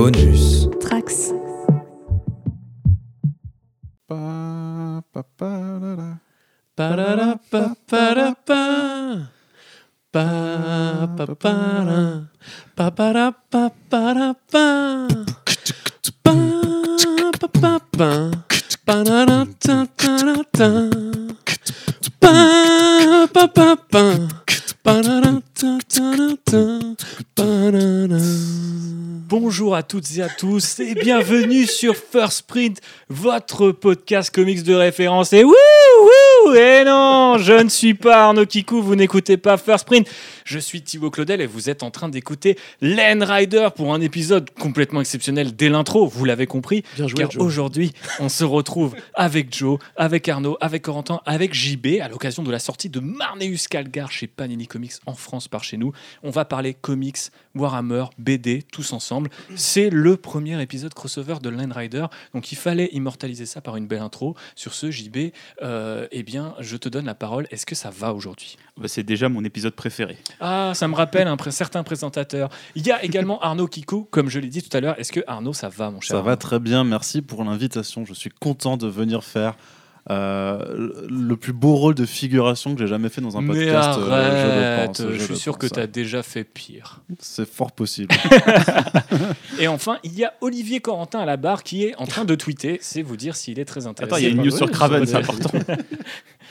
Bonus. 0.00 0.64
Trax. 0.80 1.28
Pa, 4.08 5.04
pa, 5.12 5.22
pa, 11.36 11.69
à 29.80 29.82
toutes 29.82 30.18
et 30.18 30.22
à 30.22 30.28
tous 30.28 30.78
et 30.80 30.94
bienvenue 30.94 31.64
sur 31.64 31.96
First 31.96 32.42
Print, 32.42 32.82
votre 33.08 33.70
podcast 33.70 34.30
comics 34.30 34.62
de 34.62 34.74
référence. 34.74 35.32
Et 35.32 35.42
wouh, 35.42 35.54
et 36.48 36.84
non, 36.84 37.38
je 37.38 37.52
ne 37.52 37.68
suis 37.68 37.94
pas 37.94 38.24
Arnaud 38.24 38.46
Kikou, 38.46 38.82
vous 38.82 38.96
n'écoutez 38.96 39.36
pas 39.36 39.56
First 39.56 39.86
Print. 39.86 40.08
Je 40.44 40.58
suis 40.58 40.82
Thibaut 40.82 41.10
Claudel 41.10 41.40
et 41.40 41.46
vous 41.46 41.70
êtes 41.70 41.82
en 41.82 41.90
train 41.90 42.08
d'écouter 42.08 42.58
Len 42.80 43.22
Rider 43.22 43.68
pour 43.76 43.94
un 43.94 44.00
épisode 44.00 44.50
complètement 44.58 45.00
exceptionnel 45.00 45.54
dès 45.54 45.68
l'intro, 45.68 46.08
vous 46.08 46.24
l'avez 46.24 46.46
compris. 46.46 46.82
Bien 46.96 47.06
joué, 47.06 47.18
car 47.18 47.30
aujourd'hui, 47.40 47.92
on 48.18 48.28
se 48.28 48.42
retrouve 48.42 48.96
avec 49.14 49.54
Joe, 49.54 49.78
avec 49.96 50.28
Arnaud, 50.28 50.56
avec 50.60 50.82
Corentin, 50.82 51.20
avec 51.26 51.54
JB 51.54 52.00
à 52.02 52.08
l'occasion 52.08 52.42
de 52.42 52.50
la 52.50 52.58
sortie 52.58 52.88
de 52.88 53.00
Marneus 53.00 53.68
Calgar 53.68 54.10
chez 54.10 54.26
Panini 54.26 54.66
Comics 54.66 54.94
en 55.06 55.14
France 55.14 55.46
par 55.46 55.62
chez 55.62 55.76
nous. 55.76 55.92
On 56.22 56.30
va 56.30 56.44
parler 56.44 56.74
comics, 56.74 57.18
Warhammer, 57.54 58.06
BD, 58.18 58.62
tous 58.72 58.92
ensemble. 58.92 59.30
C'est 59.56 59.90
le 59.90 60.16
premier 60.16 60.60
épisode 60.62 60.94
crossover 60.94 61.36
de 61.42 61.50
Line 61.50 61.72
Rider, 61.72 62.06
donc 62.34 62.50
il 62.50 62.56
fallait 62.56 62.88
immortaliser 62.92 63.46
ça 63.46 63.60
par 63.60 63.76
une 63.76 63.86
belle 63.86 64.02
intro. 64.02 64.34
Sur 64.54 64.74
ce, 64.74 64.90
JB, 64.90 65.32
euh, 65.62 66.08
eh 66.10 66.22
bien, 66.22 66.29
je 66.60 66.76
te 66.76 66.88
donne 66.88 67.06
la 67.06 67.14
parole. 67.14 67.46
Est-ce 67.50 67.66
que 67.66 67.74
ça 67.74 67.90
va 67.90 68.12
aujourd'hui? 68.14 68.56
Bah, 68.76 68.88
c'est 68.88 69.02
déjà 69.02 69.28
mon 69.28 69.44
épisode 69.44 69.74
préféré. 69.74 70.16
Ah, 70.40 70.72
ça 70.74 70.88
me 70.88 70.94
rappelle 70.94 71.26
un 71.28 71.36
pré- 71.36 71.50
certain 71.50 71.82
présentateur. 71.82 72.48
Il 72.74 72.86
y 72.86 72.90
a 72.92 73.02
également 73.04 73.40
Arnaud 73.42 73.66
Kiko, 73.66 74.04
comme 74.10 74.28
je 74.28 74.38
l'ai 74.38 74.48
dit 74.48 74.62
tout 74.62 74.74
à 74.76 74.80
l'heure. 74.80 74.98
Est-ce 74.98 75.12
que 75.12 75.20
Arnaud, 75.26 75.52
ça 75.52 75.68
va, 75.68 75.90
mon 75.90 76.00
cher 76.00 76.16
Ça 76.16 76.22
va 76.22 76.36
très 76.36 76.58
bien, 76.60 76.84
merci 76.84 77.22
pour 77.22 77.44
l'invitation. 77.44 78.04
Je 78.04 78.14
suis 78.14 78.30
content 78.30 78.76
de 78.76 78.86
venir 78.86 79.24
faire 79.24 79.54
euh, 80.08 80.92
le 81.08 81.36
plus 81.36 81.52
beau 81.52 81.74
rôle 81.76 81.94
de 81.94 82.06
figuration 82.06 82.74
que 82.74 82.80
j'ai 82.80 82.86
jamais 82.86 83.10
fait 83.10 83.20
dans 83.20 83.36
un 83.36 83.42
Mais 83.42 83.66
podcast. 83.66 83.98
euh, 84.00 84.10
arrête, 84.10 84.96
je 84.98 85.02
le 85.02 85.08
pense. 85.08 85.12
je, 85.12 85.18
je 85.18 85.24
suis 85.24 85.32
le 85.34 85.38
sûr 85.38 85.58
que 85.58 85.66
tu 85.66 85.78
as 85.78 85.86
déjà 85.86 86.22
fait 86.22 86.44
pire. 86.44 87.00
C'est 87.18 87.48
fort 87.48 87.72
possible. 87.72 88.14
Et 89.58 89.68
enfin, 89.68 89.98
il 90.04 90.14
y 90.18 90.24
a 90.24 90.32
Olivier 90.40 90.80
Corentin 90.80 91.20
à 91.20 91.26
la 91.26 91.36
barre 91.36 91.62
qui 91.62 91.84
est 91.84 91.94
en 91.96 92.06
train 92.06 92.24
de 92.24 92.34
tweeter. 92.34 92.78
C'est 92.80 93.02
vous 93.02 93.16
dire 93.16 93.36
s'il 93.36 93.58
est 93.58 93.64
très 93.64 93.86
intéressant. 93.86 94.14
Attends, 94.16 94.22
il 94.22 94.24
y 94.24 94.26
a 94.26 94.30
une 94.30 94.42
news 94.42 94.50
sur 94.50 94.70
Craven, 94.70 95.04
c'est 95.06 95.16
important. 95.16 95.50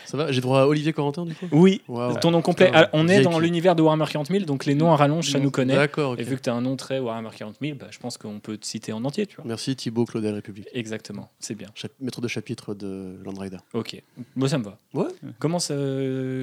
Ça 0.10 0.18
va 0.18 0.32
J'ai 0.32 0.42
droit 0.42 0.62
à 0.62 0.66
Olivier 0.66 0.92
Corentin 0.92 1.24
du 1.26 1.36
coup 1.36 1.46
Oui, 1.52 1.82
ton 2.20 2.32
nom 2.32 2.42
complet. 2.42 2.72
Ah, 2.74 2.90
on 2.94 3.08
est 3.08 3.22
dans 3.22 3.38
l'univers 3.40 3.76
de 3.76 3.84
Warhammer 3.84 4.06
40 4.10 4.28
000, 4.28 4.46
donc 4.46 4.66
les 4.66 4.74
noms 4.74 4.92
à 4.92 4.96
rallonge, 4.96 5.30
ça 5.30 5.38
nous 5.40 5.52
connaît. 5.52 5.76
D'accord. 5.76 6.16
Et 6.18 6.24
vu 6.24 6.36
que 6.36 6.42
tu 6.42 6.50
as 6.50 6.54
un 6.56 6.62
nom 6.62 6.76
très 6.76 6.98
Warhammer 7.00 7.30
40 7.38 7.58
000, 7.62 7.78
bah, 7.80 7.88
je 7.92 8.00
pense 8.00 8.18
qu'on 8.18 8.40
peut 8.40 8.58
te 8.58 8.66
citer 8.66 8.92
en 8.92 9.06
entier, 9.06 9.28
tu 9.28 9.36
vois. 9.36 9.46
Merci 9.48 9.76
Thibaut 9.76 10.06
Claudel 10.06 10.34
République. 10.34 10.68
Exactement, 10.74 11.30
c'est 11.40 11.54
bien. 11.56 11.68
Chap- 11.76 11.92
maître 12.02 12.22
de 12.22 12.28
chapitre 12.28 12.74
de 12.74 13.18
Land 13.24 13.40
Rider. 13.40 13.58
Ok, 13.74 14.02
moi 14.36 14.50
ça 14.50 14.58
me 14.58 14.64
va. 14.64 14.78
Ouais. 14.96 15.06
Comment, 15.38 15.60
ça, 15.60 15.76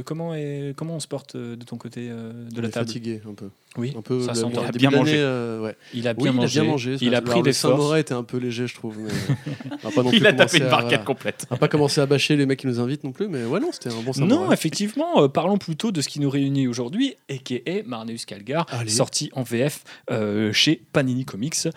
comment, 0.04 0.34
est, 0.34 0.72
comment 0.76 0.94
on 0.94 1.00
se 1.00 1.08
porte 1.08 1.34
euh, 1.34 1.56
de 1.56 1.64
ton 1.64 1.76
côté 1.76 2.08
euh, 2.10 2.32
de 2.48 2.58
On 2.58 2.62
la 2.62 2.68
est 2.68 2.70
table 2.70 2.86
fatigué 2.86 3.20
un 3.28 3.34
peu. 3.34 3.48
Oui, 3.76 3.92
Un 3.98 4.00
peu 4.00 4.22
ça 4.22 4.32
le 4.32 4.38
Il 4.52 4.58
a 4.58 4.70
bien 4.72 4.90
mangé. 4.90 5.16
euh, 5.18 5.60
ouais. 5.60 5.76
Il 5.92 6.08
a 6.08 6.12
Oui, 6.12 6.22
bien 6.22 6.32
il 6.32 6.36
mangé. 6.36 6.58
a 6.60 6.62
bien 6.62 6.70
mangé. 6.70 6.96
Il 7.02 7.14
a 7.14 7.20
pris 7.20 7.42
des 7.42 7.52
forces. 7.52 7.98
Était 7.98 8.14
un 8.14 8.22
peu 8.22 8.38
léger, 8.38 8.66
je 8.66 8.74
trouve. 8.74 8.96
mais, 8.98 9.10
euh, 9.10 10.02
Il 10.12 10.26
a 10.26 10.32
tapé 10.32 10.58
une 10.58 10.68
barquette 10.70 11.04
complète. 11.04 11.46
On 11.50 11.54
va 11.56 11.58
pas 11.58 11.68
commencer 11.68 12.00
à 12.00 12.06
bâcher 12.06 12.36
les 12.36 12.46
mecs 12.46 12.60
qui 12.60 12.66
nous 12.68 12.80
invitent 12.80 13.04
non 13.04 13.12
plus, 13.12 13.28
mais 13.28 13.44
ouais, 13.44 13.55
non, 13.60 13.70
c'était 13.72 13.88
un 13.90 13.96
bon 14.00 14.06
Non, 14.06 14.12
samouraï. 14.12 14.52
effectivement, 14.54 15.22
euh, 15.22 15.28
parlons 15.28 15.58
plutôt 15.58 15.92
de 15.92 16.00
ce 16.00 16.08
qui 16.08 16.20
nous 16.20 16.30
réunit 16.30 16.66
aujourd'hui, 16.68 17.14
et 17.28 17.38
qui 17.38 17.62
est 17.66 17.86
Marneus 17.86 18.24
Calgar, 18.26 18.66
Allez. 18.70 18.90
sorti 18.90 19.30
en 19.34 19.42
VF 19.42 19.82
euh, 20.10 20.52
chez 20.52 20.82
Panini 20.92 21.24
Comics. 21.24 21.68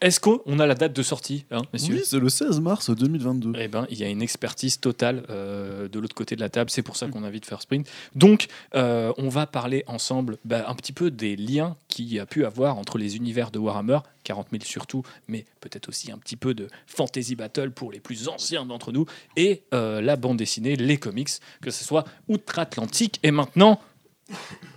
Est-ce 0.00 0.20
qu'on 0.20 0.58
a 0.58 0.66
la 0.66 0.74
date 0.74 0.92
de 0.92 1.02
sortie, 1.02 1.46
hein, 1.50 1.62
messieurs 1.72 1.96
oui, 1.96 2.02
c'est 2.04 2.18
le 2.18 2.28
16 2.28 2.60
mars 2.60 2.90
2022. 2.90 3.52
Eh 3.58 3.68
ben, 3.68 3.86
il 3.90 3.98
y 3.98 4.04
a 4.04 4.08
une 4.08 4.20
expertise 4.20 4.78
totale 4.78 5.24
euh, 5.30 5.88
de 5.88 5.98
l'autre 5.98 6.14
côté 6.14 6.36
de 6.36 6.40
la 6.40 6.50
table. 6.50 6.70
C'est 6.70 6.82
pour 6.82 6.96
ça 6.96 7.08
qu'on 7.08 7.24
invite 7.24 7.46
First 7.46 7.66
Print. 7.66 7.88
Donc, 8.14 8.48
euh, 8.74 9.12
on 9.16 9.28
va 9.28 9.46
parler 9.46 9.84
ensemble 9.86 10.36
bah, 10.44 10.64
un 10.68 10.74
petit 10.74 10.92
peu 10.92 11.10
des 11.10 11.36
liens 11.36 11.76
qu'il 11.88 12.12
y 12.12 12.18
a 12.18 12.26
pu 12.26 12.44
avoir 12.44 12.76
entre 12.76 12.98
les 12.98 13.16
univers 13.16 13.50
de 13.50 13.58
Warhammer, 13.58 14.00
40 14.24 14.48
000 14.50 14.62
surtout, 14.64 15.02
mais 15.28 15.46
peut-être 15.60 15.88
aussi 15.88 16.12
un 16.12 16.18
petit 16.18 16.36
peu 16.36 16.52
de 16.52 16.68
Fantasy 16.86 17.34
Battle 17.34 17.70
pour 17.70 17.90
les 17.90 18.00
plus 18.00 18.28
anciens 18.28 18.66
d'entre 18.66 18.92
nous, 18.92 19.06
et 19.36 19.62
euh, 19.72 20.02
la 20.02 20.16
bande 20.16 20.36
dessinée, 20.36 20.76
les 20.76 20.98
comics, 20.98 21.30
que 21.62 21.70
ce 21.70 21.84
soit 21.84 22.04
outre-Atlantique 22.28 23.18
et 23.22 23.30
maintenant. 23.30 23.80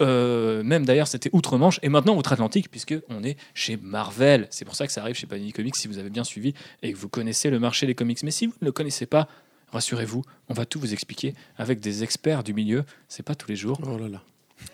Euh, 0.02 0.64
même 0.64 0.86
d'ailleurs 0.86 1.08
c'était 1.08 1.30
outre-Manche 1.34 1.80
et 1.84 1.90
maintenant 1.90 2.16
outre-Atlantique 2.16 2.70
puisque 2.70 2.96
on 3.10 3.24
est 3.24 3.38
chez 3.54 3.78
Marvel. 3.78 4.48
C'est 4.50 4.66
pour 4.66 4.76
ça 4.76 4.86
que 4.88 4.94
ça 4.94 5.02
arrive 5.02 5.16
chez 5.16 5.28
Panini 5.28 5.52
Comics 5.52 5.76
si 5.76 5.88
vous 5.88 5.98
avez 5.98 6.10
bien 6.10 6.24
suivi 6.24 6.54
et 6.84 6.94
que 6.94 6.98
vous 6.98 7.10
connaissez 7.10 7.50
le 7.50 7.60
marché 7.60 7.86
des 7.88 7.96
comics. 7.96 8.22
Mais 8.24 8.32
si 8.32 8.48
vous 8.48 8.54
ne 8.62 8.66
le 8.68 8.72
connaissez 8.72 9.06
pas, 9.06 9.28
rassurez-vous, 9.72 10.24
on 10.50 10.54
va 10.54 10.66
tout 10.66 10.80
vous 10.80 10.94
expliquer 10.94 11.34
avec 11.58 11.80
des 11.80 12.04
experts 12.04 12.44
du 12.44 12.54
milieu. 12.54 12.84
C'est 13.08 13.24
pas 13.24 13.36
tous 13.36 13.50
les 13.50 13.56
jours, 13.56 13.80
Oh 13.86 13.98
là 13.98 14.08
là. 14.08 14.24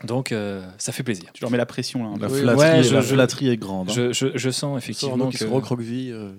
donc 0.03 0.31
euh, 0.31 0.65
ça 0.77 0.91
fait 0.91 1.03
plaisir. 1.03 1.29
Tu 1.33 1.41
leur 1.41 1.51
mets 1.51 1.57
la 1.57 1.65
pression 1.65 2.03
là. 2.03 2.17
La. 2.19 2.27
Oui, 2.31 2.41
flatterie, 2.41 2.59
ouais, 2.59 2.75
la 2.77 2.81
je- 2.81 2.89
je- 3.07 3.13
flatterie 3.13 3.49
est 3.49 3.57
grande. 3.57 3.89
hein. 3.89 3.93
Je, 3.95 4.13
je- 4.13 4.37
je 4.37 4.49
sens 4.49 4.77
Effectivement, 4.77 5.27
qui 5.29 5.37
que... 5.37 5.45
se 5.45 5.49
recroqueville. 5.49 6.11
euh, 6.13 6.31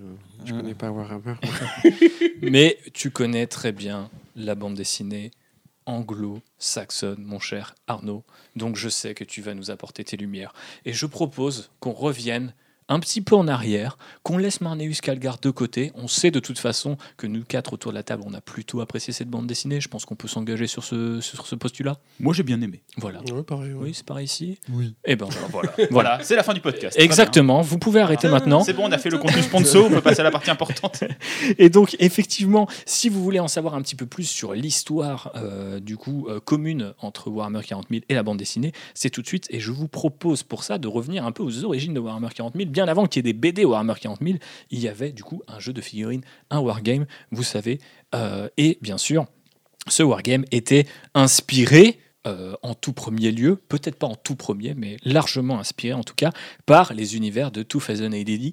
je 0.44 0.53
Mm. 0.53 0.56
connais 0.60 0.74
pas 0.74 0.91
Warhammer. 0.91 1.34
Mais 2.42 2.78
tu 2.92 3.10
connais 3.10 3.47
très 3.47 3.72
bien 3.72 4.10
la 4.36 4.54
bande 4.54 4.74
dessinée 4.74 5.30
anglo-saxonne, 5.86 7.22
mon 7.24 7.41
cher 7.41 7.74
Arnaud. 7.86 8.24
Donc 8.54 8.76
je 8.76 8.88
sais 8.88 9.14
que 9.14 9.24
tu 9.24 9.41
vas 9.41 9.54
nous 9.54 9.70
apporter 9.70 10.04
tes 10.04 10.16
lumières. 10.16 10.52
Et 10.84 10.92
je 10.92 11.06
propose 11.06 11.70
qu'on 11.80 11.92
revienne 11.92 12.54
un 12.88 13.00
petit 13.00 13.20
peu 13.20 13.34
en 13.34 13.48
arrière, 13.48 13.98
qu'on 14.22 14.38
laisse 14.38 14.60
Marneus 14.60 15.00
Calgar 15.02 15.38
de 15.41 15.50
côté. 15.50 15.92
On 15.94 16.08
sait 16.08 16.30
de 16.30 16.41
toute 16.41 16.58
façon 16.58 16.97
que 17.16 17.26
nous 17.26 17.42
quatre 17.44 17.72
autour 17.72 17.92
de 17.92 17.97
la 17.97 18.02
table, 18.02 18.22
on 18.26 18.34
a 18.34 18.41
plutôt 18.41 18.80
apprécié 18.80 19.12
cette 19.12 19.28
bande 19.28 19.47
dessinée. 19.47 19.80
Je 19.80 19.88
pense 19.88 20.04
qu'on 20.04 20.14
peut 20.14 20.28
s'engager 20.28 20.66
sur 20.66 20.84
ce, 20.84 21.20
sur 21.20 21.47
ce 21.47 21.54
postulat. 21.54 21.98
Moi 22.20 22.32
j'ai 22.34 22.42
bien 22.42 22.60
aimé. 22.60 22.82
Voilà. 22.97 23.20
Ouais, 23.32 23.42
pareil. 23.42 23.72
ouais. 23.72 23.86
Oui, 23.86 23.94
c'est 23.94 24.06
pareil 24.06 24.26
ici. 24.26 24.58
Oui. 24.70 24.94
Eh 25.04 25.16
ben 25.16 25.28
voilà. 25.50 25.72
Voilà, 25.91 26.19
c'est 26.22 26.36
la 26.36 26.42
fin 26.42 26.54
du 26.54 26.60
podcast. 26.60 26.97
Exactement. 26.98 27.60
Vous 27.62 27.78
pouvez 27.78 28.00
arrêter 28.00 28.28
bien. 28.28 28.38
maintenant. 28.38 28.60
C'est 28.62 28.72
bon, 28.72 28.84
on 28.86 28.92
a 28.92 28.98
fait 28.98 29.10
le 29.10 29.18
contenu 29.18 29.42
sponsor, 29.42 29.86
on 29.86 29.91
peut 29.91 30.00
passer 30.00 30.20
à 30.20 30.24
la 30.24 30.30
partie 30.30 30.50
importante. 30.50 31.04
Et 31.58 31.70
donc, 31.70 31.97
effectivement, 31.98 32.68
si 32.84 33.08
vous 33.08 33.22
voulez 33.22 33.41
en 33.41 33.48
savoir 33.48 33.74
un 33.74 33.82
petit 33.82 33.97
peu 33.97 34.06
plus 34.06 34.24
sur 34.24 34.53
l'histoire 34.54 35.32
euh, 35.36 35.80
du 35.80 35.97
coup 35.97 36.26
euh, 36.28 36.41
commune 36.41 36.94
entre 37.00 37.30
Warhammer 37.30 37.62
40 37.66 37.86
000 37.91 38.03
et 38.08 38.14
la 38.14 38.22
bande 38.22 38.38
dessinée, 38.38 38.72
c'est 38.94 39.10
tout 39.10 39.22
de 39.22 39.26
suite. 39.26 39.47
Et 39.50 39.60
je 39.60 39.72
vous 39.72 39.88
propose 39.88 40.42
pour 40.42 40.62
ça 40.64 40.78
de 40.78 40.88
revenir 40.88 41.24
un 41.24 41.32
peu 41.32 41.42
aux 41.42 41.64
origines 41.64 41.94
de 41.94 42.00
Warhammer 42.00 42.28
40 42.34 42.54
000. 42.56 42.70
Bien 42.76 42.88
avant 42.88 43.06
qu'il 43.06 43.25
y 43.25 43.26
ait 43.26 43.32
des 43.32 43.38
BD 43.38 43.64
Warhammer 43.64 43.94
40 43.98 44.19
000, 44.22 44.37
il 44.70 44.81
y 44.81 44.87
avait 44.87 45.10
du 45.10 45.25
coup 45.25 45.41
un 45.48 45.59
jeu 45.59 45.72
de 45.72 45.81
figurines, 45.81 46.20
un 46.50 46.59
wargame, 46.59 47.06
vous 47.31 47.42
savez. 47.42 47.78
Euh, 48.14 48.50
et 48.59 48.76
bien 48.82 48.98
sûr, 48.98 49.25
ce 49.88 50.03
wargame 50.03 50.44
était 50.53 50.84
inspiré. 51.15 51.98
euh, 52.26 52.53
en 52.62 52.75
tout 52.75 52.92
premier 52.92 53.31
lieu, 53.31 53.56
peut-être 53.56 53.97
pas 53.97 54.09
en 54.09 54.15
tout 54.15 54.36
premier, 54.36 54.75
mais 54.75 54.98
largement 55.04 55.59
inspiré 55.59 55.94
en 55.94 56.03
tout 56.03 56.15
cas 56.15 56.32
par 56.66 56.92
les 56.92 57.16
univers 57.16 57.50
de 57.50 57.62
2080. 57.62 58.53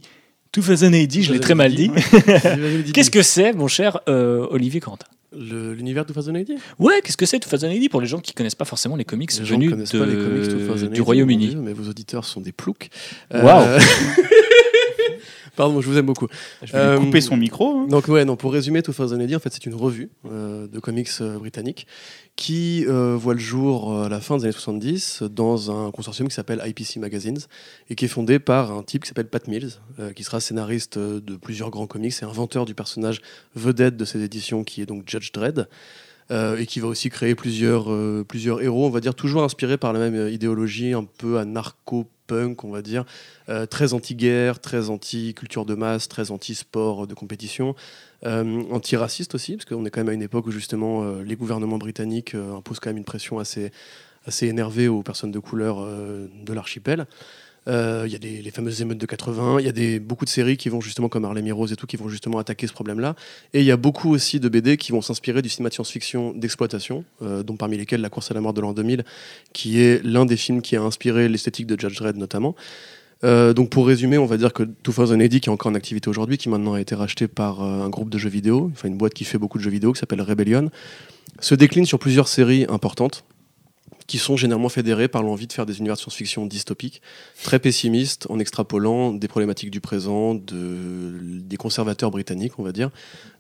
2080, 0.53 1.21
je 1.21 1.33
l'ai 1.33 1.39
très 1.41 1.55
mal 1.55 1.75
dit. 1.75 1.91
Qu'est-ce 2.93 3.11
que 3.11 3.23
c'est, 3.23 3.51
mon 3.51 3.67
cher 3.67 3.99
euh, 4.07 4.47
Olivier 4.51 4.79
Quentin 4.79 5.07
L'univers 5.37 6.05
de 6.05 6.13
2080 6.13 6.55
Ouais, 6.79 7.01
qu'est-ce 7.03 7.17
que 7.17 7.25
c'est 7.25 7.39
2080 7.39 7.87
pour 7.89 8.01
les 8.01 8.07
gens 8.07 8.19
qui 8.19 8.33
connaissent 8.33 8.55
pas 8.55 8.65
forcément 8.65 8.95
les 8.95 9.05
comics 9.05 9.31
Les 9.37 9.43
venus 9.43 9.69
connaissent 9.71 9.91
de- 9.91 9.99
pas 9.99 10.05
les 10.05 10.13
comics 10.15 10.47
2080, 10.49 10.87
du 10.93 11.01
Royaume-Uni 11.01 11.55
Mais 11.55 11.73
vos 11.73 11.89
auditeurs 11.89 12.25
sont 12.25 12.41
des 12.41 12.51
ploucs. 12.51 12.89
Waouh. 13.33 13.65
Pardon, 15.55 15.81
je 15.81 15.87
vous 15.89 15.97
aime 15.97 16.05
beaucoup. 16.07 16.27
Je 16.63 16.71
vais 16.73 16.79
lui 16.79 16.87
Euh, 16.87 16.97
couper 16.99 17.21
son 17.21 17.37
micro. 17.37 17.77
hein. 17.81 17.87
Donc 17.87 18.07
ouais, 18.07 18.25
non, 18.25 18.35
pour 18.35 18.51
résumer, 18.53 18.81
2080, 18.81 19.35
en 19.35 19.39
fait, 19.39 19.53
c'est 19.53 19.65
une 19.65 19.75
revue 19.75 20.09
euh, 20.25 20.67
de 20.67 20.79
comics 20.79 21.09
euh, 21.21 21.37
britannique 21.37 21.85
qui 22.35 22.85
euh, 22.87 23.15
voit 23.15 23.35
le 23.35 23.39
jour 23.39 23.95
à 24.01 24.09
la 24.09 24.19
fin 24.19 24.37
des 24.37 24.45
années 24.45 24.51
70 24.51 25.23
dans 25.29 25.69
un 25.69 25.91
consortium 25.91 26.27
qui 26.27 26.33
s'appelle 26.33 26.61
IPC 26.65 26.97
Magazines 26.97 27.37
et 27.89 27.95
qui 27.95 28.05
est 28.05 28.07
fondé 28.07 28.39
par 28.39 28.71
un 28.71 28.81
type 28.81 29.03
qui 29.03 29.09
s'appelle 29.09 29.27
Pat 29.27 29.47
Mills, 29.47 29.73
qui 30.15 30.23
sera 30.23 30.39
scénariste 30.39 30.97
de 30.97 31.35
plusieurs 31.35 31.69
grands 31.69 31.85
comics 31.85 32.13
et 32.21 32.25
inventeur 32.25 32.65
du 32.65 32.73
personnage 32.73 33.21
vedette 33.55 33.95
de 33.97 34.05
ces 34.05 34.23
éditions 34.23 34.63
qui 34.63 34.81
est 34.81 34.87
donc 34.87 35.03
Judge 35.07 35.31
Dredd. 35.31 35.67
euh, 36.31 36.57
et 36.57 36.65
qui 36.65 36.79
va 36.79 36.87
aussi 36.87 37.09
créer 37.09 37.35
plusieurs, 37.35 37.91
euh, 37.91 38.23
plusieurs 38.27 38.61
héros, 38.61 38.85
on 38.87 38.89
va 38.89 39.01
dire 39.01 39.13
toujours 39.13 39.43
inspirés 39.43 39.77
par 39.77 39.91
la 39.91 39.99
même 39.99 40.29
idéologie, 40.29 40.93
un 40.93 41.03
peu 41.03 41.37
anarcho-punk, 42.23 42.63
on 42.63 42.71
va 42.71 42.81
dire, 42.81 43.05
euh, 43.49 43.65
très 43.65 43.93
anti-guerre, 43.93 44.59
très 44.59 44.89
anti-culture 44.89 45.65
de 45.65 45.75
masse, 45.75 46.07
très 46.07 46.31
anti-sport 46.31 47.07
de 47.07 47.13
compétition, 47.13 47.75
euh, 48.25 48.63
anti-raciste 48.71 49.35
aussi, 49.35 49.55
parce 49.55 49.65
qu'on 49.65 49.85
est 49.85 49.89
quand 49.89 50.01
même 50.01 50.09
à 50.09 50.13
une 50.13 50.21
époque 50.21 50.47
où 50.47 50.51
justement 50.51 51.03
euh, 51.03 51.23
les 51.23 51.35
gouvernements 51.35 51.77
britanniques 51.77 52.35
imposent 52.35 52.79
quand 52.79 52.89
même 52.89 52.97
une 52.97 53.03
pression 53.03 53.39
assez, 53.39 53.71
assez 54.25 54.47
énervée 54.47 54.87
aux 54.87 55.03
personnes 55.03 55.31
de 55.31 55.39
couleur 55.39 55.85
de 55.85 56.53
l'archipel. 56.53 57.07
Euh, 57.67 58.03
Il 58.05 58.11
y 58.11 58.15
a 58.15 58.41
les 58.41 58.51
fameuses 58.51 58.81
émeutes 58.81 58.97
de 58.97 59.05
80. 59.05 59.59
Il 59.59 59.65
y 59.65 59.95
a 59.95 59.99
beaucoup 59.99 60.25
de 60.25 60.29
séries 60.29 60.57
qui 60.57 60.69
vont 60.69 60.81
justement, 60.81 61.09
comme 61.09 61.25
Harlem 61.25 61.47
Heroes 61.47 61.67
et 61.67 61.75
tout, 61.75 61.87
qui 61.87 61.97
vont 61.97 62.09
justement 62.09 62.39
attaquer 62.39 62.67
ce 62.67 62.73
problème-là. 62.73 63.15
Et 63.53 63.59
il 63.59 63.65
y 63.65 63.71
a 63.71 63.77
beaucoup 63.77 64.11
aussi 64.11 64.39
de 64.39 64.49
BD 64.49 64.77
qui 64.77 64.91
vont 64.91 65.01
s'inspirer 65.01 65.41
du 65.41 65.49
cinéma 65.49 65.69
de 65.69 65.73
science-fiction 65.73 66.33
d'exploitation, 66.33 67.05
euh, 67.21 67.43
dont 67.43 67.55
parmi 67.55 67.77
lesquels 67.77 68.01
La 68.01 68.09
course 68.09 68.31
à 68.31 68.33
la 68.33 68.41
mort 68.41 68.53
de 68.53 68.61
l'an 68.61 68.73
2000, 68.73 69.03
qui 69.53 69.81
est 69.81 70.03
l'un 70.03 70.25
des 70.25 70.37
films 70.37 70.61
qui 70.61 70.75
a 70.75 70.81
inspiré 70.81 71.29
l'esthétique 71.29 71.67
de 71.67 71.79
Judge 71.79 71.97
Dredd 71.97 72.17
notamment. 72.17 72.55
Euh, 73.23 73.53
donc 73.53 73.69
pour 73.69 73.87
résumer, 73.87 74.17
on 74.17 74.25
va 74.25 74.35
dire 74.35 74.51
que 74.51 74.63
2080, 74.63 75.27
qui 75.29 75.37
est 75.37 75.49
encore 75.49 75.71
en 75.71 75.75
activité 75.75 76.09
aujourd'hui, 76.09 76.37
qui 76.37 76.49
maintenant 76.49 76.73
a 76.73 76.81
été 76.81 76.93
racheté 76.93 77.29
par 77.29 77.61
un 77.61 77.87
groupe 77.89 78.09
de 78.09 78.17
jeux 78.17 78.29
vidéo, 78.29 78.69
enfin 78.73 78.89
une 78.89 78.97
boîte 78.97 79.13
qui 79.13 79.23
fait 79.23 79.37
beaucoup 79.37 79.57
de 79.57 79.63
jeux 79.63 79.69
vidéo, 79.69 79.93
qui 79.93 79.99
s'appelle 79.99 80.21
Rebellion, 80.21 80.69
se 81.39 81.55
décline 81.55 81.85
sur 81.85 81.99
plusieurs 81.99 82.27
séries 82.27 82.65
importantes 82.67 83.23
qui 84.07 84.17
sont 84.17 84.37
généralement 84.37 84.69
fédérées 84.69 85.07
par 85.07 85.23
l'envie 85.23 85.47
de 85.47 85.53
faire 85.53 85.65
des 85.65 85.79
univers 85.79 85.95
de 85.95 85.99
science-fiction 85.99 86.45
dystopiques, 86.45 87.01
très 87.43 87.59
pessimistes, 87.59 88.27
en 88.29 88.39
extrapolant 88.39 89.13
des 89.13 89.27
problématiques 89.27 89.71
du 89.71 89.81
présent, 89.81 90.35
de, 90.35 91.17
des 91.21 91.57
conservateurs 91.57 92.11
britanniques, 92.11 92.59
on 92.59 92.63
va 92.63 92.71
dire. 92.71 92.89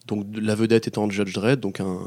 Donc 0.07 0.25
la 0.35 0.53
vedette 0.53 0.87
étant 0.87 1.09
Judge 1.09 1.33
Dredd, 1.33 1.61
donc 1.61 1.79
un, 1.79 1.99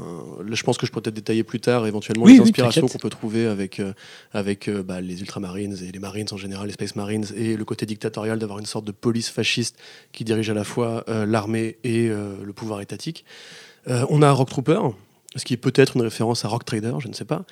là, 0.45 0.53
je 0.53 0.63
pense 0.63 0.77
que 0.77 0.85
je 0.85 0.91
pourrais 0.91 1.01
peut-être 1.01 1.15
détailler 1.15 1.43
plus 1.43 1.59
tard 1.59 1.87
éventuellement 1.87 2.25
Oui, 2.25 2.33
les 2.33 2.39
oui, 2.39 2.45
inspirations 2.45 2.87
qu'on 2.87 2.99
peut 2.99 3.09
trouver 3.09 3.47
avec, 3.47 3.79
euh, 3.79 3.93
avec 4.33 4.67
euh, 4.67 4.83
bah, 4.83 5.01
les 5.01 5.21
Ultramarines 5.21 5.75
et 5.81 5.91
les 5.91 5.99
Marines 5.99 6.27
en 6.31 6.37
général, 6.37 6.67
les 6.67 6.73
Space 6.73 6.95
Marines, 6.95 7.25
et 7.35 7.57
le 7.57 7.65
côté 7.65 7.87
dictatorial 7.87 8.37
d'avoir 8.37 8.59
une 8.59 8.67
sorte 8.67 8.85
de 8.85 8.91
police 8.91 9.29
fasciste 9.29 9.77
qui 10.11 10.23
dirige 10.25 10.49
à 10.51 10.53
la 10.53 10.63
fois 10.63 11.05
euh, 11.09 11.25
l'armée 11.25 11.77
et 11.83 12.07
le 12.07 12.53
pouvoir 12.53 12.81
étatique. 12.81 13.25
On 14.09 14.21
a 14.21 14.31
Rock 14.31 14.49
Trooper, 14.49 14.79
ce 15.37 15.45
qui 15.45 15.53
est 15.53 15.57
peut-être 15.57 15.95
une 15.95 16.01
référence 16.01 16.43
à 16.43 16.47
Rock 16.49 16.65
Trader, 16.65 16.93
je 16.99 17.07
ne 17.07 17.13
sais 17.13 17.23
pas. 17.25 17.45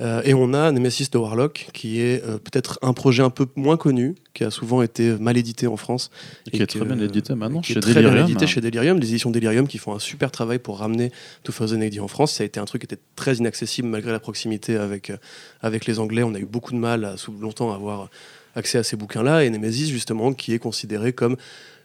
Euh, 0.00 0.22
et 0.24 0.32
on 0.34 0.54
a 0.54 0.72
Nemesis 0.72 1.08
de 1.10 1.18
Warlock, 1.18 1.68
qui 1.72 2.00
est 2.00 2.24
euh, 2.24 2.38
peut-être 2.38 2.78
un 2.82 2.92
projet 2.92 3.22
un 3.22 3.30
peu 3.30 3.46
moins 3.56 3.76
connu, 3.76 4.14
qui 4.34 4.44
a 4.44 4.50
souvent 4.50 4.80
été 4.82 5.12
mal 5.18 5.36
édité 5.36 5.66
en 5.66 5.76
France. 5.76 6.10
Et 6.46 6.56
qui 6.56 6.62
est 6.62 6.66
très 6.66 6.78
que- 6.80 6.84
bien 6.84 6.98
édité 6.98 7.34
maintenant 7.34 7.60
qui 7.60 7.72
est 7.72 7.74
chez 7.74 7.80
très 7.80 7.92
bien 7.92 8.02
Delirium. 8.02 8.28
édité 8.30 8.46
chez 8.46 8.60
Delirium, 8.60 8.98
les 8.98 9.08
éditions 9.08 9.30
Delirium 9.30 9.66
qui 9.68 9.78
font 9.78 9.94
un 9.94 9.98
super 9.98 10.30
travail 10.30 10.58
pour 10.58 10.78
ramener 10.78 11.12
2080 11.44 12.02
en 12.02 12.08
France. 12.08 12.32
Ça 12.32 12.42
a 12.42 12.46
été 12.46 12.58
un 12.60 12.64
truc 12.64 12.82
qui 12.82 12.86
était 12.86 13.02
très 13.16 13.36
inaccessible 13.36 13.88
malgré 13.88 14.12
la 14.12 14.20
proximité 14.20 14.76
avec, 14.76 15.10
euh, 15.10 15.16
avec 15.60 15.86
les 15.86 15.98
Anglais. 15.98 16.22
On 16.22 16.34
a 16.34 16.38
eu 16.38 16.46
beaucoup 16.46 16.72
de 16.72 16.78
mal 16.78 17.04
à, 17.04 17.16
sous 17.16 17.32
longtemps 17.32 17.72
à 17.72 17.74
avoir 17.74 18.08
accès 18.54 18.78
à 18.78 18.82
ces 18.82 18.96
bouquins-là. 18.96 19.44
Et 19.44 19.50
Nemesis, 19.50 19.88
justement, 19.90 20.32
qui 20.32 20.52
est 20.52 20.58
considéré 20.58 21.12
comme 21.12 21.36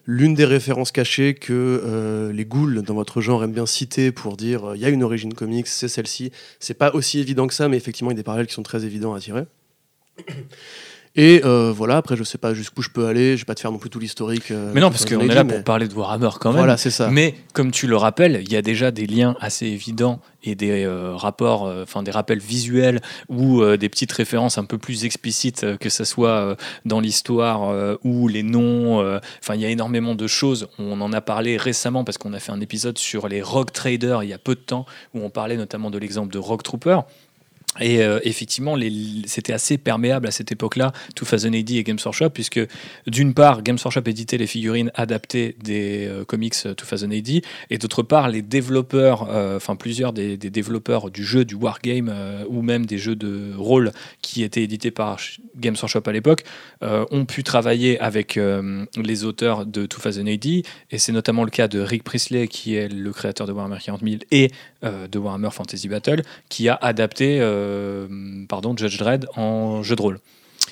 l'une 0.07 0.33
des 0.33 0.45
références 0.45 0.92
cachées 0.92 1.36
que 1.36 1.54
euh, 1.54 2.31
les 2.31 2.45
ghouls 2.45 2.81
dans 2.81 2.95
votre 2.95 3.21
genre 3.21 3.44
aiment 3.44 3.51
bien 3.51 3.65
citer 3.65 4.12
pour 4.13 4.38
dire 4.38 4.69
euh, 4.69 4.75
il 4.75 4.81
y 4.81 4.86
a 4.86 4.89
une 4.89 5.04
origine 5.04 5.33
comics, 5.33 5.68
c'est 5.68 5.89
celle-ci. 5.89 6.31
C'est 6.59 6.74
pas 6.74 6.92
aussi 6.95 7.19
évident 7.19 7.45
que 7.45 7.54
ça, 7.54 7.68
mais 7.68 7.77
effectivement, 7.77 8.09
il 8.09 8.13
y 8.13 8.15
a 8.15 8.21
des 8.21 8.24
parallèles 8.24 8.48
qui 8.48 8.54
sont 8.54 8.63
très 8.63 8.86
évidents 8.86 9.13
à 9.13 9.19
tirer. 9.19 9.44
Et 11.19 11.42
euh, 11.44 11.74
voilà, 11.75 11.98
après, 11.98 12.16
je 12.16 12.24
sais 12.24 12.38
pas 12.38 12.54
jusqu'où 12.54 12.84
je 12.84 12.90
peux 12.92 13.08
aller, 13.08 13.36
je 13.38 13.42
vais 13.42 13.46
pas 13.46 13.56
te 13.56 13.60
faire 13.60 13.72
non 13.72 13.80
plus 13.80 13.90
tout 13.90 13.98
l'historique. 14.00 14.52
euh, 14.52 14.72
Mais 14.75 14.81
non, 14.81 14.92
parce 14.92 15.04
2080, 15.04 15.25
qu'on 15.28 15.31
est 15.31 15.36
là 15.36 15.44
mais- 15.44 15.54
pour 15.56 15.64
parler 15.64 15.88
de 15.88 15.94
Warhammer 15.96 16.30
quand 16.40 16.50
même. 16.52 16.60
Voilà, 16.60 16.78
c'est 16.78 16.92
ça. 16.92 17.10
Mais 17.10 17.34
comme 17.54 17.72
tu 17.72 17.88
le 17.88 17.98
rappelles, 17.98 18.40
il 18.44 18.52
y 18.52 18.56
a 18.56 18.62
déjà 18.62 18.92
des 18.92 19.08
liens 19.08 19.36
assez 19.42 19.66
évidents 19.66 20.19
et 20.44 20.54
des 20.54 20.86
euh, 20.86 21.16
rapports, 21.16 21.64
enfin 21.81 22.04
des 22.04 22.12
rappels 22.12 22.38
visuels 22.40 23.02
ou 23.30 23.66
des 23.78 23.90
petites 23.90 24.12
références 24.12 24.60
un 24.60 24.64
peu 24.66 24.78
plus 24.78 25.06
explicites, 25.06 25.66
que 25.80 25.90
ce 25.90 26.04
soit 26.04 26.56
dans 26.86 27.00
l'histoire 27.00 27.98
ou 28.04 28.28
les 28.28 28.44
noms. 28.44 29.00
Enfin, 29.42 29.56
il 29.56 29.62
y 29.62 29.66
a 29.66 29.69
énormément 29.69 30.14
de 30.14 30.28
choses. 30.28 30.68
On 30.78 31.02
en 31.02 31.12
a 31.14 31.22
parlé 31.22 31.58
récemment 31.58 32.04
parce 32.04 32.19
qu'on 32.19 32.34
a 32.34 32.40
fait 32.40 32.52
un 32.52 32.62
épisode 32.62 32.98
sur 33.00 33.28
les 33.28 33.42
Rogue 33.42 33.72
Traders 33.72 34.24
il 34.24 34.30
y 34.30 34.34
a 34.34 34.38
peu 34.38 34.54
de 34.54 34.60
temps 34.62 34.86
où 35.16 35.22
on 35.22 35.31
parlait 35.31 35.58
notamment 35.58 35.90
de 35.90 35.98
l'exemple 35.98 36.31
de 36.31 36.38
Rogue 36.38 36.62
Trooper. 36.62 37.00
Et 37.80 38.02
euh, 38.02 38.19
effectivement, 38.24 38.75
c'était 39.25 39.54
assez 39.54 39.78
perméable 39.78 40.28
à 40.28 40.31
cette 40.31 40.52
époque-là, 40.52 40.94
2080 41.16 41.52
et 41.54 41.84
Games 41.84 41.98
Workshop, 42.04 42.31
puisque 42.31 42.60
d'une 43.06 43.34
part, 43.34 43.62
Games 43.62 43.78
Workshop 43.84 44.02
éditait 44.08 44.38
les 44.38 44.48
figurines 44.48 44.92
adaptées 44.96 45.56
des 45.62 46.08
euh, 46.08 46.25
comics 46.25 46.56
euh, 46.66 46.74
2080, 46.74 47.42
et 47.69 47.78
d'autre 47.78 48.04
part, 48.04 48.30
les 48.30 48.42
développeurs, 48.42 49.28
euh, 49.30 49.58
enfin 49.58 49.75
plusieurs 49.75 50.14
des, 50.14 50.38
développeurs 50.38 51.12
du 51.12 51.24
jeu, 51.24 51.46
du 51.46 51.56
wargame, 51.56 52.14
ou 52.48 52.62
même 52.62 52.86
des 52.86 52.98
jeux 52.98 53.16
de 53.16 53.54
rôle 53.56 53.92
qui 54.22 54.44
étaient 54.44 54.64
édités 54.64 54.92
par 54.92 55.19
Games 55.56 55.75
Workshop 55.80 56.04
à 56.06 56.12
l'époque, 56.12 56.44
ont 56.81 57.25
pu 57.25 57.44
travailler 57.44 58.00
avec 58.00 58.40
les 58.96 59.24
auteurs 59.24 59.66
de 59.66 59.86
2080, 59.86 60.62
et 60.92 60.98
c'est 60.98 61.12
notamment 61.12 61.44
le 61.44 61.50
cas 61.50 61.68
de 61.68 61.80
Rick 61.80 62.04
Priestley, 62.04 62.48
qui 62.48 62.75
est 62.75 62.88
le 62.88 63.12
créateur 63.12 63.46
de 63.46 63.52
Warhammer 63.52 63.78
40 63.84 64.02
000 64.04 64.16
et 64.31 64.52
euh, 64.83 65.07
de 65.07 65.18
Warhammer 65.19 65.50
Fantasy 65.51 65.88
Battle, 65.88 66.21
qui 66.50 66.69
a 66.69 66.75
adapté 66.75 67.39
euh, 67.41 68.07
pardon, 68.47 68.75
Judge 68.77 68.97
Dredd 68.97 69.25
en 69.35 69.83
jeu 69.83 69.95
de 69.95 70.01
rôle. 70.01 70.19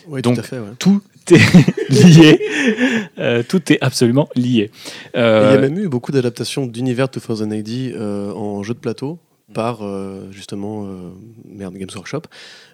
Oui, 0.07 0.21
Donc, 0.21 0.35
tout 0.35 0.41
à 0.41 0.43
fait. 0.43 0.59
ouais. 0.59 0.67
Tout 0.77 1.01
est 1.31 1.89
lié. 1.89 2.39
Euh, 3.17 3.41
tout 3.47 3.71
est 3.71 3.79
absolument 3.81 4.29
lié. 4.35 4.69
Il 5.15 5.19
y 5.19 5.23
a 5.23 5.57
même 5.57 5.77
eu 5.79 5.87
beaucoup 5.87 6.11
d'adaptations 6.11 6.65
d'univers 6.67 7.07
2080 7.07 7.95
euh, 7.95 8.31
en 8.33 8.61
jeu 8.61 8.73
de 8.73 8.79
plateau 8.79 9.17
par 9.53 9.81
justement 10.31 10.87
merde, 11.47 11.75
Games 11.75 11.87
Workshop, 11.95 12.23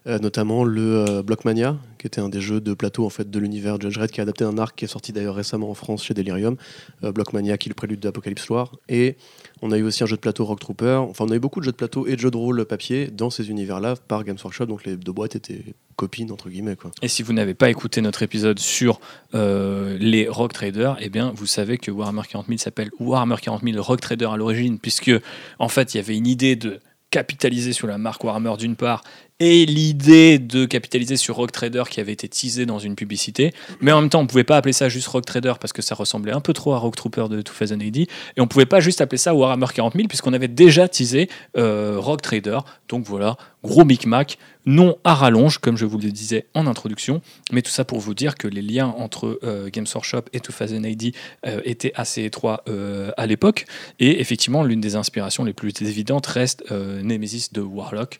notamment 0.05 0.63
le 0.63 1.05
euh, 1.07 1.23
Blockmania, 1.23 1.77
qui 1.97 2.07
était 2.07 2.21
un 2.21 2.29
des 2.29 2.41
jeux 2.41 2.59
de 2.59 2.73
plateau 2.73 3.05
en 3.05 3.09
fait 3.09 3.29
de 3.29 3.39
l'univers 3.39 3.79
Judge 3.79 3.97
Red, 3.97 4.11
qui 4.11 4.19
a 4.19 4.23
adapté 4.23 4.43
un 4.43 4.57
arc 4.57 4.75
qui 4.75 4.85
est 4.85 4.87
sorti 4.87 5.11
d'ailleurs 5.13 5.35
récemment 5.35 5.69
en 5.69 5.73
France 5.75 6.03
chez 6.03 6.13
Delirium, 6.13 6.55
euh, 7.03 7.11
Blockmania 7.11 7.57
qui 7.57 7.69
est 7.69 7.71
le 7.71 7.75
prélude 7.75 7.99
d'Apocalypse 7.99 8.49
War, 8.49 8.71
et 8.89 9.17
on 9.61 9.71
a 9.71 9.77
eu 9.77 9.83
aussi 9.83 10.03
un 10.03 10.07
jeu 10.07 10.15
de 10.15 10.21
plateau 10.21 10.45
Rock 10.45 10.59
Trooper, 10.59 11.05
enfin 11.09 11.25
on 11.27 11.31
a 11.31 11.35
eu 11.35 11.39
beaucoup 11.39 11.59
de 11.59 11.65
jeux 11.65 11.71
de 11.71 11.77
plateau 11.77 12.07
et 12.07 12.15
de 12.15 12.19
jeux 12.19 12.31
de 12.31 12.37
rôle 12.37 12.65
papier 12.65 13.07
dans 13.07 13.29
ces 13.29 13.49
univers-là 13.49 13.95
par 14.07 14.23
Games 14.23 14.37
Workshop, 14.43 14.65
donc 14.65 14.85
les 14.85 14.97
deux 14.97 15.11
boîtes 15.11 15.35
étaient 15.35 15.63
copines 15.95 16.31
entre 16.31 16.49
guillemets 16.49 16.75
quoi. 16.75 16.89
Et 17.03 17.07
si 17.07 17.21
vous 17.21 17.33
n'avez 17.33 17.53
pas 17.53 17.69
écouté 17.69 18.01
notre 18.01 18.23
épisode 18.23 18.57
sur 18.57 18.99
euh, 19.35 19.97
les 19.99 20.27
Rock 20.27 20.53
Traders, 20.53 20.97
eh 20.99 21.09
bien, 21.09 21.31
vous 21.35 21.45
savez 21.45 21.77
que 21.77 21.91
Warhammer 21.91 22.23
40 22.27 22.47
000 22.47 22.57
s'appelle 22.57 22.89
Warhammer 22.99 23.35
40 23.39 23.61
000 23.63 23.83
Rock 23.83 24.01
Trader 24.01 24.29
à 24.31 24.37
l'origine, 24.37 24.79
puisque 24.79 25.11
en 25.59 25.67
fait, 25.67 25.93
il 25.93 25.97
y 25.97 25.99
avait 25.99 26.17
une 26.17 26.27
idée 26.27 26.55
de 26.55 26.79
capitaliser 27.11 27.73
sur 27.73 27.87
la 27.87 27.97
marque 27.97 28.23
Warhammer 28.23 28.53
d'une 28.57 28.75
part, 28.75 29.03
et 29.41 29.65
l'idée 29.65 30.37
de 30.37 30.65
capitaliser 30.65 31.17
sur 31.17 31.35
Rock 31.35 31.51
Trader 31.51 31.81
qui 31.89 31.99
avait 31.99 32.11
été 32.11 32.29
teasée 32.29 32.67
dans 32.67 32.77
une 32.77 32.95
publicité. 32.95 33.51
Mais 33.81 33.91
en 33.91 33.99
même 33.99 34.09
temps, 34.11 34.19
on 34.19 34.23
ne 34.23 34.27
pouvait 34.27 34.43
pas 34.43 34.55
appeler 34.55 34.71
ça 34.71 34.87
juste 34.87 35.07
Rock 35.07 35.25
Trader 35.25 35.53
parce 35.59 35.73
que 35.73 35.81
ça 35.81 35.95
ressemblait 35.95 36.31
un 36.31 36.41
peu 36.41 36.53
trop 36.53 36.73
à 36.73 36.77
Rock 36.77 36.95
Trooper 36.95 37.25
de 37.27 37.41
2080. 37.41 37.79
Et 37.91 38.07
on 38.37 38.43
ne 38.43 38.47
pouvait 38.47 38.67
pas 38.67 38.81
juste 38.81 39.01
appeler 39.01 39.17
ça 39.17 39.33
Warhammer 39.33 39.65
40 39.73 39.95
000 39.95 40.07
puisqu'on 40.07 40.33
avait 40.33 40.47
déjà 40.47 40.87
teasé 40.87 41.27
euh, 41.57 41.95
Rock 41.97 42.21
Trader. 42.21 42.59
Donc 42.87 43.05
voilà, 43.07 43.35
gros 43.63 43.85
micmac, 43.85 44.37
non 44.65 44.97
à 45.03 45.15
rallonge, 45.15 45.57
comme 45.57 45.77
je 45.77 45.85
vous 45.85 45.97
le 45.97 46.11
disais 46.11 46.47
en 46.53 46.67
introduction. 46.67 47.21
Mais 47.51 47.61
tout 47.61 47.71
ça 47.71 47.85
pour 47.85 47.99
vous 47.99 48.13
dire 48.13 48.35
que 48.35 48.47
les 48.47 48.61
liens 48.61 48.87
entre 48.87 49.39
euh, 49.43 49.69
Games 49.71 49.85
Workshop 49.93 50.23
et 50.33 50.39
2080 50.39 51.11
euh, 51.45 51.61
étaient 51.63 51.91
assez 51.95 52.23
étroits 52.23 52.63
euh, 52.67 53.11
à 53.17 53.25
l'époque. 53.25 53.65
Et 53.99 54.21
effectivement, 54.21 54.63
l'une 54.63 54.81
des 54.81 54.95
inspirations 54.95 55.43
les 55.43 55.53
plus 55.53 55.73
évidentes 55.81 56.27
reste 56.27 56.63
euh, 56.71 57.01
Nemesis 57.01 57.49
de 57.51 57.61
Warlock. 57.61 58.19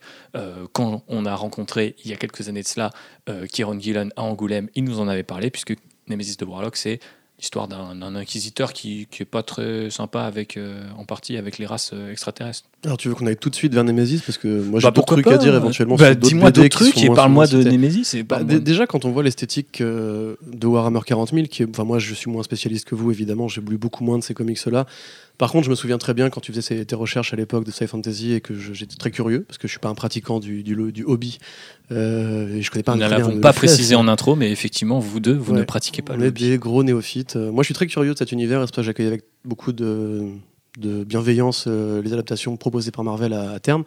Quand 0.72 1.02
on 1.08 1.26
a 1.26 1.34
rencontré 1.34 1.94
il 2.04 2.10
y 2.10 2.14
a 2.14 2.16
quelques 2.16 2.48
années 2.48 2.62
de 2.62 2.66
cela 2.66 2.90
Kieron 3.50 3.78
Gillen 3.78 4.12
à 4.16 4.22
Angoulême, 4.22 4.68
il 4.74 4.84
nous 4.84 5.00
en 5.00 5.08
avait 5.08 5.22
parlé, 5.22 5.50
puisque 5.50 5.74
Nemesis 6.08 6.36
de 6.36 6.44
Warlock, 6.44 6.76
c'est 6.76 7.00
l'histoire 7.42 7.66
d'un 7.66 8.14
inquisiteur 8.14 8.72
qui, 8.72 9.08
qui 9.10 9.24
est 9.24 9.26
pas 9.26 9.42
très 9.42 9.90
sympa 9.90 10.22
avec, 10.22 10.56
euh, 10.56 10.80
en 10.96 11.04
partie 11.04 11.36
avec 11.36 11.58
les 11.58 11.66
races 11.66 11.90
euh, 11.92 12.12
extraterrestres. 12.12 12.68
Alors 12.84 12.96
tu 12.96 13.08
veux 13.08 13.16
qu'on 13.16 13.26
aille 13.26 13.36
tout 13.36 13.50
de 13.50 13.54
suite 13.56 13.74
vers 13.74 13.82
Nemesis 13.82 14.22
parce 14.24 14.38
que 14.38 14.46
moi 14.46 14.78
j'ai 14.78 14.86
Bah, 14.86 14.92
d'autres 14.92 15.14
trucs 15.14 15.24
pas, 15.24 15.34
à 15.34 15.38
dire 15.38 15.52
euh, 15.52 15.56
éventuellement 15.56 15.96
bah, 15.96 16.14
Dis-moi 16.14 16.52
d'autres 16.52 16.68
qui 16.68 16.92
trucs 16.92 17.02
et 17.02 17.08
parle-moi 17.08 17.48
de. 17.48 17.64
Nemesis. 17.64 18.14
Et 18.14 18.22
Bah, 18.22 18.44
déjà, 18.44 18.86
quand 18.86 19.04
on 19.04 19.10
voit 19.10 19.24
l'esthétique 19.24 19.80
euh, 19.80 20.36
de 20.46 20.66
Warhammer 20.68 21.00
40 21.04 21.30
000, 21.30 21.46
qui 21.48 21.64
est, 21.64 21.68
enfin 21.68 21.82
moi 21.82 21.98
je 21.98 22.14
suis 22.14 22.30
moins 22.30 22.44
spécialiste 22.44 22.84
que 22.88 22.94
vous 22.94 23.10
évidemment, 23.10 23.48
j'ai 23.48 23.60
lu 23.60 23.76
beaucoup 23.76 24.04
moins 24.04 24.18
de 24.18 24.22
ces 24.22 24.34
comics-là. 24.34 24.86
Par 25.42 25.50
contre, 25.50 25.64
je 25.64 25.70
me 25.70 25.74
souviens 25.74 25.98
très 25.98 26.14
bien 26.14 26.30
quand 26.30 26.40
tu 26.40 26.52
faisais 26.52 26.62
ces- 26.62 26.86
tes 26.86 26.94
recherches 26.94 27.32
à 27.32 27.36
l'époque 27.36 27.64
de 27.64 27.72
Sci 27.72 27.88
Fantasy 27.88 28.32
et 28.32 28.40
que 28.40 28.54
j'étais 28.54 28.94
très 28.94 29.10
curieux 29.10 29.40
parce 29.42 29.58
que 29.58 29.66
je 29.66 29.72
suis 29.72 29.80
pas 29.80 29.88
un 29.88 29.94
pratiquant 29.96 30.38
du, 30.38 30.62
du, 30.62 30.92
du 30.92 31.02
hobby 31.02 31.38
euh, 31.90 32.54
et 32.54 32.62
je 32.62 32.70
connais 32.70 32.84
pas. 32.84 32.94
Nous 32.94 33.40
pas 33.40 33.52
précisé 33.52 33.96
en 33.96 34.06
intro, 34.06 34.36
mais 34.36 34.52
effectivement, 34.52 35.00
vous 35.00 35.18
deux, 35.18 35.34
vous 35.34 35.52
Ouais. 35.52 35.58
ne 35.58 35.64
pratiquez 35.64 36.00
pas 36.00 36.14
on 36.14 36.18
le 36.18 36.26
est 36.26 36.28
hobby. 36.28 36.50
des 36.50 36.58
gros 36.58 36.84
néophytes. 36.84 37.34
Euh, 37.34 37.50
Moi, 37.50 37.64
je 37.64 37.66
suis 37.66 37.74
très 37.74 37.88
curieux 37.88 38.12
de 38.12 38.18
cet 38.18 38.30
univers. 38.30 38.60
C'est 38.60 38.66
pour 38.68 38.76
ça 38.76 38.82
que 38.82 38.86
j'accueille 38.86 39.08
avec 39.08 39.24
beaucoup 39.44 39.72
de, 39.72 40.28
de 40.78 41.02
bienveillance 41.02 41.64
euh, 41.66 42.00
les 42.02 42.12
adaptations 42.12 42.56
proposées 42.56 42.92
par 42.92 43.02
Marvel 43.02 43.32
à, 43.32 43.50
à 43.50 43.58
terme. 43.58 43.82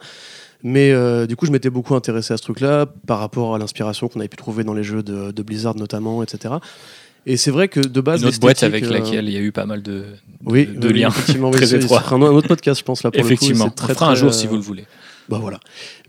Mais 0.62 0.90
euh, 0.90 1.26
du 1.26 1.36
coup, 1.36 1.46
je 1.46 1.52
m'étais 1.52 1.70
beaucoup 1.70 1.94
intéressé 1.94 2.34
à 2.34 2.36
ce 2.36 2.42
truc-là 2.42 2.84
par 3.06 3.18
rapport 3.18 3.54
à 3.54 3.58
l'inspiration 3.58 4.08
qu'on 4.08 4.20
avait 4.20 4.28
pu 4.28 4.36
trouver 4.36 4.62
dans 4.62 4.74
les 4.74 4.84
jeux 4.84 5.02
de, 5.02 5.30
de 5.30 5.42
Blizzard 5.42 5.74
notamment, 5.76 6.22
etc. 6.22 6.54
Et 7.26 7.36
c'est 7.36 7.50
vrai 7.50 7.68
que 7.68 7.80
de 7.80 8.00
base, 8.00 8.22
Une 8.22 8.28
autre 8.28 8.38
boîte 8.38 8.62
avec 8.62 8.84
euh, 8.84 8.90
laquelle 8.90 9.26
il 9.28 9.32
y 9.32 9.36
a 9.36 9.40
eu 9.40 9.50
pas 9.52 9.66
mal 9.66 9.82
de, 9.82 10.04
oui, 10.44 10.66
de 10.66 10.86
oui, 10.86 10.92
oui, 10.94 11.00
liens. 11.00 11.08
effectivement, 11.08 11.48
oui, 11.50 11.56
très 11.56 11.66
c'est- 11.66 11.76
étroits. 11.76 12.02
un, 12.12 12.22
un 12.22 12.26
autre 12.26 12.48
podcast, 12.48 12.78
je 12.80 12.84
pense 12.84 13.02
là. 13.02 13.10
Pour 13.10 13.20
Effectivement, 13.20 13.64
le 13.64 13.70
coup, 13.70 13.76
très, 13.76 13.94
fera 13.94 14.10
un 14.10 14.14
jour 14.14 14.28
euh, 14.28 14.32
si 14.32 14.46
vous 14.46 14.54
le 14.54 14.60
voulez. 14.62 14.84
bah 15.28 15.38
voilà. 15.40 15.58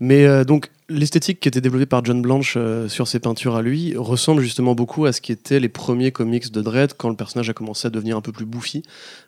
Mais 0.00 0.24
euh, 0.26 0.44
donc 0.44 0.70
l'esthétique 0.88 1.40
qui 1.40 1.48
était 1.48 1.60
développée 1.60 1.86
par 1.86 2.04
John 2.04 2.22
Blanche 2.22 2.54
euh, 2.56 2.88
sur 2.88 3.08
ses 3.08 3.18
peintures 3.18 3.56
à 3.56 3.62
lui 3.62 3.94
ressemble 3.96 4.40
justement 4.42 4.74
beaucoup 4.76 5.04
à 5.06 5.12
ce 5.12 5.20
qui 5.20 5.32
étaient 5.32 5.58
les 5.60 5.68
premiers 5.68 6.12
comics 6.12 6.50
de 6.52 6.62
Dredd 6.62 6.92
quand 6.96 7.08
le 7.10 7.16
personnage 7.16 7.50
a 7.50 7.52
commencé 7.52 7.86
à 7.88 7.90
devenir 7.90 8.16
un 8.16 8.20
peu 8.22 8.32
plus 8.32 8.46
bouffi, 8.46 8.82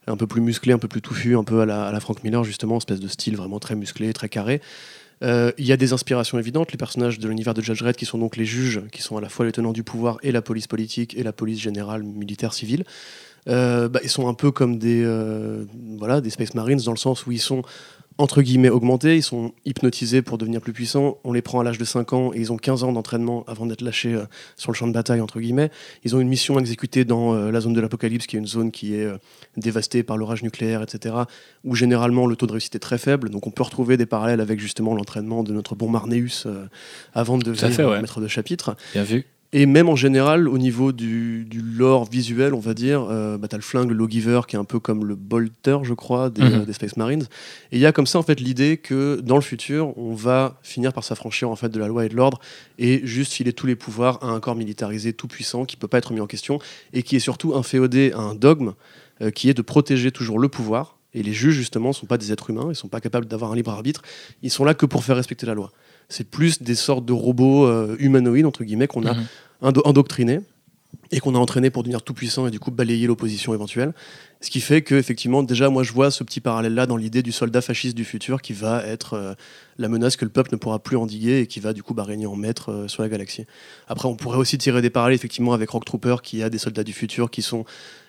un 0.07 0.17
peu 0.17 0.27
plus 0.29 0.41
musclé, 0.41 0.73
un 0.73 0.79
peu 0.79 0.89
plus 0.89 1.03
touffu, 1.03 1.37
un 1.37 1.45
peu 1.45 1.61
à 1.61 1.67
la, 1.67 1.85
à 1.87 1.93
la 1.93 2.01
Frank 2.01 2.23
Miller 2.25 2.45
justement, 2.45 2.79
espèce 2.79 3.01
de 3.01 3.09
style 3.09 3.37
vraiment 3.37 3.59
très 3.59 3.75
musclé, 3.75 4.13
très 4.13 4.29
carré. 4.29 4.63
Euh, 5.23 5.53
Il 5.59 5.67
y 5.67 5.73
a 5.73 5.77
des 5.77 5.93
inspirations 5.93 6.39
évidentes. 6.39 6.73
Les 6.73 6.79
personnages 6.79 7.19
de 7.19 7.29
l'univers 7.29 7.55
de 7.55 7.63
Judge 7.63 7.81
Dredd, 7.81 7.97
qui 7.97 8.07
sont 8.07 8.19
donc 8.19 8.37
les 8.37 8.45
juges, 8.45 8.83
qui 8.93 9.03
sont 9.03 9.17
à 9.17 9.21
la 9.21 9.29
fois 9.29 9.47
les 9.47 9.53
tenants 9.53 9.73
du 9.73 9.83
pouvoir 9.83 10.19
et 10.23 10.33
la 10.33 10.43
police 10.43 10.67
politique 10.67 11.17
et 11.17 11.23
la 11.23 11.33
police 11.33 11.61
générale, 11.61 12.03
militaire, 12.03 12.55
civile, 12.55 12.85
euh, 13.49 13.89
bah, 13.89 14.01
ils 14.03 14.11
sont 14.11 14.29
un 14.29 14.35
peu 14.35 14.51
comme 14.51 14.79
des, 14.79 15.03
euh, 15.05 15.65
voilà, 15.99 16.21
des 16.21 16.31
Space 16.31 16.55
Marines 16.55 16.81
dans 16.85 16.93
le 16.93 16.99
sens 16.99 17.27
où 17.27 17.33
ils 17.33 17.41
sont 17.41 17.63
entre 18.21 18.43
guillemets 18.43 18.69
augmentés, 18.69 19.17
ils 19.17 19.23
sont 19.23 19.53
hypnotisés 19.65 20.21
pour 20.21 20.37
devenir 20.37 20.61
plus 20.61 20.73
puissants. 20.73 21.19
On 21.25 21.33
les 21.33 21.41
prend 21.41 21.61
à 21.61 21.65
l'âge 21.65 21.79
de 21.79 21.85
5 21.85 22.13
ans 22.13 22.33
et 22.35 22.39
ils 22.39 22.53
ont 22.53 22.57
15 22.57 22.85
ans 22.85 22.93
d'entraînement 22.93 23.45
avant 23.47 23.65
d'être 23.65 23.81
lâchés 23.81 24.13
euh, 24.15 24.25
sur 24.57 24.71
le 24.71 24.77
champ 24.77 24.87
de 24.87 24.93
bataille, 24.93 25.21
entre 25.21 25.41
guillemets. 25.41 25.71
Ils 26.05 26.15
ont 26.15 26.21
une 26.21 26.29
mission 26.29 26.59
à 26.59 26.61
exécuter 26.61 27.05
dans 27.05 27.35
euh, 27.35 27.51
la 27.51 27.61
zone 27.61 27.73
de 27.73 27.81
l'apocalypse, 27.81 28.27
qui 28.27 28.37
est 28.37 28.39
une 28.39 28.47
zone 28.47 28.71
qui 28.71 28.95
est 28.95 29.05
euh, 29.05 29.17
dévastée 29.57 30.03
par 30.03 30.19
l'orage 30.19 30.43
nucléaire, 30.43 30.83
etc., 30.83 31.15
où 31.65 31.75
généralement 31.75 32.27
le 32.27 32.37
taux 32.37 32.47
de 32.47 32.53
réussite 32.53 32.75
est 32.75 32.81
très 32.81 32.99
faible. 32.99 33.31
Donc 33.31 33.47
on 33.47 33.51
peut 33.51 33.63
retrouver 33.63 33.97
des 33.97 34.07
parallèles 34.07 34.41
avec 34.41 34.61
justement 34.61 34.95
l'entraînement 34.95 35.43
de 35.43 35.53
notre 35.53 35.75
bon 35.75 35.89
Marneus 35.89 36.47
avant 37.15 37.39
de 37.39 37.45
devenir 37.45 37.75
fait, 37.75 37.85
ouais. 37.85 38.01
maître 38.01 38.21
de 38.21 38.29
chapitre. 38.29 38.77
Bien 38.93 39.05
vu. 39.05 39.25
Et 39.53 39.67
même 39.67 39.89
en 39.89 39.97
général, 39.97 40.49
au 40.49 40.59
niveau 40.59 40.93
du, 40.93 41.45
du 41.45 41.61
lore 41.61 42.09
visuel, 42.09 42.55
on 42.55 42.61
va 42.61 42.73
dire, 42.73 43.05
euh, 43.11 43.37
bah, 43.37 43.49
t'as 43.49 43.57
le 43.57 43.65
flingue, 43.65 43.91
le 43.91 43.97
lawgiver, 43.97 44.43
qui 44.47 44.55
est 44.55 44.59
un 44.61 44.65
peu 44.65 44.79
comme 44.79 45.05
le 45.05 45.17
bolter, 45.17 45.79
je 45.83 45.93
crois, 45.93 46.31
des, 46.31 46.43
Mhm. 46.43 46.53
euh, 46.61 46.65
des 46.65 46.73
Space 46.73 46.97
Marines. 46.97 47.25
Et 47.73 47.77
il 47.77 47.81
y 47.81 47.87
a 47.87 47.91
comme 47.91 48.07
ça, 48.07 48.21
en 48.21 48.23
fait, 48.23 48.39
l'idée 48.39 48.77
que 48.77 49.21
dans 49.21 49.35
le 49.35 49.41
futur, 49.43 49.99
on 49.99 50.15
va 50.15 50.61
finir 50.63 50.93
par 50.93 51.03
s'affranchir 51.03 51.51
en 51.51 51.57
fait 51.57 51.69
de 51.69 51.81
la 51.81 51.89
loi 51.89 52.05
et 52.07 52.09
de 52.09 52.15
l'ordre 52.15 52.39
et 52.79 53.01
juste 53.05 53.33
filer 53.33 53.53
tous 53.53 53.67
les 53.67 53.75
pouvoirs 53.75 54.23
à 54.23 54.29
un 54.29 54.39
corps 54.39 54.55
militarisé 54.55 55.13
tout 55.13 55.27
puissant 55.27 55.65
qui 55.65 55.77
peut 55.77 55.89
pas 55.89 55.99
être 55.99 56.13
mis 56.13 56.21
en 56.21 56.29
question 56.29 56.61
et 56.93 57.03
qui 57.03 57.17
est 57.17 57.21
surtout 57.21 57.55
inféodé 57.57 58.13
à 58.15 58.21
un 58.21 58.37
dogme 58.37 58.75
euh, 59.21 59.31
qui 59.33 59.51
est 59.51 59.55
de 59.55 59.63
protéger 59.63 60.13
toujours 60.13 60.39
le 60.39 60.49
pouvoir. 60.49 60.97
Et 61.13 61.25
les 61.25 61.33
juges, 61.33 61.57
justement, 61.57 61.93
sont 61.93 62.07
pas 62.07 62.19
des 62.19 62.31
êtres 62.31 62.51
humains, 62.51 62.69
ils 62.71 62.77
sont 62.77 62.87
pas 62.87 63.01
capables 63.01 63.27
d'avoir 63.27 63.51
un 63.51 63.57
libre 63.57 63.73
arbitre, 63.73 64.03
ils 64.45 64.51
sont 64.51 64.65
là 64.65 64.75
que 64.75 64.87
pour 64.87 65.03
faire 65.03 65.17
respecter 65.17 65.45
la 65.45 65.55
loi. 65.55 65.73
C'est 66.11 66.29
plus 66.29 66.61
des 66.63 66.75
sortes 66.75 67.07
de 67.07 67.13
robots 67.15 67.65
euh, 67.67 67.97
humanoïdes, 67.99 68.45
entre 68.47 68.63
guillemets, 68.65 68.87
qu'on 68.89 69.07
a 69.07 69.15
Mhm. 69.15 69.25
indo- 69.63 69.83
endoctrinés 69.87 70.41
et 71.13 71.19
qu'on 71.21 71.35
a 71.35 71.39
entraîné 71.39 71.71
pour 71.71 71.83
devenir 71.83 72.03
tout 72.03 72.15
puissant 72.15 72.47
et 72.47 72.51
du 72.51 72.61
coup 72.61 72.71
balayer 72.71 73.07
l'opposition 73.07 73.53
éventuelle. 73.55 73.93
Ce 74.41 74.49
qui 74.51 74.61
fait 74.61 74.81
que 74.83 74.95
effectivement 74.95 75.43
déjà 75.43 75.69
moi 75.69 75.83
je 75.83 75.93
vois 75.93 76.11
ce 76.11 76.23
petit 76.25 76.41
parallèle 76.41 76.75
là 76.75 76.87
dans 76.87 76.97
l'idée 76.97 77.23
du 77.23 77.31
soldat 77.33 77.61
fasciste 77.61 77.97
du 77.97 78.05
futur 78.05 78.41
qui 78.43 78.53
va 78.53 78.85
être 78.87 79.15
euh, 79.15 79.35
la 79.79 79.89
menace 79.89 80.17
que 80.17 80.25
le 80.25 80.31
peuple 80.31 80.51
ne 80.53 80.57
pourra 80.57 80.79
plus 80.79 80.97
endiguer 80.97 81.41
et 81.41 81.47
qui 81.47 81.59
va 81.61 81.73
du 81.73 81.83
coup 81.83 81.95
bah, 81.95 82.05
régner 82.05 82.27
en 82.27 82.37
maître 82.37 82.71
euh, 82.73 82.89
sur 82.89 83.03
la 83.03 83.09
galaxie. 83.09 83.45
Après 83.89 84.09
on 84.09 84.15
pourrait 84.17 84.39
aussi 84.39 84.57
tirer 84.57 84.83
des 84.83 84.91
parallèles 84.91 85.15
effectivement 85.17 85.53
avec 85.53 85.71
Rock 85.71 85.85
Trooper 85.85 86.17
qui 86.23 86.43
a 86.43 86.49
des 86.51 86.59
soldats 86.59 86.85
du 86.85 86.93
futur 86.93 87.31
qui 87.31 87.43
sont 87.43 87.65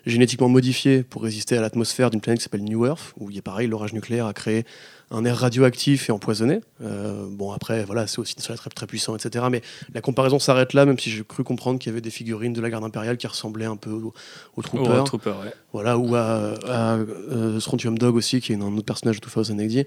génétiquement 0.06 0.50
modifiés 0.50 1.04
pour 1.04 1.24
résister 1.24 1.58
à 1.58 1.62
l'atmosphère 1.62 2.10
d'une 2.12 2.22
planète 2.22 2.40
qui 2.40 2.44
s'appelle 2.44 2.64
New 2.64 2.86
Earth 2.86 3.14
où 3.20 3.30
il 3.30 3.36
y 3.36 3.40
a 3.40 3.44
pareil 3.44 3.68
l'orage 3.68 3.94
nucléaire 3.94 4.26
a 4.28 4.34
créé 4.34 4.64
un 5.12 5.26
air 5.26 5.38
radioactif 5.38 6.10
et 6.10 6.12
empoisonné. 6.12 6.62
Euh, 6.82 7.26
bon 7.30 7.52
après 7.52 7.84
voilà 7.84 8.08
c'est 8.08 8.20
aussi 8.20 8.36
très, 8.36 8.56
très 8.56 8.88
puissants 8.88 9.16
etc. 9.16 9.46
Mais 9.52 9.62
la 9.94 10.02
comparaison 10.02 10.40
s'arrête 10.40 10.74
là 10.74 10.86
même 10.86 10.98
si 10.98 11.12
j'ai 11.12 11.24
cru 11.24 11.44
comprendre 11.44 11.80
qu'il 11.80 11.90
y 11.90 11.94
avait 11.94 12.02
des 12.02 12.10
figurines 12.10 12.54
de 12.54 12.62
la 12.62 12.70
garde 12.70 12.84
impériale 12.84 13.18
qui 13.18 13.28
ressemblaient 13.28 13.66
un 13.66 13.76
peu 13.76 13.92
aux, 13.92 14.14
aux 14.56 14.62
Troopers. 14.62 15.04
Trooper, 15.04 15.34
ouais. 15.44 15.54
Voilà, 15.74 15.98
ou 15.98 16.16
à, 16.16 16.54
à, 16.68 16.96
euh, 16.98 17.60
Strontium 17.60 17.98
Dog 17.98 18.16
aussi, 18.16 18.42
qui 18.42 18.54
est 18.54 18.56
un 18.56 18.62
autre 18.62 18.86
personnage 18.86 19.20
de 19.20 19.28
2000 19.28 19.80
AD. 19.80 19.86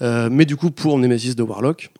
Euh, 0.00 0.28
mais 0.30 0.44
du 0.44 0.56
coup, 0.56 0.70
pour 0.70 0.98
Nemesis 0.98 1.34
de 1.34 1.42
Warlock, 1.42 1.90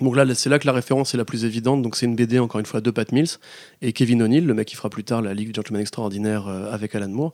donc 0.00 0.14
là, 0.14 0.24
c'est 0.34 0.48
là 0.48 0.60
que 0.60 0.66
la 0.66 0.72
référence 0.72 1.14
est 1.14 1.16
la 1.16 1.24
plus 1.24 1.44
évidente. 1.44 1.82
Donc 1.82 1.96
c'est 1.96 2.06
une 2.06 2.14
BD, 2.14 2.38
encore 2.38 2.60
une 2.60 2.66
fois, 2.66 2.80
de 2.80 2.90
Pat 2.92 3.10
Mills 3.10 3.38
et 3.82 3.92
Kevin 3.92 4.22
O'Neill, 4.22 4.46
le 4.46 4.54
mec 4.54 4.68
qui 4.68 4.76
fera 4.76 4.90
plus 4.90 5.02
tard 5.02 5.22
la 5.22 5.34
Ligue 5.34 5.48
du 5.48 5.54
Gentleman 5.54 5.80
Extraordinaire 5.80 6.46
avec 6.46 6.94
Alan 6.94 7.08
Moore. 7.08 7.32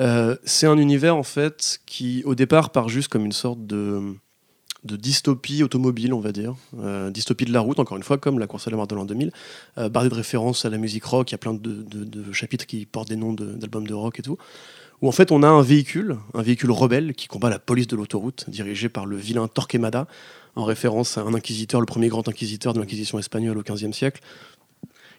Euh, 0.00 0.36
c'est 0.44 0.66
un 0.66 0.78
univers, 0.78 1.16
en 1.16 1.22
fait, 1.22 1.80
qui, 1.86 2.22
au 2.24 2.34
départ, 2.34 2.70
part 2.70 2.88
juste 2.88 3.08
comme 3.08 3.24
une 3.24 3.32
sorte 3.32 3.66
de, 3.66 4.00
de 4.84 4.96
dystopie 4.96 5.62
automobile, 5.62 6.14
on 6.14 6.20
va 6.20 6.32
dire. 6.32 6.54
Euh, 6.80 7.10
dystopie 7.10 7.44
de 7.44 7.52
la 7.52 7.60
route, 7.60 7.78
encore 7.78 7.96
une 7.96 8.02
fois, 8.02 8.18
comme 8.18 8.38
la 8.38 8.46
course 8.46 8.66
à 8.66 8.70
la 8.70 8.76
mort 8.76 8.86
de 8.86 8.94
l'an 8.94 9.04
2000. 9.04 9.30
Euh, 9.78 9.88
bardé 9.88 10.08
de 10.08 10.14
références 10.14 10.64
à 10.64 10.70
la 10.70 10.78
musique 10.78 11.04
rock, 11.04 11.30
il 11.30 11.34
y 11.34 11.36
a 11.36 11.38
plein 11.38 11.52
de, 11.54 11.58
de- 11.82 12.04
de 12.04 12.32
chapitres 12.32 12.66
qui 12.66 12.86
portent 12.86 13.08
des 13.08 13.16
noms 13.16 13.32
d'albums 13.34 13.86
de 13.86 13.94
rock 13.94 14.18
et 14.18 14.22
tout 14.22 14.38
où 15.00 15.08
en 15.08 15.12
fait 15.12 15.32
on 15.32 15.42
a 15.42 15.48
un 15.48 15.62
véhicule, 15.62 16.16
un 16.32 16.42
véhicule 16.42 16.70
rebelle 16.70 17.14
qui 17.14 17.26
combat 17.26 17.50
la 17.50 17.58
police 17.58 17.88
de 17.88 17.96
l'autoroute, 17.96 18.44
dirigé 18.48 18.88
par 18.88 19.04
le 19.04 19.16
vilain 19.16 19.48
Torquemada, 19.48 20.06
en 20.54 20.62
référence 20.64 21.18
à 21.18 21.22
un 21.22 21.34
inquisiteur, 21.34 21.80
le 21.80 21.86
premier 21.86 22.06
grand 22.06 22.28
inquisiteur 22.28 22.72
de 22.72 22.78
l'inquisition 22.78 23.18
espagnole 23.18 23.58
au 23.58 23.62
XVe 23.64 23.90
siècle. 23.90 24.22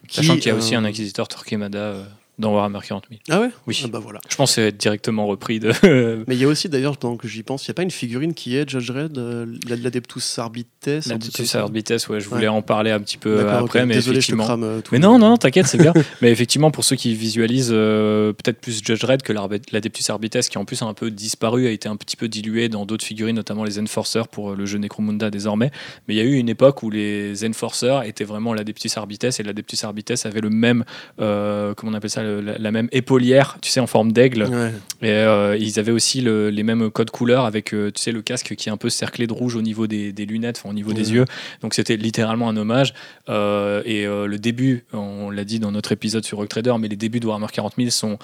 Sachant 0.08 0.36
qui, 0.36 0.40
qu'il 0.40 0.48
y 0.48 0.52
a 0.52 0.56
aussi 0.56 0.74
euh, 0.74 0.78
un 0.78 0.86
inquisiteur 0.86 1.28
Torquemada 1.28 1.78
euh, 1.78 2.04
dans 2.38 2.52
Warhammer 2.52 2.80
40 2.86 3.04
000. 3.08 3.20
Ah 3.30 3.40
ouais? 3.40 3.50
Oui. 3.66 3.80
Ah 3.84 3.88
bah 3.88 4.00
voilà. 4.00 4.20
Je 4.28 4.34
pense 4.36 4.50
que 4.50 4.54
c'est 4.56 4.76
directement 4.76 5.26
repris 5.26 5.60
de. 5.60 5.72
Mais 6.26 6.34
il 6.34 6.40
y 6.40 6.44
a 6.44 6.48
aussi 6.48 6.68
d'ailleurs, 6.68 6.96
pendant 6.96 7.16
que 7.16 7.28
j'y 7.28 7.42
pense, 7.42 7.66
il 7.66 7.70
n'y 7.70 7.72
a 7.72 7.74
pas 7.74 7.82
une 7.82 7.90
figurine 7.90 8.34
qui 8.34 8.56
est 8.56 8.68
Judge 8.68 8.90
Red, 8.90 9.16
euh, 9.18 9.46
la- 9.68 9.76
l'Adeptus 9.76 10.38
Arbites 10.38 10.68
L'Adeptus 11.06 11.54
Arbites, 11.54 11.90
ouais, 11.90 11.98
je 12.00 12.10
Ouais. 12.10 12.20
voulais 12.20 12.48
en 12.48 12.60
parler 12.62 12.90
un 12.90 13.00
petit 13.00 13.16
peu 13.18 13.48
après, 13.48 13.86
mais 13.86 13.94
Désolé, 13.94 14.20
je 14.20 14.26
te 14.26 14.32
effectivement. 14.32 14.44
crame 14.44 14.64
euh, 14.64 14.80
tout. 14.80 14.90
Mais 14.92 14.98
non, 14.98 15.18
non, 15.18 15.30
non, 15.30 15.36
t'inquiète, 15.36 15.66
c'est 15.66 15.78
bien. 15.78 15.92
mais 16.22 16.30
effectivement, 16.30 16.70
pour 16.70 16.84
ceux 16.84 16.96
qui 16.96 17.14
visualisent 17.14 17.70
euh, 17.72 18.32
peut-être 18.32 18.60
plus 18.60 18.82
Judge 18.84 19.04
Red 19.04 19.22
que 19.22 19.32
l'Adeptus 19.32 20.10
Arbites, 20.10 20.40
qui 20.48 20.58
en 20.58 20.64
plus 20.64 20.82
a 20.82 20.86
un 20.86 20.94
peu 20.94 21.10
disparu, 21.10 21.66
a 21.66 21.70
été 21.70 21.88
un 21.88 21.96
petit 21.96 22.16
peu 22.16 22.28
dilué 22.28 22.68
dans 22.68 22.84
d'autres 22.86 23.04
figurines, 23.04 23.36
notamment 23.36 23.64
les 23.64 23.78
Enforcers 23.78 24.26
pour 24.28 24.50
euh, 24.52 24.56
le 24.56 24.66
jeu 24.66 24.78
Necromunda 24.78 25.30
désormais. 25.30 25.70
Mais 26.08 26.14
il 26.14 26.16
y 26.16 26.20
a 26.20 26.24
eu 26.24 26.34
une 26.34 26.48
époque 26.48 26.82
où 26.82 26.90
les 26.90 27.46
Enforcers 27.46 28.02
étaient 28.02 28.24
vraiment 28.24 28.52
l'Adeptus 28.54 28.96
Arbites 28.96 29.24
et 29.38 29.42
l'Adeptus 29.42 29.84
Arbites 29.84 30.12
avait 30.24 30.40
le 30.40 30.50
même, 30.50 30.84
comment 31.18 31.92
on 31.92 31.94
appelle 31.94 32.10
ça, 32.10 32.23
le- 32.24 32.40
la, 32.40 32.58
la 32.58 32.70
même 32.72 32.88
épaulière, 32.90 33.58
tu 33.62 33.70
sais, 33.70 33.78
en 33.80 33.86
forme 33.86 34.10
d'aigle. 34.12 34.44
Ouais. 34.44 34.72
Et 35.02 35.10
euh, 35.10 35.56
ils 35.56 35.78
avaient 35.78 35.92
aussi 35.92 36.20
le- 36.20 36.50
les 36.50 36.62
mêmes 36.62 36.90
codes 36.90 37.10
couleurs 37.10 37.44
avec, 37.44 37.72
euh, 37.72 37.90
tu 37.94 38.02
sais, 38.02 38.10
le 38.12 38.22
casque 38.22 38.54
qui 38.56 38.68
est 38.68 38.72
un 38.72 38.76
peu 38.76 38.90
cerclé 38.90 39.26
de 39.26 39.32
rouge 39.32 39.54
au 39.54 39.62
niveau 39.62 39.86
des, 39.86 40.12
des 40.12 40.26
lunettes, 40.26 40.58
enfin, 40.60 40.70
au 40.70 40.74
niveau 40.74 40.92
des 40.92 41.12
yeux. 41.12 41.24
Donc 41.60 41.74
c'était 41.74 41.96
littéralement 41.96 42.48
un 42.48 42.56
hommage. 42.56 42.94
Euh, 43.28 43.82
et 43.84 44.04
le 44.06 44.36
début, 44.38 44.84
on 44.92 45.30
l'a 45.30 45.44
dit 45.44 45.58
dans 45.60 45.70
notre 45.70 45.92
épisode 45.92 46.24
sur 46.24 46.38
Rock 46.38 46.48
Trader, 46.48 46.74
mais 46.80 46.88
les 46.88 46.96
débuts 46.96 47.20
de 47.20 47.26
Warhammer 47.26 47.46
40 47.52 47.74
000 47.76 47.90
sont 47.90 48.18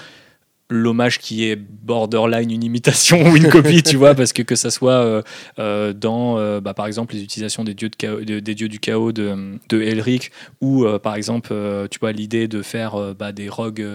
l'hommage 0.71 1.19
qui 1.19 1.45
est 1.45 1.57
borderline 1.57 2.51
une 2.51 2.63
imitation 2.63 3.23
ou 3.29 3.37
une 3.37 3.49
copie, 3.49 3.83
tu 3.83 3.97
vois, 3.97 4.15
parce 4.15 4.33
que 4.33 4.43
que 4.43 4.55
ça 4.55 4.71
soit 4.71 4.93
euh, 4.93 5.23
euh, 5.59 5.93
dans, 5.93 6.39
euh, 6.39 6.61
bah, 6.61 6.75
par 6.75 6.87
exemple, 6.87 7.15
les 7.15 7.23
utilisations 7.23 7.65
des 7.65 7.75
dieux, 7.75 7.91
de 7.91 8.39
des 8.39 8.55
dieux 8.55 8.69
du 8.69 8.79
chaos 8.79 9.13
de, 9.13 9.59
de 9.69 9.83
Elric, 9.83 10.31
ou 10.61 10.87
par 11.03 11.17
exemple, 11.17 11.53
tu 11.91 11.99
vois, 11.99 12.13
l'idée 12.13 12.49
de 12.49 12.63
faire 12.63 13.15
bah, 13.15 13.33
des 13.33 13.49
rogues, 13.49 13.87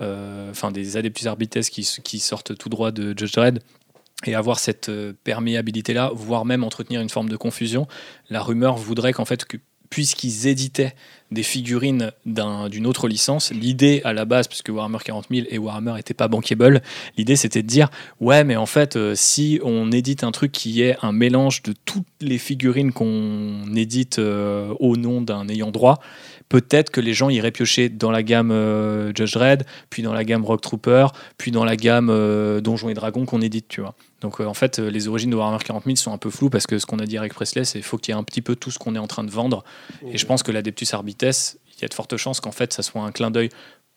enfin 0.00 0.70
des 0.70 0.96
Adeptus 0.96 1.26
Arbites 1.26 1.68
qui, 1.68 1.86
qui 2.02 2.18
sortent 2.20 2.56
tout 2.56 2.68
droit 2.68 2.92
de 2.92 3.14
Judge 3.18 3.32
Dredd, 3.32 3.58
et 4.24 4.36
avoir 4.36 4.60
cette 4.60 4.90
perméabilité-là, 5.24 6.12
voire 6.14 6.44
même 6.44 6.62
entretenir 6.62 7.00
une 7.00 7.10
forme 7.10 7.28
de 7.28 7.36
confusion, 7.36 7.88
la 8.30 8.40
rumeur 8.40 8.76
voudrait 8.76 9.12
qu'en 9.12 9.24
fait, 9.24 9.44
que, 9.44 9.56
puisqu'ils 9.90 10.46
éditaient 10.46 10.94
des 11.32 11.42
figurines 11.42 12.12
d'un- 12.26 12.68
d'une 12.68 12.86
autre 12.86 13.08
licence, 13.08 13.50
l'idée 13.52 14.00
à 14.04 14.12
la 14.12 14.24
base, 14.24 14.48
puisque 14.48 14.68
Warhammer 14.68 14.98
40 15.04 15.26
000 15.30 15.46
et 15.50 15.58
Warhammer 15.58 15.94
n'étaient 15.94 16.14
pas 16.14 16.28
bankable, 16.28 16.82
l'idée 17.16 17.36
c'était 17.36 17.62
de 17.62 17.66
dire 17.68 17.88
ouais, 18.20 18.44
mais 18.44 18.56
en 18.56 18.66
fait, 18.66 18.96
euh, 18.96 19.14
si 19.14 19.60
on 19.62 19.90
édite 19.92 20.24
un 20.24 20.30
truc 20.32 20.52
qui 20.52 20.82
est 20.82 20.96
un 21.02 21.12
mélange 21.12 21.62
de 21.62 21.74
toutes 21.84 22.06
les 22.20 22.38
figurines 22.38 22.92
qu'on 22.92 23.74
édite 23.74 24.18
euh, 24.18 24.74
au 24.80 24.96
nom 24.96 25.20
d'un 25.20 25.48
ayant 25.48 25.70
droit, 25.70 26.00
peut-être 26.48 26.90
que 26.90 27.00
les 27.00 27.14
gens 27.14 27.30
iraient 27.30 27.50
piocher 27.50 27.88
dans 27.88 28.10
la 28.10 28.22
gamme 28.22 28.50
euh, 28.50 29.12
Judge 29.14 29.32
Dredd, 29.34 29.64
puis 29.90 30.02
dans 30.02 30.12
la 30.12 30.24
gamme 30.24 30.44
Rock 30.44 30.60
Trooper, 30.60 31.06
puis 31.38 31.50
dans 31.50 31.64
la 31.64 31.76
gamme 31.76 32.10
Donjons 32.60 32.88
et 32.90 32.94
Dragons 32.94 33.24
qu'on 33.24 33.40
édite, 33.40 33.66
tu 33.68 33.80
vois. 33.80 33.94
Donc 34.20 34.40
euh, 34.40 34.44
en 34.46 34.54
fait, 34.54 34.78
euh, 34.78 34.88
les 34.88 35.08
origines 35.08 35.30
de 35.30 35.36
Warhammer 35.36 35.58
40 35.64 35.84
000 35.84 35.96
sont 35.96 36.12
un 36.12 36.18
peu 36.18 36.30
floues 36.30 36.48
parce 36.50 36.66
que 36.68 36.78
ce 36.78 36.86
qu'on 36.86 36.98
a 37.00 37.06
dit 37.06 37.18
avec 37.18 37.34
Presley, 37.34 37.64
c'est 37.64 37.78
qu'il 37.78 37.82
faut 37.82 37.96
qu'il 37.98 38.14
y 38.14 38.16
ait 38.16 38.20
un 38.20 38.22
petit 38.22 38.40
peu 38.42 38.54
tout 38.54 38.70
ce 38.70 38.78
qu'on 38.78 38.94
est 38.94 38.98
en 39.00 39.08
train 39.08 39.24
de 39.24 39.30
vendre. 39.30 39.64
Et 40.12 40.16
je 40.18 40.24
pense 40.26 40.44
que 40.44 40.52
l'Adeptus 40.52 40.92
Il 41.22 41.82
y 41.82 41.84
a 41.84 41.88
de 41.88 41.94
fortes 41.94 42.16
chances 42.16 42.40
qu'en 42.40 42.52
fait, 42.52 42.72
ça 42.72 42.82
soit 42.82 43.02
un 43.02 43.12
clin 43.12 43.30
d'œil 43.30 43.48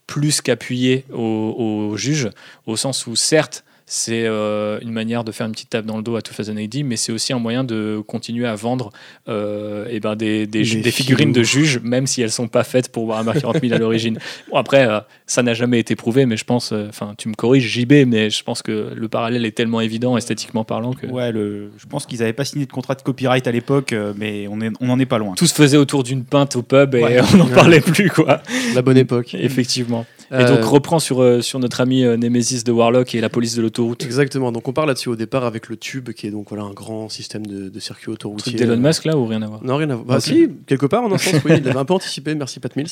plus 0.07 0.41
qu'appuyé 0.41 1.05
au 1.11 1.93
juge, 1.97 2.29
au 2.65 2.77
sens 2.77 3.07
où 3.07 3.15
certes, 3.15 3.64
c'est 3.87 4.25
euh, 4.25 4.79
une 4.81 4.91
manière 4.91 5.23
de 5.23 5.31
faire 5.31 5.45
une 5.45 5.51
petite 5.51 5.69
tape 5.69 5.85
dans 5.85 5.97
le 5.97 6.03
dos 6.03 6.15
à 6.15 6.21
2080, 6.21 6.83
mais 6.85 6.95
c'est 6.95 7.11
aussi 7.11 7.33
un 7.33 7.39
moyen 7.39 7.63
de 7.63 8.01
continuer 8.07 8.47
à 8.47 8.55
vendre 8.55 8.91
euh, 9.29 9.85
eh 9.89 9.99
ben 9.99 10.15
des, 10.15 10.47
des, 10.47 10.63
Des 10.63 10.81
des 10.81 10.91
figurines 10.91 11.31
de 11.31 11.43
juges, 11.43 11.79
même 11.83 12.07
si 12.07 12.21
elles 12.21 12.31
sont 12.31 12.47
pas 12.47 12.63
faites 12.63 12.89
pour 12.91 13.05
Warhammer 13.05 13.39
40 13.39 13.61
000 13.61 13.73
à 13.73 13.77
l'origine. 13.77 14.19
Bon, 14.51 14.57
après, 14.57 14.87
euh, 14.87 14.99
ça 15.25 15.43
n'a 15.43 15.53
jamais 15.53 15.79
été 15.79 15.95
prouvé, 15.95 16.25
mais 16.25 16.37
je 16.37 16.43
pense, 16.43 16.71
euh, 16.71 16.87
enfin, 16.89 17.13
tu 17.17 17.29
me 17.29 17.33
corriges, 17.33 17.67
JB, 17.67 18.05
mais 18.07 18.29
je 18.29 18.43
pense 18.43 18.61
que 18.61 18.91
le 18.95 19.07
parallèle 19.07 19.45
est 19.45 19.51
tellement 19.55 19.81
évident, 19.81 20.17
esthétiquement 20.17 20.63
parlant, 20.63 20.93
que 20.93 21.07
Ouais, 21.07 21.31
le... 21.31 21.71
je 21.77 21.85
pense 21.85 22.05
qu'ils 22.05 22.19
n'avaient 22.19 22.33
pas 22.33 22.45
signé 22.45 22.65
de 22.65 22.71
contrat 22.71 22.95
de 22.95 23.01
copyright 23.01 23.47
à 23.47 23.51
l'époque, 23.51 23.93
mais 24.17 24.47
on, 24.49 24.61
est... 24.61 24.71
on 24.81 24.89
en 24.89 24.99
est 24.99 25.05
pas 25.05 25.17
loin. 25.17 25.33
tout 25.35 25.47
se 25.47 25.53
faisait 25.53 25.77
autour 25.77 26.03
d'une 26.03 26.23
pinte 26.23 26.55
au 26.55 26.61
pub 26.61 26.95
et 26.95 27.03
Ouais. 27.03 27.19
on 27.33 27.37
n'en 27.37 27.47
parlait 27.47 27.81
plus, 27.81 28.09
quoi. 28.09 28.41
La 28.73 28.81
bonne 28.81 28.97
époque. 28.97 29.35
Effectivement. 29.35 30.05
Et 30.31 30.35
Euh, 30.35 30.55
donc, 30.55 30.65
reprend 30.65 30.99
sur, 30.99 31.21
euh, 31.21 31.41
sur 31.41 31.59
notre 31.59 31.81
ami 31.81 32.03
euh, 32.03 32.17
Nemesis 32.17 32.63
de 32.63 32.71
Warlock 32.71 33.13
et 33.13 33.21
la 33.21 33.29
police 33.29 33.55
de 33.55 33.61
l'autoroute. 33.61 34.03
Exactement. 34.03 34.51
Donc 34.51 34.67
on 34.67 34.73
part 34.73 34.85
là-dessus 34.85 35.09
au 35.09 35.15
départ 35.15 35.43
avec 35.45 35.69
le 35.69 35.77
tube 35.77 36.11
qui 36.11 36.25
est 36.27 36.31
donc 36.31 36.49
voilà 36.49 36.63
un 36.63 36.71
grand 36.73 37.09
système 37.09 37.45
de, 37.45 37.69
de 37.69 37.79
circuit 37.79 38.09
autoroutier. 38.09 38.55
Truc 38.55 38.67
d'Elon 38.67 38.81
Musk, 38.81 39.05
là, 39.05 39.15
ou 39.17 39.25
rien 39.27 39.41
à 39.43 39.47
voir? 39.47 39.63
Non, 39.63 39.77
rien 39.77 39.89
à 39.91 39.95
voir. 39.95 40.05
Bah 40.05 40.19
si, 40.19 40.49
quelque 40.65 40.87
part, 40.87 41.03
en 41.03 41.11
un 41.11 41.17
sens, 41.17 41.35
oui, 41.45 41.51
il 41.57 41.67
avait 41.69 41.77
un 41.77 41.85
peu 41.85 41.93
anticipé, 41.93 42.33
merci 42.33 42.59
Pat 42.59 42.75
Mills. 42.75 42.89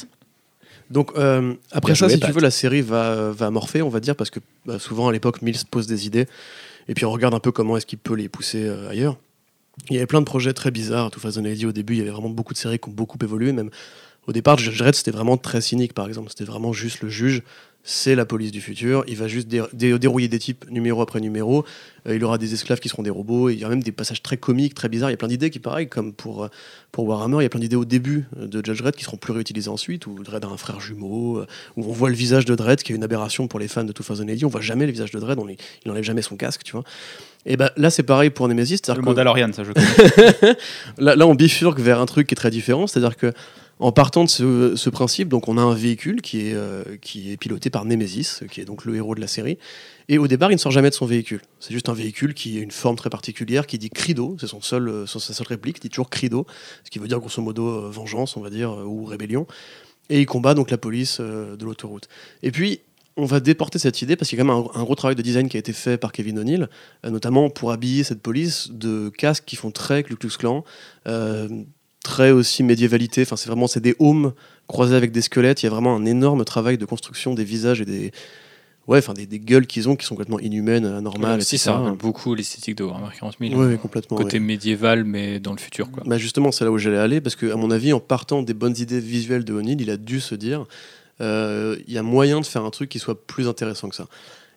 Donc 0.91 1.11
euh, 1.17 1.53
après 1.71 1.93
Bien 1.93 1.95
ça, 1.95 2.07
joué, 2.07 2.15
si 2.15 2.19
Pat. 2.19 2.29
tu 2.29 2.35
veux, 2.35 2.41
la 2.41 2.51
série 2.51 2.81
va, 2.81 3.31
va 3.31 3.49
morpher, 3.49 3.81
on 3.81 3.89
va 3.89 3.99
dire, 3.99 4.15
parce 4.15 4.29
que 4.29 4.39
bah, 4.65 4.77
souvent 4.79 5.07
à 5.07 5.11
l'époque, 5.11 5.41
Mills 5.41 5.65
pose 5.71 5.87
des 5.87 6.05
idées, 6.05 6.27
et 6.87 6.93
puis 6.93 7.05
on 7.05 7.11
regarde 7.11 7.33
un 7.33 7.39
peu 7.39 7.51
comment 7.51 7.77
est-ce 7.77 7.85
qu'il 7.85 7.97
peut 7.97 8.15
les 8.15 8.29
pousser 8.29 8.65
euh, 8.65 8.89
ailleurs. 8.89 9.17
Il 9.89 9.95
y 9.95 9.97
avait 9.97 10.05
plein 10.05 10.19
de 10.19 10.25
projets 10.25 10.53
très 10.53 10.69
bizarres. 10.69 11.09
Tout 11.09 11.19
façon, 11.19 11.41
dit 11.41 11.65
au 11.65 11.71
début, 11.71 11.95
il 11.95 11.97
y 11.97 12.01
avait 12.01 12.11
vraiment 12.11 12.29
beaucoup 12.29 12.53
de 12.53 12.59
séries 12.59 12.77
qui 12.77 12.89
ont 12.89 12.93
beaucoup 12.93 13.17
évolué. 13.23 13.53
Même 13.53 13.71
au 14.27 14.31
départ, 14.31 14.57
Judge 14.57 14.77
Dredd, 14.77 14.95
c'était 14.95 15.11
vraiment 15.11 15.37
très 15.37 15.61
cynique, 15.61 15.93
par 15.93 16.07
exemple. 16.07 16.29
C'était 16.29 16.45
vraiment 16.45 16.73
juste 16.73 17.01
le 17.01 17.09
juge 17.09 17.43
c'est 17.83 18.15
la 18.15 18.25
police 18.25 18.51
du 18.51 18.61
futur. 18.61 19.03
Il 19.07 19.17
va 19.17 19.27
juste 19.27 19.47
dé- 19.49 19.61
dé- 19.73 19.99
dérouiller 19.99 20.29
des 20.29 20.39
types 20.39 20.65
numéro 20.71 21.01
après 21.01 21.19
numéro. 21.19 21.65
Euh, 22.07 22.15
il 22.15 22.23
aura 22.23 22.37
des 22.37 22.53
esclaves 22.53 22.79
qui 22.79 22.87
seront 22.87 23.03
des 23.03 23.09
robots. 23.09 23.49
Il 23.49 23.59
y 23.59 23.65
a 23.65 23.69
même 23.69 23.83
des 23.83 23.91
passages 23.91 24.23
très 24.23 24.37
comiques, 24.37 24.73
très 24.73 24.87
bizarres. 24.87 25.09
Il 25.09 25.13
y 25.13 25.15
a 25.15 25.17
plein 25.17 25.27
d'idées 25.27 25.49
qui, 25.49 25.59
pareil, 25.59 25.89
comme 25.89 26.13
pour, 26.13 26.45
euh, 26.45 26.47
pour 26.93 27.05
Warhammer, 27.05 27.37
il 27.39 27.43
y 27.43 27.45
a 27.45 27.49
plein 27.49 27.59
d'idées 27.59 27.75
au 27.75 27.83
début 27.85 28.25
euh, 28.39 28.47
de 28.47 28.63
Judge 28.63 28.79
Dredd 28.81 28.95
qui 28.95 29.03
seront 29.03 29.17
plus 29.17 29.33
réutilisées 29.33 29.69
ensuite. 29.69 30.07
Où 30.07 30.23
Dredd 30.23 30.45
a 30.45 30.47
un 30.47 30.57
frère 30.57 30.79
jumeau, 30.79 31.43
où 31.75 31.83
on 31.83 31.91
voit 31.91 32.09
le 32.09 32.15
visage 32.15 32.45
de 32.45 32.55
Dredd, 32.55 32.81
qui 32.83 32.93
est 32.93 32.95
une 32.95 33.03
aberration 33.03 33.47
pour 33.49 33.59
les 33.59 33.67
fans 33.67 33.83
de 33.83 33.91
2080. 33.91 34.45
On 34.45 34.47
voit 34.47 34.61
jamais 34.61 34.85
le 34.85 34.93
visage 34.93 35.11
de 35.11 35.19
Dredd. 35.19 35.37
On 35.39 35.49
il 35.49 35.57
n'enlève 35.85 36.03
jamais 36.05 36.21
son 36.21 36.37
casque, 36.37 36.63
tu 36.63 36.71
vois. 36.71 36.85
Et 37.45 37.57
ben 37.57 37.69
là, 37.75 37.89
c'est 37.89 38.03
pareil 38.03 38.29
pour 38.29 38.47
Nemesis. 38.47 38.79
Le 38.88 38.93
que- 38.95 39.00
Mandalorian, 39.01 39.51
ça 39.53 39.63
je 39.63 39.71
connais. 39.73 40.55
là, 40.97 41.15
là, 41.15 41.27
on 41.27 41.35
bifurque 41.35 41.79
vers 41.79 42.00
un 42.00 42.05
truc 42.05 42.27
qui 42.27 42.33
est 42.33 42.38
très 42.38 42.51
différent, 42.51 42.88
c'est-à-dire 42.88 43.17
que 43.17 43.33
en 43.79 43.91
partant 43.91 44.23
de 44.23 44.29
ce, 44.29 44.75
ce 44.75 44.89
principe, 44.89 45.27
donc 45.29 45.47
on 45.50 45.57
a 45.57 45.62
un 45.62 45.73
véhicule 45.73 46.21
qui 46.21 46.47
est, 46.47 46.53
euh, 46.53 46.83
qui 47.01 47.31
est 47.33 47.38
piloté 47.38 47.69
par 47.69 47.83
Nemesis, 47.85 48.41
qui 48.50 48.62
est 48.62 48.65
donc 48.65 48.85
le 48.85 48.95
héros 48.95 49.15
de 49.15 49.19
la 49.19 49.27
série. 49.27 49.57
Et 50.09 50.17
au 50.19 50.27
départ, 50.27 50.51
il 50.51 50.55
ne 50.55 50.59
sort 50.59 50.71
jamais 50.71 50.89
de 50.89 50.95
son 50.95 51.05
véhicule. 51.05 51.41
C'est 51.59 51.73
juste 51.73 51.89
un 51.89 51.93
véhicule 51.93 52.33
qui 52.33 52.59
a 52.59 52.62
une 52.62 52.71
forme 52.71 52.95
très 52.95 53.09
particulière, 53.09 53.65
qui 53.67 53.77
dit 53.77 53.89
Crido, 53.89 54.38
c'est 54.39 54.47
son 54.47 54.62
seul, 54.62 54.88
euh, 54.88 55.05
son- 55.05 55.19
sa 55.19 55.33
seule 55.33 55.47
réplique, 55.47 55.81
dit 55.81 55.89
toujours 55.89 56.09
Crido, 56.09 56.45
ce 56.85 56.91
qui 56.91 57.00
veut 57.00 57.07
dire 57.07 57.19
grosso 57.19 57.41
modo 57.41 57.67
euh, 57.67 57.89
vengeance, 57.89 58.38
on 58.38 58.41
va 58.41 58.50
dire, 58.51 58.71
ou 58.85 59.03
rébellion. 59.05 59.47
Et 60.09 60.19
il 60.21 60.25
combat 60.27 60.53
donc 60.53 60.69
la 60.69 60.77
police 60.77 61.19
de 61.19 61.63
l'autoroute. 61.65 62.07
Et 62.43 62.51
puis, 62.51 62.81
on 63.17 63.25
va 63.25 63.39
déporter 63.39 63.79
cette 63.79 64.01
idée 64.01 64.15
parce 64.15 64.29
qu'il 64.29 64.38
y 64.38 64.41
a 64.41 64.46
quand 64.46 64.53
même 64.55 64.65
un, 64.75 64.79
un 64.79 64.84
gros 64.84 64.96
travail 64.96 65.15
de 65.15 65.22
design 65.22 65.50
qui 65.50 65.58
a 65.58 65.60
été 65.60 65.74
fait 65.74 65.98
par 65.98 66.12
Kevin 66.12 66.39
O'Neill, 66.39 66.70
euh, 67.05 67.10
notamment 67.10 67.50
pour 67.50 67.72
habiller 67.72 68.03
cette 68.03 68.22
police 68.22 68.72
de 68.72 69.10
casques 69.10 69.43
qui 69.46 69.55
font 69.55 69.72
très 69.72 70.03
Ku 70.03 70.15
Klux 70.15 70.38
Klan, 70.38 70.63
euh, 71.08 71.48
très 72.03 72.32
aussi 72.32 72.63
médiévalité. 72.63 73.22
Enfin, 73.22 73.36
c'est 73.36 73.48
vraiment 73.48 73.67
c'est 73.67 73.82
des 73.82 73.96
hommes 74.00 74.34
croisés 74.67 74.96
avec 74.96 75.12
des 75.12 75.22
squelettes. 75.22 75.63
Il 75.63 75.65
y 75.65 75.67
a 75.67 75.72
vraiment 75.72 75.96
un 75.96 76.05
énorme 76.05 76.43
travail 76.43 76.77
de 76.77 76.86
construction 76.86 77.34
des 77.34 77.43
visages 77.43 77.82
et 77.82 77.86
des 77.86 78.12
ouais, 78.88 78.98
enfin 78.98 79.13
des, 79.13 79.25
des 79.25 79.39
gueules 79.39 79.67
qu'ils 79.67 79.88
ont 79.89 79.96
qui 79.96 80.05
sont 80.05 80.15
complètement 80.15 80.39
inhumaines, 80.39 80.86
anormales. 80.86 81.43
si 81.43 81.55
etc. 81.55 81.65
ça 81.65 81.77
rappelle 81.77 81.98
beaucoup 81.98 82.36
l'esthétique 82.36 82.75
de 82.75 82.84
Warhammer 82.84 83.10
40 83.17 83.36
000. 83.39 83.53
Ouais, 83.62 83.77
complètement. 83.77 84.17
Côté 84.17 84.38
ouais. 84.38 84.43
médiéval, 84.43 85.03
mais 85.03 85.39
dans 85.39 85.51
le 85.51 85.60
futur. 85.60 85.91
Quoi. 85.91 86.03
Bah 86.05 86.17
justement, 86.17 86.51
c'est 86.51 86.65
là 86.65 86.72
où 86.72 86.77
j'allais 86.77 86.98
aller, 86.98 87.22
parce 87.22 87.36
que 87.36 87.51
à 87.51 87.55
mon 87.55 87.72
avis, 87.72 87.93
en 87.93 88.00
partant 88.00 88.41
des 88.43 88.53
bonnes 88.53 88.75
idées 88.77 89.00
visuelles 89.00 89.46
de 89.46 89.53
O'Neill, 89.53 89.82
il 89.82 89.89
a 89.89 89.98
dû 89.98 90.20
se 90.20 90.36
dire, 90.36 90.65
il 91.20 91.84
y 91.88 91.98
a 91.98 92.03
moyen 92.03 92.41
de 92.41 92.46
faire 92.46 92.63
un 92.63 92.70
truc 92.70 92.89
qui 92.89 93.00
soit 93.00 93.25
plus 93.25 93.48
intéressant 93.48 93.89
que 93.89 93.96
ça. 93.96 94.08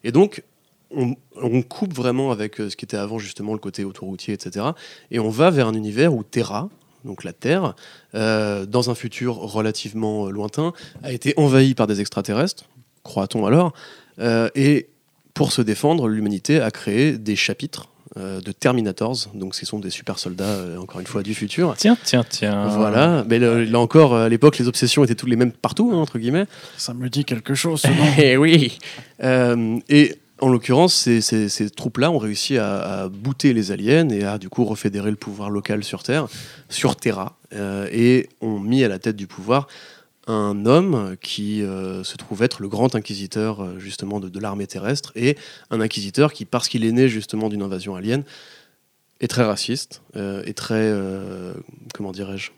Et 0.05 0.13
donc, 0.13 0.43
on, 0.91 1.63
coupe 1.63 1.95
vraiment 1.95 2.31
avec 2.31 2.61
euh, 2.61 2.71
ce 2.71 2.77
qui 2.77 2.85
était 2.85 2.97
avant 2.97 3.19
justement 3.19 3.53
le 3.53 3.59
côté 3.59 3.85
autoroutier, 3.85 4.35
etc. 4.35 4.67
Et 5.11 5.19
on 5.19 5.31
va 5.31 5.51
vers 5.51 5.69
un 5.69 5.75
univers 5.75 6.15
où 6.15 6.23
Terra, 6.23 6.69
donc 7.05 7.25
la 7.25 7.33
Terre, 7.33 7.75
euh, 8.15 8.67
dans 8.67 8.91
un 8.91 8.95
futur 8.95 9.37
relativement 9.37 10.27
euh, 10.27 10.31
lointain, 10.31 10.73
a 11.03 11.13
été 11.13 11.35
envahie 11.37 11.75
par 11.75 11.87
des 11.87 12.01
extraterrestres, 12.01 12.65
croit-on 13.03 13.47
alors, 13.47 13.73
euh, 14.19 14.49
et 14.55 14.89
pour 15.35 15.53
se 15.53 15.63
défendre, 15.63 16.09
l'humanité 16.09 16.61
a 16.61 16.71
créé 16.71 17.19
des 17.19 17.37
chapitres 17.37 17.89
euh, 18.17 18.41
de 18.41 18.53
Terminators, 18.53 19.29
donc 19.35 19.55
ce 19.55 19.67
sont 19.67 19.79
des 19.79 19.91
super 19.91 20.19
soldats, 20.19 20.45
euh, 20.45 20.79
encore 20.79 21.01
une 21.01 21.07
fois, 21.07 21.23
du 21.23 21.35
futur. 21.35 21.75
Tiens, 21.77 21.97
tiens, 22.03 22.25
tiens. 22.29 22.67
Voilà, 22.69 23.25
mais 23.29 23.39
le- 23.39 23.65
là 23.65 23.79
encore, 23.79 24.15
à 24.17 24.29
l'époque, 24.29 24.59
les 24.59 24.69
obsessions 24.69 25.05
étaient 25.05 25.15
toutes 25.15 25.29
les 25.29 25.37
mêmes 25.37 25.53
partout, 25.53 25.91
hein, 25.93 25.99
entre 25.99 26.19
guillemets. 26.19 26.47
Ça 26.77 26.95
me 26.95 27.09
dit 27.09 27.25
quelque 27.25 27.55
chose. 27.55 27.83
Eh 28.19 28.37
oui 28.37 28.79
Euh, 29.23 29.79
Et 29.89 30.17
en 30.41 30.49
l'occurrence, 30.49 30.95
ces, 30.95 31.21
ces- 31.21 31.49
ces 31.49 31.71
troupes-là 31.71 32.11
ont 32.11 32.19
réussi 32.19 32.59
à, 32.59 32.77
à 33.03 33.09
booter 33.09 33.53
les 33.55 33.73
aliens 33.73 34.09
et 34.11 34.25
à 34.25 34.37
du 34.39 34.49
coup 34.51 34.65
refédérer 34.65 35.11
le 35.11 35.17
pouvoir 35.17 35.49
local 35.51 35.83
sur 35.85 36.03
Terre, 36.03 36.27
sur 36.69 36.97
Terra, 36.97 37.37
euh, 37.55 37.89
et 37.93 38.29
ont 38.41 38.59
mis 38.59 38.85
à 38.85 38.89
la 38.89 38.99
tête 38.99 39.17
du 39.17 39.27
pouvoir 39.27 39.67
un 40.27 40.67
homme 40.67 41.17
qui 41.21 41.63
euh, 41.63 42.03
se 42.03 42.17
trouve 42.17 42.43
être 42.43 42.61
le 42.61 42.69
grand 42.69 42.95
inquisiteur 42.95 43.63
euh, 43.63 43.79
justement 43.79 44.21
de, 44.21 44.39
l'armée 44.39 44.67
terrestre 44.67 45.13
et 45.15 45.37
un 45.71 45.81
inquisiteur 45.81 46.33
qui, 46.33 46.45
parce 46.45 46.69
qu'il 46.69 46.85
est 46.85 46.93
né 46.93 47.09
justement 47.09 47.49
d'une 47.49 47.63
invasion 47.63 47.95
alien, 47.95 48.25
est 49.21 49.29
très 49.29 49.45
raciste 49.45 50.03
et 50.15 50.53
très 50.53 50.75
euh, 50.75 51.55
comment 51.95 52.13
dirais-je 52.13 52.51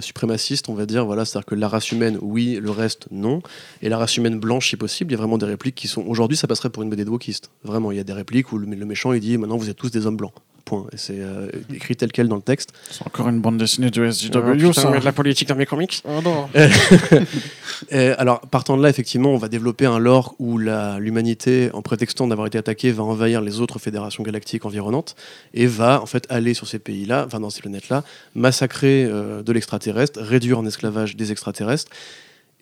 suprémaciste, 0.00 0.68
on 0.68 0.74
va 0.74 0.84
dire. 0.84 1.06
Voilà, 1.06 1.24
c'est-à-dire 1.24 1.46
que 1.46 1.54
la 1.54 1.68
race 1.68 1.92
humaine, 1.92 2.18
oui, 2.20 2.58
le 2.60 2.70
reste, 2.70 3.06
non. 3.10 3.40
Et 3.82 3.88
la 3.88 3.98
race 3.98 4.16
humaine 4.16 4.38
blanche, 4.38 4.70
si 4.70 4.76
possible, 4.76 5.10
il 5.10 5.14
y 5.14 5.16
a 5.16 5.18
vraiment 5.18 5.38
des 5.38 5.46
répliques 5.46 5.74
qui 5.74 5.88
sont. 5.88 6.02
Aujourd'hui, 6.06 6.36
ça 6.36 6.46
passerait 6.46 6.70
pour 6.70 6.82
une 6.82 6.90
BD 6.90 7.04
de 7.04 7.10
wokiste. 7.10 7.50
Vraiment, 7.62 7.90
il 7.90 7.96
y 7.96 8.00
a 8.00 8.04
des 8.04 8.12
répliques 8.12 8.52
où 8.52 8.58
le, 8.58 8.66
le 8.66 8.84
méchant 8.84 9.12
il 9.12 9.20
dit 9.20 9.38
maintenant 9.38 9.56
vous 9.56 9.70
êtes 9.70 9.76
tous 9.76 9.90
des 9.90 10.06
hommes 10.06 10.16
blancs. 10.16 10.34
Point. 10.64 10.86
Et 10.92 10.96
c'est 10.96 11.18
euh, 11.18 11.48
écrit 11.74 11.94
tel 11.94 12.10
quel 12.10 12.26
dans 12.28 12.36
le 12.36 12.42
texte. 12.42 12.70
C'est 12.90 13.06
encore 13.06 13.28
une 13.28 13.40
bande 13.40 13.58
dessinée 13.58 13.90
de 13.90 14.10
SJW, 14.10 14.38
Oh, 14.38 14.52
putain, 14.56 14.72
ça. 14.72 14.90
mais 14.90 15.00
de 15.00 15.04
la 15.04 15.12
politique 15.12 15.48
dans 15.48 15.56
mes 15.56 15.66
comics. 15.66 16.02
Oh 16.08 16.20
non. 16.24 16.48
Alors, 18.16 18.40
partant 18.40 18.76
de 18.76 18.82
là, 18.82 18.88
effectivement, 18.88 19.30
on 19.30 19.36
va 19.36 19.48
développer 19.48 19.86
un 19.86 19.98
lore 19.98 20.34
où 20.38 20.58
la- 20.58 20.98
l'humanité, 20.98 21.70
en 21.74 21.82
prétextant 21.82 22.26
d'avoir 22.26 22.46
été 22.46 22.56
attaquée, 22.58 22.92
va 22.92 23.02
envahir 23.02 23.40
les 23.40 23.60
autres 23.60 23.78
fédérations 23.78 24.22
galactiques 24.22 24.64
environnantes 24.64 25.16
et 25.52 25.66
va 25.66 26.00
en 26.00 26.06
fait 26.06 26.26
aller 26.30 26.54
sur 26.54 26.66
ces 26.66 26.78
pays-là, 26.78 27.24
enfin 27.26 27.40
dans 27.40 27.50
ces 27.50 27.60
planètes-là, 27.60 28.02
massacrer 28.34 29.04
euh, 29.04 29.42
de 29.42 29.52
l'extraterrestre, 29.52 30.20
réduire 30.22 30.58
en 30.58 30.66
esclavage 30.66 31.16
des 31.16 31.32
extraterrestres. 31.32 31.90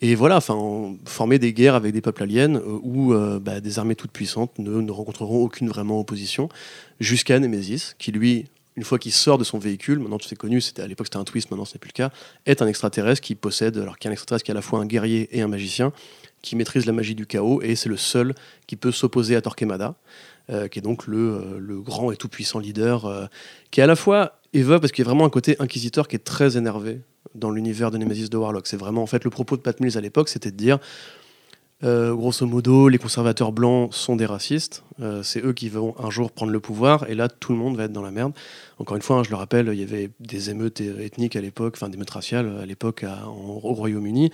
Et 0.05 0.15
voilà, 0.15 0.35
enfin, 0.35 0.53
en- 0.53 0.97
former 1.05 1.39
des 1.39 1.53
guerres 1.53 1.75
avec 1.75 1.93
des 1.93 2.01
peuples 2.01 2.23
aliens 2.23 2.55
euh, 2.55 2.79
où 2.83 3.13
euh, 3.13 3.39
bah, 3.39 3.61
des 3.61 3.79
armées 3.79 3.95
toutes 3.95 4.11
puissantes 4.11 4.59
ne, 4.59 4.91
rencontreront 4.91 5.41
aucune 5.41 5.69
vraiment 5.69 5.97
opposition, 5.97 6.49
jusqu'à 6.99 7.39
Nemesis, 7.39 7.95
qui 7.97 8.11
lui, 8.11 8.47
une 8.75 8.83
fois 8.83 8.99
qu'il 8.99 9.13
sort 9.13 9.37
de 9.37 9.45
son 9.45 9.59
véhicule, 9.59 9.99
maintenant 9.99 10.17
c'est 10.21 10.35
connu, 10.35 10.59
c'était 10.59 10.81
à 10.81 10.87
l'époque 10.87 11.07
c'était 11.07 11.19
un 11.19 11.23
twist, 11.23 11.49
maintenant 11.51 11.63
ce 11.63 11.75
n'est 11.75 11.79
plus 11.79 11.87
le 11.87 11.93
cas, 11.93 12.11
est 12.45 12.61
un 12.61 12.67
extraterrestre 12.67 13.21
qui 13.21 13.33
possède, 13.35 13.77
alors 13.77 13.97
qu'il 13.97 14.09
y 14.09 14.09
a 14.09 14.11
un 14.11 14.13
extraterrestre 14.13 14.43
qui 14.43 14.51
est 14.51 14.53
à 14.53 14.55
la 14.55 14.61
fois 14.61 14.79
un 14.79 14.85
guerrier 14.85 15.29
et 15.31 15.41
un 15.41 15.47
magicien, 15.47 15.93
qui 16.41 16.57
maîtrise 16.57 16.85
la 16.85 16.91
magie 16.91 17.15
du 17.15 17.25
chaos, 17.25 17.61
et 17.61 17.77
c'est 17.77 17.87
le 17.87 17.95
seul 17.95 18.35
qui 18.67 18.75
peut 18.75 18.91
s'opposer 18.91 19.37
à 19.37 19.41
Torquemada, 19.41 19.95
euh, 20.49 20.67
qui 20.67 20.79
est 20.79 20.81
donc 20.81 21.07
le, 21.07 21.17
euh, 21.17 21.57
le 21.59 21.79
grand 21.79 22.11
et 22.11 22.17
tout-puissant 22.17 22.59
leader, 22.59 23.05
euh, 23.05 23.27
qui 23.71 23.79
est 23.79 23.83
à 23.83 23.87
la 23.87 23.95
fois 23.95 24.33
évoque, 24.53 24.81
parce 24.81 24.91
qu'il 24.91 25.03
y 25.03 25.07
a 25.07 25.09
vraiment 25.09 25.25
un 25.25 25.29
côté 25.29 25.55
inquisiteur 25.59 26.07
qui 26.07 26.15
est 26.15 26.23
très 26.23 26.57
énervé 26.57 27.01
dans 27.35 27.49
l'univers 27.49 27.91
de 27.91 27.97
Nemesis 27.97 28.29
de 28.29 28.37
Warlock. 28.37 28.67
C'est 28.67 28.77
vraiment, 28.77 29.01
en 29.01 29.07
fait, 29.07 29.23
le 29.23 29.29
propos 29.29 29.57
de 29.57 29.61
Pat 29.61 29.79
Mills 29.79 29.97
à 29.97 30.01
l'époque, 30.01 30.29
c'était 30.29 30.51
de 30.51 30.57
dire, 30.57 30.79
euh, 31.83 32.15
grosso 32.15 32.45
modo, 32.45 32.87
les 32.87 32.97
conservateurs 32.97 33.51
blancs 33.51 33.93
sont 33.93 34.15
des 34.15 34.25
racistes, 34.25 34.83
euh, 35.01 35.21
c'est 35.21 35.43
eux 35.43 35.51
qui 35.51 35.67
vont 35.67 35.95
un 35.99 36.09
jour 36.09 36.31
prendre 36.31 36.51
le 36.51 36.59
pouvoir, 36.61 37.09
et 37.09 37.15
là, 37.15 37.27
tout 37.27 37.51
le 37.51 37.57
monde 37.57 37.75
va 37.75 37.83
être 37.83 37.91
dans 37.91 38.01
la 38.01 38.11
merde. 38.11 38.31
Encore 38.79 38.95
une 38.95 39.01
fois, 39.01 39.17
hein, 39.17 39.23
je 39.23 39.29
le 39.29 39.35
rappelle, 39.35 39.69
il 39.73 39.79
y 39.79 39.83
avait 39.83 40.09
des 40.19 40.49
émeutes 40.49 40.79
ethniques 40.79 41.35
à 41.35 41.41
l'époque, 41.41 41.73
enfin 41.75 41.89
des 41.89 41.95
émeutes 41.95 42.09
raciales 42.09 42.57
à 42.61 42.65
l'époque 42.65 43.05
au 43.27 43.73
Royaume-Uni. 43.73 44.31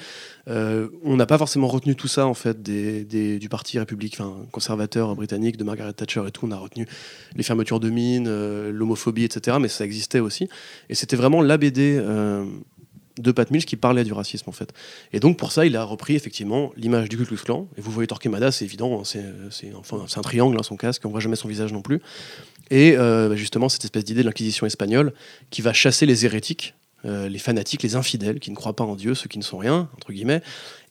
Euh, 0.48 0.90
on 1.04 1.16
n'a 1.16 1.26
pas 1.26 1.38
forcément 1.38 1.68
retenu 1.68 1.96
tout 1.96 2.08
ça 2.08 2.26
en 2.26 2.34
fait 2.34 2.62
du 2.62 3.50
parti 3.50 3.80
républicain, 3.80 4.32
conservateur 4.52 5.16
britannique 5.16 5.58
de 5.58 5.64
Margaret 5.64 5.94
Thatcher 5.94 6.24
et 6.28 6.32
tout. 6.32 6.46
On 6.46 6.52
a 6.52 6.58
retenu 6.58 6.88
les 7.36 7.44
fermetures 7.44 7.80
de 7.80 7.90
mines, 7.90 8.30
l'homophobie, 8.70 9.24
etc. 9.24 9.58
Mais 9.60 9.68
ça 9.68 9.86
existait 9.86 10.20
aussi. 10.20 10.50
Et 10.90 10.96
c'était 10.96 11.16
vraiment 11.16 11.42
la 11.42 11.58
BD 11.58 12.00
de 13.20 13.32
Pat 13.32 13.52
Mills 13.52 13.66
qui 13.66 13.76
parlait 13.76 14.04
du 14.04 14.14
racisme 14.14 14.50
en 14.50 14.54
fait. 14.54 14.74
Et 15.14 15.20
donc 15.20 15.38
pour 15.38 15.52
ça, 15.52 15.66
il 15.66 15.76
a 15.76 15.84
repris 15.84 16.16
effectivement 16.16 16.72
l'image 16.78 17.10
du 17.10 17.18
Ku 17.18 17.26
Klux. 17.26 17.38
Et 17.78 17.82
vous 17.82 17.92
voyez 17.92 18.08
Torquemada, 18.08 18.52
c'est 18.52 18.66
évident, 18.66 19.00
hein, 19.00 19.04
c'est 19.06 19.24
c'est- 19.52 19.74
enfin, 19.76 20.06
un 20.16 20.22
triangle, 20.22 20.58
hein, 20.60 20.64
son 20.64 20.78
casque, 20.78 21.04
on 21.06 21.10
voit 21.10 21.20
jamais 21.20 21.36
son 21.36 21.48
visage 21.48 21.72
non 21.74 21.82
plus. 21.82 22.00
Et 22.72 22.96
euh, 22.98 23.30
bah, 23.30 23.36
justement, 23.36 23.70
cette 23.70 23.84
espèce 23.84 24.04
d'idée 24.06 24.22
de 24.22 24.26
l'inquisition 24.28 24.66
espagnole 24.66 25.14
qui 25.50 25.62
va 25.62 25.74
chasser 25.74 26.06
les 26.06 26.26
hérétiques, 26.26 26.76
euh, 27.06 27.28
les 27.30 27.40
fanatiques, 27.40 27.82
les 27.84 27.96
infidèles, 27.96 28.40
qui 28.40 28.52
ne 28.52 28.56
croient 28.56 28.76
pas 28.76 28.84
en 28.84 28.96
Dieu, 28.96 29.16
ceux 29.16 29.28
qui 29.28 29.38
ne 29.40 29.44
sont 29.44 29.58
rien, 29.58 29.90
entre 29.96 30.12
guillemets. 30.14 30.42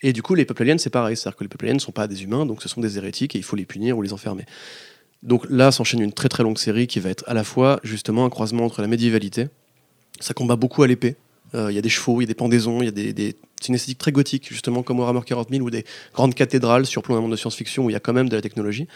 Et 0.03 0.13
du 0.13 0.23
coup, 0.23 0.35
les 0.35 0.45
peuples 0.45 0.63
aliens, 0.63 0.79
c'est 0.79 0.91
pareil. 0.91 1.17
C'est-à-dire 1.17 1.37
que 1.37 1.45
les 1.45 1.49
peuples 1.49 1.73
ne 1.73 1.79
sont 1.79 1.93
pas 1.93 2.07
des 2.09 2.23
humains, 2.25 2.47
donc 2.47 2.63
ce 2.63 2.69
sont 2.69 2.81
des 2.81 2.97
hérétiques 2.99 3.35
et 3.37 3.39
il 3.39 3.45
faut 3.45 3.57
les 3.57 3.65
punir 3.67 3.97
ou 3.97 4.03
les 4.03 4.13
enfermer. 4.13 4.45
Donc 5.23 5.47
là 5.51 5.73
s'enchaîne 5.73 6.01
une 6.01 6.13
très 6.13 6.29
très 6.29 6.43
longue 6.43 6.59
série 6.59 6.87
qui 6.87 7.01
va 7.01 7.11
être 7.11 7.25
à 7.27 7.35
la 7.35 7.43
fois 7.45 7.81
justement 7.83 8.25
un 8.25 8.31
croisement 8.31 8.65
entre 8.65 8.83
la 8.83 8.87
médiévalité, 8.89 9.49
ça 10.21 10.33
combat 10.35 10.57
beaucoup 10.57 10.83
à 10.83 10.87
l'épée, 10.87 11.17
Euh, 11.17 11.28
il 11.55 11.75
y 11.75 11.79
a 11.79 11.83
des 11.83 11.89
chevaux, 11.89 12.21
il 12.21 12.25
y 12.25 12.27
a 12.27 12.29
des 12.29 12.35
pendaisons, 12.35 12.83
il 12.83 12.87
y 12.87 12.89
a 12.89 12.93
des, 12.93 13.13
des- 13.13 13.37
très 13.99 14.13
gothique, 14.13 14.49
justement 14.49 14.83
comme 14.83 14.99
Warhammer 15.01 15.23
40 15.27 15.51
000 15.51 15.65
ou 15.65 15.71
des 15.71 15.85
grandes 16.15 16.35
cathédrales 16.35 16.87
surplomb 16.87 17.17
d'un 17.17 17.23
monde 17.23 17.33
de 17.33 17.37
science-fiction 17.37 17.85
où 17.85 17.91
il 17.91 17.93
y 17.93 17.97
a 17.97 18.01
quand 18.01 18.13
même 18.13 18.29
de 18.29 18.37
la 18.37 18.43
technologie. 18.43 18.87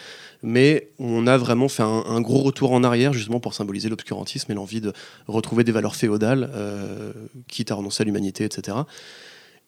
Mais 0.43 0.89
on 0.99 1.27
a 1.27 1.37
vraiment 1.37 1.69
fait 1.69 1.83
un, 1.83 2.05
un 2.07 2.21
gros 2.21 2.43
retour 2.43 2.73
en 2.73 2.85
arrière 2.85 3.13
justement 3.13 3.41
pour 3.41 3.55
symboliser 3.55 3.89
l'obscurantisme 3.89 4.53
et 4.53 4.55
l'envie 4.55 4.81
de 4.81 4.93
retrouver 5.27 5.65
des 5.65 5.73
valeurs 5.73 5.97
féodales, 5.97 6.51
euh, 6.55 7.13
quitte 7.49 7.71
à 7.71 7.75
renoncer 7.75 8.03
à 8.03 8.05
l'humanité, 8.05 8.45
etc. 8.45 8.79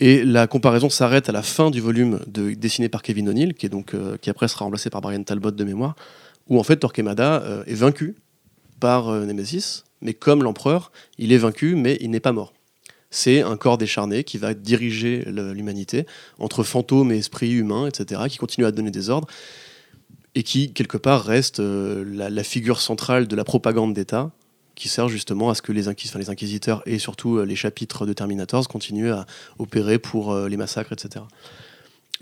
Et 0.00 0.24
la 0.24 0.46
comparaison 0.46 0.88
s'arrête 0.88 1.28
à 1.28 1.32
la 1.32 1.42
fin 1.42 1.70
du 1.70 1.80
volume 1.80 2.20
de, 2.26 2.52
dessiné 2.54 2.88
par 2.88 3.02
Kevin 3.02 3.28
O'Neill, 3.28 3.54
qui, 3.54 3.68
euh, 3.72 4.16
qui 4.16 4.30
après 4.30 4.48
sera 4.48 4.64
remplacé 4.64 4.90
par 4.90 5.00
Brian 5.00 5.22
Talbot 5.22 5.52
de 5.52 5.64
mémoire, 5.64 5.94
où 6.48 6.58
en 6.58 6.64
fait 6.64 6.76
Torquemada 6.76 7.42
euh, 7.42 7.64
est 7.66 7.74
vaincu 7.74 8.16
par 8.80 9.08
euh, 9.08 9.24
Nemesis, 9.24 9.84
mais 10.02 10.14
comme 10.14 10.42
l'empereur, 10.42 10.90
il 11.18 11.32
est 11.32 11.38
vaincu, 11.38 11.76
mais 11.76 11.96
il 12.00 12.10
n'est 12.10 12.20
pas 12.20 12.32
mort. 12.32 12.53
C'est 13.16 13.42
un 13.42 13.56
corps 13.56 13.78
décharné 13.78 14.24
qui 14.24 14.38
va 14.38 14.54
diriger 14.54 15.24
l'humanité 15.26 16.04
entre 16.40 16.64
fantômes 16.64 17.12
et 17.12 17.18
esprits 17.18 17.52
humains, 17.52 17.86
etc., 17.86 18.22
qui 18.28 18.38
continue 18.38 18.66
à 18.66 18.72
donner 18.72 18.90
des 18.90 19.08
ordres 19.08 19.28
et 20.34 20.42
qui, 20.42 20.72
quelque 20.72 20.96
part, 20.96 21.22
reste 21.24 21.60
euh, 21.60 22.04
la, 22.04 22.28
la 22.28 22.42
figure 22.42 22.80
centrale 22.80 23.28
de 23.28 23.36
la 23.36 23.44
propagande 23.44 23.94
d'État, 23.94 24.32
qui 24.74 24.88
sert 24.88 25.08
justement 25.08 25.48
à 25.48 25.54
ce 25.54 25.62
que 25.62 25.70
les, 25.70 25.86
inquis- 25.86 26.08
enfin, 26.08 26.18
les 26.18 26.28
inquisiteurs 26.28 26.82
et 26.86 26.98
surtout 26.98 27.36
euh, 27.36 27.44
les 27.44 27.54
chapitres 27.54 28.04
de 28.04 28.12
Terminators 28.12 28.66
continuent 28.66 29.12
à 29.12 29.26
opérer 29.60 30.00
pour 30.00 30.32
euh, 30.32 30.48
les 30.48 30.56
massacres, 30.56 30.92
etc. 30.92 31.24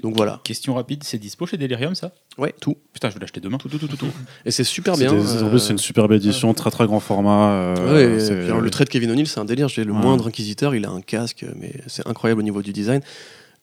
Donc 0.02 0.16
voilà. 0.16 0.40
Question 0.44 0.74
rapide, 0.74 1.04
c'est 1.04 1.18
dispo 1.18 1.46
chez 1.46 1.56
Delirium 1.56 1.94
ça? 1.94 2.12
Ouais, 2.36 2.52
tout. 2.60 2.76
Putain, 2.92 3.08
je 3.08 3.14
vais 3.14 3.20
l'acheter 3.20 3.40
demain. 3.40 3.56
Tout, 3.58 3.68
tout, 3.68 3.78
tout, 3.78 3.86
tout, 3.86 3.96
tout. 3.96 4.10
Et 4.44 4.50
c'est 4.50 4.64
super 4.64 4.96
bien. 4.96 5.12
des- 5.12 5.18
En 5.42 5.46
euh, 5.46 5.50
plus, 5.50 5.60
c'est 5.60 5.72
une 5.72 5.78
superbe 5.78 6.12
édition, 6.12 6.52
très 6.54 6.70
très 6.70 6.86
grand 6.86 7.00
format. 7.00 7.52
euh, 7.52 7.94
Ouais, 7.94 8.16
et 8.16 8.20
c'est- 8.20 8.34
puis, 8.34 8.44
alors, 8.46 8.60
le 8.60 8.70
trait 8.70 8.84
de 8.84 8.90
Kevin 8.90 9.10
O'Neill, 9.12 9.28
c'est 9.28 9.38
un 9.40 9.44
délire. 9.44 9.68
J'ai 9.68 9.84
le 9.84 9.92
Ouais. 9.92 9.98
moindre 10.00 10.26
inquisiteur, 10.26 10.74
il 10.74 10.84
a 10.84 10.90
un 10.90 11.00
casque, 11.02 11.46
mais 11.60 11.72
c'est 11.86 12.06
incroyable 12.06 12.40
au 12.40 12.44
niveau 12.44 12.62
du 12.62 12.72
design. 12.72 13.00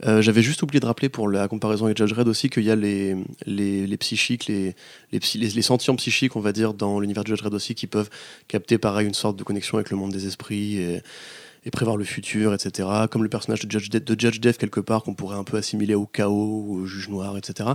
Euh, 0.06 0.22
J'avais 0.22 0.42
juste 0.42 0.64
oublié 0.64 0.80
de 0.80 0.86
rappeler 0.86 1.10
pour 1.10 1.28
la 1.28 1.50
comparaison 1.50 1.84
avec 1.84 1.98
Judge 1.98 2.14
Red 2.14 2.30
aussi 2.30 2.50
qu'il 2.50 2.64
y 2.64 2.72
a 2.72 2.76
les, 2.78 3.18
les, 3.46 3.86
les 3.86 3.98
psychiques, 3.98 4.48
les, 4.48 4.74
les, 5.12 5.20
psy- 5.20 5.40
les, 5.40 5.50
les 5.50 5.62
sentients 5.62 5.98
psychiques, 5.98 6.38
on 6.38 6.40
va 6.40 6.54
dire, 6.54 6.74
dans 6.74 7.02
l'univers 7.02 7.26
de 7.26 7.28
Judge 7.28 7.42
Red 7.42 7.54
aussi, 7.54 7.76
qui 7.76 7.86
peuvent 7.86 8.10
capter 8.48 8.78
pareil 8.78 9.06
une 9.08 9.14
sorte 9.14 9.36
de 9.36 9.44
connexion 9.44 9.78
avec 9.78 9.90
le 9.90 9.98
monde 9.98 10.14
des 10.14 10.26
esprits 10.26 10.78
et, 10.78 11.02
et 11.66 11.72
prévoir 11.72 11.98
le 11.98 12.04
futur, 12.04 12.54
etc. 12.54 12.88
Comme 13.12 13.24
le 13.24 13.30
personnage 13.30 13.66
de 13.66 13.72
Judge, 13.72 13.90
De- 13.90 14.20
Judge 14.20 14.40
Death, 14.40 14.58
quelque 14.58 14.80
part, 14.80 15.04
qu'on 15.04 15.14
pourrait 15.14 15.38
un 15.38 15.44
peu 15.44 15.58
assimiler 15.58 15.96
au 15.96 16.06
chaos, 16.06 16.66
au 16.70 16.86
juge 16.86 17.10
noir, 17.10 17.38
etc. 17.38 17.70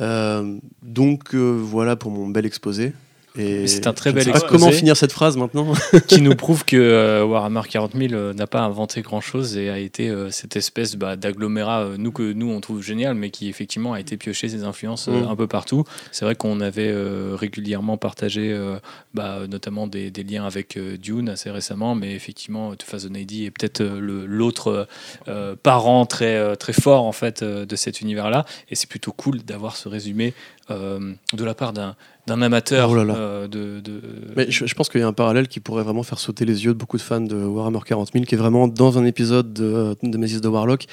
Euh, 0.00 0.58
donc 0.82 1.34
euh, 1.34 1.52
voilà 1.52 1.96
pour 1.96 2.10
mon 2.10 2.28
bel 2.28 2.46
exposé. 2.46 2.92
Et 3.36 3.66
C'est 3.66 3.88
un 3.88 3.92
très 3.92 4.12
bel 4.12 4.24
pas 4.24 4.30
exposé. 4.30 4.46
comment 4.48 4.70
finir 4.70 4.96
cette 4.96 5.10
phrase 5.10 5.36
maintenant. 5.36 5.72
qui 6.06 6.20
nous 6.20 6.36
prouve 6.36 6.64
que 6.64 6.76
euh, 6.76 7.24
Warhammer 7.24 7.62
40 7.68 7.92
000 7.94 8.12
euh, 8.12 8.32
n'a 8.32 8.46
pas 8.46 8.60
inventé 8.60 9.02
grand 9.02 9.20
chose 9.20 9.56
et 9.56 9.70
a 9.70 9.78
été 9.78 10.08
euh, 10.08 10.30
cette 10.30 10.54
espèce 10.54 10.94
bah, 10.94 11.16
d'agglomérat 11.16 11.90
nous 11.98 12.12
que 12.12 12.32
nous 12.32 12.50
on 12.50 12.60
trouve 12.60 12.82
génial 12.82 13.14
mais 13.14 13.30
qui 13.30 13.48
effectivement 13.48 13.92
a 13.92 14.00
été 14.00 14.16
pioché 14.16 14.48
ses 14.48 14.64
influences 14.64 15.08
Mm. 15.08 15.28
un 15.28 15.36
peu 15.36 15.46
partout 15.46 15.84
c'est 16.12 16.24
vrai 16.24 16.34
qu'on 16.34 16.60
avait 16.60 16.92
régulièrement 17.34 17.96
partagé 17.96 18.56
bah, 19.12 19.40
notamment 19.48 19.86
des, 19.86 20.10
des 20.10 20.22
liens 20.22 20.46
avec 20.46 20.78
Dune 20.78 21.28
assez 21.28 21.50
récemment 21.50 21.94
mais 21.94 22.14
effectivement 22.14 22.70
2080 22.70 23.44
est 23.44 23.50
peut-être 23.50 23.82
l'autre 23.82 24.86
parent 25.62 26.06
très, 26.06 26.56
très 26.56 26.72
fort 26.72 27.04
en 27.04 27.12
fait 27.12 27.42
de 27.42 27.76
cet 27.76 28.00
univers 28.00 28.30
là 28.30 28.44
et 28.70 28.74
c'est 28.74 28.88
plutôt 28.88 29.12
cool 29.12 29.42
d'avoir 29.42 29.76
ce 29.76 29.88
résumé 29.88 30.34
de 30.70 31.44
la 31.44 31.54
part 31.54 31.72
d'un 31.72 32.42
amateur 32.42 32.90
Oh 32.90 32.94
là 32.94 33.04
là. 33.04 33.14
euh, 33.16 33.48
de, 33.48 33.80
de- 33.80 34.00
Mais 34.36 34.46
je, 34.50 34.66
je 34.66 34.74
pense 34.74 34.88
qu'il 34.88 35.00
y 35.00 35.04
a 35.04 35.06
un 35.06 35.12
parallèle 35.12 35.46
qui 35.48 35.60
pourrait 35.60 35.82
vraiment 35.84 36.02
faire 36.02 36.18
sauter 36.18 36.44
les 36.44 36.64
yeux 36.64 36.72
de 36.72 36.78
beaucoup 36.78 36.96
de 36.96 37.02
fans 37.02 37.20
de 37.20 37.36
Warhammer 37.36 37.80
40 37.84 38.12
000, 38.12 38.24
qui 38.24 38.34
est 38.34 38.38
vraiment 38.38 38.66
dans 38.68 38.98
un 38.98 39.04
épisode 39.04 39.52
de, 39.52 39.96
de 40.02 40.08
Nemesis 40.08 40.40
de 40.40 40.48
Warlock. 40.48 40.86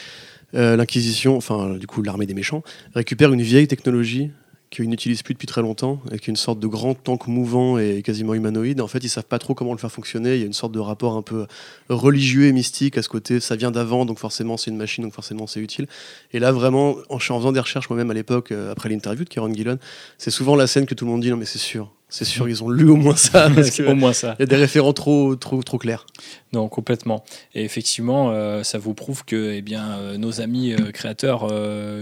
euh, 0.55 0.75
L'Inquisition, 0.75 1.37
enfin 1.37 1.75
du 1.77 1.87
coup 1.87 2.01
l'armée 2.01 2.25
des 2.25 2.33
méchants, 2.33 2.63
récupère 2.95 3.31
une 3.31 3.41
vieille 3.41 3.67
technologie 3.67 4.31
qu'ils 4.71 4.89
n'utilisent 4.89 5.21
plus 5.21 5.33
depuis 5.33 5.47
très 5.47 5.61
longtemps, 5.61 5.99
avec 6.07 6.27
une 6.27 6.37
sorte 6.37 6.59
de 6.59 6.65
grand 6.65 6.95
tank 6.95 7.27
mouvant 7.27 7.77
et 7.77 8.01
quasiment 8.01 8.33
humanoïde. 8.33 8.79
En 8.79 8.87
fait, 8.87 9.03
ils 9.03 9.09
savent 9.09 9.25
pas 9.25 9.37
trop 9.37 9.53
comment 9.53 9.73
le 9.73 9.77
faire 9.77 9.91
fonctionner. 9.91 10.35
Il 10.35 10.39
y 10.39 10.43
a 10.43 10.45
une 10.45 10.53
sorte 10.53 10.71
de 10.71 10.79
rapport 10.79 11.17
un 11.17 11.21
peu 11.21 11.45
religieux 11.89 12.45
et 12.45 12.53
mystique 12.53 12.97
à 12.97 13.03
ce 13.03 13.09
côté. 13.09 13.41
Ça 13.41 13.57
vient 13.57 13.69
d'avant, 13.69 14.05
donc 14.05 14.17
forcément 14.17 14.55
c'est 14.55 14.71
une 14.71 14.77
machine, 14.77 15.03
donc 15.03 15.13
forcément 15.13 15.45
c'est 15.45 15.59
utile. 15.59 15.87
Et 16.31 16.39
là, 16.39 16.53
vraiment, 16.53 16.95
en, 17.09 17.19
faisant 17.19 17.51
des 17.51 17.59
recherches 17.59 17.89
moi-même 17.89 18.11
à 18.11 18.13
l'époque, 18.13 18.51
euh, 18.51 18.71
après 18.71 18.87
l'interview 18.87 19.25
de 19.25 19.29
Kieron 19.29 19.53
Gillen, 19.53 19.77
c'est 20.17 20.31
souvent 20.31 20.55
la 20.55 20.67
scène 20.67 20.85
que 20.85 20.95
tout 20.95 21.05
le 21.05 21.11
monde 21.11 21.21
dit 21.21 21.29
non 21.29 21.37
mais 21.37 21.45
c'est 21.45 21.59
sûr, 21.59 21.91
c'est 22.11 22.25
sûr, 22.25 22.49
ils 22.49 22.61
ont 22.61 22.69
lu 22.69 22.89
au 22.89 22.97
moins 22.97 23.15
ça. 23.15 23.49
parce 23.55 23.71
que 23.71 23.83
au 23.83 23.95
moins 23.95 24.11
ça 24.13 24.35
il 24.37 24.41
y 24.41 24.43
a 24.43 24.45
des 24.45 24.57
référents 24.57 24.93
trop, 24.93 25.35
trop, 25.35 25.63
trop 25.63 25.77
clairs. 25.77 26.05
Non, 26.53 26.67
complètement. 26.67 27.23
Et 27.55 27.63
effectivement, 27.63 28.31
euh, 28.31 28.63
ça 28.63 28.77
vous 28.77 28.93
prouve 28.93 29.23
que 29.23 29.53
eh 29.53 29.61
bien, 29.61 29.91
euh, 29.91 30.17
nos 30.17 30.41
amis 30.41 30.73
euh, 30.73 30.91
créateurs 30.91 31.47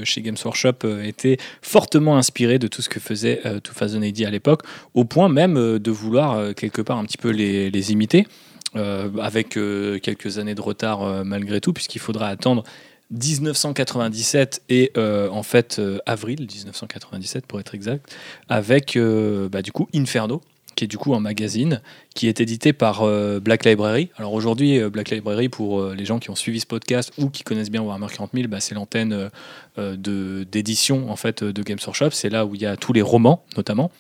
chez 0.03 0.21
Games 0.21 0.35
Workshop 0.43 0.87
étaient 1.03 1.37
fortement 1.61 2.17
inspirés 2.17 2.57
de 2.57 2.67
tout 2.67 2.81
ce 2.81 2.89
que 2.89 2.99
faisait 2.99 3.41
euh, 3.45 3.59
2080 3.63 4.27
à 4.27 4.31
l'époque, 4.31 4.63
au 4.95 5.05
point 5.05 5.29
même 5.29 5.77
de 5.77 5.91
vouloir 5.91 6.55
quelque 6.55 6.81
part 6.81 6.97
un 6.97 7.05
petit 7.05 7.17
peu 7.17 7.29
les, 7.29 7.69
les 7.69 7.91
imiter, 7.91 8.27
avec 8.73 9.49
quelques 9.49 10.37
années 10.39 10.55
de 10.55 10.61
retard 10.61 11.23
malgré 11.23 11.61
tout, 11.61 11.73
puisqu'il 11.73 11.99
faudra 11.99 12.27
attendre 12.27 12.63
1997 13.11 14.63
et 14.69 14.91
euh, 14.97 15.29
en 15.29 15.43
fait 15.43 15.79
euh, 15.79 15.99
avril 16.05 16.41
1997 16.41 17.45
pour 17.45 17.59
être 17.59 17.73
exact, 17.73 18.15
avec 18.49 18.95
euh, 18.95 19.49
bah, 19.49 19.61
du 19.61 19.71
coup 19.71 19.87
Inferno, 19.93 20.41
qui 20.75 20.85
est 20.85 20.87
du 20.87 20.97
coup 20.97 21.13
un 21.15 21.19
magazine 21.19 21.81
qui 22.15 22.27
est 22.27 22.39
édité 22.39 22.71
par 22.71 23.05
Black 23.41 23.65
Library. 23.65 24.11
Alors 24.15 24.31
aujourd'hui, 24.31 24.79
Black 24.89 25.09
Library, 25.09 25.49
pour 25.49 25.89
les 25.89 26.05
gens 26.05 26.19
qui 26.19 26.29
ont 26.29 26.35
suivi 26.35 26.61
ce 26.61 26.65
podcast 26.65 27.11
ou 27.17 27.29
qui 27.29 27.43
connaissent 27.43 27.71
bien 27.71 27.81
Warhammer 27.81 28.07
40 28.07 28.31
000, 28.33 28.47
bah, 28.47 28.61
c'est 28.61 28.75
l'antenne 28.75 29.29
d'édition 29.77 31.11
en 31.11 31.17
fait 31.17 31.43
de 31.43 31.63
Games 31.63 31.79
Workshop. 31.85 32.11
C'est 32.11 32.29
là 32.29 32.45
où 32.45 32.55
il 32.55 32.61
y 32.61 32.65
a 32.65 32.77
tous 32.77 32.93
les 32.93 33.01
romans, 33.01 33.43
notamment 33.57 33.91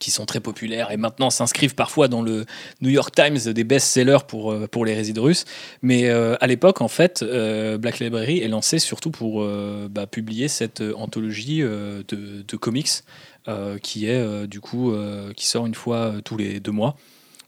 qui 0.00 0.10
sont 0.10 0.26
très 0.26 0.40
populaires 0.40 0.90
et 0.90 0.96
maintenant 0.96 1.30
s'inscrivent 1.30 1.74
parfois 1.74 2.08
dans 2.08 2.20
le 2.20 2.44
New 2.80 2.90
York 2.90 3.14
Times 3.14 3.52
des 3.52 3.64
best-sellers 3.64 4.24
pour, 4.26 4.52
euh, 4.52 4.66
pour 4.66 4.84
les 4.84 4.94
résidus 4.94 5.20
russes. 5.20 5.44
Mais 5.80 6.08
euh, 6.08 6.34
à 6.40 6.46
l'époque, 6.46 6.80
en 6.80 6.88
fait, 6.88 7.22
euh, 7.22 7.78
Black 7.78 8.00
Library 8.00 8.40
est 8.40 8.48
lancé 8.48 8.78
surtout 8.78 9.10
pour 9.10 9.46
bah, 9.90 10.06
publier 10.06 10.48
cette 10.48 10.82
anthologie 10.96 11.60
de, 11.60 12.04
de 12.06 12.56
comics 12.56 12.88
qui 13.82 14.06
est 14.06 14.46
du 14.46 14.60
coup 14.60 14.92
qui 15.36 15.46
sort 15.46 15.66
une 15.66 15.74
fois 15.74 16.14
tous 16.24 16.36
les 16.36 16.60
deux 16.60 16.72
mois. 16.72 16.96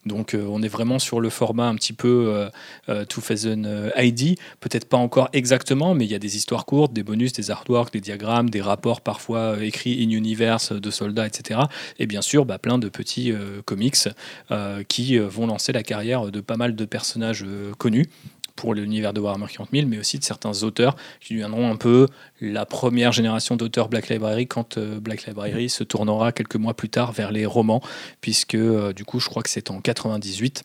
Donc 0.08 0.34
euh, 0.34 0.44
on 0.48 0.62
est 0.62 0.68
vraiment 0.68 0.98
sur 0.98 1.20
le 1.20 1.30
format 1.30 1.68
un 1.68 1.76
petit 1.76 1.92
peu 1.92 2.26
euh, 2.28 2.48
euh, 2.88 3.04
2000 3.04 3.92
ID, 3.96 4.38
peut-être 4.60 4.88
pas 4.88 4.96
encore 4.96 5.28
exactement, 5.32 5.94
mais 5.94 6.04
il 6.04 6.10
y 6.10 6.14
a 6.14 6.18
des 6.18 6.36
histoires 6.36 6.66
courtes, 6.66 6.92
des 6.92 7.02
bonus, 7.02 7.32
des 7.32 7.50
artworks, 7.50 7.92
des 7.92 8.00
diagrammes, 8.00 8.50
des 8.50 8.60
rapports 8.60 9.00
parfois 9.00 9.38
euh, 9.38 9.60
écrits 9.60 10.02
in 10.02 10.10
universe 10.10 10.72
de 10.72 10.90
soldats, 10.90 11.26
etc. 11.26 11.60
Et 11.98 12.06
bien 12.06 12.22
sûr, 12.22 12.44
bah, 12.44 12.58
plein 12.58 12.78
de 12.78 12.88
petits 12.88 13.30
euh, 13.32 13.62
comics 13.64 14.08
euh, 14.50 14.82
qui 14.88 15.18
euh, 15.18 15.28
vont 15.28 15.46
lancer 15.46 15.72
la 15.72 15.82
carrière 15.82 16.30
de 16.30 16.40
pas 16.40 16.56
mal 16.56 16.74
de 16.74 16.84
personnages 16.84 17.44
euh, 17.46 17.72
connus 17.78 18.08
pour 18.58 18.74
l'univers 18.74 19.12
de 19.12 19.20
Warhammer 19.20 19.46
40 19.46 19.68
000, 19.72 19.86
mais 19.86 19.98
aussi 19.98 20.18
de 20.18 20.24
certains 20.24 20.64
auteurs 20.64 20.96
qui 21.20 21.34
deviendront 21.34 21.70
un 21.70 21.76
peu 21.76 22.08
la 22.40 22.66
première 22.66 23.12
génération 23.12 23.54
d'auteurs 23.54 23.88
Black 23.88 24.08
Library 24.08 24.48
quand 24.48 24.78
euh, 24.78 24.98
Black 24.98 25.26
Library 25.26 25.68
se 25.68 25.84
tournera 25.84 26.32
quelques 26.32 26.56
mois 26.56 26.74
plus 26.74 26.88
tard 26.88 27.12
vers 27.12 27.30
les 27.30 27.46
romans, 27.46 27.80
puisque 28.20 28.56
euh, 28.56 28.92
du 28.92 29.04
coup 29.04 29.20
je 29.20 29.28
crois 29.28 29.44
que 29.44 29.48
c'est 29.48 29.70
en 29.70 29.80
98 29.80 30.64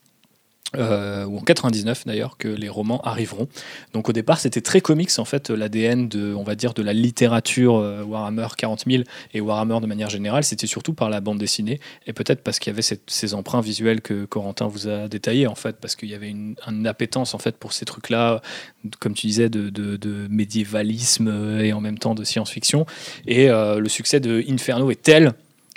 euh, 0.75 1.25
ou 1.25 1.38
en 1.38 1.41
99 1.41 2.05
d'ailleurs 2.05 2.38
que 2.38 2.47
les 2.47 2.69
romans 2.69 3.01
arriveront. 3.01 3.47
Donc 3.93 4.09
au 4.09 4.13
départ 4.13 4.39
c'était 4.39 4.62
très 4.62 4.81
comics 4.81 5.12
en 5.17 5.25
fait 5.25 5.49
l'ADN 5.49 6.07
de 6.07 6.33
on 6.33 6.43
va 6.43 6.55
dire 6.55 6.73
de 6.73 6.81
la 6.81 6.93
littérature 6.93 7.77
euh, 7.77 8.03
Warhammer 8.03 8.47
40 8.57 8.86
000 8.89 9.03
et 9.33 9.41
Warhammer 9.41 9.79
de 9.81 9.86
manière 9.86 10.09
générale 10.09 10.43
c'était 10.43 10.67
surtout 10.67 10.93
par 10.93 11.09
la 11.09 11.21
bande 11.21 11.38
dessinée 11.38 11.79
et 12.07 12.13
peut-être 12.13 12.41
parce 12.41 12.59
qu'il 12.59 12.71
y 12.71 12.75
avait 12.75 12.97
ces 13.07 13.33
emprunts 13.33 13.62
visuels 13.62 14.01
que 14.01 14.25
Corentin 14.25 14.67
vous 14.67 14.88
a 14.88 15.07
détaillés 15.07 15.47
en 15.47 15.55
fait 15.55 15.77
parce 15.79 15.95
qu'il 15.95 16.09
y 16.09 16.15
avait 16.15 16.29
une, 16.29 16.55
appétence 16.86 17.33
en 17.33 17.38
fait 17.38 17.55
pour 17.55 17.71
ces 17.71 17.86
trucs 17.86 18.09
là 18.09 18.41
comme 18.99 19.13
tu 19.13 19.27
disais 19.27 19.49
de, 19.49 20.27
médiévalisme 20.29 21.59
et 21.62 21.71
en 21.71 21.81
même 21.81 21.97
temps 21.97 22.15
de 22.15 22.23
science-fiction 22.23 22.86
et 23.27 23.49
euh, 23.49 23.79
le 23.79 23.89
succès 23.89 24.19
de 24.19 24.43
Inferno 24.49 24.91
est 24.91 25.01
tel 25.01 25.33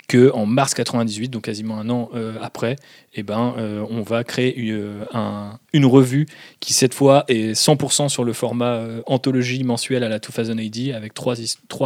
que 0.07 0.31
en 0.31 0.45
mars 0.45 0.73
98, 0.73 1.29
donc 1.29 1.43
quasiment 1.43 1.77
un 1.79 1.89
an 1.89 2.09
euh, 2.15 2.35
après, 2.41 2.77
eh 3.13 3.23
ben, 3.23 3.53
euh, 3.57 3.85
on 3.89 4.01
va 4.01 4.23
créer 4.23 4.55
une, 4.55 5.05
un- 5.13 5.59
une 5.73 5.85
revue 5.85 6.25
qui 6.61 6.73
cette 6.73 6.93
fois 6.93 7.25
est 7.27 7.53
100% 7.53 8.07
sur 8.09 8.23
le 8.23 8.31
format 8.33 8.75
euh, 8.75 9.01
anthologie 9.05 9.63
mensuelle 9.63 10.03
à 10.03 10.09
la 10.09 10.19
2000 10.19 10.59
AD 10.91 10.95
avec 10.95 11.13
3, 11.13 11.35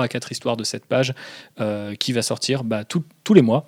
à 0.03 0.07
4 0.07 0.31
histoires 0.31 0.57
de 0.57 0.63
cette 0.63 0.85
page 0.85 1.13
euh, 1.59 1.95
qui 1.95 2.11
va 2.13 2.21
sortir 2.21 2.63
bah, 2.63 2.83
tous 2.85 3.33
les 3.33 3.41
mois. 3.41 3.65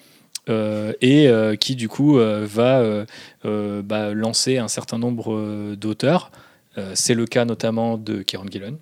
euh, 0.49 0.91
et 1.01 1.29
euh, 1.29 1.55
qui 1.55 1.75
du 1.75 1.87
coup 1.87 2.17
euh, 2.19 2.45
va 2.45 2.79
euh, 2.81 3.05
euh, 3.45 3.81
bah, 3.81 4.13
lancer 4.13 4.57
un 4.57 4.67
certain 4.67 4.97
nombre 4.97 5.33
euh, 5.33 5.75
d'auteurs. 5.77 6.31
Euh, 6.77 6.91
C'est 6.95 7.13
le 7.15 7.25
cas 7.25 7.45
notamment 7.45 7.97
de 7.97 8.21
Kieron 8.23 8.45
Gillen, 8.51 8.77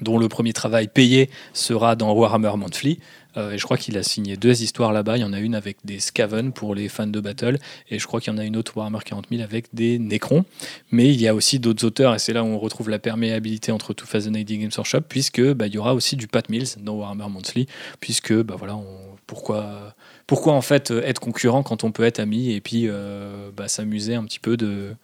dont 0.00 0.18
le 0.18 0.28
premier 0.28 0.52
travail 0.52 0.88
payé 0.88 1.30
sera 1.52 1.96
dans 1.96 2.12
Warhammer 2.12 2.52
Monthly. 2.56 2.98
Euh, 3.36 3.52
et 3.52 3.58
je 3.58 3.64
crois 3.64 3.76
qu'il 3.76 3.96
a 3.98 4.02
signé 4.02 4.36
deux 4.36 4.62
histoires 4.62 4.92
là-bas. 4.92 5.18
Il 5.18 5.20
y 5.20 5.24
en 5.24 5.32
a 5.34 5.38
une 5.38 5.54
avec 5.54 5.76
des 5.84 6.00
Skaven 6.00 6.52
pour 6.52 6.74
les 6.74 6.88
fans 6.88 7.06
de 7.06 7.20
Battle, 7.20 7.58
et 7.90 7.98
je 7.98 8.06
crois 8.06 8.20
qu'il 8.20 8.32
y 8.32 8.36
en 8.36 8.38
a 8.38 8.44
une 8.44 8.56
autre 8.56 8.76
Warhammer 8.76 8.98
40 9.04 9.26
000 9.30 9.42
avec 9.42 9.66
des 9.74 9.98
Necrons. 9.98 10.44
Mais 10.90 11.12
il 11.12 11.20
y 11.20 11.28
a 11.28 11.34
aussi 11.34 11.58
d'autres 11.58 11.84
auteurs, 11.84 12.14
et 12.14 12.18
c'est 12.18 12.32
là 12.32 12.42
où 12.42 12.46
on 12.46 12.58
retrouve 12.58 12.88
la 12.88 12.98
perméabilité 12.98 13.70
entre 13.70 13.94
2000 13.94 14.40
AD 14.40 14.46
Games 14.46 14.70
Workshop, 14.76 15.02
puisque 15.08 15.42
bah, 15.52 15.66
il 15.66 15.74
y 15.74 15.78
aura 15.78 15.94
aussi 15.94 16.16
du 16.16 16.26
Pat 16.26 16.48
Mills 16.48 16.68
dans 16.80 16.94
Warhammer 16.94 17.28
Monthly, 17.28 17.66
puisque 18.00 18.32
bah, 18.32 18.54
voilà, 18.58 18.76
on- 18.76 18.84
pourquoi, 19.26 19.94
pourquoi 20.26 20.54
en 20.54 20.62
fait 20.62 20.90
être 20.90 21.20
concurrent 21.20 21.62
quand 21.62 21.84
on 21.84 21.92
peut 21.92 22.04
être 22.04 22.18
ami 22.18 22.52
et 22.52 22.62
puis 22.62 22.84
euh, 22.86 23.50
bah, 23.54 23.68
s'amuser 23.68 24.14
un 24.14 24.24
petit 24.24 24.38
peu 24.40 24.56
de, 24.56 24.94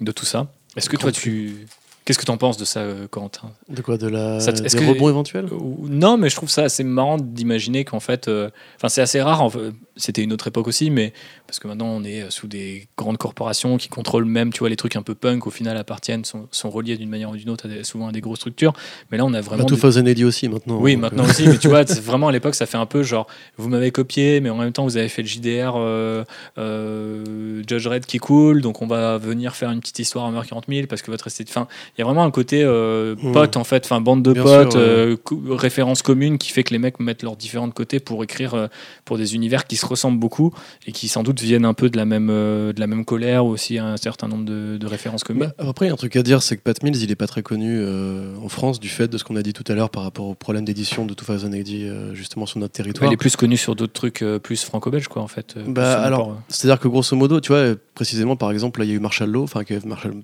de 0.00 0.12
tout 0.12 0.24
ça. 0.24 0.46
Est-ce 0.76 0.88
que 0.88 0.96
toi 0.96 1.10
tu 1.10 1.66
Qu'est-ce 2.04 2.18
que 2.18 2.24
tu 2.26 2.30
en 2.30 2.36
penses 2.36 2.58
de 2.58 2.66
ça, 2.66 2.80
euh, 2.80 3.06
Corentin? 3.08 3.50
De 3.70 3.80
quoi 3.80 3.96
De 3.96 4.08
la 4.08 4.38
Ça 4.38 4.52
des 4.52 4.68
que- 4.68 4.84
rebonds 4.90 5.08
éventuels? 5.08 5.48
Non, 5.88 6.18
mais 6.18 6.28
je 6.28 6.36
trouve 6.36 6.50
ça 6.50 6.64
assez 6.64 6.84
marrant 6.84 7.16
d'imaginer 7.18 7.84
qu'en 7.86 8.00
fait, 8.00 8.28
euh, 8.28 8.50
enfin 8.76 8.88
c'est 8.90 9.00
assez 9.00 9.22
rare. 9.22 9.40
en 9.42 9.48
fait. 9.48 9.72
C'était 9.96 10.22
une 10.22 10.32
autre 10.32 10.46
époque 10.48 10.66
aussi, 10.68 10.90
mais 10.90 11.12
parce 11.46 11.58
que 11.60 11.68
maintenant 11.68 11.86
on 11.88 12.02
est 12.04 12.30
sous 12.30 12.46
des 12.48 12.88
grandes 12.96 13.18
corporations 13.18 13.76
qui 13.76 13.88
contrôlent 13.88 14.24
même, 14.24 14.52
tu 14.52 14.60
vois, 14.60 14.68
les 14.68 14.76
trucs 14.76 14.96
un 14.96 15.02
peu 15.02 15.14
punk 15.14 15.46
au 15.46 15.50
final 15.50 15.76
appartiennent, 15.76 16.24
sont, 16.24 16.48
sont 16.50 16.70
reliés 16.70 16.96
d'une 16.96 17.08
manière 17.08 17.30
ou 17.30 17.36
d'une 17.36 17.50
autre, 17.50 17.66
à 17.66 17.68
des- 17.68 17.84
souvent 17.84 18.08
à 18.08 18.12
des 18.12 18.20
grosses 18.20 18.38
structures. 18.40 18.72
Mais 19.10 19.18
là, 19.18 19.24
on 19.24 19.28
a 19.34 19.40
Bah, 19.40 19.40
vraiment. 19.42 19.64
tout 19.64 19.76
des- 19.76 20.24
aussi 20.24 20.48
maintenant. 20.48 20.78
oui, 20.80 20.94
donc, 20.94 21.02
maintenant 21.02 21.24
euh, 21.24 21.28
aussi, 21.28 21.46
mais 21.46 21.58
tu 21.58 21.68
vois, 21.68 21.84
vraiment 21.84 22.28
à 22.28 22.32
l'époque, 22.32 22.54
ça 22.54 22.66
fait 22.66 22.76
un 22.78 22.86
peu 22.86 23.02
genre, 23.02 23.26
vous 23.56 23.68
m'avez 23.68 23.90
copié, 23.90 24.40
mais 24.40 24.50
en 24.50 24.56
même 24.56 24.72
temps, 24.72 24.84
vous 24.84 24.96
avez 24.96 25.08
fait 25.08 25.22
le 25.22 25.28
JDR 25.28 25.74
euh, 25.76 26.24
euh, 26.58 27.62
Judge 27.68 27.86
Red 27.86 28.06
qui 28.06 28.16
est 28.16 28.20
cool, 28.20 28.60
donc 28.60 28.82
on 28.82 28.86
va 28.86 29.18
venir 29.18 29.54
faire 29.54 29.70
une 29.70 29.80
petite 29.80 29.98
histoire 29.98 30.24
à 30.24 30.28
Hammer 30.28 30.40
40 30.46 30.64
000 30.68 30.86
parce 30.86 31.02
que 31.02 31.10
votre 31.10 31.26
esthétique. 31.26 31.54
Enfin, 31.56 31.68
il 31.96 32.00
y 32.00 32.02
a 32.02 32.04
vraiment 32.04 32.24
un 32.24 32.30
côté 32.30 32.62
euh, 32.64 33.14
Hmm. 33.14 33.32
pote, 33.32 33.56
en 33.56 33.64
fait, 33.64 33.84
enfin, 33.84 34.00
bande 34.00 34.22
de 34.22 34.32
Bien 34.32 34.42
potes, 34.42 34.72
sûr, 34.72 34.80
ouais. 34.80 34.86
euh, 34.86 35.16
co- 35.16 35.40
références 35.50 36.02
communes 36.02 36.38
qui 36.38 36.50
fait 36.50 36.62
que 36.64 36.72
les 36.72 36.78
mecs 36.78 36.98
mettent 37.00 37.22
leurs 37.22 37.36
différents 37.36 37.70
côtés 37.70 38.00
pour 38.00 38.22
écrire 38.24 38.54
euh, 38.54 38.66
pour 39.04 39.18
des 39.18 39.34
univers 39.34 39.66
qui 39.66 39.76
se 39.84 39.88
ressemblent 39.88 40.18
beaucoup 40.18 40.52
et 40.86 40.92
qui 40.92 41.08
sans 41.08 41.22
doute 41.22 41.40
viennent 41.40 41.64
un 41.64 41.74
peu 41.74 41.90
de 41.90 41.96
la 41.96 42.04
même, 42.04 42.28
euh, 42.30 42.72
de 42.72 42.80
la 42.80 42.86
même 42.86 43.04
colère 43.04 43.46
ou 43.46 43.50
aussi 43.50 43.78
un 43.78 43.96
certain 43.96 44.28
nombre 44.28 44.44
de, 44.44 44.76
de 44.76 44.86
références 44.86 45.24
communes. 45.24 45.52
Bah, 45.58 45.68
après, 45.68 45.86
il 45.86 45.88
y 45.88 45.90
a 45.90 45.94
un 45.94 45.96
truc 45.96 46.16
à 46.16 46.22
dire, 46.22 46.42
c'est 46.42 46.56
que 46.56 46.62
Pat 46.62 46.82
Mills, 46.82 47.00
il 47.02 47.10
est 47.10 47.16
pas 47.16 47.26
très 47.26 47.42
connu 47.42 47.78
euh, 47.78 48.36
en 48.42 48.48
France 48.48 48.80
du 48.80 48.88
fait 48.88 49.08
de 49.08 49.18
ce 49.18 49.24
qu'on 49.24 49.36
a 49.36 49.42
dit 49.42 49.52
tout 49.52 49.64
à 49.70 49.74
l'heure 49.74 49.90
par 49.90 50.02
rapport 50.02 50.26
au 50.26 50.34
problème 50.34 50.64
d'édition 50.64 51.06
de 51.06 51.14
2080 51.14 51.50
euh, 51.54 52.14
justement 52.14 52.46
sur 52.46 52.58
notre 52.58 52.72
territoire. 52.72 53.10
il 53.10 53.14
est 53.14 53.18
plus 53.18 53.36
connu 53.36 53.56
sur 53.56 53.76
d'autres 53.76 53.92
trucs 53.92 54.22
euh, 54.22 54.38
plus 54.38 54.64
franco-belges, 54.64 55.08
quoi, 55.08 55.22
en 55.22 55.28
fait. 55.28 55.56
Bah, 55.66 56.00
alors, 56.00 56.36
C'est-à-dire 56.48 56.80
que 56.80 56.88
grosso 56.88 57.16
modo, 57.16 57.40
tu 57.40 57.52
vois, 57.52 57.74
précisément 57.94 58.36
par 58.36 58.50
exemple, 58.50 58.80
là 58.80 58.86
il 58.86 58.88
y 58.88 58.92
a 58.92 58.96
eu 58.96 59.00
Marshall 59.00 59.30
Law, 59.30 59.44
enfin 59.44 59.62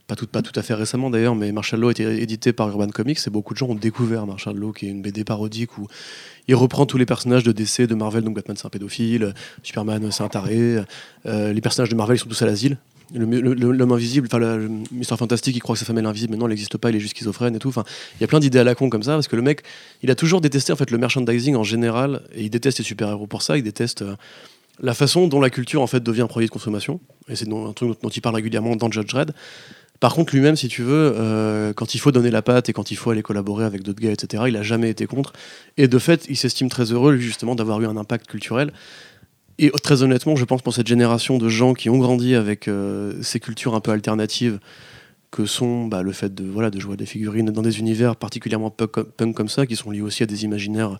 pas 0.07 0.17
tout, 0.17 0.27
pas 0.27 0.43
tout 0.43 0.59
à 0.59 0.63
fait 0.63 0.75
récemment 0.75 1.11
d'ailleurs, 1.11 1.35
mais 1.35 1.53
Marshall 1.53 1.81
Law 1.81 1.89
a 1.89 1.93
été 1.93 2.23
édité 2.23 2.53
par 2.53 2.69
Urban 2.69 2.89
Comics 2.89 3.19
et 3.27 3.31
beaucoup 3.31 3.55
de 3.55 3.59
gens 3.59 3.69
ont 3.69 3.75
découvert 3.75 4.27
Marshall 4.27 4.57
Law, 4.57 4.73
qui 4.73 4.87
est 4.87 4.91
une 4.91 5.03
BD 5.03 5.25
parodique 5.25 5.79
où 5.79 5.87
il 6.51 6.55
reprend 6.57 6.85
tous 6.85 6.99
les 6.99 7.07
personnages 7.07 7.45
de 7.45 7.53
DC, 7.53 7.83
de 7.83 7.95
Marvel, 7.95 8.25
donc 8.25 8.35
Batman 8.35 8.57
c'est 8.57 8.67
un 8.67 8.71
pédophile, 8.71 9.35
Superman 9.63 10.11
c'est 10.11 10.23
un 10.25 10.29
taré, 10.29 10.79
euh, 11.27 11.53
les 11.53 11.61
personnages 11.61 11.91
de 11.91 11.95
Marvel 11.95 12.19
sont 12.19 12.29
tous 12.29 12.43
à 12.43 12.47
l'asile. 12.47 12.77
Le- 13.15 13.25
le- 13.25 13.55
le- 13.55 13.73
L'homme 13.73 13.93
invisible, 13.93 14.29
enfin 14.33 14.59
Mister 14.93 15.17
Fantastic, 15.17 15.55
il 15.57 15.61
croit 15.61 15.75
que 15.75 15.81
sa 15.81 15.85
femme 15.85 15.99
est 15.99 16.03
l'invisible, 16.03 16.33
mais 16.33 16.39
non, 16.39 16.47
elle 16.47 16.51
n'existe 16.51 16.77
pas, 16.77 16.91
il 16.91 16.97
est 16.97 17.01
juste 17.01 17.17
schizophrène 17.17 17.55
et 17.57 17.59
tout. 17.59 17.69
Enfin, 17.69 17.85
il 18.17 18.21
y 18.21 18.25
a 18.25 18.27
plein 18.29 18.39
d'idées 18.41 18.59
à 18.61 18.65
la 18.65 18.75
con 18.77 18.89
comme 18.91 19.03
ça, 19.05 19.13
parce 19.15 19.27
que 19.29 19.35
le 19.37 19.43
mec, 19.43 19.63
il 20.03 20.11
a 20.11 20.15
toujours 20.15 20.41
détesté 20.41 20.73
en 20.73 20.77
le 20.91 20.99
merchandising 20.99 21.55
en 21.57 21.65
général, 21.65 22.23
et 22.35 22.43
il 22.45 22.51
déteste 22.51 22.79
les 22.79 22.85
super-héros 22.85 23.27
pour 23.29 23.43
ça, 23.43 23.57
il 23.57 23.63
déteste 23.65 24.03
euh, 24.03 24.15
la 24.81 24.95
façon 24.95 25.27
dont 25.29 25.41
la 25.41 25.51
culture 25.51 25.83
en 25.83 25.87
fait 25.89 26.03
devient 26.03 26.23
un 26.23 26.27
produit 26.29 26.47
de 26.47 26.53
consommation, 26.53 27.01
et 27.29 27.35
c'est 27.37 27.49
un 27.53 27.73
truc 27.73 28.01
dont, 28.03 28.09
il 28.09 28.21
parle 28.23 28.35
régulièrement 28.37 28.77
dans 28.77 28.91
Judge 28.91 29.07
Dredd. 29.13 29.33
Par 30.01 30.15
contre, 30.15 30.35
lui-même, 30.35 30.57
si 30.57 30.69
tu 30.69 30.83
veux, 30.83 31.13
euh, 31.15 31.75
quand 31.75 31.95
il 31.95 31.99
faut 31.99 32.11
donner 32.11 32.31
la 32.31 32.41
patte 32.41 32.71
et 32.71 32.73
quand 32.73 32.91
il 32.91 32.97
faut 32.97 33.11
aller 33.11 33.23
collaborer 33.23 33.67
avec 33.67 33.83
d'autres 33.83 34.01
gars, 34.01 34.11
etc., 34.13 34.45
il 34.49 34.57
a 34.57 34.63
jamais 34.63 34.89
été 34.89 35.07
contre. 35.07 35.35
Et 35.77 35.89
de 35.89 35.99
fait, 35.99 36.25
il 36.29 36.37
s'estime 36.37 36.71
très 36.71 36.91
heureux, 36.93 37.13
lui, 37.13 37.23
justement, 37.23 37.55
d'avoir 37.55 37.81
eu 37.83 37.87
un 37.87 37.99
impact 37.99 38.27
culturel. 38.27 38.73
Et 39.59 39.71
très 39.83 40.03
honnêtement, 40.03 40.37
je 40.37 40.45
pense 40.47 40.63
pour 40.63 40.73
cette 40.73 40.87
génération 40.87 41.37
de 41.37 41.49
gens 41.51 41.75
qui 41.75 41.91
ont 41.91 41.99
grandi 41.99 42.35
avec 42.35 42.67
euh, 42.67 43.13
ces 43.21 43.41
cultures 43.41 43.75
un 43.75 43.81
peu 43.81 43.91
alternatives, 43.91 44.59
que 45.31 45.45
sont 45.45 45.87
bah, 45.87 46.03
le 46.03 46.13
fait 46.13 46.35
de, 46.35 46.45
voilà, 46.45 46.71
de 46.71 46.81
jouer 46.81 46.95
à 46.95 46.97
des 46.97 47.07
figurines 47.07 47.51
dans 47.51 47.63
des 47.63 47.79
univers 47.79 48.17
particulièrement 48.17 48.71
punk, 48.71 49.35
comme- 49.35 49.49
ça, 49.49 49.67
qui 49.67 49.77
sont 49.77 49.91
liés 49.91 50.01
aussi 50.01 50.23
à 50.23 50.27
des 50.27 50.45
imaginaires, 50.45 50.99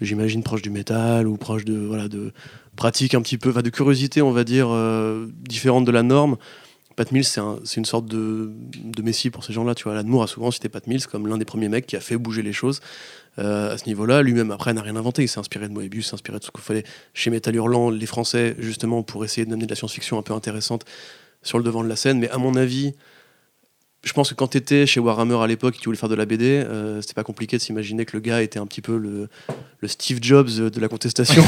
j'imagine, 0.00 0.42
proches 0.42 0.62
du 0.62 0.70
métal 0.70 1.26
ou 1.26 1.36
proches 1.36 1.64
de, 1.64 1.74
voilà, 1.74 2.08
de 2.08 2.32
pratiques 2.76 3.14
un 3.14 3.22
petit 3.22 3.38
peu, 3.38 3.52
de 3.52 3.70
curiosité, 3.70 4.20
on 4.20 4.32
va 4.32 4.44
dire, 4.44 4.68
euh, 4.70 5.26
différentes 5.48 5.84
de 5.84 5.92
la 5.92 6.02
norme. 6.02 6.36
Pat 6.96 7.10
Mills, 7.12 7.24
c'est 7.24 7.40
un- 7.40 7.58
c'est 7.64 7.76
une 7.76 7.84
sorte 7.84 8.06
de, 8.06 8.50
de 8.84 9.02
messie 9.02 9.30
pour 9.30 9.44
ces 9.44 9.52
gens-là. 9.52 9.74
Tu 9.74 9.84
vois, 9.84 9.92
Alan 9.94 10.04
Moore 10.08 10.24
a 10.24 10.26
souvent 10.26 10.50
cité 10.50 10.68
Pat 10.68 10.86
Mills 10.86 11.06
comme 11.06 11.26
l'un 11.26 11.38
des 11.38 11.44
premiers 11.44 11.68
mecs 11.68 11.86
qui 11.86 11.96
a 11.96 12.00
fait 12.00 12.16
bouger 12.16 12.42
les 12.42 12.52
choses 12.52 12.80
euh, 13.38 13.72
à 13.72 13.78
ce 13.78 13.86
niveau-là. 13.86 14.22
Lui-même, 14.22 14.50
après, 14.50 14.72
n'a 14.74 14.82
rien 14.82 14.96
inventé. 14.96 15.22
Il 15.22 15.28
s'est 15.28 15.38
inspiré 15.40 15.68
de 15.68 15.72
Moebius, 15.72 16.08
s'est 16.08 16.14
inspiré 16.14 16.38
de 16.38 16.44
ce 16.44 16.50
qu'il 16.50 16.60
fallait 16.60 16.84
chez 17.14 17.30
Metal 17.30 17.54
Hurlant, 17.54 17.90
les 17.90 18.06
Français, 18.06 18.54
justement, 18.58 19.02
pour 19.02 19.24
essayer 19.24 19.46
d'amener 19.46 19.64
de 19.66 19.70
la 19.70 19.76
science-fiction 19.76 20.18
un 20.18 20.22
peu 20.22 20.34
intéressante 20.34 20.84
sur 21.42 21.58
le 21.58 21.64
devant 21.64 21.82
de 21.82 21.88
la 21.88 21.96
scène. 21.96 22.18
Mais 22.18 22.28
à 22.30 22.38
mon 22.38 22.54
avis, 22.56 22.94
je 24.04 24.12
pense 24.12 24.30
que 24.30 24.34
quand 24.34 24.48
tu 24.48 24.58
étais 24.58 24.84
chez 24.86 24.98
Warhammer 25.00 25.36
à 25.42 25.46
l'époque 25.46 25.74
et 25.74 25.78
que 25.78 25.82
tu 25.82 25.88
voulais 25.88 25.98
faire 25.98 26.08
de 26.08 26.14
la 26.16 26.24
BD, 26.26 26.44
euh, 26.46 27.00
c'était 27.00 27.14
pas 27.14 27.22
compliqué 27.22 27.56
de 27.56 27.62
s'imaginer 27.62 28.04
que 28.04 28.16
le 28.16 28.20
gars 28.20 28.42
était 28.42 28.58
un 28.58 28.66
petit 28.66 28.80
peu 28.80 28.96
le, 28.96 29.28
le 29.80 29.88
Steve 29.88 30.18
Jobs 30.20 30.48
de 30.50 30.80
la 30.80 30.88
contestation, 30.88 31.44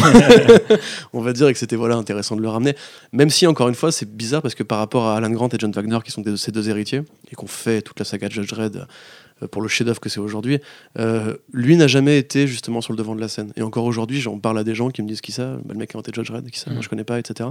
on 1.13 1.21
va 1.21 1.33
dire, 1.33 1.49
et 1.49 1.53
que 1.53 1.59
c'était 1.59 1.77
voilà, 1.77 1.97
intéressant 1.97 2.37
de 2.37 2.43
le 2.43 2.49
ramener. 2.49 2.77
Même 3.13 3.31
si, 3.31 3.47
encore 3.47 3.69
une 3.69 3.75
fois, 3.75 3.91
c'est 3.93 4.09
bizarre 4.17 4.43
parce 4.43 4.55
que 4.55 4.63
par 4.63 4.79
rapport 4.79 5.07
à 5.07 5.17
Alan 5.17 5.31
Grant 5.31 5.49
et 5.49 5.57
John 5.59 5.73
Wagner, 5.73 5.99
qui 6.05 6.11
sont 6.11 6.21
des- 6.21 6.37
ses 6.37 6.53
deux 6.53 6.69
héritiers, 6.69 7.03
et 7.31 7.35
qu'on 7.35 7.47
fait 7.47 7.83
toute 7.83 7.99
la 7.99 8.05
saga 8.05 8.29
de 8.29 8.33
Judge 8.33 8.49
Dredd 8.51 8.87
pour 9.51 9.61
le 9.63 9.69
chef-d'œuvre 9.69 10.01
que 10.01 10.09
c'est 10.09 10.21
aujourd'hui, 10.21 10.59
euh, 10.99 11.37
lui 11.53 11.77
n'a 11.77 11.87
jamais 11.87 12.19
été 12.19 12.47
justement 12.47 12.81
sur 12.81 12.93
le 12.93 12.97
devant 12.97 13.15
de 13.15 13.21
la 13.21 13.29
scène. 13.29 13.53
Et 13.57 13.63
encore 13.63 13.85
aujourd'hui, 13.85 14.21
j'en 14.21 14.39
parle 14.39 14.59
à 14.59 14.65
des 14.65 14.75
gens 14.75 14.91
qui 14.91 15.03
me 15.03 15.09
disent 15.09 15.21
qui 15.21 15.33
ça, 15.33 15.57
bah, 15.65 15.73
le 15.75 15.79
mec 15.79 15.91
qui 15.91 15.97
a 15.97 15.99
inventé 15.99 16.13
Judge 16.15 16.31
Dredd, 16.31 16.49
qui 16.51 16.59
ça, 16.59 16.71
Mm. 16.71 16.75
moi 16.75 16.83
je 16.83 16.89
connais 16.89 17.05
pas, 17.05 17.19
etc. 17.19 17.51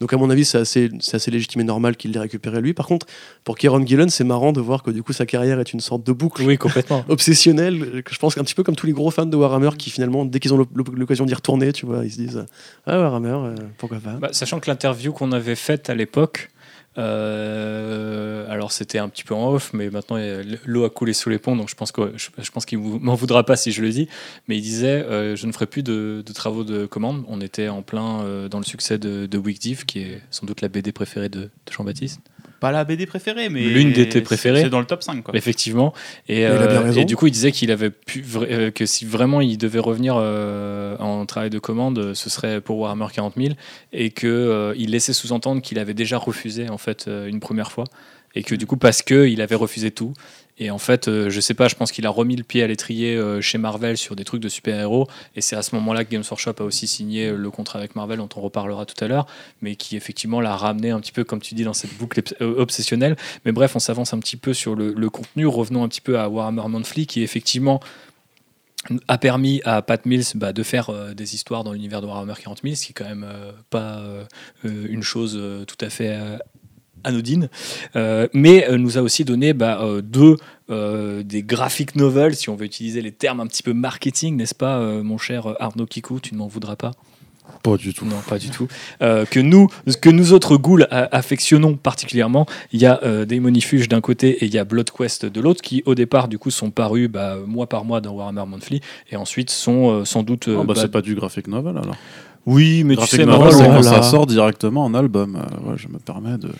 Donc 0.00 0.12
à 0.12 0.16
mon 0.16 0.28
avis, 0.28 0.44
c'est 0.44 0.58
assez, 0.58 0.90
c'est 1.00 1.14
assez 1.16 1.30
légitime 1.30 1.60
et 1.62 1.64
normal 1.64 1.96
qu'il 1.96 2.10
l'ait 2.12 2.20
récupéré 2.20 2.60
lui. 2.60 2.74
Par 2.74 2.86
contre, 2.86 3.06
pour 3.44 3.56
Kieron 3.56 3.86
Gillen, 3.86 4.10
c'est 4.10 4.24
marrant 4.24 4.52
de 4.52 4.60
voir 4.60 4.82
que 4.82 4.90
du 4.90 5.02
coup 5.02 5.12
sa 5.12 5.24
carrière 5.24 5.60
est 5.60 5.72
une 5.72 5.80
sorte 5.80 6.04
de 6.04 6.12
boucle 6.12 6.42
Oui, 6.42 6.58
complètement. 6.58 7.04
obsessionnelle, 7.08 8.02
que 8.02 8.12
je 8.12 8.18
pense 8.18 8.36
un 8.36 8.42
petit 8.44 8.54
peu 8.54 8.62
comme 8.64 8.76
tous 8.76 8.86
les 8.86 8.92
gros 8.92 9.10
fans 9.10 9.24
de 9.26 9.36
Warhammer 9.36 9.70
qui 9.78 9.90
finalement, 9.90 10.24
dès 10.24 10.40
qu'ils 10.40 10.52
ont 10.52 10.58
l'oc- 10.58 10.88
l'occasion 10.94 11.24
d'y 11.26 11.34
retourner, 11.34 11.72
tu 11.72 11.86
vois, 11.86 12.04
ils 12.04 12.10
se 12.12 12.16
disent 12.18 12.44
Ah, 12.86 12.98
Warhammer, 12.98 13.28
euh, 13.28 13.54
pourquoi 13.78 13.98
pas? 13.98 14.14
Bah, 14.14 14.28
sachant 14.32 14.58
que 14.60 14.68
l'interview 14.68 15.12
qu'on 15.12 15.32
avait 15.32 15.54
faite 15.54 15.88
à 15.90 15.94
l'époque, 15.94 16.50
euh, 16.98 18.50
alors 18.50 18.72
c'était 18.72 18.98
un 18.98 19.08
petit 19.08 19.22
peu 19.22 19.34
en 19.34 19.52
off, 19.52 19.72
mais 19.72 19.90
maintenant 19.90 20.18
l'eau 20.64 20.84
a 20.84 20.90
coulé 20.90 21.12
sous 21.12 21.30
les 21.30 21.38
ponts, 21.38 21.54
donc 21.54 21.68
je 21.68 21.76
pense 21.76 21.92
que 21.92 22.12
je, 22.16 22.50
pense 22.50 22.66
qu'il 22.66 22.78
m'en 22.78 23.14
voudra 23.14 23.44
pas 23.44 23.56
si 23.56 23.70
je 23.72 23.82
le 23.82 23.90
dis. 23.90 24.08
Mais 24.48 24.56
il 24.56 24.62
disait, 24.62 25.04
euh, 25.04 25.36
je 25.36 25.46
ne 25.46 25.52
ferai 25.52 25.66
plus 25.66 25.82
de, 25.82 26.24
travaux 26.34 26.64
de 26.64 26.86
commande. 26.86 27.24
On 27.28 27.40
était 27.40 27.68
en 27.68 27.82
plein 27.82 28.22
euh, 28.22 28.48
dans 28.48 28.58
le 28.58 28.64
succès 28.64 28.98
de, 28.98 29.26
de 29.26 29.50
qui 29.84 30.00
est 30.00 30.22
sans 30.30 30.46
doute 30.46 30.60
la 30.60 30.68
BD 30.68 30.92
préférée 30.92 31.28
de 31.28 31.50
Jean-Baptiste. 31.70 32.20
Pas 32.60 32.72
la 32.72 32.84
BD 32.84 33.06
préférée, 33.06 33.48
mais. 33.48 33.62
L'une 33.62 33.92
de 33.92 34.04
tes 34.04 34.20
préférées. 34.20 34.62
C'est 34.62 34.70
dans 34.70 34.80
le 34.80 34.86
top 34.86 35.02
5, 35.02 35.22
quoi. 35.22 35.34
Effectivement. 35.36 35.94
Et, 36.28 36.42
il 36.42 36.46
a 36.46 36.66
bien 36.66 36.76
euh, 36.76 36.80
raison. 36.80 37.00
et 37.00 37.04
du 37.04 37.16
coup, 37.16 37.26
il 37.26 37.32
disait 37.32 37.52
qu'il 37.52 37.70
avait 37.70 37.90
pu 37.90 38.24
euh, 38.36 38.70
que 38.70 38.86
si 38.86 39.04
vraiment 39.04 39.40
il 39.40 39.58
devait 39.58 39.78
revenir 39.78 40.16
euh, 40.18 40.96
en 40.98 41.26
travail 41.26 41.50
de 41.50 41.58
commande, 41.58 42.14
ce 42.14 42.30
serait 42.30 42.60
pour 42.60 42.78
Warhammer 42.78 43.06
40 43.12 43.34
000 43.36 43.48
et 43.92 44.10
que 44.10 44.26
euh, 44.26 44.74
il 44.76 44.90
laissait 44.90 45.12
sous-entendre 45.12 45.62
qu'il 45.62 45.78
avait 45.78 45.94
déjà 45.94 46.18
refusé 46.18 46.68
en 46.68 46.78
fait 46.78 47.08
une 47.08 47.40
première 47.40 47.72
fois 47.72 47.84
et 48.34 48.42
que 48.42 48.54
du 48.54 48.66
coup 48.66 48.76
parce 48.76 49.02
que 49.02 49.26
il 49.26 49.40
avait 49.40 49.56
refusé 49.56 49.90
tout 49.90 50.12
et 50.60 50.70
en 50.70 50.78
fait 50.78 51.08
euh, 51.08 51.30
je 51.30 51.40
sais 51.40 51.54
pas 51.54 51.66
je 51.66 51.74
pense 51.74 51.90
qu'il 51.90 52.06
a 52.06 52.10
remis 52.10 52.36
le 52.36 52.44
pied 52.44 52.62
à 52.62 52.66
l'étrier 52.66 53.16
euh, 53.16 53.40
chez 53.40 53.58
Marvel 53.58 53.96
sur 53.96 54.14
des 54.14 54.24
trucs 54.24 54.42
de 54.42 54.48
super-héros 54.48 55.08
et 55.34 55.40
c'est 55.40 55.56
à 55.56 55.62
ce 55.62 55.74
moment-là 55.74 56.04
que 56.04 56.10
Games 56.10 56.22
Workshop 56.30 56.54
a 56.60 56.62
aussi 56.62 56.86
signé 56.86 57.28
euh, 57.28 57.36
le 57.36 57.50
contrat 57.50 57.78
avec 57.78 57.96
Marvel 57.96 58.18
dont 58.18 58.28
on 58.36 58.40
reparlera 58.40 58.84
tout 58.84 59.02
à 59.02 59.08
l'heure 59.08 59.26
mais 59.62 59.74
qui 59.74 59.96
effectivement 59.96 60.40
l'a 60.40 60.54
ramené 60.54 60.90
un 60.90 61.00
petit 61.00 61.12
peu 61.12 61.24
comme 61.24 61.40
tu 61.40 61.54
dis 61.54 61.64
dans 61.64 61.72
cette 61.72 61.96
boucle 61.96 62.22
euh, 62.40 62.60
obsessionnelle 62.60 63.16
mais 63.44 63.52
bref, 63.52 63.74
on 63.74 63.78
s'avance 63.78 64.12
un 64.12 64.18
petit 64.18 64.36
peu 64.36 64.52
sur 64.52 64.74
le, 64.74 65.10
contenu. 65.10 65.46
Revenons 65.46 65.82
un 65.82 65.88
petit 65.88 66.00
peu 66.00 66.18
à 66.18 66.28
Warhammer 66.28 66.62
Monthly, 66.68 67.06
qui 67.06 67.22
effectivement 67.22 67.80
a 69.08 69.18
permis 69.18 69.60
à 69.64 69.82
Pat 69.82 70.04
Mills 70.04 70.24
bah, 70.34 70.52
de 70.52 70.62
faire 70.62 71.14
des 71.14 71.34
histoires 71.34 71.64
dans 71.64 71.72
l'univers 71.72 72.00
de 72.00 72.06
Warhammer 72.06 72.34
40 72.40 72.60
000, 72.62 72.74
ce 72.74 72.86
qui 72.86 72.90
est 72.90 72.94
quand 72.94 73.08
même 73.08 73.26
pas 73.70 74.02
une 74.64 75.02
chose 75.02 75.40
tout 75.66 75.84
à 75.84 75.90
fait 75.90 76.38
anodine, 77.04 77.48
Euh, 77.96 78.28
mais 78.32 78.68
euh, 78.68 78.78
nous 78.78 78.98
a 78.98 79.02
aussi 79.02 79.24
donné 79.24 79.52
bah, 79.52 79.80
euh, 79.82 80.00
deux 80.02 80.36
euh, 80.70 81.22
des 81.22 81.42
graphic 81.42 81.96
novels, 81.96 82.36
si 82.36 82.48
on 82.48 82.54
veut 82.56 82.66
utiliser 82.66 83.02
les 83.02 83.12
termes 83.12 83.40
un 83.40 83.46
petit 83.46 83.62
peu 83.62 83.72
marketing, 83.72 84.36
n'est-ce 84.36 84.54
pas, 84.54 84.78
euh, 84.78 85.02
mon 85.02 85.18
cher 85.18 85.54
Arnaud 85.60 85.86
Kikou, 85.86 86.20
tu 86.20 86.34
ne 86.34 86.38
m'en 86.38 86.46
voudras 86.46 86.76
pas? 86.76 86.92
Pas 87.64 87.76
du 87.76 87.92
tout. 87.92 88.04
non, 88.06 88.20
pas 88.28 88.38
du 88.38 88.48
tout. 88.48 88.68
Euh, 89.02 89.24
que 89.24 89.40
nous, 89.40 89.66
que 90.00 90.08
nous 90.08 90.32
autres 90.32 90.56
ghouls 90.56 90.86
affectionnons 90.90 91.74
particulièrement. 91.76 92.46
Il 92.72 92.80
y 92.80 92.86
a 92.86 93.00
euh, 93.02 93.24
Démonifuge 93.24 93.88
d'un 93.88 94.00
côté 94.00 94.28
et 94.30 94.46
il 94.46 94.54
y 94.54 94.58
a 94.58 94.64
Blood 94.64 94.90
Quest 94.90 95.26
de 95.26 95.40
l'autre, 95.40 95.60
qui 95.60 95.82
au 95.84 95.96
départ 95.96 96.28
du 96.28 96.38
coup 96.38 96.50
sont 96.50 96.70
parus 96.70 97.08
bah, 97.08 97.38
mois 97.44 97.68
par 97.68 97.84
mois 97.84 98.00
dans 98.00 98.12
Warhammer 98.12 98.44
Monthly 98.46 98.80
et 99.10 99.16
ensuite 99.16 99.50
sont 99.50 99.90
euh, 99.90 100.04
sans 100.04 100.22
doute. 100.22 100.46
Ah, 100.48 100.58
bah, 100.58 100.64
bah, 100.68 100.74
c'est 100.76 100.92
pas 100.92 101.02
du 101.02 101.16
graphic 101.16 101.48
novel 101.48 101.76
alors. 101.76 101.96
Oui, 102.46 102.84
mais 102.84 102.96
tu 102.96 103.04
sais, 103.06 103.26
novel, 103.26 103.40
maintenant, 103.40 103.50
c'est 103.50 103.64
oh 103.64 103.68
quand 103.68 103.76
là. 103.76 103.82
ça 103.82 104.02
sort 104.02 104.26
directement 104.26 104.84
en 104.84 104.94
album. 104.94 105.36
Ouais, 105.66 105.74
je 105.76 105.88
me 105.88 105.98
permets 105.98 106.38
de. 106.38 106.50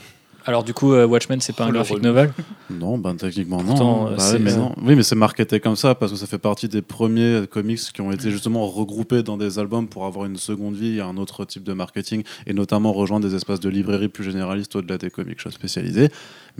Alors 0.50 0.64
du 0.64 0.74
coup, 0.74 0.92
euh, 0.92 1.06
Watchmen, 1.06 1.40
c'est 1.40 1.54
pas 1.54 1.64
Oh, 1.64 1.68
un 1.68 1.70
le 1.70 1.74
graphic 1.78 2.02
novel. 2.02 2.32
Non, 2.70 2.98
ben 2.98 3.16
techniquement 3.16 3.58
Pourtant, 3.58 4.04
non. 4.04 4.08
euh, 4.12 4.16
Bah 4.16 4.32
ouais, 4.32 4.38
mais 4.38 4.52
euh, 4.52 4.56
non. 4.56 4.74
Oui, 4.82 4.94
mais 4.94 5.02
c'est 5.02 5.16
marketé 5.16 5.58
comme 5.58 5.74
ça 5.76 5.94
parce 5.94 6.12
que 6.12 6.18
ça 6.18 6.26
fait 6.26 6.38
partie 6.38 6.68
des 6.68 6.82
premiers 6.82 7.42
comics 7.50 7.78
qui 7.80 8.00
ont 8.00 8.12
été 8.12 8.30
justement 8.30 8.66
regroupés 8.66 9.22
dans 9.24 9.36
des 9.36 9.58
albums 9.58 9.88
pour 9.88 10.04
avoir 10.06 10.26
une 10.26 10.36
seconde 10.36 10.74
vie 10.76 10.98
et 10.98 11.00
un 11.00 11.16
autre 11.16 11.44
type 11.44 11.64
de 11.64 11.72
marketing 11.72 12.22
et 12.46 12.52
notamment 12.52 12.92
rejoindre 12.92 13.26
des 13.28 13.34
espaces 13.34 13.58
de 13.60 13.68
librairie 13.68 14.08
plus 14.08 14.22
généralistes 14.24 14.76
au-delà 14.76 14.98
des 14.98 15.10
comics 15.10 15.40
shops 15.40 15.50
spécialisés. 15.54 16.10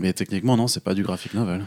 Mais 0.01 0.13
techniquement, 0.13 0.57
non, 0.57 0.67
c'est 0.67 0.83
pas 0.83 0.93
du 0.93 1.03
graphic 1.03 1.33
novel. 1.33 1.61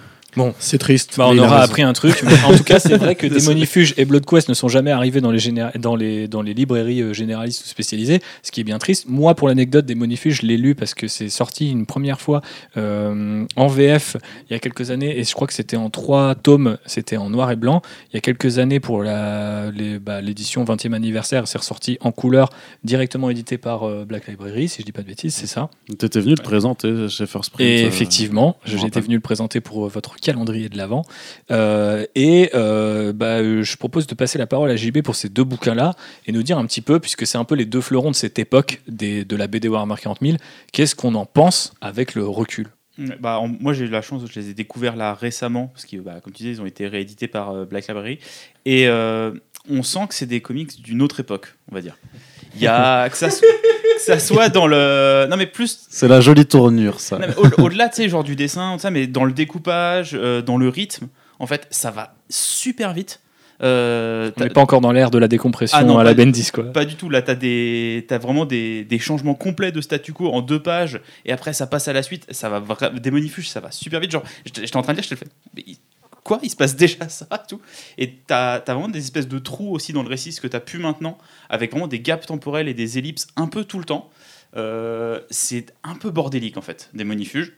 C'est 0.58 0.78
triste. 0.78 1.14
Bah, 1.16 1.28
on 1.28 1.38
aura 1.38 1.60
appris 1.62 1.82
un 1.82 1.92
truc. 1.92 2.22
mais 2.24 2.32
en 2.44 2.56
tout 2.56 2.64
cas, 2.64 2.78
c'est 2.80 2.96
vrai 2.96 3.14
que. 3.14 3.26
Démonifuge 3.34 3.94
et 3.96 4.04
Blood 4.04 4.24
Quest 4.26 4.48
ne 4.48 4.54
sont 4.54 4.68
jamais 4.68 4.90
arrivés 4.90 5.20
dans 5.20 5.30
les, 5.30 5.38
géné- 5.38 5.76
dans 5.78 5.96
les, 5.96 6.28
dans 6.28 6.42
les 6.42 6.54
librairies 6.54 7.02
euh, 7.02 7.12
généralistes 7.12 7.64
ou 7.64 7.68
spécialisées, 7.68 8.20
ce 8.42 8.50
qui 8.50 8.60
est 8.60 8.64
bien 8.64 8.78
triste. 8.78 9.06
Moi, 9.08 9.34
pour 9.34 9.48
l'anecdote, 9.48 9.86
Démonifuge, 9.86 10.40
je 10.42 10.46
l'ai 10.46 10.56
lu 10.56 10.74
parce 10.74 10.94
que 10.94 11.08
c'est 11.08 11.28
sorti 11.28 11.70
une 11.70 11.86
première 11.86 12.20
fois 12.20 12.42
euh, 12.76 13.44
en 13.56 13.66
VF 13.66 14.16
il 14.48 14.52
y 14.52 14.56
a 14.56 14.58
quelques 14.58 14.90
années, 14.90 15.18
et 15.18 15.24
je 15.24 15.32
crois 15.34 15.46
que 15.46 15.52
c'était 15.54 15.76
en 15.76 15.90
trois 15.90 16.34
tomes, 16.34 16.78
c'était 16.86 17.16
en 17.16 17.30
noir 17.30 17.50
et 17.50 17.56
blanc. 17.56 17.82
Il 18.12 18.14
y 18.14 18.18
a 18.18 18.20
quelques 18.20 18.58
années, 18.58 18.80
pour 18.80 19.04
bah, 19.04 20.20
l'édition 20.20 20.64
20e 20.64 20.92
anniversaire, 20.92 21.48
c'est 21.48 21.58
ressorti 21.58 21.98
en 22.00 22.12
couleur, 22.12 22.50
directement 22.82 23.30
édité 23.30 23.58
par 23.58 23.84
euh, 23.84 24.04
Black 24.04 24.26
Library, 24.28 24.68
si 24.68 24.80
je 24.80 24.86
dis 24.86 24.92
pas 24.92 25.02
de 25.02 25.08
bêtises, 25.08 25.34
c'est 25.34 25.46
ça. 25.46 25.70
T'étais 25.98 26.20
venu 26.20 26.34
le 26.36 26.42
présenter 26.42 27.08
chez 27.08 27.26
First 27.26 27.50
Print. 27.50 27.68
Et 27.68 27.84
euh, 27.84 27.90
effectivement, 28.24 28.58
j'étais 28.64 29.00
venu 29.00 29.14
le 29.16 29.20
présenter 29.20 29.60
pour 29.60 29.86
euh, 29.86 29.88
votre 29.88 30.16
calendrier 30.16 30.68
de 30.68 30.76
l'Avent. 30.76 31.04
Euh, 31.50 32.06
et 32.14 32.50
euh, 32.54 33.12
bah, 33.12 33.42
je 33.42 33.76
propose 33.76 34.06
de 34.06 34.14
passer 34.14 34.38
la 34.38 34.46
parole 34.46 34.70
à 34.70 34.76
JB 34.76 35.02
pour 35.02 35.14
ces 35.16 35.28
deux 35.28 35.44
bouquins-là 35.44 35.94
et 36.26 36.32
nous 36.32 36.42
dire 36.42 36.58
un 36.58 36.66
petit 36.66 36.80
peu, 36.80 37.00
puisque 37.00 37.26
c'est 37.26 37.38
un 37.38 37.44
peu 37.44 37.54
les 37.54 37.64
deux 37.66 37.80
fleurons 37.80 38.10
de 38.10 38.16
cette 38.16 38.38
époque 38.38 38.80
des, 38.88 39.24
de 39.24 39.36
la 39.36 39.46
BD 39.46 39.68
Warhammer 39.68 39.96
40 40.00 40.18
000, 40.22 40.36
qu'est-ce 40.72 40.94
qu'on 40.94 41.14
en 41.14 41.26
pense 41.26 41.72
avec 41.80 42.14
le 42.14 42.26
recul? 42.26 42.68
Bah, 43.20 43.38
en- 43.40 43.48
moi, 43.48 43.72
j'ai 43.72 43.86
eu 43.86 43.88
la 43.88 44.02
chance, 44.02 44.22
je 44.30 44.38
les 44.38 44.50
ai 44.50 44.54
découverts 44.54 44.94
là 44.96 45.14
récemment, 45.14 45.66
parce 45.68 45.84
que, 45.84 45.96
bah, 45.96 46.20
comme 46.22 46.32
tu 46.32 46.44
disais, 46.44 46.52
ils 46.54 46.60
ont 46.62 46.66
été 46.66 46.86
réédités 46.86 47.26
par 47.28 47.66
Black 47.66 47.88
Library. 47.88 48.18
Et 48.66 48.88
on 49.68 49.82
sent 49.82 50.06
que 50.08 50.14
c'est 50.14 50.26
des 50.26 50.40
comics 50.40 50.80
d'une 50.82 51.02
autre 51.02 51.20
époque, 51.20 51.54
on 51.70 51.74
va 51.74 51.80
dire. 51.80 51.96
Il 52.56 52.62
y 52.62 52.66
a 52.66 53.08
que 53.08 53.16
ça, 53.16 53.30
so- 53.30 53.40
que 53.42 54.00
ça 54.00 54.18
soit 54.18 54.48
dans 54.48 54.66
le. 54.66 55.26
Non, 55.30 55.36
mais 55.36 55.46
plus. 55.46 55.86
C'est 55.88 56.08
la 56.08 56.20
jolie 56.20 56.46
tournure, 56.46 57.00
ça. 57.00 57.18
mais 57.18 57.28
au- 57.36 57.62
Au-delà, 57.62 57.88
tu 57.88 57.96
sais, 57.96 58.08
genre 58.08 58.24
du 58.24 58.36
dessin, 58.36 58.74
tout 58.74 58.80
ça, 58.80 58.90
mais 58.90 59.06
dans 59.06 59.24
le 59.24 59.32
découpage, 59.32 60.10
euh, 60.14 60.42
dans 60.42 60.56
le 60.56 60.68
rythme, 60.68 61.08
en 61.38 61.46
fait, 61.46 61.66
ça 61.70 61.90
va 61.90 62.14
super 62.28 62.92
vite. 62.92 63.20
Euh, 63.62 64.32
On 64.36 64.42
n'est 64.42 64.50
pas 64.50 64.60
encore 64.60 64.80
dans 64.80 64.90
l'ère 64.90 65.10
de 65.12 65.18
la 65.18 65.28
décompression 65.28 65.78
Ah 65.80 65.84
non, 65.84 65.96
à 65.98 66.02
la 66.04 66.12
Bendis, 66.12 66.50
quoi. 66.52 66.64
Pas 66.72 66.84
du 66.84 66.96
tout. 66.96 67.08
Là, 67.08 67.22
t'as 67.22 67.36
des, 67.36 68.04
t'as 68.08 68.18
vraiment 68.18 68.44
des, 68.46 68.84
des 68.84 68.98
changements 68.98 69.34
complets 69.34 69.70
de 69.70 69.80
statu 69.80 70.12
quo 70.12 70.28
en 70.32 70.40
deux 70.42 70.60
pages, 70.60 71.00
et 71.24 71.32
après 71.32 71.52
ça 71.52 71.68
passe 71.68 71.86
à 71.86 71.92
la 71.92 72.02
suite. 72.02 72.26
Ça 72.32 72.48
va 72.48 72.60
vra- 72.60 72.92
démonifuge, 72.98 73.48
ça 73.48 73.60
va 73.60 73.70
super 73.70 74.00
vite. 74.00 74.10
Genre, 74.10 74.24
j'étais 74.44 74.76
en 74.76 74.82
train 74.82 74.92
de 74.92 75.00
dire, 75.00 75.04
je 75.04 75.14
te 75.14 75.14
le 75.14 75.18
fais. 75.20 75.26
Mais 75.56 75.64
quoi 76.24 76.40
Il 76.42 76.50
se 76.50 76.56
passe 76.56 76.74
déjà 76.74 77.08
ça, 77.08 77.26
tout. 77.48 77.60
Et 77.98 78.14
t'as 78.26 78.54
as 78.54 78.74
vraiment 78.74 78.88
des 78.88 78.98
espèces 78.98 79.28
de 79.28 79.38
trous 79.38 79.70
aussi 79.70 79.92
dans 79.92 80.02
le 80.02 80.08
récit, 80.08 80.32
ce 80.32 80.40
que 80.40 80.48
t'as 80.48 80.60
pu 80.60 80.78
maintenant, 80.78 81.18
avec 81.48 81.70
vraiment 81.70 81.86
des 81.86 82.00
gaps 82.00 82.26
temporels 82.26 82.68
et 82.68 82.74
des 82.74 82.98
ellipses 82.98 83.28
un 83.36 83.46
peu 83.46 83.64
tout 83.64 83.78
le 83.78 83.84
temps. 83.84 84.10
Euh, 84.56 85.20
c'est 85.30 85.74
un 85.82 85.94
peu 85.94 86.10
bordélique 86.10 86.56
en 86.56 86.62
fait, 86.62 86.90
Démonifuge. 86.94 87.52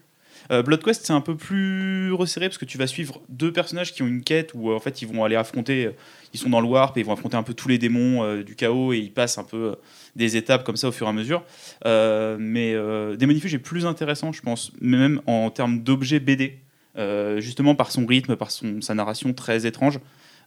Euh, 0.50 0.62
Blood 0.62 0.83
Quest, 0.83 1.07
c'est 1.07 1.12
un 1.12 1.20
peu 1.20 1.37
plus 1.37 2.12
resserré 2.12 2.48
parce 2.48 2.59
que 2.59 2.64
tu 2.64 2.79
vas 2.79 2.87
suivre 2.87 3.20
deux 3.29 3.52
personnages 3.52 3.92
qui 3.92 4.02
ont 4.02 4.07
une 4.07 4.22
quête 4.22 4.52
où 4.55 4.70
euh, 4.70 4.76
en 4.76 4.81
fait 4.81 5.02
ils 5.02 5.09
vont 5.09 5.24
aller 5.24 5.37
affronter, 5.37 5.87
euh, 5.87 5.92
ils 6.33 6.38
sont 6.38 6.50
dans 6.50 6.61
le 6.61 6.68
warp 6.68 6.96
et 6.96 7.00
ils 7.00 7.07
vont 7.07 7.12
affronter 7.12 7.37
un 7.37 7.42
peu 7.42 7.55
tous 7.55 7.68
les 7.68 7.79
démons 7.79 8.42
du 8.42 8.55
chaos 8.55 8.92
et 8.92 8.98
ils 8.98 9.12
passent 9.12 9.38
un 9.38 9.44
peu 9.44 9.76
des 10.14 10.37
étapes 10.37 10.64
comme 10.64 10.76
ça 10.76 10.88
au 10.88 10.92
fur 10.92 11.07
et 11.07 11.11
à 11.11 11.12
mesure. 11.12 11.42
Mais 11.85 12.74
euh, 12.74 13.16
Démonifuge 13.16 13.55
est 13.55 13.59
plus 13.59 13.87
intéressant, 13.87 14.33
je 14.33 14.42
pense, 14.42 14.72
même 14.81 15.20
en 15.26 15.50
termes 15.50 15.81
d'objet 15.81 16.20
BD, 16.20 16.59
euh, 16.98 17.40
justement 17.40 17.74
par 17.74 17.90
son 17.90 18.06
rythme, 18.06 18.37
par 18.37 18.50
son, 18.50 18.80
sa 18.80 18.94
narration 18.94 19.32
très 19.35 19.66
étrange, 19.66 20.00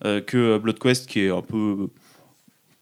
euh, 0.05 0.21
que 0.21 0.57
Blood 0.57 0.79
Quest 0.79 1.07
qui 1.07 1.21
est 1.21 1.29
un 1.29 1.41
peu 1.41 1.89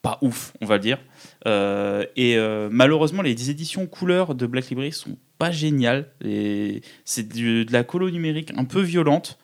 pas 0.02 0.20
ouf, 0.22 0.54
on 0.62 0.66
va 0.66 0.76
le 0.76 0.82
dire. 0.82 1.00
Euh, 1.48 2.06
et 2.16 2.38
euh, 2.38 2.70
malheureusement, 2.72 3.22
les 3.24 3.50
éditions 3.50 3.88
couleurs 3.88 4.36
de 4.36 4.46
Black 4.46 4.70
Library 4.70 4.92
sont 4.92 5.18
pas 5.38 5.52
géniales. 5.52 6.12
C'est 7.06 7.28
du- 7.28 7.66
de 7.66 7.74
la 7.74 7.84
colo 7.84 8.10
numérique 8.10 8.52
un 8.56 8.66
peu 8.66 8.82
violente. 8.82 9.38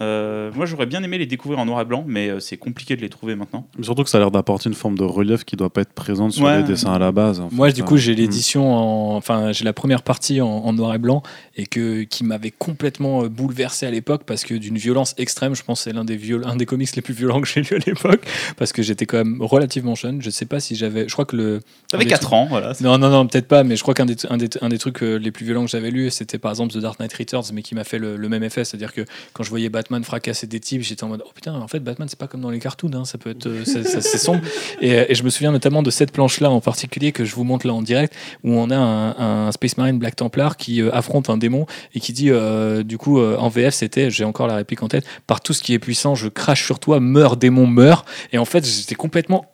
Euh, 0.00 0.50
moi, 0.54 0.64
j'aurais 0.64 0.86
bien 0.86 1.02
aimé 1.02 1.18
les 1.18 1.26
découvrir 1.26 1.58
en 1.60 1.66
noir 1.66 1.80
et 1.82 1.84
blanc, 1.84 2.02
mais 2.06 2.30
euh, 2.30 2.40
c'est 2.40 2.56
compliqué 2.56 2.96
de 2.96 3.02
les 3.02 3.10
trouver 3.10 3.34
maintenant. 3.34 3.66
Mais 3.76 3.84
Surtout 3.84 4.04
que 4.04 4.10
ça 4.10 4.16
a 4.18 4.20
l'air 4.20 4.30
d'apporter 4.30 4.68
une 4.70 4.74
forme 4.74 4.96
de 4.96 5.04
relief 5.04 5.44
qui 5.44 5.54
doit 5.56 5.68
pas 5.70 5.82
être 5.82 5.92
présente 5.92 6.32
sur 6.32 6.44
Ouais. 6.44 6.58
les 6.58 6.62
dessins 6.62 6.92
à 6.94 6.98
la 6.98 7.12
base. 7.12 7.40
en 7.40 7.50
Moi, 7.52 7.68
fait. 7.68 7.74
du 7.74 7.84
coup, 7.84 7.98
j'ai 7.98 8.12
Mm. 8.14 8.16
l'édition 8.16 8.74
en, 8.74 9.16
enfin, 9.16 9.52
j'ai 9.52 9.64
la 9.64 9.74
première 9.74 10.02
partie 10.02 10.40
en, 10.40 10.48
en 10.48 10.72
noir 10.72 10.94
et 10.94 10.98
blanc 10.98 11.22
et 11.56 11.66
que 11.66 12.02
qui 12.04 12.24
m'avait 12.24 12.50
complètement 12.50 13.24
euh, 13.24 13.28
bouleversé 13.28 13.84
à 13.86 13.90
l'époque 13.90 14.22
parce 14.26 14.44
que 14.44 14.54
d'une 14.54 14.78
violence 14.78 15.14
extrême. 15.18 15.54
Je 15.54 15.62
pense 15.62 15.80
que 15.80 15.84
c'est 15.90 15.92
l'un 15.94 16.04
des 16.04 16.16
viol- 16.16 16.44
un 16.46 16.56
des 16.56 16.64
comics 16.66 16.94
les 16.96 17.02
plus 17.02 17.14
violents 17.14 17.40
que 17.42 17.46
j'ai 17.48 17.60
lu 17.60 17.76
à 17.76 17.78
l'époque 17.86 18.24
parce 18.56 18.72
que 18.72 18.82
j'étais 18.82 19.04
quand 19.04 19.18
même 19.18 19.42
relativement 19.42 19.94
jeune. 19.94 20.22
Je 20.22 20.30
sais 20.30 20.46
pas 20.46 20.58
si 20.60 20.74
j'avais, 20.74 21.06
je 21.06 21.12
crois 21.12 21.26
que 21.26 21.36
le 21.36 21.60
T'avais 21.88 22.04
des 22.04 22.10
4 22.10 22.32
ans, 22.32 22.46
voilà. 22.48 22.72
non, 22.80 22.96
non, 22.96 23.10
non, 23.10 23.26
peut-être 23.26 23.46
pas, 23.48 23.62
mais 23.62 23.76
je 23.76 23.82
crois 23.82 23.92
qu'un 23.92 24.06
des, 24.06 24.16
un 24.30 24.38
des, 24.38 24.48
un 24.62 24.70
des 24.70 24.78
trucs 24.78 25.02
les 25.02 25.30
plus 25.30 25.44
violents 25.44 25.64
que 25.64 25.70
j'avais 25.70 25.90
lu, 25.90 26.08
c'était 26.10 26.38
par 26.38 26.50
exemple 26.50 26.72
The 26.72 26.78
Dark 26.78 26.98
Knight 26.98 27.12
Returns, 27.12 27.44
mais 27.52 27.60
qui 27.62 27.74
m'a 27.74 27.84
fait 27.84 27.98
le, 27.98 28.16
le 28.16 28.28
même 28.30 28.42
effet. 28.42 28.64
C'est-à-dire 28.64 28.94
que 28.94 29.02
quand 29.34 29.42
je 29.42 29.50
voyais 29.50 29.68
Batman 29.68 29.91
fracasser 30.02 30.46
des 30.46 30.60
types, 30.60 30.82
j'étais 30.82 31.04
en 31.04 31.08
mode, 31.08 31.22
oh 31.26 31.30
putain, 31.34 31.54
en 31.54 31.68
fait, 31.68 31.80
Batman, 31.80 32.08
c'est 32.08 32.18
pas 32.18 32.26
comme 32.26 32.40
dans 32.40 32.50
les 32.50 32.58
cartoons, 32.58 32.90
hein, 32.94 33.04
ça 33.04 33.18
peut 33.18 33.30
être, 33.30 33.46
euh, 33.46 33.64
c'est- 33.64 34.18
sombre. 34.18 34.40
Et, 34.80 34.94
euh, 34.94 35.04
et 35.08 35.14
je 35.14 35.22
me 35.22 35.30
souviens 35.30 35.52
notamment 35.52 35.82
de 35.82 35.90
cette 35.90 36.12
planche-là 36.12 36.50
en 36.50 36.60
particulier 36.60 37.12
que 37.12 37.24
je 37.24 37.34
vous 37.34 37.44
montre 37.44 37.66
là 37.66 37.74
en 37.74 37.82
direct, 37.82 38.14
où 38.44 38.52
on 38.52 38.70
a 38.70 38.76
un, 38.76 39.52
Space 39.52 39.76
Marine 39.76 39.98
Black 39.98 40.16
Templar 40.16 40.56
qui 40.56 40.80
euh, 40.80 40.90
affronte 40.94 41.28
un 41.28 41.36
démon 41.36 41.66
et 41.94 42.00
qui 42.00 42.12
dit, 42.12 42.30
euh, 42.30 42.82
du 42.82 42.96
coup, 42.96 43.20
en 43.20 43.48
VF, 43.48 43.74
c'était, 43.74 44.10
j'ai 44.10 44.24
encore 44.24 44.46
la 44.46 44.56
réplique 44.56 44.82
en 44.82 44.88
tête, 44.88 45.04
par 45.26 45.40
tout 45.40 45.52
ce 45.52 45.62
qui 45.62 45.74
est 45.74 45.78
puissant, 45.78 46.14
je 46.14 46.28
crache 46.28 46.64
sur 46.64 46.78
toi, 46.78 47.00
meurs, 47.00 47.36
démon, 47.36 47.66
meurs. 47.66 48.04
Et 48.32 48.38
en 48.38 48.44
fait, 48.44 48.64
j'étais 48.66 48.94
complètement. 48.94 49.46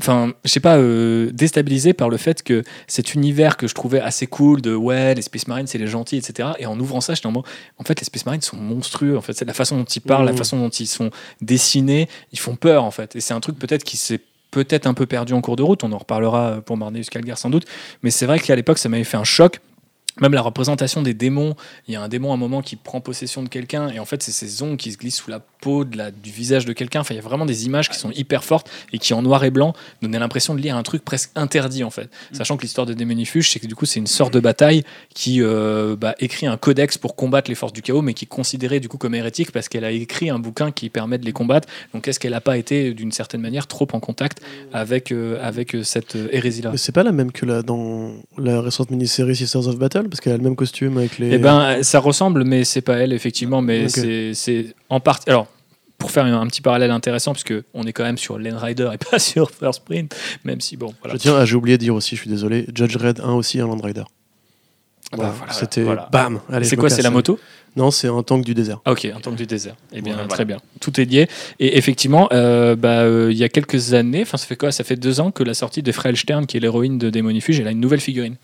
Enfin, 0.00 0.32
je 0.44 0.50
sais 0.50 0.60
pas, 0.60 0.76
euh, 0.76 1.30
déstabilisé 1.32 1.92
par 1.92 2.08
le 2.08 2.16
fait 2.16 2.42
que 2.42 2.62
cet 2.86 3.14
univers 3.14 3.56
que 3.56 3.66
je 3.66 3.74
trouvais 3.74 4.00
assez 4.00 4.26
cool 4.26 4.60
de 4.60 4.74
ouais, 4.74 5.14
les 5.14 5.22
Space 5.22 5.46
Marines, 5.46 5.66
c'est 5.66 5.78
les 5.78 5.86
gentils, 5.86 6.16
etc. 6.16 6.50
Et 6.58 6.66
en 6.66 6.78
ouvrant 6.78 7.00
ça, 7.00 7.14
j'étais 7.14 7.26
en 7.26 7.32
mode, 7.32 7.44
en 7.78 7.84
fait, 7.84 8.00
les 8.00 8.04
Space 8.04 8.26
Marines 8.26 8.42
sont 8.42 8.56
monstrueux. 8.56 9.16
En 9.16 9.20
fait, 9.20 9.32
c'est 9.32 9.44
la 9.44 9.54
façon 9.54 9.76
dont 9.76 9.84
ils 9.84 10.00
parlent, 10.00 10.26
la 10.26 10.32
Mmh. 10.32 10.36
façon 10.36 10.58
dont 10.58 10.68
ils 10.68 10.86
sont 10.86 11.10
dessinés, 11.40 12.08
ils 12.32 12.38
font 12.38 12.56
peur, 12.56 12.84
en 12.84 12.90
fait. 12.90 13.16
Et 13.16 13.20
c'est 13.20 13.34
un 13.34 13.40
truc 13.40 13.58
peut-être 13.58 13.84
qui 13.84 13.96
s'est 13.96 14.20
peut-être 14.50 14.86
un 14.86 14.94
peu 14.94 15.06
perdu 15.06 15.32
en 15.32 15.40
cours 15.40 15.56
de 15.56 15.62
route. 15.62 15.82
On 15.84 15.92
en 15.92 15.98
reparlera 15.98 16.60
pour 16.60 16.76
Marneus 16.76 17.04
Calgar 17.10 17.36
sans 17.38 17.50
doute. 17.50 17.66
Mais 18.02 18.10
c'est 18.10 18.26
vrai 18.26 18.38
qu'à 18.38 18.54
l'époque, 18.54 18.78
ça 18.78 18.88
m'avait 18.88 19.04
fait 19.04 19.16
un 19.16 19.24
choc. 19.24 19.60
Même 20.20 20.32
la 20.32 20.42
représentation 20.42 21.02
des 21.02 21.14
démons, 21.14 21.56
il 21.88 21.94
y 21.94 21.96
a 21.96 22.02
un 22.02 22.08
démon 22.08 22.30
à 22.30 22.34
un 22.34 22.38
moment 22.38 22.62
qui 22.62 22.76
prend 22.76 23.00
possession 23.00 23.42
de 23.42 23.48
quelqu'un 23.48 23.88
et 23.88 23.98
en 23.98 24.04
fait 24.04 24.22
c'est 24.22 24.30
ces 24.32 24.62
ongles 24.62 24.76
qui 24.76 24.92
se 24.92 24.96
glissent 24.98 25.16
sous 25.16 25.30
la 25.30 25.40
peau 25.40 25.84
de 25.84 25.96
la- 25.96 26.10
du 26.12 26.30
visage 26.30 26.64
de 26.66 26.72
quelqu'un. 26.72 27.00
Enfin, 27.00 27.14
il 27.14 27.16
y 27.16 27.20
a 27.20 27.22
vraiment 27.22 27.46
des 27.46 27.66
images 27.66 27.88
qui 27.90 27.98
sont 27.98 28.10
hyper 28.12 28.44
fortes 28.44 28.70
et 28.92 28.98
qui 28.98 29.12
en 29.12 29.22
noir 29.22 29.42
et 29.44 29.50
blanc 29.50 29.72
donnaient 30.02 30.18
l'impression 30.20 30.54
de 30.54 30.60
lire 30.60 30.76
un 30.76 30.82
truc 30.84 31.04
presque 31.04 31.30
interdit 31.34 31.82
en 31.82 31.90
fait. 31.90 32.10
Sachant 32.32 32.56
que 32.56 32.62
l'histoire 32.62 32.86
de 32.86 32.94
Démonifuge, 32.94 33.50
c'est 33.50 33.58
que 33.58 33.66
du 33.66 33.74
coup 33.74 33.86
c'est 33.86 33.98
une 33.98 34.06
sorte 34.06 34.32
de 34.32 34.40
bataille 34.40 34.84
qui 35.14 35.42
euh, 35.42 35.96
bah, 35.96 36.14
écrit 36.20 36.46
un 36.46 36.56
codex 36.56 36.96
pour 36.96 37.16
combattre 37.16 37.50
les 37.50 37.56
forces 37.56 37.72
du 37.72 37.82
chaos, 37.82 38.02
mais 38.02 38.14
qui 38.14 38.24
est 38.24 38.28
considérée 38.28 38.78
du 38.80 38.88
coup 38.88 38.98
comme 38.98 39.14
hérétique 39.14 39.50
parce 39.50 39.68
qu'elle 39.68 39.84
a 39.84 39.90
écrit 39.90 40.30
un 40.30 40.38
bouquin 40.38 40.70
qui 40.70 40.90
permet 40.90 41.18
de 41.18 41.24
les 41.24 41.32
combattre. 41.32 41.68
Donc 41.92 42.06
est-ce 42.06 42.20
qu'elle 42.20 42.32
n'a 42.32 42.40
pas 42.40 42.56
été 42.56 42.94
d'une 42.94 43.10
certaine 43.12 43.40
manière 43.40 43.66
trop 43.66 43.88
en 43.92 44.00
contact 44.00 44.40
avec, 44.72 45.10
euh, 45.10 45.38
avec 45.42 45.74
euh, 45.74 45.82
cette 45.82 46.16
hérésie-là? 46.30 46.70
Mais 46.70 46.76
c'est 46.78 46.92
pas 46.92 47.02
la 47.02 47.12
même 47.12 47.32
que 47.32 47.46
la, 47.46 47.62
dans 47.62 48.12
la 48.38 48.60
récente 48.60 48.90
mini-série 48.90 49.34
Sisters 49.34 49.66
of 49.66 49.76
Battle, 49.78 50.03
parce 50.08 50.20
qu'elle 50.20 50.32
a 50.34 50.36
le 50.36 50.42
même 50.42 50.56
costume 50.56 50.98
avec 50.98 51.18
les. 51.18 51.32
Eh 51.34 51.38
ben, 51.38 51.82
ça 51.82 51.98
ressemble, 52.00 52.44
mais 52.44 52.64
c'est 52.64 52.80
pas 52.82 52.96
elle, 52.98 53.12
effectivement. 53.12 53.62
Mais 53.62 53.88
c'est- 53.88 54.74
en 54.88 55.00
partie. 55.00 55.28
Alors, 55.30 55.46
pour 55.98 56.10
faire 56.10 56.24
un, 56.24 56.40
un 56.40 56.46
petit 56.46 56.60
parallèle 56.60 56.90
intéressant, 56.90 57.32
puisque 57.32 57.54
on 57.72 57.84
est 57.84 57.92
quand 57.92 58.02
même 58.04 58.18
sur 58.18 58.38
Len 58.38 58.56
Rider 58.56 58.90
et 58.92 58.98
pas 59.10 59.18
sur 59.18 59.50
First 59.50 59.84
Print, 59.84 60.14
même 60.44 60.60
si 60.60 60.76
bon, 60.76 60.92
voilà. 61.00 61.14
Je 61.14 61.20
tiens 61.20 61.36
à, 61.36 61.44
j'ai 61.44 61.56
oublié 61.56 61.78
de 61.78 61.82
dire 61.82 61.94
aussi, 61.94 62.16
je 62.16 62.20
suis 62.22 62.30
désolé, 62.30 62.66
Judge 62.74 62.96
Red 62.96 63.20
1 63.20 63.32
aussi, 63.32 63.60
un 63.60 63.66
Land 63.66 63.80
Rider. 63.82 64.02
Ah 65.12 65.16
bah, 65.16 65.16
Voilà, 65.16 65.32
voilà, 65.38 65.52
C'était 65.52 65.82
voilà. 65.82 66.08
bam. 66.10 66.40
C'est 66.62 66.76
quoi, 66.76 66.90
c'est 66.90 67.02
la 67.02 67.10
moto? 67.10 67.38
Non, 67.76 67.90
c'est 67.90 68.06
un 68.08 68.22
tank 68.22 68.44
du 68.44 68.54
désert. 68.54 68.80
Ah, 68.84 68.92
ok, 68.92 69.04
un 69.06 69.20
tank 69.20 69.34
du 69.34 69.46
désert. 69.46 69.74
Eh 69.92 70.00
bien, 70.00 70.12
Voilà. 70.14 70.28
très 70.28 70.44
bien. 70.44 70.58
Tout 70.80 71.00
est 71.00 71.04
lié. 71.04 71.26
Et 71.58 71.76
effectivement, 71.76 72.28
euh, 72.32 72.76
bah, 72.76 73.00
euh, 73.00 73.28
il 73.32 73.36
y 73.36 73.42
a 73.42 73.48
quelques 73.48 73.94
années, 73.94 74.22
enfin, 74.22 74.36
ça 74.36 74.46
fait 74.46 74.56
quoi? 74.56 74.70
Ça 74.70 74.84
fait 74.84 74.94
deux 74.96 75.18
ans 75.20 75.30
que 75.32 75.42
la 75.42 75.54
sortie 75.54 75.82
de 75.82 75.90
Frel 75.92 76.16
Stern, 76.16 76.46
qui 76.46 76.56
est 76.56 76.60
l'héroïne 76.60 76.98
de 76.98 77.10
Démonifuge, 77.10 77.58
elle 77.60 77.66
a 77.66 77.72
une 77.72 77.80
nouvelle 77.80 78.00
figurine. 78.00 78.36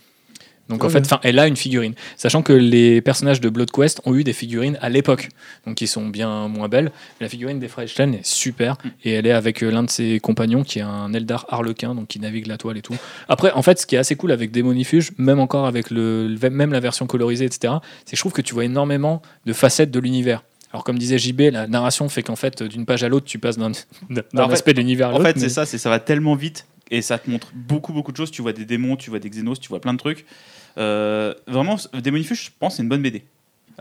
Donc 0.71 0.83
en 0.83 0.87
Ah 0.87 0.91
fait, 0.91 0.99
ouais. 1.01 1.05
enfin, 1.05 1.21
elle 1.23 1.39
a 1.39 1.47
une 1.47 1.57
figurine. 1.57 1.95
Sachant 2.17 2.43
que 2.43 2.53
les 2.55 3.03
personnages 3.03 3.41
de 3.41 3.49
Blood 3.51 3.71
Quest 3.71 4.01
ont 4.07 4.15
eu 4.15 4.25
des 4.25 4.33
figurines 4.33 4.79
à 4.81 4.89
l'époque, 4.89 5.29
donc 5.67 5.75
qui 5.77 5.87
sont 5.87 6.09
bien 6.09 6.49
moins 6.49 6.69
belles. 6.69 6.93
Mais 7.21 7.27
la 7.27 7.29
figurine 7.29 7.59
des 7.59 7.69
Stern 7.87 8.15
est 8.15 8.25
super 8.25 8.77
et 9.05 9.13
elle 9.13 9.27
est 9.27 9.33
avec 9.33 9.63
euh, 9.63 9.71
l'un 9.71 9.83
de 9.83 9.91
ses 9.91 10.21
compagnons 10.21 10.63
qui 10.63 10.79
est 10.79 10.83
un 10.83 11.13
Eldar 11.13 11.45
Harlequin, 11.51 11.95
donc 11.95 12.07
qui 12.09 12.21
navigue 12.21 12.47
la 12.47 12.57
toile 12.57 12.79
et 12.79 12.83
tout. 12.83 12.95
Après, 13.29 13.53
en 13.53 13.63
fait, 13.63 13.79
ce 13.81 13.87
qui 13.87 13.97
est 13.97 13.99
assez 13.99 14.17
cool 14.17 14.33
avec 14.33 14.51
Démonifuge, 14.53 15.11
même 15.19 15.41
encore 15.41 15.67
avec 15.67 15.91
le, 15.91 16.35
même 16.51 16.73
la 16.73 16.81
version 16.81 17.07
colorisée, 17.07 17.45
etc., 17.45 17.75
c'est 18.05 18.13
que 18.13 18.17
je 18.17 18.23
trouve 18.23 18.33
que 18.33 18.43
tu 18.43 18.55
vois 18.55 18.65
énormément 18.65 19.21
de 19.47 19.53
facettes 19.53 19.91
de 19.91 19.99
l'univers. 20.01 20.43
Alors 20.73 20.85
comme 20.85 20.99
disait 20.99 21.19
JB, 21.19 21.41
la 21.53 21.67
narration 21.67 22.09
fait 22.09 22.23
qu'en 22.23 22.37
fait, 22.37 22.63
d'une 22.63 22.87
page 22.87 23.03
à 23.03 23.09
l'autre, 23.09 23.27
tu 23.27 23.41
passes 23.41 23.59
d'un 23.59 23.73
en 23.73 23.75
fait- 23.75 24.53
aspect 24.53 24.73
de 24.73 24.79
l'univers 24.79 25.09
à 25.09 25.11
En 25.11 25.19
l'autre. 25.19 25.25
fait, 25.31 25.35
mais- 25.37 25.43
c'est 25.43 25.49
ça, 25.49 25.67
c'est 25.67 25.79
ça 25.79 25.91
va 25.91 25.99
tellement 25.99 26.37
vite 26.37 26.67
et 26.93 27.03
ça 27.03 27.19
te 27.19 27.29
montre 27.29 27.49
beaucoup, 27.55 27.93
beaucoup 27.93 28.13
de 28.13 28.17
choses. 28.17 28.31
Tu 28.31 28.41
vois 28.41 28.53
des 28.53 28.65
démons, 28.65 28.95
tu 28.97 29.11
vois 29.11 29.19
des 29.19 29.29
xénos, 29.31 29.59
tu 29.59 29.69
vois 29.69 29.81
plein 29.81 29.93
de 29.95 29.99
trucs. 29.99 30.25
Euh, 30.79 31.35
vraiment, 31.47 31.77
Démonifuge, 31.95 32.47
je 32.47 32.51
pense, 32.59 32.77
c'est 32.77 32.83
une 32.83 32.89
bonne 32.89 33.03
BD. 33.03 33.23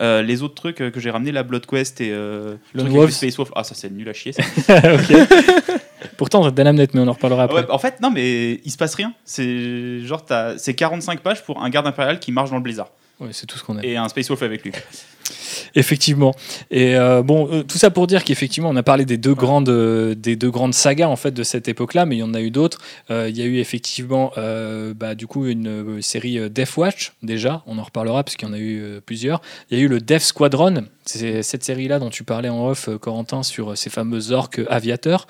Euh, 0.01 0.21
les 0.21 0.43
autres 0.43 0.55
trucs 0.55 0.79
euh, 0.79 0.91
que 0.91 0.99
j'ai 0.99 1.11
ramené, 1.11 1.31
la 1.31 1.43
Blood 1.43 1.65
Quest 1.65 1.99
et 1.99 2.11
euh, 2.11 2.55
le 2.73 2.83
truc 2.83 2.95
avec 2.95 3.11
Space 3.11 3.35
Wolf, 3.35 3.51
ah 3.53 3.65
ça 3.65 3.75
c'est 3.75 3.89
nul 3.89 4.07
à 4.07 4.13
chier. 4.13 4.31
ça. 4.31 4.43
Pourtant, 6.17 6.49
Danamnet, 6.51 6.87
mais 6.93 7.01
on 7.01 7.07
en 7.07 7.13
reparlera 7.13 7.43
après. 7.43 7.61
Ouais, 7.61 7.71
en 7.71 7.79
fait, 7.79 7.99
non, 7.99 8.09
mais 8.09 8.61
il 8.63 8.71
se 8.71 8.77
passe 8.77 8.95
rien. 8.95 9.13
C'est 9.25 9.99
genre, 10.01 10.25
c'est 10.57 10.73
45 10.73 11.19
pages 11.19 11.43
pour 11.43 11.61
un 11.61 11.69
garde 11.69 11.87
impérial 11.87 12.19
qui 12.19 12.31
marche 12.31 12.49
dans 12.49 12.55
le 12.55 12.61
blizzard 12.61 12.89
Ouais, 13.19 13.29
c'est 13.31 13.45
tout 13.45 13.57
ce 13.57 13.63
qu'on 13.63 13.77
a. 13.77 13.83
et 13.83 13.97
un 13.97 14.07
Space 14.07 14.29
Wolf 14.29 14.41
avec 14.41 14.63
lui. 14.63 14.71
Effectivement. 15.75 16.33
Et 16.71 16.95
euh, 16.95 17.21
bon, 17.21 17.49
euh, 17.51 17.63
tout 17.63 17.77
ça 17.77 17.89
pour 17.89 18.07
dire 18.07 18.23
qu'effectivement, 18.23 18.69
on 18.69 18.75
a 18.75 18.83
parlé 18.83 19.05
des 19.05 19.17
deux 19.17 19.33
grandes, 19.33 19.69
euh, 19.69 20.15
des 20.15 20.35
deux 20.35 20.51
grandes 20.51 20.73
sagas 20.73 21.07
en 21.07 21.15
fait 21.15 21.31
de 21.31 21.43
cette 21.43 21.67
époque-là, 21.67 22.05
mais 22.05 22.17
il 22.17 22.19
y 22.19 22.23
en 22.23 22.33
a 22.33 22.41
eu 22.41 22.51
d'autres. 22.51 22.79
Il 23.09 23.37
y 23.37 23.41
a 23.41 23.45
eu 23.45 23.57
effectivement, 23.57 24.31
bah, 24.95 25.15
du 25.15 25.27
coup, 25.27 25.45
une 25.45 26.01
série 26.01 26.49
Death 26.49 26.77
Watch 26.77 27.13
déjà. 27.23 27.63
On 27.65 27.77
en 27.77 27.83
reparlera 27.83 28.23
parce 28.23 28.35
qu'il 28.35 28.47
y 28.47 28.51
en 28.51 28.53
a 28.53 28.59
eu 28.59 29.01
plusieurs. 29.05 29.41
Il 29.69 29.77
y 29.77 29.81
a 29.81 29.83
eu 29.83 29.87
le 29.87 29.99
Death 29.99 30.21
Squadron. 30.21 30.85
C'est 31.09 31.41
cette 31.41 31.63
série-là 31.63 31.97
dont 31.97 32.11
tu 32.11 32.23
parlais 32.23 32.49
en 32.49 32.67
off, 32.67 32.87
euh, 32.87 32.99
Corentin, 32.99 33.41
sur 33.41 33.71
euh, 33.71 33.75
ces 33.75 33.89
fameux 33.89 34.31
orques 34.31 34.61
aviateurs. 34.69 35.25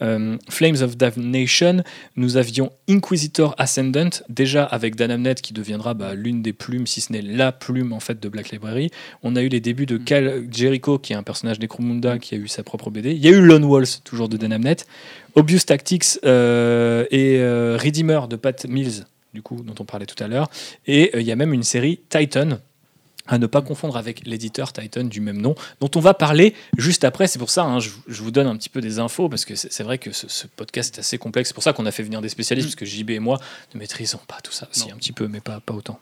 Euh, 0.00 0.36
Flames 0.48 0.76
of 0.80 0.96
Damnation. 0.96 1.82
Nous 2.14 2.36
avions 2.36 2.70
Inquisitor 2.88 3.52
Ascendant, 3.58 4.10
déjà 4.28 4.62
avec 4.62 4.94
Dan 4.94 5.10
Amnett 5.10 5.42
qui 5.42 5.52
deviendra 5.52 5.94
bah, 5.94 6.14
l'une 6.14 6.40
des 6.40 6.52
plumes, 6.52 6.86
si 6.86 7.00
ce 7.00 7.12
n'est 7.12 7.20
la 7.20 7.50
plume 7.50 7.92
en 7.92 7.98
fait 7.98 8.20
de 8.20 8.28
Black 8.28 8.50
Library. 8.50 8.92
On 9.24 9.34
a 9.34 9.42
eu 9.42 9.48
les 9.48 9.58
débuts 9.58 9.86
de 9.86 9.96
Cal 9.96 10.44
Jericho, 10.52 10.98
qui 10.98 11.12
est 11.12 11.16
un 11.16 11.24
personnage 11.24 11.58
Necromunda 11.58 12.18
qui 12.20 12.36
a 12.36 12.38
eu 12.38 12.46
sa 12.46 12.62
propre 12.62 12.90
BD. 12.90 13.10
Il 13.12 13.24
y 13.24 13.26
a 13.26 13.30
eu 13.32 13.40
Lone 13.40 13.64
Wolves, 13.64 14.02
toujours 14.04 14.28
de 14.28 14.36
Dan 14.36 14.52
Amnett. 14.52 14.86
Obvious 15.34 15.60
Tactics 15.66 16.20
euh, 16.24 17.06
et 17.10 17.38
euh, 17.40 17.76
Redeemer 17.76 18.28
de 18.28 18.36
Pat 18.36 18.66
Mills, 18.68 19.04
du 19.32 19.42
coup, 19.42 19.62
dont 19.64 19.74
on 19.80 19.84
parlait 19.84 20.06
tout 20.06 20.22
à 20.22 20.28
l'heure. 20.28 20.48
Et 20.86 21.10
il 21.18 21.26
y 21.26 21.32
a 21.32 21.36
même 21.36 21.52
une 21.52 21.64
série 21.64 21.98
Titan. 22.08 22.58
À 23.26 23.38
ne 23.38 23.46
pas 23.46 23.62
confondre 23.62 23.96
avec 23.96 24.26
l'éditeur 24.26 24.72
Titan 24.72 25.04
du 25.04 25.20
même 25.20 25.40
nom, 25.40 25.54
dont 25.80 25.90
on 25.94 26.00
va 26.00 26.12
parler 26.12 26.54
juste 26.76 27.04
après. 27.04 27.26
C'est 27.26 27.38
pour 27.38 27.50
ça, 27.50 27.64
hein, 27.64 27.80
je, 27.80 27.90
je 28.06 28.22
vous 28.22 28.30
donne 28.30 28.46
un 28.46 28.56
petit 28.56 28.68
peu 28.68 28.80
des 28.80 28.98
infos, 28.98 29.28
parce 29.28 29.44
que 29.44 29.54
c'est 29.54 29.82
vrai 29.82 29.98
que 29.98 30.12
ce, 30.12 30.28
ce 30.28 30.46
podcast 30.46 30.96
est 30.96 31.00
assez 31.00 31.16
complexe. 31.18 31.48
C'est 31.48 31.54
pour 31.54 31.62
ça 31.62 31.72
qu'on 31.72 31.86
a 31.86 31.90
fait 31.90 32.02
venir 32.02 32.20
des 32.20 32.28
spécialistes, 32.28 32.68
parce 32.68 32.76
que 32.76 32.84
JB 32.84 33.10
et 33.10 33.18
moi 33.20 33.40
ne 33.74 33.78
maîtrisons 33.78 34.20
pas 34.28 34.40
tout 34.42 34.52
ça. 34.52 34.68
Si, 34.72 34.90
un 34.90 34.96
petit 34.96 35.12
peu, 35.12 35.26
mais 35.28 35.40
pas, 35.40 35.60
pas 35.60 35.72
autant. 35.74 35.98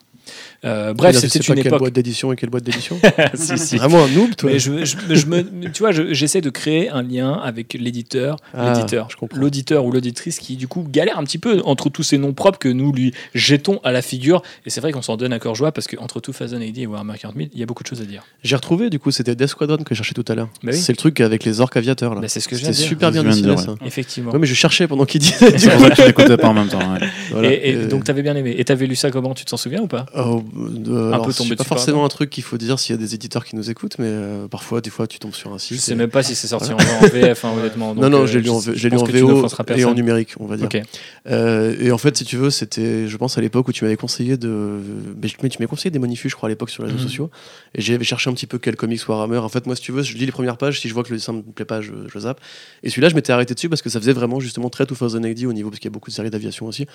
Euh, 0.65 0.95
bref, 0.95 1.17
c'était 1.17 1.39
une 1.41 1.55
quelle 1.57 1.67
époque. 1.67 1.81
boîte 1.81 1.93
d'édition 1.93 2.33
et 2.33 2.37
quelle 2.37 2.51
boîte 2.51 2.63
d'édition 2.65 2.99
Si, 3.35 3.59
si. 3.59 3.77
Vraiment 3.77 4.05
un 4.05 4.09
noob, 4.09 4.35
toi 4.37 4.51
Mais 4.53 4.59
je, 4.59 4.85
je- 4.85 4.97
je 5.15 5.27
me, 5.27 5.43
tu 5.73 5.83
vois, 5.83 5.91
je- 5.93 6.13
j'essaie 6.15 6.41
de 6.41 6.51
créer 6.51 6.89
un 6.91 7.03
lien 7.03 7.33
avec 7.33 7.75
l'éditeur, 7.75 8.37
Ah, 8.55 8.73
l'éditeur, 8.73 9.09
je 9.11 9.17
comprends. 9.17 9.39
l'auditeur 9.39 9.85
ou 9.85 9.91
l'auditrice 9.93 10.39
qui 10.39 10.57
du 10.57 10.69
coup 10.69 10.87
galère 10.89 11.19
un 11.19 11.25
petit 11.25 11.39
peu 11.39 11.61
entre 11.65 11.89
tous 11.91 12.03
ces 12.05 12.19
noms 12.19 12.33
propres 12.33 12.59
que 12.59 12.69
nous 12.69 12.93
lui 12.93 13.13
jetons 13.35 13.81
à 13.83 13.91
la 13.93 14.03
figure. 14.03 14.43
Et 14.67 14.71
c'est 14.71 14.81
vrai 14.81 14.93
qu'on 14.93 15.03
s'en 15.03 15.17
donne 15.17 15.33
à 15.33 15.39
cœur 15.41 15.55
joie 15.55 15.73
parce 15.73 15.89
qu'entre 15.89 16.21
2000 16.21 16.63
AD 16.69 16.79
et 16.79 16.87
Warhammer 16.87 17.15
40 17.19 17.37
000, 17.37 17.49
il 17.53 17.59
y 17.59 17.63
a 17.63 17.67
beaucoup 17.67 17.83
de 17.83 17.89
choses 17.89 18.01
à 18.01 18.05
dire. 18.05 18.23
J'ai 18.45 18.55
retrouvé, 18.57 18.89
du 18.91 18.99
coup, 19.01 19.11
c'était 19.11 19.35
Death 19.35 19.49
Squadron 19.49 19.79
que 19.79 19.95
je 19.95 20.03
cherchais 20.03 20.15
tout 20.15 20.25
à 20.29 20.35
l'heure. 20.35 20.49
Bah 20.63 20.71
oui. 20.73 20.79
C'est 20.79 20.93
le 20.93 20.97
truc 20.97 21.21
avec 21.21 21.45
les 21.45 21.61
orques 21.61 21.77
aviateurs, 21.77 22.15
là. 22.15 22.21
Bah, 22.21 22.29
c'est 22.29 22.41
ce 22.41 22.49
que 22.49 22.55
je 22.57 22.61
C'était 22.61 22.73
super 22.75 23.11
bien 23.11 23.23
Je 23.23 23.29
dessiné, 23.29 23.49
dire, 23.49 23.59
ça. 23.59 23.75
Effectivement. 23.85 24.31
Ouais, 24.33 24.39
mais 24.39 24.47
je 24.47 24.55
cherchais 24.55 24.87
pendant 24.87 25.05
qu'il 25.07 25.21
disait. 25.21 25.59
C'est 25.59 25.71
pour 25.71 25.81
ça 25.81 25.91
que 25.91 25.97
tu 25.97 26.03
l'écoutais 26.07 26.37
pas 26.37 26.49
en 26.49 26.55
même 26.55 26.69
temps. 26.69 26.79
ouais. 26.79 27.01
Voilà. 27.31 27.51
Et, 27.53 27.71
et 27.71 27.75
Euh, 27.75 27.89
donc 27.89 28.05
t'avais 28.05 28.23
bien 28.23 28.37
aimé. 28.37 28.55
Et 28.59 28.65
t'avais 28.65 28.87
lu 28.87 28.95
ça 28.95 29.11
comment? 29.11 29.35
Tu 29.35 29.45
t'en 29.45 29.57
souviens 29.57 29.81
ou 29.83 29.87
pas? 29.87 30.07
Oh, 30.15 30.43
euh, 30.89 31.09
Un 31.11 31.13
alors, 31.15 31.27
peu 31.27 31.33
tombé 31.33 31.57
pas 31.57 31.65
forcément 31.65 32.05
un 32.05 32.09
truc 32.09 32.29
qu'il 32.31 32.43
faut 32.43 32.59
dire 32.59 32.79
s'il 32.79 32.95
y 32.95 32.99
a 32.99 33.01
des 33.01 33.15
éditeurs 33.15 33.45
qui 33.45 33.57
nous 33.57 33.71
écoutent, 33.71 33.99
mais 33.99 34.07
euh, 34.09 34.47
parfois, 34.49 34.81
des 34.81 34.91
fois, 34.91 35.07
tu 35.07 35.19
tombes 35.19 35.35
sur 35.35 35.53
un 35.53 35.59
Je 35.59 35.63
site. 35.65 35.81
sais 35.81 35.93
et- 35.93 35.95
même 35.95 36.11
pas 36.11 36.23
si 36.23 36.35
c'est 36.35 36.47
sorti 36.49 36.73
en, 36.73 36.77
en 36.77 37.07
VF, 37.09 37.45
hein, 37.45 37.53
honnêtement. 37.59 37.95
non, 37.95 38.01
Donc, 38.03 38.11
non, 38.13 38.19
euh, 38.23 38.27
j'ai 38.27 38.41
lu 38.41 38.51
en, 38.51 38.61
je- 38.61 38.73
je 38.73 38.77
j'ai 38.77 38.91
lu 38.91 38.97
en 38.99 39.05
VO 39.05 39.47
et 39.75 39.85
en 39.85 39.95
numérique, 39.95 40.35
on 40.39 40.47
va 40.47 40.57
dire. 40.57 40.67
Ok. 40.67 40.81
Euh, 41.29 41.77
et 41.81 41.91
en 41.93 41.99
fait, 41.99 42.17
si 42.17 42.25
tu 42.25 42.37
veux, 42.37 42.51
c'était, 42.51 43.09
je 43.09 43.17
pense, 43.17 43.39
à 43.39 43.41
l'époque 43.41 43.69
où 43.69 43.73
tu 43.73 43.85
m'avais 43.85 43.97
conseillé 43.97 44.37
de. 44.37 44.79
Mais 45.21 45.29
je- 45.29 45.37
mais 45.43 45.49
tu 45.49 45.59
m'avais 45.59 45.69
conseillé 45.69 45.91
des 45.91 45.99
Monifu, 45.99 46.29
je 46.29 46.37
crois, 46.37 46.49
à 46.49 46.51
l'époque 46.51 46.71
sur 46.71 46.83
les 46.83 46.91
réseaux 46.91 47.03
Mhm. 47.03 47.09
sociaux. 47.09 47.31
Et 47.75 47.81
j'avais 47.81 48.05
cherché 48.05 48.29
un 48.29 48.35
petit 48.35 48.47
peu 48.47 48.59
quel 48.59 48.77
comics 48.77 49.01
Warhammer. 49.09 49.39
En 49.39 49.49
fait, 49.49 49.67
moi, 49.67 49.77
si 49.77 49.83
tu 49.83 49.93
veux, 49.93 50.03
je 50.03 50.15
lis 50.17 50.27
les 50.27 50.33
premières 50.33 50.57
pages. 50.59 50.81
Si 50.81 50.89
je 50.89 50.95
vois 50.95 51.03
que 51.05 51.11
le 51.11 51.17
dessin 51.17 51.33
me 51.33 51.43
plaît 51.43 51.65
pas, 51.65 51.81
je, 51.81 51.93
je 52.13 52.19
zappe. 52.19 52.41
Et 52.83 52.91
celui-là, 52.91 53.09
je 53.09 53.15
m'étais 53.15 53.33
arrêté 53.33 53.55
dessus 53.55 53.69
parce 53.69 53.83
que 53.83 53.89
ça 53.91 53.99
faisait 54.01 54.13
vraiment 54.13 54.41
justement 54.41 54.69
très 54.69 54.85
2000 54.87 55.25
AD 55.25 55.45
au 55.47 55.53
niveau, 55.53 55.71
parce 55.71 55.81
qu'il 55.81 55.89
y 55.89 55.93
a 55.93 55.95
beaucoup 55.95 56.11
de 56.11 56.15
séries 56.15 56.31
d'aviation 56.31 56.67
aussi. 56.67 56.87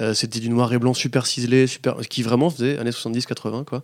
Euh, 0.00 0.12
c'était 0.14 0.40
du 0.40 0.50
noir 0.50 0.72
et 0.72 0.78
blanc 0.78 0.92
super 0.94 1.26
ciselé, 1.26 1.66
super, 1.66 1.96
qui 2.08 2.22
vraiment 2.22 2.50
faisait 2.58 2.78
années 2.78 2.90
70-80, 2.90 3.64
quoi. 3.64 3.82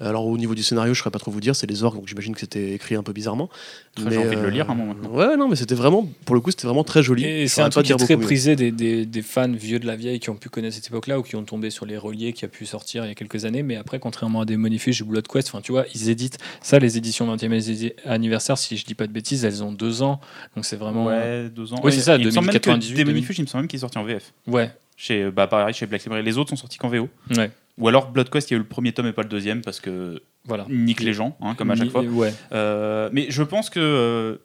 Alors, 0.00 0.26
au 0.26 0.38
niveau 0.38 0.54
du 0.54 0.62
scénario, 0.62 0.94
je 0.94 0.98
ne 0.98 1.02
saurais 1.02 1.10
pas 1.10 1.18
trop 1.18 1.30
vous 1.30 1.40
dire, 1.40 1.54
c'est 1.54 1.66
les 1.66 1.82
orques, 1.82 1.96
donc 1.96 2.08
j'imagine 2.08 2.34
que 2.34 2.40
c'était 2.40 2.72
écrit 2.72 2.94
un 2.94 3.02
peu 3.02 3.12
bizarrement. 3.12 3.48
J'ai 3.96 4.16
envie 4.16 4.36
de 4.36 4.40
le 4.40 4.48
lire 4.50 4.70
un 4.70 4.74
moment 4.74 4.94
maintenant. 4.94 5.10
Ouais, 5.14 5.36
non, 5.36 5.48
mais 5.48 5.56
c'était 5.56 5.74
vraiment, 5.74 6.08
pour 6.24 6.34
le 6.34 6.40
coup, 6.40 6.50
c'était 6.50 6.66
vraiment 6.66 6.84
très 6.84 7.02
joli. 7.02 7.24
Et 7.24 7.48
c'est 7.48 7.60
un 7.60 7.68
truc 7.70 7.86
qui 7.86 7.92
est 7.92 7.96
très 7.96 8.16
prisé 8.16 8.56
des, 8.56 8.70
des- 8.72 9.04
des 9.06 9.22
fans 9.22 9.50
vieux 9.52 9.78
de 9.78 9.86
la 9.86 9.96
vieille 9.96 10.20
qui 10.20 10.30
ont 10.30 10.36
pu 10.36 10.48
connaître 10.48 10.74
cette 10.74 10.86
époque-là 10.86 11.18
ou 11.18 11.22
qui 11.22 11.36
ont 11.36 11.44
tombé 11.44 11.70
sur 11.70 11.84
les 11.86 11.96
reliés 11.98 12.32
qui 12.32 12.44
a 12.44 12.48
pu 12.48 12.64
sortir 12.66 13.04
il 13.04 13.08
y 13.08 13.10
a 13.10 13.14
quelques 13.14 13.44
années. 13.44 13.62
Mais 13.62 13.76
après, 13.76 13.98
contrairement 13.98 14.40
à 14.40 14.44
des 14.44 14.56
Monifish 14.56 15.00
ou 15.02 15.06
Blood 15.06 15.26
Quest, 15.28 15.48
enfin, 15.48 15.60
tu 15.60 15.72
vois, 15.72 15.84
ils 15.94 16.08
éditent 16.08 16.38
ça, 16.62 16.78
les 16.78 16.96
éditions 16.96 17.26
20e 17.34 17.92
anniversaire, 18.06 18.56
si 18.58 18.76
je 18.76 18.84
dis 18.84 18.94
pas 18.94 19.06
de 19.06 19.12
bêtises, 19.12 19.44
elles 19.44 19.62
ont 19.62 19.72
deux 19.72 20.02
ans. 20.02 20.20
Donc 20.56 20.64
c'est 20.64 20.76
vraiment. 20.76 21.06
Ouais, 21.06 21.48
deux 21.48 21.72
ans. 21.72 21.80
Oui, 21.82 21.92
c'est 21.92 22.00
ça, 22.00 22.16
Il 22.16 22.26
me 22.26 22.30
semble 22.30 22.46
même 22.46 22.54
que 22.58 22.64
2098, 22.64 22.94
Des 22.96 23.04
Monifuge, 23.04 23.38
il 23.38 23.42
me 23.42 23.46
semble 23.46 23.62
même 23.62 23.68
qu'il 23.68 23.76
est 23.78 23.80
sorti 23.80 23.98
en 23.98 24.04
VF. 24.04 24.32
Ouais. 24.46 24.70
Chez, 24.96 25.30
bah, 25.30 25.46
pareil, 25.46 25.74
chez 25.74 25.86
Black 25.86 26.02
Library. 26.04 26.22
Les 26.24 26.38
autres 26.38 26.50
sont 26.50 26.56
sortis 26.56 26.78
qu'en 26.78 26.88
VO. 26.88 27.08
Ouais. 27.36 27.50
Ou 27.78 27.88
alors 27.88 28.10
Blood 28.10 28.28
Quest, 28.30 28.50
il 28.50 28.54
y 28.54 28.56
a 28.56 28.58
eu 28.58 28.62
le 28.62 28.68
premier 28.68 28.92
tome 28.92 29.06
et 29.06 29.12
pas 29.12 29.22
le 29.22 29.28
deuxième 29.28 29.62
parce 29.62 29.80
que 29.80 30.22
Voilà. 30.44 30.66
nique 30.68 31.00
les 31.00 31.14
gens, 31.14 31.36
hein, 31.40 31.54
comme 31.54 31.70
à 31.70 31.76
chaque 31.76 31.88
fois. 31.90 32.02
Ouais. 32.02 32.32
Euh, 32.52 33.08
mais 33.12 33.26
je 33.30 33.42
pense 33.42 33.70
que 33.70 33.80
euh, 33.80 34.36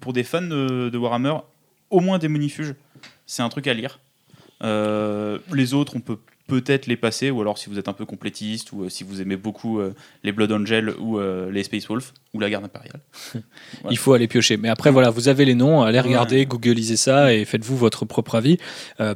pour 0.00 0.12
des 0.12 0.22
fans 0.22 0.42
de, 0.42 0.88
de 0.88 0.98
Warhammer, 0.98 1.34
au 1.90 2.00
moins 2.00 2.18
des 2.18 2.28
Monifuges, 2.28 2.74
c'est 3.26 3.42
un 3.42 3.48
truc 3.48 3.66
à 3.66 3.74
lire. 3.74 3.98
Euh, 4.62 5.38
les 5.52 5.74
autres, 5.74 5.94
on 5.96 6.00
peut 6.00 6.18
peut-être 6.48 6.86
les 6.86 6.96
passer, 6.96 7.30
ou 7.30 7.40
alors 7.40 7.58
si 7.58 7.68
vous 7.68 7.78
êtes 7.78 7.88
un 7.88 7.92
peu 7.92 8.06
complétiste, 8.06 8.72
ou 8.72 8.84
euh, 8.84 8.88
si 8.88 9.04
vous 9.04 9.20
aimez 9.20 9.36
beaucoup 9.36 9.78
euh, 9.78 9.94
les 10.24 10.32
Blood 10.32 10.50
Angel 10.50 10.94
ou 10.98 11.18
euh, 11.18 11.52
les 11.52 11.62
Space 11.62 11.86
Wolf, 11.86 12.14
ou 12.34 12.40
la 12.40 12.50
Garde 12.50 12.64
Impériale. 12.64 13.00
Ouais. 13.84 13.90
Il 13.90 13.98
faut 13.98 14.14
aller 14.14 14.26
piocher. 14.26 14.56
Mais 14.56 14.70
après, 14.70 14.90
voilà, 14.90 15.10
vous 15.10 15.28
avez 15.28 15.44
les 15.44 15.54
noms, 15.54 15.82
allez 15.82 16.00
regarder, 16.00 16.46
googlisez 16.46 16.96
ça 16.96 17.32
et 17.34 17.44
faites-vous 17.44 17.76
votre 17.76 18.06
propre 18.06 18.34
avis. 18.34 18.56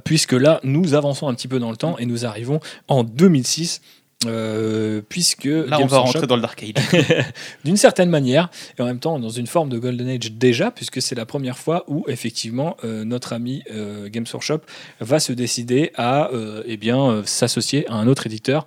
puisque 0.04 0.34
là, 0.34 0.60
nous 0.62 0.94
avançons 0.94 1.26
un 1.26 1.34
petit 1.34 1.48
peu 1.48 1.58
dans 1.58 1.70
le 1.70 1.76
temps 1.76 1.98
et 1.98 2.06
nous 2.06 2.26
arrivons 2.26 2.60
en 2.86 3.02
2006. 3.02 3.80
Euh, 4.26 5.02
puisque 5.08 5.44
Là, 5.44 5.78
on 5.80 5.86
va 5.86 5.98
Workshop 5.98 6.02
rentrer 6.02 6.26
dans 6.26 6.36
le 6.36 6.42
Dark 6.42 6.62
Age. 6.62 7.24
d'une 7.64 7.76
certaine 7.76 8.10
manière, 8.10 8.50
et 8.78 8.82
en 8.82 8.86
même 8.86 8.98
temps 8.98 9.18
dans 9.18 9.28
une 9.30 9.46
forme 9.46 9.68
de 9.68 9.78
Golden 9.78 10.08
Age 10.08 10.32
déjà, 10.32 10.70
puisque 10.70 11.00
c'est 11.02 11.14
la 11.14 11.26
première 11.26 11.58
fois 11.58 11.84
où 11.88 12.04
effectivement 12.08 12.76
euh, 12.84 13.04
notre 13.04 13.32
ami 13.32 13.62
euh, 13.72 14.08
Games 14.08 14.26
Workshop 14.32 14.60
va 15.00 15.20
se 15.20 15.32
décider 15.32 15.92
à 15.96 16.30
euh, 16.32 16.62
eh 16.66 16.76
bien 16.76 17.00
euh, 17.00 17.22
s'associer 17.24 17.88
à 17.88 17.94
un 17.94 18.06
autre 18.06 18.26
éditeur. 18.26 18.64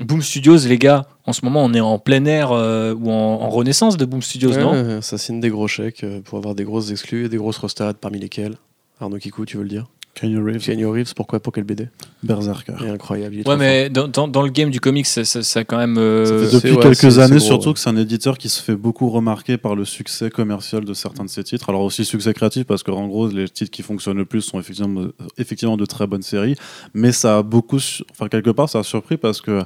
Boom 0.00 0.20
Studios, 0.20 0.58
les 0.66 0.78
gars, 0.78 1.06
en 1.24 1.32
ce 1.32 1.42
moment 1.44 1.64
on 1.64 1.72
est 1.72 1.80
en 1.80 1.98
plein 1.98 2.24
air 2.26 2.52
euh, 2.52 2.94
ou 2.94 3.10
en, 3.10 3.14
en 3.14 3.48
renaissance 3.48 3.96
de 3.96 4.04
Boom 4.04 4.20
Studios, 4.20 4.52
Ouais, 4.52 4.60
non 4.60 5.00
ça 5.00 5.16
signe 5.16 5.40
des 5.40 5.48
gros 5.48 5.68
chèques 5.68 6.04
pour 6.24 6.38
avoir 6.38 6.54
des 6.54 6.64
grosses 6.64 6.90
exclus 6.90 7.26
et 7.26 7.28
des 7.28 7.38
grosses 7.38 7.58
rostades, 7.58 7.96
parmi 7.96 8.18
lesquelles 8.18 8.56
Arnaud 9.00 9.18
Kikou, 9.18 9.46
tu 9.46 9.56
veux 9.56 9.62
le 9.62 9.68
dire 9.68 9.86
Kenny 10.18 10.36
Reeves, 10.38 10.62
Keanu 10.64 10.86
Reeves, 10.86 11.12
pourquoi 11.14 11.38
Pour 11.40 11.52
quel 11.52 11.64
BD 11.64 11.88
Berserker. 12.22 12.72
Incroyable. 12.88 13.36
Ouais, 13.46 13.56
mais 13.56 13.90
dans, 13.90 14.08
dans- 14.08 14.26
dans 14.28 14.40
le 14.42 14.48
game 14.48 14.70
du 14.70 14.80
comics, 14.80 15.04
ça, 15.06 15.24
ça- 15.24 15.62
quand 15.64 15.76
même. 15.76 15.98
euh, 15.98 16.24
Ça 16.24 16.58
fait 16.60 16.68
Depuis 16.70 16.72
ouais, 16.72 16.82
quelques 16.96 17.18
années, 17.18 17.36
gros, 17.36 17.46
surtout 17.46 17.68
ouais. 17.68 17.74
que 17.74 17.78
c'est 17.80 17.90
un 17.90 17.96
éditeur 17.96 18.38
qui 18.38 18.48
se 18.48 18.62
fait 18.62 18.74
beaucoup 18.76 19.10
remarquer 19.10 19.58
par 19.58 19.74
le 19.76 19.84
succès 19.84 20.30
commercial 20.30 20.84
de 20.86 20.94
certains 20.94 21.24
de 21.24 21.28
ses 21.28 21.44
titres. 21.44 21.68
Alors 21.68 21.82
aussi 21.82 22.04
succès 22.06 22.32
créatif 22.32 22.64
parce 22.64 22.82
qu'en 22.82 23.06
gros, 23.06 23.28
les 23.28 23.48
titres 23.48 23.70
qui 23.70 23.82
fonctionnent 23.82 24.16
le 24.16 24.24
plus 24.24 24.40
sont 24.40 24.58
effectivement, 24.58 25.04
effectivement 25.38 25.76
de 25.76 25.84
très 25.86 26.06
bonnes 26.06 26.22
séries. 26.22 26.56
Mais 26.94 27.12
ça 27.12 27.38
a 27.38 27.42
beaucoup, 27.42 27.78
enfin 28.10 28.28
quelque 28.28 28.50
part, 28.50 28.68
ça 28.70 28.78
a 28.78 28.82
surpris 28.82 29.18
parce 29.18 29.40
que 29.42 29.62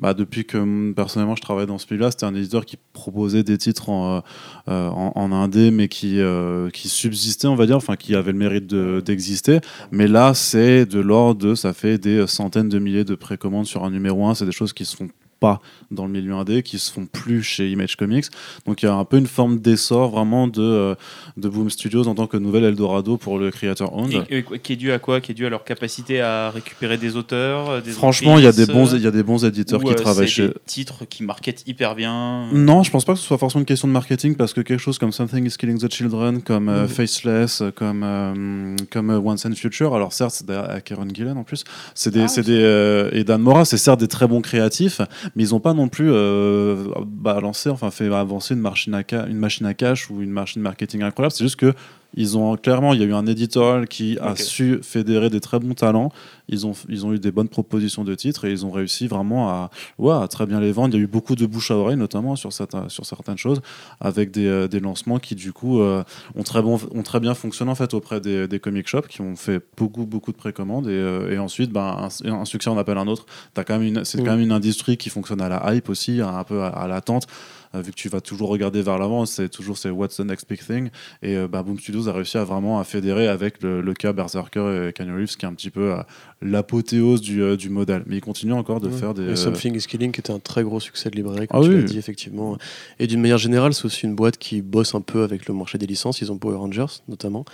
bah, 0.00 0.14
depuis 0.14 0.44
que 0.44 0.56
hum, 0.58 0.94
personnellement 0.96 1.36
je 1.36 1.42
travaille 1.42 1.66
dans 1.66 1.78
ce 1.78 1.86
milieu-là, 1.90 2.10
c'était 2.10 2.24
un 2.24 2.34
éditeur 2.34 2.64
qui 2.64 2.78
proposait 2.92 3.42
des 3.42 3.58
titres 3.58 3.88
en, 3.90 4.16
euh, 4.16 4.20
euh, 4.68 4.88
en, 4.88 5.30
indé, 5.32 5.70
mais 5.70 5.88
qui, 5.88 6.20
euh, 6.20 6.70
qui 6.70 6.88
subsistaient, 6.88 7.48
on 7.48 7.54
va 7.54 7.66
dire, 7.66 7.76
enfin 7.76 7.96
qui 7.96 8.14
avaient 8.14 8.32
le 8.32 8.38
mérite 8.38 8.66
de- 8.66 9.02
d'exister. 9.04 9.60
Mais 9.92 10.08
là, 10.08 10.34
c'est 10.34 10.86
de 10.86 11.00
l'ordre 11.00 11.40
de, 11.40 11.54
ça 11.54 11.72
fait 11.72 11.98
des 11.98 12.26
centaines 12.26 12.68
de 12.68 12.78
milliers 12.78 13.04
de 13.04 13.14
précommandes 13.14 13.66
sur 13.66 13.84
un 13.84 13.90
numéro 13.90 14.26
1. 14.26 14.34
C'est 14.34 14.46
des 14.46 14.52
choses 14.52 14.72
qui 14.72 14.84
se 14.84 14.96
font 14.96 15.08
pas 15.40 15.60
dans 15.90 16.06
le 16.06 16.12
milieu 16.12 16.34
indé, 16.34 16.62
qui 16.62 16.78
se 16.78 16.92
font 16.92 17.06
plus 17.06 17.42
chez 17.42 17.70
Image 17.70 17.96
Comics. 17.96 18.26
Donc 18.66 18.82
il 18.82 18.86
y 18.86 18.88
a 18.88 18.94
un 18.94 19.04
peu 19.04 19.16
une 19.16 19.26
forme 19.26 19.58
d'essor 19.58 20.10
vraiment 20.10 20.46
de, 20.46 20.60
euh, 20.62 20.94
de 21.36 21.48
Boom 21.48 21.70
Studios 21.70 22.06
en 22.06 22.14
tant 22.14 22.26
que 22.26 22.36
nouvel 22.36 22.64
Eldorado 22.64 23.16
pour 23.16 23.38
le 23.38 23.50
Creator 23.50 23.96
Owned. 23.96 24.24
Et, 24.30 24.44
qui 24.62 24.74
est 24.74 24.76
dû 24.76 24.92
à 24.92 24.98
quoi 24.98 25.20
Qui 25.20 25.32
est 25.32 25.34
dû 25.34 25.46
à 25.46 25.48
leur 25.48 25.64
capacité 25.64 26.20
à 26.20 26.50
récupérer 26.50 26.98
des 26.98 27.16
auteurs 27.16 27.70
euh, 27.70 27.80
des 27.80 27.90
Franchement, 27.90 28.38
il 28.38 28.44
y 28.44 28.46
a 28.46 28.52
des 28.52 28.66
bons, 28.66 28.92
euh, 28.94 28.96
il 28.98 29.02
y 29.02 29.06
a 29.06 29.10
des 29.10 29.22
bons 29.22 29.44
éditeurs 29.44 29.80
ou, 29.80 29.84
qui 29.84 29.92
euh, 29.92 29.96
travaillent 29.96 30.28
chez. 30.28 30.48
des 30.48 30.54
titres 30.66 31.04
qui 31.08 31.22
marketent 31.24 31.64
hyper 31.66 31.94
bien. 31.94 32.46
Non, 32.52 32.82
je 32.82 32.90
pense 32.90 33.04
pas 33.04 33.14
que 33.14 33.18
ce 33.18 33.24
soit 33.24 33.38
forcément 33.38 33.60
une 33.60 33.66
question 33.66 33.88
de 33.88 33.92
marketing 33.92 34.36
parce 34.36 34.52
que 34.52 34.60
quelque 34.60 34.80
chose 34.80 34.98
comme 34.98 35.12
Something 35.12 35.46
is 35.46 35.56
Killing 35.58 35.78
the 35.78 35.92
Children, 35.92 36.42
comme 36.42 36.68
euh, 36.68 36.82
Mhm. 36.82 36.88
Faceless, 36.88 37.62
comme, 37.74 38.02
euh, 38.04 38.76
comme 38.90 39.10
Once 39.10 39.46
and 39.46 39.54
Future, 39.54 39.94
alors 39.94 40.12
certes, 40.12 40.32
c'est 40.34 40.50
à 40.50 40.80
Karen 40.80 41.14
Gillen 41.14 41.36
en 41.36 41.44
plus, 41.44 41.64
c'est 41.94 42.10
des, 42.12 42.26
Ah, 42.28 42.42
des, 42.42 43.18
et 43.18 43.24
Dan 43.24 43.40
Mora, 43.40 43.64
c'est 43.64 43.76
certes 43.76 44.00
des 44.00 44.08
très 44.08 44.26
bons 44.26 44.40
créatifs, 44.40 45.00
mais 45.34 45.42
ils 45.44 45.54
ont 45.54 45.60
pas 45.60 45.74
non 45.74 45.88
plus 45.88 46.10
euh, 46.10 46.88
balancé, 47.06 47.70
enfin 47.70 47.90
fait 47.90 48.12
avancer 48.12 48.54
une 48.54 48.60
machine, 48.60 48.94
à 48.94 49.02
une 49.26 49.38
machine 49.38 49.66
à 49.66 49.74
cash 49.74 50.10
ou 50.10 50.22
une 50.22 50.30
machine 50.30 50.62
marketing 50.62 51.02
incroyable, 51.02 51.32
c'est 51.32 51.44
juste 51.44 51.56
que 51.56 51.74
ils 52.14 52.36
ont 52.36 52.56
clairement, 52.56 52.92
il 52.92 53.00
y 53.00 53.02
a 53.02 53.06
eu 53.06 53.14
un 53.14 53.26
éditorial 53.26 53.86
qui 53.88 54.18
a 54.18 54.30
su 54.36 54.78
fédérer 54.82 55.30
des 55.30 55.40
très 55.40 55.58
bons 55.58 55.74
talents. 55.74 56.10
Ils 56.48 56.66
ont, 56.66 56.72
ils 56.88 57.06
ont 57.06 57.12
eu 57.12 57.20
des 57.20 57.30
bonnes 57.30 57.48
propositions 57.48 58.02
de 58.02 58.12
titres 58.16 58.44
et 58.44 58.50
ils 58.50 58.66
ont 58.66 58.72
réussi 58.72 59.06
vraiment 59.06 59.48
à, 59.50 59.70
ouais, 59.98 60.12
à 60.14 60.26
très 60.26 60.46
bien 60.46 60.58
les 60.60 60.72
vendre. 60.72 60.94
Il 60.94 60.98
y 60.98 61.00
a 61.00 61.04
eu 61.04 61.06
beaucoup 61.06 61.36
de 61.36 61.46
bouche 61.46 61.70
à 61.70 61.76
oreille, 61.76 61.96
notamment 61.96 62.34
sur, 62.34 62.52
certains, 62.52 62.88
sur 62.88 63.06
certaines 63.06 63.38
choses, 63.38 63.60
avec 64.00 64.32
des, 64.32 64.46
euh, 64.46 64.66
des 64.66 64.80
lancements 64.80 65.20
qui, 65.20 65.36
du 65.36 65.52
coup, 65.52 65.80
euh, 65.80 66.02
ont, 66.34 66.42
très 66.42 66.60
bon, 66.60 66.80
ont 66.92 67.02
très 67.04 67.20
bien 67.20 67.34
fonctionné 67.34 67.70
en 67.70 67.76
fait, 67.76 67.94
auprès 67.94 68.20
des, 68.20 68.48
des 68.48 68.58
comic 68.58 68.88
shops 68.88 69.06
qui 69.08 69.20
ont 69.20 69.36
fait 69.36 69.60
beaucoup, 69.76 70.06
beaucoup 70.06 70.32
de 70.32 70.36
précommandes. 70.36 70.88
Et, 70.88 70.90
euh, 70.90 71.32
et 71.32 71.38
ensuite, 71.38 71.70
ben, 71.70 72.08
un, 72.24 72.32
un 72.32 72.44
succès 72.44 72.68
en 72.70 72.78
appelle 72.78 72.98
un 72.98 73.06
autre. 73.06 73.26
T'as 73.54 73.62
quand 73.62 73.78
même 73.78 73.86
une- 73.86 74.04
C'est 74.04 74.18
quand 74.24 74.32
même 74.32 74.40
une 74.40 74.50
industrie 74.52 74.96
qui 74.96 75.08
fonctionne 75.10 75.40
à 75.40 75.48
la 75.48 75.72
hype 75.74 75.88
aussi, 75.88 76.20
un 76.20 76.42
peu 76.42 76.62
à, 76.62 76.68
à 76.68 76.88
l'attente. 76.88 77.26
Euh, 77.74 77.82
vu 77.82 77.90
que 77.92 77.96
tu 77.96 78.08
vas 78.08 78.20
toujours 78.20 78.48
regarder 78.48 78.82
vers 78.82 78.98
l'avant, 78.98 79.26
c'est 79.26 79.48
toujours 79.48 79.78
c'est 79.78 79.90
what's 79.90 80.16
the 80.16 80.20
next 80.20 80.48
big 80.48 80.60
thing. 80.64 80.90
Et 81.22 81.36
euh, 81.36 81.48
bah, 81.48 81.62
Boom 81.62 81.78
Studios 81.78 82.08
a 82.08 82.12
réussi 82.12 82.36
à 82.38 82.44
vraiment 82.44 82.80
à 82.80 82.84
fédérer 82.84 83.28
avec 83.28 83.62
le, 83.62 83.80
le 83.80 83.94
cas 83.94 84.12
Berserker 84.12 84.88
et 84.88 84.92
Keanu 84.92 85.14
Reeves, 85.14 85.36
qui 85.36 85.44
est 85.44 85.48
un 85.48 85.54
petit 85.54 85.70
peu 85.70 85.92
euh, 85.92 86.02
l'apothéose 86.42 87.20
du, 87.20 87.56
du 87.56 87.68
modèle. 87.70 88.02
Mais 88.06 88.16
il 88.16 88.20
continue 88.20 88.52
encore 88.52 88.80
de 88.80 88.88
Ouais. 88.88 88.96
faire 88.96 89.14
des. 89.14 89.30
Et 89.32 89.36
Something 89.36 89.76
is 89.76 89.86
Killing, 89.86 90.10
qui 90.12 90.20
était 90.20 90.32
un 90.32 90.38
très 90.40 90.62
gros 90.64 90.80
succès 90.80 91.10
de 91.10 91.16
librairie, 91.16 91.46
Ah 91.50 91.54
comme 91.58 91.64
tu 91.64 91.70
oui. 91.70 91.76
l'as 91.76 91.82
dit, 91.84 91.98
effectivement. 91.98 92.56
Et 92.98 93.06
d'une 93.06 93.20
manière 93.20 93.38
générale, 93.38 93.72
c'est 93.74 93.84
aussi 93.84 94.04
une 94.06 94.14
boîte 94.14 94.36
qui 94.36 94.62
bosse 94.62 94.94
un 94.94 95.00
peu 95.00 95.22
avec 95.22 95.46
le 95.46 95.54
marché 95.54 95.78
des 95.78 95.86
licences. 95.86 96.20
Ils 96.20 96.32
ont 96.32 96.38
Power 96.38 96.56
Rangers, 96.56 96.86
notamment, 97.08 97.44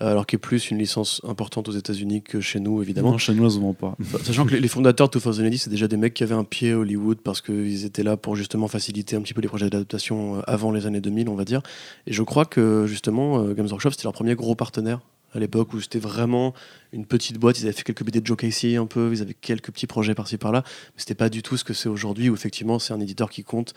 alors 0.00 0.26
qui 0.26 0.36
est 0.36 0.38
plus 0.38 0.70
une 0.70 0.78
licence 0.78 1.20
importante 1.26 1.68
aux 1.68 1.72
États-Unis 1.72 2.22
que 2.22 2.40
chez 2.40 2.60
nous, 2.60 2.82
évidemment. 2.82 3.12
non, 3.12 3.18
chez 3.18 3.32
nous, 3.32 3.72
pas. 3.72 3.94
Bah, 3.98 4.18
Sachant 4.22 4.44
que 4.44 4.54
les, 4.54 4.68
fondateurs 4.68 5.08
de 5.08 5.18
2010, 5.18 5.58
c'est 5.58 5.70
déjà 5.70 5.88
des 5.88 5.96
mecs 5.96 6.14
qui 6.14 6.22
avaient 6.22 6.34
un 6.34 6.44
pied 6.44 6.72
à 6.72 6.78
Hollywood 6.78 7.18
parce 7.22 7.40
qu'ils 7.40 7.84
étaient 7.84 8.02
là 8.02 8.16
pour 8.16 8.36
justement 8.36 8.68
faciliter 8.68 9.16
un 9.16 9.22
petit 9.22 9.34
peu 9.34 9.40
les 9.40 9.48
projets 9.48 9.70
d'adaptation 9.70 10.38
euh, 10.38 10.42
avant 10.46 10.72
les 10.72 10.86
années 10.86 11.00
2000, 11.00 11.28
on 11.28 11.36
va 11.36 11.44
dire. 11.44 11.62
Et 12.06 12.12
je 12.12 12.22
crois 12.22 12.44
que 12.44 12.86
justement, 12.86 13.40
euh, 13.40 13.54
Games 13.54 13.68
Workshop, 13.68 13.92
c'était 13.92 14.04
leur 14.04 14.12
premier 14.12 14.34
gros 14.34 14.54
partenaire 14.54 15.00
à 15.34 15.38
l'époque 15.38 15.74
où 15.74 15.80
c'était 15.80 15.98
vraiment 15.98 16.54
une 16.92 17.06
petite 17.06 17.38
boîte. 17.38 17.58
Ils 17.60 17.64
avaient 17.64 17.72
fait 17.72 17.82
quelques 17.82 18.04
BD 18.04 18.20
de 18.20 18.26
Joe 18.26 18.36
Casey 18.36 18.76
un 18.76 18.86
peu, 18.86 19.10
ils 19.12 19.22
avaient 19.22 19.34
quelques 19.34 19.72
petits 19.72 19.86
projets 19.86 20.14
par-ci 20.14 20.38
par-là. 20.38 20.62
Mais 20.64 20.92
c'était 20.98 21.14
pas 21.14 21.28
du 21.28 21.42
tout 21.42 21.56
ce 21.56 21.64
que 21.64 21.74
c'est 21.74 21.88
aujourd'hui 21.88 22.30
où 22.30 22.34
effectivement 22.34 22.78
c'est 22.78 22.92
un 22.92 23.00
éditeur 23.00 23.30
qui 23.30 23.44
compte 23.44 23.74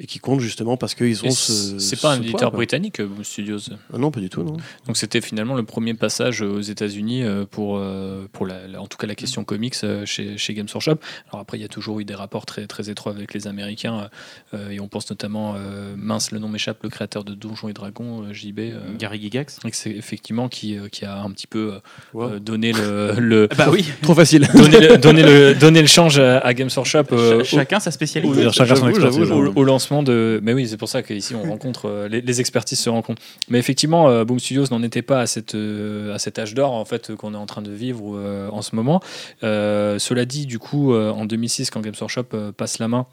et 0.00 0.06
qui 0.06 0.18
compte 0.18 0.40
justement 0.40 0.76
parce 0.76 0.94
qu'ils 0.94 1.24
ont 1.24 1.30
ce. 1.30 1.78
C'est 1.78 2.00
pas 2.00 2.12
un 2.12 2.16
ce 2.16 2.22
éditeur 2.22 2.50
quoi. 2.50 2.58
britannique, 2.58 3.00
euh, 3.00 3.06
Boom 3.06 3.22
Studios. 3.24 3.58
Ah 3.92 3.98
non, 3.98 4.10
pas 4.10 4.20
du 4.20 4.28
tout, 4.28 4.42
non. 4.42 4.56
Donc 4.86 4.96
c'était 4.96 5.20
finalement 5.20 5.54
le 5.54 5.62
premier 5.62 5.94
passage 5.94 6.42
aux 6.42 6.60
États-Unis 6.60 7.22
euh, 7.22 7.44
pour, 7.48 7.76
euh, 7.78 8.26
pour 8.32 8.46
la, 8.46 8.56
en 8.78 8.86
tout 8.86 8.98
cas 8.98 9.06
la 9.06 9.14
question 9.14 9.44
comics 9.44 9.74
euh, 9.84 10.04
chez, 10.04 10.36
chez 10.36 10.52
Games 10.54 10.66
Workshop. 10.72 10.96
Alors 11.30 11.40
après, 11.42 11.58
il 11.58 11.62
y 11.62 11.64
a 11.64 11.68
toujours 11.68 12.00
eu 12.00 12.04
des 12.04 12.14
rapports 12.14 12.44
très, 12.44 12.66
très 12.66 12.90
étroits 12.90 13.12
avec 13.12 13.32
les 13.34 13.46
Américains 13.46 14.08
euh, 14.52 14.70
et 14.70 14.80
on 14.80 14.88
pense 14.88 15.08
notamment, 15.10 15.54
euh, 15.56 15.94
mince, 15.96 16.32
le 16.32 16.38
nom 16.40 16.48
m'échappe, 16.48 16.82
le 16.82 16.88
créateur 16.88 17.22
de 17.24 17.34
Donjons 17.34 17.68
et 17.68 17.72
Dragons, 17.72 18.24
euh, 18.24 18.32
JB. 18.32 18.58
euh, 18.58 18.80
Gary 18.98 19.20
Gigax. 19.20 19.58
c'est 19.72 19.90
effectivement 19.90 20.48
qui, 20.48 20.76
euh, 20.76 20.88
qui 20.88 21.04
a 21.04 21.22
un 21.22 21.30
petit 21.30 21.46
peu 21.46 21.74
euh, 21.74 21.78
Wow. 22.12 22.24
euh, 22.24 22.38
donné 22.40 22.72
le, 22.72 23.14
le 23.18 23.48
Bah 23.56 23.68
oui, 23.70 23.84
Trop 24.02 24.14
facile. 24.14 24.48
donné 24.54 24.80
le, 24.80 24.98
donné 24.98 25.22
le, 25.22 25.54
donné 25.54 25.80
le 25.80 25.86
change 25.86 26.18
à, 26.18 26.52
Games 26.54 26.70
Workshop 26.76 27.04
euh, 27.12 27.38
Ch- 27.44 27.50
chacun 27.54 27.78
sa 27.80 27.90
spécialité. 27.90 28.50
Chacun 28.52 28.74
son 28.74 28.88
expertise. 28.88 29.20
j'avoue, 29.24 29.46
au, 29.46 29.52
au 29.60 29.64
Mais 29.90 30.52
oui, 30.52 30.68
c'est 30.68 30.76
pour 30.76 30.88
ça 30.88 31.02
qu'ici 31.02 31.34
on 31.34 31.42
rencontre 31.42 31.88
euh, 31.88 32.08
les, 32.08 32.40
expertises 32.40 32.80
se 32.80 32.90
rencontrent. 32.90 33.22
Mais 33.48 33.58
effectivement, 33.58 34.08
euh, 34.08 34.24
Boom 34.24 34.38
Studios 34.38 34.66
n'en 34.70 34.82
était 34.82 35.02
pas 35.02 35.20
à, 35.20 35.26
cette, 35.26 35.54
euh, 35.54 36.14
à 36.14 36.18
cet 36.18 36.38
âge 36.38 36.54
d'or 36.54 36.72
en 36.72 36.84
fait 36.84 37.14
qu'on 37.14 37.34
est 37.34 37.38
en 37.38 37.46
train 37.46 37.62
de 37.62 37.72
vivre 37.72 38.04
en 38.52 38.62
ce 38.62 38.74
moment. 38.76 39.00
Cela 39.42 40.24
dit, 40.24 40.46
du 40.46 40.58
coup, 40.58 40.94
en 40.94 41.24
2006, 41.24 41.70
quand 41.70 41.80
Games 41.80 41.94
Workshop 41.98 42.52
passe 42.56 42.78
la 42.78 42.88
main 42.88 43.06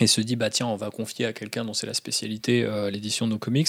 et 0.00 0.06
se 0.06 0.20
dit 0.20 0.36
bah 0.36 0.50
tiens 0.50 0.66
on 0.66 0.76
va 0.76 0.90
confier 0.90 1.26
à 1.26 1.32
quelqu'un 1.32 1.64
dont 1.64 1.74
c'est 1.74 1.86
la 1.86 1.94
spécialité 1.94 2.64
euh, 2.64 2.90
l'édition 2.90 3.26
de 3.26 3.32
nos 3.32 3.38
comics 3.38 3.68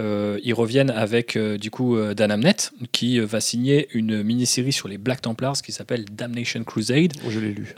euh, 0.00 0.38
ils 0.42 0.54
reviennent 0.54 0.90
avec 0.90 1.36
euh, 1.36 1.58
du 1.58 1.70
coup 1.70 1.96
Dan 2.14 2.30
Amnett 2.30 2.72
qui 2.92 3.18
va 3.20 3.40
signer 3.40 3.88
une 3.92 4.22
mini-série 4.22 4.72
sur 4.72 4.88
les 4.88 4.98
Black 4.98 5.22
Templars 5.22 5.60
qui 5.62 5.72
s'appelle 5.72 6.04
Damnation 6.04 6.62
Crusade 6.64 7.12
Je 7.28 7.40
l'ai 7.40 7.52
lu. 7.52 7.74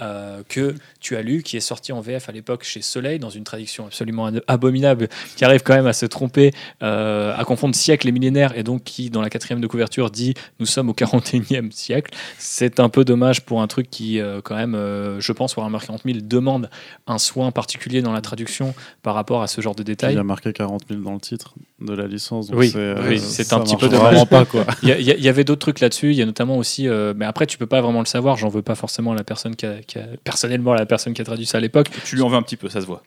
que 0.49 0.74
tu 1.01 1.16
as 1.16 1.22
lu, 1.22 1.42
qui 1.42 1.57
est 1.57 1.61
sorti 1.61 1.92
en 1.92 2.01
VF 2.01 2.28
à 2.28 2.32
l'époque 2.32 2.64
chez 2.64 2.82
Soleil, 2.82 3.18
dans 3.18 3.30
une 3.30 3.44
traduction 3.44 3.86
absolument 3.86 4.30
abominable, 4.46 5.09
qui 5.36 5.44
arrive 5.44 5.62
quand 5.62 5.74
même 5.74 5.86
à 5.86 5.92
se 5.92 6.07
tromper, 6.07 6.53
à 6.80 7.42
confondre 7.46 7.74
siècle 7.74 8.09
et 8.09 8.12
millénaire, 8.12 8.57
et 8.57 8.62
donc 8.62 8.84
qui, 8.84 9.11
dans 9.11 9.22
la 9.22 9.30
quatrième 9.30 9.61
de 9.61 9.66
couverture, 9.66 10.11
dit 10.11 10.34
nous 10.59 10.66
sommes 10.66 10.88
au 10.88 10.94
41e 10.94 11.70
siècle. 11.72 12.14
C'est 12.38 12.80
un 12.80 12.88
peu 12.88 13.05
dommage 13.05 13.42
pour 13.42 13.62
un 13.62 13.66
truc 13.66 13.90
qui, 13.90 14.20
quand 14.44 14.57
même, 14.57 14.74
je 15.18 15.32
pense, 15.32 15.57
Warhammer 15.57 15.78
40 15.78 16.03
000 16.05 16.18
demande 16.22 16.70
un 17.07 17.18
soin 17.18 17.51
particulier 17.51 17.88
dans 18.03 18.12
la 18.12 18.20
traduction 18.20 18.74
par 19.03 19.14
rapport 19.14 19.43
à 19.43 19.47
ce 19.47 19.61
genre 19.61 19.74
de 19.74 19.82
Il 19.82 19.86
détails. 19.86 20.14
y 20.14 20.18
a 20.18 20.22
marqué 20.22 20.53
40 20.53 20.82
000 20.89 21.01
dans 21.03 21.14
le 21.14 21.20
titre 21.20 21.55
de 21.80 21.93
la 21.95 22.07
licence. 22.07 22.49
donc 22.49 22.59
Oui, 22.59 22.68
c'est, 22.70 22.78
euh, 22.78 23.09
oui, 23.09 23.18
c'est 23.18 23.45
ça 23.45 23.57
un 23.57 23.61
petit 23.61 23.76
peu 23.76 23.89
dommage. 23.89 24.03
vraiment 24.05 24.26
pas 24.26 24.45
quoi. 24.45 24.64
Il 24.82 24.89
y, 24.91 24.93
il 24.93 25.16
il 25.18 25.28
avait 25.28 25.45
d'autres 25.45 25.61
trucs 25.61 25.80
là-dessus. 25.80 26.11
Il 26.11 26.16
y 26.16 26.22
a 26.22 26.26
notamment 26.26 26.57
aussi, 26.57 26.86
euh, 26.89 27.14
mais 27.16 27.24
après 27.24 27.47
tu 27.47 27.59
peux 27.59 27.66
pas 27.66 27.80
vraiment 27.80 28.01
le 28.01 28.07
savoir. 28.07 28.36
J'en 28.36 28.49
veux 28.49 28.62
pas 28.62 28.74
forcément 28.74 29.12
à 29.12 29.14
la 29.16 29.24
personne 29.24 29.57
qui 29.57 29.66
a, 29.66 29.74
qui 29.86 29.99
a- 29.99 30.07
personnellement 30.24 30.72
à 30.72 30.76
la 30.76 30.86
personne 30.86 31.12
qui 31.14 31.22
a 31.22 31.24
traduit 31.24 31.47
ça 31.47 31.59
à 31.59 31.61
l'époque. 31.61 31.89
Tu 32.05 32.16
lui 32.16 32.22
en 32.22 32.28
veux 32.28 32.36
un 32.36 32.43
petit 32.43 32.57
peu, 32.57 32.68
ça 32.68 32.80
se 32.80 32.86
voit. 32.86 33.03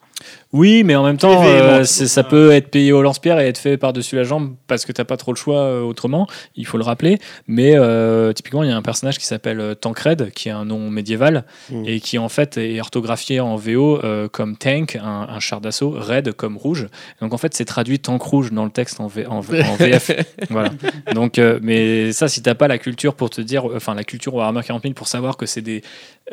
Oui, 0.54 0.84
mais 0.84 0.96
en 0.96 1.04
même 1.04 1.18
temps, 1.18 1.44
euh, 1.46 1.84
ça 1.84 2.24
peut 2.24 2.52
être 2.52 2.70
payé 2.70 2.92
au 2.92 3.02
lance-pierre 3.02 3.40
et 3.40 3.48
être 3.48 3.58
fait 3.58 3.78
par-dessus 3.78 4.16
la 4.18 4.24
jambe 4.24 4.54
parce 4.68 4.86
que 4.86 4.92
t'as 4.92 5.04
pas 5.04 5.18
trop 5.18 5.32
le 5.32 5.38
choix 5.38 5.84
autrement. 5.84 6.28
Il 6.56 6.66
faut 6.68 6.78
le 6.78 6.84
rappeler. 6.84 7.18
Mais 7.48 7.74
euh, 7.76 8.32
typiquement, 8.34 8.62
il 8.64 8.70
y 8.70 8.72
a 8.72 8.78
un 8.78 8.82
personnage 8.84 9.18
qui 9.18 9.26
s'appelle 9.26 9.76
Tancred, 9.82 10.32
qui 10.32 10.50
est 10.50 10.52
un 10.52 10.66
nom 10.66 10.90
médiéval 10.90 11.44
Mm. 11.72 11.84
et 11.86 12.00
qui 12.00 12.18
en 12.18 12.30
fait 12.30 12.58
est 12.58 12.80
orthographié 12.80 13.40
en 13.40 13.56
VO 13.56 14.00
euh, 14.04 14.28
comme 14.28 14.58
tank, 14.80 14.96
un, 14.96 15.28
un 15.30 15.40
char 15.40 15.62
d'assaut, 15.62 15.92
red 15.92 16.32
comme 16.34 16.58
rouge. 16.58 16.88
Donc 17.22 17.34
en 17.34 17.38
fait, 17.38 17.54
c'est 17.54 17.66
traduit 17.66 18.00
tank 18.00 18.22
rouge 18.22 18.52
dans 18.52 18.66
le 18.66 18.72
texte 18.72 19.00
en, 19.00 19.08
V- 19.08 19.26
en 19.28 19.40
V- 19.42 19.64
en 19.64 19.76
VF. 19.76 20.12
voilà. 20.50 20.72
Donc, 21.14 21.38
euh, 21.40 21.60
mais 21.62 22.12
ça, 22.12 22.28
si 22.28 22.42
t'as 22.42 22.56
pas 22.56 22.68
la 22.68 22.78
culture 22.78 23.16
pour 23.16 23.30
te 23.30 23.42
dire, 23.42 23.66
enfin 23.66 23.94
la 23.96 24.04
culture 24.04 24.34
Warhammer 24.34 24.62
40 24.66 24.84
000 24.84 24.94
pour 24.94 25.08
savoir 25.08 25.38
que 25.38 25.46
c'est 25.46 25.62
des, 25.62 25.82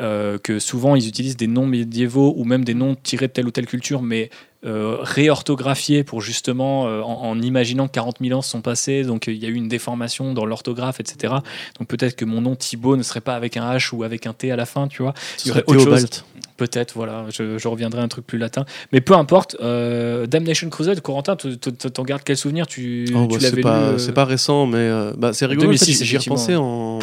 euh, 0.00 0.38
que 0.38 0.58
souvent 0.58 0.94
ils 0.96 1.08
utilisent 1.08 1.36
des 1.36 1.46
noms 1.46 1.66
médiévaux 1.66 2.34
ou 2.36 2.44
même 2.44 2.64
des 2.64 2.74
noms 2.74 2.94
tirés 2.94 3.28
de 3.28 3.32
telle 3.32 3.46
ou 3.46 3.50
telle 3.50 3.66
culture, 3.66 4.02
mais 4.02 4.30
euh, 4.64 4.96
réorthographiés 5.00 6.02
pour 6.02 6.20
justement 6.20 6.88
euh, 6.88 7.00
en, 7.00 7.30
en 7.30 7.40
imaginant 7.40 7.86
que 7.86 7.92
40 7.92 8.16
000 8.20 8.36
ans 8.36 8.42
se 8.42 8.50
sont 8.50 8.60
passés, 8.60 9.04
donc 9.04 9.28
euh, 9.28 9.32
il 9.32 9.38
y 9.38 9.46
a 9.46 9.48
eu 9.48 9.54
une 9.54 9.68
déformation 9.68 10.34
dans 10.34 10.44
l'orthographe, 10.44 10.98
etc. 10.98 11.34
Donc 11.78 11.86
peut-être 11.88 12.16
que 12.16 12.24
mon 12.24 12.40
nom 12.40 12.56
Thibaut 12.56 12.96
ne 12.96 13.04
serait 13.04 13.20
pas 13.20 13.36
avec 13.36 13.56
un 13.56 13.72
H 13.72 13.94
ou 13.94 14.02
avec 14.02 14.26
un 14.26 14.32
T 14.32 14.50
à 14.50 14.56
la 14.56 14.66
fin, 14.66 14.88
tu 14.88 15.02
vois. 15.02 15.14
Il 15.44 15.48
y 15.48 15.50
aurait 15.52 15.62
autre 15.66 15.78
chose. 15.84 16.24
Peut-être, 16.56 16.94
voilà, 16.96 17.24
je, 17.32 17.56
je 17.56 17.68
reviendrai 17.68 18.00
à 18.00 18.02
un 18.02 18.08
truc 18.08 18.26
plus 18.26 18.38
latin. 18.38 18.64
Mais 18.92 19.00
peu 19.00 19.14
importe, 19.14 19.54
euh, 19.60 20.26
Damnation 20.26 20.68
Crusade, 20.70 21.00
Corentin, 21.02 21.36
t'en 21.36 22.02
gardes 22.02 22.22
quel 22.24 22.36
souvenir? 22.36 22.66
Tu, 22.66 23.06
Oh, 23.14 23.28
tu 23.30 23.36
bah, 23.38 23.42
l'avais 23.42 23.54
c'est 23.56 23.60
pas, 23.60 23.92
lu, 23.92 23.98
c'est 24.00 24.12
pas 24.12 24.24
récent, 24.24 24.66
mais 24.66 24.90
bah, 25.16 25.32
c'est 25.32 25.46
rigolo. 25.46 25.68
en 25.68 25.72
fait, 25.72 25.86
2006, 25.86 26.02
J'y 26.04 26.16
repensais 26.18 26.56
en. 26.56 26.98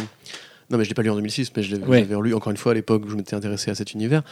Non, 0.70 0.78
mais 0.78 0.84
je 0.84 0.88
l'ai 0.90 0.94
pas 0.94 1.02
lu 1.02 1.10
en 1.10 1.14
2006, 1.14 1.52
mais 1.56 1.62
je 1.62 1.76
l'avais 1.76 1.86
Ouais. 1.86 2.06
relu 2.14 2.34
encore 2.34 2.50
une 2.50 2.56
fois 2.56 2.72
à 2.72 2.74
l'époque 2.74 3.04
où 3.06 3.08
je 3.08 3.14
m'étais 3.16 3.36
intéressé 3.36 3.70
à 3.70 3.74
cet 3.74 3.92
univers. 3.94 4.22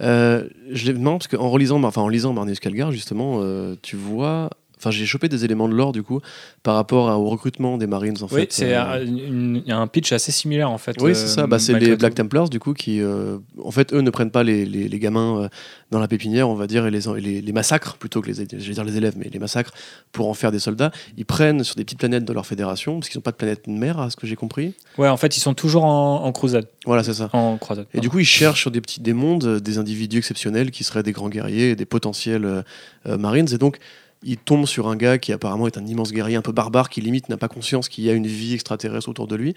Euh, 0.00 0.48
je 0.70 0.90
l'ai- 0.92 0.98
non, 0.98 1.18
parce 1.18 1.28
qu'en 1.28 1.50
relisant, 1.50 1.82
enfin 1.84 2.00
en 2.00 2.08
lisant 2.08 2.32
Marnius 2.32 2.58
Calgar, 2.60 2.90
justement, 2.90 3.40
euh, 3.42 3.74
tu 3.82 3.96
vois. 3.96 4.50
Enfin, 4.84 4.90
j'ai 4.90 5.06
chopé 5.06 5.28
des 5.30 5.44
éléments 5.46 5.66
de 5.68 5.74
lore 5.74 5.92
du 5.92 6.02
coup 6.02 6.20
par 6.62 6.74
rapport 6.74 7.08
à- 7.08 7.18
au 7.18 7.28
recrutement 7.30 7.78
des 7.78 7.86
Marines 7.86 8.16
en 8.20 8.26
Oui, 8.26 8.42
fait. 8.42 8.52
c'est 8.52 8.74
euh, 8.76 9.60
un, 9.68 9.86
pitch 9.86 10.12
assez 10.12 10.30
similaire 10.30 10.70
en 10.70 10.76
fait. 10.78 10.96
Oui, 11.00 11.12
euh, 11.12 11.14
c'est 11.14 11.28
ça. 11.28 11.46
Bah, 11.46 11.58
c'est 11.58 11.78
les. 11.78 11.96
Black 11.96 12.14
Templars, 12.14 12.50
du 12.50 12.58
coup, 12.60 12.74
qui, 12.74 13.00
euh, 13.00 13.38
en 13.62 13.70
fait, 13.70 13.92
eux 13.94 14.00
ne 14.00 14.10
prennent 14.10 14.30
pas 14.30 14.42
les, 14.42 14.66
les- 14.66 14.88
les 14.88 14.98
gamins 14.98 15.42
euh, 15.44 15.48
dans 15.90 16.00
la 16.00 16.08
pépinière, 16.08 16.48
on 16.50 16.54
va 16.54 16.66
dire, 16.66 16.86
et 16.86 16.90
les, 16.90 17.00
les, 17.20 17.40
les 17.40 17.52
massacrent, 17.52 17.96
plutôt 17.96 18.20
que 18.20 18.26
les, 18.30 18.34
je 18.34 18.40
vais 18.68 18.74
dire 18.74 18.84
les 18.84 18.96
élèves, 18.96 19.14
mais 19.16 19.30
les 19.32 19.38
massacrent 19.38 19.72
pour 20.12 20.28
en 20.28 20.34
faire 20.34 20.52
des 20.52 20.58
soldats. 20.58 20.90
Ils 21.16 21.24
prennent 21.24 21.64
sur 21.64 21.76
des 21.76 21.84
petites 21.84 21.98
planètes 22.00 22.24
de 22.24 22.32
leur 22.32 22.44
fédération, 22.46 22.98
parce 22.98 23.08
qu'ils 23.08 23.18
n'ont 23.18 23.22
pas 23.22 23.30
de 23.30 23.36
planète 23.36 23.66
mère, 23.68 23.98
à 24.00 24.10
ce 24.10 24.16
que 24.16 24.26
j'ai 24.26 24.36
compris. 24.36 24.74
Ouais, 24.98 25.08
en 25.08 25.16
fait, 25.16 25.36
ils 25.36 25.40
sont 25.40 25.54
toujours 25.54 25.84
en, 25.84 26.24
en 26.24 26.32
croisade. 26.32 26.66
Voilà, 26.84 27.02
c'est 27.04 27.14
ça. 27.14 27.30
En 27.32 27.56
croisade. 27.56 27.86
Et 27.94 28.00
du 28.00 28.10
coup, 28.10 28.18
ils 28.18 28.24
cherchent 28.26 28.60
sur 28.62 28.70
des 28.70 28.80
petits 28.80 29.00
des 29.00 29.12
mondes 29.14 29.60
des 29.60 29.78
individus 29.78 30.18
exceptionnels 30.18 30.70
qui 30.70 30.84
seraient 30.84 31.02
des 31.02 31.12
grands 31.12 31.28
guerriers 31.28 31.70
et 31.70 31.76
des 31.76 31.86
potentiels 31.86 32.44
euh, 32.44 33.16
marines. 33.18 33.46
Et 33.52 33.58
donc, 33.58 33.78
ils 34.24 34.36
tombent 34.38 34.66
sur 34.66 34.88
un 34.88 34.96
gars 34.96 35.18
qui 35.18 35.32
apparemment 35.32 35.66
est 35.66 35.76
un 35.78 35.86
immense 35.86 36.12
guerrier 36.12 36.36
un 36.36 36.42
peu 36.42 36.52
barbare 36.52 36.88
qui 36.88 37.00
limite 37.00 37.28
n'a 37.28 37.36
pas 37.36 37.48
conscience 37.48 37.88
qu'il 37.88 38.04
y 38.04 38.10
a 38.10 38.12
une 38.12 38.26
vie 38.26 38.54
extraterrestre 38.54 39.08
autour 39.08 39.26
de 39.26 39.36
lui. 39.36 39.54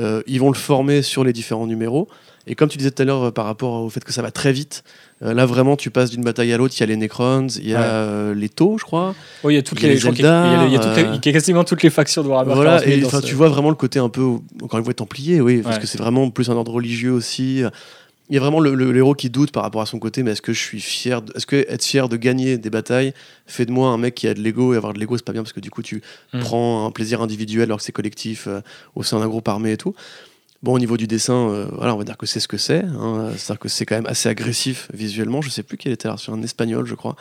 Euh, 0.00 0.22
ils 0.26 0.40
vont 0.40 0.50
le 0.50 0.56
former 0.56 1.02
sur 1.02 1.24
les 1.24 1.32
différents 1.32 1.66
numéros. 1.66 2.08
Et 2.48 2.54
comme 2.54 2.68
tu 2.68 2.78
disais 2.78 2.92
tout 2.92 3.02
à 3.02 3.04
l'heure 3.04 3.24
euh, 3.24 3.30
par 3.32 3.44
rapport 3.46 3.82
au 3.82 3.90
fait 3.90 4.04
que 4.04 4.12
ça 4.12 4.22
va 4.22 4.30
très 4.30 4.52
vite, 4.52 4.84
euh, 5.22 5.34
là 5.34 5.46
vraiment 5.46 5.76
tu 5.76 5.90
passes 5.90 6.10
d'une 6.10 6.22
bataille 6.22 6.52
à 6.52 6.56
l'autre. 6.58 6.74
Il 6.76 6.80
y 6.80 6.82
a 6.84 6.86
les 6.86 6.96
Necrons, 6.96 7.46
il 7.48 7.68
y 7.68 7.74
a 7.74 8.28
Ouais. 8.28 8.34
les 8.34 8.48
Taux, 8.48 8.76
je 8.78 8.84
crois. 8.84 9.14
Oui, 9.42 9.54
il 9.54 9.56
y 9.56 9.58
a 9.58 9.62
toutes 9.62 9.80
il 9.80 9.82
y 9.82 9.86
a 9.86 9.88
les, 9.88 9.94
les 9.94 10.00
je 10.00 10.06
crois 10.06 10.14
qu'il 10.14 10.24
y 10.24 10.28
a- 10.28 10.66
il 10.66 10.72
y 10.72 10.76
a- 10.76 11.00
il 11.14 11.20
il 11.24 11.32
quasiment 11.32 11.64
toutes 11.64 11.82
les 11.82 11.90
factions 11.90 12.22
de 12.22 12.28
Warhammer 12.28 12.54
Voilà, 12.54 12.78
40 12.80 12.84
000 12.94 13.06
et 13.08 13.10
ce- 13.10 13.26
tu 13.26 13.34
vois 13.34 13.48
vraiment 13.48 13.70
le 13.70 13.74
côté 13.76 13.98
un 13.98 14.08
peu, 14.08 14.22
encore 14.62 14.78
une 14.78 14.84
fois, 14.84 14.94
templier, 14.94 15.40
oui, 15.40 15.60
parce 15.62 15.76
Ouais. 15.76 15.82
que 15.82 15.86
c'est 15.88 15.98
vraiment 15.98 16.30
plus 16.30 16.48
un 16.50 16.54
ordre 16.54 16.72
religieux 16.72 17.12
aussi. 17.12 17.62
Il 18.28 18.34
y 18.34 18.38
a 18.38 18.40
vraiment 18.40 18.58
le, 18.58 18.74
le- 18.74 18.90
le 18.90 18.98
héros 18.98 19.14
qui 19.14 19.30
doute 19.30 19.52
par 19.52 19.62
rapport 19.62 19.82
à 19.82 19.86
son 19.86 19.98
côté, 20.00 20.22
mais 20.24 20.32
est-ce 20.32 20.42
que 20.42 20.52
je 20.52 20.58
suis 20.58 20.80
fier, 20.80 21.22
de- 21.22 21.32
est-ce 21.36 21.46
que 21.46 21.56
être 21.68 21.84
fier 21.84 22.08
de 22.08 22.16
gagner 22.16 22.58
des 22.58 22.70
batailles 22.70 23.14
fait 23.46 23.66
de 23.66 23.70
moi 23.72 23.90
un 23.90 23.98
mec 23.98 24.14
qui 24.16 24.26
a 24.26 24.34
de 24.34 24.40
l'ego 24.40 24.74
et 24.74 24.76
avoir 24.76 24.92
de 24.94 24.98
l'ego 24.98 25.16
c'est 25.16 25.24
pas 25.24 25.32
bien 25.32 25.42
parce 25.42 25.52
que 25.52 25.60
du 25.60 25.70
coup 25.70 25.82
tu 25.82 26.02
Mm. 26.32 26.40
prends 26.40 26.86
un 26.86 26.90
plaisir 26.90 27.22
individuel 27.22 27.64
alors 27.64 27.78
que 27.78 27.84
c'est 27.84 27.92
collectif 27.92 28.48
euh, 28.48 28.60
au 28.96 29.02
sein 29.04 29.20
d'un 29.20 29.28
groupe 29.28 29.46
armé 29.48 29.72
et 29.72 29.76
tout. 29.76 29.94
Bon, 30.62 30.72
au 30.72 30.78
niveau 30.80 30.96
du 30.96 31.06
dessin, 31.06 31.50
euh, 31.50 31.66
voilà, 31.70 31.94
on 31.94 31.98
va 31.98 32.04
dire 32.04 32.16
que 32.16 32.26
c'est 32.26 32.40
ce 32.40 32.48
que 32.48 32.56
c'est. 32.56 32.82
hein. 32.82 33.30
C'est-à-dire 33.36 33.60
que 33.60 33.68
c'est 33.68 33.86
quand 33.86 33.94
même 33.94 34.06
assez 34.06 34.28
agressif 34.28 34.88
visuellement. 34.92 35.40
Je 35.42 35.50
sais 35.50 35.62
plus 35.62 35.76
quel 35.76 35.92
était 35.92 36.08
version, 36.08 36.32
un 36.32 36.42
espagnol, 36.42 36.86
je 36.86 36.94
crois. 36.96 37.14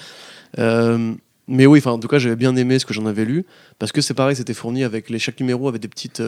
Euh, 0.57 1.13
mais 1.47 1.65
oui, 1.67 1.77
enfin, 1.79 1.91
en 1.91 1.99
tout 1.99 2.07
cas, 2.07 2.17
j'avais 2.17 2.37
bien 2.37 2.55
aimé 2.55 2.79
ce 2.79 2.85
que 2.87 2.93
j'en 2.93 3.05
avais 3.05 3.25
lu 3.25 3.45
parce 3.77 3.91
que 3.91 4.01
c'est 4.01 4.13
pareil, 4.15 4.35
c'était 4.35 4.53
fourni 4.55 4.83
avec 4.83 5.09
les 5.11 5.19
chaque 5.19 5.39
numéro 5.39 5.67
avait 5.67 5.77
des 5.79 5.89
petites 5.89 6.23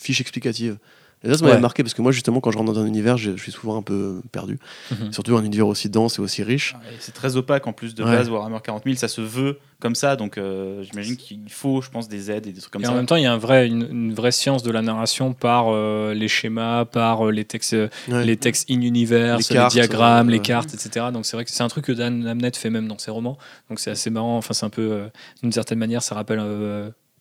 fiches 0.00 0.20
explicatives. 0.20 0.76
Et 1.22 1.28
ça, 1.28 1.34
ça 1.36 1.42
m'avait 1.44 1.56
Ouais. 1.56 1.60
marqué 1.60 1.82
parce 1.82 1.92
que 1.92 2.00
moi, 2.00 2.12
justement, 2.12 2.40
quand 2.40 2.50
je 2.50 2.56
rentre 2.56 2.72
dans 2.72 2.80
un 2.80 2.86
univers, 2.86 3.18
je, 3.18 3.32
je 3.36 3.42
suis 3.42 3.52
souvent 3.52 3.76
un 3.76 3.82
peu 3.82 4.22
perdu. 4.32 4.58
Mhm. 4.90 5.12
Surtout 5.12 5.36
un 5.36 5.44
univers 5.44 5.66
aussi 5.66 5.90
dense 5.90 6.18
et 6.18 6.22
aussi 6.22 6.42
riche. 6.42 6.74
Et 6.90 6.96
C'est 6.98 7.12
très 7.12 7.36
opaque 7.36 7.66
en 7.66 7.72
plus 7.74 7.94
de 7.94 8.02
Ouais. 8.02 8.10
base, 8.16 8.30
Warhammer 8.30 8.58
40 8.64 8.84
000, 8.84 8.96
ça 8.96 9.06
se 9.08 9.20
veut 9.20 9.58
comme 9.80 9.94
ça, 9.94 10.14
donc 10.16 10.36
euh, 10.38 10.82
j'imagine 10.82 11.16
qu'il 11.16 11.40
faut, 11.48 11.80
je 11.82 11.88
pense, 11.90 12.08
des 12.08 12.30
aides 12.30 12.46
et 12.46 12.52
des 12.52 12.60
trucs 12.60 12.72
comme 12.72 12.82
Et 12.82 12.86
ça. 12.86 12.92
en 12.92 12.94
même 12.94 13.06
temps, 13.06 13.16
il 13.16 13.22
y 13.22 13.26
a 13.26 13.32
un 13.32 13.38
vrai, 13.38 13.66
une, 13.66 13.86
une 13.90 14.14
vraie 14.14 14.32
science 14.32 14.62
de 14.62 14.70
la 14.70 14.82
narration 14.82 15.32
par 15.34 15.66
euh, 15.68 16.12
les 16.14 16.28
schémas, 16.28 16.84
par 16.86 17.26
euh, 17.26 17.30
les 17.32 17.44
textes, 17.44 17.74
Ouais. 18.08 18.24
les 18.24 18.36
textes 18.36 18.70
in 18.70 18.80
universe, 18.80 19.50
Les 19.50 19.58
les, 19.58 19.68
diagrammes, 19.68 20.30
les 20.30 20.40
cartes, 20.40 20.72
etc. 20.74 21.06
Donc 21.12 21.26
c'est 21.26 21.36
vrai 21.36 21.44
que 21.44 21.50
c'est 21.50 21.62
un 21.62 21.68
truc 21.68 21.84
que 21.86 21.92
Dan 21.92 22.26
Amnett 22.26 22.56
fait 22.56 22.70
même 22.70 22.88
dans 22.88 22.98
ses 22.98 23.10
romans. 23.10 23.36
Donc 23.68 23.78
c'est 23.78 23.90
assez 23.90 24.08
marrant. 24.10 24.36
Enfin, 24.38 24.54
c'est 24.54 24.66
un 24.66 24.70
peu, 24.70 24.90
euh, 24.90 25.06
d'une 25.42 25.52
certaine 25.52 25.78
manière, 25.78 26.02
ça 26.02 26.14
rappelle. 26.14 26.40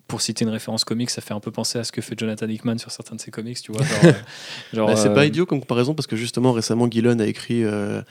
Euh, 0.10 0.12
pour 0.12 0.22
citer 0.22 0.44
une 0.46 0.52
référence 0.52 0.84
comique, 0.84 1.10
ça 1.10 1.22
fait 1.22 1.34
un 1.34 1.40
peu 1.40 1.52
penser 1.52 1.80
à 1.80 1.84
ce 1.84 1.92
que 1.92 2.02
fait 2.02 2.18
Jonathan 2.18 2.48
Hickman 2.48 2.78
sur 2.78 2.92
certains 2.92 3.16
de 3.16 3.22
ses 3.22 3.32
comics, 3.32 3.62
tu 3.62 3.72
vois. 3.72 3.84
Genre, 4.04 4.04
euh, 4.04 4.14
genre, 4.74 4.88
Bah, 4.90 4.96
c'est 4.96 5.10
euh, 5.10 5.16
pas 5.16 5.26
idiot 5.26 5.46
comme 5.46 5.60
comparaison 5.60 5.94
parce 5.94 6.08
que 6.08 6.16
justement 6.16 6.52
récemment 6.52 6.90
Gillon 6.90 7.20
a 7.20 7.26
écrit 7.26 7.64
euh, 7.64 8.02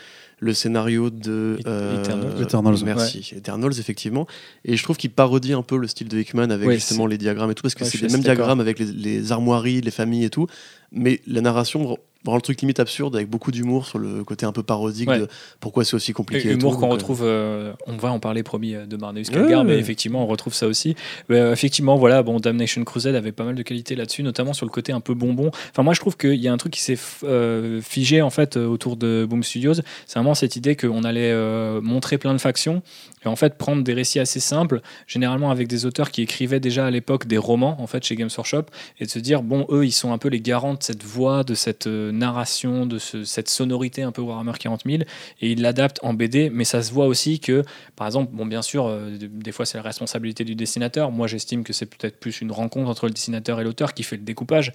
le 0.41 0.55
scénario 0.55 1.11
de 1.11 1.57
Et- 1.59 1.61
Eternals. 1.63 2.43
Eternals, 2.43 2.77
Merci, 2.85 3.33
Eternals 3.37 3.73
effectivement. 3.79 4.27
Et 4.65 4.77
je 4.77 4.83
trouve 4.83 4.97
qu'il 4.97 5.11
parodie 5.11 5.53
un 5.53 5.63
peu 5.63 5.77
le 5.77 5.87
style 5.89 6.09
de 6.09 6.19
Hickman 6.19 6.51
avec 6.51 6.69
Ouais, 6.69 6.75
justement 6.75 7.07
les 7.07 7.19
diagrammes 7.19 7.51
et 7.51 7.55
tout 7.55 7.63
parce 7.63 7.75
que 7.75 7.85
Ouais, 7.85 7.91
c'est 7.91 8.01
les 8.03 8.09
mêmes 8.09 8.23
diagrammes 8.23 8.61
avec 8.61 8.79
les, 8.79 8.87
les 8.87 9.33
armoiries, 9.33 9.81
les 9.81 9.91
familles 9.91 10.25
et 10.25 10.31
tout. 10.31 10.47
Mais 10.91 11.21
la 11.27 11.41
narration 11.43 11.99
rend 12.27 12.35
le 12.37 12.41
truc 12.41 12.61
limite 12.63 12.81
absurde 12.81 13.15
avec 13.15 13.29
beaucoup 13.29 13.53
d'humour 13.53 13.87
sur 13.87 13.99
le 13.99 14.25
côté 14.25 14.45
un 14.47 14.53
peu 14.53 14.63
parodique 14.63 15.09
Ouais. 15.09 15.19
de 15.21 15.29
pourquoi 15.61 15.85
c'est 15.85 15.95
aussi 15.95 16.13
compliqué. 16.15 16.49
Et 16.49 16.51
et 16.51 16.55
humour 16.55 16.79
qu'on 16.79 16.89
euh, 16.89 16.93
retrouve, 16.93 17.21
euh, 17.25 17.73
on 17.87 17.97
va 17.97 18.11
en 18.11 18.19
parler 18.21 18.43
promis 18.43 18.75
euh, 18.75 18.87
de 18.87 18.97
Marneus 18.97 19.25
Ouais, 19.29 19.35
Calgar, 19.35 19.65
mais 19.65 19.75
ouais. 19.75 19.79
effectivement 19.79 20.25
on 20.25 20.27
retrouve 20.27 20.53
ça 20.55 20.67
aussi. 20.67 20.97
Mais, 21.29 21.37
euh, 21.39 21.53
effectivement, 21.53 21.97
voilà, 21.97 22.23
bon, 22.23 22.41
Damnation 22.41 22.83
Crusade 22.85 23.15
avait 23.15 23.33
pas 23.33 23.45
mal 23.45 23.55
de 23.55 23.63
qualités 23.63 23.95
là-dessus, 23.97 24.23
notamment 24.23 24.53
sur 24.55 24.67
le 24.67 24.71
côté 24.73 24.93
un 24.93 25.01
peu 25.01 25.15
bonbon. 25.15 25.51
Enfin, 25.71 25.83
moi 25.83 25.93
je 25.95 26.01
trouve 26.01 26.17
qu'il 26.17 26.35
y 26.37 26.49
a 26.49 26.53
un 26.53 26.57
truc 26.57 26.73
qui 26.73 26.81
s'est 26.83 26.99
euh, 27.25 27.81
figé 27.83 28.21
en 28.23 28.31
fait 28.31 28.57
euh, 28.57 28.67
autour 28.67 28.97
de 28.97 29.27
Boom 29.29 29.43
Studios. 29.43 29.75
C'est 30.07 30.19
cette 30.35 30.57
idée 30.57 30.77
qu'on 30.77 31.05
allait 31.05 31.31
euh, 31.33 31.81
montrer 31.81 32.19
plein 32.19 32.33
de 32.33 32.39
factions 32.39 32.83
et 33.25 33.29
en 33.29 33.37
fait 33.37 33.57
prendre 33.59 33.83
des 33.83 33.95
récits 33.95 34.21
assez 34.21 34.41
simples, 34.41 34.81
généralement 35.07 35.51
avec 35.51 35.67
des 35.69 35.87
auteurs 35.87 36.11
qui 36.11 36.23
écrivaient 36.23 36.61
déjà 36.61 36.87
à 36.87 36.91
l'époque 36.91 37.27
des 37.27 37.39
romans 37.39 37.77
en 37.81 37.87
fait 37.87 38.05
chez 38.05 38.15
Games 38.17 38.31
Workshop 38.37 38.65
et 39.01 39.05
de 39.07 39.11
se 39.11 39.19
dire 39.19 39.43
bon 39.43 39.67
eux 39.71 39.85
ils 39.87 39.93
sont 39.93 40.13
un 40.13 40.19
peu 40.19 40.29
les 40.29 40.41
garants 40.41 40.75
de 40.75 40.83
cette 40.83 41.03
voix, 41.05 41.43
de 41.45 41.55
cette 41.55 41.87
euh, 41.87 42.13
narration, 42.13 42.87
de 42.87 42.99
ce- 42.99 43.25
cette 43.25 43.49
sonorité 43.49 44.03
un 44.03 44.13
peu 44.13 44.23
Warhammer 44.23 44.53
40 44.59 44.83
000 44.87 45.03
et 45.41 45.51
ils 45.53 45.61
l'adaptent 45.63 45.99
en 46.03 46.15
BD, 46.15 46.51
mais 46.51 46.65
ça 46.65 46.83
se 46.83 46.93
voit 46.93 47.07
aussi 47.07 47.41
que, 47.41 47.63
par 47.97 48.07
exemple, 48.07 48.31
bon, 48.35 48.47
bien 48.47 48.63
sûr, 48.63 48.87
euh, 48.87 49.17
de- 49.19 49.27
des 49.27 49.53
fois 49.53 49.67
c'est 49.67 49.79
la 49.79 49.83
responsabilité 49.83 50.45
du 50.45 50.55
dessinateur. 50.55 51.11
Moi, 51.11 51.27
j'estime 51.27 51.65
que 51.65 51.73
c'est 51.73 51.87
peut-être 51.87 52.19
plus 52.21 52.41
une 52.41 52.53
rencontre 52.53 52.89
entre 52.89 53.07
le 53.07 53.13
dessinateur 53.13 53.61
et 53.61 53.65
l'auteur 53.65 53.95
qui 53.95 54.03
fait 54.03 54.17
le 54.17 54.23
découpage. 54.23 54.73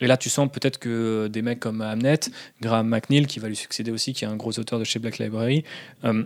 Et 0.00 0.06
là, 0.06 0.16
tu 0.16 0.28
sens 0.30 0.48
peut-être 0.50 0.78
que 0.78 1.26
des 1.28 1.42
mecs 1.42 1.60
comme 1.60 1.80
Hamnet, 1.80 2.20
Graham 2.60 2.88
McNeil, 2.88 3.26
qui 3.26 3.40
va 3.40 3.48
lui 3.48 3.56
succéder 3.56 3.90
aussi, 3.90 4.12
qui 4.12 4.24
est 4.24 4.28
un 4.28 4.36
gros 4.36 4.58
auteur 4.58 4.78
de 4.78 4.84
chez 4.84 4.98
Black 4.98 5.18
Library, 5.18 5.64
euh, 6.04 6.22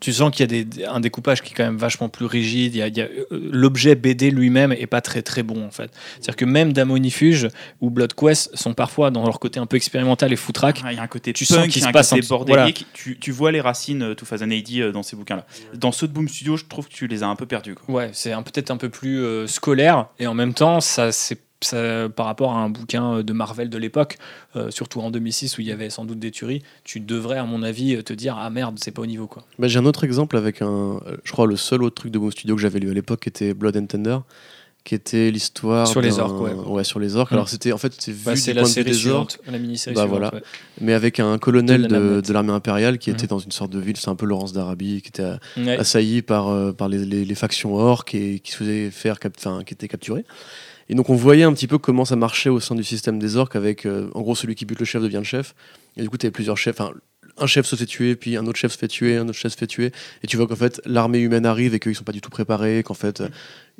tu 0.00 0.12
sens 0.14 0.30
qu'il 0.30 0.40
y 0.50 0.60
a 0.60 0.64
des- 0.64 0.84
un 0.86 0.98
découpage 1.00 1.42
qui 1.42 1.52
est 1.52 1.56
quand 1.56 1.64
même 1.64 1.76
vachement 1.76 2.08
plus 2.08 2.24
rigide. 2.24 2.74
Euh, 2.76 3.08
L'objet 3.30 3.94
BD 3.96 4.30
lui-même 4.30 4.72
est 4.72 4.86
pas 4.86 5.02
très 5.02 5.20
très 5.20 5.42
bon 5.42 5.66
en 5.66 5.70
fait. 5.70 5.90
C'est-à-dire 6.14 6.36
que 6.36 6.44
même 6.46 6.72
Damonifuge 6.72 7.48
ou 7.82 7.90
Blood 7.90 8.14
Quest 8.14 8.56
sont 8.56 8.72
parfois 8.72 9.10
dans 9.10 9.24
leur 9.26 9.38
côté 9.40 9.60
un 9.60 9.66
peu 9.66 9.76
expérimental 9.76 10.32
et 10.32 10.36
foutraque. 10.36 10.80
Ah, 10.84 10.92
Il 10.92 10.96
y 10.96 11.00
a 11.00 11.02
un 11.02 11.06
côté 11.06 11.32
Tu 11.34 11.44
punk, 11.44 11.56
sens 11.58 11.66
il 11.66 11.72
qu'il 11.72 11.82
se 11.82 11.88
passe 11.90 12.10
côté 12.10 12.24
un- 12.24 12.28
bordélique. 12.28 12.86
Tu, 12.94 13.18
tu 13.18 13.30
vois 13.30 13.52
les 13.52 13.60
racines 13.60 14.02
euh, 14.02 14.14
tout 14.14 14.24
Fazan 14.24 14.46
dans 14.92 15.02
ces 15.02 15.16
bouquins-là. 15.16 15.44
Dans 15.74 15.92
ceux 15.92 16.08
de 16.08 16.12
Boom 16.12 16.28
Studio, 16.28 16.56
je 16.56 16.64
trouve 16.64 16.88
que 16.88 16.94
tu 16.94 17.06
les 17.06 17.22
as 17.22 17.28
un 17.28 17.36
peu 17.36 17.44
perdus. 17.46 17.74
Ouais, 17.88 18.08
c'est 18.14 18.30
peut-être 18.30 18.70
un 18.70 18.78
peu 18.78 18.88
plus 18.88 19.20
euh, 19.22 19.46
scolaire 19.46 20.06
et 20.18 20.26
en 20.26 20.34
même 20.34 20.54
temps, 20.54 20.80
ça 20.80 21.12
c'est 21.12 21.38
ça, 21.62 22.08
par 22.08 22.26
rapport 22.26 22.52
à 22.52 22.58
un 22.60 22.70
bouquin 22.70 23.16
euh, 23.16 23.22
de 23.22 23.32
Marvel 23.32 23.68
de 23.70 23.78
l'époque, 23.78 24.16
euh, 24.56 24.70
surtout 24.70 25.00
en 25.00 25.10
2006 25.10 25.58
où 25.58 25.60
il 25.60 25.66
y 25.66 25.72
avait 25.72 25.90
sans 25.90 26.04
doute 26.04 26.18
des 26.18 26.30
tueries, 26.30 26.62
tu 26.84 27.00
devrais 27.00 27.38
à 27.38 27.44
mon 27.44 27.62
avis 27.62 27.96
euh, 27.96 28.02
te 28.02 28.12
dire 28.12 28.36
ah 28.38 28.48
merde 28.50 28.78
c'est 28.80 28.90
pas 28.92 29.02
au 29.02 29.06
niveau 29.06 29.26
quoi. 29.26 29.44
Bah, 29.58 29.68
J'ai 29.68 29.78
un 29.78 29.86
autre 29.86 30.04
exemple 30.04 30.36
avec 30.36 30.62
un. 30.62 30.68
euh, 31.06 31.16
Je 31.24 31.32
crois 31.32 31.46
le 31.46 31.56
seul 31.56 31.82
autre 31.82 31.96
truc 31.96 32.12
de 32.12 32.18
Boom 32.18 32.30
Studio 32.30 32.54
que 32.56 32.62
j'avais 32.62 32.78
lu 32.80 32.90
à 32.90 32.94
l'époque 32.94 33.26
était 33.26 33.52
Blood 33.54 33.76
and 33.76 33.86
Tender, 33.86 34.18
qui 34.84 34.94
était 34.94 35.30
l'histoire. 35.30 35.86
Sur 35.86 36.00
les 36.00 36.18
orques, 36.18 36.40
ouais. 36.70 36.84
sur 36.84 36.98
les 36.98 37.14
orques. 37.16 37.32
Mm. 37.32 37.34
Alors 37.34 37.48
c'était 37.50 37.72
en 37.72 37.78
fait 37.78 37.92
c'est 37.98 38.12
vu 38.12 38.24
Bah, 38.24 38.32
du 38.34 38.40
c'est 38.40 38.52
point 38.54 38.62
la 38.62 38.62
de 38.62 38.68
vue 38.68 38.72
série 38.72 38.90
des 38.90 39.06
orques, 39.08 39.38
la 39.46 39.58
mini-série 39.58 39.94
Bah, 39.94 40.02
suivante. 40.04 40.18
voilà. 40.18 40.34
ouais. 40.34 40.42
mais 40.80 40.94
avec 40.94 41.20
un 41.20 41.36
colonel 41.36 41.86
De 41.88 42.32
l'armée 42.32 42.52
impériale 42.52 42.96
qui 42.98 43.10
était 43.10 43.26
dans 43.26 43.38
une 43.38 43.52
sorte 43.52 43.70
de 43.70 43.78
ville, 43.78 43.98
c'est 43.98 44.08
un 44.08 44.14
peu 44.16 44.24
Laurence 44.24 44.54
d'Arabie, 44.54 45.02
qui 45.02 45.08
était 45.08 45.24
Ouais. 45.58 45.76
assailli 45.78 46.22
par, 46.22 46.48
euh, 46.48 46.72
par 46.72 46.88
les, 46.88 47.04
les- 47.04 47.26
les 47.26 47.34
factions 47.34 47.74
orques 47.74 48.14
et 48.14 48.38
qui 48.38 48.52
se 48.52 48.56
faisait 48.56 48.90
faire, 48.90 49.20
cap- 49.20 49.36
qui 49.66 49.74
était 49.74 49.88
capturé. 49.88 50.24
Et 50.90 50.94
donc 50.94 51.08
on 51.08 51.14
voyait 51.14 51.44
un 51.44 51.52
petit 51.54 51.68
peu 51.68 51.78
comment 51.78 52.04
ça 52.04 52.16
marchait 52.16 52.50
au 52.50 52.58
sein 52.60 52.74
du 52.74 52.84
système 52.84 53.18
des 53.18 53.36
orques 53.36 53.54
avec, 53.56 53.86
euh, 53.86 54.10
en 54.14 54.20
gros, 54.22 54.34
celui 54.34 54.54
qui 54.56 54.64
bute 54.66 54.80
le 54.80 54.84
chef 54.84 55.00
devient 55.02 55.18
le 55.18 55.24
chef. 55.24 55.54
Et 55.96 56.02
du 56.02 56.10
coup, 56.10 56.18
tu 56.18 56.26
avais 56.26 56.32
plusieurs 56.32 56.58
chefs. 56.58 56.80
Enfin, 56.80 56.92
un 57.38 57.46
chef 57.46 57.64
se 57.64 57.76
fait 57.76 57.86
tuer, 57.86 58.16
puis 58.16 58.36
un 58.36 58.44
autre 58.46 58.58
chef 58.58 58.72
se 58.72 58.76
fait 58.76 58.88
tuer, 58.88 59.16
un 59.16 59.22
autre 59.28 59.38
chef 59.38 59.52
se 59.52 59.56
fait 59.56 59.68
tuer. 59.68 59.92
Et 60.22 60.26
tu 60.26 60.36
vois 60.36 60.46
qu'en 60.48 60.56
fait, 60.56 60.80
l'armée 60.84 61.20
humaine 61.20 61.46
arrive 61.46 61.74
et 61.74 61.78
qu'ils 61.80 61.94
sont 61.94 62.02
pas 62.04 62.12
du 62.12 62.20
tout 62.20 62.28
préparés, 62.28 62.82
qu'en 62.82 62.94
fait, 62.94 63.20
euh, 63.20 63.28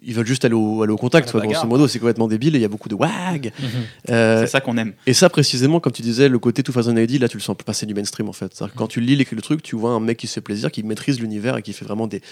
ils 0.02 0.14
veulent 0.14 0.26
juste 0.26 0.44
aller 0.44 0.54
au, 0.54 0.82
aller 0.84 0.92
au 0.92 0.96
contact. 0.96 1.30
Quoi. 1.32 1.40
Grosso 1.42 1.66
modo, 1.66 1.88
c'est 1.88 1.98
complètement 1.98 2.28
débile 2.28 2.54
et 2.54 2.58
il 2.58 2.62
y 2.62 2.64
a 2.64 2.68
beaucoup 2.68 2.88
de 2.88 2.94
wag. 2.94 3.52
Mhm. 3.60 3.68
Euh, 4.10 4.40
C'est 4.42 4.46
ça 4.52 4.60
qu'on 4.60 4.78
aime. 4.78 4.92
et 5.06 5.12
ça, 5.12 5.28
précisément, 5.28 5.80
comme 5.80 5.92
tu 5.92 6.02
disais, 6.02 6.28
le 6.28 6.38
côté 6.38 6.62
tout 6.62 6.72
façon 6.72 6.96
ID, 6.96 7.18
là, 7.20 7.28
tu 7.28 7.36
le 7.36 7.42
sens 7.42 7.56
passer 7.66 7.86
du 7.86 7.92
mainstream, 7.94 8.28
en 8.28 8.32
fait. 8.32 8.52
C'est-à-dire 8.54 8.72
que 8.72 8.78
quand 8.78 8.86
tu 8.86 9.00
lis 9.00 9.16
les- 9.16 9.26
le 9.30 9.42
truc, 9.42 9.62
tu 9.64 9.74
vois 9.76 9.90
un 9.90 10.00
mec 10.00 10.16
qui 10.16 10.28
se 10.28 10.34
fait 10.34 10.40
plaisir, 10.40 10.70
qui 10.70 10.82
maîtrise 10.84 11.18
l'univers 11.20 11.56
et 11.56 11.62
qui 11.62 11.72
fait 11.72 11.84
vraiment 11.84 12.06
des, 12.06 12.22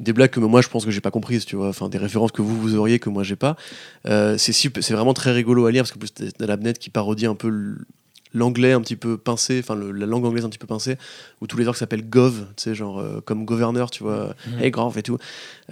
des 0.00 0.12
blagues 0.12 0.30
que 0.30 0.40
moi, 0.40 0.60
je 0.60 0.68
pense 0.68 0.84
que 0.84 0.90
j'ai 0.90 1.00
pas 1.00 1.10
comprises, 1.10 1.44
tu 1.44 1.56
vois. 1.56 1.68
Enfin, 1.68 1.88
des 1.88 1.98
références 1.98 2.32
que 2.32 2.42
vous, 2.42 2.60
vous 2.60 2.74
auriez, 2.76 2.98
que 2.98 3.08
moi, 3.10 3.22
j'ai 3.22 3.36
pas. 3.36 3.56
Euh, 4.06 4.36
c'est 4.38 4.90
vraiment 4.92 5.14
très 5.14 5.32
rigolo 5.32 5.66
à 5.66 5.70
lire, 5.72 5.82
parce 5.82 5.92
que 5.92 5.98
plus, 5.98 6.12
t'as 6.12 6.46
la 6.46 6.56
qui 6.72 6.90
parodie 6.90 7.26
un 7.26 7.34
peu 7.34 7.76
l'anglais 8.36 8.72
un 8.72 8.80
petit 8.80 8.96
peu 8.96 9.16
pincé, 9.16 9.60
enfin, 9.62 9.76
la 9.76 10.06
langue 10.06 10.24
anglaise 10.24 10.44
un 10.44 10.48
petit 10.48 10.58
peu 10.58 10.66
pincée, 10.66 10.96
où 11.40 11.46
tous 11.46 11.56
les 11.56 11.68
orques 11.68 11.76
s'appellent 11.76 12.08
Gov, 12.08 12.46
tu 12.56 12.64
sais, 12.64 12.74
genre, 12.74 12.98
euh, 12.98 13.20
comme 13.24 13.44
gouverneur, 13.44 13.90
tu 13.92 14.02
vois. 14.02 14.34
Hey, 14.60 14.72
Grave 14.72 14.98
et 14.98 15.04
tout. 15.04 15.18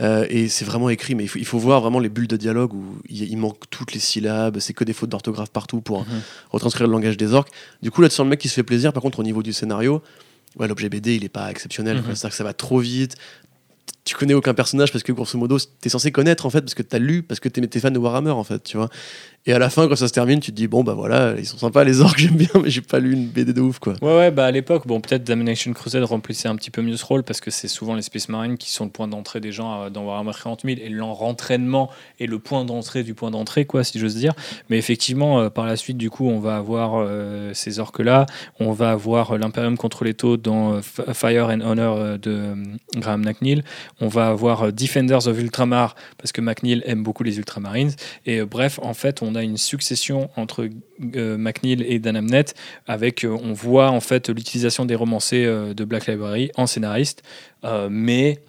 Euh, 0.00 0.24
et 0.30 0.46
c'est 0.48 0.64
vraiment 0.64 0.88
écrit, 0.88 1.16
mais 1.16 1.24
il 1.24 1.28
faut, 1.28 1.40
il 1.40 1.44
faut 1.44 1.58
voir 1.58 1.80
vraiment 1.80 1.98
les 1.98 2.08
bulles 2.08 2.28
de 2.28 2.36
dialogue 2.36 2.72
où 2.72 2.84
il, 3.08 3.24
il 3.24 3.36
manque 3.36 3.58
toutes 3.70 3.92
les 3.94 3.98
syllabes, 4.00 4.60
c'est 4.60 4.74
que 4.74 4.84
des 4.84 4.92
fautes 4.92 5.10
d'orthographe 5.10 5.50
partout 5.50 5.80
pour 5.80 6.02
Mhm. 6.02 6.20
retranscrire 6.52 6.86
le 6.86 6.92
langage 6.92 7.16
des 7.16 7.32
orques. 7.34 7.50
Du 7.82 7.90
coup, 7.90 8.00
là, 8.00 8.08
tu 8.08 8.14
sens 8.14 8.24
le 8.24 8.30
mec 8.30 8.38
qui 8.38 8.48
se 8.48 8.54
fait 8.54 8.62
plaisir. 8.62 8.92
Par 8.92 9.02
contre, 9.02 9.18
au 9.18 9.24
niveau 9.24 9.42
du 9.42 9.52
scénario, 9.52 10.00
ouais, 10.56 10.68
l'objet 10.68 10.88
BD, 10.88 11.16
il 11.16 11.24
est 11.24 11.28
pas 11.28 11.50
exceptionnel. 11.50 11.96
Mhm. 11.96 12.02
C'est-à-dire 12.14 12.30
que 12.30 12.36
ça 12.36 12.44
va 12.44 12.52
trop 12.54 12.78
vite. 12.78 13.16
Tu 14.04 14.16
connais 14.16 14.34
aucun 14.34 14.52
personnage 14.52 14.90
parce 14.90 15.04
que, 15.04 15.12
grosso 15.12 15.38
modo, 15.38 15.58
t'es 15.80 15.88
censé 15.88 16.10
connaître, 16.10 16.44
en 16.44 16.50
fait, 16.50 16.60
parce 16.60 16.74
que 16.74 16.82
t'as 16.82 16.98
lu, 16.98 17.22
parce 17.22 17.38
que 17.38 17.48
t'es 17.48 17.80
fan 17.80 17.92
de 17.92 17.98
Warhammer, 17.98 18.32
en 18.32 18.42
fait, 18.42 18.62
tu 18.62 18.76
vois. 18.76 18.88
Et 19.45 19.53
à 19.53 19.59
la 19.59 19.70
fin, 19.70 19.88
quand 19.88 19.97
ça 19.97 20.07
se 20.07 20.12
termine, 20.12 20.38
tu 20.38 20.53
te 20.53 20.57
dis, 20.57 20.68
bon, 20.68 20.84
bah 20.84 20.95
voilà, 20.95 21.34
ils 21.36 21.47
sont 21.47 21.59
sympas, 21.59 21.82
les 21.82 22.01
orques, 22.01 22.18
j'aime 22.20 22.36
bien, 22.36 22.49
mais 22.62 22.70
j'ai 22.70 22.80
pas 22.80 23.01
lu 23.01 23.12
une 23.12 23.26
BD 23.26 23.53
de 23.53 23.61
ouf, 23.61 23.80
quoi. 23.80 23.95
Ouais, 24.01 24.16
ouais, 24.16 24.30
bah 24.30 24.47
à 24.47 24.51
l'époque, 24.53 24.86
bon, 24.86 25.01
peut-être 25.01 25.24
Damnation 25.24 25.72
Crusade 25.72 26.05
remplissait 26.05 26.47
un 26.47 26.55
petit 26.55 26.70
peu 26.70 26.80
mieux 26.80 26.97
ce 26.97 27.05
rôle 27.05 27.24
parce 27.24 27.40
que 27.40 27.51
c'est 27.51 27.66
souvent 27.66 27.97
les 27.97 28.03
Space 28.03 28.28
Marines 28.28 28.57
qui 28.57 28.70
sont 28.70 28.84
le 28.84 28.90
point 28.90 29.09
d'entrée 29.09 29.40
des 29.40 29.51
gens 29.51 29.82
euh, 29.82 29.90
dans 29.90 30.05
Warhammer 30.05 30.30
40 30.40 30.62
000 30.64 30.76
et 30.80 30.88
leur 30.88 31.22
entraînement 31.22 31.90
est 32.20 32.26
le 32.26 32.38
point 32.38 32.64
d'entrée 32.64 33.03
du 33.03 33.14
point 33.14 33.32
d'entrée, 33.32 33.64
quoi, 33.64 33.82
si 33.82 33.99
j'ose 33.99 34.14
dire. 34.14 34.32
Mais 34.70 34.78
effectivement, 34.78 35.40
euh, 35.40 35.51
par 35.51 35.66
la 35.66 35.74
suite, 35.74 35.97
du 35.97 36.09
coup, 36.09 36.28
on 36.28 36.38
va 36.38 36.57
avoir 36.57 36.93
euh, 36.95 37.51
ces 37.53 37.80
orques-là, 37.80 38.26
on 38.61 38.70
va 38.70 38.93
avoir 38.93 39.36
l'Imperium 39.38 39.76
contre 39.76 40.05
les 40.05 40.14
taux 40.14 40.36
dans 40.36 40.80
Fire 40.82 41.49
and 41.49 41.62
Honor 41.62 42.18
de 42.18 42.55
Graham 42.95 43.24
McNeil, 43.24 43.64
on 44.01 44.07
va 44.07 44.28
avoir 44.28 44.72
Defenders 44.72 45.26
of 45.26 45.38
Ultramar 45.38 45.97
parce 46.16 46.30
que 46.30 46.40
McNeil 46.40 46.82
aime 46.86 47.03
beaucoup 47.03 47.24
les 47.24 47.38
Ultramarines. 47.38 47.93
Et 48.24 48.43
bref, 48.43 48.78
en 48.82 48.95
fait, 48.95 49.20
on 49.22 49.31
a 49.34 49.42
une 49.42 49.56
succession 49.56 50.30
entre 50.36 50.68
euh, 51.16 51.36
McNeil 51.36 51.82
et 51.86 51.98
Dan 51.98 52.16
Amnett 52.16 52.54
avec, 52.86 53.24
euh, 53.24 53.36
on 53.42 53.52
voit 53.52 53.90
en 53.90 54.00
fait 54.00 54.28
l'utilisation 54.28 54.84
des 54.84 54.94
romancés 54.94 55.44
euh, 55.44 55.74
de 55.74 55.84
Black 55.84 56.06
Library 56.06 56.50
en 56.56 56.66
scénariste, 56.66 57.22
euh, 57.64 57.88
mais 57.90 58.40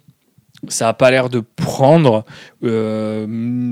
ça 0.68 0.88
a 0.88 0.94
pas 0.94 1.10
l'air 1.10 1.28
de 1.28 1.40
prendre, 1.40 2.24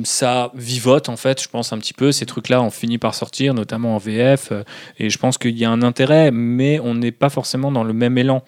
ça 0.04 0.52
vivote 0.54 1.08
en 1.08 1.16
fait, 1.16 1.42
je 1.42 1.48
pense 1.48 1.72
un 1.72 1.78
petit 1.78 1.94
peu, 1.94 2.12
ces 2.12 2.26
trucs-là 2.26 2.60
ont 2.60 2.70
fini 2.70 2.98
par 2.98 3.14
sortir, 3.14 3.54
notamment 3.54 3.94
en 3.94 3.98
VF, 3.98 4.52
et 4.98 5.08
je 5.08 5.16
pense 5.16 5.38
qu'il 5.38 5.56
y 5.56 5.64
a 5.64 5.70
un 5.70 5.80
intérêt, 5.80 6.30
mais 6.30 6.80
on 6.80 6.94
n'est 6.94 7.12
pas 7.12 7.30
forcément 7.30 7.72
dans 7.72 7.84
le 7.84 7.94
même 7.94 8.18
élan. 8.18 8.42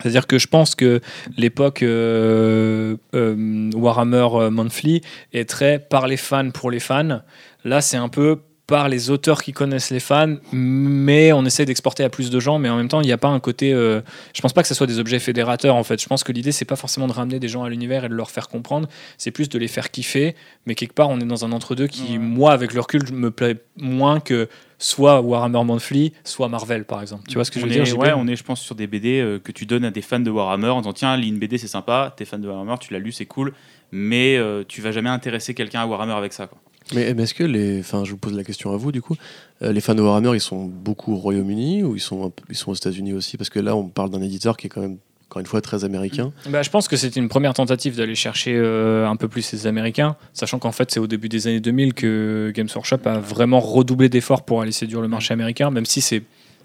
C'est-à-dire 0.00 0.26
que 0.26 0.38
je 0.38 0.46
pense 0.46 0.74
que 0.74 1.00
l'époque 1.36 1.82
euh, 1.82 2.96
euh, 3.14 3.70
Warhammer 3.74 4.28
euh, 4.32 4.50
Monthly 4.50 5.02
est 5.32 5.48
très 5.48 5.78
par 5.78 6.06
les 6.06 6.16
fans 6.16 6.50
pour 6.50 6.70
les 6.70 6.80
fans. 6.80 7.22
Là, 7.64 7.80
c'est 7.80 7.96
un 7.96 8.08
peu 8.08 8.40
par 8.68 8.90
les 8.90 9.08
auteurs 9.08 9.42
qui 9.42 9.52
connaissent 9.52 9.90
les 9.90 9.98
fans, 9.98 10.36
mais 10.52 11.32
on 11.32 11.46
essaie 11.46 11.64
d'exporter 11.64 12.04
à 12.04 12.10
plus 12.10 12.28
de 12.28 12.38
gens, 12.38 12.58
mais 12.58 12.68
en 12.68 12.76
même 12.76 12.88
temps, 12.88 13.00
il 13.00 13.06
n'y 13.06 13.12
a 13.12 13.18
pas 13.18 13.28
un 13.28 13.40
côté. 13.40 13.72
euh, 13.72 14.02
je 14.34 14.42
pense 14.42 14.52
pas 14.52 14.60
que 14.60 14.68
ce 14.68 14.74
soit 14.74 14.86
des 14.86 14.98
objets 14.98 15.18
fédérateurs 15.18 15.74
en 15.74 15.82
fait. 15.84 16.00
Je 16.00 16.06
pense 16.06 16.22
que 16.22 16.32
l'idée, 16.32 16.52
c'est 16.52 16.66
pas 16.66 16.76
forcément 16.76 17.06
de 17.06 17.12
ramener 17.14 17.40
des 17.40 17.48
gens 17.48 17.64
à 17.64 17.70
l'univers 17.70 18.04
et 18.04 18.10
de 18.10 18.14
leur 18.14 18.30
faire 18.30 18.48
comprendre, 18.48 18.86
c'est 19.16 19.30
plus 19.30 19.48
de 19.48 19.58
les 19.58 19.68
faire 19.68 19.90
kiffer, 19.90 20.36
mais 20.66 20.74
quelque 20.74 20.92
part, 20.92 21.08
on 21.08 21.18
est 21.18 21.24
dans 21.24 21.46
un 21.46 21.52
entre-deux 21.52 21.86
qui, 21.86 22.18
moi, 22.18 22.52
avec 22.52 22.74
le 22.74 22.80
recul, 22.80 23.00
me 23.10 23.30
plaît 23.30 23.56
moins 23.78 24.20
que 24.20 24.48
soit 24.78 25.20
Warhammer 25.20 25.64
Monthly, 25.64 26.12
soit 26.24 26.48
Marvel 26.48 26.84
par 26.84 27.02
exemple. 27.02 27.24
Tu 27.28 27.34
vois 27.34 27.44
ce 27.44 27.50
que 27.50 27.60
je 27.60 27.66
veux 27.66 27.72
est, 27.72 27.82
dire 27.82 27.98
ouais, 27.98 28.12
on 28.16 28.26
est, 28.26 28.36
je 28.36 28.44
pense, 28.44 28.60
sur 28.60 28.74
des 28.74 28.86
BD 28.86 29.20
euh, 29.20 29.38
que 29.38 29.52
tu 29.52 29.66
donnes 29.66 29.84
à 29.84 29.90
des 29.90 30.02
fans 30.02 30.20
de 30.20 30.30
Warhammer 30.30 30.68
en 30.68 30.80
disant 30.80 30.92
tiens, 30.92 31.16
lis 31.16 31.28
une 31.28 31.38
BD, 31.38 31.58
c'est 31.58 31.68
sympa, 31.68 32.14
t'es 32.16 32.24
fan 32.24 32.40
de 32.40 32.48
Warhammer, 32.48 32.76
tu 32.80 32.92
l'as 32.92 32.98
lu, 32.98 33.12
c'est 33.12 33.26
cool, 33.26 33.52
mais 33.92 34.36
euh, 34.36 34.64
tu 34.66 34.80
vas 34.80 34.92
jamais 34.92 35.10
intéresser 35.10 35.54
quelqu'un 35.54 35.80
à 35.80 35.86
Warhammer 35.86 36.14
avec 36.14 36.32
ça. 36.32 36.46
Quoi. 36.46 36.58
Mais, 36.94 37.12
mais 37.14 37.24
est-ce 37.24 37.34
que 37.34 37.44
les. 37.44 37.80
Enfin, 37.80 38.04
je 38.04 38.12
vous 38.12 38.16
pose 38.16 38.34
la 38.34 38.44
question 38.44 38.72
à 38.72 38.76
vous, 38.76 38.92
du 38.92 39.02
coup. 39.02 39.16
Euh, 39.62 39.72
les 39.72 39.80
fans 39.80 39.94
de 39.94 40.02
Warhammer, 40.02 40.30
ils 40.34 40.40
sont 40.40 40.64
beaucoup 40.64 41.12
au 41.12 41.16
Royaume-Uni 41.16 41.82
ou 41.82 41.96
ils 41.96 42.00
sont, 42.00 42.32
ils 42.48 42.56
sont 42.56 42.70
aux 42.70 42.74
États-Unis 42.74 43.12
aussi? 43.12 43.36
Parce 43.36 43.50
que 43.50 43.58
là, 43.58 43.76
on 43.76 43.88
parle 43.88 44.10
d'un 44.10 44.22
éditeur 44.22 44.56
qui 44.56 44.68
est 44.68 44.70
quand 44.70 44.80
même, 44.80 44.98
encore 45.28 45.40
une 45.40 45.46
fois, 45.46 45.60
très 45.60 45.84
américain. 45.84 46.32
Bah, 46.48 46.62
je 46.62 46.70
pense 46.70 46.88
que 46.88 46.96
c'était 46.96 47.20
une 47.20 47.28
première 47.28 47.52
tentative 47.52 47.96
d'aller 47.96 48.14
chercher 48.14 48.54
euh, 48.56 49.06
un 49.06 49.16
peu 49.16 49.28
plus 49.28 49.52
les 49.52 49.66
Américains, 49.66 50.16
sachant 50.32 50.58
qu'en 50.58 50.72
fait 50.72 50.90
c'est 50.90 51.00
au 51.00 51.06
début 51.06 51.28
des 51.28 51.46
années 51.46 51.60
2000 51.60 51.92
que 51.92 52.50
Games 52.54 52.68
Workshop 52.74 53.00
a 53.04 53.18
vraiment 53.18 53.60
redoublé 53.60 54.08
d'efforts 54.08 54.44
pour 54.46 54.62
aller 54.62 54.72
séduire 54.72 55.02
le 55.02 55.08
marché 55.08 55.34
américain, 55.34 55.70
même 55.70 55.84
si 55.84 56.00
c'est 56.00 56.22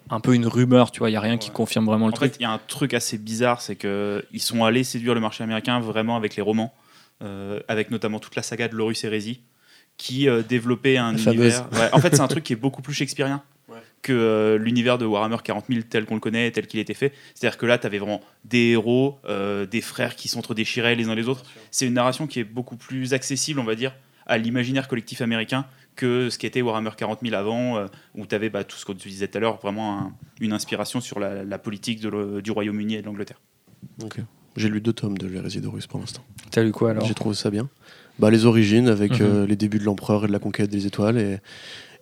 un 0.09 0.21
peu 0.21 0.33
une 0.33 0.47
rumeur, 0.47 0.91
tu 0.91 0.99
vois, 0.99 1.09
il 1.09 1.13
y 1.13 1.17
a 1.17 1.21
rien 1.21 1.37
qui 1.37 1.49
confirme 1.49 1.85
vraiment 1.85 2.07
le 2.07 2.13
En 2.13 2.15
truc. 2.15 2.33
fait, 2.33 2.39
il 2.39 2.43
y 2.43 2.45
a 2.45 2.51
un 2.51 2.59
truc 2.67 2.93
assez 2.93 3.17
bizarre, 3.17 3.61
c'est 3.61 3.75
que 3.75 4.23
ils 4.31 4.41
sont 4.41 4.63
allés 4.63 4.85
séduire 4.85 5.13
le 5.13 5.19
marché 5.21 5.43
américain 5.43 5.81
vraiment 5.81 6.15
avec 6.15 6.37
les 6.37 6.41
romans, 6.41 6.73
euh, 7.21 7.59
avec 7.67 7.91
notamment 7.91 8.19
toute 8.19 8.35
la 8.37 8.43
saga 8.43 8.69
de 8.69 8.75
Lorus 8.75 9.03
Hérésie, 9.03 9.41
qui 9.97 10.29
euh, 10.29 10.41
développait 10.41 10.97
un 10.97 11.13
La 11.13 11.33
univers. 11.33 11.67
Ouais, 11.73 11.89
en 11.91 11.99
fait, 11.99 12.15
c'est 12.15 12.21
un 12.21 12.27
truc 12.27 12.43
qui 12.45 12.53
est 12.53 12.57
beaucoup 12.57 12.81
plus 12.81 12.93
shakespearien 12.93 13.43
Ouais. 13.73 13.79
que 14.01 14.13
euh, 14.13 14.57
l'univers 14.57 14.97
de 14.97 15.05
Warhammer 15.05 15.37
40 15.43 15.65
000 15.69 15.81
tel 15.89 16.05
qu'on 16.05 16.13
le 16.15 16.19
connaît, 16.19 16.51
tel 16.51 16.67
qu'il 16.67 16.79
était 16.79 16.93
fait. 16.93 17.11
C'est-à-dire 17.35 17.57
que 17.57 17.65
là, 17.65 17.77
tu 17.77 17.85
avais 17.87 17.97
vraiment 17.99 18.21
des 18.45 18.69
héros, 18.71 19.19
euh, 19.25 19.65
des 19.65 19.81
frères 19.81 20.15
qui 20.15 20.27
s'entre-déchiraient 20.27 20.95
les 20.95 21.09
uns 21.09 21.15
les 21.15 21.27
autres. 21.27 21.43
C'est 21.71 21.85
une 21.87 21.93
narration 21.93 22.27
qui 22.27 22.39
est 22.39 22.43
beaucoup 22.43 22.75
plus 22.77 23.13
accessible, 23.13 23.59
on 23.59 23.63
va 23.63 23.75
dire, 23.75 23.93
à 24.27 24.37
l'imaginaire 24.37 24.87
collectif 24.87 25.21
américain 25.21 25.65
que 25.95 26.29
ce 26.29 26.37
qu'était 26.39 26.61
Warhammer 26.61 26.89
40 26.97 27.19
000 27.21 27.35
avant, 27.35 27.77
euh, 27.77 27.85
où 28.15 28.25
tu 28.25 28.33
avais 28.33 28.49
bah, 28.49 28.63
tout 28.63 28.77
ce 28.77 28.85
qu'on 28.85 28.93
disait 28.93 29.27
tout 29.27 29.37
à 29.37 29.41
l'heure, 29.41 29.59
vraiment 29.61 29.99
un- 29.99 30.13
une 30.39 30.51
inspiration 30.53 31.01
sur 31.01 31.19
la, 31.19 31.43
la 31.43 31.57
politique 31.59 31.99
de 31.99 32.09
le- 32.09 32.41
du 32.41 32.51
Royaume-Uni 32.51 32.95
et 32.95 33.01
de 33.01 33.05
l'Angleterre. 33.05 33.39
Ok. 34.03 34.17
J'ai 34.55 34.69
lu 34.69 34.81
deux 34.81 34.93
tomes 34.93 35.17
de 35.17 35.27
l'hérésie 35.27 35.61
de 35.61 35.67
Russe 35.67 35.87
pour 35.87 35.99
l'instant. 35.99 36.23
T'as 36.51 36.61
lu 36.63 36.71
quoi 36.71 36.91
alors? 36.91 37.05
J'ai 37.05 37.13
trouvé 37.15 37.35
ça 37.35 37.49
bien. 37.49 37.69
Bah, 38.19 38.29
les 38.29 38.45
origines 38.45 38.87
avec 38.87 39.13
Mhm. 39.13 39.21
euh, 39.21 39.45
les 39.47 39.55
débuts 39.55 39.79
de 39.79 39.83
l'empereur 39.83 40.25
et 40.25 40.27
de 40.27 40.31
la 40.31 40.37
conquête 40.39 40.69
des 40.69 40.85
étoiles. 40.85 41.17
Et, 41.17 41.37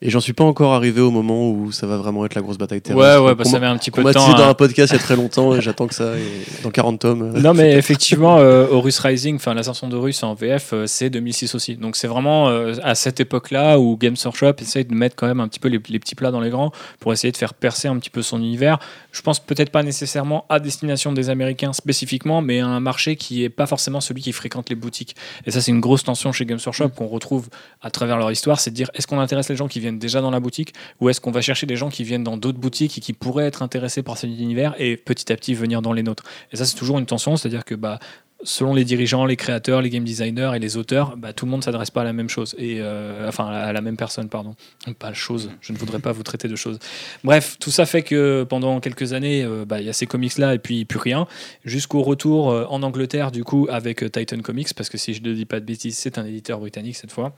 et 0.02 0.10
j'en 0.10 0.20
suis 0.20 0.34
pas 0.34 0.44
encore 0.44 0.74
arrivé 0.74 1.00
au 1.02 1.12
moment 1.12 1.50
où 1.52 1.72
ça 1.72 1.86
va 1.88 1.98
vraiment 1.98 2.26
être 2.26 2.36
la 2.36 2.42
grosse 2.42 2.58
bataille 2.58 2.78
Ouais, 2.80 2.82
terrestre. 2.96 3.24
ouais, 3.24 3.36
bah, 3.36 3.44
Qu'on 3.44 3.50
ça 3.50 3.60
m'a- 3.60 3.68
met 3.68 3.72
un 3.74 3.78
petit 3.78 3.92
peu 3.92 4.02
de 4.02 4.08
m'a 4.08 4.14
temps. 4.14 4.26
teasé 4.26 4.38
dans 4.38 4.44
à- 4.46 4.50
un 4.50 4.54
podcast 4.54 4.92
il 4.94 4.98
y 4.98 5.00
a 5.00 5.04
très 5.04 5.16
longtemps 5.16 5.54
et 5.56 5.62
j'attends 5.62 5.88
que 5.88 5.94
ça. 5.94 6.18
Et 6.18 6.62
dans 6.64 6.72
40 6.72 7.00
tomes. 7.00 7.38
Non, 7.40 7.54
mais 7.54 7.74
effectivement, 7.78 8.38
euh, 8.40 8.68
Horus 8.70 9.00
Rising, 9.00 9.36
enfin 9.36 9.54
l'ascension 9.54 9.88
d'Horus 9.88 10.24
en 10.24 10.34
VF, 10.34 10.74
euh, 10.74 10.88
c'est 10.88 11.10
2006 11.10 11.54
aussi. 11.56 11.76
Donc 11.76 11.96
c'est 11.96 12.08
vraiment 12.08 12.50
euh, 12.50 12.74
à 12.84 12.96
cette 12.96 13.20
époque-là 13.20 13.80
où 13.80 13.98
Games 13.98 14.16
Workshop 14.24 14.54
essaye 14.62 14.86
de 14.86 14.94
mettre 14.94 15.16
quand 15.16 15.28
même 15.28 15.40
un 15.40 15.48
petit 15.48 15.60
peu 15.60 15.68
les, 15.70 15.80
les 15.90 16.00
petits 16.00 16.16
plats 16.16 16.32
dans 16.32 16.42
les 16.42 16.50
grands 16.50 16.72
pour 17.00 17.14
essayer 17.14 17.32
de 17.32 17.38
faire 17.38 17.54
percer 17.54 17.88
un 17.88 17.98
petit 18.00 18.10
peu 18.10 18.22
son 18.22 18.40
univers. 18.40 18.80
Je 19.12 19.22
pense 19.22 19.40
peut-être 19.40 19.70
pas 19.72 19.84
nécessairement 19.84 20.46
à 20.50 20.60
destination 20.60 21.12
des 21.14 21.30
Américains 21.30 21.74
spécifiquement, 21.74 22.42
mais 22.42 22.60
à 22.62 22.68
un 22.68 22.80
marché 22.80 23.16
qui 23.18 23.44
est 23.44 23.50
pas 23.50 23.66
forcément 23.68 24.02
celui 24.02 24.22
qui 24.22 24.32
fréquente 24.32 24.70
les 24.70 24.76
boutiques. 24.76 25.16
Et 25.46 25.52
ça, 25.52 25.62
c'est 25.62 25.72
une 25.72 25.80
grosse 25.82 26.04
tension 26.04 26.32
chez 26.32 26.46
Games 26.46 26.60
Workshop 26.66 26.90
qu'on 26.90 27.08
retrouve 27.08 27.50
à 27.82 27.92
travers 27.92 28.18
leur 28.18 28.32
histoire, 28.32 28.60
c'est 28.60 28.72
de 28.72 28.76
dire 28.76 28.90
est-ce 28.96 29.06
qu'on 29.08 29.20
intéresse 29.20 29.50
les 29.50 29.56
gens 29.56 29.68
qui 29.68 29.80
viennent 29.80 29.91
déjà 30.00 30.22
dans 30.22 30.32
la 30.32 30.40
boutique 30.40 30.74
ou 31.00 31.10
est-ce 31.10 31.22
qu'on 31.22 31.32
va 31.32 31.42
chercher 31.42 31.66
des 31.66 31.76
gens 31.76 31.90
qui 31.90 32.04
viennent 32.04 32.24
dans 32.24 32.38
d'autres 32.38 32.60
boutiques 32.60 32.98
et 32.98 33.02
qui 33.02 33.14
pourraient 33.14 33.46
être 33.46 33.62
intéressés 33.62 34.04
par 34.04 34.18
cet 34.18 34.30
univers 34.30 34.76
et 34.78 34.98
petit 34.98 35.32
à 35.32 35.36
petit 35.36 35.54
venir 35.54 35.82
dans 35.82 35.94
les 35.94 36.04
nôtres? 36.04 36.24
Et 36.52 36.58
ça, 36.58 36.66
c'est 36.66 36.76
toujours 36.76 37.00
une 37.00 37.06
tension, 37.06 37.36
c'est-à-dire 37.36 37.66
que 37.66 37.76
bah, 37.76 38.00
selon 38.44 38.74
les 38.74 38.84
dirigeants, 38.84 39.26
les 39.26 39.36
créateurs, 39.36 39.82
les 39.82 39.90
game 39.90 40.04
designers 40.04 40.52
et 40.56 40.60
les 40.60 40.78
auteurs, 40.78 41.18
bah, 41.18 41.34
tout 41.34 41.46
le 41.46 41.52
monde 41.52 41.62
ne 41.62 41.64
s'adresse 41.64 41.92
pas 41.92 42.02
à 42.02 42.04
la 42.04 42.14
même 42.14 42.30
chose, 42.30 42.56
et, 42.58 42.78
euh, 42.80 43.28
enfin 43.28 43.48
à 43.48 43.72
la, 43.72 43.82
même 43.82 43.98
personne, 43.98 44.30
pardon. 44.30 44.56
Pas 45.00 45.14
chose, 45.14 45.52
je 45.62 45.74
ne 45.74 45.78
voudrais 45.78 46.00
pas 46.00 46.12
vous 46.12 46.24
traiter 46.24 46.48
de 46.48 46.56
chose. 46.56 46.80
Bref, 47.24 47.58
tout 47.60 47.72
ça 47.72 47.86
fait 47.86 48.02
que 48.02 48.44
pendant 48.48 48.80
quelques 48.80 49.14
années, 49.14 49.44
euh, 49.44 49.66
bah, 49.66 49.80
il 49.80 49.86
y 49.86 49.90
a 49.90 49.94
ces 49.94 50.08
comics-là 50.08 50.56
et 50.56 50.60
puis 50.60 50.86
plus 50.86 51.00
rien, 51.00 51.28
jusqu'au 51.66 52.02
retour 52.02 52.52
euh, 52.52 52.66
en 52.70 52.84
Angleterre, 52.84 53.32
du 53.32 53.44
coup, 53.44 53.68
avec 53.70 54.12
Titan 54.12 54.40
Comics, 54.40 54.74
parce 54.76 54.90
que 54.90 54.98
si 54.98 55.14
je 55.14 55.22
ne 55.22 55.34
dis 55.34 55.46
pas 55.46 55.60
de 55.60 55.66
bêtises, 55.66 55.98
c'est 55.98 56.18
un 56.18 56.26
éditeur 56.26 56.60
britannique 56.60 56.96
cette 56.96 57.12
fois. 57.12 57.36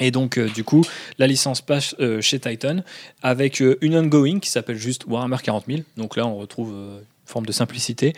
Et 0.00 0.10
donc, 0.10 0.38
euh, 0.38 0.48
du 0.48 0.64
coup, 0.64 0.82
la 1.18 1.26
licence 1.26 1.60
passe 1.60 1.94
euh, 2.00 2.20
chez 2.20 2.40
Titan 2.40 2.78
avec 3.22 3.62
euh, 3.62 3.78
une 3.80 3.96
ongoing 3.96 4.40
qui 4.40 4.50
s'appelle 4.50 4.76
juste 4.76 5.06
Warhammer 5.06 5.36
40 5.42 5.66
000. 5.68 5.82
Donc 5.96 6.16
là, 6.16 6.26
on 6.26 6.36
retrouve 6.36 6.70
une 6.72 7.04
forme 7.26 7.46
de 7.46 7.52
simplicité 7.52 8.12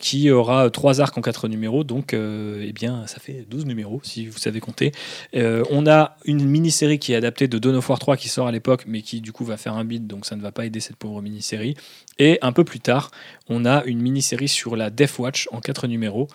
qui 0.00 0.30
aura 0.30 0.70
trois 0.70 1.00
arcs 1.00 1.16
en 1.18 1.22
quatre 1.22 1.48
numéros. 1.48 1.82
Donc, 1.82 2.14
eh 2.14 2.72
bien, 2.72 3.04
ça 3.08 3.18
fait 3.18 3.44
12 3.50 3.66
numéros 3.66 4.00
si 4.04 4.26
vous 4.26 4.38
savez 4.38 4.60
compter. 4.60 4.92
On 5.34 5.88
a 5.88 6.16
une 6.24 6.46
mini-série 6.46 7.00
qui 7.00 7.14
est 7.14 7.16
adaptée 7.16 7.48
de 7.48 7.58
Dawn 7.58 7.74
of 7.74 7.88
War 7.88 7.98
3 7.98 8.16
qui 8.16 8.28
sort 8.28 8.46
à 8.46 8.52
l'époque, 8.52 8.84
mais 8.86 9.02
qui 9.02 9.20
du 9.20 9.32
coup 9.32 9.44
va 9.44 9.56
faire 9.56 9.74
un 9.74 9.84
bid, 9.84 10.06
donc 10.06 10.24
ça 10.24 10.36
ne 10.36 10.40
va 10.40 10.52
pas 10.52 10.66
aider 10.66 10.78
cette 10.78 10.96
pauvre 10.96 11.20
mini-série. 11.20 11.74
Et 12.18 12.38
un 12.42 12.52
peu 12.52 12.64
plus 12.64 12.80
tard, 12.80 13.10
on 13.48 13.64
a 13.64 13.84
une 13.84 14.00
mini-série 14.00 14.48
sur 14.48 14.76
la 14.76 14.90
Death 14.90 15.18
Watch 15.18 15.48
en 15.52 15.60
quatre 15.60 15.86
numéros. 15.86 16.28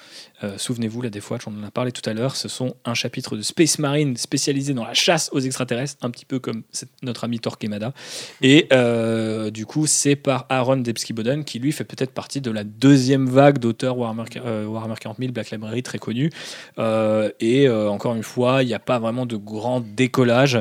Euh, 0.44 0.58
Souvenez-vous, 0.58 1.02
la 1.02 1.10
Death 1.10 1.30
Watch, 1.30 1.48
on 1.48 1.52
en 1.60 1.64
a 1.64 1.72
parlé 1.72 1.92
tout 1.92 2.08
à 2.10 2.14
l'heure, 2.14 2.36
ce 2.36 2.48
sont 2.48 2.76
un 2.86 2.94
chapitre 2.94 3.36
de 3.36 3.42
Space 3.42 3.80
Marine 3.80 4.18
spécialisé 4.18 4.74
dans 4.74 4.86
la 4.86 4.94
chasse 4.94 5.30
aux 5.32 5.40
extraterrestres, 5.40 5.98
un 6.02 6.10
petit 6.10 6.26
peu 6.26 6.40
comme 6.40 6.64
notre 7.02 7.24
ami 7.24 7.40
Torquemada. 7.40 7.94
Et 8.42 8.68
euh, 8.74 9.52
du 9.52 9.66
coup, 9.66 9.86
c'est 9.86 10.16
par 10.16 10.46
Aaron 10.50 10.78
Debski-Boden, 10.78 11.44
qui 11.44 11.60
lui 11.60 11.72
fait 11.72 11.84
peut-être 11.84 12.12
partie 12.12 12.42
de 12.42 12.52
la 12.52 12.64
deuxième 12.64 13.30
vague 13.30 13.60
d'auteurs 13.60 13.98
Warhammer, 13.98 14.24
euh, 14.38 14.66
Warhammer 14.66 14.96
40 15.00 15.18
000, 15.20 15.32
Black 15.32 15.52
Library, 15.52 15.84
très 15.84 16.00
connu. 16.00 16.32
Euh, 16.80 17.30
et 17.40 17.70
encore 17.70 18.16
une 18.16 18.24
fois, 18.24 18.64
il 18.64 18.68
n'y 18.68 18.74
a 18.74 18.80
pas 18.80 19.00
vraiment 19.00 19.26
de 19.26 19.36
grand 19.36 19.82
décollage. 19.82 20.60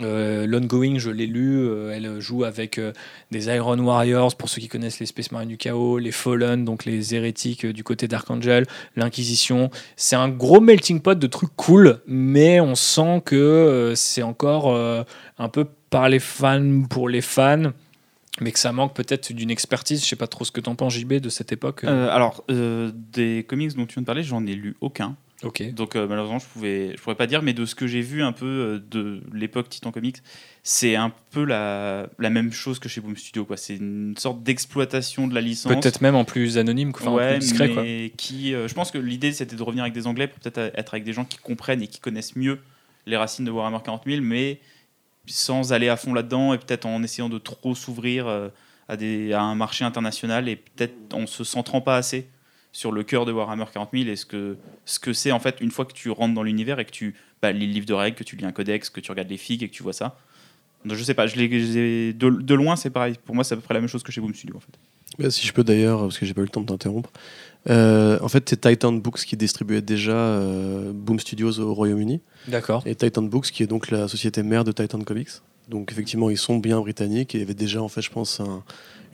Euh, 0.00 0.46
L'ongoing, 0.46 0.98
je 0.98 1.10
l'ai 1.10 1.26
lu, 1.26 1.58
euh, 1.58 1.92
elle 1.94 2.20
joue 2.20 2.42
avec 2.42 2.78
euh, 2.78 2.92
des 3.30 3.46
Iron 3.46 3.78
Warriors, 3.78 4.34
pour 4.36 4.48
ceux 4.48 4.60
qui 4.60 4.68
connaissent 4.68 4.98
les 4.98 5.06
Space 5.06 5.30
Marines 5.30 5.48
du 5.48 5.56
Chaos, 5.56 5.98
les 5.98 6.10
Fallen, 6.10 6.64
donc 6.64 6.84
les 6.84 7.14
hérétiques 7.14 7.64
du 7.64 7.84
côté 7.84 8.08
d'Archangel, 8.08 8.66
l'Inquisition. 8.96 9.70
C'est 9.96 10.16
un 10.16 10.28
gros 10.28 10.60
melting 10.60 11.00
pot 11.00 11.16
de 11.16 11.26
trucs 11.26 11.54
cool, 11.54 12.00
mais 12.06 12.60
on 12.60 12.74
sent 12.74 13.22
que 13.24 13.92
c'est 13.94 14.22
encore 14.22 14.76
un 14.76 15.48
peu 15.48 15.64
par 15.90 16.08
les 16.08 16.18
fans 16.18 16.82
pour 16.90 17.08
les 17.08 17.20
fans, 17.20 17.72
mais 18.40 18.50
que 18.50 18.58
ça 18.58 18.72
manque 18.72 18.94
peut-être 18.94 19.32
d'une 19.32 19.50
expertise. 19.50 20.02
Je 20.02 20.08
sais 20.08 20.16
pas 20.16 20.26
trop 20.26 20.44
ce 20.44 20.50
que 20.50 20.60
t'en 20.60 20.74
penses, 20.74 20.94
JB, 20.94 21.14
de 21.14 21.28
cette 21.28 21.52
époque. 21.52 21.84
Alors, 21.84 22.44
des 22.48 23.44
comics 23.48 23.76
dont 23.76 23.86
tu 23.86 23.94
viens 23.94 24.02
de 24.02 24.06
parler, 24.06 24.24
j'en 24.24 24.44
ai 24.46 24.54
lu 24.54 24.76
aucun. 24.80 25.16
Donc 25.72 25.96
euh, 25.96 26.06
malheureusement, 26.06 26.38
je 26.38 26.46
pouvais, 26.46 26.92
je 26.96 27.02
pourrais 27.02 27.14
pas 27.14 27.26
dire, 27.26 27.42
mais 27.42 27.52
de 27.52 27.64
ce 27.64 27.74
que 27.74 27.86
j'ai 27.86 28.00
vu 28.00 28.22
un 28.22 28.32
peu 28.32 28.46
euh, 28.46 28.78
de 28.90 29.22
l'époque 29.32 29.68
Titan 29.68 29.92
Comics, 29.92 30.18
c'est 30.62 30.96
un 30.96 31.12
peu 31.30 31.44
la, 31.44 32.08
la 32.18 32.30
même 32.30 32.52
chose 32.52 32.78
que 32.78 32.88
chez 32.88 33.00
Boom 33.00 33.16
Studio. 33.16 33.44
quoi. 33.44 33.56
C'est 33.56 33.76
une 33.76 34.16
sorte 34.16 34.42
d'exploitation 34.42 35.26
de 35.26 35.34
la 35.34 35.40
licence. 35.40 35.72
Peut-être 35.72 36.00
même 36.00 36.14
en 36.14 36.24
plus 36.24 36.58
anonyme, 36.58 36.92
enfin, 36.94 37.10
en 37.10 37.18
plus 37.18 37.38
discret. 37.38 37.68
Quoi. 37.70 37.82
qui, 38.16 38.54
euh, 38.54 38.68
je 38.68 38.74
pense 38.74 38.90
que 38.90 38.98
l'idée 38.98 39.32
c'était 39.32 39.56
de 39.56 39.62
revenir 39.62 39.84
avec 39.84 39.94
des 39.94 40.06
Anglais 40.06 40.28
pour 40.28 40.40
peut-être 40.40 40.72
être 40.76 40.94
avec 40.94 41.04
des 41.04 41.12
gens 41.12 41.24
qui 41.24 41.38
comprennent 41.38 41.82
et 41.82 41.88
qui 41.88 42.00
connaissent 42.00 42.36
mieux 42.36 42.60
les 43.06 43.16
racines 43.16 43.44
de 43.44 43.50
Warhammer 43.50 43.78
40 43.84 44.02
000, 44.06 44.22
mais 44.22 44.60
sans 45.26 45.72
aller 45.72 45.88
à 45.88 45.96
fond 45.96 46.14
là-dedans 46.14 46.54
et 46.54 46.58
peut-être 46.58 46.86
en 46.86 47.02
essayant 47.02 47.28
de 47.28 47.38
trop 47.38 47.74
s'ouvrir 47.74 48.26
à, 48.88 48.96
des, 48.96 49.32
à 49.32 49.42
un 49.42 49.54
marché 49.54 49.84
international 49.84 50.48
et 50.48 50.56
peut-être 50.56 50.94
en 51.14 51.26
se 51.26 51.44
centrant 51.44 51.80
pas 51.80 51.96
assez 51.96 52.28
sur 52.74 52.90
le 52.92 53.04
cœur 53.04 53.24
de 53.24 53.30
Warhammer 53.32 53.64
40 53.72 53.90
000 53.94 54.08
et 54.08 54.16
ce 54.16 54.26
que 54.26 54.56
ce 54.84 54.98
que 54.98 55.12
c'est 55.12 55.30
en 55.32 55.38
fait 55.38 55.58
une 55.60 55.70
fois 55.70 55.84
que 55.84 55.92
tu 55.92 56.10
rentres 56.10 56.34
dans 56.34 56.42
l'univers 56.42 56.80
et 56.80 56.84
que 56.84 56.90
tu 56.90 57.14
bah, 57.40 57.52
lis 57.52 57.66
le 57.68 57.72
livre 57.72 57.86
de 57.86 57.94
règles, 57.94 58.16
que 58.16 58.24
tu 58.24 58.34
lis 58.36 58.44
un 58.44 58.50
codex, 58.52 58.90
que 58.90 58.98
tu 59.00 59.10
regardes 59.12 59.30
les 59.30 59.36
figues 59.38 59.62
et 59.62 59.68
que 59.68 59.74
tu 59.74 59.82
vois 59.84 59.92
ça. 59.92 60.18
Donc, 60.84 60.98
je 60.98 61.02
sais 61.04 61.14
pas, 61.14 61.26
je 61.28 61.36
l'ai- 61.36 62.12
de, 62.12 62.28
de 62.28 62.54
loin 62.54 62.74
c'est 62.76 62.90
pareil. 62.90 63.14
Pour 63.24 63.34
moi, 63.34 63.42
c'est 63.44 63.54
à 63.54 63.56
peu 63.56 63.62
près 63.62 63.72
la 63.74 63.80
même 63.80 63.88
chose 63.88 64.02
que 64.02 64.10
chez 64.12 64.20
Boom 64.20 64.34
Studio 64.34 64.56
en 64.56 64.60
fait. 64.60 64.72
Bah, 65.18 65.30
si 65.30 65.46
je 65.46 65.52
peux 65.52 65.62
d'ailleurs, 65.62 66.00
parce 66.00 66.18
que 66.18 66.26
j'ai 66.26 66.34
pas 66.34 66.40
eu 66.40 66.44
le 66.44 66.50
temps 66.50 66.60
de 66.62 66.66
t'interrompre. 66.66 67.10
Euh, 67.70 68.18
en 68.20 68.28
fait, 68.28 68.48
c'est 68.50 68.60
Titan 68.60 68.92
Books 68.92 69.20
qui 69.24 69.36
distribuait 69.36 69.80
déjà 69.80 70.12
euh, 70.12 70.90
Boom 70.92 71.20
Studios 71.20 71.60
au 71.60 71.72
Royaume-Uni. 71.72 72.20
D'accord. 72.48 72.82
Et 72.86 72.94
Titan 72.96 73.22
Books 73.22 73.46
qui 73.52 73.62
est 73.62 73.66
donc 73.68 73.90
la 73.90 74.08
société 74.08 74.42
mère 74.42 74.64
de 74.64 74.72
Titan 74.72 74.98
Comics. 75.00 75.28
Donc 75.68 75.90
effectivement, 75.92 76.28
ils 76.28 76.36
sont 76.36 76.58
bien 76.58 76.78
britanniques 76.80 77.34
et 77.34 77.38
il 77.38 77.40
y 77.40 77.44
avait 77.44 77.54
déjà, 77.54 77.80
en 77.82 77.88
fait, 77.88 78.02
je 78.02 78.10
pense, 78.10 78.40
un- 78.40 78.62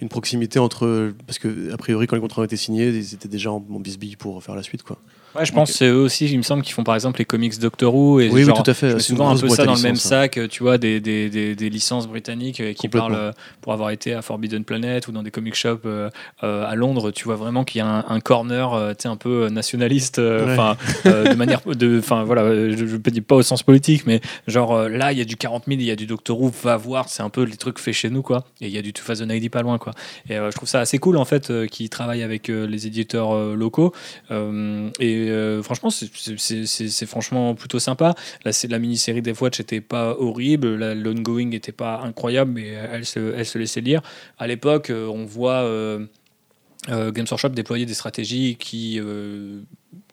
une 0.00 0.08
proximité 0.08 0.58
entre. 0.58 1.12
Parce 1.26 1.38
que, 1.38 1.72
a 1.72 1.76
priori, 1.76 2.06
quand 2.06 2.16
les 2.16 2.22
contrats 2.22 2.42
ont 2.42 2.44
été 2.44 2.56
signés, 2.56 2.88
ils 2.88 3.14
étaient 3.14 3.28
déjà 3.28 3.50
en, 3.50 3.56
en 3.56 3.80
bisbille 3.80 4.16
pour 4.16 4.42
faire 4.42 4.54
la 4.54 4.62
suite. 4.62 4.82
Quoi. 4.82 4.98
Ouais, 5.34 5.44
je 5.44 5.52
pense 5.52 5.70
que 5.70 5.76
c'est 5.76 5.86
eux 5.88 5.96
aussi, 6.00 6.26
il 6.26 6.36
me 6.38 6.42
semble, 6.42 6.62
qui 6.62 6.72
font 6.72 6.82
par 6.84 6.94
exemple 6.94 7.18
les 7.18 7.24
comics 7.24 7.58
Doctor 7.58 7.94
Who. 7.94 8.20
Et 8.20 8.28
Oui, 8.28 8.40
oui, 8.40 8.44
genre, 8.44 8.62
tout 8.62 8.70
à 8.70 8.74
fait. 8.74 8.90
Je 8.90 8.94
mets 8.94 9.00
souvent 9.00 9.30
un 9.30 9.36
peu 9.36 9.48
ça 9.48 9.64
dans 9.64 9.74
le 9.74 9.80
même 9.82 9.92
licence, 9.94 10.08
sac, 10.10 10.38
euh, 10.38 10.48
tu 10.48 10.62
vois, 10.62 10.76
des, 10.78 11.00
des, 11.00 11.28
des, 11.30 11.54
des 11.54 11.70
licences 11.70 12.08
britanniques 12.08 12.60
euh, 12.60 12.72
qui 12.72 12.88
parlent 12.88 13.14
euh, 13.14 13.32
pour 13.60 13.72
avoir 13.72 13.90
été 13.90 14.12
à 14.12 14.22
Forbidden 14.22 14.64
Planet 14.64 15.06
ou 15.06 15.12
dans 15.12 15.22
des 15.22 15.30
comic 15.30 15.54
shops 15.54 15.80
euh, 15.86 16.10
euh, 16.42 16.64
à 16.66 16.74
Londres. 16.74 17.10
Tu 17.12 17.24
vois 17.24 17.36
vraiment 17.36 17.62
qu'il 17.64 17.78
y 17.78 17.82
a 17.82 17.86
un, 17.86 18.04
un 18.08 18.20
corner, 18.20 18.94
tu 18.98 19.06
un 19.06 19.16
peu 19.16 19.48
nationaliste, 19.48 20.18
Ouais. 20.18 20.56
de 21.04 21.34
manière, 21.34 21.60
de, 21.66 21.98
enfin 21.98 22.24
voilà, 22.24 22.70
je, 22.70 22.86
je 22.86 22.96
peux 22.96 23.10
dire 23.10 23.22
pas 23.26 23.36
au 23.36 23.42
sens 23.42 23.62
politique, 23.62 24.06
mais 24.06 24.20
genre 24.46 24.88
là, 24.88 25.12
il 25.12 25.18
y 25.18 25.22
a 25.22 25.24
du 25.24 25.36
40 25.36 25.64
000, 25.68 25.78
il 25.80 25.86
y 25.86 25.90
a 25.90 25.96
du 25.96 26.06
Doctor 26.06 26.40
Who, 26.40 26.50
va 26.64 26.76
voir, 26.76 27.08
c'est 27.08 27.22
un 27.22 27.30
peu 27.30 27.42
les 27.42 27.56
trucs 27.56 27.78
faits 27.78 27.94
chez 27.94 28.10
nous, 28.10 28.22
quoi. 28.22 28.44
Et 28.60 28.66
il 28.66 28.72
y 28.72 28.78
a 28.78 28.82
du 28.82 28.92
Two 28.92 29.04
Thousand 29.06 29.28
ID 29.28 29.50
pas 29.50 29.62
loin, 29.62 29.78
quoi. 29.78 29.92
Et 30.28 30.34
je 30.34 30.50
trouve 30.56 30.68
ça 30.68 30.80
assez 30.80 30.98
cool 30.98 31.16
en 31.16 31.24
fait, 31.24 31.52
qu'ils 31.68 31.88
travaillent 31.90 32.22
avec 32.22 32.48
les 32.48 32.86
éditeurs 32.86 33.34
locaux. 33.54 33.92
Et 34.30 35.19
euh, 35.28 35.62
franchement, 35.62 35.90
c'est- 35.90 37.06
franchement 37.06 37.54
plutôt 37.54 37.78
sympa. 37.78 38.14
La, 38.44 38.78
mini-série 38.78 39.22
Death 39.22 39.40
Watch 39.40 39.58
n'était 39.58 39.80
pas 39.80 40.16
horrible, 40.18 40.92
l'ongoing 40.94 41.46
n'était 41.50 41.72
pas 41.72 42.00
incroyable, 42.00 42.52
mais 42.52 42.68
elle 42.68 43.04
se, 43.04 43.34
elle 43.34 43.46
se 43.46 43.58
laissait 43.58 43.80
lire. 43.80 44.00
À 44.38 44.46
l'époque, 44.46 44.90
euh, 44.90 45.06
on 45.06 45.24
voit 45.24 45.62
euh, 45.62 46.06
Games 46.88 47.26
Workshop 47.30 47.50
déployer 47.50 47.86
des 47.86 47.94
stratégies 47.94 48.56
qui. 48.56 49.00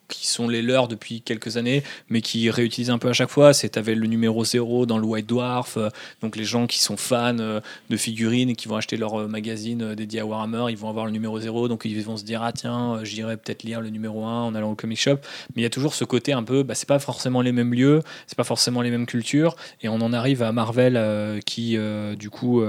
Qui 0.07 0.27
sont 0.27 0.47
les 0.47 0.61
leurs 0.61 0.87
depuis 0.87 1.21
quelques 1.21 1.57
années, 1.57 1.83
mais 2.09 2.21
qui 2.21 2.49
réutilisent 2.49 2.89
un 2.89 2.97
peu 2.97 3.09
à 3.09 3.13
chaque 3.13 3.29
fois. 3.29 3.53
C'est 3.53 3.77
avais 3.77 3.95
le 3.95 4.07
numéro 4.07 4.43
0 4.43 4.85
dans 4.85 4.97
le 4.97 5.05
White 5.05 5.27
Dwarf, 5.27 5.77
euh, 5.77 5.89
donc 6.21 6.35
les 6.35 6.43
gens 6.43 6.67
qui 6.67 6.79
sont 6.81 6.97
fans 6.97 7.37
euh, 7.39 7.59
de 7.89 7.97
figurines 7.97 8.49
et 8.49 8.55
qui 8.55 8.67
vont 8.67 8.75
acheter 8.75 8.97
leur 8.97 9.21
euh, 9.21 9.27
magazine 9.27 9.93
dédié 9.95 10.21
à 10.21 10.25
Warhammer, 10.25 10.65
ils 10.69 10.77
vont 10.77 10.89
avoir 10.89 11.05
le 11.05 11.11
numéro 11.11 11.39
0, 11.39 11.67
donc 11.67 11.85
ils 11.85 12.01
vont 12.03 12.17
se 12.17 12.23
dire 12.23 12.41
ah 12.41 12.51
tiens, 12.51 12.99
j'irai 13.03 13.37
peut-être 13.37 13.63
lire 13.63 13.81
le 13.81 13.89
numéro 13.89 14.25
1 14.25 14.43
en 14.43 14.55
allant 14.55 14.71
au 14.71 14.75
comic 14.75 14.99
shop. 14.99 15.17
Mais 15.55 15.61
il 15.61 15.63
y 15.63 15.65
a 15.65 15.69
toujours 15.69 15.93
ce 15.93 16.03
côté 16.03 16.33
un 16.33 16.43
peu, 16.43 16.63
bah, 16.63 16.75
c'est 16.75 16.87
pas 16.87 16.99
forcément 16.99 17.41
les 17.41 17.51
mêmes 17.51 17.73
lieux, 17.73 18.01
c'est 18.25 18.37
pas 18.37 18.43
forcément 18.43 18.81
les 18.81 18.89
mêmes 18.89 19.05
cultures, 19.05 19.55
et 19.81 19.89
on 19.89 20.01
en 20.01 20.13
arrive 20.13 20.41
à 20.43 20.51
Marvel 20.51 21.41
qui 21.45 21.77
du 22.17 22.29
coup 22.29 22.63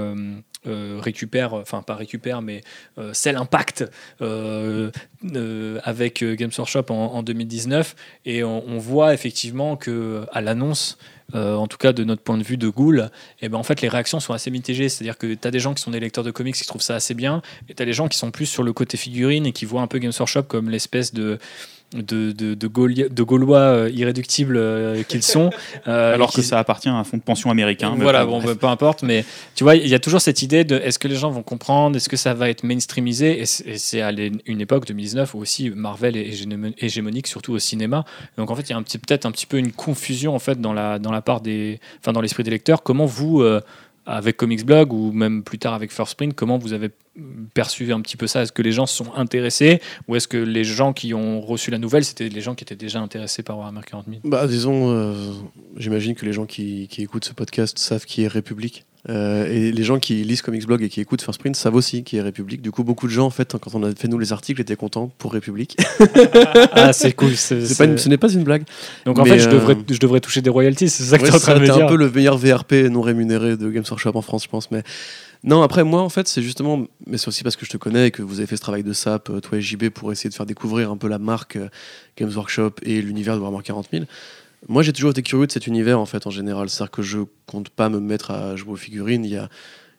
euh, 0.67 0.79
euh, 0.79 0.99
récupère, 1.01 1.53
enfin 1.53 1.81
pas 1.81 1.95
récupère, 1.95 2.41
mais 2.41 2.61
euh, 2.97 3.11
c'est 3.13 3.31
l'impact 3.31 3.85
euh, 4.21 4.91
euh, 5.35 5.79
avec 5.83 6.21
euh, 6.21 6.35
Games 6.35 6.51
Workshop 6.57 6.85
en, 6.89 6.93
en 6.93 7.23
2019 7.23 7.95
et 8.25 8.43
on, 8.43 8.77
voit 8.77 9.13
effectivement 9.13 9.75
que 9.75 10.25
à 10.31 10.41
l'annonce 10.41 10.97
euh, 11.35 11.55
en 11.55 11.67
tout 11.67 11.77
cas 11.77 11.93
de 11.93 12.03
notre 12.03 12.23
point 12.23 12.37
de 12.37 12.43
vue 12.43 12.57
de 12.57 12.69
Ghoul, 12.69 13.09
et 13.41 13.49
ben 13.49 13.57
en 13.57 13.63
fait 13.63 13.81
les 13.81 13.87
réactions 13.87 14.19
sont 14.19 14.33
assez 14.33 14.49
mitigées. 14.49 14.89
C'est-à-dire 14.89 15.17
que 15.17 15.33
tu 15.33 15.47
as 15.47 15.51
des 15.51 15.59
gens 15.59 15.73
qui 15.73 15.81
sont 15.81 15.91
des 15.91 15.99
lecteurs 15.99 16.23
de 16.23 16.31
comics 16.31 16.55
qui 16.55 16.65
trouvent 16.65 16.81
ça 16.81 16.95
assez 16.95 17.13
bien, 17.13 17.41
et 17.67 17.75
tu 17.75 17.83
as 17.83 17.85
des 17.85 17.93
gens 17.93 18.07
qui 18.07 18.17
sont 18.17 18.31
plus 18.31 18.45
sur 18.47 18.63
le 18.63 18.73
côté 18.73 18.97
figurine 18.97 19.45
et 19.45 19.51
qui 19.51 19.65
voient 19.65 19.81
un 19.81 19.87
peu 19.87 19.99
Games 19.99 20.13
Workshop 20.17 20.43
comme 20.43 20.69
l'espèce 20.69 21.13
de 21.13 21.37
de, 21.93 22.31
de, 22.31 22.53
de, 22.53 22.67
Gaulia- 22.67 23.09
de 23.09 23.23
Gaulois 23.23 23.57
euh, 23.59 23.89
irréductibles 23.93 24.57
euh, 24.57 25.01
qu'ils 25.03 25.23
sont. 25.23 25.49
euh, 25.87 26.13
Alors 26.15 26.31
que 26.31 26.41
ça 26.41 26.59
appartient 26.59 26.89
à 26.89 26.93
un 26.93 27.03
fonds 27.03 27.17
de 27.17 27.21
pension 27.23 27.49
américain. 27.49 27.95
voilà, 27.97 28.25
bon, 28.25 28.39
bref. 28.41 28.57
peu 28.57 28.67
importe, 28.67 29.01
mais 29.03 29.25
tu 29.55 29.63
vois, 29.63 29.75
il 29.75 29.87
y 29.87 29.95
a 29.95 29.99
toujours 29.99 30.21
cette 30.21 30.41
idée 30.41 30.63
de 30.63 30.75
est-ce 30.75 30.99
que 30.99 31.07
les 31.07 31.15
gens 31.15 31.31
vont 31.31 31.41
comprendre, 31.43 31.95
est-ce 31.97 32.07
que 32.09 32.17
ça 32.17 32.33
va 32.33 32.49
être 32.49 32.63
mainstreamisé, 32.63 33.41
et 33.41 33.45
c'est 33.45 34.01
à 34.01 34.11
une 34.45 34.61
époque, 34.61 34.85
2019, 34.85 35.33
où 35.33 35.39
aussi 35.39 35.69
Marvel 35.71 36.15
est 36.15 36.29
hégémo- 36.29 36.73
hégémonique, 36.77 37.27
surtout 37.27 37.53
au 37.53 37.59
cinéma. 37.59 38.05
Donc 38.37 38.51
en 38.51 38.55
fait, 38.55 38.63
il 38.63 38.69
y 38.69 38.73
a 38.73 38.77
un 38.77 38.83
petit- 38.83 38.97
peut-être 38.99 39.25
un 39.25 39.31
petit 39.31 39.45
peu 39.47 39.57
une 39.57 39.71
confusion 39.71 40.35
en 40.35 40.39
fait 40.39 40.61
dans 40.61 40.73
la, 40.73 40.99
dans 40.99 41.11
la 41.11 41.21
part 41.21 41.41
des, 41.41 41.79
enfin 42.01 42.13
dans 42.13 42.21
l'esprit 42.21 42.43
des 42.43 42.51
lecteurs. 42.51 42.83
Comment 42.83 43.05
vous, 43.05 43.41
euh, 43.41 43.61
avec 44.09 44.37
Comics 44.37 44.65
Blog 44.65 44.91
ou 44.91 45.11
même 45.11 45.43
plus 45.43 45.59
tard 45.59 45.73
avec 45.73 45.91
First 45.91 46.15
Print, 46.15 46.33
comment 46.33 46.57
vous 46.57 46.73
avez 46.73 46.89
perçu 47.53 47.91
un 47.93 48.01
petit 48.01 48.17
peu 48.17 48.27
ça? 48.27 48.41
Est-ce 48.41 48.51
que 48.51 48.61
les 48.61 48.71
gens 48.71 48.85
sont 48.85 49.13
intéressés 49.15 49.81
ou 50.07 50.15
est-ce 50.15 50.27
que 50.27 50.37
les 50.37 50.63
gens 50.63 50.93
qui 50.93 51.13
ont 51.13 51.41
reçu 51.41 51.69
la 51.69 51.77
nouvelle, 51.77 52.03
c'était 52.03 52.27
les 52.27 52.41
gens 52.41 52.55
qui 52.55 52.63
étaient 52.63 52.75
déjà 52.75 52.99
intéressés 52.99 53.43
par 53.43 53.57
Warhammer 53.57 53.81
40 53.85 54.05
000 54.07 54.19
Bah, 54.23 54.47
disons, 54.47 54.89
euh, 54.91 55.13
j'imagine 55.77 56.15
que 56.15 56.25
les 56.25 56.33
gens 56.33 56.45
qui, 56.45 56.87
qui 56.87 57.03
écoutent 57.03 57.25
ce 57.25 57.33
podcast 57.33 57.77
savent 57.77 58.05
qui 58.05 58.23
est 58.23 58.27
République. 58.27 58.85
Euh, 59.07 59.45
et 59.47 59.71
les 59.71 59.83
gens 59.83 59.97
qui 59.97 60.15
lisent 60.25 60.41
Comics 60.41 60.65
Blog 60.65 60.83
et 60.83 60.89
qui 60.89 60.99
écoutent 60.99 61.21
First 61.21 61.39
Print 61.39 61.55
savent 61.55 61.75
aussi 61.75 62.03
qui 62.03 62.17
est 62.17 62.21
République. 62.21 62.61
Du 62.61 62.69
coup, 62.71 62.83
beaucoup 62.83 63.07
de 63.07 63.11
gens, 63.13 63.25
en 63.25 63.29
fait, 63.29 63.55
quand 63.57 63.73
on 63.73 63.83
a 63.83 63.95
fait 63.95 64.09
nous 64.09 64.19
les 64.19 64.33
articles, 64.33 64.59
étaient 64.59 64.75
contents 64.75 65.09
pour 65.17 65.31
République. 65.31 65.77
Ah, 66.73 66.91
c'est 66.93 67.13
cool. 67.13 67.35
c'est- 67.35 67.65
C'est 67.65 67.77
pas 67.77 67.85
une- 67.85 67.97
c'est- 67.97 68.03
ce 68.05 68.09
n'est 68.09 68.17
pas 68.17 68.31
une 68.31 68.43
blague. 68.43 68.63
Donc 69.05 69.17
en 69.19 69.23
Mais, 69.23 69.31
fait, 69.31 69.39
je 69.39 69.47
euh, 69.47 69.51
devrais, 69.53 69.77
je 69.89 69.99
devrais 69.99 70.19
toucher 70.19 70.41
des 70.41 70.49
royalties, 70.49 70.89
c'est 70.89 71.03
ça 71.03 71.17
que 71.17 71.23
Ouais, 71.23 71.29
tu 71.29 71.33
es 71.35 71.37
en 71.37 71.39
train 71.41 71.55
de 71.55 71.59
me 71.59 71.65
dire. 71.65 71.85
un 71.85 71.87
peu 71.87 71.95
le 71.95 72.09
meilleur 72.09 72.37
VRP 72.37 72.89
non 72.89 73.01
rémunéré 73.01 73.55
de 73.57 73.69
Games 73.69 73.83
Workshop 73.89 74.11
en 74.15 74.21
France, 74.21 74.43
je 74.43 74.49
pense. 74.49 74.69
Mais 74.71 74.83
non, 75.43 75.61
après 75.61 75.83
moi, 75.85 76.01
en 76.01 76.09
fait, 76.09 76.27
c'est 76.27 76.41
justement, 76.41 76.85
mais 77.07 77.17
c'est 77.17 77.27
aussi 77.29 77.43
parce 77.43 77.55
que 77.55 77.65
je 77.65 77.71
te 77.71 77.77
connais 77.77 78.07
et 78.07 78.11
que 78.11 78.21
vous 78.21 78.39
avez 78.39 78.47
fait 78.47 78.57
ce 78.57 78.61
travail 78.61 78.83
de 78.83 78.91
SAP, 78.93 79.29
euh, 79.29 79.39
toi 79.39 79.57
et 79.57 79.61
JB, 79.61 79.89
pour 79.89 80.11
essayer 80.11 80.29
de 80.29 80.35
faire 80.35 80.45
découvrir 80.45 80.91
un 80.91 80.97
peu 80.97 81.07
la 81.07 81.19
marque 81.19 81.57
Games 82.17 82.31
Workshop 82.35 82.71
et 82.83 83.01
l'univers 83.01 83.35
de 83.35 83.39
Warhammer 83.39 83.63
40 83.63 83.87
000. 83.91 84.03
Moi, 84.67 84.83
j'ai 84.83 84.93
toujours 84.93 85.11
été 85.11 85.21
curieux 85.23 85.47
de 85.47 85.51
cet 85.51 85.67
univers, 85.67 85.99
en 85.99 86.05
fait, 86.05 86.27
en 86.27 86.31
général. 86.31 86.69
C'est-à-dire 86.69 86.91
que 86.91 87.01
je 87.01 87.19
compte 87.45 87.69
pas 87.69 87.89
me 87.89 87.99
mettre 87.99 88.31
à 88.31 88.55
jouer 88.55 88.73
aux 88.73 88.77
figurines. 88.77 89.23
Il 89.23 89.31
y 89.31 89.37
a 89.37 89.43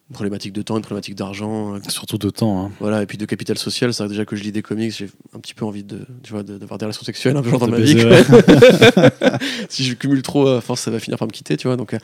une 0.09 0.13
problématique 0.13 0.53
de 0.53 0.61
temps, 0.61 0.75
une 0.75 0.83
problématique 0.83 1.15
d'argent, 1.15 1.75
euh, 1.75 1.79
Surtout 1.87 2.17
de 2.17 2.29
temps. 2.29 2.65
hein. 2.65 2.71
voilà, 2.79 3.01
et 3.01 3.05
puis 3.05 3.17
de 3.17 3.25
capital 3.25 3.57
social. 3.57 3.93
C'est 3.93 4.07
déjà 4.07 4.25
que 4.25 4.35
je 4.35 4.43
lis 4.43 4.51
des 4.51 4.61
comics, 4.61 4.93
j'ai 4.95 5.09
un 5.35 5.39
petit 5.39 5.53
peu 5.53 5.65
envie 5.65 5.83
de, 5.83 5.99
tu 6.21 6.33
vois, 6.33 6.43
d'avoir 6.43 6.77
des 6.77 6.85
relations 6.85 7.03
sexuelles 7.05 7.37
un 7.37 7.41
peu 7.41 7.57
dans 7.57 7.67
ma 7.67 7.79
vie. 7.79 7.97
si 9.69 9.83
je 9.83 9.93
cumule 9.95 10.21
trop, 10.21 10.47
à 10.47 10.61
force, 10.61 10.81
ça 10.81 10.91
va 10.91 10.99
finir 10.99 11.17
par 11.17 11.27
me 11.27 11.31
quitter, 11.33 11.57
tu 11.57 11.67
vois. 11.67 11.77
Donc, 11.77 11.93
euh, 11.93 11.99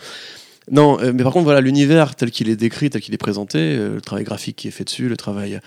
non, 0.72 1.00
euh, 1.00 1.12
mais 1.14 1.24
par 1.24 1.34
contre, 1.34 1.46
voilà, 1.46 1.62
l'univers 1.62 2.16
tel 2.16 2.32
qu'il 2.32 2.50
est 2.50 2.56
décrit, 2.56 2.90
tel 2.90 3.02
qu'il 3.02 3.14
est 3.14 3.18
présenté, 3.18 3.58
euh, 3.60 3.96
le 3.96 4.02
travail 4.02 4.26
graphique 4.26 4.56
qui 4.58 4.68
est 4.68 4.72
fait 4.72 4.84
dessus, 4.84 5.08
le 5.10 5.18
travail 5.18 5.60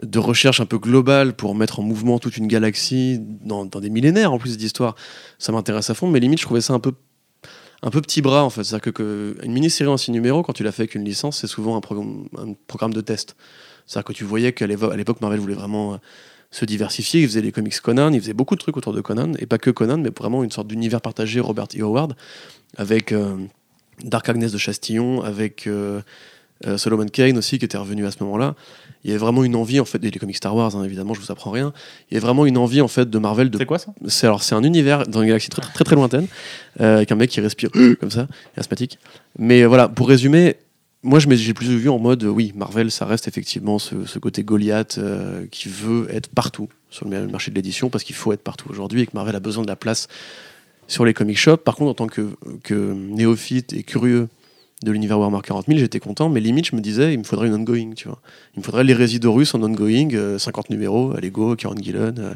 de 0.00 0.18
recherche 0.18 0.60
un 0.60 0.66
peu 0.66 0.78
global 0.78 1.34
pour 1.34 1.54
mettre 1.54 1.80
en 1.80 1.82
mouvement 1.82 2.18
toute 2.18 2.36
une 2.36 2.46
galaxie 2.46 3.18
dans, 3.20 3.66
des 3.66 3.90
millénaires 3.90 4.32
en 4.32 4.38
plus 4.38 4.56
d'histoire, 4.56 4.94
ça 5.38 5.52
m'intéresse 5.52 5.90
à 5.90 5.94
fond. 5.94 6.08
Mais 6.08 6.20
limite, 6.20 6.40
je 6.40 6.44
trouvais 6.44 6.60
ça 6.60 6.72
un 6.72 6.80
peu 6.80 6.92
un 7.84 7.90
peu 7.90 8.00
petit 8.00 8.22
bras 8.22 8.44
en 8.44 8.50
fait. 8.50 8.62
C'est-à-dire 8.64 8.92
que, 8.92 9.36
mini-série 9.44 9.90
en 9.90 9.96
six 9.96 10.12
numéros, 10.12 10.42
quand 10.42 10.52
tu 10.52 10.62
l'as 10.62 10.72
fait 10.72 10.82
avec 10.82 10.94
une 10.94 11.04
licence, 11.04 11.38
c'est 11.38 11.46
souvent 11.48 11.76
un 11.76 11.80
programme, 11.80 12.94
de 12.94 13.00
test. 13.00 13.36
C'est-à-dire 13.86 14.04
que 14.04 14.12
tu 14.12 14.24
voyais 14.24 14.52
qu'à 14.52 14.66
l'époque, 14.66 15.20
Marvel 15.20 15.40
voulait 15.40 15.54
vraiment 15.54 15.94
euh, 15.94 15.96
se 16.52 16.64
diversifier. 16.64 17.22
Il 17.22 17.26
faisait 17.26 17.40
les 17.42 17.50
comics 17.50 17.78
Conan, 17.80 18.12
il 18.12 18.20
faisait 18.20 18.34
beaucoup 18.34 18.54
de 18.54 18.60
trucs 18.60 18.76
autour 18.76 18.92
de 18.92 19.00
Conan, 19.00 19.32
et 19.40 19.46
pas 19.46 19.58
que 19.58 19.70
Conan, 19.70 19.98
mais 19.98 20.10
vraiment 20.16 20.44
une 20.44 20.52
sorte 20.52 20.68
d'univers 20.68 21.00
partagé 21.00 21.40
Robert 21.40 21.66
E. 21.76 21.82
Howard, 21.82 22.14
avec 22.76 23.10
euh, 23.10 23.36
Dark 24.04 24.28
Agnes 24.28 24.48
de 24.48 24.58
Chastillon, 24.58 25.22
avec 25.22 25.66
euh, 25.66 26.00
Solomon 26.76 27.06
Kane 27.06 27.36
aussi, 27.36 27.58
qui 27.58 27.64
était 27.64 27.78
revenu 27.78 28.06
à 28.06 28.12
ce 28.12 28.22
moment-là. 28.22 28.54
Il 29.04 29.10
y 29.10 29.10
avait 29.12 29.18
vraiment 29.18 29.42
une 29.42 29.56
envie, 29.56 29.80
en 29.80 29.84
fait, 29.84 30.02
et 30.04 30.10
les 30.10 30.18
comics 30.18 30.36
Star 30.36 30.54
Wars, 30.54 30.76
hein, 30.76 30.84
évidemment, 30.84 31.14
je 31.14 31.20
vous 31.20 31.32
apprends 31.32 31.50
rien. 31.50 31.72
Il 32.10 32.14
y 32.14 32.16
avait 32.16 32.24
vraiment 32.24 32.46
une 32.46 32.56
envie, 32.56 32.80
en 32.80 32.88
fait, 32.88 33.10
de 33.10 33.18
Marvel 33.18 33.50
de 33.50 33.58
C'est 33.58 33.66
quoi 33.66 33.78
ça? 33.78 33.92
C'est 34.06 34.26
alors 34.26 34.42
c'est 34.42 34.54
un 34.54 34.62
univers 34.62 35.06
dans 35.06 35.22
une 35.22 35.28
galaxie 35.28 35.48
très 35.48 35.62
très 35.62 35.84
très 35.84 35.96
lointaine 35.96 36.26
euh, 36.80 36.96
avec 36.96 37.10
un 37.10 37.16
mec 37.16 37.30
qui 37.30 37.40
respire 37.40 37.70
comme 38.00 38.10
ça, 38.10 38.28
asthmatique. 38.56 38.98
Mais 39.38 39.62
euh, 39.62 39.66
voilà, 39.66 39.88
pour 39.88 40.08
résumer, 40.08 40.56
moi 41.02 41.18
je 41.18 41.28
j'ai 41.30 41.54
plus 41.54 41.66
vu 41.66 41.88
en 41.88 41.98
mode 41.98 42.22
oui, 42.24 42.52
Marvel, 42.54 42.90
ça 42.90 43.04
reste 43.06 43.26
effectivement 43.26 43.78
ce, 43.78 44.06
ce 44.06 44.18
côté 44.18 44.44
Goliath 44.44 44.98
euh, 44.98 45.46
qui 45.50 45.68
veut 45.68 46.06
être 46.10 46.28
partout 46.28 46.68
sur 46.90 47.08
le 47.08 47.26
marché 47.26 47.50
de 47.50 47.56
l'édition 47.56 47.90
parce 47.90 48.04
qu'il 48.04 48.14
faut 48.14 48.32
être 48.32 48.42
partout 48.42 48.68
aujourd'hui 48.70 49.02
et 49.02 49.06
que 49.06 49.12
Marvel 49.14 49.34
a 49.34 49.40
besoin 49.40 49.64
de 49.64 49.68
la 49.68 49.76
place 49.76 50.06
sur 50.86 51.04
les 51.04 51.14
comic 51.14 51.38
shops. 51.38 51.62
Par 51.64 51.74
contre, 51.74 51.90
en 51.90 51.94
tant 51.94 52.06
que, 52.06 52.28
que 52.62 52.92
néophyte 52.92 53.72
et 53.72 53.82
curieux 53.82 54.28
de 54.84 54.92
l'univers 54.92 55.18
Warhammer 55.18 55.42
40 55.42 55.66
000, 55.66 55.78
j'étais 55.78 56.00
content, 56.00 56.28
mais 56.28 56.40
limite, 56.40 56.66
je 56.66 56.76
me 56.76 56.80
disais, 56.80 57.12
il 57.12 57.18
me 57.18 57.24
faudrait 57.24 57.48
une 57.48 57.54
ongoing, 57.54 57.92
tu 57.94 58.08
vois. 58.08 58.20
Il 58.54 58.60
me 58.60 58.64
faudrait 58.64 58.84
les 58.84 58.94
Résidorus 58.94 59.54
en 59.54 59.62
ongoing, 59.62 60.14
euh, 60.14 60.38
50 60.38 60.70
numéros, 60.70 61.14
Lego, 61.20 61.56
Karen 61.56 61.82
Gillen 61.82 62.14
euh, 62.18 62.34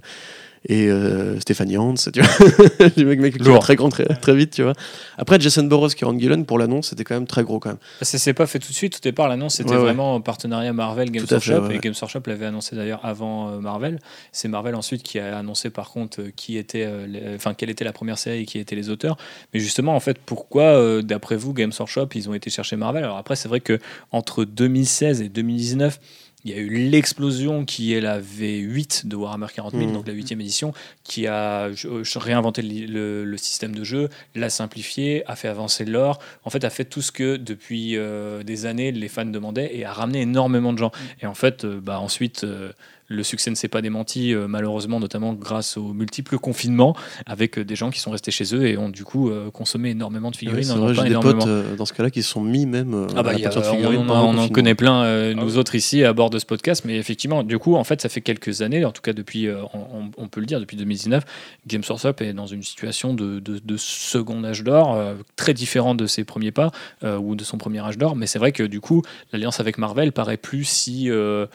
et 0.69 0.89
euh, 0.89 1.39
Stéphanie 1.41 1.77
Hans, 1.79 1.95
tu 1.95 2.21
vois. 2.21 2.89
les 2.97 3.05
mecs, 3.05 3.21
mecs 3.21 3.39
qui 3.39 3.59
très 3.61 3.77
grand, 3.77 3.89
très, 3.89 4.05
très 4.05 4.35
vite, 4.35 4.51
tu 4.53 4.63
vois. 4.63 4.73
Après, 5.19 5.39
Jason 5.41 5.65
Burroughs, 5.65 5.95
Karen 5.97 6.19
Gillen, 6.21 6.45
pour 6.45 6.59
l'annonce, 6.59 6.89
c'était 6.89 7.05
quand 7.05 7.15
même 7.15 7.27
très 7.27 7.43
gros, 7.45 7.59
quand 7.59 7.71
même. 7.71 7.79
Ça 8.03 8.19
s'est 8.19 8.35
pas 8.35 8.47
fait 8.47 8.59
tout 8.59 8.69
de 8.71 8.75
suite. 8.75 8.97
Au 8.97 9.01
départ, 9.03 9.29
l'annonce 9.29 9.55
c'était 9.57 9.71
Ouais, 9.71 9.77
ouais. 9.77 9.83
vraiment 9.83 10.15
en 10.15 10.21
partenariat 10.21 10.73
Marvel 10.73 11.11
Games 11.11 11.25
Workshop 11.31 11.67
ouais, 11.69 11.77
et. 11.77 11.79
Games 11.79 11.95
Workshop 12.01 12.21
l'avait 12.27 12.47
annoncé 12.47 12.77
d'ailleurs 12.77 13.01
avant 13.05 13.51
euh, 13.51 13.59
Marvel. 13.59 13.99
C'est 14.33 14.49
Marvel 14.49 14.75
ensuite 14.75 15.03
qui 15.03 15.19
a 15.19 15.39
annoncé 15.39 15.71
par 15.71 15.91
contre 15.91 16.21
euh, 16.21 16.31
qui 16.35 16.57
était, 16.59 16.85
euh, 16.87 17.07
les- 17.07 17.35
enfin 17.35 17.55
quelle 17.55 17.71
était 17.71 17.85
la 17.85 17.93
première 17.93 18.19
série 18.19 18.41
et 18.41 18.45
qui 18.47 18.59
étaient 18.59 18.77
les 18.77 18.91
auteurs. 18.91 19.17
Mais 19.55 19.61
justement, 19.61 19.95
en 19.95 20.01
fait, 20.01 20.19
pourquoi 20.19 20.63
euh, 20.65 21.03
d'après 21.03 21.37
vous 21.37 21.53
Games 21.55 21.73
Workshop 21.79 22.09
ils 22.15 22.29
ont 22.29 22.35
été 22.35 22.51
chercher 22.51 22.77
Marvel? 22.77 23.05
Alors 23.05 23.17
après, 23.19 23.37
c'est 23.37 23.49
vrai 23.49 23.61
que 23.61 23.79
entre 24.11 24.45
2016 24.45 25.23
et 25.23 25.29
2019 25.29 25.99
il 26.47 26.55
y 26.55 26.59
a 26.59 26.63
eu 26.63 26.69
l'explosion 26.91 27.65
qui 27.65 27.93
est 27.93 28.01
la 28.01 28.21
V8 28.21 29.07
de 29.09 29.17
Warhammer 29.17 29.49
40 29.53 29.73
000, 29.75 29.87
Mhm. 29.87 29.93
donc 29.95 30.07
la 30.07 30.13
huitième 30.13 30.41
édition, 30.41 30.73
qui 31.03 31.27
a 31.27 31.69
réinventé 32.15 32.63
le, 32.63 32.87
le- 32.87 33.25
le 33.25 33.37
système 33.37 33.75
de 33.75 33.83
jeu, 33.85 34.09
l'a 34.37 34.49
simplifié, 34.49 35.25
a 35.27 35.35
fait 35.35 35.49
avancer 35.49 35.85
l'or, 35.85 36.21
en 36.45 36.51
fait 36.51 36.65
a 36.65 36.71
fait 36.71 36.85
tout 36.85 37.03
ce 37.03 37.11
que 37.11 37.37
depuis 37.37 37.97
euh, 37.97 38.43
des 38.45 38.65
années 38.67 38.93
les 38.93 39.09
fans 39.09 39.25
demandaient 39.25 39.71
et 39.77 39.85
a 39.85 39.93
ramené 39.93 40.21
énormément 40.21 40.73
de 40.73 40.79
gens. 40.79 40.93
Et 41.21 41.27
en 41.27 41.35
fait, 41.35 41.65
euh, 41.65 41.81
bah, 41.83 41.99
ensuite, 42.01 42.45
euh, 42.45 42.73
le 43.09 43.23
succès 43.23 43.51
ne 43.51 43.55
s'est 43.55 43.69
pas 43.69 43.83
démenti, 43.83 44.35
euh, 44.35 44.49
malheureusement, 44.49 44.99
notamment 45.01 45.33
grâce 45.33 45.77
aux 45.77 45.93
multiples 45.93 46.39
confinements, 46.39 46.97
avec 47.27 47.59
euh, 47.59 47.65
des 47.65 47.77
gens 47.77 47.91
qui 47.91 48.01
sont 48.01 48.11
restés 48.11 48.31
chez 48.31 48.55
eux 48.55 48.67
et 48.67 48.77
ont 48.77 48.89
du 48.89 49.05
coup 49.05 49.31
euh, 49.31 49.51
consommé 49.51 49.91
énormément 49.91 50.31
de 50.31 50.37
figurines. 50.37 50.67
pas 50.69 50.93
j'ai 50.93 51.03
des 51.03 51.09
énormément. 51.11 51.39
potes 51.39 51.49
euh, 51.49 51.77
dans 51.77 51.87
ce 51.87 51.93
cas-là 51.93 52.11
qui 52.11 52.23
se 52.23 52.31
sont 52.31 52.41
mis 52.43 52.67
même 52.67 52.95
euh, 52.95 53.07
Ah 53.17 53.23
bah, 53.23 53.31
à 53.31 53.35
il 53.35 53.41
y 53.41 53.47
a- 53.47 53.51
figurines 53.51 54.01
on- 54.01 54.05
le 54.05 54.11
on 54.11 54.39
en 54.39 54.49
connaît 54.49 54.75
plein, 54.75 55.03
euh, 55.05 55.35
Ah 55.37 55.41
nous 55.41 55.57
autres 55.59 55.75
ici, 55.75 56.03
à 56.05 56.13
bord 56.13 56.31
de 56.31 56.39
ce 56.39 56.47
podcast, 56.47 56.83
mais 56.85 56.97
effectivement, 56.97 57.43
du 57.43 57.59
coup, 57.59 57.77
en 57.77 57.85
fait, 57.85 58.01
ça 58.01 58.09
fait 58.09 58.21
quelques 58.21 58.63
années, 58.63 58.85
en 58.85 58.93
tout 58.93 59.03
cas 59.03 59.13
depuis, 59.13 59.47
euh, 59.47 59.63
on, 59.75 60.11
on 60.17 60.29
peut 60.29 60.41
le 60.41 60.47
dire, 60.47 60.59
depuis 60.61 60.77
2019, 60.77 61.25
Games 61.67 61.83
Workshop 61.89 62.15
est 62.25 62.33
dans 62.33 62.47
une 62.47 62.63
situation 62.63 63.15
de, 63.15 63.39
de- 63.41 63.61
de 63.65 63.77
second 63.77 64.43
âge 64.45 64.65
d'or, 64.65 64.95
euh, 64.95 65.15
très 65.37 65.55
différent 65.55 65.95
de 65.95 66.07
ses 66.07 66.25
premiers 66.25 66.51
pas, 66.53 66.71
euh, 67.05 67.19
ou 67.19 67.35
de 67.37 67.45
son 67.45 67.57
premier 67.59 67.81
âge 67.81 67.99
d'or, 67.99 68.17
mais 68.17 68.27
c'est 68.27 68.39
vrai 68.39 68.53
que 68.53 68.63
du 68.65 68.81
coup, 68.81 69.03
l'alliance 69.33 69.61
avec 69.61 69.79
Marvel 69.79 70.13
paraît 70.13 70.37
plus 70.37 70.65
si... 70.65 71.11
euh, 71.11 71.47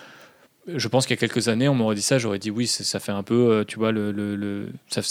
je 0.68 0.88
pense 0.88 1.06
qu'il 1.06 1.16
y 1.16 1.20
a 1.20 1.20
quelques 1.20 1.48
années, 1.48 1.68
on 1.68 1.76
m'aurait 1.76 1.96
dit 1.96 2.02
ça, 2.02 2.18
j'aurais 2.20 2.40
dit 2.40 2.52
oui, 2.52 2.68
ça 2.68 3.00
fait 3.00 3.12
un 3.12 3.24
peu, 3.24 3.52
euh, 3.52 3.64
tu 3.66 3.78
vois, 3.80 3.92
le, 3.92 4.12
le, 4.12 4.36
le- 4.36 4.70
ça, 4.90 5.02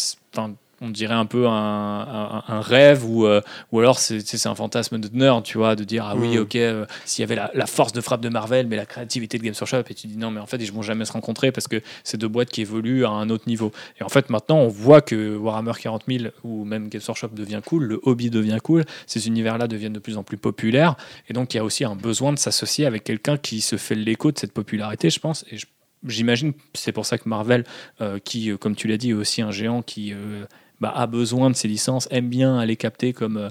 on 0.83 0.89
dirait 0.89 1.14
un 1.14 1.26
peu 1.26 1.47
un, 1.47 1.51
un- 1.53 2.43
un 2.49 2.61
rêve 2.61 3.05
ou, 3.05 3.26
euh, 3.26 3.41
ou 3.70 3.81
alors 3.81 3.99
c'est 3.99 4.47
un 4.47 4.55
fantasme 4.55 4.99
de 4.99 5.09
nerd, 5.12 5.43
tu 5.45 5.59
vois, 5.59 5.76
de 5.76 5.85
dire 5.85 6.07
ah 6.07 6.14
oui, 6.16 6.37
Mm. 6.39 6.41
ok, 6.41 6.57
euh, 6.57 6.87
s'il 7.05 7.22
y 7.22 7.24
avait 7.24 7.35
la, 7.35 7.51
la 7.55 7.66
force 7.66 7.93
de 7.93 8.01
frappe 8.01 8.20
de 8.22 8.28
Marvel, 8.28 8.66
mais 8.66 8.76
la 8.76 8.87
créativité 8.87 9.37
de 9.39 9.43
Games 9.43 9.55
Workshop, 9.61 9.83
et 9.91 9.95
tu 9.95 10.07
dis 10.07 10.16
non, 10.16 10.31
mais 10.31 10.41
en 10.41 10.47
fait, 10.47 10.57
ils 10.57 10.72
vont 10.72 10.83
jamais 10.83 11.05
se 11.05 11.12
rencontrer 11.12 11.53
parce 11.53 11.68
que 11.68 11.83
c'est 12.05 12.16
deux 12.16 12.28
boîtes 12.28 12.51
qui 12.51 12.62
évoluent 12.62 13.05
à 13.05 13.11
un 13.11 13.28
autre 13.31 13.45
niveau. 13.47 13.72
Et 14.01 14.03
en 14.05 14.09
fait, 14.09 14.31
maintenant, 14.31 14.59
on 14.59 14.68
voit 14.68 15.01
que 15.03 15.37
Warhammer 15.37 15.72
40 15.81 16.05
000 16.09 16.24
ou 16.45 16.64
même 16.64 16.89
Games 16.89 17.03
Workshop 17.07 17.28
devient 17.35 17.61
cool, 17.64 17.85
le 17.85 18.01
hobby 18.05 18.31
devient 18.31 18.59
cool, 18.62 18.85
ces 19.07 19.26
univers-là 19.28 19.68
deviennent 19.68 19.93
de 19.93 19.99
plus 19.99 20.16
en 20.16 20.22
plus 20.22 20.37
populaires, 20.39 20.97
et 21.28 21.33
donc 21.33 21.53
il 21.53 21.59
y 21.59 21.61
a 21.61 21.64
aussi 21.64 21.85
un 21.85 21.95
besoin 21.95 22.33
de 22.33 22.39
s'associer 22.39 22.87
avec 22.87 23.05
quelqu'un 23.05 23.37
qui 23.37 23.61
se 23.61 23.76
fait 23.76 23.95
l'écho 23.95 24.33
de 24.33 24.39
cette 24.39 24.53
popularité, 24.53 25.11
je 25.11 25.20
pense, 25.20 25.45
et 25.51 25.59
je 25.59 25.66
j'imagine, 26.07 26.55
c'est 26.72 26.93
pour 26.93 27.05
ça 27.05 27.18
que 27.18 27.28
Marvel, 27.28 27.64
euh, 28.01 28.18
qui, 28.18 28.51
comme 28.59 28.74
tu 28.74 28.89
l'as 28.89 28.97
dit, 28.97 29.11
est 29.11 29.12
aussi 29.12 29.43
un 29.43 29.51
géant 29.51 29.83
qui 29.83 30.14
euh, 30.14 30.47
bah, 30.81 30.93
a 30.95 31.07
besoin 31.07 31.51
de 31.51 31.57
ses 31.57 31.68
licences, 31.68 32.09
aime 32.11 32.28
bien 32.28 32.59
aller 32.59 32.76
capter 32.76 33.12
comme. 33.12 33.37
euh, 33.37 33.49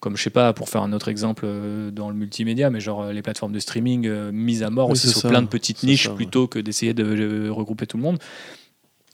comme 0.00 0.16
je 0.16 0.22
sais 0.22 0.30
pas, 0.30 0.54
pour 0.54 0.70
faire 0.70 0.80
un 0.82 0.94
autre 0.94 1.08
exemple 1.08 1.42
euh, 1.44 1.90
dans 1.90 2.08
le 2.08 2.14
multimédia, 2.16 2.70
mais 2.70 2.80
genre 2.80 3.02
euh, 3.02 3.12
les 3.12 3.20
plateformes 3.20 3.52
de 3.52 3.58
streaming 3.58 4.10
mises 4.32 4.62
à 4.62 4.70
mort 4.70 4.86
Oui, 4.86 4.92
aussi 4.92 5.08
sur 5.08 5.20
ça. 5.20 5.28
plein 5.28 5.42
de 5.42 5.46
petites 5.46 5.82
niches 5.82 6.04
ça, 6.04 6.08
ouais. 6.08 6.16
plutôt 6.16 6.46
que 6.46 6.58
d'essayer 6.58 6.94
de, 6.94 7.50
regrouper 7.50 7.86
tout 7.86 7.98
le 7.98 8.02
monde. 8.02 8.18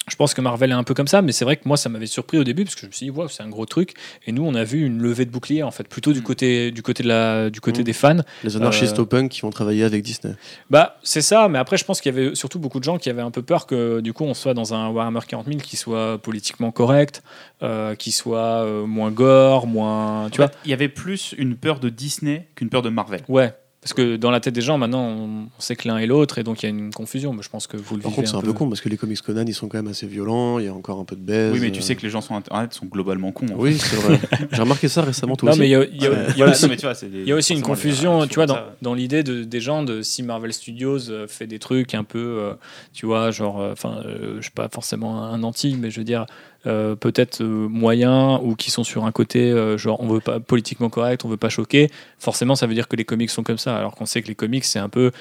Je 0.08 0.14
pense 0.14 0.34
que 0.34 0.40
Marvel 0.40 0.70
est 0.70 0.74
un 0.74 0.84
peu 0.84 0.94
comme 0.94 1.08
ça, 1.08 1.20
mais 1.20 1.32
c'est 1.32 1.44
vrai 1.44 1.56
que 1.56 1.62
moi 1.66 1.76
ça 1.76 1.88
m'avait 1.88 2.06
surpris 2.06 2.38
au 2.38 2.44
début 2.44 2.62
parce 2.64 2.76
que 2.76 2.82
je 2.82 2.86
me 2.86 2.92
suis 2.92 3.06
dit, 3.06 3.10
wow, 3.10 3.26
c'est 3.28 3.42
un 3.42 3.48
gros 3.48 3.66
truc. 3.66 3.94
Et 4.26 4.30
nous, 4.32 4.44
on 4.46 4.54
a 4.54 4.62
vu 4.62 4.84
une 4.86 5.02
levée 5.02 5.24
de 5.24 5.30
bouclier 5.30 5.64
en 5.64 5.72
fait, 5.72 5.88
plutôt 5.88 6.12
du 6.12 6.20
Mm. 6.20 6.22
côté, 6.22 6.70
du 6.70 6.82
côté, 6.82 7.02
de 7.02 7.08
la, 7.08 7.50
du 7.50 7.60
côté 7.60 7.80
Mm. 7.80 7.84
des 7.84 7.92
fans. 7.92 8.16
Les 8.44 8.56
anarchistes 8.56 8.98
Euh, 8.98 9.02
au 9.02 9.06
punk 9.06 9.30
qui 9.32 9.40
vont 9.40 9.50
travailler 9.50 9.82
avec 9.82 10.02
Disney. 10.04 10.34
Bah, 10.70 10.96
c'est 11.02 11.22
ça, 11.22 11.48
mais 11.48 11.58
après, 11.58 11.76
je 11.76 11.84
pense 11.84 12.00
qu'il 12.00 12.14
y 12.14 12.18
avait 12.18 12.34
surtout 12.36 12.60
beaucoup 12.60 12.78
de 12.78 12.84
gens 12.84 12.98
qui 12.98 13.10
avaient 13.10 13.20
un 13.22 13.32
peu 13.32 13.42
peur 13.42 13.66
que 13.66 13.98
du 14.00 14.12
coup, 14.12 14.22
on 14.24 14.34
soit 14.34 14.54
dans 14.54 14.74
un 14.74 14.88
Warhammer 14.90 15.20
40 15.26 15.46
000 15.48 15.58
qui 15.58 15.76
soit 15.76 16.18
politiquement 16.18 16.70
correct, 16.70 17.24
euh, 17.64 17.96
qui 17.96 18.12
soit 18.12 18.62
euh, 18.64 18.86
moins 18.86 19.10
gore, 19.10 19.66
moins. 19.66 20.28
Tu 20.30 20.40
En 20.40 20.44
vois 20.46 20.52
il 20.64 20.70
y 20.70 20.74
avait 20.74 20.88
plus 20.88 21.34
une 21.36 21.56
peur 21.56 21.80
de 21.80 21.88
Disney 21.88 22.46
qu'une 22.54 22.68
peur 22.68 22.82
de 22.82 22.90
Marvel. 22.90 23.22
Ouais. 23.28 23.52
Parce 23.86 23.94
que 23.94 24.16
dans 24.16 24.32
la 24.32 24.40
tête 24.40 24.52
des 24.52 24.62
gens, 24.62 24.78
maintenant, 24.78 25.04
on 25.06 25.46
sait 25.60 25.76
que 25.76 25.86
l'un 25.86 25.98
est 25.98 26.06
l'autre, 26.08 26.38
et 26.38 26.42
donc 26.42 26.60
il 26.60 26.66
y 26.66 26.68
a 26.68 26.70
une 26.70 26.90
confusion. 26.92 27.32
Mais 27.32 27.44
je 27.44 27.48
pense 27.48 27.68
que 27.68 27.76
vous 27.76 27.94
le 27.94 28.02
Par 28.02 28.10
vivez 28.10 28.22
contre, 28.24 28.28
c'est 28.30 28.36
un 28.36 28.40
peu 28.40 28.52
con 28.52 28.68
parce 28.68 28.80
que 28.80 28.88
les 28.88 28.96
comics 28.96 29.22
Conan, 29.22 29.44
ils 29.46 29.54
sont 29.54 29.68
quand 29.68 29.78
même 29.78 29.86
assez 29.86 30.08
violents. 30.08 30.58
Il 30.58 30.64
y 30.64 30.68
a 30.68 30.74
encore 30.74 30.98
un 30.98 31.04
peu 31.04 31.14
de 31.14 31.20
baise. 31.20 31.52
Oui, 31.52 31.60
mais 31.60 31.70
tu 31.70 31.78
euh, 31.78 31.82
sais 31.82 31.94
que 31.94 32.02
les 32.02 32.10
gens 32.10 32.20
sur 32.20 32.34
Internet 32.34 32.74
sont 32.74 32.86
globalement 32.86 33.30
cons. 33.30 33.46
en. 33.46 33.54
Oui, 33.56 33.78
c'est 33.78 33.94
vrai. 33.94 34.18
J'ai 34.50 34.60
remarqué 34.60 34.88
ça 34.88 35.02
récemment, 35.02 35.36
toi 35.36 35.46
Non, 35.46 35.52
aussi. 35.52 35.60
mais 35.60 35.68
il 35.68 35.70
y 35.70 35.74
a, 35.76 35.84
il 35.84 36.02
y 36.02 36.06
a- 36.06 36.10
Ouais. 36.10 36.16
il 36.16 36.28
y 36.30 36.32
a 36.32 36.34
Voilà, 36.38 36.50
aussi, 36.50 36.64
non, 36.64 36.70
mais 36.70 36.76
tu 36.78 36.82
vois, 36.86 36.94
c'est 36.96 37.06
des- 37.08 37.20
il 37.20 37.28
y 37.28 37.32
a 37.32 37.36
aussi 37.36 37.52
une 37.54 37.62
confusion, 37.62 38.26
tu 38.26 38.34
vois, 38.34 38.46
dans, 38.46 38.58
dans 38.82 38.94
l'idée 38.94 39.22
de, 39.22 39.44
des 39.44 39.60
gens 39.60 39.84
de 39.84 40.02
si 40.02 40.24
Marvel 40.24 40.52
Studios 40.52 41.08
euh, 41.10 41.28
fait 41.28 41.46
des 41.46 41.60
trucs 41.60 41.94
un 41.94 42.02
peu, 42.02 42.18
euh, 42.40 42.54
tu 42.92 43.06
vois, 43.06 43.30
genre, 43.30 43.60
euh, 43.60 43.70
enfin, 43.70 44.02
euh, 44.04 44.38
je 44.38 44.42
suis 44.42 44.50
pas 44.50 44.68
forcément 44.68 45.22
un 45.22 45.44
anti, 45.44 45.76
mais 45.80 45.92
je 45.92 45.98
veux 46.00 46.04
dire, 46.04 46.26
euh, 46.66 46.96
peut-être 46.96 47.42
euh, 47.42 47.68
moyens 47.68 48.40
ou 48.42 48.56
qui 48.56 48.70
sont 48.70 48.84
sur 48.84 49.04
un 49.04 49.12
côté, 49.12 49.50
euh, 49.50 49.78
genre, 49.78 50.00
on 50.00 50.08
veut 50.08 50.20
pas 50.20 50.40
politiquement 50.40 50.90
correct, 50.90 51.24
on 51.24 51.28
veut 51.28 51.36
pas 51.36 51.48
choquer. 51.48 51.90
Forcément, 52.18 52.56
ça 52.56 52.66
veut 52.66 52.74
dire 52.74 52.88
que 52.88 52.96
les 52.96 53.04
comics 53.04 53.30
sont 53.30 53.42
comme 53.42 53.58
ça, 53.58 53.76
alors 53.76 53.94
qu'on 53.94 54.06
sait 54.06 54.22
que 54.22 54.28
les 54.28 54.34
comics 54.34 54.64
c'est 54.64 54.78
un 54.78 54.88
peu 54.88 55.12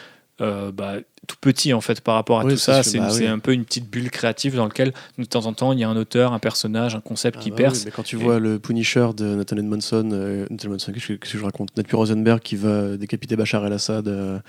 euh, 0.42 0.72
bah, 0.72 0.96
tout 1.28 1.38
petit 1.42 1.74
en 1.74 1.82
fait 1.82 2.02
par 2.02 2.16
rapport 2.16 2.40
à 2.40 2.44
Oui, 2.46 2.54
tout 2.54 2.58
ça. 2.60 2.84
C'est 2.84 3.00
bah 3.00 3.10
oui. 3.14 3.26
un 3.26 3.40
peu 3.40 3.54
une 3.54 3.64
petite 3.66 3.90
bulle 3.90 4.12
créative 4.12 4.56
dans 4.56 4.66
lequel 4.66 4.94
de 5.18 5.24
temps 5.26 5.46
en 5.46 5.54
temps 5.54 5.72
il 5.74 5.80
y 5.80 5.84
a 5.84 5.90
un 5.90 5.96
auteur, 5.96 6.34
un 6.34 6.40
personnage, 6.40 6.94
un 6.96 7.00
concept 7.02 7.38
Ah 7.40 7.44
qui 7.44 7.50
bah 7.52 7.56
perce. 7.58 7.80
oui, 7.80 7.84
mais 7.86 7.92
quand 7.92 8.04
tu 8.04 8.18
Et- 8.18 8.20
vois 8.24 8.40
le 8.40 8.60
Punisher 8.60 9.08
de 9.16 9.36
Nathan 9.36 9.58
Edmondson, 9.58 10.10
euh, 10.12 10.42
Nathan 10.50 10.66
Edmondson, 10.66 10.92
qu'est-ce 10.94 11.14
que, 11.14 11.38
je 11.38 11.44
raconte? 11.44 11.76
Nature 11.78 12.00
Rosenberg 12.00 12.40
qui 12.42 12.56
va 12.58 12.98
décapiter 12.98 13.36
Bachar 13.36 13.66
el-Assad. 13.66 14.08
euh, 14.08 14.40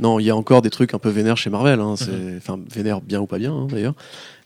Non, 0.00 0.20
il 0.20 0.26
y 0.26 0.30
a 0.30 0.36
encore 0.36 0.62
des 0.62 0.70
trucs 0.70 0.94
un 0.94 0.98
peu 1.00 1.08
vénères 1.08 1.36
chez 1.36 1.50
Marvel. 1.50 1.80
hein, 1.80 1.94
Mhm. 2.00 2.36
Enfin, 2.36 2.58
vénère 2.72 3.00
bien 3.00 3.20
ou 3.20 3.26
pas 3.26 3.38
bien, 3.38 3.52
hein, 3.52 3.66
d'ailleurs. 3.70 3.94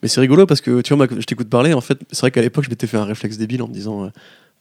Mais 0.03 0.09
c'est 0.09 0.20
rigolo 0.20 0.47
parce 0.47 0.61
que, 0.62 0.80
tu 0.80 0.95
vois, 0.95 1.07
moi, 1.07 1.18
je 1.20 1.24
t'écoute 1.26 1.49
parler, 1.51 1.74
en 1.74 1.80
fait, 1.82 1.99
c'est 2.11 2.20
vrai 2.20 2.30
qu'à 2.30 2.40
l'époque, 2.40 2.64
je 2.64 2.70
m'étais 2.70 2.86
fait 2.86 2.97
un 2.97 3.05
réflexe 3.05 3.36
débile 3.38 3.62
en 3.62 3.68
me 3.68 3.72
disant. 3.74 4.11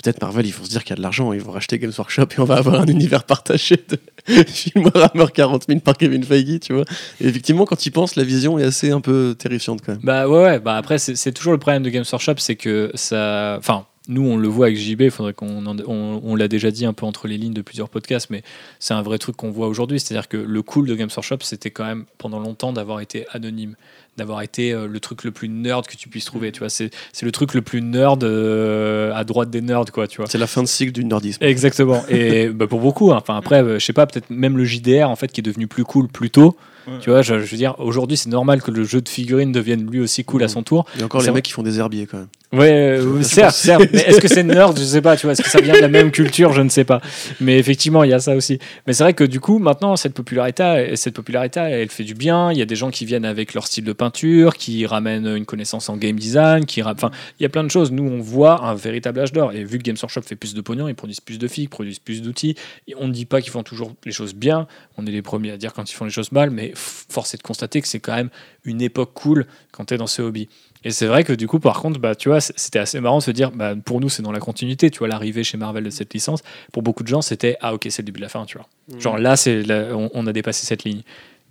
Peut-être 0.02 0.22
Marvel, 0.22 0.45
ils 0.45 0.54
vont 0.54 0.64
se 0.64 0.70
dire 0.70 0.84
qu'il 0.84 0.91
y 0.91 0.93
a 0.93 0.97
de 0.97 1.02
l'argent, 1.02 1.34
ils 1.34 1.41
vont 1.41 1.52
racheter 1.52 1.78
Games 1.78 1.91
Workshop 1.95 2.28
et 2.36 2.39
on 2.39 2.45
va 2.45 2.56
avoir 2.56 2.82
un 2.82 2.88
univers 2.88 3.24
partagé 3.24 3.78
de 3.88 4.43
film 4.43 4.89
Warhammer 4.93 5.32
40 5.34 5.66
000 5.68 5.80
par 5.80 5.97
Kevin 5.97 6.24
Feige, 6.24 6.60
tu 6.62 6.74
vois. 6.74 6.86
Effectivement, 7.20 7.66
quand 7.66 7.76
tu 7.76 7.89
y 7.89 7.91
penses, 7.91 8.16
la 8.16 8.24
vision 8.24 8.58
est 8.58 8.64
assez 8.64 8.91
un 8.91 9.02
peu 9.02 9.36
terrifiante 9.38 9.82
quand 9.86 9.93
même. 9.93 10.02
Bah 10.04 10.28
ouais, 10.28 10.43
ouais. 10.43 10.60
Bah 10.60 10.76
après, 10.76 10.97
c'est 10.97 11.32
toujours 11.32 11.54
le 11.54 11.60
problème 11.60 11.84
de 11.84 11.89
Games 11.89 12.06
Workshop, 12.12 12.36
c'est 12.38 12.56
que 12.56 12.91
ça. 12.95 13.56
Enfin, 13.60 13.86
nous, 14.08 14.24
on 14.24 14.36
le 14.36 14.47
voit 14.47 14.68
avec 14.68 14.78
JB, 14.78 15.10
faudrait 15.10 15.34
qu'on. 15.34 15.64
on 15.66 16.36
l'a 16.36 16.47
déjà 16.47 16.72
dit 16.72 16.86
un 16.86 16.93
peu 16.93 17.06
entre 17.06 17.28
les 17.28 17.38
lignes 17.38 17.54
de 17.54 17.62
plusieurs 17.62 17.89
podcasts, 17.89 18.30
mais 18.30 18.41
c'est 18.80 18.93
un 18.95 19.02
vrai 19.02 19.20
truc 19.20 19.38
qu'on 19.38 19.52
voit 19.52 19.68
aujourd'hui. 19.68 19.99
C'est-à-dire 19.99 20.28
que 20.28 20.38
le 20.38 20.62
cool 20.64 20.88
de 20.88 20.95
Games 20.95 21.10
Workshop, 21.16 21.38
c'était 21.41 21.70
quand 21.70 21.86
même 21.86 22.06
pendant 22.18 22.39
longtemps 22.39 22.74
d'avoir 22.74 22.99
été 22.99 23.28
anonyme, 23.32 23.76
d'avoir 24.18 24.41
été 24.41 24.72
euh, 24.72 24.88
le 24.88 24.99
truc 24.99 25.24
le 25.24 25.32
plus 25.32 25.47
nerd 25.49 25.88
que 25.88 25.95
tu 25.95 26.09
puisses 26.09 26.26
trouver. 26.26 26.51
Tu 26.51 26.59
vois, 26.59 26.70
c'est 26.70 26.89
c'est 27.14 27.26
le 27.26 27.32
truc 27.32 27.53
le 27.53 27.62
plus 27.62 27.82
nerd 27.82 28.24
euh, 28.24 29.14
à 29.14 29.24
droite 29.24 29.49
des 29.49 29.62
nerds, 29.62 29.86
quoi, 29.93 30.07
tu 30.07 30.18
vois. 30.18 30.28
C'est 30.28 30.38
la 30.38 30.47
fin 30.47 30.62
de 30.62 30.68
cycle 30.68 30.91
du 30.91 31.05
nerdisme. 31.05 31.43
Exactement. 31.43 32.03
Et 32.09 32.49
bah, 32.49 32.68
pour 32.68 32.82
beaucoup, 32.82 33.12
hein. 33.12 33.18
enfin 33.18 33.38
après, 33.38 33.64
euh, 33.64 33.80
je 33.80 33.86
sais 33.86 33.93
pas, 33.93 34.05
peut-être 34.05 34.30
même 34.30 34.57
le 34.57 34.66
JDR 34.66 35.09
en 35.09 35.16
fait 35.16 35.32
qui 35.32 35.41
est 35.41 35.43
devenu 35.43 35.68
plus 35.68 35.86
cool 35.86 36.07
plus 36.07 36.30
tôt. 36.30 36.57
Ouais. 36.88 36.94
Tu 37.00 37.10
vois, 37.10 37.22
je, 37.22 37.40
je 37.40 37.52
veux 37.52 37.58
dire, 37.58 37.76
aujourd'hui 37.80 38.18
c'est 38.18 38.30
normal 38.30 38.62
que 38.62 38.72
le 38.72 38.84
jeu 38.84 39.02
de 39.02 39.10
figurines 39.10 39.52
devienne 39.52 39.90
lui 39.90 40.00
aussi 40.00 40.24
cool 40.24 40.44
à 40.44 40.48
son 40.48 40.64
tour. 40.64 40.86
Il 40.96 41.00
y 41.00 41.02
a 41.04 41.06
encore 41.06 41.22
les 41.22 41.32
mecs 41.32 41.46
qui 41.46 41.52
font 41.52 41.64
des 41.64 41.80
herbiers 41.80 42.08
quand 42.08 42.18
même. 42.18 42.28
Ouais, 42.54 42.70
euh, 43.00 43.22
certes, 43.24 43.56
certes. 43.56 43.84
Mais 43.94 44.02
est-ce 44.02 44.20
que 44.20 44.28
c'est 44.28 44.44
nerd? 44.44 44.78
Je 44.78 44.84
sais 44.84 45.02
pas, 45.02 45.16
tu 45.16 45.26
vois. 45.26 45.32
Est-ce 45.34 45.42
que 45.42 45.50
ça 45.50 45.62
vient 45.62 45.74
de 45.74 45.80
la 45.80 45.88
même 45.88 46.12
culture? 46.12 46.52
Je 46.52 46.62
ne 46.62 46.68
sais 46.68 46.84
pas. 46.84 47.00
Mais 47.40 47.58
effectivement, 47.58 48.04
il 48.04 48.10
y 48.10 48.14
a 48.14 48.20
ça 48.20 48.36
aussi. 48.36 48.60
Mais 48.86 48.92
c'est 48.92 49.04
vrai 49.04 49.14
que 49.14 49.24
du 49.24 49.40
coup, 49.40 49.58
maintenant, 49.60 49.96
cette 49.96 50.14
popularité, 50.14 50.92
cette 50.96 51.14
popularité, 51.16 51.62
elle 51.62 51.88
fait 51.90 52.04
du 52.04 52.14
bien. 52.14 52.52
Il 52.52 52.58
y 52.58 52.62
a 52.62 52.66
des 52.66 52.76
gens 52.76 52.90
qui 52.92 53.06
viennent 53.06 53.24
avec 53.24 53.54
leur 53.54 53.68
style 53.68 53.86
de 53.86 53.94
peinture, 53.94 54.58
qui 54.58 54.86
ramènent 54.86 55.28
une 55.28 55.46
connaissance 55.46 55.88
en 55.88 55.96
game 55.96 56.18
design, 56.20 56.66
qui, 56.66 56.82
ra- 56.82 56.92
enfin, 56.94 57.12
il 57.40 57.44
y 57.44 57.46
a 57.46 57.50
plein 57.50 57.64
de 57.64 57.72
choses. 57.72 57.90
Nous, 57.94 58.04
on 58.04 58.20
voit 58.20 58.62
un 58.66 58.74
véritable 58.76 59.22
âge 59.22 59.32
d'or. 59.32 59.54
Et 59.54 59.64
vu 59.64 59.78
que 59.78 59.84
Games 59.84 59.96
Workshop 60.02 60.24
fait 60.24 60.36
plus 60.36 60.54
de 60.54 60.60
pognon, 60.60 60.90
ils 60.90 60.96
produisent 60.96 61.22
plus 61.22 61.40
de 61.40 61.48
filles, 61.48 61.70
produisent 61.70 62.00
plus 62.00 62.22
d'outils. 62.22 62.56
Et 62.90 62.96
on 63.00 63.08
ne 63.08 63.14
dit 63.14 63.26
pas 63.26 63.40
qu'ils 63.42 63.52
font 63.52 63.64
toujours 63.64 63.94
les 64.06 64.12
choses 64.12 64.34
bien. 64.36 64.68
On 64.98 65.06
est 65.08 65.12
les 65.12 65.22
premiers 65.22 65.52
à 65.52 65.58
dire 65.58 65.72
quand 65.72 65.90
ils 65.90 65.96
font 65.96 66.04
les 66.06 66.12
choses 66.12 66.34
mal. 66.34 66.50
Mais 66.50 66.71
f- 66.74 67.06
force 67.10 67.34
est 67.34 67.38
de 67.38 67.44
constater 67.44 67.82
que 67.82 67.88
c'est 67.88 68.00
quand 68.00 68.16
même 68.16 68.30
une 68.64 68.82
époque 68.82 69.12
cool 69.14 69.46
quand 69.72 69.86
tu 69.86 69.94
es 69.94 69.98
dans 69.98 70.08
ce 70.08 70.22
hobby. 70.22 70.50
Et 70.84 70.92
c'est 70.92 71.06
vrai 71.06 71.24
que 71.24 71.34
du 71.34 71.48
coup, 71.48 71.60
par 71.60 71.80
contre, 71.80 72.00
bah, 72.00 72.16
tu 72.16 72.30
vois, 72.30 72.42
c'était 72.42 72.80
assez 72.80 73.00
marrant 73.00 73.20
de 73.20 73.24
se 73.24 73.32
dire, 73.32 73.52
bah, 73.52 73.76
pour 73.86 74.02
nous, 74.02 74.10
c'est 74.10 74.24
dans 74.24 74.32
la 74.32 74.40
continuité, 74.40 74.90
tu 74.90 75.00
vois, 75.00 75.08
l'arrivée 75.08 75.44
chez 75.44 75.58
Marvel 75.58 75.84
de 75.84 75.90
cette 75.92 76.14
licence. 76.14 76.42
Pour 76.74 76.82
beaucoup 76.82 77.04
de 77.04 77.08
gens, 77.08 77.22
c'était, 77.22 77.58
ah 77.62 77.74
ok, 77.76 77.86
c'est 77.90 78.02
le 78.02 78.08
début 78.08 78.20
de 78.20 78.26
la 78.26 78.30
fin, 78.30 78.46
tu 78.46 78.58
vois. 78.58 78.68
Genre 79.00 79.18
là, 79.20 79.36
c'est 79.36 79.64
on 79.92 80.26
a 80.28 80.34
dépassé 80.34 80.66
cette 80.66 80.84
ligne. 80.84 81.04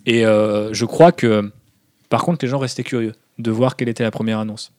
Et 0.05 0.25
euh, 0.25 0.73
je 0.73 0.85
crois 0.85 1.11
que, 1.13 1.51
par 2.09 2.23
contre, 2.23 2.43
les 2.43 2.49
gens 2.49 2.59
restaient 2.59 2.83
curieux 2.83 3.13
de 3.37 3.51
voir 3.51 3.77
quelle 3.77 3.87
était 3.89 4.03
la 4.03 4.11
première 4.11 4.39
annonce. 4.39 4.71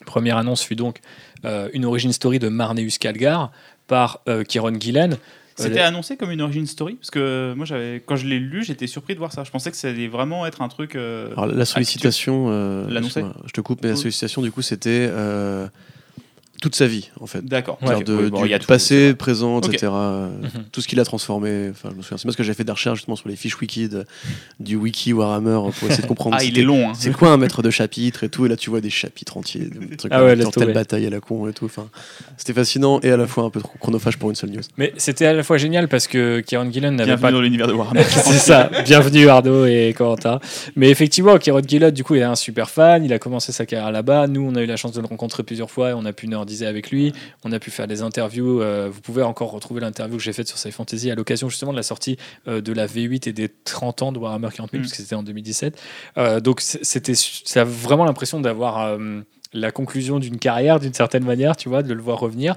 La 0.00 0.06
première 0.06 0.36
annonce 0.36 0.62
fut 0.62 0.76
donc 0.76 1.00
euh, 1.46 1.68
une 1.72 1.84
origin 1.86 2.12
story 2.12 2.38
de 2.38 2.48
Marneus 2.48 2.98
Calgar 3.00 3.52
par 3.86 4.20
euh, 4.28 4.44
Kieron 4.44 4.78
Gillen. 4.78 5.16
C'était 5.56 5.80
annoncé 5.80 6.16
comme 6.16 6.30
une 6.30 6.40
origin 6.40 6.66
story 6.66 6.94
parce 6.94 7.10
que 7.10 7.54
moi 7.56 7.64
j'avais 7.64 8.02
quand 8.04 8.16
je 8.16 8.26
l'ai 8.26 8.40
lu 8.40 8.64
j'étais 8.64 8.86
surpris 8.86 9.14
de 9.14 9.18
voir 9.18 9.32
ça. 9.32 9.44
Je 9.44 9.50
pensais 9.50 9.70
que 9.70 9.76
ça 9.76 9.88
allait 9.88 10.08
vraiment 10.08 10.46
être 10.46 10.62
un 10.62 10.68
truc. 10.68 10.96
euh, 10.96 11.30
Alors, 11.32 11.46
la 11.46 11.64
sollicitation, 11.64 12.46
euh, 12.48 12.88
je 12.90 13.52
te 13.52 13.60
coupe, 13.60 13.82
mais 13.82 13.90
la 13.90 13.96
sollicitation, 13.96 14.42
du 14.42 14.50
coup, 14.50 14.62
c'était 14.62 15.08
euh, 15.10 15.68
toute 16.60 16.74
sa 16.74 16.86
vie, 16.86 17.10
en 17.20 17.26
fait. 17.26 17.44
D'accord. 17.44 17.78
De- 17.82 18.14
oui, 18.16 18.30
bon, 18.30 18.42
du 18.42 18.48
y 18.50 18.54
a 18.54 18.58
tout, 18.58 18.66
passé, 18.66 19.08
c'est 19.10 19.14
présent, 19.14 19.60
etc. 19.60 19.88
euh, 19.92 20.28
Mhm. 20.42 20.64
Tout 20.72 20.80
ce 20.80 20.88
qu'il 20.88 20.98
a 21.00 21.04
transformé. 21.04 21.68
Enfin, 21.70 21.90
je 21.92 21.96
me 21.96 22.02
souviens. 22.02 22.16
C'est 22.18 22.24
parce 22.24 22.36
que 22.36 22.42
j'ai 22.42 22.54
fait 22.54 22.64
des 22.64 22.72
recherches 22.72 22.98
justement 22.98 23.16
sur 23.16 23.28
les 23.28 23.36
fiches 23.36 23.58
wiki 23.60 23.88
de- 23.88 24.04
du 24.60 24.76
wiki 24.76 25.12
Warhammer 25.12 25.58
pour 25.78 25.88
essayer 25.90 26.02
de 26.02 26.08
comprendre. 26.08 26.36
Ah, 26.38 26.44
il 26.44 26.58
est 26.58 26.62
long. 26.62 26.90
hein. 26.90 26.92
C'est 26.96 27.12
quoi 27.12 27.30
un 27.30 27.36
maître 27.36 27.62
de 27.62 27.70
chapitre 27.70 28.24
et 28.24 28.28
tout 28.28 28.46
Et 28.46 28.48
là, 28.48 28.56
tu 28.56 28.70
vois 28.70 28.80
des 28.80 28.90
chapitres 28.90 29.36
entiers, 29.36 29.66
des 29.70 29.96
trucs 29.96 30.12
Ah 30.14 30.24
ouais, 30.24 30.36
sur 30.40 30.50
telle 30.52 30.62
tomber. 30.64 30.72
bataille 30.74 31.06
à 31.06 31.10
la 31.10 31.20
con 31.20 31.46
et 31.48 31.52
tout. 31.52 31.66
Enfin, 31.66 31.88
c'était 32.36 32.52
fascinant 32.54 33.00
et 33.02 33.10
à 33.10 33.16
la 33.16 33.26
fois 33.26 33.44
un 33.44 33.50
peu 33.50 33.60
trop 33.60 33.72
chronophage 33.78 34.16
pour 34.18 34.30
une 34.30 34.36
seule 34.36 34.50
news. 34.50 34.62
Mais 34.78 34.92
c'était 34.96 35.26
à 35.26 35.32
la 35.32 35.42
fois 35.42 35.58
génial 35.58 35.88
parce 35.88 36.06
que 36.06 36.40
Kieron 36.40 36.70
Gillen 36.72 36.94
n'avait 36.96 37.08
Bienvenue 37.08 37.22
pas 37.22 37.32
dans 37.32 37.40
l'univers 37.40 37.66
de 37.66 37.72
Warhammer. 37.74 38.02
c'est 38.04 38.38
ça. 38.38 38.70
Bienvenue 38.84 39.28
Arnaud 39.28 39.66
et 39.66 39.94
Corentin. 39.96 40.40
Mais 40.76 40.90
effectivement, 40.90 41.36
Kieron 41.38 41.60
Gillot, 41.66 41.90
du 41.90 42.04
coup, 42.04 42.14
il 42.14 42.20
est 42.20 42.24
un 42.24 42.34
super 42.36 42.70
fan. 42.70 43.04
Il 43.04 43.12
a 43.12 43.18
commencé 43.18 43.52
sa 43.52 43.66
carrière 43.66 43.92
là-bas. 43.92 44.26
Nous, 44.28 44.40
on 44.40 44.54
a 44.54 44.62
eu 44.62 44.66
la 44.66 44.76
chance 44.76 44.92
de 44.92 45.00
le 45.00 45.06
rencontrer 45.06 45.42
plusieurs 45.42 45.70
fois 45.70 45.90
et 45.90 45.92
on 45.92 46.04
a 46.04 46.12
pu 46.12 46.26
nerdiser 46.44 46.66
avec 46.66 46.90
lui. 46.90 47.12
On 47.44 47.52
a 47.52 47.58
pu 47.58 47.70
faire 47.70 47.86
des 47.86 48.02
interviews. 48.02 48.60
Euh, 48.60 48.90
vous 48.92 49.00
pouvez 49.00 49.22
encore 49.22 49.50
retrouver 49.50 49.80
l'interview 49.80 50.16
que 50.16 50.22
j'ai 50.22 50.32
faite 50.32 50.46
sur 50.46 50.58
Sci 50.58 50.70
Fantasy 50.70 51.10
à 51.10 51.14
l'occasion 51.14 51.48
justement 51.48 51.72
de 51.72 51.76
la 51.76 51.82
sortie 51.82 52.18
euh, 52.46 52.60
de 52.60 52.72
la 52.72 52.86
V8 52.86 53.28
et 53.28 53.32
des 53.32 53.48
30 53.48 54.02
ans 54.02 54.12
de 54.12 54.18
Warhammer 54.18 54.48
40 54.54 54.70
000, 54.70 54.80
Mm. 54.80 54.80
puisque 54.82 54.96
c'était 54.96 55.14
en 55.14 55.22
2017. 55.22 55.80
Euh, 56.18 56.40
donc, 56.40 56.60
c'était, 56.60 57.14
ça 57.14 57.62
a 57.62 57.64
vraiment 57.64 58.04
l'impression 58.04 58.40
d'avoir 58.40 58.98
la 59.52 59.70
conclusion 59.70 60.18
d'une 60.18 60.38
carrière 60.38 60.80
d'une 60.80 60.94
certaine 60.94 61.24
manière, 61.24 61.56
tu 61.56 61.68
vois, 61.68 61.82
de 61.82 61.94
le 61.94 62.02
voir 62.02 62.18
revenir. 62.18 62.56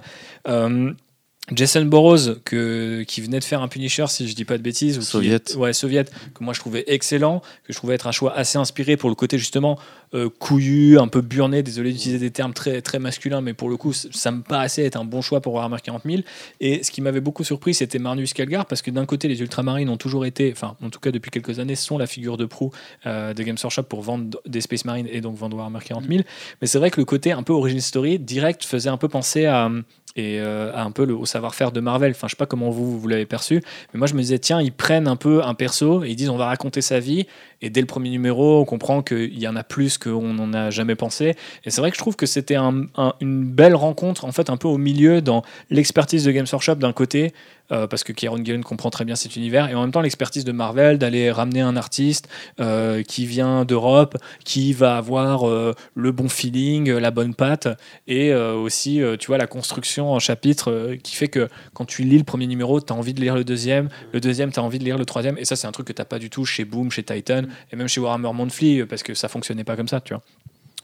Jason 1.54 1.86
Burroughs, 1.86 2.40
que, 2.44 3.04
qui 3.08 3.22
venait 3.22 3.40
de 3.40 3.44
faire 3.44 3.62
un 3.62 3.70
Punisher, 3.70 4.06
si 4.08 4.28
je 4.28 4.36
dis 4.36 4.44
pas 4.44 4.58
de 4.58 4.64
bêtises. 4.64 4.98
ou 4.98 5.00
qui- 5.02 5.06
Soviet. 5.08 5.56
ouais, 5.56 5.72
Soviet, 5.72 6.06
que 6.34 6.44
moi 6.44 6.54
je 6.54 6.60
trouvais 6.60 6.84
excellent, 6.88 7.40
que 7.64 7.72
je 7.72 7.78
trouvais 7.78 7.96
être 7.96 8.08
un 8.08 8.12
choix 8.12 8.34
assez 8.36 8.58
inspiré 8.58 8.98
pour 8.98 9.10
le 9.10 9.16
côté 9.16 9.38
justement 9.38 9.80
euh, 10.14 10.30
couillu, 10.30 11.00
un 11.00 11.08
peu 11.08 11.22
burné, 11.22 11.64
désolé 11.64 11.92
d'utiliser 11.94 12.20
des 12.20 12.32
termes 12.32 12.54
très, 12.54 12.82
très 12.82 13.00
masculins, 13.00 13.42
mais 13.42 13.54
pour 13.54 13.70
le 13.70 13.78
coup, 13.78 13.94
ça 13.94 14.32
me 14.32 14.42
paraissait 14.42 14.84
être 14.86 14.98
un 14.98 15.06
bon 15.06 15.22
choix 15.22 15.42
pour 15.42 15.54
Warhammer 15.54 15.78
40 15.84 16.04
000. 16.06 16.22
Et 16.60 16.84
ce 16.84 16.92
qui 16.92 17.02
m'avait 17.02 17.22
beaucoup 17.22 17.44
surpris, 17.44 17.74
c'était 17.74 18.00
Marnus 18.00 18.34
Calgar, 18.34 18.66
parce 18.66 18.82
que 18.82 18.92
d'un 18.92 19.06
côté, 19.06 19.28
les 19.28 19.40
Ultramarines 19.42 19.90
ont 19.90 19.98
toujours 19.98 20.26
été, 20.26 20.52
enfin, 20.52 20.76
en 20.84 20.90
tout 20.90 21.00
cas 21.00 21.12
depuis 21.12 21.32
quelques 21.32 21.60
années, 21.60 21.76
sont 21.76 21.98
la 21.98 22.08
figure 22.08 22.36
de 22.38 22.46
proue 22.46 22.72
euh, 23.06 23.34
de 23.34 23.44
Games 23.44 23.58
Workshop 23.62 23.84
pour 23.84 24.02
vendre 24.02 24.40
des 24.46 24.62
Space 24.62 24.84
Marines 24.86 25.08
et 25.12 25.22
donc 25.22 25.38
vendre 25.38 25.56
Warhammer 25.58 25.80
40 25.86 26.06
000. 26.10 26.22
Mais 26.62 26.68
c'est 26.68 26.78
vrai 26.80 26.90
que 26.92 27.00
le 27.00 27.06
côté 27.06 27.32
un 27.32 27.44
peu 27.44 27.54
origin 27.54 27.80
story 27.80 28.20
direct 28.20 28.64
faisait 28.66 28.90
un 28.90 28.98
peu 28.98 29.08
penser 29.08 29.46
à 29.46 29.70
et 30.18 30.40
euh, 30.40 30.76
un 30.76 30.92
peu 30.92 31.06
le, 31.06 31.16
au 31.16 31.26
savoir-faire 31.26 31.72
de 31.72 31.80
Marvel. 31.80 32.12
Enfin, 32.12 32.28
je 32.28 32.32
sais 32.32 32.38
pas 32.38 32.46
comment 32.46 32.70
vous, 32.70 33.00
vous 33.00 33.08
l'avez 33.08 33.26
perçu, 33.26 33.62
mais 33.94 33.98
moi 34.00 34.08
je 34.08 34.14
me 34.14 34.20
disais, 34.20 34.40
tiens, 34.40 34.62
ils 34.62 34.74
prennent 34.74 35.08
un 35.08 35.16
peu 35.16 35.44
un 35.44 35.54
perso 35.54 36.04
et 36.04 36.10
ils 36.10 36.16
disent, 36.16 36.30
on 36.30 36.38
va 36.38 36.48
raconter 36.48 36.82
sa 36.82 37.00
vie. 37.00 37.28
Et 37.62 37.70
dès 37.70 37.82
le 37.82 37.88
premier 37.88 38.10
numéro, 38.10 38.62
on 38.62 38.66
comprend 38.66 39.02
qu'il 39.02 39.38
y 39.40 39.48
en 39.48 39.56
a 39.56 39.64
plus 39.64 39.98
qu'on 39.98 40.34
n'en 40.34 40.54
a 40.54 40.70
jamais 40.70 40.96
pensé. 40.96 41.36
Et 41.66 41.72
c'est 41.72 41.82
vrai 41.82 41.90
que 41.92 41.98
je 41.98 42.02
trouve 42.02 42.16
que 42.16 42.26
c'était 42.26 42.56
un- 42.56 42.86
un- 42.98 43.14
une 43.20 43.44
belle 43.46 43.76
rencontre, 43.76 44.26
en 44.26 44.32
fait, 44.32 44.50
un 44.50 44.58
peu 44.58 44.68
au 44.68 44.78
milieu 44.78 45.22
dans 45.22 45.42
l'expertise 45.70 46.24
de 46.24 46.32
Games 46.32 46.46
Workshop 46.52 46.76
d'un 46.76 46.94
côté, 46.94 47.34
euh, 47.72 47.86
parce 47.86 48.04
que 48.06 48.14
Kieron 48.14 48.38
Gillen 48.46 48.64
comprend 48.64 48.90
très 48.90 49.04
bien 49.04 49.16
cet 49.16 49.36
univers, 49.36 49.70
et 49.70 49.76
en 49.76 49.82
même 49.82 49.92
temps 49.92 50.00
l'expertise 50.02 50.46
de 50.46 50.52
Marvel 50.54 50.98
d'aller 50.98 51.32
ramener 51.32 51.60
un 51.60 51.76
artiste 51.76 52.30
euh, 52.62 53.04
qui 53.04 53.26
vient 53.26 53.66
d'Europe, 53.66 54.16
qui 54.46 54.72
va 54.72 54.96
avoir 54.96 55.50
euh, 55.50 55.74
le 55.96 56.12
bon 56.14 56.30
feeling, 56.30 56.90
la 56.92 57.12
bonne 57.12 57.34
patte, 57.34 57.68
et 58.08 58.34
aussi, 58.34 59.02
tu 59.20 59.28
vois, 59.28 59.38
la 59.38 59.48
construction 59.48 60.14
en 60.14 60.20
chapitre 60.20 60.72
euh, 60.72 60.96
qui 60.96 61.16
fait 61.16 61.28
que 61.28 61.50
quand 61.74 61.86
tu 61.86 62.04
lis 62.04 62.18
le 62.18 62.24
premier 62.24 62.48
numéro, 62.48 62.80
tu 62.80 62.94
as 62.94 62.96
envie 62.96 63.14
de 63.14 63.20
lire 63.20 63.36
le 63.36 63.44
deuxième, 63.44 63.90
le 64.14 64.20
deuxième, 64.22 64.52
tu 64.52 64.60
as 64.60 64.64
envie 64.64 64.80
de 64.80 64.84
lire 64.86 64.98
le 64.98 65.06
troisième, 65.06 65.38
et 65.38 65.44
ça, 65.46 65.56
c'est 65.56 65.68
un 65.68 65.72
truc 65.72 65.88
que 65.88 65.94
tu 65.94 66.04
pas 66.06 66.20
du 66.20 66.30
tout 66.30 66.46
chez 66.46 66.64
Boom, 66.64 66.90
chez 66.92 67.04
Titan, 67.04 67.42
et 67.72 67.76
même 67.76 67.88
chez 67.88 68.00
Warhammer 68.00 68.32
Monthly, 68.34 68.82
euh, 68.82 68.86
parce 68.86 69.04
que 69.04 69.14
ça 69.14 69.28
fonctionnait 69.28 69.64
pas 69.64 69.76
comme 69.76 69.88
ça, 69.88 70.02
tu 70.02 70.14
vois. 70.14 70.24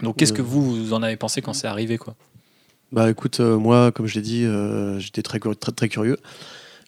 Donc, 0.01 0.17
qu'est-ce 0.17 0.33
que 0.33 0.41
vous, 0.41 0.85
vous 0.85 0.93
en 0.93 1.03
avez 1.03 1.15
pensé 1.15 1.41
quand 1.41 1.53
c'est 1.53 1.67
arrivé, 1.67 1.97
quoi? 1.97 2.15
Bah 2.91 3.09
écoute, 3.09 3.39
euh, 3.39 3.57
moi, 3.57 3.91
comme 3.91 4.05
je 4.05 4.13
l'ai 4.13 4.21
dit, 4.21 4.45
euh, 4.45 4.99
j'étais 4.99 5.23
très, 5.23 5.39
très 5.39 5.89
curieux. 5.89 6.17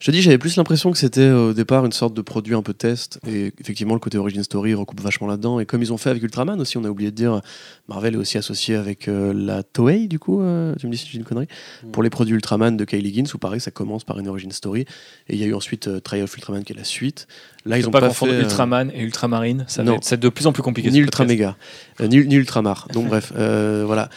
Je 0.06 0.12
te 0.12 0.16
dis, 0.16 0.22
j'avais 0.22 0.38
plus 0.38 0.56
l'impression 0.56 0.92
que 0.92 1.00
c'était 1.00 1.22
euh, 1.22 1.50
au 1.50 1.54
départ 1.54 1.84
une 1.84 1.92
sorte 1.92 2.14
de 2.14 2.22
produit 2.22 2.54
un 2.54 2.62
peu 2.62 2.76
test. 2.76 3.20
Et 3.28 3.52
effectivement, 3.60 3.96
le 3.96 4.00
côté 4.00 4.20
origin 4.20 4.44
story 4.44 4.76
recoupe 4.76 5.02
vachement 5.02 5.26
là-dedans. 5.26 5.60
Et 5.60 5.66
comme 5.66 5.82
ils 5.82 5.92
ont 5.92 5.98
fait 5.98 6.12
avec 6.12 6.22
Ultraman 6.22 6.62
aussi, 6.62 6.78
on 6.78 6.84
a 6.84 6.90
oublié 6.90 7.10
de 7.10 7.16
dire, 7.16 7.42
Marvel 7.88 8.14
est 8.14 8.18
aussi 8.18 8.38
associé 8.38 8.76
avec 8.76 9.08
euh, 9.08 9.34
la 9.34 9.64
Toei, 9.64 10.08
du 10.08 10.20
coup, 10.20 10.44
euh, 10.44 10.76
tu 10.80 10.86
me 10.86 10.92
dis 10.92 11.00
si 11.00 11.08
j'ai 11.10 11.18
une 11.18 11.24
connerie, 11.24 11.48
pour 11.92 12.04
les 12.04 12.12
produits 12.12 12.36
Ultraman 12.36 12.78
de 12.78 12.86
Kylie 12.86 13.10
Higgins, 13.10 13.32
où 13.34 13.40
pareil, 13.40 13.60
ça 13.60 13.72
commence 13.72 14.04
par 14.04 14.20
une 14.20 14.28
origin 14.28 14.52
story. 14.52 14.82
Et 15.28 15.34
il 15.34 15.38
y 15.38 15.44
a 15.44 15.48
eu 15.48 15.56
ensuite 15.56 15.88
euh, 15.88 16.00
Trial 16.00 16.26
of 16.26 16.36
Ultraman 16.36 16.64
qui 16.64 16.74
est 16.74 16.76
la 16.76 16.84
suite. 16.84 17.28
Là, 17.66 17.80
ils 17.80 17.82
Faut 17.82 17.90
ont 17.90 17.92
pas, 17.92 18.02
pas, 18.02 18.10
confondre 18.10 18.34
fait, 18.34 18.42
Ultraman 18.42 18.92
et 18.94 19.02
Ultramarine, 19.02 19.66
ça 19.68 19.82
va 19.82 19.94
être, 19.94 20.20
de 20.20 20.30
plus 20.30 20.46
en 20.46 20.54
plus 20.54 20.62
compliqué. 20.62 20.92
ni 20.92 20.98
ce 20.98 21.02
Ultra 21.02 21.24
podcast. 21.24 21.40
Méga, 21.40 21.58
euh, 22.02 22.08
ni, 22.08 22.28
ni 22.28 22.36
Ultramar. 22.36 22.88
Donc 22.94 23.08
bref, 23.10 23.34
voilà. 23.34 24.10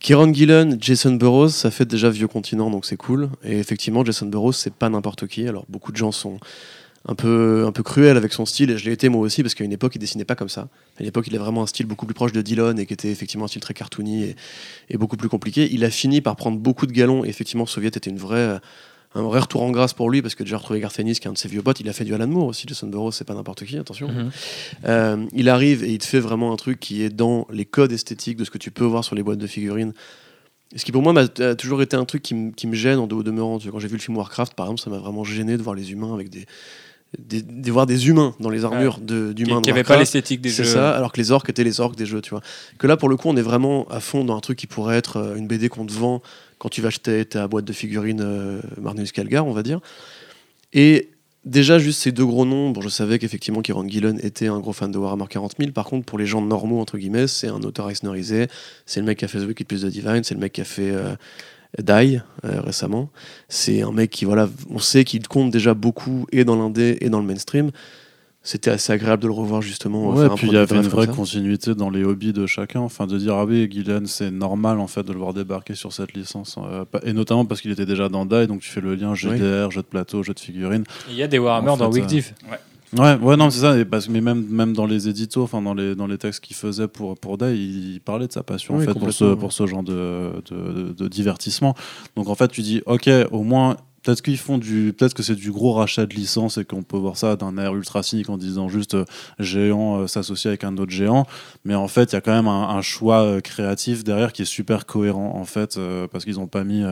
Kieron 0.00 0.32
Gillen, 0.32 0.78
Jason 0.80 1.12
Burroughs, 1.12 1.50
ça 1.50 1.70
fait 1.70 1.84
déjà 1.84 2.08
vieux 2.08 2.26
continent, 2.26 2.70
donc 2.70 2.86
c'est 2.86 2.96
cool. 2.96 3.28
Et 3.44 3.58
effectivement, 3.58 4.02
Jason 4.02 4.26
Burroughs, 4.26 4.54
c'est 4.54 4.72
pas 4.72 4.88
n'importe 4.88 5.26
qui. 5.26 5.46
Alors 5.46 5.66
beaucoup 5.68 5.92
de 5.92 5.98
gens 5.98 6.10
sont 6.10 6.38
un 7.06 7.14
peu, 7.14 7.66
un 7.66 7.72
cruels 7.82 8.16
avec 8.16 8.32
son 8.32 8.46
style, 8.46 8.70
et 8.70 8.78
je 8.78 8.86
l'ai 8.86 8.92
été 8.92 9.10
moi 9.10 9.20
aussi, 9.20 9.42
parce 9.42 9.54
qu'à 9.54 9.64
une 9.64 9.72
époque, 9.72 9.94
il 9.96 9.98
dessinait 9.98 10.24
pas 10.24 10.36
comme 10.36 10.48
ça. 10.48 10.68
À 10.98 11.02
une 11.02 11.06
époque, 11.06 11.26
il 11.28 11.36
a 11.36 11.38
vraiment 11.38 11.62
un 11.62 11.66
style 11.66 11.86
beaucoup 11.86 12.06
plus 12.06 12.14
proche 12.14 12.32
de 12.32 12.40
Dillon, 12.40 12.76
et 12.76 12.86
qui 12.86 12.94
était 12.94 13.10
effectivement 13.10 13.44
un 13.44 13.48
style 13.48 13.60
très 13.60 13.74
cartoony 13.74 14.24
et, 14.24 14.36
et 14.88 14.96
beaucoup 14.96 15.16
plus 15.16 15.28
compliqué. 15.28 15.68
Il 15.70 15.84
a 15.84 15.90
fini 15.90 16.20
par 16.22 16.36
prendre 16.36 16.58
beaucoup 16.58 16.86
de 16.86 16.92
galons, 16.92 17.24
et 17.24 17.28
effectivement, 17.28 17.66
Soviet 17.66 17.88
était 17.88 18.10
une 18.10 18.18
vraie, 18.18 18.58
un 19.14 19.22
vrai 19.22 19.40
retour 19.40 19.62
en 19.62 19.70
grâce 19.70 19.92
pour 19.92 20.08
lui, 20.08 20.22
parce 20.22 20.34
que 20.36 20.44
déjà 20.44 20.56
retrouvé 20.58 20.78
Garth 20.80 20.98
Ennis, 21.00 21.18
qui 21.18 21.26
est 21.26 21.30
un 21.30 21.32
de 21.32 21.38
ses 21.38 21.48
vieux 21.48 21.62
potes, 21.62 21.80
il 21.80 21.88
a 21.88 21.92
fait 21.92 22.04
du 22.04 22.14
Alan 22.14 22.28
Moore 22.28 22.46
aussi. 22.46 22.66
Jason 22.68 22.86
Burroughs, 22.86 23.12
c'est 23.12 23.24
pas 23.26 23.34
n'importe 23.34 23.64
qui, 23.64 23.76
attention. 23.76 24.08
Mhm. 24.08 24.30
Euh, 24.86 25.26
il 25.34 25.48
arrive 25.48 25.82
et 25.82 25.90
il 25.90 25.98
te 25.98 26.06
fait 26.06 26.20
vraiment 26.20 26.52
un 26.52 26.56
truc 26.56 26.78
qui 26.78 27.02
est 27.02 27.10
dans 27.10 27.46
les 27.50 27.64
codes 27.64 27.90
esthétiques 27.92 28.36
de 28.36 28.44
ce 28.44 28.50
que 28.50 28.58
tu 28.58 28.70
peux 28.70 28.84
voir 28.84 29.04
sur 29.04 29.16
les 29.16 29.22
boîtes 29.22 29.38
de 29.38 29.46
figurines. 29.48 29.92
Ce 30.76 30.84
qui 30.84 30.92
pour 30.92 31.02
moi 31.02 31.12
m'a 31.12 31.22
a 31.44 31.54
toujours 31.56 31.82
été 31.82 31.96
un 31.96 32.04
truc 32.04 32.22
qui, 32.22 32.34
me- 32.36 32.50
qui 32.52 32.68
me 32.68 32.74
gêne 32.76 33.00
en 33.00 33.08
de- 33.08 33.14
au 33.16 33.24
demeurant. 33.24 33.58
Quand 33.58 33.80
j'ai 33.80 33.88
vu 33.88 33.96
le 33.96 34.00
film 34.00 34.16
Warcraft, 34.16 34.54
par 34.54 34.66
exemple, 34.66 34.80
ça 34.80 34.90
m'a 34.90 34.98
vraiment 34.98 35.24
gêné 35.24 35.56
de 35.56 35.62
voir 35.62 35.74
les 35.74 35.90
humains 35.90 36.14
avec 36.14 36.30
des, 36.30 36.46
des- 37.18 37.42
de 37.42 37.72
voir 37.72 37.86
des 37.86 38.06
humains 38.08 38.36
dans 38.38 38.50
les 38.50 38.64
armures 38.64 38.98
de- 39.00 39.30
Qui 39.34 39.42
d'humains. 39.42 39.60
de 39.60 39.66
n'avait 39.66 39.82
pas 39.82 39.96
l'esthétique 39.96 40.40
des 40.40 40.50
C'est 40.50 40.62
jeux. 40.62 40.70
ça, 40.74 40.92
alors 40.92 41.10
que 41.10 41.20
les 41.20 41.32
orques 41.32 41.50
étaient 41.50 41.64
les 41.64 41.80
orques 41.80 41.96
des 41.96 42.06
jeux, 42.06 42.20
tu 42.20 42.30
vois. 42.30 42.40
Que 42.78 42.86
là, 42.86 42.96
pour 42.96 43.08
le 43.08 43.16
coup, 43.16 43.26
on 43.28 43.36
est 43.36 43.42
vraiment 43.42 43.88
à 43.88 43.98
fond 43.98 44.24
dans 44.24 44.36
un 44.36 44.40
truc 44.40 44.56
qui 44.58 44.68
pourrait 44.68 44.96
être 44.96 45.16
euh, 45.16 45.34
une 45.34 45.48
BD 45.48 45.68
qu'on 45.68 45.84
te 45.86 45.92
vend 45.92 46.22
quand 46.60 46.68
tu 46.68 46.82
vas 46.82 46.88
acheter 46.88 47.24
ta 47.24 47.48
boîte 47.48 47.64
de 47.64 47.72
figurines 47.72 48.20
euh, 48.20 48.60
Marnus 48.80 49.12
Calgar, 49.12 49.46
on 49.46 49.52
va 49.52 49.62
dire. 49.62 49.80
Et 50.74 51.08
déjà, 51.46 51.78
juste 51.78 52.02
ces 52.02 52.12
deux 52.12 52.26
gros 52.26 52.44
noms, 52.44 52.70
bon, 52.70 52.82
je 52.82 52.90
savais 52.90 53.18
qu'effectivement, 53.18 53.62
Kieron 53.62 53.88
Gillen 53.88 54.20
était 54.22 54.46
un 54.46 54.60
gros 54.60 54.74
fan 54.74 54.92
de 54.92 54.98
Warhammer 54.98 55.24
40 55.28 55.54
000. 55.58 55.72
Par 55.72 55.86
contre, 55.86 56.04
pour 56.04 56.18
les 56.18 56.26
gens 56.26 56.42
normaux, 56.42 56.78
entre 56.78 56.98
guillemets, 56.98 57.26
c'est 57.26 57.48
un 57.48 57.62
auteur 57.62 57.90
eisnerisé. 57.90 58.48
C'est 58.84 59.00
le 59.00 59.06
mec 59.06 59.18
qui 59.18 59.24
a 59.24 59.28
fait 59.28 59.38
The 59.38 59.46
Wicked 59.46 59.66
Plus 59.66 59.80
the 59.80 59.86
Divine, 59.86 60.22
c'est 60.22 60.34
le 60.34 60.40
mec 60.40 60.52
qui 60.52 60.60
a 60.60 60.64
fait 60.64 60.90
euh, 60.90 61.14
Die 61.78 62.20
euh, 62.44 62.60
récemment. 62.60 63.10
C'est 63.48 63.80
un 63.80 63.92
mec 63.92 64.10
qui, 64.10 64.26
voilà, 64.26 64.46
on 64.68 64.78
sait 64.78 65.04
qu'il 65.04 65.26
compte 65.28 65.50
déjà 65.50 65.72
beaucoup 65.72 66.26
et 66.30 66.44
dans 66.44 66.56
l'indé 66.56 66.98
et 67.00 67.08
dans 67.08 67.20
le 67.20 67.26
mainstream. 67.26 67.70
C'était 68.42 68.70
assez 68.70 68.90
agréable 68.94 69.22
de 69.22 69.26
le 69.28 69.34
revoir 69.34 69.60
justement. 69.60 70.12
euh, 70.16 70.28
Ouais, 70.28 70.34
puis 70.34 70.46
il 70.46 70.54
y 70.54 70.56
avait 70.56 70.76
une 70.76 70.88
vraie 70.88 71.04
ça. 71.06 71.12
continuité 71.12 71.74
dans 71.74 71.90
les 71.90 72.04
hobbies 72.04 72.32
de 72.32 72.46
chacun, 72.46 72.80
enfin 72.80 73.06
de 73.06 73.18
dire 73.18 73.34
ah 73.34 73.44
oui 73.44 73.68
Gillen 73.70 74.06
c'est 74.06 74.30
normal 74.30 74.80
en 74.80 74.86
fait 74.86 75.02
de 75.02 75.12
le 75.12 75.18
voir 75.18 75.34
débarquer 75.34 75.74
sur 75.74 75.92
cette 75.92 76.14
licence 76.14 76.56
euh, 76.58 76.86
pas- 76.86 77.00
et 77.04 77.12
notamment 77.12 77.44
parce 77.44 77.60
qu'il 77.60 77.70
était 77.70 77.84
déjà 77.84 78.08
dans 78.08 78.24
Die 78.24 78.46
donc 78.46 78.60
tu 78.60 78.70
fais 78.70 78.80
le 78.80 78.94
lien 78.94 79.14
GDR, 79.14 79.70
jeu 79.70 79.82
de 79.82 79.86
plateau, 79.86 80.22
jeu 80.22 80.32
de 80.32 80.40
figurines. 80.40 80.84
Il 81.10 81.16
y 81.16 81.22
a 81.22 81.28
des 81.28 81.38
Warhammer 81.38 81.68
En 81.70 81.76
dans 81.76 81.90
Week 81.92 82.04
euh, 82.04 82.06
Div. 82.06 82.32
Ouais, 82.98 83.14
ouais 83.18 83.36
non 83.36 83.50
c'est 83.50 83.60
ça 83.60 83.78
et 83.78 83.84
parce 83.84 84.06
que 84.06 84.10
mais 84.10 84.20
même 84.22 84.44
même 84.48 84.72
dans 84.72 84.86
les 84.86 85.08
éditos, 85.08 85.42
enfin 85.42 85.60
dans 85.62 85.74
les 85.74 85.94
dans 85.94 86.06
les 86.08 86.16
textes 86.18 86.42
qu'il 86.42 86.56
faisait 86.56 86.88
pour 86.88 87.18
pour 87.18 87.36
Die, 87.36 87.44
il, 87.44 87.92
il 87.96 88.00
parlait 88.00 88.26
de 88.26 88.32
sa 88.32 88.42
passion 88.42 88.74
Oui, 88.78 88.84
en 88.84 88.86
fait 88.86 88.98
pour 88.98 89.12
ce 89.12 89.34
pour 89.34 89.52
ce 89.52 89.66
genre 89.66 89.82
de, 89.82 90.32
de, 90.50 90.72
de- 90.72 90.92
de 90.94 91.08
divertissement. 91.08 91.74
Donc 92.16 92.28
en 92.28 92.34
fait 92.34 92.48
tu 92.48 92.62
dis 92.62 92.80
ok 92.86 93.08
au 93.32 93.42
moins 93.42 93.76
Peut-être 94.02 94.22
qu'ils 94.22 94.38
font 94.38 94.56
du, 94.56 94.94
peut-être 94.96 95.12
que 95.12 95.22
c'est 95.22 95.34
du 95.34 95.50
gros 95.52 95.72
rachat 95.74 96.06
de 96.06 96.14
licence 96.14 96.56
et 96.56 96.64
qu'on 96.64 96.82
peut 96.82 96.96
voir 96.96 97.16
ça 97.18 97.36
d'un 97.36 97.58
air 97.58 97.74
ultra 97.74 98.02
cynique 98.02 98.30
en 98.30 98.38
disant 98.38 98.68
juste 98.68 98.94
euh, 98.94 99.04
géant 99.38 99.98
euh, 100.00 100.06
s'associer 100.06 100.48
avec 100.48 100.64
un 100.64 100.76
autre 100.78 100.90
géant, 100.90 101.26
mais 101.66 101.74
en 101.74 101.86
fait 101.88 102.12
il 102.12 102.14
y 102.14 102.16
a 102.16 102.20
quand 102.22 102.32
même 102.32 102.48
un, 102.48 102.70
un 102.70 102.80
choix 102.82 103.20
euh, 103.22 103.40
créatif 103.40 104.02
derrière 104.02 104.32
qui 104.32 104.42
est 104.42 104.46
super 104.46 104.86
cohérent 104.86 105.34
en 105.36 105.44
fait 105.44 105.76
euh, 105.76 106.06
parce 106.10 106.24
qu'ils 106.24 106.36
n'ont 106.36 106.46
pas 106.46 106.64
mis 106.64 106.82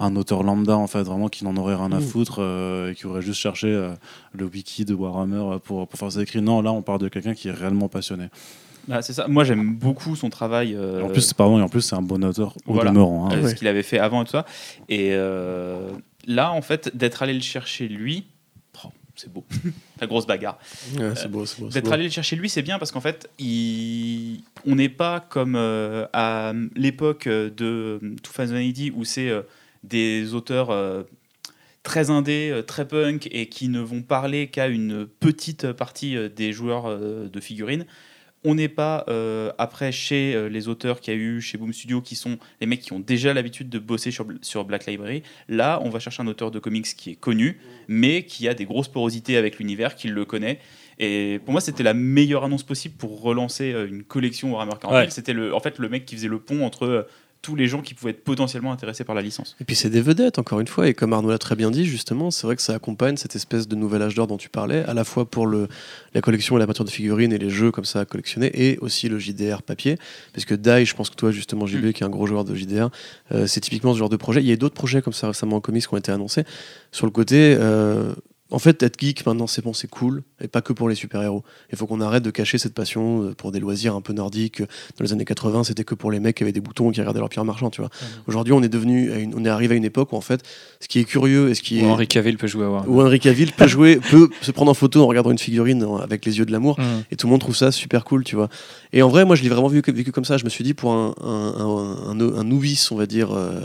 un 0.00 0.16
auteur 0.16 0.42
lambda 0.42 0.76
en 0.78 0.86
fait 0.86 1.02
vraiment 1.02 1.28
qui 1.28 1.44
n'en 1.44 1.56
aurait 1.56 1.76
rien 1.76 1.92
à 1.92 2.00
Mm. 2.00 2.02
foutre 2.02 2.36
euh, 2.40 2.90
et 2.90 2.94
qui 2.94 3.06
aurait 3.06 3.22
juste 3.22 3.38
cherché 3.40 3.68
euh, 3.68 3.90
le 4.32 4.46
wiki 4.46 4.84
de 4.86 4.94
Warhammer 4.94 5.58
pour, 5.62 5.86
pour 5.86 5.98
faire 5.98 6.10
ses 6.10 6.20
écrits. 6.20 6.40
Non, 6.42 6.62
là 6.62 6.72
on 6.72 6.80
parle 6.82 7.00
de 7.00 7.08
quelqu'un 7.08 7.34
qui 7.34 7.48
est 7.48 7.52
réellement 7.52 7.88
passionné. 7.88 8.28
Bah, 8.88 9.00
c'est 9.00 9.14
ça. 9.14 9.26
Moi, 9.28 9.44
j'aime 9.44 9.74
beaucoup 9.76 10.14
son 10.14 10.28
travail. 10.28 10.74
euh, 10.76 11.02
en 11.02 11.08
plus, 11.08 11.22
c'est 11.22 11.34
pardon, 11.34 11.58
et 11.58 11.62
en 11.62 11.70
plus 11.70 11.80
c'est 11.80 11.94
un 11.96 12.02
bon 12.02 12.22
auteur 12.22 12.54
au 12.66 12.74
Voilà. 12.74 12.90
demeurant. 12.90 13.30
hein. 13.30 13.40
ouais. 13.40 13.48
ce 13.48 13.54
qu'il 13.54 13.66
avait 13.66 13.82
fait 13.82 13.98
avant 13.98 14.20
et 14.20 14.24
tout 14.26 14.32
ça. 14.32 14.44
Et 14.90 15.12
là, 16.26 16.52
en 16.52 16.62
fait, 16.62 16.96
d'être 16.96 17.22
allé 17.22 17.34
le 17.34 17.40
chercher 17.40 17.88
lui, 17.88 18.26
oh, 18.84 18.88
c'est 19.14 19.32
beau. 19.32 19.44
La 20.00 20.06
grosse 20.06 20.26
bagarre. 20.26 20.58
Ouais, 20.98 21.14
c'est 21.16 21.30
beau, 21.30 21.46
c'est 21.46 21.60
beau. 21.60 21.68
D'être 21.68 21.92
allé 21.92 22.04
le 22.04 22.10
chercher 22.10 22.36
lui, 22.36 22.48
c'est 22.48 22.62
bien 22.62 22.78
parce 22.78 22.92
qu'en 22.92 23.00
fait, 23.00 23.30
il... 23.38 24.42
on 24.66 24.74
n'est 24.74 24.88
pas 24.88 25.20
comme 25.20 25.54
euh, 25.56 26.06
à 26.12 26.52
l'époque 26.74 27.28
de 27.28 27.98
2080 28.00 28.92
où 28.94 29.04
c'est 29.04 29.28
euh, 29.28 29.42
des 29.82 30.34
auteurs 30.34 30.70
euh, 30.70 31.04
très 31.84 32.10
indés, 32.10 32.50
euh, 32.50 32.62
très 32.62 32.88
punk 32.88 33.28
et 33.30 33.48
qui 33.48 33.68
ne 33.68 33.78
vont 33.80 34.02
parler 34.02 34.48
qu'à 34.48 34.66
une 34.66 35.06
petite 35.06 35.70
partie 35.72 36.16
euh, 36.16 36.28
des 36.28 36.52
joueurs 36.52 36.86
euh, 36.86 37.28
de 37.28 37.40
figurines. 37.40 37.86
On 38.44 38.54
n'est 38.54 38.68
pas 38.68 39.04
euh, 39.08 39.52
après 39.56 39.90
chez 39.90 40.34
euh, 40.34 40.48
les 40.48 40.68
auteurs 40.68 41.00
qu'il 41.00 41.14
y 41.14 41.16
a 41.16 41.20
eu 41.20 41.40
chez 41.40 41.56
Boom 41.56 41.72
Studio 41.72 42.02
qui 42.02 42.14
sont 42.14 42.38
les 42.60 42.66
mecs 42.66 42.82
qui 42.82 42.92
ont 42.92 43.00
déjà 43.00 43.32
l'habitude 43.32 43.70
de 43.70 43.78
bosser 43.78 44.10
sur, 44.10 44.26
sur 44.42 44.64
Black 44.64 44.86
Library. 44.86 45.22
Là, 45.48 45.80
on 45.82 45.88
va 45.88 45.98
chercher 45.98 46.22
un 46.22 46.26
auteur 46.26 46.50
de 46.50 46.58
comics 46.58 46.86
qui 46.96 47.12
est 47.12 47.16
connu, 47.16 47.58
mais 47.88 48.24
qui 48.24 48.46
a 48.46 48.54
des 48.54 48.66
grosses 48.66 48.88
porosités 48.88 49.38
avec 49.38 49.58
l'univers, 49.58 49.94
qui 49.94 50.08
le 50.08 50.24
connaît. 50.26 50.58
Et 50.98 51.40
pour 51.44 51.52
moi, 51.52 51.60
c'était 51.60 51.82
la 51.82 51.94
meilleure 51.94 52.44
annonce 52.44 52.62
possible 52.62 52.94
pour 52.96 53.22
relancer 53.22 53.72
euh, 53.72 53.88
une 53.88 54.04
collection 54.04 54.52
Warhammer 54.52 54.74
40 54.80 54.92
000. 54.92 54.94
Ouais. 54.94 55.10
C'était 55.10 55.32
le, 55.32 55.54
en 55.54 55.60
fait 55.60 55.78
le 55.78 55.88
mec 55.88 56.04
qui 56.04 56.14
faisait 56.14 56.28
le 56.28 56.38
pont 56.38 56.64
entre 56.64 57.06
tous 57.44 57.54
les 57.54 57.68
gens 57.68 57.82
qui 57.82 57.92
pouvaient 57.92 58.12
être 58.12 58.24
potentiellement 58.24 58.72
intéressés 58.72 59.04
par 59.04 59.14
la 59.14 59.20
licence. 59.20 59.54
Et 59.60 59.64
puis 59.64 59.76
c'est 59.76 59.90
des 59.90 60.00
vedettes, 60.00 60.38
encore 60.38 60.60
une 60.60 60.66
fois, 60.66 60.88
et 60.88 60.94
comme 60.94 61.12
Arnaud 61.12 61.28
l'a 61.28 61.36
très 61.36 61.56
bien 61.56 61.70
dit, 61.70 61.84
justement, 61.84 62.30
c'est 62.30 62.46
vrai 62.46 62.56
que 62.56 62.62
ça 62.62 62.72
accompagne 62.72 63.18
cette 63.18 63.36
espèce 63.36 63.68
de 63.68 63.76
nouvel 63.76 64.00
âge 64.00 64.14
d'or 64.14 64.26
dont 64.26 64.38
tu 64.38 64.48
parlais, 64.48 64.82
à 64.84 64.94
la 64.94 65.04
fois 65.04 65.26
pour 65.26 65.46
le, 65.46 65.68
la 66.14 66.22
collection 66.22 66.56
et 66.56 66.58
la 66.58 66.66
peinture 66.66 66.86
de 66.86 66.90
figurines 66.90 67.34
et 67.34 67.38
les 67.38 67.50
jeux 67.50 67.70
comme 67.70 67.84
ça 67.84 68.00
à 68.00 68.04
collectionner, 68.06 68.50
et 68.54 68.78
aussi 68.78 69.10
le 69.10 69.18
JDR 69.18 69.62
papier, 69.62 69.98
parce 70.32 70.46
que 70.46 70.54
Dai, 70.54 70.86
je 70.86 70.94
pense 70.94 71.10
que 71.10 71.16
toi, 71.16 71.32
justement, 71.32 71.66
JB, 71.66 71.92
qui 71.92 72.02
est 72.02 72.06
un 72.06 72.10
gros 72.10 72.26
joueur 72.26 72.46
de 72.46 72.54
JDR, 72.54 72.88
euh, 73.32 73.46
c'est 73.46 73.60
typiquement 73.60 73.92
ce 73.92 73.98
genre 73.98 74.08
de 74.08 74.16
projet. 74.16 74.40
Il 74.40 74.46
y 74.46 74.52
a 74.52 74.56
d'autres 74.56 74.74
projets 74.74 75.02
comme 75.02 75.12
ça 75.12 75.26
récemment 75.28 75.56
en 75.56 75.60
comics 75.60 75.86
qui 75.86 75.92
ont 75.92 75.98
été 75.98 76.12
annoncés. 76.12 76.44
Sur 76.92 77.04
le 77.04 77.12
côté, 77.12 77.56
euh, 77.60 78.14
en 78.54 78.58
fait, 78.58 78.82
être 78.82 78.98
geek 79.00 79.26
maintenant, 79.26 79.46
c'est 79.46 79.62
bon, 79.62 79.72
c'est 79.72 79.88
cool, 79.88 80.22
et 80.40 80.48
pas 80.48 80.62
que 80.62 80.72
pour 80.72 80.88
les 80.88 80.94
super-héros. 80.94 81.42
Il 81.72 81.76
faut 81.78 81.86
qu'on 81.86 82.00
arrête 82.00 82.22
de 82.22 82.30
cacher 82.30 82.56
cette 82.58 82.72
passion 82.74 83.22
euh, 83.22 83.34
pour 83.34 83.52
des 83.52 83.60
loisirs 83.60 83.94
un 83.94 84.00
peu 84.00 84.12
nordiques. 84.12 84.60
Dans 84.60 85.02
les 85.04 85.12
années 85.12 85.24
80, 85.24 85.64
c'était 85.64 85.84
que 85.84 85.94
pour 85.94 86.10
les 86.10 86.20
mecs 86.20 86.36
qui 86.36 86.42
avaient 86.44 86.52
des 86.52 86.60
boutons 86.60 86.90
et 86.90 86.94
qui 86.94 87.00
regardaient 87.00 87.20
leur 87.20 87.28
pierre 87.28 87.44
marchand, 87.44 87.70
tu 87.70 87.80
vois. 87.80 87.90
Aujourd'hui, 88.26 88.52
on 88.52 88.62
est 88.62 88.68
devenu, 88.68 89.12
à 89.12 89.18
une- 89.18 89.34
on 89.34 89.44
est 89.44 89.48
arrivé 89.48 89.74
à 89.74 89.76
une 89.76 89.84
époque 89.84 90.12
où 90.12 90.16
en 90.16 90.20
fait, 90.20 90.42
ce 90.80 90.88
qui 90.88 91.00
est 91.00 91.04
curieux 91.04 91.50
et 91.50 91.54
ce 91.54 91.62
qui 91.62 91.80
Où 91.82 91.84
est 91.84 91.90
Henri 91.90 92.06
Cavill 92.06 92.36
peut 92.38 92.46
jouer 92.46 92.64
à 92.64 92.70
Warhammer. 92.70 92.92
où 92.92 93.00
Henry 93.02 93.18
Cavill 93.20 93.52
peut 93.52 93.66
jouer, 93.68 93.96
peut 94.10 94.30
se 94.40 94.50
prendre 94.52 94.70
en 94.70 94.74
photo 94.74 95.02
en 95.02 95.06
regardant 95.06 95.30
une 95.30 95.38
figurine 95.38 95.84
avec 96.02 96.24
les 96.24 96.38
yeux 96.38 96.46
de 96.46 96.52
l'amour, 96.52 96.78
Mhm. 96.78 97.04
et 97.10 97.16
tout 97.16 97.26
le 97.26 97.32
monde 97.32 97.40
trouve 97.40 97.56
ça 97.56 97.72
super 97.72 98.04
cool, 98.04 98.24
tu 98.24 98.36
vois. 98.36 98.48
Et 98.92 99.02
en 99.02 99.08
vrai, 99.08 99.24
moi, 99.24 99.34
je 99.36 99.42
l'ai 99.42 99.48
vraiment 99.48 99.68
vu, 99.68 99.82
vécu 99.86 100.12
comme 100.12 100.24
ça. 100.24 100.36
Je 100.36 100.44
me 100.44 100.50
suis 100.50 100.62
dit 100.64 100.74
pour 100.74 100.92
un, 100.92 101.14
un, 101.22 101.26
un, 101.28 102.20
un- 102.20 102.36
un 102.38 102.44
novice, 102.44 102.90
on 102.92 102.96
va 102.96 103.06
dire. 103.06 103.32
euh, 103.32 103.60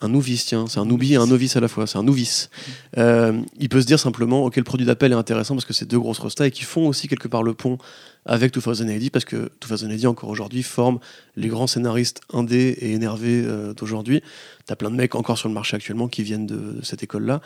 un 0.00 0.08
novice, 0.08 0.46
tiens, 0.46 0.66
c'est 0.66 0.80
un 0.80 0.86
noubi 0.86 1.12
et 1.14 1.16
un 1.16 1.26
novice 1.26 1.56
à 1.56 1.60
la 1.60 1.68
fois, 1.68 1.86
c'est 1.86 1.98
un 1.98 2.02
novice. 2.02 2.48
Euh, 2.96 3.40
il 3.58 3.68
peut 3.68 3.80
se 3.80 3.86
dire 3.86 3.98
simplement, 3.98 4.44
ok, 4.44 4.56
le 4.56 4.64
produit 4.64 4.86
d'appel 4.86 5.12
est 5.12 5.16
intéressant 5.16 5.54
parce 5.54 5.66
que 5.66 5.72
c'est 5.72 5.84
deux 5.84 5.98
grosses 5.98 6.18
rostas 6.18 6.46
et 6.46 6.50
qui 6.50 6.64
font 6.64 6.88
aussi 6.88 7.06
quelque 7.06 7.28
part 7.28 7.42
le 7.42 7.52
pont 7.52 7.78
avec 8.24 8.52
2080 8.52 9.08
parce 9.12 9.24
que 9.24 9.50
2080 9.60 10.08
encore 10.08 10.30
aujourd'hui 10.30 10.62
forme 10.62 11.00
les 11.36 11.48
grands 11.48 11.66
scénaristes 11.66 12.20
indés 12.32 12.76
et 12.80 12.92
énervés 12.92 13.42
euh, 13.44 13.74
d'aujourd'hui. 13.74 14.22
T'as 14.66 14.76
plein 14.76 14.90
de 14.90 14.96
mecs 14.96 15.14
encore 15.14 15.36
sur 15.36 15.48
le 15.48 15.54
marché 15.54 15.76
actuellement 15.76 16.08
qui 16.08 16.22
viennent 16.22 16.46
de, 16.46 16.56
de 16.56 16.80
cette 16.82 17.02
école-là. 17.02 17.40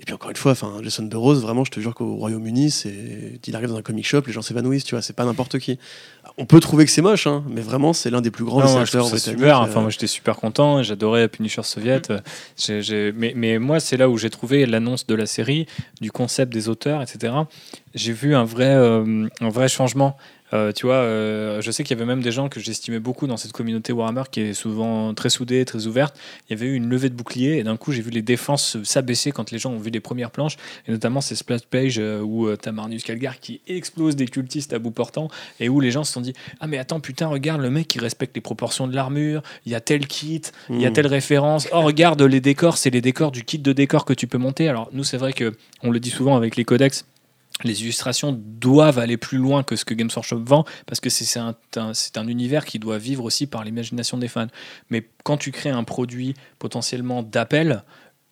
Et 0.00 0.04
puis 0.04 0.14
encore 0.14 0.30
une 0.30 0.36
fois, 0.36 0.52
enfin, 0.52 0.74
Jason 0.82 1.02
Burroughs, 1.02 1.40
vraiment, 1.40 1.64
je 1.64 1.72
te 1.72 1.80
jure 1.80 1.92
qu'au 1.92 2.14
Royaume-Uni, 2.14 2.70
c'est, 2.70 3.40
il 3.44 3.56
arrive 3.56 3.68
dans 3.70 3.76
un 3.76 3.82
comic 3.82 4.06
shop, 4.06 4.22
les 4.28 4.32
gens 4.32 4.42
s'évanouissent, 4.42 4.84
tu 4.84 4.94
vois, 4.94 5.02
c'est 5.02 5.12
pas 5.12 5.24
n'importe 5.24 5.58
qui. 5.58 5.76
On 6.36 6.46
peut 6.46 6.60
trouver 6.60 6.84
que 6.84 6.92
c'est 6.92 7.02
moche, 7.02 7.26
hein, 7.26 7.42
mais 7.48 7.60
vraiment, 7.62 7.92
c'est 7.92 8.08
l'un 8.10 8.20
des 8.20 8.30
plus 8.30 8.44
grands 8.44 8.60
britanniques, 8.82 9.10
super. 9.32 9.56
euh, 9.62 9.64
Enfin, 9.64 9.80
moi, 9.80 9.90
j'étais 9.90 10.06
super 10.06 10.36
content. 10.36 10.84
J'adorais 10.84 11.26
Punisher 11.26 11.62
Soviet. 11.64 12.02
Euh, 12.10 12.20
j'ai- 12.80 13.10
Mais, 13.12 13.32
mais 13.34 13.58
moi, 13.58 13.80
c'est 13.80 13.96
là 13.96 14.08
où 14.08 14.16
j'ai 14.18 14.30
trouvé 14.30 14.66
l'annonce 14.66 15.04
de 15.06 15.16
la 15.16 15.26
série, 15.26 15.66
du 16.00 16.12
concept 16.12 16.52
des 16.52 16.68
auteurs, 16.68 17.02
etc. 17.02 17.32
J'ai 17.94 18.12
vu 18.12 18.34
un 18.34 18.44
vrai, 18.44 18.74
euh, 18.74 19.28
un 19.40 19.48
vrai 19.48 19.68
changement. 19.68 20.16
Euh, 20.54 20.72
tu 20.72 20.86
vois, 20.86 20.94
euh, 20.94 21.60
je 21.60 21.70
sais 21.70 21.84
qu'il 21.84 21.94
y 21.94 22.00
avait 22.00 22.08
même 22.08 22.22
des 22.22 22.32
gens 22.32 22.48
que 22.48 22.58
j'estimais 22.58 23.00
beaucoup 23.00 23.26
dans 23.26 23.36
cette 23.36 23.52
communauté 23.52 23.92
Warhammer 23.92 24.22
qui 24.30 24.40
est 24.40 24.54
souvent 24.54 25.12
très 25.12 25.28
soudée, 25.28 25.66
très 25.66 25.86
ouverte. 25.86 26.18
Il 26.48 26.54
y 26.54 26.56
avait 26.58 26.70
eu 26.70 26.74
une 26.74 26.88
levée 26.88 27.10
de 27.10 27.14
bouclier 27.14 27.58
et 27.58 27.64
d'un 27.64 27.76
coup, 27.76 27.92
j'ai 27.92 28.00
vu 28.00 28.10
les 28.10 28.22
défenses 28.22 28.82
s'abaisser 28.82 29.30
quand 29.30 29.50
les 29.50 29.58
gens 29.58 29.72
ont 29.72 29.78
vu 29.78 29.90
les 29.90 30.00
premières 30.00 30.30
planches. 30.30 30.56
Et 30.86 30.92
notamment 30.92 31.20
ces 31.20 31.34
splash 31.34 31.66
pages 31.66 31.98
où 31.98 32.48
tu 32.56 32.68
as 32.68 32.72
Marnus 32.72 33.04
Calgar 33.04 33.40
qui 33.40 33.60
explose 33.66 34.16
des 34.16 34.26
cultistes 34.26 34.72
à 34.72 34.78
bout 34.78 34.90
portant 34.90 35.28
et 35.60 35.68
où 35.68 35.80
les 35.80 35.90
gens 35.90 36.04
se 36.04 36.14
sont 36.14 36.22
dit 36.22 36.32
Ah, 36.60 36.66
mais 36.66 36.78
attends, 36.78 37.00
putain, 37.00 37.26
regarde 37.26 37.60
le 37.60 37.68
mec 37.68 37.86
qui 37.86 37.98
respecte 37.98 38.34
les 38.34 38.40
proportions 38.40 38.86
de 38.86 38.94
l'armure, 38.94 39.42
il 39.66 39.72
y 39.72 39.74
a 39.74 39.80
tel 39.80 40.06
kit, 40.06 40.42
il 40.70 40.80
y 40.80 40.86
a 40.86 40.90
hmm. 40.90 40.92
telle 40.94 41.08
référence. 41.08 41.68
Oh, 41.72 41.82
regarde 41.82 42.22
les 42.22 42.40
décors, 42.40 42.78
c'est 42.78 42.90
les 42.90 43.02
décors 43.02 43.32
du 43.32 43.44
kit 43.44 43.58
de 43.58 43.72
décor 43.74 44.06
que 44.06 44.14
tu 44.14 44.26
peux 44.26 44.38
monter. 44.38 44.68
Alors, 44.68 44.88
nous, 44.92 45.04
c'est 45.04 45.18
vrai 45.18 45.34
que 45.34 45.54
on 45.82 45.90
le 45.90 46.00
dit 46.00 46.10
souvent 46.10 46.36
avec 46.36 46.56
les 46.56 46.64
codex. 46.64 47.04
Les 47.64 47.82
illustrations 47.82 48.32
doivent 48.32 48.98
aller 48.98 49.16
plus 49.16 49.38
loin 49.38 49.62
que 49.62 49.76
ce 49.76 49.84
que 49.84 49.94
Games 49.94 50.10
Workshop 50.14 50.42
vend 50.44 50.64
parce 50.86 51.00
que 51.00 51.10
c'est 51.10 51.38
un, 51.38 51.54
un 51.76 52.28
univers 52.28 52.64
qui 52.64 52.78
doit 52.78 52.98
vivre 52.98 53.24
aussi 53.24 53.46
par 53.46 53.64
l'imagination 53.64 54.16
des 54.18 54.28
fans. 54.28 54.46
Mais 54.90 55.08
quand 55.24 55.36
tu 55.36 55.50
crées 55.50 55.70
un 55.70 55.84
produit 55.84 56.34
potentiellement 56.58 57.22
d'appel 57.22 57.82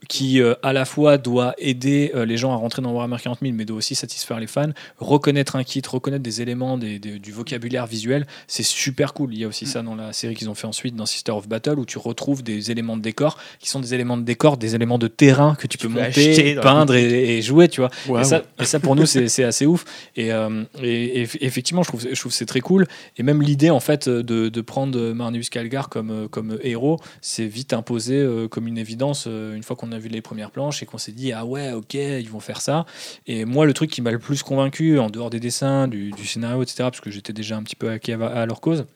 qui 0.09 0.41
euh, 0.41 0.55
à 0.63 0.73
la 0.73 0.85
fois 0.85 1.19
doit 1.19 1.55
aider 1.59 2.13
euh, 2.15 2.25
les 2.25 2.37
gens 2.37 2.53
à 2.53 2.57
rentrer 2.57 2.83
dans 2.83 2.93
Warhammer 2.93 3.17
40 3.23 3.39
000 3.43 3.53
mais 3.55 3.65
doit 3.65 3.77
aussi 3.77 3.95
satisfaire 3.95 4.39
les 4.41 4.47
fans, 4.47 4.71
reconnaître 4.99 5.57
un 5.57 5.65
kit, 5.65 5.83
reconnaître 5.89 6.23
des 6.23 6.43
éléments 6.43 6.79
des- 6.79 6.99
des- 6.99 7.19
du 7.19 7.33
vocabulaire 7.33 7.87
visuel, 7.87 8.27
c'est 8.47 8.63
super 8.63 9.15
cool. 9.15 9.35
Il 9.35 9.41
y 9.41 9.45
a 9.45 9.49
aussi 9.49 9.67
ça 9.67 9.83
dans 9.83 9.95
la 9.95 10.13
série 10.13 10.35
qu'ils 10.35 10.49
ont 10.51 10.55
fait 10.55 10.67
ensuite 10.67 10.95
dans 10.97 11.07
Sister 11.07 11.33
of 11.33 11.49
Battle 11.49 11.79
où 11.79 11.85
tu 11.85 11.99
retrouves 11.99 12.43
des 12.43 12.71
éléments 12.71 12.97
de 12.97 13.03
décor 13.03 13.39
qui 13.59 13.69
sont 13.69 13.81
des 13.81 13.95
éléments 13.95 14.17
de 14.17 14.23
décor, 14.23 14.57
des 14.57 14.75
éléments 14.75 14.99
de 14.99 15.09
terrain 15.09 15.55
que 15.55 15.67
tu, 15.67 15.79
peux 15.79 15.89
peux 15.89 15.95
monter, 16.07 16.35
peindre 16.63 16.95
et, 16.95 17.39
et 17.39 17.43
jouer, 17.43 17.69
tu 17.69 17.81
vois. 17.81 17.91
Et, 18.21 18.25
ça, 18.25 18.43
et 18.61 18.65
ça, 18.65 18.81
pour 18.81 18.97
nous, 18.97 19.07
c'est 19.07 19.45
assez 19.45 19.67
ouf. 19.67 19.85
Et, 20.17 20.33
euh, 20.33 20.65
et- 20.83 21.23
effectivement, 21.41 21.83
je 21.83 21.89
trouve, 21.89 22.03
je 22.11 22.19
trouve 22.19 22.33
que 22.33 22.37
c'est 22.39 22.47
très 22.47 22.61
cool. 22.61 22.87
Et 23.17 23.23
même 23.23 23.43
l'idée, 23.43 23.71
en 23.71 23.81
fait, 23.81 24.09
de, 24.09 24.49
de 24.49 24.61
prendre 24.61 25.13
Marnus 25.13 25.51
Calgar 25.51 25.89
comme, 25.89 26.29
comme 26.29 26.59
héros, 26.63 26.99
c'est 27.21 27.47
vite 27.47 27.73
imposé 27.73 28.27
comme 28.51 28.67
une 28.69 28.79
évidence 28.79 29.27
une 29.27 29.63
fois 29.63 29.77
qu'on 29.77 29.93
a 29.93 29.96
vu 29.99 30.09
les 30.09 30.21
premières 30.21 30.51
planches 30.51 30.83
et 30.83 30.87
qu'on 30.87 30.99
s'est 30.99 31.13
dit, 31.13 31.33
ah 31.33 31.45
ouais, 31.45 31.73
ok, 31.73 31.95
ils 31.95 32.29
vont 32.31 32.41
faire 32.41 32.61
ça. 32.61 32.87
Et 33.27 33.45
moi, 33.45 33.67
le 33.67 33.73
truc 33.73 33.91
qui 33.91 34.03
m'a 34.03 34.11
le 34.11 34.19
plus 34.19 34.43
convaincu, 34.43 34.99
en 34.99 35.11
dehors 35.11 35.31
des 35.31 35.41
dessins, 35.41 35.89
du, 35.89 36.11
du 36.11 36.27
scénario, 36.27 36.63
etc., 36.63 36.77
parce 36.79 37.01
que 37.01 37.11
j'étais 37.11 37.33
déjà 37.33 37.57
un 37.57 37.63
petit 37.63 37.77
peu 37.77 37.91
acquis 37.91 38.13
à, 38.13 38.25
à 38.27 38.47
leur 38.47 38.61
cause, 38.61 38.87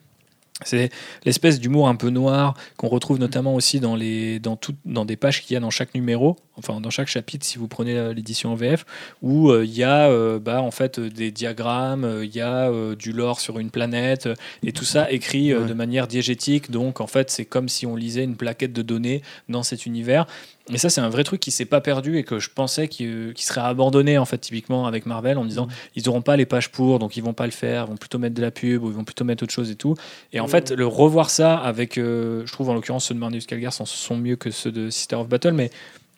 c'est 0.63 0.91
l'espèce 1.25 1.59
d'humour 1.59 1.87
un 1.87 1.95
peu 1.95 2.09
noir 2.11 2.53
qu'on 2.77 2.87
retrouve 2.87 3.17
notamment 3.17 3.55
aussi 3.55 3.79
dans, 3.79 3.95
les, 3.95 4.39
dans, 4.39 4.55
tout, 4.55 4.75
dans 4.85 5.05
des 5.05 5.15
pages 5.15 5.41
qu'il 5.41 5.55
y 5.55 5.57
a 5.57 5.59
dans 5.59 5.71
chaque 5.71 5.95
numéro, 5.95 6.37
enfin 6.55 6.79
dans 6.79 6.91
chaque 6.91 7.07
chapitre 7.07 7.43
si 7.47 7.57
vous 7.57 7.67
prenez 7.67 8.13
l'édition 8.13 8.51
en 8.51 8.55
VF, 8.55 8.85
où 9.23 9.49
euh, 9.49 9.65
il 9.65 9.75
y 9.75 9.83
a 9.83 10.07
euh, 10.09 10.37
bah, 10.37 10.61
en 10.61 10.69
fait 10.69 10.99
euh, 10.99 11.09
des 11.09 11.31
diagrammes, 11.31 12.03
euh, 12.03 12.23
il 12.25 12.35
y 12.35 12.41
a 12.41 12.71
du 12.95 13.11
lore 13.11 13.39
sur 13.39 13.57
une 13.57 13.71
planète, 13.71 14.29
et 14.63 14.71
tout 14.71 14.85
ça 14.85 15.11
écrit 15.11 15.55
Ouais. 15.55 15.65
de 15.65 15.73
manière 15.73 16.05
diégétique. 16.05 16.69
Donc 16.69 17.01
en 17.01 17.07
fait 17.07 17.31
c'est 17.31 17.45
comme 17.45 17.67
si 17.67 17.87
on 17.87 17.95
lisait 17.95 18.23
une 18.23 18.35
plaquette 18.35 18.73
de 18.73 18.83
données 18.83 19.23
dans 19.49 19.63
cet 19.63 19.87
univers. 19.87 20.27
Et 20.69 20.77
ça 20.77 20.89
c'est 20.89 21.01
un 21.01 21.09
vrai 21.09 21.23
truc 21.23 21.39
qui 21.39 21.49
s'est 21.51 21.65
pas 21.65 21.81
perdu 21.81 22.17
et 22.17 22.23
que 22.23 22.39
je 22.39 22.49
pensais 22.53 22.87
qu'il 22.87 23.07
euh, 23.07 23.33
qu'il 23.33 23.43
serait 23.45 23.61
abandonné 23.61 24.17
en 24.17 24.25
fait 24.25 24.37
typiquement 24.37 24.85
avec 24.85 25.05
Marvel 25.05 25.37
en 25.37 25.45
disant 25.45 25.67
ils 25.95 26.03
n'auront 26.05 26.21
pas 26.21 26.37
les 26.37 26.45
pages 26.45 26.69
pour 26.71 26.99
donc 26.99 27.17
ils 27.17 27.23
vont 27.23 27.33
pas 27.33 27.45
le 27.45 27.51
faire, 27.51 27.85
ils 27.87 27.89
vont 27.89 27.97
plutôt 27.97 28.19
mettre 28.19 28.35
de 28.35 28.41
la 28.41 28.51
pub 28.51 28.83
ou 28.83 28.87
ils 28.89 28.93
vont 28.95 29.03
plutôt 29.03 29.25
mettre 29.25 29.43
autre 29.43 29.53
chose 29.53 29.71
et 29.71 29.75
tout. 29.75 29.95
Et 30.33 30.39
en 30.39 30.47
fait, 30.47 30.71
le 30.71 30.85
revoir 30.85 31.29
ça 31.29 31.57
avec, 31.57 31.97
euh, 31.97 32.43
je 32.45 32.51
trouve 32.51 32.69
en 32.69 32.73
l'occurrence 32.75 33.05
ceux 33.05 33.15
de 33.15 33.19
Marnus 33.19 33.47
Calgar 33.47 33.73
sont, 33.73 33.85
sont 33.85 34.15
mieux 34.17 34.35
que 34.35 34.51
ceux 34.51 34.71
de 34.71 34.89
Sister 34.89 35.15
of 35.15 35.27
Battle, 35.27 35.51
mais 35.53 35.71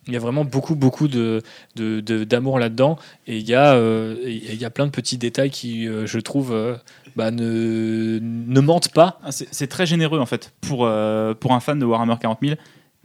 il 0.07 0.13
y 0.13 0.17
a 0.17 0.19
vraiment 0.19 0.43
beaucoup, 0.43 0.75
beaucoup 0.75 1.07
de, 1.07 1.41
de- 1.77 2.01
de- 2.01 2.25
d'amour 2.25 2.59
là-dedans. 2.59 2.99
Et 3.25 3.37
il 3.37 3.47
y, 3.47 3.55
a, 3.55 3.73
euh, 3.75 4.17
il 4.25 4.55
y 4.55 4.65
a 4.65 4.69
plein 4.69 4.85
de 4.85 4.91
petits 4.91 5.17
détails 5.17 5.49
qui, 5.49 5.87
euh, 5.87 6.05
je 6.05 6.19
trouve, 6.19 6.51
euh, 6.53 6.75
bah, 7.15 7.31
ne, 7.31 8.19
ne 8.21 8.59
mentent 8.59 8.91
pas. 8.91 9.19
Ah, 9.23 9.31
c'est 9.31 9.67
très 9.67 9.85
généreux 9.85 10.19
en 10.19 10.25
fait 10.25 10.51
pour, 10.59 10.79
pour 11.39 11.53
un 11.53 11.59
fan 11.61 11.79
de 11.79 11.85
Warhammer 11.85 12.15
40 12.19 12.39
000. 12.41 12.55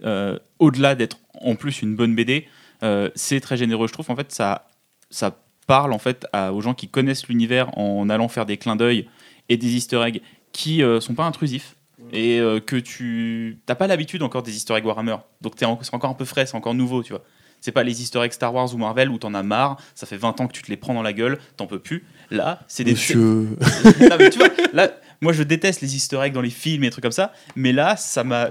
euh, 0.04 0.38
Au-delà 0.58 0.96
d'être 0.96 1.18
en 1.42 1.54
plus 1.56 1.82
une 1.82 1.94
bonne 1.96 2.14
BD, 2.14 2.46
euh, 2.82 3.10
c'est 3.14 3.40
très 3.40 3.56
généreux. 3.56 3.86
Je 3.88 3.92
trouve 3.92 4.10
en 4.10 4.16
fait 4.16 4.32
ça, 4.32 4.68
ça 5.10 5.36
parle 5.66 5.92
en 5.92 5.98
fait 5.98 6.26
à- 6.32 6.52
aux 6.52 6.60
gens 6.60 6.74
qui 6.74 6.88
connaissent 6.88 7.26
l'univers 7.28 7.76
en 7.78 8.08
allant 8.08 8.28
faire 8.28 8.46
des 8.46 8.56
clins 8.56 8.76
d'œil 8.76 9.08
et 9.48 9.56
des 9.56 9.74
Easter 9.76 10.02
eggs 10.06 10.20
qui 10.52 10.82
euh, 10.82 11.00
sont 11.00 11.14
pas 11.14 11.24
intrusifs 11.24 11.76
et 12.12 12.38
euh, 12.40 12.60
que 12.60 12.76
tu 12.76 13.58
t'as 13.66 13.74
pas 13.74 13.86
l'habitude 13.86 14.22
encore 14.22 14.42
des 14.42 14.54
Easter 14.56 14.74
eggs 14.74 14.84
Warhammer. 14.86 15.16
Donc 15.40 15.60
en- 15.62 15.78
c'est 15.82 15.94
encore 15.94 16.10
un 16.10 16.14
peu 16.14 16.24
frais, 16.24 16.46
c'est 16.46 16.56
encore 16.56 16.74
nouveau, 16.74 17.02
tu 17.02 17.12
vois. 17.12 17.22
C'est 17.60 17.72
pas 17.72 17.82
les 17.82 18.00
Easter 18.02 18.20
eggs 18.22 18.30
Star 18.32 18.54
Wars 18.54 18.72
ou 18.72 18.78
Marvel 18.78 19.10
où 19.10 19.18
t'en 19.18 19.34
as 19.34 19.42
marre, 19.42 19.78
ça 19.96 20.06
fait 20.06 20.16
20 20.16 20.40
ans 20.40 20.46
que 20.46 20.52
tu 20.52 20.62
te 20.62 20.70
les 20.70 20.76
prends 20.76 20.94
dans 20.94 21.02
la 21.02 21.12
gueule, 21.12 21.38
t'en 21.56 21.66
peux 21.66 21.80
plus. 21.80 22.04
Là, 22.30 22.60
c'est 22.68 22.84
des 22.84 22.92
Monsieur. 22.92 23.18
non, 24.00 24.16
mais 24.16 24.30
tu 24.30 24.38
vois, 24.38 24.48
là, 24.72 24.92
moi 25.20 25.32
je 25.32 25.42
déteste 25.42 25.80
les 25.80 25.96
easter 25.96 26.20
eggs 26.22 26.32
dans 26.32 26.40
les 26.40 26.50
films 26.50 26.84
et 26.84 26.86
des 26.86 26.90
trucs 26.92 27.02
comme 27.02 27.10
ça, 27.10 27.32
mais 27.56 27.72
là, 27.72 27.96
ça 27.96 28.22
m'a. 28.22 28.50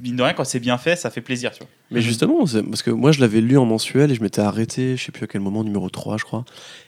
Mine 0.00 0.16
de 0.16 0.22
rien, 0.22 0.32
quand 0.32 0.44
c'est 0.44 0.60
bien 0.60 0.78
fait, 0.78 0.96
ça 0.96 1.10
fait 1.10 1.20
plaisir, 1.20 1.50
tu 1.52 1.58
vois. 1.58 1.68
Mais 1.90 2.00
justement, 2.00 2.46
c'est- 2.46 2.62
parce 2.62 2.82
que 2.82 2.90
moi 2.90 3.12
je 3.12 3.20
l'avais 3.20 3.40
lu 3.40 3.58
en 3.58 3.64
mensuel 3.66 4.10
et 4.10 4.14
je 4.14 4.22
m'étais 4.22 4.40
arrêté, 4.40 4.96
je 4.96 5.04
sais 5.04 5.12
plus 5.12 5.24
à 5.24 5.26
quel 5.26 5.40
moment, 5.40 5.62
numéro 5.64 5.90
3 5.90 6.16
je 6.18 6.24
crois. 6.24 6.44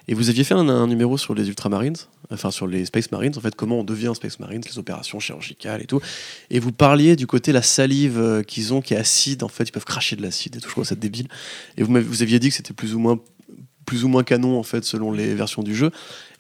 Et 0.09 0.15
vous 0.15 0.31
aviez 0.31 0.45
fait 0.45 0.55
un, 0.55 0.69
un 0.69 0.87
numéro 0.87 1.19
sur 1.19 1.35
les 1.35 1.49
Ultramarines, 1.49 1.97
enfin 2.31 2.51
sur 2.51 2.67
les 2.67 2.85
Space 2.87 3.11
Marines, 3.13 3.33
en 3.37 3.41
fait 3.41 3.55
comment 3.55 3.81
on 3.81 3.85
devient 3.85 4.13
Space 4.15 4.39
Marines, 4.41 4.63
les 4.67 4.79
opérations 4.79 5.21
chirurgicales 5.21 5.83
et 5.83 5.87
tout. 5.87 6.01
Et 6.51 6.59
vous 6.59 6.73
parliez 6.73 7.17
du 7.17 7.27
côté 7.27 7.53
la 7.53 7.63
salive 7.63 8.19
euh, 8.19 8.43
qu'ils 8.43 8.73
ont 8.73 8.81
qui 8.81 8.95
est 8.95 8.99
acide, 8.99 9.43
en 9.43 9.49
fait 9.49 9.65
ils 9.69 9.73
peuvent 9.73 9.85
cracher 9.85 10.17
de 10.17 10.23
l'acide 10.23 10.57
et 10.57 10.61
tout, 10.61 10.69
je 10.69 10.73
trouve 10.75 10.85
ça 10.85 10.95
débile. 10.95 11.29
Et 11.77 11.83
vous, 11.83 11.93
vous 12.01 12.23
aviez 12.23 12.39
dit 12.39 12.49
que 12.49 12.55
c'était 12.55 12.75
plus 12.75 12.95
ou 12.95 12.99
moins 12.99 13.19
plus 13.87 14.05
ou 14.05 14.09
moins 14.09 14.23
canon 14.23 14.59
en 14.59 14.63
fait 14.63 14.85
selon 14.85 15.13
les 15.13 15.35
versions 15.35 15.63
du 15.63 15.75
jeu. 15.75 15.91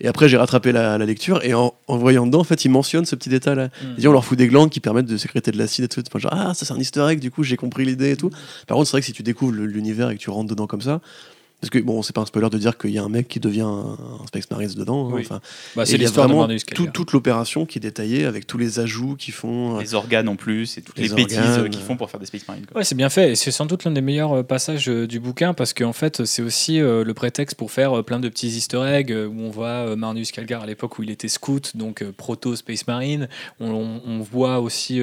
Et 0.01 0.09
après 0.09 0.29
j'ai 0.29 0.37
rattrapé 0.37 0.73
la, 0.73 0.99
la 0.99 1.07
lecture 1.07 1.45
et 1.45 1.55
en, 1.55 1.75
en 1.87 1.97
voyant 1.97 2.27
dedans 2.27 2.41
en 2.41 2.45
fait 2.45 2.65
ils 2.65 2.71
mentionnent 2.71 3.07
ce 3.07 3.15
petit 3.15 3.29
détail 3.29 3.57
là. 3.57 3.69
Il 3.83 3.97
dit 3.97 4.09
on 4.09 4.12
leur 4.12 4.25
fout 4.25 4.37
des 4.37 4.49
glandes 4.49 4.71
qui 4.71 4.81
permettent 4.81 5.07
de 5.07 5.16
sécréter 5.16 5.51
de 5.51 5.59
l'acide 5.59 5.85
et 5.85 5.89
tout. 5.89 6.03
Enfin, 6.07 6.19
genre, 6.19 6.33
ah, 6.35 6.55
ça 6.55 6.65
c'est 6.65 6.73
un 6.73 6.79
easter 6.79 7.07
egg, 7.09 7.21
du 7.21 7.31
coup 7.31 7.43
j'ai 7.43 7.57
compris 7.57 7.85
l'idée 7.85 8.11
et 8.11 8.16
tout. 8.16 8.31
Par 8.66 8.77
contre, 8.77 8.89
c'est 8.89 8.93
vrai 8.93 9.01
que 9.01 9.07
si 9.07 9.12
tu 9.12 9.23
découvres 9.23 9.53
l'univers 9.53 10.11
et 10.11 10.16
que 10.16 10.21
tu 10.21 10.31
rentres 10.31 10.51
dedans 10.51 10.66
comme 10.66 10.83
ça, 10.83 11.01
parce 11.65 11.70
que 11.70 11.78
bon, 11.86 12.03
c'est 12.03 12.15
pas 12.15 12.20
un 12.23 12.27
spoiler 12.27 12.51
de 12.51 12.59
dire 12.59 12.77
qu'il 12.78 12.91
y 12.91 12.99
a 12.99 13.03
un 13.03 13.09
mec 13.09 13.28
qui 13.28 13.41
devient 13.41 13.62
un, 13.62 13.97
un 14.23 14.27
Space 14.27 14.51
Marines 14.51 14.73
dedans. 14.77 15.09
hein, 15.09 15.12
Oui. 15.15 15.23
enfin, 15.24 15.41
Bah, 15.77 15.85
c'est 15.86 15.97
l'histoire 15.97 16.27
de 16.27 16.32
vraiment 16.32 16.47
Marnus 16.47 16.65
tout- 16.65 16.74
Calgar. 16.74 16.93
toute 16.93 17.12
l'opération 17.12 17.66
qui 17.66 17.78
est 17.78 17.81
détaillée 17.81 18.24
avec 18.24 18.47
tous 18.47 18.59
les 18.59 18.78
ajouts 18.81 19.16
qu'ils 19.16 19.35
font. 19.35 19.77
euh, 19.77 19.81
Les 19.81 19.95
organes 19.95 20.28
en 20.28 20.36
plus 20.36 20.78
et 20.78 20.82
toutes 20.82 20.99
les, 20.99 21.09
Les 21.09 21.15
bêtises 21.15 21.39
euh, 21.59 21.69
qu'ils 21.69 21.82
font 21.82 21.97
pour 21.97 22.11
faire 22.11 22.20
des 22.20 22.27
Space 22.27 22.47
Marines. 22.47 22.66
quoi. 22.66 22.78
Ouais, 22.78 22.85
c'est 22.85 22.95
bien 22.95 23.09
fait. 23.11 23.32
Et 23.32 23.35
c'est 23.36 23.51
sans 23.51 23.66
doute 23.66 23.85
l'un 23.85 23.91
des 23.91 24.01
meilleurs 24.01 24.32
euh, 24.39 24.43
passages 24.43 24.86
du 24.86 25.20
bouquin 25.20 25.55
parce 25.55 25.73
qu'en 25.74 25.93
fait, 25.93 26.24
c'est 26.24 26.43
aussi 26.43 26.78
le 26.78 27.12
prétexte 27.15 27.57
pour 27.57 27.70
faire 27.70 28.05
plein 28.05 28.20
de 28.20 28.28
petits 28.28 28.49
easter 28.49 28.82
eggs 28.86 29.11
où 29.12 29.41
on 29.41 29.51
voit 29.51 29.97
Marnus 29.97 30.31
Calgar 30.32 30.62
à 30.62 30.66
l'époque 30.66 30.99
où 30.99 31.03
il 31.03 31.11
était 31.11 31.28
scout, 31.28 31.77
donc 31.77 32.03
euh, 32.03 32.12
proto 32.16 32.55
Space 32.57 32.86
Marine. 32.86 33.28
On, 33.61 33.70
on- 33.70 34.01
on 34.07 34.20
voit 34.20 34.61
aussi 34.61 35.01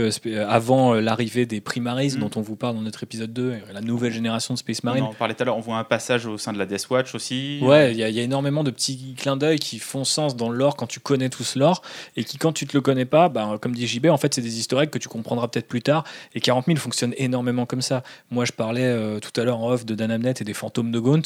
avant 0.47 0.93
l'arrivée 0.93 1.45
des 1.45 1.61
Primaris 1.61 2.15
Mm. 2.15 2.19
dont 2.19 2.31
on 2.35 2.41
vous 2.41 2.55
parle 2.55 2.75
dans 2.75 2.81
notre 2.81 3.03
épisode 3.03 3.33
2, 3.33 3.41
euh, 3.51 3.57
la 3.73 3.81
nouvelle 3.81 4.11
génération 4.13 4.53
de 4.53 4.59
Space 4.59 4.79
On 4.83 4.87
Marine. 4.87 5.03
en 5.03 5.13
parlait 5.13 5.33
tout 5.33 5.43
à 5.43 5.45
l'heure, 5.45 5.57
on 5.57 5.61
voit 5.61 5.77
un 5.77 5.83
passage 5.83 6.25
au 6.25 6.37
sein 6.37 6.50
de 6.53 6.57
la 6.57 6.65
Death 6.65 6.89
Watch 6.89 7.15
aussi. 7.15 7.59
Ouais, 7.61 7.91
il 7.91 7.97
y, 7.97 8.03
a- 8.03 8.09
énormément 8.21 8.63
de 8.63 8.71
petits 8.71 9.15
clins 9.17 9.37
d'œil 9.37 9.59
qui 9.59 9.79
font 9.79 10.03
sens 10.03 10.35
dans 10.35 10.49
le 10.49 10.57
lore 10.57 10.75
quand 10.75 10.87
tu 10.87 10.99
connais 10.99 11.29
tout 11.29 11.43
ce 11.43 11.57
lore 11.57 11.81
et 12.15 12.23
qui, 12.23 12.37
quand 12.37 12.53
tu 12.53 12.67
te 12.67 12.75
le 12.75 12.81
connais 12.81 13.05
pas, 13.05 13.29
bah, 13.29 13.57
comme 13.61 13.73
dit 13.73 13.87
JB, 13.87 14.07
en 14.07 14.17
fait, 14.17 14.33
c'est 14.33 14.41
des 14.41 14.59
eggs 14.59 14.89
que 14.89 14.99
tu 14.99 15.07
comprendras 15.07 15.47
peut-être 15.47 15.67
plus 15.67 15.81
tard. 15.81 16.03
Et 16.35 16.39
40 16.39 16.65
000 16.67 16.77
fonctionne 16.77 17.13
énormément 17.17 17.65
comme 17.65 17.81
ça. 17.81 18.03
Moi, 18.29 18.45
je 18.45 18.51
parlais 18.51 18.85
euh, 18.85 19.19
tout 19.19 19.39
à 19.39 19.43
l'heure 19.43 19.59
en 19.59 19.71
off 19.71 19.85
de 19.85 19.95
Dan 19.95 20.11
Abnett 20.11 20.41
et 20.41 20.43
des 20.43 20.53
fantômes 20.53 20.91
de 20.91 20.99
Gaunt. 20.99 21.21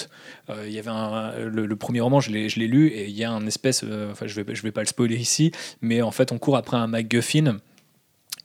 Euh, 0.50 0.68
y 0.70 0.80
avait 0.80 0.92
le, 1.46 1.76
premier 1.76 2.02
roman, 2.02 2.20
je 2.20 2.32
l'ai 2.32 2.68
lu 2.68 2.88
et 2.88 3.06
il 3.06 3.16
y 3.16 3.24
a 3.24 3.32
un 3.32 3.46
espèce, 3.48 3.84
euh, 3.84 4.12
enfin, 4.12 4.28
je 4.28 4.42
vais, 4.42 4.56
je 4.56 4.62
vais 4.62 4.72
pas 4.72 4.82
le 4.82 4.88
spoiler 4.88 5.18
ici, 5.18 5.52
mais 5.82 6.02
en 6.02 6.12
fait, 6.12 6.32
on 6.32 6.38
court 6.38 6.58
après 6.58 6.78
un 6.78 6.88
MacGuffin. 6.88 7.58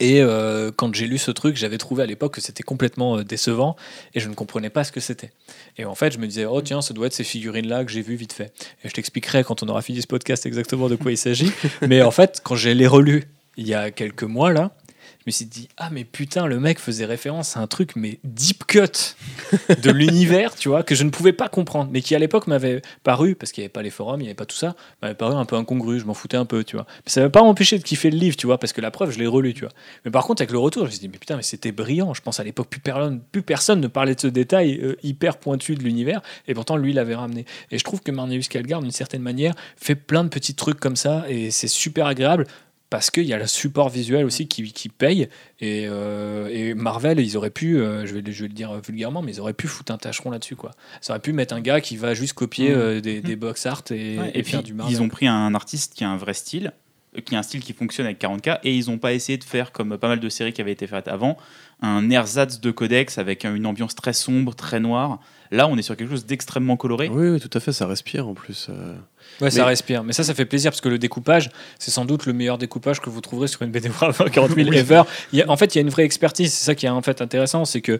Et 0.01 0.23
euh, 0.23 0.71
quand 0.75 0.95
j'ai 0.95 1.07
lu 1.07 1.19
ce 1.19 1.31
truc, 1.31 1.57
j'avais 1.57 1.79
trouvé 1.79 2.03
à 2.03 2.07
l'époque 2.07 2.35
que 2.35 2.41
c'était 2.41 2.63
complètement 2.63 3.19
euh, 3.19 3.25
décevant 3.25 3.77
et 4.15 4.21
je 4.21 4.29
ne 4.29 4.35
comprenais 4.35 4.71
pas 4.71 4.83
ce 4.83 4.93
que 4.93 5.01
c'était. 5.01 5.31
Et 5.77 5.85
en 5.85 5.95
fait, 5.95 6.13
je 6.13 6.19
me 6.19 6.27
disais, 6.27 6.47
oh 6.47 6.63
tiens, 6.63 6.81
ça 6.81 6.95
doit 6.95 7.07
être 7.07 7.13
ces 7.13 7.25
figurines-là 7.25 7.85
que 7.85 7.93
j'ai 7.93 8.01
vues 8.01 8.17
vite 8.17 8.33
fait. 8.33 8.53
Et 8.83 8.89
je 8.89 8.95
t'expliquerai 8.95 9.45
quand 9.45 9.63
on 9.63 9.69
aura 9.69 9.83
fini 9.83 10.01
ce 10.01 10.07
podcast 10.07 10.47
exactement 10.47 10.89
de 10.89 10.97
quoi 10.97 11.13
il 11.13 11.19
s'agit. 11.19 11.53
Mais 11.87 12.01
en 12.03 12.11
fait, 12.11 12.41
quand 12.43 12.57
je 12.57 12.71
les 12.71 12.87
relus 12.87 13.25
il 13.57 13.69
y 13.69 13.75
a 13.75 13.91
quelques 13.91 14.23
mois, 14.23 14.53
là, 14.53 14.71
je 15.21 15.25
me 15.27 15.33
suis 15.33 15.45
dit, 15.45 15.69
ah, 15.77 15.91
mais 15.93 16.05
putain, 16.05 16.47
le 16.47 16.59
mec 16.59 16.79
faisait 16.79 17.05
référence 17.05 17.59
à 17.59 17.61
un 17.61 17.67
truc, 17.67 17.95
mais 17.95 18.19
deep 18.25 18.65
cut 18.65 18.81
de 19.83 19.91
l'univers, 19.91 20.57
tu 20.57 20.71
vois, 20.71 20.83
que 20.83 20.95
je 20.95 21.05
ne 21.05 21.11
pouvais 21.11 21.35
pas 21.35 21.49
comprendre, 21.51 21.91
mais 21.93 22.01
qui 22.01 22.15
à 22.15 22.19
l'époque 22.19 22.47
m'avait 22.47 22.81
paru, 23.03 23.35
parce 23.35 23.53
qu'il 23.53 23.61
n'y 23.61 23.67
avait 23.67 23.73
pas 23.73 23.83
les 23.83 23.91
forums, 23.91 24.21
il 24.21 24.25
n'y 24.25 24.29
avait 24.29 24.35
pas 24.35 24.47
tout 24.47 24.57
ça, 24.57 24.75
m'avait 25.03 25.15
paru 25.15 25.35
un 25.35 25.45
peu 25.45 25.57
incongru, 25.57 26.01
je 26.01 26.07
m'en 26.07 26.15
foutais 26.15 26.39
un 26.39 26.47
peu, 26.47 26.65
tu 26.65 26.77
vois. 26.77 26.87
Mais 27.05 27.11
ça 27.11 27.21
ne 27.21 27.27
m'a 27.27 27.31
pas 27.31 27.43
empêché 27.43 27.79
de 27.79 27.83
kiffer 27.83 28.11
le 28.11 28.17
livre, 28.17 28.35
tu 28.37 28.47
vois, 28.47 28.57
parce 28.57 28.73
que 28.73 28.81
la 28.81 28.91
preuve, 28.91 29.11
je 29.11 29.19
l'ai 29.19 29.27
relu, 29.27 29.53
tu 29.53 29.61
vois. 29.61 29.73
Mais 30.07 30.11
par 30.11 30.25
contre, 30.25 30.41
avec 30.41 30.53
le 30.53 30.59
retour, 30.59 30.85
je 30.85 30.87
me 30.87 30.91
suis 30.93 31.01
dit, 31.01 31.09
mais 31.09 31.19
putain, 31.19 31.37
mais 31.37 31.43
c'était 31.43 31.73
brillant. 31.73 32.15
Je 32.15 32.23
pense 32.23 32.41
à 32.41 32.45
l'époque, 32.45 32.69
plus, 32.69 32.81
personne- 32.81 33.21
plus 33.21 33.43
personne 33.43 33.81
ne 33.83 33.89
parlait 33.89 34.15
de 34.15 34.21
ce 34.21 34.27
détail 34.27 34.81
euh, 34.83 34.97
hyper 35.03 35.37
pointu 35.37 35.75
de 35.75 35.83
l'univers, 35.83 36.23
et 36.49 36.55
pourtant, 36.55 36.79
lui, 36.79 36.95
l'avait 36.95 37.15
ramené. 37.15 37.45
Et 37.71 37.77
je 37.77 37.85
trouve 37.85 38.01
que 38.01 38.11
Marneus 38.11 38.49
Calgar, 38.49 38.81
d'une 38.81 38.91
certaine 38.91 39.23
manière, 39.23 39.55
fait 39.77 39.97
plein 39.97 40.25
de 40.25 40.31
petits 40.31 40.55
trucs 40.55 40.81
comme 40.81 40.97
ça, 40.97 41.27
et 41.29 41.51
c'est 41.51 41.69
super 41.69 42.07
agréable. 42.07 42.47
Parce 42.91 43.11
qu'il 43.13 43.25
y 43.25 43.33
a 43.33 43.39
le 43.39 43.47
support 43.47 43.89
visuel 43.89 44.25
aussi 44.25 44.49
qui, 44.49 44.73
qui 44.73 44.89
paye. 44.89 45.29
Et, 45.61 45.87
euh, 45.89 46.49
et 46.53 46.75
Marvel, 46.75 47.21
ils 47.21 47.37
auraient 47.37 47.51
pu, 47.51 47.79
euh, 47.79 48.05
je, 48.05 48.15
vais, 48.15 48.21
le- 48.21 48.33
je 48.33 48.43
vais 48.43 48.49
le 48.49 48.55
dire 48.55 48.73
vulgairement, 48.85 49.23
mais 49.23 49.33
ils 49.35 49.41
auraient 49.41 49.53
pu 49.55 49.69
foutre 49.69 49.93
un 49.93 49.97
tâcheron 49.99 50.31
là-dessus. 50.31 50.57
quoi. 50.57 50.73
Ça 51.01 51.13
aurait 51.13 51.21
pu 51.23 51.33
mettre 51.33 51.55
un 51.55 51.61
gars 51.61 51.81
qui 51.81 51.97
va 51.97 52.15
juste 52.15 52.33
copier 52.33 52.71
Mhm. 52.71 52.77
euh, 52.81 53.01
des, 53.01 53.21
des 53.21 53.37
box 53.37 53.65
art 53.67 53.85
et, 53.91 54.19
Ouais, 54.19 54.31
et 54.35 54.39
et 54.41 54.43
puis, 54.43 54.51
faire 54.53 54.63
du 54.65 54.75
Marvel. 54.75 54.93
ils 54.95 55.01
ont 55.03 55.09
pris 55.09 55.29
un 55.29 55.55
artiste 55.55 55.95
qui 55.95 56.03
a 56.03 56.11
un 56.11 56.17
vrai 56.17 56.35
style, 56.35 56.73
qui 57.25 57.37
a 57.37 57.39
un 57.39 57.43
style 57.45 57.61
qui 57.63 57.73
fonctionne 57.73 58.07
avec 58.07 58.19
40K, 58.19 58.59
et 58.65 58.75
ils 58.75 58.87
n'ont 58.91 58.99
pas 58.99 59.13
essayé 59.13 59.39
de 59.39 59.45
faire, 59.45 59.71
comme 59.73 59.97
pas 59.97 60.09
mal 60.09 60.19
de 60.21 60.29
séries 60.29 60.53
qui 60.53 60.61
avaient 60.61 60.73
été 60.73 60.87
faites 60.89 61.07
avant, 61.09 61.37
un 61.83 62.11
ersatz 62.11 62.61
de 62.61 62.71
codex 62.71 63.19
avec 63.19 63.45
une 63.45 63.67
ambiance 63.67 63.95
très 63.95 64.13
sombre, 64.13 64.55
très 64.55 64.81
noire. 64.81 65.19
Là, 65.53 65.67
on 65.67 65.77
est 65.77 65.83
sur 65.83 65.97
quelque 65.97 66.11
chose 66.11 66.27
d'extrêmement 66.27 66.77
coloré. 66.77 67.09
Oui, 67.13 67.29
oui, 67.31 67.41
tout 67.41 67.51
à 67.55 67.59
fait, 67.59 67.73
ça 67.73 67.87
respire 67.89 68.29
en 68.29 68.35
plus. 68.35 68.69
euh. 68.71 68.95
Ouais, 69.41 69.51
ça 69.51 69.63
Mais- 69.63 69.69
respire. 69.69 70.05
Mais 70.05 70.13
ça, 70.13 70.23
ça 70.23 70.33
fait 70.33 70.45
plaisir 70.45 70.71
parce 70.71 70.81
que 70.81 70.89
le 70.89 70.99
découpage, 70.99 71.51
c'est 71.79 71.91
sans 71.91 72.05
doute 72.05 72.27
le 72.27 72.33
meilleur 72.33 72.57
découpage 72.57 73.01
que 73.01 73.11
vous 73.11 73.21
trouverez 73.21 73.49
sur 73.49 73.63
une 73.63 73.71
BD 73.73 73.89
Warhammer 74.01 74.31
40 74.31 74.53
000 74.55 74.73
ever. 74.73 75.03
Il 75.33 75.41
y 75.41 75.43
a- 75.43 75.51
en 75.51 75.57
fait, 75.57 75.75
il 75.75 75.79
y 75.79 75.81
a 75.81 75.83
une 75.83 75.89
vraie 75.91 76.05
expertise. 76.05 76.53
C'est 76.53 76.65
ça 76.67 76.75
qui 76.77 76.87
est 76.87 76.91
en 76.91 77.03
fait 77.03 77.21
intéressant, 77.21 77.65
c'est 77.65 77.81
que 77.81 77.99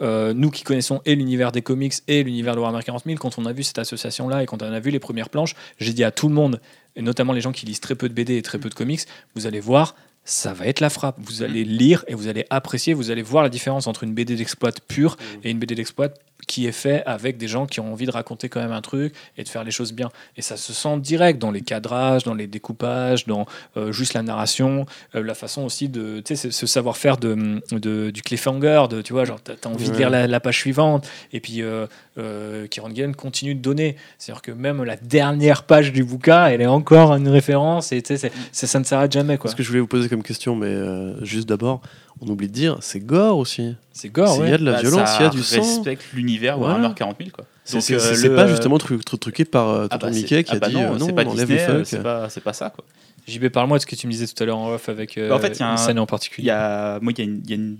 euh, 0.00 0.32
nous 0.32 0.50
qui 0.50 0.62
connaissons 0.62 1.00
et 1.04 1.14
l'univers 1.16 1.50
des 1.50 1.62
comics 1.62 1.94
et 2.06 2.22
l'univers 2.22 2.54
de 2.54 2.60
Warhammer 2.60 2.84
40 2.84 3.02
000, 3.04 3.16
quand 3.18 3.36
on 3.36 3.46
a 3.46 3.52
vu 3.52 3.62
cette 3.64 3.78
association-là 3.78 4.42
et 4.44 4.46
quand 4.46 4.62
on 4.62 4.72
a 4.72 4.78
vu 4.80 4.90
les 4.90 5.00
premières 5.00 5.28
planches, 5.28 5.54
j'ai 5.78 5.92
dit 5.92 6.04
à 6.04 6.12
tout 6.12 6.28
le 6.28 6.34
monde, 6.34 6.60
et 6.94 7.02
notamment 7.02 7.32
les 7.32 7.40
gens 7.40 7.52
qui 7.52 7.66
lisent 7.66 7.80
très 7.80 7.94
peu 7.96 8.08
de 8.08 8.14
BD 8.14 8.36
et 8.36 8.42
très 8.42 8.58
peu 8.58 8.68
de 8.68 8.74
comics, 8.74 9.00
vous 9.34 9.46
allez 9.46 9.60
voir. 9.60 9.96
Ça 10.24 10.52
va 10.52 10.66
être 10.66 10.80
la 10.80 10.90
frappe. 10.90 11.16
Vous 11.18 11.42
allez 11.42 11.64
lire 11.64 12.04
et 12.06 12.14
vous 12.14 12.28
allez 12.28 12.44
apprécier. 12.50 12.94
Vous 12.94 13.10
allez 13.10 13.22
voir 13.22 13.42
la 13.42 13.48
différence 13.48 13.86
entre 13.86 14.04
une 14.04 14.14
BD 14.14 14.36
d'exploit 14.36 14.70
pure 14.86 15.16
et 15.42 15.50
une 15.50 15.58
BD 15.58 15.74
d'exploit 15.74 16.10
qui 16.46 16.66
est 16.66 16.72
fait 16.72 17.02
avec 17.06 17.36
des 17.38 17.46
gens 17.48 17.66
qui 17.66 17.80
ont 17.80 17.92
envie 17.92 18.04
de 18.06 18.10
raconter 18.10 18.48
quand 18.48 18.60
même 18.60 18.72
un 18.72 18.80
truc 18.80 19.14
et 19.38 19.44
de 19.44 19.48
faire 19.48 19.62
les 19.64 19.70
choses 19.70 19.92
bien. 19.92 20.08
Et 20.36 20.42
ça 20.42 20.56
se 20.56 20.72
sent 20.72 20.98
direct 20.98 21.38
dans 21.40 21.50
les 21.50 21.60
cadrages, 21.60 22.24
dans 22.24 22.34
les 22.34 22.46
découpages, 22.46 23.26
dans 23.26 23.46
euh, 23.76 23.92
juste 23.92 24.14
la 24.14 24.22
narration, 24.22 24.84
euh, 25.14 25.22
la 25.22 25.34
façon 25.34 25.62
aussi 25.62 25.88
de, 25.88 26.20
tu 26.20 26.34
sais, 26.34 26.36
ce- 26.36 26.50
ce 26.50 26.66
savoir-faire 26.66 27.16
de, 27.16 27.60
de- 27.70 28.10
du 28.10 28.22
cliffhanger, 28.22 28.84
de, 28.90 29.02
tu 29.02 29.12
vois, 29.12 29.24
genre, 29.24 29.40
t'as 29.40 29.52
as 29.64 29.68
envie 29.72 29.88
de 29.88 29.96
lire 29.96 30.10
la, 30.10 30.26
la 30.26 30.40
page 30.40 30.58
suivante, 30.58 31.08
et 31.32 31.40
puis 31.40 31.62
euh, 31.62 31.86
euh, 32.18 32.66
Kieran 32.66 32.90
Gillen 32.90 33.14
continue 33.14 33.54
de 33.54 33.60
donner. 33.60 33.96
C'est-à-dire 34.18 34.42
que 34.42 34.50
même 34.52 34.82
la 34.82 34.96
dernière 34.96 35.62
page 35.62 35.92
du 35.92 36.04
bouquin, 36.04 36.46
elle 36.46 36.60
est 36.60 36.66
encore 36.66 37.14
une 37.14 37.28
référence, 37.28 37.92
et 37.92 38.02
tu 38.02 38.16
sais, 38.16 38.30
c'est- 38.52 38.66
ça 38.66 38.78
ne 38.78 38.84
s'arrête 38.84 39.12
jamais, 39.12 39.38
quoi. 39.38 39.50
Ce 39.50 39.56
que 39.56 39.62
je 39.62 39.68
voulais 39.68 39.80
vous 39.80 39.86
poser 39.86 40.08
comme 40.08 40.22
question, 40.22 40.56
mais 40.56 40.66
euh, 40.66 41.24
juste 41.24 41.48
d'abord, 41.48 41.80
on 42.20 42.28
oublie 42.28 42.48
de 42.48 42.52
dire, 42.52 42.76
c'est 42.80 43.00
gore 43.00 43.38
aussi. 43.38 43.74
C'est 43.92 44.08
gore, 44.08 44.38
ouais. 44.38 44.50
y 44.50 44.52
a 44.52 44.58
de 44.58 44.64
la 44.64 44.72
Bah, 44.72 44.80
violence, 44.80 45.08
ça 45.10 45.16
il 45.20 45.22
y 45.24 45.26
a 45.26 45.30
du 45.30 45.42
sang. 45.42 45.56
respecte 45.60 46.04
l'univers 46.12 46.56
Voilà. 46.58 46.74
Warhammer 46.74 46.94
40 46.94 47.16
000. 47.18 47.30
Quoi. 47.30 47.44
C'est 47.64 47.74
Donc, 47.74 47.82
c'est- 47.82 47.94
euh, 47.94 48.28
le- 48.30 48.36
pas 48.36 48.46
justement 48.48 48.78
truc, 48.78 49.04
truc- 49.04 49.20
truqué 49.20 49.44
par 49.44 49.68
euh, 49.68 49.86
Ah 49.90 49.98
bah, 49.98 50.10
Mickey 50.10 50.42
qui 50.44 50.52
ah 50.52 50.56
a 50.56 50.58
bah 50.58 50.68
dit 50.68 50.74
non, 50.74 50.94
euh, 50.94 50.98
non, 50.98 51.06
c'est 51.06 51.12
pas 51.12 51.24
on 51.24 51.30
enlève 51.30 51.46
Disney, 51.48 51.68
euh, 51.70 51.84
c'est 51.84 52.02
pas, 52.02 52.28
pas 52.44 52.52
ça. 52.52 52.70
Quoi. 52.70 52.84
JB, 53.28 53.48
parle-moi 53.50 53.78
de 53.78 53.82
ce 53.82 53.86
que 53.86 53.94
tu 53.94 54.06
me 54.08 54.12
disais 54.12 54.26
tout 54.26 54.40
à 54.42 54.46
l'heure 54.46 54.58
en 54.58 54.72
off 54.72 54.88
avec 54.88 55.16
euh, 55.16 55.28
Bah, 55.28 55.36
en 55.36 55.38
fait, 55.38 55.56
il 55.56 55.60
y 55.60 55.62
a 55.62 55.66
une 55.68 55.74
un- 55.74 55.76
scène 55.76 55.98
en 55.98 56.04
Il 56.04 56.06
particulier. 56.08 56.48
y 56.48 56.50
a, 56.50 56.98
moi, 57.00 57.12
il 57.12 57.18
y 57.18 57.22
a 57.22 57.24
une, 57.24 57.40
il 57.44 57.50
y 57.50 57.52
a 57.52 57.56
une- 57.56 57.78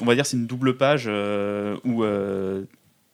on 0.00 0.04
va 0.06 0.14
dire, 0.14 0.26
c'est 0.26 0.36
une 0.36 0.46
double 0.46 0.76
page 0.76 1.04
euh, 1.06 1.76
où 1.84 2.02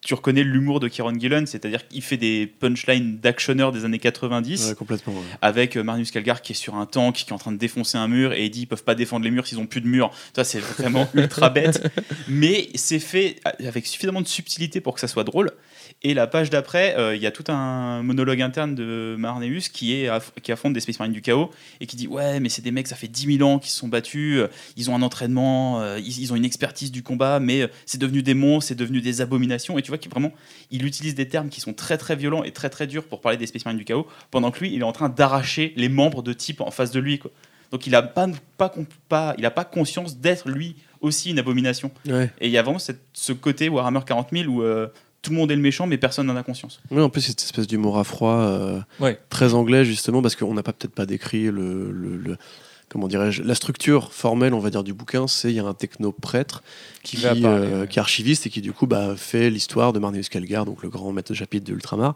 tu 0.06 0.14
reconnais 0.14 0.44
l'humour 0.44 0.78
de 0.80 0.86
Kieron 0.88 1.18
Gillen, 1.18 1.46
c'est-à-dire 1.46 1.86
qu'il 1.88 2.02
fait 2.02 2.16
des 2.16 2.46
punchlines 2.46 3.18
d'actionneurs 3.18 3.72
des 3.72 3.84
années 3.84 3.98
90 3.98 4.68
Ouais, 4.68 4.74
complètement. 4.76 5.12
ouais. 5.12 5.20
avec 5.42 5.76
euh, 5.76 5.82
Marius 5.82 6.10
Calgar 6.12 6.40
qui 6.40 6.52
est 6.52 6.54
sur 6.54 6.76
un 6.76 6.86
tank, 6.86 7.16
qui 7.16 7.24
est 7.28 7.32
en 7.32 7.38
train 7.38 7.50
de 7.52 7.56
défoncer 7.58 7.98
un 7.98 8.06
mur 8.08 8.32
et 8.32 8.44
il 8.44 8.50
dit 8.50 8.60
ils 8.62 8.66
peuvent 8.66 8.84
pas 8.84 8.94
défendre 8.94 9.24
les 9.24 9.30
murs 9.32 9.46
s'ils 9.46 9.58
ont 9.58 9.66
plus 9.66 9.80
de 9.80 9.88
murs. 9.88 10.10
Ça, 10.36 10.44
c'est 10.44 10.60
vraiment 10.60 11.08
ultra 11.14 11.50
bête, 11.50 11.82
mais 12.28 12.68
c'est 12.76 13.00
fait 13.00 13.36
avec 13.66 13.86
suffisamment 13.86 14.20
de 14.20 14.28
subtilité 14.28 14.80
pour 14.80 14.94
que 14.94 15.00
ça 15.00 15.08
soit 15.08 15.24
drôle. 15.24 15.50
Et 16.04 16.14
la 16.14 16.28
page 16.28 16.48
d'après, 16.48 16.94
euh, 16.96 17.16
il 17.16 17.20
y 17.20 17.26
a 17.26 17.32
tout 17.32 17.42
un 17.48 18.04
monologue 18.04 18.40
interne 18.40 18.76
de 18.76 19.16
Marneus 19.18 19.62
qui, 19.72 19.94
est 19.94 20.08
qui 20.42 20.52
affronte 20.52 20.72
des 20.72 20.78
Space 20.78 21.00
Marines 21.00 21.12
du 21.12 21.22
chaos 21.22 21.50
et 21.80 21.86
qui 21.86 21.96
dit 21.96 22.06
Ouais, 22.06 22.38
mais 22.38 22.48
c'est 22.48 22.62
des 22.62 22.70
mecs, 22.70 22.86
ça 22.86 22.94
fait 22.94 23.08
10 23.08 23.38
000 23.38 23.48
ans 23.50 23.58
qu'ils 23.58 23.72
se 23.72 23.78
sont 23.78 23.88
battus, 23.88 24.38
euh, 24.38 24.46
ils 24.76 24.90
ont 24.90 24.94
un 24.94 25.02
entraînement, 25.02 25.80
euh, 25.80 25.98
ils, 25.98 26.20
ils 26.20 26.32
ont 26.32 26.36
une 26.36 26.44
expertise 26.44 26.92
du 26.92 27.02
combat, 27.02 27.40
mais 27.40 27.68
c'est 27.84 27.98
devenu 27.98 28.22
des 28.22 28.34
monstres, 28.34 28.68
c'est 28.68 28.74
devenu 28.76 29.00
des 29.00 29.20
abominations. 29.20 29.76
Et 29.76 29.82
tu 29.82 29.88
vois 29.88 29.98
qu'il 29.98 30.10
vraiment, 30.10 30.32
il 30.70 30.86
utilise 30.86 31.16
des 31.16 31.26
termes 31.26 31.48
qui 31.48 31.60
sont 31.60 31.72
très 31.74 31.98
très 31.98 32.14
violents 32.14 32.44
et 32.44 32.52
très 32.52 32.70
très 32.70 32.86
durs 32.86 33.02
pour 33.04 33.20
parler 33.20 33.36
des 33.36 33.46
Space 33.48 33.64
Marines 33.64 33.78
du 33.80 33.84
chaos, 33.84 34.06
pendant 34.30 34.52
que 34.52 34.60
lui, 34.60 34.72
il 34.72 34.80
est 34.80 34.84
en 34.84 34.92
train 34.92 35.08
d'arracher 35.08 35.72
les 35.74 35.88
membres 35.88 36.22
de 36.22 36.32
type 36.32 36.60
en 36.60 36.70
face 36.70 36.92
de 36.92 37.00
lui. 37.00 37.18
Quoi. 37.18 37.32
Donc 37.72 37.88
il 37.88 37.94
a 37.96 38.02
pas, 38.02 38.28
pas, 39.08 39.34
il 39.36 39.44
a 39.44 39.50
pas 39.50 39.64
conscience 39.64 40.18
d'être 40.18 40.48
lui 40.48 40.76
aussi 41.00 41.30
une 41.30 41.38
abomination. 41.40 41.90
Ouais. 42.06 42.30
Et 42.40 42.46
il 42.46 42.52
y 42.52 42.58
a 42.58 42.62
vraiment 42.62 42.78
cette- 42.78 43.02
ce 43.12 43.32
côté 43.32 43.68
Warhammer 43.68 44.00
40 44.06 44.28
000 44.32 44.44
où 44.50 44.62
euh, 44.62 44.86
tout 45.28 45.34
le 45.34 45.38
monde 45.38 45.50
est 45.50 45.56
le 45.56 45.60
méchant, 45.62 45.86
mais 45.86 45.98
personne 45.98 46.26
n'en 46.26 46.36
a 46.36 46.42
conscience. 46.42 46.80
Ouais, 46.90 47.02
en 47.02 47.10
plus, 47.10 47.20
cette 47.20 47.42
espèce 47.42 47.66
d'humour 47.66 47.98
à 47.98 48.04
froid, 48.04 48.32
euh, 48.38 48.80
Ouais. 48.98 49.18
très 49.28 49.52
anglais, 49.52 49.84
justement, 49.84 50.22
parce 50.22 50.36
qu'on 50.36 50.54
n'a 50.54 50.62
pas 50.62 50.72
peut-être 50.72 50.94
pas 50.94 51.04
décrit 51.04 51.44
le. 51.44 51.92
le- 51.92 52.16
le- 52.16 52.36
comment 52.88 53.06
dirais-je 53.08 53.42
La 53.42 53.54
structure 53.54 54.10
formelle, 54.14 54.54
on 54.54 54.58
va 54.60 54.70
dire, 54.70 54.82
du 54.82 54.94
bouquin, 54.94 55.26
c'est 55.28 55.50
il 55.50 55.56
y 55.56 55.60
a 55.60 55.64
un 55.66 55.74
techno-prêtre 55.74 56.62
qui, 57.02 57.18
parler, 57.18 57.42
euh, 57.44 57.80
ouais. 57.82 57.88
qui 57.88 57.98
est 57.98 58.00
archiviste 58.00 58.46
et 58.46 58.50
qui, 58.50 58.62
du 58.62 58.72
coup, 58.72 58.86
bah, 58.86 59.14
fait 59.16 59.50
l'histoire 59.50 59.92
de 59.92 59.98
Marneus 59.98 60.22
Calgar, 60.30 60.64
donc 60.64 60.82
le 60.82 60.88
grand 60.88 61.12
maître 61.12 61.30
de 61.30 61.36
chapitre 61.36 61.66
de 61.66 61.72
l'Ultramar. 61.74 62.14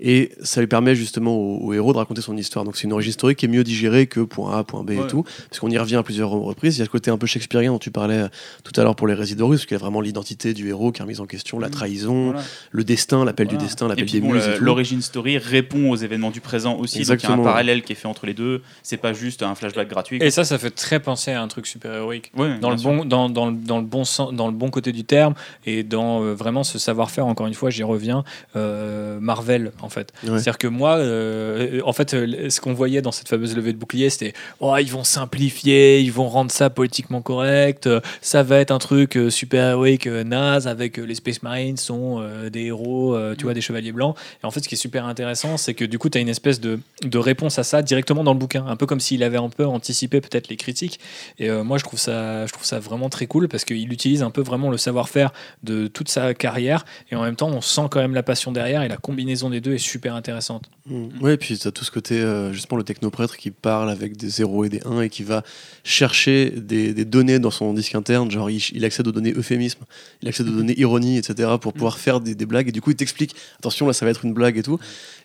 Et 0.00 0.32
ça 0.42 0.60
lui 0.60 0.66
permet 0.66 0.94
justement 0.94 1.36
au, 1.36 1.58
au 1.68 1.72
héros 1.72 1.92
de 1.92 1.98
raconter 1.98 2.20
son 2.20 2.36
histoire. 2.36 2.64
Donc 2.64 2.76
c'est 2.76 2.84
une 2.84 2.92
origine 2.92 3.10
historique 3.10 3.38
qui 3.38 3.46
est 3.46 3.48
mieux 3.48 3.64
digérée 3.64 4.06
que 4.06 4.20
point 4.20 4.58
A, 4.58 4.64
point 4.64 4.82
B 4.82 4.90
et 4.90 5.06
tout. 5.08 5.22
Parce 5.48 5.60
qu'on 5.60 5.70
y 5.70 5.78
revient 5.78 5.96
à 5.96 6.02
plusieurs 6.02 6.30
reprises. 6.30 6.76
Il 6.76 6.80
y 6.80 6.82
a 6.82 6.84
ce 6.86 6.90
côté 6.90 7.10
un 7.10 7.18
peu 7.18 7.26
shakespearien 7.26 7.70
dont 7.72 7.78
tu 7.78 7.90
parlais 7.90 8.18
euh, 8.22 8.28
tout 8.64 8.78
à 8.80 8.84
l'heure 8.84 8.96
pour 8.96 9.06
les 9.06 9.14
résidents 9.14 9.46
russes, 9.48 9.60
parce 9.60 9.66
qu'il 9.66 9.76
y 9.76 9.80
a 9.80 9.82
vraiment 9.82 10.00
l'identité 10.00 10.52
du 10.52 10.68
héros 10.68 10.90
qui 10.92 11.00
est 11.00 11.04
remise 11.04 11.20
en 11.20 11.26
question, 11.26 11.58
la 11.58 11.68
Mhm. 11.68 11.72
trahison, 11.72 12.24
Voilà. 12.32 12.42
le 12.70 12.84
destin, 12.84 13.24
l'appel 13.24 13.46
Voilà. 13.46 13.58
du 13.58 13.64
destin, 13.64 13.86
Et 13.86 13.88
l'appel 13.90 14.04
puis 14.04 14.12
des 14.14 14.20
bon, 14.20 14.32
muses. 14.32 14.46
le- 14.46 14.54
et 14.54 14.58
tout. 14.58 14.64
l'origin 14.64 15.00
story 15.00 15.38
répond 15.38 15.90
aux 15.90 15.96
événements 15.96 16.30
du 16.30 16.40
présent 16.40 16.74
aussi. 16.76 16.98
Donc 16.98 17.04
il 17.04 17.08
y 17.08 17.10
a 17.10 17.14
Exactement. 17.14 17.42
un 17.42 17.46
parallèle 17.46 17.82
qui 17.82 17.92
est 17.92 17.96
fait 17.96 18.08
entre 18.08 18.26
les 18.26 18.34
deux. 18.34 18.62
C'est 18.82 18.96
pas 18.96 19.12
juste 19.12 19.42
un 19.42 19.54
flashback 19.54 19.88
gratuit. 19.88 20.18
Et 20.20 20.30
ça, 20.30 20.44
ça 20.44 20.58
fait 20.58 20.70
très 20.70 21.00
penser 21.00 21.30
à 21.30 21.40
un 21.40 21.48
truc 21.48 21.66
super-héroïque. 21.66 22.32
Ouais, 22.36 22.58
dans 22.58 22.70
le, 22.70 22.76
bien 22.76 22.82
sûr. 22.82 22.90
bon, 22.92 23.04
dans, 23.04 23.28
dans, 23.30 23.46
le- 23.46 23.56
dans, 23.56 23.78
le 23.78 23.84
bon 23.84 24.04
sens, 24.04 24.32
dans 24.34 24.46
le 24.48 24.52
bon 24.54 24.70
côté 24.70 24.90
du 24.92 25.04
terme 25.04 25.34
et 25.66 25.82
dans 25.84 26.22
euh, 26.22 26.34
vraiment 26.34 26.64
ce 26.64 26.78
savoir-faire, 26.78 27.26
encore 27.26 27.46
une 27.46 27.54
fois, 27.54 27.70
j'y 27.70 27.82
reviens, 27.84 28.24
euh, 28.56 29.18
Marvel, 29.20 29.72
en 29.84 29.88
fait. 29.88 30.12
Ouais. 30.22 30.30
C'est-à-dire 30.30 30.58
que 30.58 30.66
moi, 30.66 30.96
euh, 30.96 31.80
en 31.84 31.92
fait, 31.92 32.14
euh, 32.14 32.50
ce 32.50 32.60
qu'on 32.60 32.74
voyait 32.74 33.02
dans 33.02 33.12
cette 33.12 33.28
fameuse 33.28 33.54
levée 33.54 33.72
de 33.72 33.78
bouclier, 33.78 34.10
c'était 34.10 34.32
oh, 34.60 34.76
ils 34.78 34.90
vont 34.90 35.04
simplifier, 35.04 36.00
ils 36.00 36.12
vont 36.12 36.28
rendre 36.28 36.50
ça 36.50 36.70
politiquement 36.70 37.22
correct, 37.22 37.86
euh, 37.86 38.00
ça 38.20 38.42
va 38.42 38.58
être 38.58 38.70
un 38.70 38.78
truc 38.78 39.18
super-héroïque 39.28 40.06
euh, 40.06 40.24
naze 40.24 40.66
avec 40.66 40.96
les 40.96 41.14
Space 41.14 41.42
Marines 41.42 41.76
sont 41.76 42.20
euh, 42.20 42.50
des 42.50 42.64
héros, 42.64 43.14
euh, 43.14 43.34
tu 43.36 43.44
vois, 43.44 43.54
des 43.54 43.60
chevaliers 43.60 43.92
blancs. 43.92 44.16
Et 44.42 44.46
en 44.46 44.50
fait, 44.50 44.60
ce 44.60 44.68
qui 44.68 44.74
est 44.74 44.78
super 44.78 45.06
intéressant, 45.06 45.56
c'est 45.56 45.74
que 45.74 45.84
du 45.84 45.98
coup, 45.98 46.08
tu 46.08 46.18
as 46.18 46.20
une 46.20 46.28
espèce 46.28 46.60
de, 46.60 46.80
de 47.02 47.18
réponse 47.18 47.58
à 47.58 47.64
ça 47.64 47.82
directement 47.82 48.24
dans 48.24 48.32
le 48.32 48.38
bouquin, 48.38 48.66
un 48.66 48.76
peu 48.76 48.86
comme 48.86 49.00
s'il 49.00 49.22
avait 49.22 49.36
un 49.36 49.48
peu 49.48 49.66
anticipé 49.66 50.20
peut-être 50.20 50.48
les 50.48 50.56
critiques. 50.56 51.00
Et 51.38 51.50
moi, 51.50 51.78
je 51.78 51.84
trouve, 51.84 51.98
ça, 51.98 52.46
je 52.46 52.52
trouve 52.52 52.64
ça 52.64 52.78
vraiment 52.78 53.08
très 53.08 53.26
cool 53.26 53.48
parce 53.48 53.64
qu'il 53.64 53.92
utilise 53.92 54.22
un 54.22 54.30
peu 54.30 54.40
vraiment 54.40 54.70
le 54.70 54.78
savoir-faire 54.78 55.32
de 55.62 55.86
toute 55.86 56.08
sa 56.08 56.34
carrière 56.34 56.84
et 57.10 57.16
en 57.16 57.22
même 57.22 57.36
temps, 57.36 57.48
on 57.48 57.60
sent 57.60 57.88
quand 57.90 58.00
même 58.00 58.14
la 58.14 58.22
passion 58.22 58.52
derrière 58.52 58.82
et 58.82 58.88
la 58.88 58.96
combinaison 58.96 59.50
des 59.50 59.60
deux 59.60 59.73
est 59.74 59.78
super 59.78 60.14
intéressante. 60.14 60.70
Mm. 60.86 61.06
Ouais, 61.20 61.34
et 61.34 61.36
puis 61.36 61.58
tu 61.58 61.66
as 61.66 61.72
tout 61.72 61.84
ce 61.84 61.90
côté, 61.90 62.20
euh, 62.20 62.52
justement, 62.52 62.78
le 62.78 62.84
technoprêtre 62.84 63.36
qui 63.36 63.50
parle 63.50 63.90
avec 63.90 64.16
des 64.16 64.28
0 64.28 64.64
et 64.64 64.68
des 64.68 64.80
1 64.84 65.02
et 65.02 65.08
qui 65.08 65.22
va 65.22 65.42
chercher 65.82 66.50
des, 66.50 66.94
des 66.94 67.04
données 67.04 67.38
dans 67.38 67.50
son 67.50 67.72
disque 67.74 67.94
interne, 67.94 68.30
genre 68.30 68.50
il, 68.50 68.62
il 68.72 68.84
accède 68.84 69.06
aux 69.08 69.12
données 69.12 69.32
euphémisme, 69.32 69.80
il 70.22 70.28
accède 70.28 70.48
aux 70.48 70.52
données 70.52 70.78
ironie, 70.78 71.18
etc., 71.18 71.50
pour 71.60 71.72
pouvoir 71.72 71.98
faire 71.98 72.20
des, 72.20 72.34
des 72.34 72.46
blagues. 72.46 72.68
Et 72.68 72.72
du 72.72 72.80
coup, 72.80 72.90
il 72.90 72.96
t'explique, 72.96 73.34
attention, 73.58 73.86
là, 73.86 73.92
ça 73.92 74.04
va 74.04 74.10
être 74.10 74.24
une 74.24 74.34
blague 74.34 74.58
et 74.58 74.62
tout. 74.62 74.78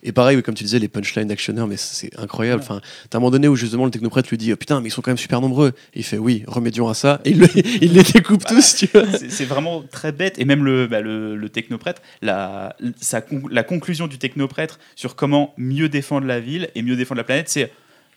Et 0.04 0.12
pareil, 0.12 0.38
oui, 0.38 0.44
comme 0.44 0.56
tu 0.56 0.64
disais, 0.64 0.80
les 0.80 0.88
punchlines 0.88 1.28
d'actionneurs, 1.28 1.68
mais 1.68 1.76
c'est 1.78 2.18
incroyable. 2.18 2.62
Enfin, 2.62 2.82
t'as 3.10 3.18
un 3.18 3.22
moment 3.22 3.32
donné 3.32 3.48
où 3.48 3.56
justement 3.56 3.86
le 3.86 3.92
technoprêtre 3.92 4.30
lui 4.30 4.38
dit, 4.38 4.54
oh, 4.54 4.56
putain, 4.56 4.80
mais 4.82 4.88
ils 4.88 4.92
sont 4.92 5.02
quand 5.02 5.12
même 5.12 5.18
super 5.18 5.42
nombreux. 5.42 5.74
Et 5.94 6.00
il 6.00 6.04
fait, 6.04 6.18
oui, 6.18 6.44
remédions 6.48 6.88
à 6.88 6.94
ça. 6.94 7.20
Et 7.26 7.32
il, 7.32 7.40
le- 7.40 7.48
il 7.84 7.94
les 7.94 8.04
découpe 8.04 8.46
tous, 8.46 8.76
tu 8.76 8.88
vois. 8.94 9.06
C'est 9.30 9.46
vraiment 9.46 9.84
très 9.84 10.12
bête. 10.12 10.40
Et 10.40 10.46
même 10.46 10.64
le, 10.64 10.88
bah, 10.88 11.02
le, 11.02 11.36
le 11.36 11.50
technoprêtre, 11.50 12.02
la, 12.22 12.76
sa 13.00 13.22
la 13.52 13.64
conclusion 13.64 14.08
du 14.08 14.18
technoprêtre 14.18 14.80
sur 14.96 15.16
comment 15.16 15.54
mieux 15.58 15.90
défendre 15.90 16.28
la 16.28 16.40
ville 16.40 16.70
et 16.76 16.82
mieux 16.82 16.96
défendre 16.96 17.18
la 17.18 17.24
planète, 17.26 17.50
c'est 17.50 17.72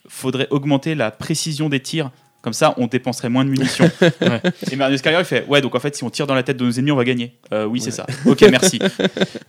faudrait 0.09 0.49
augmenter 0.51 0.95
la 0.95 1.11
précision 1.11 1.69
des 1.69 1.81
tirs 1.81 2.11
Comme 2.43 2.53
ça, 2.53 2.75
on 2.77 2.89
dépenserait 2.89 3.29
moins 3.29 3.45
de 3.45 3.51
munitions. 3.51 3.91
Ouais. 4.21 4.41
Et 4.71 4.77
Marius 4.77 5.01
Carrier, 5.03 5.19
il 5.19 5.25
fait 5.25 5.45
Ouais, 5.47 5.61
donc 5.61 5.75
en 5.75 5.81
fait, 5.81 5.95
si 5.97 6.05
on 6.05 6.11
tire 6.11 6.27
dans 6.27 6.35
la 6.35 6.43
tête 6.43 6.57
de 6.57 6.65
nos 6.65 6.71
ennemis, 6.73 6.91
on 6.93 6.97
va 6.97 7.05
gagner. 7.05 7.33
Euh, 7.53 7.65
oui, 7.65 7.81
c'est 7.81 7.91
ça. 7.91 8.07
Ok, 8.27 8.41
merci. 8.51 8.79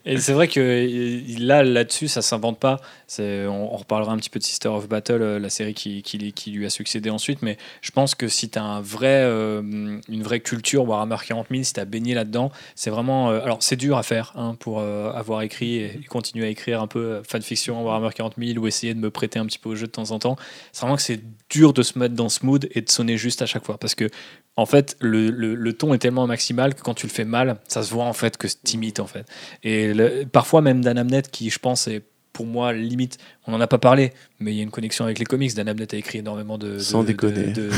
Et 0.06 0.18
c'est 0.18 0.34
vrai 0.34 0.48
que 0.48 0.60
euh, 0.60 1.22
là, 1.40 1.64
là-dessus, 1.64 2.08
ça 2.08 2.22
s'invente 2.22 2.60
pas. 2.60 2.80
On, 3.20 3.70
on 3.72 3.78
reparlera 3.78 4.12
un 4.14 4.18
petit 4.18 4.30
peu 4.30 4.40
de 4.40 4.44
Sister 4.44 4.70
of 4.70 4.88
Battle, 4.88 5.22
euh, 5.22 5.40
la 5.40 5.50
série 5.50 5.74
qui, 5.74 6.02
qui, 6.04 6.34
qui 6.34 6.52
lui 6.52 6.66
a 6.66 6.70
succédé 6.70 7.10
ensuite. 7.10 7.42
Mais 7.42 7.58
je 7.82 7.92
pense 7.92 8.16
que 8.16 8.28
si 8.28 8.50
tu 8.50 8.60
as 8.60 8.64
un 8.64 8.82
vrai, 8.82 9.22
euh, 9.24 9.62
une 10.08 10.24
vraie 10.24 10.40
culture 10.40 10.88
Warhammer 10.88 11.18
40 11.26 11.48
000, 11.52 11.64
si 11.64 11.74
tu 11.74 11.80
as 11.80 11.86
baigné 11.86 12.14
là-dedans, 12.14 12.52
c'est 12.76 12.90
vraiment. 12.90 13.32
euh, 13.32 13.42
alors, 13.44 13.58
c'est 13.62 13.76
dur 13.76 13.98
à 13.98 14.04
faire 14.04 14.34
hein, 14.36 14.56
pour 14.60 14.82
avoir 14.82 15.42
écrit 15.42 15.76
et, 15.78 15.86
et 15.86 16.04
continuer 16.04 16.46
à 16.46 16.50
écrire 16.50 16.82
un 16.82 16.88
peu 16.88 17.22
fanfiction 17.28 17.84
Warhammer 17.84 18.10
40 18.16 18.36
000 18.38 18.60
ou 18.60 18.68
essayer 18.68 18.94
de 18.94 19.00
me 19.00 19.10
prêter 19.12 19.40
un 19.40 19.46
petit 19.46 19.60
peu 19.60 19.70
au 19.70 19.76
jeu 19.76 19.88
de 19.88 19.92
temps 19.92 20.12
en 20.12 20.20
temps. 20.20 20.36
C'est 20.72 20.82
vraiment 20.82 20.96
que 20.96 21.02
c'est 21.02 21.22
dur 21.54 21.72
de 21.72 21.84
se 21.84 22.00
mettre 22.00 22.16
dans 22.16 22.30
ce 22.30 22.46
mood 22.46 22.68
et 22.72 22.82
de 22.82 22.90
sonner 22.90 23.18
juste 23.18 23.42
à 23.42 23.46
chaque 23.46 23.64
fois. 23.64 23.78
Parce 23.78 23.94
que 23.94 24.10
en 24.56 24.66
fait, 24.66 24.98
le, 25.00 25.72
ton 25.72 25.94
est 25.94 26.00
tellement 26.00 26.28
maximal 26.28 26.74
que 26.74 26.82
quand 26.82 26.94
tu 26.96 27.08
le 27.08 27.12
fais 27.12 27.26
mal, 27.26 27.58
ça 27.68 27.84
se 27.84 27.94
voit 27.94 28.06
en 28.06 28.14
fait 28.14 28.38
que 28.38 28.48
c'est 28.48 28.64
timide 28.64 29.00
en 29.00 29.08
fait. 29.08 29.26
Et 29.64 29.94
parfois 30.32 30.62
même 30.62 30.82
Dan 30.82 30.98
Abnett, 30.98 31.30
qui 31.30 31.50
je 31.50 31.60
pense 31.60 31.88
est 31.88 32.04
pour 32.34 32.46
moi 32.48 32.74
limite, 32.74 33.20
on 33.46 33.52
n'en 33.52 33.62
a 33.62 33.68
pas 33.68 33.78
parlé, 33.78 34.12
mais 34.40 34.52
il 34.52 34.58
y 34.58 34.60
a 34.60 34.64
une 34.64 34.72
connexion 34.72 35.06
avec 35.06 35.20
les 35.20 35.26
comics. 35.26 35.54
Dan 35.54 35.68
Abnett 35.68 35.94
a 35.94 35.98
écrit 35.98 36.18
énormément 36.18 36.58
de, 36.58 36.74
de, 36.74 36.80
Sans 36.80 37.04
de- 37.04 37.08
déconner. 37.08 37.54
de, 37.54 37.70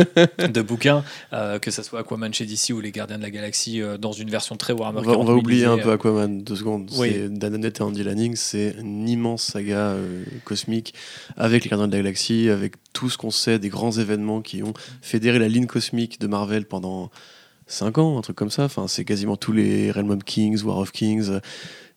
de 0.46 0.62
bouquins, 0.62 1.02
euh, 1.32 1.58
que 1.58 1.70
ce 1.72 1.82
soit 1.82 2.00
Aquaman 2.00 2.32
chez 2.32 2.46
DC 2.46 2.70
ou 2.72 2.80
les 2.80 2.92
Gardiens 2.92 3.18
de 3.18 3.22
la 3.22 3.30
Galaxie 3.30 3.82
euh, 3.82 3.98
dans 3.98 4.12
une 4.12 4.30
version 4.30 4.56
très 4.56 4.72
Warhammer 4.72 5.00
On 5.00 5.02
va, 5.02 5.10
on 5.12 5.14
40 5.24 5.26
va 5.26 5.32
000 5.32 5.38
oublier 5.40 5.64
un 5.66 5.78
peu 5.78 5.90
Aquaman, 5.92 6.42
deux 6.42 6.56
secondes. 6.56 6.90
Oui. 6.96 7.10
C'est 7.12 7.28
Dan 7.38 7.54
Abnett 7.54 7.78
et 7.78 7.82
Andy 7.82 8.04
Lanning, 8.04 8.36
c'est 8.36 8.76
une 8.78 9.08
immense 9.08 9.42
saga 9.42 9.78
euh, 9.78 10.24
cosmique 10.44 10.94
avec 11.36 11.64
les 11.64 11.70
Gardiens 11.70 11.88
de 11.88 11.92
la 11.92 11.98
Galaxie, 12.02 12.48
avec 12.50 12.74
tout 12.92 13.10
ce 13.10 13.18
qu'on 13.18 13.32
sait 13.32 13.58
des 13.58 13.68
grands 13.68 13.90
événements 13.92 14.40
qui 14.42 14.62
ont 14.62 14.74
fédéré 15.02 15.40
la 15.40 15.48
ligne 15.48 15.66
cosmique 15.66 16.20
de 16.20 16.28
Marvel 16.28 16.66
pendant 16.66 17.10
5 17.66 17.98
ans, 17.98 18.18
un 18.18 18.20
truc 18.20 18.36
comme 18.36 18.50
ça. 18.50 18.64
Enfin, 18.64 18.86
c'est 18.88 19.04
quasiment 19.04 19.36
tous 19.36 19.52
les 19.52 19.90
Realm 19.90 20.10
of 20.10 20.24
Kings, 20.24 20.62
War 20.62 20.78
of 20.78 20.92
Kings. 20.92 21.30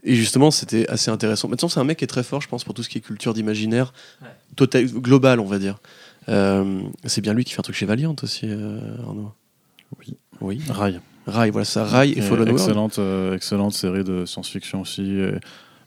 Et 0.03 0.15
justement, 0.15 0.52
c'était 0.52 0.88
assez 0.88 1.11
intéressant. 1.11 1.48
Maintenant, 1.49 1.68
c'est 1.69 1.80
un 1.80 1.84
mec 1.84 1.98
qui 1.98 2.03
est 2.03 2.07
très 2.07 2.23
fort, 2.23 2.39
je 2.41 2.48
pense, 2.48 2.64
pour 2.64 2.73
tout 2.73 2.84
ce 2.84 2.89
qui 2.89 2.98
est 2.99 3.02
culture 3.02 3.34
d'imaginaire, 3.34 3.94
Ouais. 4.22 4.27
total, 4.56 4.85
global, 4.85 5.39
on 5.39 5.45
va 5.45 5.60
dire. 5.60 5.80
Euh, 6.30 6.81
c'est 7.06 7.22
bien 7.22 7.34
lui 7.34 7.44
qui 7.45 7.53
fait 7.53 7.60
un 7.60 7.64
truc 7.64 7.76
chez 7.76 7.85
Valiant 7.85 8.15
aussi, 8.22 8.45
euh, 8.45 8.80
Arnaud. 9.06 9.31
Oui. 9.99 10.15
Oui. 10.41 10.61
Rail. 10.69 11.02
Rail, 11.26 11.49
voilà 11.52 11.65
ça. 11.65 11.84
Rail 11.84 12.11
et, 12.11 12.19
Et 12.19 12.22
Fallen 12.22 12.39
World. 12.44 12.52
excellente, 12.60 12.99
euh, 12.99 13.35
excellente 13.35 13.73
série 13.73 14.03
de 14.03 14.26
science-fiction 14.26 14.81
aussi. 14.81 15.02
et- 15.19 15.34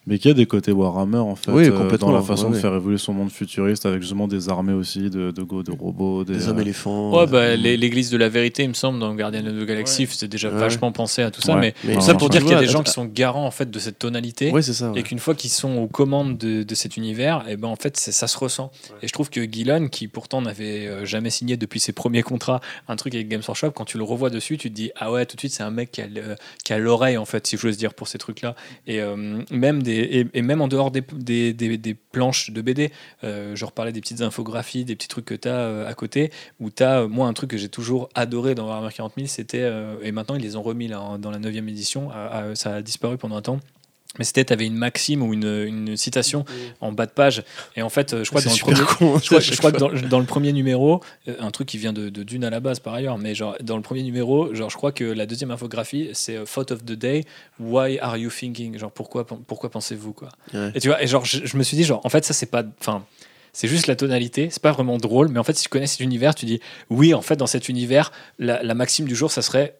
Mais 0.06 0.18
qui 0.18 0.28
a 0.30 0.32
des 0.34 0.46
côtés 0.46 0.72
Warhammer 0.72 1.18
en 1.18 1.36
fait, 1.36 1.50
Oui, 1.52 1.66
euh, 1.68 1.72
complètement, 1.76 2.08
dans 2.08 2.14
la 2.16 2.22
façon 2.22 2.44
ouais, 2.44 2.50
de 2.52 2.54
ouais. 2.56 2.60
faire 2.60 2.74
évoluer 2.74 2.96
son 2.96 3.12
monde 3.12 3.30
futuriste 3.30 3.84
avec 3.84 4.00
justement 4.00 4.26
des 4.28 4.48
armées 4.48 4.72
aussi, 4.72 5.10
de, 5.10 5.30
de, 5.30 5.42
go- 5.42 5.62
de 5.62 5.70
robots, 5.72 6.24
des, 6.24 6.32
Des 6.32 6.48
hommes 6.48 6.58
euh, 6.58 6.62
éléphants. 6.62 7.10
Ouais, 7.12 7.24
euh, 7.24 7.26
bah, 7.26 7.54
l'é- 7.56 7.76
l'église 7.76 8.08
de 8.10 8.16
la 8.16 8.30
vérité, 8.30 8.62
il 8.62 8.70
me 8.70 8.74
semble, 8.74 8.98
dans 8.98 9.14
Gardien 9.14 9.42
de 9.42 9.50
la 9.50 9.64
Galaxie, 9.66 10.06
c'est 10.10 10.26
déjà 10.26 10.48
Ouais. 10.48 10.58
vachement 10.58 10.90
pensé 10.90 11.22
à 11.22 11.30
tout 11.30 11.42
ça. 11.42 11.54
Ouais. 11.54 11.60
Mais, 11.84 11.94
Mais 11.94 12.00
ça 12.00 12.14
pour 12.14 12.28
je 12.28 12.32
dire 12.32 12.40
qu'il 12.42 12.52
y 12.52 12.54
a 12.54 12.60
des 12.60 12.66
gens 12.66 12.82
qui 12.82 12.90
sont 12.92 13.04
garants 13.04 13.44
en 13.46 13.50
fait 13.50 13.70
de 13.70 13.78
cette 13.78 13.98
tonalité. 13.98 14.50
Ça. 14.62 14.90
ouais. 14.90 15.00
Et 15.00 15.02
qu'une 15.02 15.18
fois 15.18 15.34
qu'ils 15.34 15.50
sont 15.50 15.76
aux 15.76 15.86
commandes 15.86 16.38
de, 16.38 16.62
de 16.62 16.74
cet 16.74 16.96
univers, 16.96 17.44
et 17.46 17.56
ben 17.58 17.68
en 17.68 17.76
fait 17.76 17.96
ça 17.98 18.26
se 18.26 18.38
ressent. 18.38 18.70
Et 19.02 19.06
je 19.08 19.12
trouve 19.12 19.28
que 19.28 19.42
Gillan, 19.42 19.88
qui 19.88 20.08
pourtant 20.08 20.40
n'avait 20.40 20.86
euh, 20.86 21.04
jamais 21.04 21.28
signé 21.30 21.58
depuis 21.58 21.78
ses 21.78 21.92
premiers 21.92 22.22
contrats 22.22 22.60
un 22.88 22.96
truc 22.96 23.14
avec 23.14 23.28
Games 23.28 23.42
Workshop, 23.46 23.72
quand 23.72 23.84
tu 23.84 23.98
le 23.98 24.04
revois 24.04 24.30
dessus, 24.30 24.56
tu 24.56 24.70
te 24.70 24.74
dis 24.74 24.90
ah 24.96 25.12
ouais 25.12 25.26
tout 25.26 25.36
de 25.36 25.40
suite 25.40 25.52
c'est 25.52 25.62
un 25.62 25.70
mec 25.70 25.90
qui 26.64 26.72
a 26.72 26.78
l'oreille 26.78 27.18
en 27.18 27.26
fait 27.26 27.46
si 27.46 27.58
j'ose 27.58 27.76
dire 27.76 27.92
pour 27.92 28.08
ces 28.08 28.16
trucs 28.16 28.40
là. 28.40 28.54
Et 28.86 29.00
euh, 29.02 29.42
même 29.50 29.82
des 29.82 29.89
et, 29.90 30.42
même 30.42 30.60
en 30.60 30.68
dehors 30.68 30.90
des, 30.90 31.02
planches 32.12 32.50
de 32.50 32.62
BD, 32.62 32.90
euh, 33.24 33.54
je 33.54 33.64
reparlais 33.64 33.92
des 33.92 34.00
petites 34.00 34.22
infographies, 34.22 34.84
des 34.84 34.96
petits 34.96 35.08
trucs 35.08 35.24
que 35.24 35.34
tu 35.34 35.48
as 35.48 35.86
à 35.86 35.94
côté 35.94 36.30
où 36.60 36.70
tu 36.70 36.82
as 36.82 37.06
moi 37.06 37.28
un 37.28 37.32
truc 37.32 37.50
que 37.50 37.56
j'ai 37.56 37.68
toujours 37.68 38.08
adoré 38.14 38.54
dans 38.54 38.66
Warhammer 38.66 38.92
40 38.92 39.12
000, 39.16 39.26
c'était 39.26 39.60
euh, 39.60 39.96
et 40.02 40.12
maintenant 40.12 40.36
ils 40.36 40.42
les 40.42 40.56
ont 40.56 40.62
remis 40.62 40.88
là, 40.88 41.18
dans 41.18 41.30
la 41.30 41.38
9 41.38 41.54
édition, 41.56 42.10
ça 42.54 42.76
a 42.76 42.82
disparu 42.82 43.18
pendant 43.18 43.36
un 43.36 43.42
temps. 43.42 43.60
Mais 44.18 44.24
c'était, 44.24 44.44
tu 44.44 44.52
avais 44.52 44.66
une 44.66 44.74
maxime 44.74 45.22
ou 45.22 45.32
une, 45.32 45.64
une 45.66 45.96
citation 45.96 46.44
en 46.80 46.90
bas 46.90 47.06
de 47.06 47.12
page. 47.12 47.44
Et 47.76 47.82
en 47.82 47.88
fait, 47.90 48.12
euh, 48.12 48.24
je 48.24 48.30
crois 48.30 48.40
dans 48.40 48.50
le 48.50 48.58
premier, 48.58 48.80
con. 48.80 49.18
je 49.18 49.26
crois, 49.26 49.38
à 49.38 49.40
je 49.40 49.46
chaque 49.46 49.58
crois 49.58 49.70
que 49.70 49.78
dans, 49.78 49.92
dans 50.08 50.18
le 50.18 50.26
premier 50.26 50.52
numéro, 50.52 51.00
euh, 51.28 51.36
un 51.38 51.52
truc 51.52 51.68
qui 51.68 51.78
vient 51.78 51.92
de, 51.92 52.08
de 52.08 52.22
Dune 52.24 52.42
à 52.42 52.50
la 52.50 52.58
base 52.58 52.80
par 52.80 52.92
ailleurs, 52.94 53.18
mais 53.18 53.36
genre 53.36 53.56
dans 53.60 53.76
le 53.76 53.82
premier 53.82 54.02
numéro, 54.02 54.52
genre 54.52 54.68
je 54.68 54.76
crois 54.76 54.90
que 54.90 55.04
la 55.04 55.26
deuxième 55.26 55.52
infographie 55.52 56.10
c'est 56.12 56.36
euh, 56.36 56.44
Thought 56.44 56.72
of 56.72 56.84
the 56.84 56.92
Day, 56.92 57.24
Why 57.60 58.00
are 58.00 58.16
you 58.16 58.30
thinking? 58.30 58.76
Genre 58.78 58.90
pourquoi, 58.90 59.24
pourquoi 59.24 59.70
pensez-vous 59.70 60.12
quoi? 60.12 60.30
Ouais. 60.52 60.72
Et 60.74 60.80
tu 60.80 60.88
vois, 60.88 61.00
et 61.00 61.06
genre 61.06 61.24
je, 61.24 61.44
je 61.44 61.56
me 61.56 61.62
suis 61.62 61.76
dit 61.76 61.84
genre 61.84 62.00
en 62.04 62.08
fait 62.08 62.24
ça 62.24 62.34
c'est 62.34 62.50
pas, 62.50 62.64
enfin 62.80 63.04
c'est 63.52 63.68
juste 63.68 63.86
la 63.86 63.96
tonalité, 63.96 64.48
c'est 64.50 64.62
pas 64.62 64.72
vraiment 64.72 64.98
drôle, 64.98 65.28
mais 65.28 65.38
en 65.38 65.44
fait 65.44 65.56
si 65.56 65.62
tu 65.62 65.68
connais 65.68 65.86
cet 65.86 66.00
univers, 66.00 66.34
tu 66.34 66.46
dis 66.46 66.60
oui 66.88 67.14
en 67.14 67.22
fait 67.22 67.36
dans 67.36 67.46
cet 67.46 67.68
univers 67.68 68.10
la, 68.40 68.60
la 68.62 68.74
maxime 68.74 69.06
du 69.06 69.14
jour 69.14 69.30
ça 69.30 69.42
serait 69.42 69.76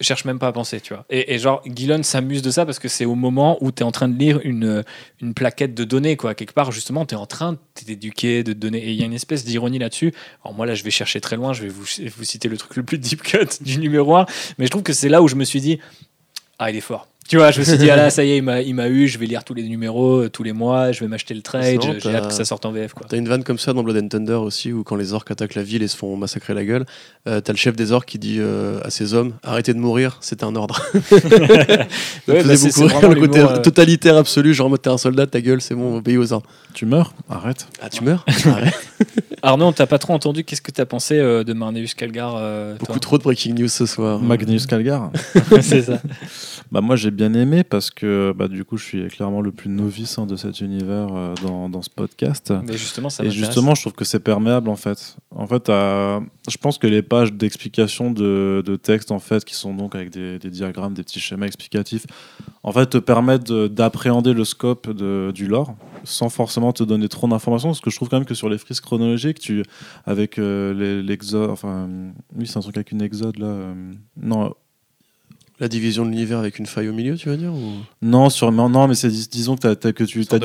cherche 0.00 0.24
même 0.24 0.38
pas 0.38 0.48
à 0.48 0.52
penser, 0.52 0.80
tu 0.80 0.94
vois. 0.94 1.04
Et, 1.10 1.38
genre, 1.38 1.62
Gillon 1.64 2.02
s'amuse 2.02 2.42
de 2.42 2.50
ça 2.50 2.66
parce 2.66 2.78
que 2.78 2.88
c'est 2.88 3.04
au 3.04 3.14
moment 3.14 3.58
où 3.60 3.72
tu 3.72 3.82
es 3.82 3.86
en 3.86 3.92
train 3.92 4.08
de 4.08 4.18
lire 4.18 4.40
une, 4.44 4.84
une 5.20 5.34
plaquette 5.34 5.74
de 5.74 5.84
données, 5.84 6.16
quoi. 6.16 6.34
Quelque 6.34 6.52
part, 6.52 6.72
justement, 6.72 7.06
tu 7.06 7.14
es 7.14 7.18
en 7.18 7.26
train 7.26 7.52
de 7.52 7.58
t'éduquer, 7.74 8.42
de 8.42 8.52
donner. 8.52 8.78
Et 8.78 8.90
il 8.90 8.96
y 8.96 9.02
a 9.02 9.06
une 9.06 9.12
espèce 9.12 9.44
d'ironie 9.44 9.78
là-dessus. 9.78 10.12
Alors, 10.44 10.54
moi, 10.54 10.66
là, 10.66 10.74
je 10.74 10.84
vais 10.84 10.90
chercher 10.90 11.20
très 11.20 11.36
loin, 11.36 11.52
je 11.52 11.62
vais 11.62 11.68
vous, 11.68 11.84
vous 12.16 12.24
citer 12.24 12.48
le 12.48 12.56
truc 12.56 12.76
le 12.76 12.82
plus 12.82 12.98
deep 12.98 13.22
cut 13.22 13.46
du 13.60 13.78
numéro 13.78 14.16
1. 14.16 14.26
Mais 14.58 14.66
je 14.66 14.70
trouve 14.70 14.82
que 14.82 14.92
c'est 14.92 15.08
là 15.08 15.22
où 15.22 15.28
je 15.28 15.36
me 15.36 15.44
suis 15.44 15.60
dit, 15.60 15.78
ah, 16.58 16.70
il 16.70 16.76
est 16.76 16.82
fort. 16.82 17.08
Tu 17.30 17.36
vois, 17.36 17.52
je 17.52 17.60
me 17.60 17.64
suis 17.64 17.78
dit, 17.78 17.88
ah 17.88 17.94
là, 17.94 18.10
ça 18.16 18.24
y 18.24 18.32
est, 18.32 18.38
il 18.38 18.42
m'a- 18.42 18.60
il 18.60 18.74
m'a 18.74 18.88
eu, 18.88 19.06
je 19.06 19.16
vais 19.16 19.26
lire 19.26 19.44
tous 19.44 19.54
les 19.54 19.62
numéros, 19.62 20.22
euh, 20.24 20.28
tous 20.28 20.42
les 20.42 20.52
mois, 20.52 20.90
je 20.90 20.98
vais 20.98 21.06
m'acheter 21.06 21.32
le 21.32 21.42
trade, 21.42 21.80
j'ai 21.80 22.12
hâte 22.12 22.22
t'as- 22.22 22.26
que 22.26 22.34
ça 22.34 22.44
sorte 22.44 22.66
en 22.66 22.72
VF, 22.72 22.92
quoi. 22.92 23.06
T'as 23.08 23.16
une 23.18 23.28
vanne 23.28 23.44
comme 23.44 23.56
ça 23.58 23.72
dans 23.72 23.84
Blood 23.84 24.02
and 24.02 24.08
Thunder 24.08 24.32
aussi, 24.34 24.72
où 24.72 24.82
quand 24.82 24.96
les 24.96 25.12
orques 25.12 25.30
attaquent 25.30 25.54
la 25.54 25.62
ville 25.62 25.84
et 25.84 25.86
se 25.86 25.96
font 25.96 26.16
massacrer 26.16 26.54
la 26.54 26.64
gueule, 26.64 26.84
euh, 27.28 27.40
t'as 27.40 27.52
le 27.52 27.56
chef 27.56 27.76
des 27.76 27.92
orques 27.92 28.08
qui 28.08 28.18
dit 28.18 28.38
euh, 28.40 28.80
à 28.82 28.90
ses 28.90 29.14
hommes 29.14 29.34
Arrêtez 29.44 29.74
de 29.74 29.78
mourir, 29.78 30.18
c'est 30.20 30.42
un 30.42 30.56
ordre. 30.56 30.82
Ça 31.08 31.16
Ouais, 31.28 31.86
bah, 32.42 32.56
c'est- 32.56 32.66
beaucoup 32.66 32.72
c'est 32.72 32.86
rire, 32.86 32.98
vraiment 32.98 33.14
le 33.14 33.20
côté 33.20 33.38
l'humour, 33.38 33.52
euh, 33.52 33.58
totalitaire 33.58 34.16
absolu, 34.16 34.52
genre 34.52 34.66
en 34.66 34.70
mode 34.70 34.82
t'es 34.82 34.90
un 34.90 34.98
soldat, 34.98 35.28
ta 35.28 35.40
gueule, 35.40 35.60
c'est 35.60 35.76
bon, 35.76 35.94
on 35.94 35.96
obéit 35.98 36.18
aux 36.18 36.32
ordres. 36.32 36.48
Tu 36.74 36.84
meurs? 36.84 37.14
Arrête. 37.28 37.68
Ah, 37.80 37.88
tu 37.88 38.02
meurs? 38.02 38.24
Arrête. 38.46 38.74
Arnaud, 39.42 39.66
on 39.66 39.72
t'a 39.72 39.86
pas 39.86 39.98
trop 39.98 40.12
entendu, 40.12 40.44
qu'est-ce 40.44 40.62
que 40.62 40.70
t'as 40.70 40.86
pensé 40.86 41.18
euh, 41.18 41.44
de 41.44 41.52
Marneus 41.52 41.94
Calgar 41.96 42.34
euh, 42.36 42.76
Beaucoup 42.76 42.98
trop 42.98 43.18
de 43.18 43.22
breaking 43.22 43.54
news 43.54 43.68
ce 43.68 43.86
soir. 43.86 44.20
Magnus 44.20 44.66
Calgar 44.66 45.10
C'est 45.62 45.82
ça. 45.82 46.00
Bah 46.72 46.80
moi 46.80 46.94
j'ai 46.94 47.10
bien 47.10 47.34
aimé 47.34 47.64
parce 47.64 47.90
que 47.90 48.32
bah, 48.36 48.46
du 48.46 48.64
coup 48.64 48.76
je 48.76 48.84
suis 48.84 49.08
clairement 49.08 49.40
le 49.40 49.50
plus 49.50 49.68
novice 49.68 50.18
hein, 50.18 50.26
de 50.26 50.36
cet 50.36 50.60
univers 50.60 51.08
euh, 51.12 51.34
dans, 51.42 51.68
dans 51.68 51.82
ce 51.82 51.90
podcast. 51.90 52.54
Mais 52.64 52.76
justement, 52.76 53.10
ça 53.10 53.24
Et 53.24 53.30
justement, 53.30 53.74
je 53.74 53.80
trouve 53.80 53.94
que 53.94 54.04
c'est 54.04 54.20
perméable 54.20 54.68
en 54.68 54.76
fait. 54.76 55.16
En 55.34 55.48
fait, 55.48 55.68
euh, 55.68 56.20
je 56.50 56.58
pense 56.58 56.78
que 56.78 56.86
les 56.86 57.02
pages 57.02 57.32
d'explication 57.32 58.10
de, 58.10 58.78
texte 58.82 59.10
en 59.10 59.18
fait, 59.18 59.44
qui 59.44 59.54
sont 59.54 59.74
donc 59.74 59.94
avec 59.94 60.10
des, 60.10 60.38
diagrammes, 60.38 60.94
des 60.94 61.02
petits 61.02 61.20
schémas 61.20 61.46
explicatifs, 61.46 62.06
en 62.62 62.72
fait, 62.72 62.86
te 62.86 62.98
permettent 62.98 63.50
de- 63.50 63.68
d'appréhender 63.68 64.32
le 64.32 64.44
scope 64.44 64.90
du 64.90 65.46
lore 65.46 65.74
sans 66.04 66.28
forcément 66.28 66.72
te 66.72 66.82
donner 66.82 67.08
trop 67.08 67.28
d'informations. 67.28 67.68
Parce 67.68 67.80
que 67.80 67.90
je 67.90 67.96
trouve 67.96 68.08
quand 68.08 68.16
même 68.16 68.26
que 68.26 68.34
sur 68.34 68.48
les 68.48 68.58
frises 68.58 68.80
chronologiques, 68.80 69.38
tu 69.38 69.62
avec 70.06 70.38
euh, 70.38 71.02
l'exode, 71.02 71.50
enfin, 71.50 71.88
oui, 72.36 72.46
c'est 72.46 72.56
un 72.56 72.62
truc 72.62 72.76
avec 72.76 72.92
une 72.92 73.02
exode 73.02 73.38
là. 73.38 73.46
euh, 73.46 73.92
non, 74.16 74.54
La 75.60 75.68
division 75.68 76.04
de 76.06 76.10
l'univers 76.10 76.38
avec 76.38 76.58
une 76.58 76.64
faille 76.66 76.88
au 76.88 76.92
milieu, 76.94 77.16
tu 77.16 77.28
veux 77.28 77.36
dire 77.36 77.52
ou... 77.52 77.72
non, 78.00 78.30
sûrement 78.30 78.68
non, 78.70 78.88
mais 78.88 78.94
c'est 78.94 79.08
dis- 79.10 79.28
disons 79.30 79.56
que, 79.56 79.60
t'as- 79.60 79.76
t'as- 79.76 79.92
que 79.92 80.04
tu 80.04 80.20
as. 80.20 80.38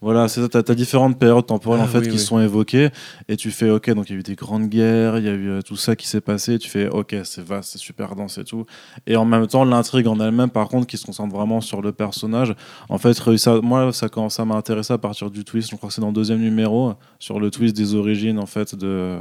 Voilà, 0.00 0.26
c'est 0.28 0.40
ça, 0.40 0.62
as 0.66 0.74
différentes 0.74 1.18
périodes 1.18 1.46
temporelles 1.46 1.80
Ah, 1.82 1.84
en 1.84 1.88
fait 1.88 1.98
oui, 1.98 2.04
qui 2.06 2.12
oui. 2.12 2.18
sont 2.18 2.40
évoquées 2.40 2.88
et 3.28 3.36
tu 3.36 3.50
fais 3.50 3.68
ok, 3.70 3.90
donc 3.94 4.08
il 4.08 4.14
y 4.14 4.16
a 4.16 4.20
eu 4.20 4.22
des 4.22 4.34
grandes 4.36 4.68
guerres, 4.68 5.18
il 5.18 5.24
y 5.24 5.28
a 5.28 5.32
eu 5.34 5.50
euh, 5.50 5.60
tout 5.62 5.76
ça 5.76 5.94
qui 5.96 6.06
s'est 6.08 6.22
passé, 6.22 6.54
et 6.54 6.58
tu 6.58 6.70
fais 6.70 6.88
ok, 6.88 7.14
c'est 7.24 7.44
vaste, 7.44 7.72
c'est 7.72 7.78
super 7.78 8.14
dense 8.16 8.38
et 8.38 8.44
tout. 8.44 8.64
Et 9.06 9.16
en 9.16 9.24
même 9.26 9.46
temps, 9.46 9.64
l'intrigue 9.64 10.06
en 10.06 10.18
elle-même, 10.18 10.48
par 10.50 10.68
contre, 10.68 10.86
qui 10.86 10.96
se 10.96 11.04
concentre 11.04 11.34
vraiment 11.34 11.60
sur 11.60 11.82
le 11.82 11.92
personnage, 11.92 12.54
en 12.88 12.96
fait, 12.96 13.20
à- 13.46 13.60
moi, 13.60 13.92
ça 13.92 14.08
commence 14.08 14.40
à 14.40 14.44
m'intéresser 14.46 14.94
à 14.94 14.98
partir 14.98 15.30
du 15.30 15.44
twist, 15.44 15.70
je 15.70 15.76
crois 15.76 15.88
que 15.90 15.94
c'est 15.94 16.00
dans 16.00 16.06
le 16.08 16.14
deuxième 16.14 16.40
numéro, 16.40 16.94
sur 17.18 17.38
le 17.38 17.50
twist 17.50 17.76
des 17.76 17.94
origines 17.94 18.38
en 18.38 18.46
fait 18.46 18.74
de. 18.74 19.16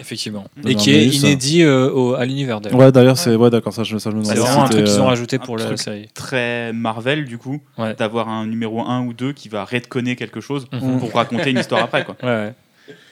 Effectivement. 0.00 0.44
De 0.62 0.70
Et 0.70 0.74
qui 0.76 0.90
est 0.92 1.06
inédit 1.08 1.62
euh, 1.62 1.90
au- 1.90 2.14
à 2.14 2.24
l'univers 2.24 2.60
d'ailleurs. 2.60 2.78
Ouais, 2.80 2.90
d'ailleurs, 2.90 3.18
c'est 3.18 3.36
ouais, 3.36 3.50
d'accord, 3.50 3.72
ça, 3.74 3.84
je, 3.84 3.98
ça, 3.98 4.10
je 4.10 4.16
me 4.16 4.22
un 4.64 4.68
truc 4.68 4.84
qu'ils 4.84 5.00
ont 5.00 5.04
euh, 5.04 5.08
rajouté 5.08 5.38
pour 5.38 5.56
la 5.56 5.76
série. 5.76 6.08
Très 6.14 6.72
Marvel, 6.72 7.24
du 7.24 7.38
coup, 7.38 7.60
Ouais. 7.78 7.94
d'avoir 7.94 8.28
un 8.28 8.46
numéro 8.46 8.80
1 8.80 9.06
ou 9.06 9.12
2 9.12 9.32
qui 9.32 9.48
va 9.48 9.64
redconner 9.64 10.16
quelque 10.16 10.40
chose 10.40 10.66
Mhm. 10.72 10.98
pour 11.00 11.12
raconter 11.14 11.50
une 11.50 11.58
histoire 11.58 11.82
après. 11.82 12.04
Quoi. 12.04 12.16
Ouais, 12.22 12.28
ouais. 12.28 12.54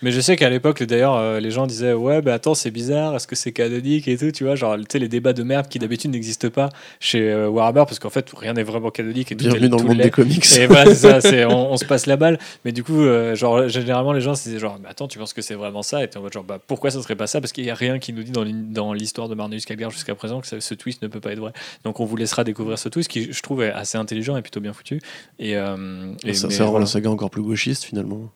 Mais 0.02 0.10
je 0.10 0.20
sais 0.20 0.34
qu'à 0.36 0.48
l'époque, 0.50 0.82
d'ailleurs, 0.82 1.14
euh, 1.16 1.40
les 1.40 1.50
gens 1.50 1.66
disaient 1.66 1.92
Ouais, 1.92 2.22
bah 2.22 2.34
attends, 2.34 2.54
c'est 2.54 2.70
bizarre, 2.70 3.14
est-ce 3.14 3.26
que 3.26 3.36
c'est 3.36 3.52
canonique 3.52 4.08
et 4.08 4.16
tout, 4.16 4.30
tu 4.32 4.44
vois, 4.44 4.54
genre, 4.56 4.76
tu 4.78 4.84
sais, 4.90 4.98
les 4.98 5.08
débats 5.08 5.32
de 5.32 5.42
merde 5.42 5.68
qui 5.68 5.78
d'habitude 5.78 6.10
n'existent 6.10 6.48
pas 6.50 6.70
chez 6.98 7.30
euh, 7.30 7.48
Warhammer, 7.48 7.84
parce 7.86 7.98
qu'en 7.98 8.10
fait, 8.10 8.26
rien 8.36 8.54
n'est 8.54 8.62
vraiment 8.62 8.90
canonique 8.90 9.30
et 9.30 9.36
tout 9.36 9.44
est- 9.44 9.48
Bienvenue 9.48 9.68
dans 9.68 9.76
le 9.78 9.84
monde 9.84 9.98
des 9.98 10.10
comics. 10.10 10.44
Et 10.58 10.66
voilà, 10.66 10.92
c'est 10.94 11.20
ça, 11.20 11.48
on, 11.48 11.72
on 11.72 11.76
se 11.76 11.84
passe 11.84 12.06
la 12.06 12.16
balle. 12.16 12.38
Mais 12.64 12.72
du 12.72 12.82
coup, 12.82 13.00
euh, 13.00 13.34
genre, 13.36 13.68
généralement, 13.68 14.12
les 14.12 14.20
gens, 14.22 14.34
c'est 14.34 14.58
genre, 14.58 14.78
mais 14.82 14.88
attends, 14.88 15.06
tu 15.06 15.18
penses 15.18 15.32
que 15.34 15.42
c'est 15.42 15.54
vraiment 15.54 15.82
ça? 15.82 16.02
Et 16.02 16.08
t'es 16.08 16.16
en 16.18 16.22
mode, 16.22 16.32
genre, 16.32 16.44
bah, 16.44 16.58
pourquoi 16.66 16.90
ça 16.90 17.00
serait 17.02 17.16
pas 17.16 17.26
ça? 17.26 17.40
Parce 17.40 17.52
qu'il 17.52 17.64
y 17.64 17.70
a 17.70 17.74
rien 17.74 17.98
qui 17.98 18.12
nous 18.12 18.22
dit 18.22 18.32
dans 18.32 18.42
l'hi- 18.42 18.54
dans 18.54 18.92
l'histoire 18.92 19.28
de 19.28 19.34
Marneus 19.34 19.60
Calgar 19.66 19.90
jusqu'à 19.90 20.14
présent 20.14 20.40
que 20.40 20.46
ça- 20.46 20.60
ce 20.60 20.74
twist 20.74 21.02
ne 21.02 21.08
peut 21.08 21.20
pas 21.20 21.32
être 21.32 21.38
vrai. 21.40 21.52
Donc, 21.84 22.00
on 22.00 22.04
vous 22.06 22.16
laissera 22.16 22.42
découvrir 22.42 22.78
ce 22.78 22.88
twist 22.88 23.08
qui, 23.08 23.32
je 23.32 23.42
trouve, 23.42 23.62
est 23.62 23.70
assez 23.72 23.98
intelligent 23.98 24.36
et 24.36 24.42
plutôt 24.42 24.60
bien 24.60 24.72
foutu. 24.72 25.00
Et, 25.38 25.56
euh, 25.56 26.12
et- 26.24 26.34
ça, 26.34 26.48
mais 26.48 26.54
ça 26.54 26.64
rend 26.64 26.70
voilà. 26.70 26.84
la 26.84 26.90
saga 26.90 27.10
encore 27.10 27.30
plus 27.30 27.42
gauchiste 27.42 27.84
finalement. 27.84 28.30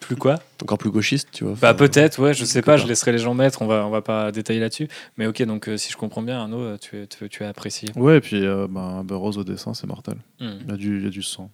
Plus 0.00 0.16
quoi 0.16 0.40
encore 0.62 0.78
plus 0.78 0.90
gauchiste, 0.90 1.28
tu 1.32 1.44
vois. 1.44 1.54
Bah 1.60 1.74
peut-être, 1.74 2.18
ouais, 2.20 2.34
je 2.34 2.44
sais 2.44 2.62
pas, 2.62 2.76
je 2.76 2.86
laisserai 2.86 3.12
les 3.12 3.18
gens 3.18 3.34
mettre, 3.34 3.62
on 3.62 3.66
va, 3.66 3.86
on 3.86 3.90
va 3.90 4.02
pas 4.02 4.32
détailler 4.32 4.60
là-dessus. 4.60 4.88
Mais 5.16 5.26
ok, 5.26 5.42
donc 5.42 5.68
euh, 5.68 5.76
si 5.76 5.90
je 5.90 5.96
comprends 5.96 6.22
bien, 6.22 6.40
Arnaud, 6.40 6.60
euh, 6.60 6.76
tu, 6.78 7.06
tu, 7.08 7.28
tu 7.28 7.44
as 7.44 7.48
apprécié. 7.48 7.90
Ouais, 7.96 8.18
et 8.18 8.20
puis 8.20 8.44
euh, 8.44 8.66
bah, 8.68 9.02
Burroughs 9.04 9.38
au 9.38 9.44
dessin, 9.44 9.74
c'est 9.74 9.86
mortel. 9.86 10.16
Hmm, 10.40 10.58
Il 10.64 10.70
y, 10.70 10.72
a 10.72 10.76
du, 10.76 10.98
il 10.98 11.04
y 11.04 11.06
a 11.06 11.10
du 11.10 11.22
sang. 11.22 11.50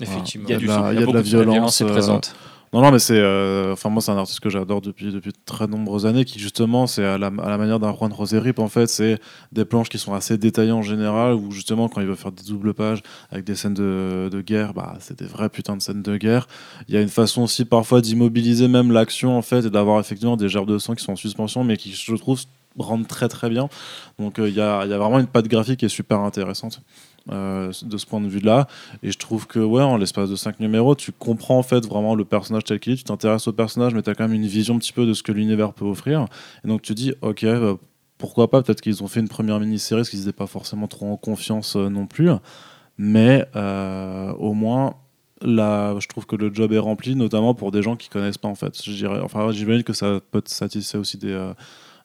Effectivement. 0.00 0.48
Il 0.48 0.52
y 0.52 0.54
a 0.54 0.56
de 0.56 0.62
du 0.62 1.12
la, 1.12 1.22
violence 1.22 1.80
est 1.80 1.84
euh, 1.84 1.88
présente. 1.88 2.34
Non, 2.72 2.82
non, 2.82 2.92
mais 2.92 3.00
c'est. 3.00 3.18
euh, 3.18 3.72
Enfin, 3.72 3.88
moi, 3.88 4.00
c'est 4.00 4.12
un 4.12 4.16
artiste 4.16 4.38
que 4.38 4.48
j'adore 4.48 4.80
depuis, 4.80 5.12
depuis 5.12 5.32
de 5.32 5.36
très 5.44 5.66
nombreuses 5.66 6.06
années, 6.06 6.24
qui 6.24 6.38
justement, 6.38 6.86
c'est 6.86 7.04
à 7.04 7.18
la, 7.18 7.26
à 7.26 7.48
la 7.50 7.58
manière 7.58 7.80
d'un 7.80 7.92
Juan 7.92 8.12
Roserip, 8.12 8.60
en 8.60 8.68
fait, 8.68 8.86
c'est 8.86 9.18
des 9.50 9.64
planches 9.64 9.88
qui 9.88 9.98
sont 9.98 10.14
assez 10.14 10.38
détaillées 10.38 10.70
en 10.70 10.82
général, 10.82 11.34
où 11.34 11.50
justement, 11.50 11.88
quand 11.88 12.00
il 12.00 12.06
veut 12.06 12.14
faire 12.14 12.30
des 12.30 12.44
doubles 12.44 12.72
pages 12.72 13.02
avec 13.32 13.44
des 13.44 13.56
scènes 13.56 13.74
de, 13.74 14.28
de 14.30 14.40
guerre, 14.40 14.72
bah, 14.72 14.94
c'est 15.00 15.18
des 15.18 15.26
vraies 15.26 15.48
putains 15.48 15.76
de 15.76 15.82
scènes 15.82 16.02
de 16.02 16.16
guerre. 16.16 16.46
Il 16.88 16.94
y 16.94 16.96
a 16.96 17.00
une 17.02 17.08
façon 17.08 17.42
aussi 17.42 17.64
parfois 17.64 18.00
d'immobiliser 18.00 18.68
même 18.68 18.92
l'action, 18.92 19.36
en 19.36 19.42
fait, 19.42 19.66
et 19.66 19.70
d'avoir 19.70 19.98
effectivement 19.98 20.36
des 20.36 20.48
gerbes 20.48 20.70
de 20.70 20.78
sang 20.78 20.94
qui 20.94 21.02
sont 21.04 21.12
en 21.12 21.16
suspension, 21.16 21.64
mais 21.64 21.76
qui, 21.76 21.92
je 21.92 22.14
trouve, 22.14 22.40
rendent 22.78 23.08
très 23.08 23.26
très 23.28 23.50
bien. 23.50 23.68
Donc, 24.20 24.38
euh, 24.38 24.48
il 24.48 24.54
y, 24.54 24.60
a, 24.60 24.86
y 24.86 24.92
a 24.92 24.98
vraiment 24.98 25.18
une 25.18 25.26
patte 25.26 25.48
graphique 25.48 25.80
qui 25.80 25.86
est 25.86 25.88
super 25.88 26.20
intéressante. 26.20 26.82
Euh, 27.30 27.72
de 27.82 27.98
ce 27.98 28.06
point 28.06 28.20
de 28.20 28.28
vue-là, 28.28 28.66
et 29.02 29.10
je 29.12 29.18
trouve 29.18 29.46
que 29.46 29.58
ouais, 29.58 29.82
en 29.82 29.96
l'espace 29.96 30.30
de 30.30 30.36
5 30.36 30.60
numéros, 30.60 30.94
tu 30.94 31.12
comprends 31.12 31.58
en 31.58 31.62
fait 31.62 31.86
vraiment 31.86 32.14
le 32.14 32.24
personnage 32.24 32.64
tel 32.64 32.80
qu'il 32.80 32.94
est, 32.94 32.96
tu 32.96 33.04
t'intéresses 33.04 33.46
au 33.46 33.52
personnage, 33.52 33.94
mais 33.94 34.02
tu 34.02 34.10
as 34.10 34.14
quand 34.14 34.24
même 34.24 34.34
une 34.34 34.46
vision 34.46 34.76
un 34.76 34.78
petit 34.78 34.92
peu 34.92 35.06
de 35.06 35.12
ce 35.12 35.22
que 35.22 35.32
l'univers 35.32 35.72
peut 35.72 35.84
offrir. 35.84 36.26
Et 36.64 36.68
donc 36.68 36.82
tu 36.82 36.94
dis, 36.94 37.12
ok, 37.20 37.44
bah, 37.44 37.76
pourquoi 38.18 38.50
pas, 38.50 38.62
peut-être 38.62 38.80
qu'ils 38.80 39.02
ont 39.02 39.08
fait 39.08 39.20
une 39.20 39.28
première 39.28 39.60
mini-série, 39.60 40.00
parce 40.00 40.10
qu'ils 40.10 40.20
n'étaient 40.20 40.32
pas 40.32 40.46
forcément 40.46 40.86
trop 40.86 41.06
en 41.06 41.16
confiance 41.16 41.76
euh, 41.76 41.88
non 41.88 42.06
plus. 42.06 42.30
Mais 42.98 43.46
euh, 43.56 44.32
au 44.32 44.52
moins, 44.52 44.94
là, 45.42 45.98
je 46.00 46.08
trouve 46.08 46.26
que 46.26 46.36
le 46.36 46.52
job 46.52 46.72
est 46.72 46.78
rempli, 46.78 47.16
notamment 47.16 47.54
pour 47.54 47.70
des 47.70 47.82
gens 47.82 47.96
qui 47.96 48.08
connaissent 48.08 48.38
pas 48.38 48.48
en 48.48 48.54
fait. 48.54 48.82
Je 48.82 48.92
dirais, 48.92 49.20
enfin, 49.22 49.50
j'imagine 49.52 49.84
que 49.84 49.92
ça 49.92 50.20
peut 50.30 50.42
satisfaire 50.44 51.00
aussi 51.00 51.16
des, 51.18 51.52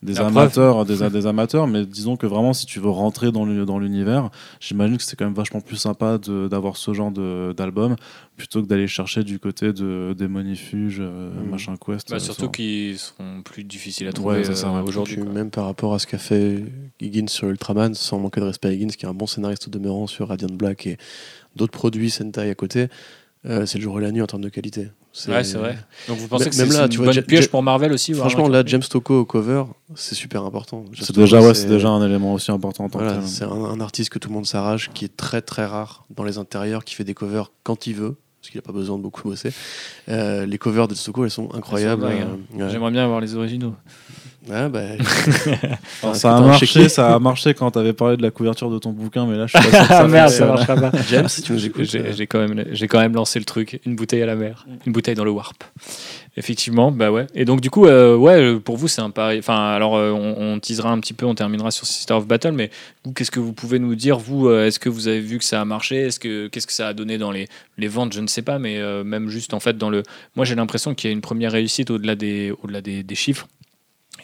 des 0.03 0.13
La 0.13 0.27
amateurs, 0.27 0.85
des, 0.85 1.09
des 1.09 1.25
amateurs, 1.27 1.67
mais 1.67 1.85
disons 1.85 2.15
que 2.17 2.27
vraiment, 2.27 2.53
si 2.53 2.65
tu 2.65 2.79
veux 2.79 2.89
rentrer 2.89 3.31
dans 3.31 3.45
le- 3.45 3.65
dans 3.65 3.79
l'univers, 3.79 4.29
j'imagine 4.59 4.97
que 4.97 5.03
c'est 5.03 5.15
quand 5.15 5.25
même 5.25 5.33
vachement 5.33 5.61
plus 5.61 5.77
sympa 5.77 6.17
de- 6.17 6.47
d'avoir 6.47 6.77
ce 6.77 6.93
genre 6.93 7.11
de- 7.11 7.53
d'album 7.57 7.95
plutôt 8.37 8.61
que 8.61 8.67
d'aller 8.67 8.87
chercher 8.87 9.23
du 9.23 9.39
côté 9.39 9.73
de 9.73 10.13
Démonifuge, 10.17 10.97
euh, 10.99 11.31
Mm. 11.43 11.49
machin 11.49 11.75
quest. 11.83 12.09
Bah, 12.09 12.17
euh, 12.17 12.19
surtout 12.19 12.49
qu'ils 12.49 12.97
seront 12.99 13.41
plus 13.43 13.63
difficiles 13.63 14.07
à 14.07 14.13
trouver 14.13 14.43
euh, 14.47 14.81
aujourd'hui. 14.83 15.21
Même 15.23 15.49
par 15.49 15.65
rapport 15.65 15.93
à 15.93 15.99
ce 15.99 16.07
qu'a 16.07 16.17
fait 16.17 16.63
Higgins 17.01 17.27
sur 17.27 17.47
Ultraman, 17.49 17.93
sans 17.93 18.19
manquer 18.19 18.41
de 18.41 18.45
respect 18.45 18.67
à 18.67 18.71
Higgins, 18.73 18.87
qui 18.89 19.05
est 19.05 19.09
un 19.09 19.13
bon 19.13 19.27
scénariste 19.27 19.69
demeurant 19.69 20.07
sur 20.07 20.27
Radiant 20.27 20.49
Black 20.51 20.85
et 20.87 20.97
d'autres 21.55 21.71
produits 21.71 22.09
Sentai 22.09 22.49
à 22.49 22.55
côté, 22.55 22.89
euh, 23.45 23.65
c'est 23.65 23.77
le 23.77 23.83
jour 23.83 23.99
et 23.99 24.03
la 24.03 24.11
nuit 24.11 24.21
en 24.21 24.27
termes 24.27 24.41
de 24.41 24.49
qualité. 24.49 24.89
Ouais, 25.27 25.43
c'est 25.43 25.57
vrai. 25.57 25.77
Donc 26.07 26.17
vous 26.17 26.27
pensez 26.27 26.49
que 26.49 26.55
c'est 26.55 26.63
même 26.63 26.71
là, 26.73 26.79
c'est 26.79 26.83
une 26.85 26.89
tu 26.89 26.97
vois, 26.97 27.13
bonne 27.13 27.23
piège 27.23 27.47
pour 27.49 27.63
Marvel 27.63 27.93
aussi 27.93 28.13
Franchement, 28.13 28.47
là, 28.49 28.63
James 28.65 28.81
Tocco 28.81 29.19
au 29.21 29.25
cover, 29.25 29.63
c'est 29.95 30.15
super 30.15 30.43
important. 30.43 30.83
James 30.91 30.95
C'est 30.99 31.13
Tocco, 31.13 31.21
déjà, 31.21 31.41
ouais, 31.41 31.53
c'est 31.53 31.67
déjà 31.67 31.89
un 31.89 32.05
élément 32.05 32.33
aussi 32.33 32.51
important 32.51 32.85
en 32.85 32.89
tant 32.89 32.99
Voilà, 32.99 33.17
que 33.17 33.25
c'est 33.25 33.45
un, 33.45 33.51
un 33.51 33.79
artiste 33.79 34.09
que 34.09 34.19
tout 34.19 34.27
le 34.29 34.33
monde 34.35 34.45
s'arrache, 34.45 34.89
qui 34.93 35.05
est 35.05 35.15
très 35.15 35.41
très 35.41 35.65
rare 35.65 36.05
dans 36.09 36.23
les 36.23 36.37
intérieurs, 36.37 36.83
qui 36.83 36.95
fait 36.95 37.03
des 37.05 37.13
covers 37.13 37.51
quand 37.63 37.87
il 37.87 37.95
veut, 37.95 38.15
parce 38.41 38.51
qu'il 38.51 38.57
n'a 38.57 38.63
pas 38.63 38.73
besoin 38.73 38.97
de 38.97 39.03
beaucoup 39.03 39.29
bosser. 39.29 39.51
Euh, 40.09 40.45
les 40.45 40.57
covers 40.57 40.87
de 40.87 40.95
Tocco, 40.95 41.23
elles 41.23 41.31
sont 41.31 41.53
incroyables. 41.53 42.01
dingues, 42.01 42.25
euh, 42.59 42.63
ouais. 42.65 42.69
J'aimerais 42.71 42.91
bien 42.91 43.03
avoir 43.03 43.21
les 43.21 43.35
originaux. 43.35 43.73
Ouais, 44.47 44.69
bah, 44.69 44.81
ça 46.13 46.37
a 46.37 46.41
marché, 46.41 46.87
ça 46.89 47.15
a 47.15 47.19
marché 47.19 47.53
quand 47.55 47.71
t'avais 47.71 47.93
parlé 47.93 48.15
de 48.17 48.21
la 48.21 48.29
couverture 48.29 48.69
de 48.69 48.77
ton 48.77 48.91
bouquin, 48.91 49.25
mais 49.25 49.37
là, 49.37 49.47
je 49.47 49.57
suis 49.57 49.69
pas 49.71 49.77
sûr 49.77 49.81
que 49.81 49.87
ça 49.87 49.99
Ah 50.01 50.07
merde, 50.07 50.29
ça 50.29 50.45
marchera 50.45 50.75
pas. 50.75 50.91
James, 51.09 51.27
si 51.27 51.41
tu 51.41 51.53
nous 51.53 51.65
écoutes. 51.65 51.85
J'ai 51.85 51.99
euh, 51.99 52.11
j'ai 52.15 52.27
quand, 52.27 52.39
même- 52.47 52.65
j'ai 52.71 52.87
quand 52.87 52.99
même 52.99 53.15
lancé 53.15 53.39
le 53.39 53.45
truc, 53.45 53.79
une 53.85 53.95
bouteille 53.95 54.21
à 54.21 54.27
la 54.27 54.35
mer, 54.35 54.65
une 54.85 54.93
bouteille 54.93 55.15
dans 55.15 55.23
le 55.25 55.31
warp. 55.31 55.63
Effectivement, 56.37 56.91
bah 56.91 57.11
ouais. 57.11 57.25
Et 57.33 57.45
donc 57.45 57.61
du 57.61 57.69
coup, 57.69 57.87
euh, 57.87 58.15
ouais, 58.15 58.59
pour 58.59 58.77
vous 58.77 58.87
c'est 58.87 59.01
un 59.01 59.09
pari. 59.09 59.39
Enfin, 59.39 59.69
alors 59.69 59.95
euh, 59.95 60.11
on, 60.11 60.35
on 60.55 60.59
teasera 60.59 60.91
un 60.91 60.99
petit 60.99 61.13
peu, 61.13 61.25
on 61.25 61.33
terminera 61.33 61.71
sur 61.71 61.87
Sister 61.87 62.13
of 62.13 62.27
Battle, 62.27 62.51
mais 62.51 62.69
vous, 63.03 63.13
qu'est-ce 63.13 63.31
que 63.31 63.39
vous 63.39 63.53
pouvez 63.53 63.79
nous 63.79 63.95
dire 63.95 64.19
Vous, 64.19 64.47
euh, 64.49 64.67
est-ce 64.67 64.79
que 64.79 64.89
vous 64.89 65.07
avez 65.07 65.21
vu 65.21 65.37
que 65.39 65.45
ça 65.45 65.61
a 65.61 65.65
marché? 65.65 65.95
Est-ce 65.95 66.19
que 66.19 66.47
qu'est-ce 66.49 66.67
que 66.67 66.73
ça 66.73 66.89
a 66.89 66.93
donné 66.93 67.17
dans 67.17 67.31
les, 67.31 67.47
les 67.77 67.87
ventes? 67.87 68.13
Je 68.13 68.19
ne 68.21 68.27
sais 68.27 68.41
pas, 68.41 68.59
mais 68.59 68.77
euh, 68.79 69.03
même 69.03 69.29
juste 69.29 69.53
en 69.53 69.59
fait 69.59 69.77
dans 69.77 69.89
le. 69.89 70.03
Moi, 70.35 70.45
j'ai 70.45 70.55
l'impression 70.55 70.93
qu'il 70.93 71.09
y 71.09 71.11
a 71.11 71.15
une 71.15 71.21
première 71.21 71.53
réussite 71.53 71.89
au-delà 71.89 72.15
des 72.15 72.53
au-delà 72.63 72.81
des, 72.81 73.01
des 73.01 73.15
chiffres 73.15 73.47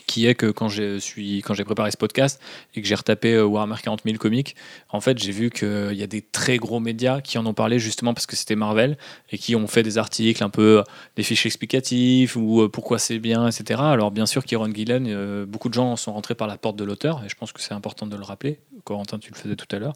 qui 0.07 0.27
est 0.27 0.35
que 0.35 0.47
quand 0.47 0.69
j'ai 0.69 0.99
suis 0.99 1.39
quand 1.39 1.53
j'ai 1.53 1.63
préparé 1.63 1.91
ce 1.91 1.97
podcast 1.97 2.41
et 2.75 2.81
que 2.81 2.87
j'ai 2.87 2.95
retapé 2.95 3.33
euh, 3.33 3.45
Warhammer 3.45 3.75
40 3.81 4.01
000 4.05 4.17
comics, 4.17 4.55
en 4.89 5.01
fait 5.01 5.17
j'ai 5.17 5.31
vu 5.31 5.49
qu'il 5.49 5.93
y 5.93 6.03
a 6.03 6.07
des 6.07 6.21
très 6.21 6.57
gros 6.57 6.79
médias 6.79 7.21
qui 7.21 7.37
en 7.37 7.45
ont 7.45 7.53
parlé 7.53 7.79
justement 7.79 8.13
parce 8.13 8.25
que 8.25 8.35
c'était 8.35 8.55
Marvel 8.55 8.97
et 9.31 9.37
qui 9.37 9.55
ont 9.55 9.67
fait 9.67 9.83
des 9.83 9.97
articles 9.97 10.43
un 10.43 10.49
peu 10.49 10.79
euh, 10.79 10.83
des 11.15 11.23
fiches 11.23 11.45
explicatifs 11.45 12.35
ou 12.35 12.61
euh, 12.61 12.69
pourquoi 12.69 12.99
c'est 12.99 13.19
bien, 13.19 13.47
etc. 13.47 13.81
Alors 13.83 14.11
bien 14.11 14.25
sûr 14.25 14.43
Kieron 14.45 14.71
Gillen, 14.73 15.07
euh, 15.07 15.45
beaucoup 15.45 15.69
de 15.69 15.73
gens 15.73 15.95
sont 15.95 16.13
rentrés 16.13 16.35
par 16.35 16.47
la 16.47 16.57
porte 16.57 16.75
de 16.75 16.83
l'auteur 16.83 17.23
et 17.25 17.29
je 17.29 17.35
pense 17.35 17.51
que 17.51 17.61
c'est 17.61 17.73
important 17.73 18.07
de 18.07 18.15
le 18.15 18.23
rappeler. 18.23 18.59
Corentin, 18.83 19.17
tu 19.19 19.31
le 19.31 19.37
faisais 19.37 19.55
tout 19.55 19.73
à 19.75 19.79
l'heure. 19.79 19.93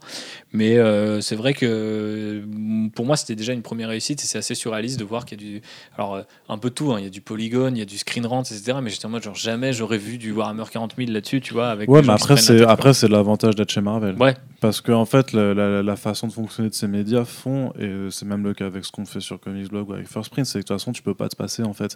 Mais 0.54 0.78
euh, 0.78 1.22
c'est 1.22 1.36
vrai 1.36 1.54
que 1.54 1.66
euh, 1.66 2.90
pour 2.96 3.06
moi 3.06 3.16
c'était 3.18 3.36
déjà 3.36 3.54
une 3.54 3.62
première 3.62 3.90
réussite 3.90 4.22
et 4.24 4.26
c'est 4.28 4.38
assez 4.38 4.56
surréaliste 4.56 5.00
de 5.00 5.04
voir 5.04 5.26
qu'il 5.26 5.42
y 5.42 5.48
a 5.48 5.50
du 5.60 5.62
alors 5.98 6.16
euh, 6.16 6.22
un 6.50 6.58
peu 6.58 6.70
tout, 6.70 6.92
hein. 6.94 7.00
il 7.00 7.04
y 7.04 7.08
a 7.08 7.10
du 7.12 7.22
polygone, 7.22 7.76
il 7.76 7.80
y 7.80 7.84
a 7.84 7.86
du 7.86 7.98
screen 7.98 8.26
rant, 8.26 8.42
etc. 8.42 8.78
Mais 8.82 8.90
j'étais 8.90 9.06
en 9.06 9.10
mode 9.10 9.24
genre 9.24 9.36
jamais 9.36 9.74
j'aurais 9.74 9.98
vu 9.98 10.18
du 10.18 10.32
Warhammer 10.32 10.64
40 10.72 10.96
000 10.98 11.12
là-dessus, 11.12 11.42
tu 11.42 11.54
vois, 11.54 11.70
avec 11.70 11.90
Ouais, 11.90 12.02
mais 12.02 12.14
après, 12.14 12.38
c'est 12.38 12.64
après 12.64 12.94
c'est 12.94 13.08
l'avantage 13.08 13.56
d'être 13.56 13.72
chez 13.72 13.82
Marvel. 13.82 14.16
Ouais, 14.20 14.36
Parce 14.62 14.82
que 14.82 14.92
en 14.92 15.06
fait, 15.06 15.34
la, 15.34 15.54
la- 15.54 15.84
la 15.84 15.96
façon 15.96 16.28
de 16.28 16.34
fonctionner 16.34 16.70
de 16.70 16.74
ces 16.74 16.88
médias 16.88 17.26
font, 17.26 17.72
et 17.80 18.08
c'est 18.12 18.26
même 18.26 18.44
le 18.44 18.54
cas 18.54 18.66
avec 18.66 18.86
ce 18.86 18.92
qu'on 18.92 19.06
fait 19.06 19.20
sur 19.20 19.40
Comics 19.40 19.70
Blog 19.70 19.90
ou 19.90 19.94
avec 19.94 20.08
First 20.08 20.30
Print, 20.32 20.46
c'est 20.46 20.54
que 20.60 20.64
de 20.64 20.68
toute 20.68 20.76
façon, 20.78 20.92
tu 20.92 21.02
peux 21.02 21.14
pas 21.16 21.30
te 21.30 21.36
passer 21.36 21.64
en 21.64 21.74
fait 21.74 21.96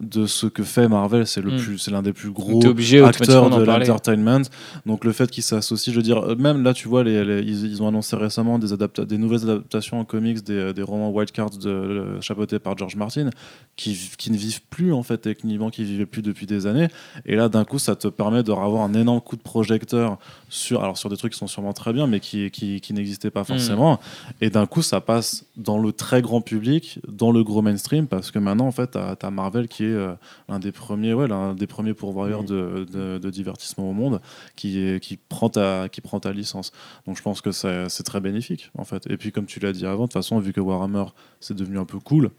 de 0.00 0.26
ce 0.26 0.46
que 0.46 0.62
fait 0.62 0.88
Marvel. 0.88 1.26
C'est 1.26 1.40
le 1.40 1.52
Mm. 1.52 1.56
plus, 1.56 1.78
c'est 1.78 1.90
l'un 1.90 2.02
des 2.02 2.12
plus 2.12 2.30
gros 2.30 2.64
obligé 2.66 3.02
acteurs 3.02 3.48
de 3.50 3.64
l'entertainment. 3.64 4.42
Donc 4.84 5.04
le 5.04 5.12
fait 5.12 5.30
qu'ils 5.30 5.42
s'associent, 5.42 5.92
je 5.92 5.98
veux 5.98 6.02
dire, 6.02 6.18
euh, 6.18 6.34
même 6.36 6.62
là, 6.62 6.74
tu 6.74 6.86
vois, 6.88 7.02
les, 7.04 7.24
les- 7.24 7.40
ils, 7.42 7.64
ils 7.66 7.82
ont 7.82 7.88
annoncé 7.88 8.14
récemment 8.16 8.58
des, 8.58 8.68
des 9.06 9.18
nouvelles 9.18 9.44
adaptations 9.44 9.98
en 10.00 10.04
comics 10.04 10.42
des, 10.44 10.72
des 10.74 10.82
romans 10.82 11.10
Wildcards 11.10 11.56
de, 11.58 11.70
euh, 11.70 12.20
chapeautés 12.20 12.58
par 12.58 12.76
George 12.76 12.96
Martin, 12.96 13.30
qui, 13.76 13.96
qui 14.18 14.30
ne 14.30 14.36
vivent 14.36 14.60
plus 14.68 14.92
en 14.92 15.02
fait 15.02 15.18
techniquement, 15.18 15.70
qui 15.70 15.84
vivaient 15.84 16.04
plus 16.06 16.22
depuis 16.22 16.46
des 16.46 16.66
années. 16.66 16.88
Et 17.24 17.36
là, 17.36 17.48
d'un 17.48 17.64
coup, 17.64 17.78
ça 17.78 17.96
te 17.96 18.08
permet 18.08 18.42
de 18.42 18.52
avoir 18.52 18.82
un 18.82 18.94
énorme 18.94 19.20
coup 19.20 19.36
de 19.36 19.42
projecteur 19.42 20.18
sur, 20.48 20.82
alors 20.82 20.96
sur 20.98 21.08
des 21.10 21.16
trucs 21.16 21.32
qui 21.32 21.38
sont 21.38 21.46
sûrement 21.46 21.72
très 21.72 21.92
bien, 21.92 22.06
mais 22.06 22.20
qui, 22.20 22.50
qui, 22.50 22.80
qui 22.80 22.92
n'existaient 22.92 23.30
pas 23.30 23.44
forcément. 23.44 23.98
Et 24.40 24.50
d'un 24.50 24.66
coup, 24.66 24.82
ça 24.82 25.00
passe 25.00 25.44
dans 25.56 25.78
le 25.78 25.92
très 25.92 26.22
grand 26.22 26.40
public, 26.40 26.98
dans 27.08 27.32
le 27.32 27.42
gros 27.44 27.62
mainstream, 27.62 28.06
parce 28.06 28.30
que 28.30 28.38
maintenant, 28.38 28.66
en 28.66 28.72
fait, 28.72 28.90
tu 28.92 28.98
as, 28.98 29.30
Marvel 29.30 29.68
qui 29.68 29.84
est 29.86 29.92
euh, 29.94 30.14
l'un 30.48 30.58
des 30.58 30.72
premiers, 30.72 31.14
ouais, 31.14 31.26
l'un 31.28 31.54
des 31.54 31.66
premiers 31.66 31.94
pourvoyeurs 31.94 32.42
Mhm. 32.42 32.46
de, 32.48 32.86
de- 32.92 33.18
de 33.18 33.30
divertissement 33.30 33.88
au 33.88 33.92
monde, 33.92 34.20
qui, 34.56 34.78
est, 34.80 35.00
qui, 35.02 35.16
prend 35.16 35.48
ta, 35.48 35.88
qui 35.88 36.00
prend 36.00 36.20
ta 36.20 36.32
licence. 36.32 36.72
Donc 37.06 37.16
je 37.16 37.22
pense 37.22 37.40
que 37.40 37.52
c'est 37.52 37.88
c'est 37.88 38.02
très 38.02 38.20
bénéfique, 38.20 38.70
en 38.76 38.84
fait. 38.84 39.06
Et 39.10 39.16
puis, 39.16 39.32
comme 39.32 39.46
tu 39.46 39.60
l'as 39.60 39.72
dit 39.72 39.86
avant, 39.86 40.02
de 40.04 40.08
toute 40.08 40.12
façon, 40.14 40.38
vu 40.38 40.52
que 40.52 40.60
Warhammer, 40.60 41.06
c'est 41.40 41.54
devenu 41.56 41.78
un 41.78 41.84
peu 41.84 41.98
cool, 41.98 42.30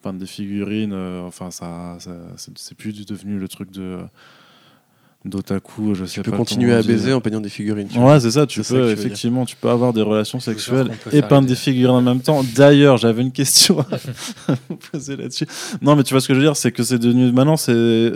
enfin, 0.00 0.12
des 0.12 0.26
figurines, 0.26 0.92
euh, 0.92 1.22
enfin, 1.26 1.50
ça, 1.50 1.96
ça- 2.00 2.10
c'est 2.36 2.56
c'est 2.58 2.74
plus 2.76 3.06
devenu 3.06 3.38
le 3.38 3.48
truc 3.48 3.70
de 3.70 3.98
d'otaku, 5.28 5.94
je 5.94 6.04
sais 6.04 6.14
Tu 6.14 6.22
peux 6.22 6.30
pas 6.30 6.36
continuer 6.36 6.72
à 6.74 6.80
on 6.80 6.84
baiser 6.84 7.12
en 7.12 7.20
peignant 7.20 7.40
des 7.40 7.48
figurines. 7.48 7.88
tu. 7.88 7.98
Ouais, 7.98 8.20
c'est 8.20 8.30
ça, 8.30 8.46
tu 8.46 8.62
ça 8.62 8.74
peux 8.74 8.80
tu 8.80 8.86
dire. 8.86 8.92
effectivement, 8.98 9.44
tu 9.44 9.56
peux 9.56 9.68
avoir 9.68 9.92
des 9.92 10.02
relations 10.02 10.40
sexuelles 10.40 10.88
et 11.12 11.22
peindre 11.22 11.48
des 11.48 11.54
figurines 11.54 11.96
en 11.96 12.02
même 12.02 12.20
temps. 12.20 12.44
D'ailleurs, 12.54 12.96
j'avais 12.96 13.22
une 13.22 13.32
question 13.32 13.80
à 13.80 14.52
vous 14.68 14.76
poser 14.92 15.16
là-dessus. 15.16 15.46
Non, 15.82 15.96
mais 15.96 16.02
tu 16.02 16.14
vois 16.14 16.20
ce 16.20 16.28
que 16.28 16.34
je 16.34 16.38
veux 16.40 16.44
dire, 16.46 16.56
c'est 16.56 16.72
que 16.72 16.82
c'est 16.82 16.98
devenu 16.98 17.32
maintenant, 17.32 17.56
c'est 17.56 18.12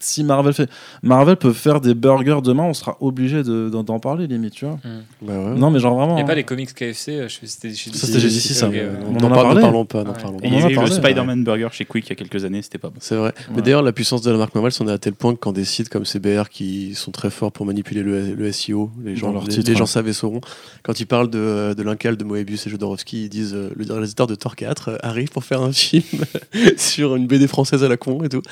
si 0.00 0.24
Marvel 0.24 0.52
fait, 0.54 0.70
Marvel 1.02 1.36
peut 1.36 1.52
faire 1.52 1.80
des 1.80 1.94
burgers 1.94 2.40
demain, 2.42 2.64
on 2.64 2.74
sera 2.74 2.96
obligé 3.00 3.42
de- 3.42 3.68
d'en 3.70 3.82
d'en 3.82 3.98
parler 3.98 4.26
limite, 4.26 4.54
tu 4.54 4.64
vois. 4.66 4.78
Bah 5.20 5.32
ouais. 5.38 5.54
Non, 5.58 5.70
mais 5.70 5.78
genre 5.80 5.92
Il 5.94 5.98
vraiment. 5.98 6.14
n'y 6.16 6.22
a 6.22 6.24
pas 6.24 6.32
hein. 6.32 6.36
les 6.36 6.44
comics 6.44 6.72
KFC, 6.74 7.12
euh, 7.12 7.28
je 7.28 7.38
c'était 7.44 7.74
chez 7.74 7.92
Ça, 7.92 8.06
c'était 8.06 8.20
chez 8.20 8.28
DC, 8.28 8.52
ça. 8.54 8.66
Euh, 8.66 8.70
ouais. 8.70 8.88
On 9.08 9.12
n'en 9.12 9.26
en 9.26 9.34
parle- 9.34 9.60
parlons 9.60 9.84
pas, 9.84 10.04
n'en 10.04 10.12
Ouais. 10.12 10.16
parlons 10.20 10.38
Et 10.38 10.42
pas. 10.42 10.46
il 10.48 10.54
y 10.54 10.62
en 10.62 10.66
a 10.66 10.70
eu 10.70 10.76
le 10.80 10.86
Spider-Man 10.86 11.44
Burger 11.44 11.68
chez 11.72 11.84
Quick 11.84 12.06
il 12.06 12.10
y 12.10 12.12
a 12.12 12.16
quelques 12.16 12.44
années, 12.44 12.62
c'était 12.62 12.78
pas 12.78 12.88
bon. 12.88 12.96
C'est 13.00 13.16
vrai. 13.16 13.32
Mais 13.54 13.62
d'ailleurs, 13.62 13.82
la 13.82 13.92
puissance 13.92 14.22
de 14.22 14.30
la 14.30 14.38
marque 14.38 14.54
Marvel, 14.54 14.72
c'en 14.72 14.86
est 14.88 14.92
à 14.92 14.98
tel 14.98 15.14
point 15.14 15.34
que 15.34 15.38
quand 15.40 15.52
des 15.52 15.64
sites 15.64 15.88
comme 15.88 16.04
CBR 16.04 16.48
qui 16.52 16.94
sont 16.94 17.12
très 17.12 17.30
forts 17.30 17.50
pour 17.50 17.64
manipuler 17.64 18.02
le, 18.02 18.34
le 18.34 18.52
SEO, 18.52 18.90
les 19.02 19.16
gens, 19.16 19.32
leurs 19.32 19.46
les, 19.46 19.56
les 19.56 19.74
gens 19.74 19.86
savent 19.86 20.08
et 20.08 20.12
sauront, 20.12 20.42
quand 20.82 21.00
ils 21.00 21.06
parlent 21.06 21.30
de, 21.30 21.74
de 21.74 21.82
l'incal 21.82 22.18
de 22.18 22.24
Moebius 22.24 22.66
et 22.66 22.70
Jodorowsky, 22.70 23.24
ils 23.24 23.28
disent 23.30 23.54
euh, 23.54 23.70
le 23.74 23.90
réalisateur 23.90 24.26
de 24.26 24.34
Thor 24.34 24.54
4 24.54 24.88
euh, 24.88 24.96
arrive 25.02 25.30
pour 25.30 25.44
faire 25.44 25.62
un 25.62 25.72
film 25.72 26.04
sur 26.76 27.16
une 27.16 27.26
BD 27.26 27.48
française 27.48 27.82
à 27.82 27.88
la 27.88 27.96
con 27.96 28.22
et 28.22 28.28
tout. 28.28 28.42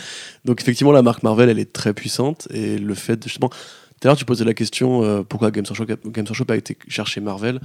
Donc 0.46 0.62
effectivement, 0.62 0.92
la 0.92 1.02
marque 1.02 1.22
Marvel, 1.22 1.50
elle 1.50 1.58
est 1.58 1.72
très 1.72 1.92
puissante 1.92 2.48
et 2.50 2.78
le 2.78 2.94
fait 2.94 3.16
de, 3.16 3.24
justement. 3.24 3.50
Tout 3.50 4.08
à 4.08 4.12
l'heure, 4.12 4.16
tu 4.16 4.24
posais 4.24 4.46
la 4.46 4.54
question 4.54 5.04
euh, 5.04 5.22
pourquoi 5.22 5.50
Games 5.50 5.66
Workshop, 5.68 5.96
Games 6.06 6.24
Workshop 6.24 6.46
a 6.48 6.56
été 6.56 6.78
chercher 6.88 7.20
Marvel. 7.20 7.60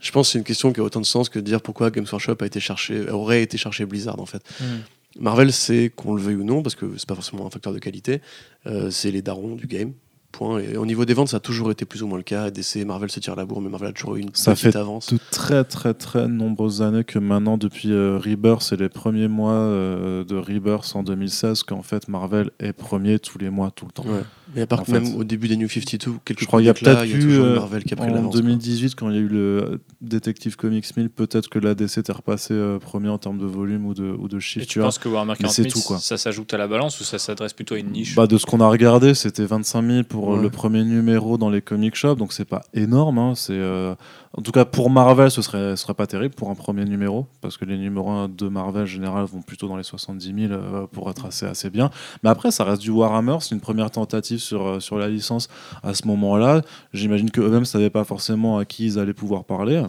Je 0.00 0.10
pense 0.10 0.26
que 0.26 0.32
c'est 0.32 0.38
une 0.38 0.44
question 0.44 0.72
qui 0.72 0.80
a 0.80 0.82
autant 0.82 1.00
de 1.00 1.06
sens 1.06 1.28
que 1.28 1.38
de 1.38 1.44
dire 1.44 1.62
pourquoi 1.62 1.92
Games 1.92 2.06
Workshop 2.10 2.38
a 2.40 2.46
été 2.46 2.58
cherché, 2.58 3.08
aurait 3.08 3.42
été 3.42 3.56
cherché 3.56 3.86
Blizzard 3.86 4.20
en 4.20 4.26
fait. 4.26 4.42
Hmm. 4.60 4.78
Marvel, 5.18 5.52
c'est 5.52 5.90
qu'on 5.94 6.14
le 6.14 6.22
veuille 6.22 6.36
ou 6.36 6.44
non, 6.44 6.62
parce 6.62 6.74
que 6.74 6.96
c'est 6.96 7.08
pas 7.08 7.14
forcément 7.14 7.46
un 7.46 7.50
facteur 7.50 7.72
de 7.72 7.78
qualité, 7.78 8.20
euh, 8.66 8.90
c'est 8.90 9.10
les 9.10 9.22
darons 9.22 9.54
du 9.54 9.66
game. 9.66 9.92
Point. 10.36 10.58
Et 10.60 10.76
au 10.76 10.86
niveau 10.86 11.04
des 11.04 11.14
ventes, 11.14 11.28
ça 11.28 11.38
a 11.38 11.40
toujours 11.40 11.70
été 11.70 11.84
plus 11.84 12.02
ou 12.02 12.06
moins 12.06 12.18
le 12.18 12.24
cas. 12.24 12.50
DC 12.50 12.76
et 12.76 12.84
Marvel 12.84 13.10
se 13.10 13.20
tirent 13.20 13.36
la 13.36 13.44
bourre, 13.44 13.60
mais 13.60 13.68
Marvel 13.70 13.88
a 13.88 13.92
toujours 13.92 14.16
eu 14.16 14.20
une 14.20 14.30
Ça 14.34 14.52
petite 14.52 14.72
fait 14.72 14.76
avance. 14.78 15.12
de 15.12 15.18
très 15.30 15.64
très 15.64 15.94
très 15.94 16.28
nombreuses 16.28 16.82
années 16.82 17.04
que 17.04 17.18
maintenant, 17.18 17.58
depuis 17.58 17.90
euh, 17.92 18.18
Rebirth, 18.18 18.72
et 18.72 18.76
les 18.76 18.88
premiers 18.88 19.28
mois 19.28 19.52
euh, 19.52 20.24
de 20.24 20.36
Rebirth 20.36 20.92
en 20.94 21.02
2016, 21.02 21.62
qu'en 21.62 21.82
fait 21.82 22.08
Marvel 22.08 22.50
est 22.60 22.72
premier 22.72 23.18
tous 23.18 23.38
les 23.38 23.50
mois, 23.50 23.70
tout 23.74 23.86
le 23.86 23.92
temps. 23.92 24.04
Ouais. 24.04 24.22
Mais 24.54 24.62
à 24.62 24.66
part 24.68 24.80
En 24.80 24.84
que 24.84 24.92
fait. 24.92 25.00
même 25.00 25.16
au 25.16 25.24
début 25.24 25.48
des 25.48 25.56
New 25.56 25.68
52, 25.68 26.12
quelques 26.24 26.40
Je 26.40 26.46
crois 26.46 26.60
qu'il 26.60 26.66
y 26.66 26.70
a 26.70 26.72
là, 26.72 26.78
peut-être 26.78 27.04
il 27.04 27.10
y 27.10 27.14
a 27.14 27.18
eu 27.18 27.38
euh, 27.40 27.56
Marvel 27.56 27.82
qui 27.82 27.94
a 27.94 27.96
pris 27.96 28.08
en 28.08 28.14
l'avance. 28.14 28.30
quoi. 28.32 28.40
2018 28.42 28.94
quand 28.94 29.10
il 29.10 29.16
y 29.16 29.18
a 29.18 29.20
eu 29.22 29.26
le 29.28 29.80
Detective 30.00 30.56
Comics 30.56 30.96
1000, 30.96 31.10
peut-être 31.10 31.48
que 31.48 31.58
la 31.58 31.74
DC 31.74 31.98
était 31.98 32.12
repassé 32.12 32.54
euh, 32.54 32.78
premier 32.78 33.08
en 33.08 33.18
termes 33.18 33.38
de 33.38 33.44
volume 33.44 33.86
ou 33.86 33.92
de, 33.94 34.04
ou 34.16 34.28
de 34.28 34.36
Et 34.36 34.40
chiffre. 34.40 34.66
tu 34.66 34.72
tu 34.74 34.78
vois. 34.78 34.86
penses 34.88 34.98
que 34.98 35.08
Warhammer 35.08 35.32
Mais 35.32 35.48
40 35.48 35.52
c'est 35.54 35.62
000, 35.64 35.72
tout, 35.74 35.80
quoi. 35.82 35.98
ça 35.98 36.16
s'ajoute 36.16 36.54
à 36.54 36.58
la 36.58 36.68
balance 36.68 37.00
ou 37.00 37.04
ça 37.04 37.18
s'adresse 37.18 37.54
plutôt 37.54 37.74
à 37.74 37.78
une 37.78 37.90
niche? 37.90 38.14
Bah, 38.14 38.28
de 38.28 38.38
ce 38.38 38.46
qu'on 38.46 38.60
a 38.60 38.68
regardé, 38.68 39.14
c'était 39.14 39.44
25 39.44 39.82
000 39.84 40.02
pour 40.04 40.25
euh, 40.32 40.36
Ouais. 40.36 40.42
le 40.42 40.50
premier 40.50 40.84
numéro 40.84 41.38
dans 41.38 41.50
les 41.50 41.62
comic 41.62 41.94
shops, 41.94 42.16
donc 42.16 42.32
c'est 42.32 42.44
pas 42.44 42.62
énorme. 42.74 43.18
hein, 43.18 43.34
c'est 43.34 43.52
euh, 43.54 43.94
en 44.36 44.42
tout 44.42 44.52
cas 44.52 44.64
pour 44.64 44.90
Marvel, 44.90 45.30
ce 45.30 45.42
serait, 45.42 45.76
ce 45.76 45.82
serait 45.82 45.94
pas 45.94 46.06
terrible 46.06 46.34
pour 46.34 46.50
un 46.50 46.54
premier 46.54 46.84
numéro, 46.84 47.26
parce 47.40 47.56
que 47.56 47.64
les 47.64 47.78
numéros 47.78 48.10
1 48.10 48.28
de 48.28 48.48
Marvel 48.48 48.82
en 48.82 48.86
général 48.86 49.24
vont 49.24 49.42
plutôt 49.42 49.68
dans 49.68 49.76
les 49.76 49.82
70 49.82 50.34
000 50.48 50.52
euh, 50.52 50.86
pour 50.86 51.08
être 51.10 51.26
assez, 51.26 51.46
assez 51.46 51.70
bien. 51.70 51.90
Mais 52.22 52.30
après, 52.30 52.50
ça 52.50 52.64
reste 52.64 52.82
du 52.82 52.90
Warhammer, 52.90 53.38
c'est 53.40 53.54
une 53.54 53.60
première 53.60 53.90
tentative 53.90 54.38
sur, 54.38 54.66
euh, 54.66 54.80
sur 54.80 54.98
la 54.98 55.08
licence 55.08 55.48
à 55.82 55.94
ce 55.94 56.06
moment-là. 56.08 56.62
J'imagine 56.92 57.30
que 57.30 57.40
eux-mêmes 57.40 57.64
savaient 57.64 57.90
pas 57.90 58.04
forcément 58.04 58.58
à 58.58 58.64
qui 58.64 58.86
ils 58.86 58.98
allaient 58.98 59.14
pouvoir 59.14 59.44
parler. 59.44 59.82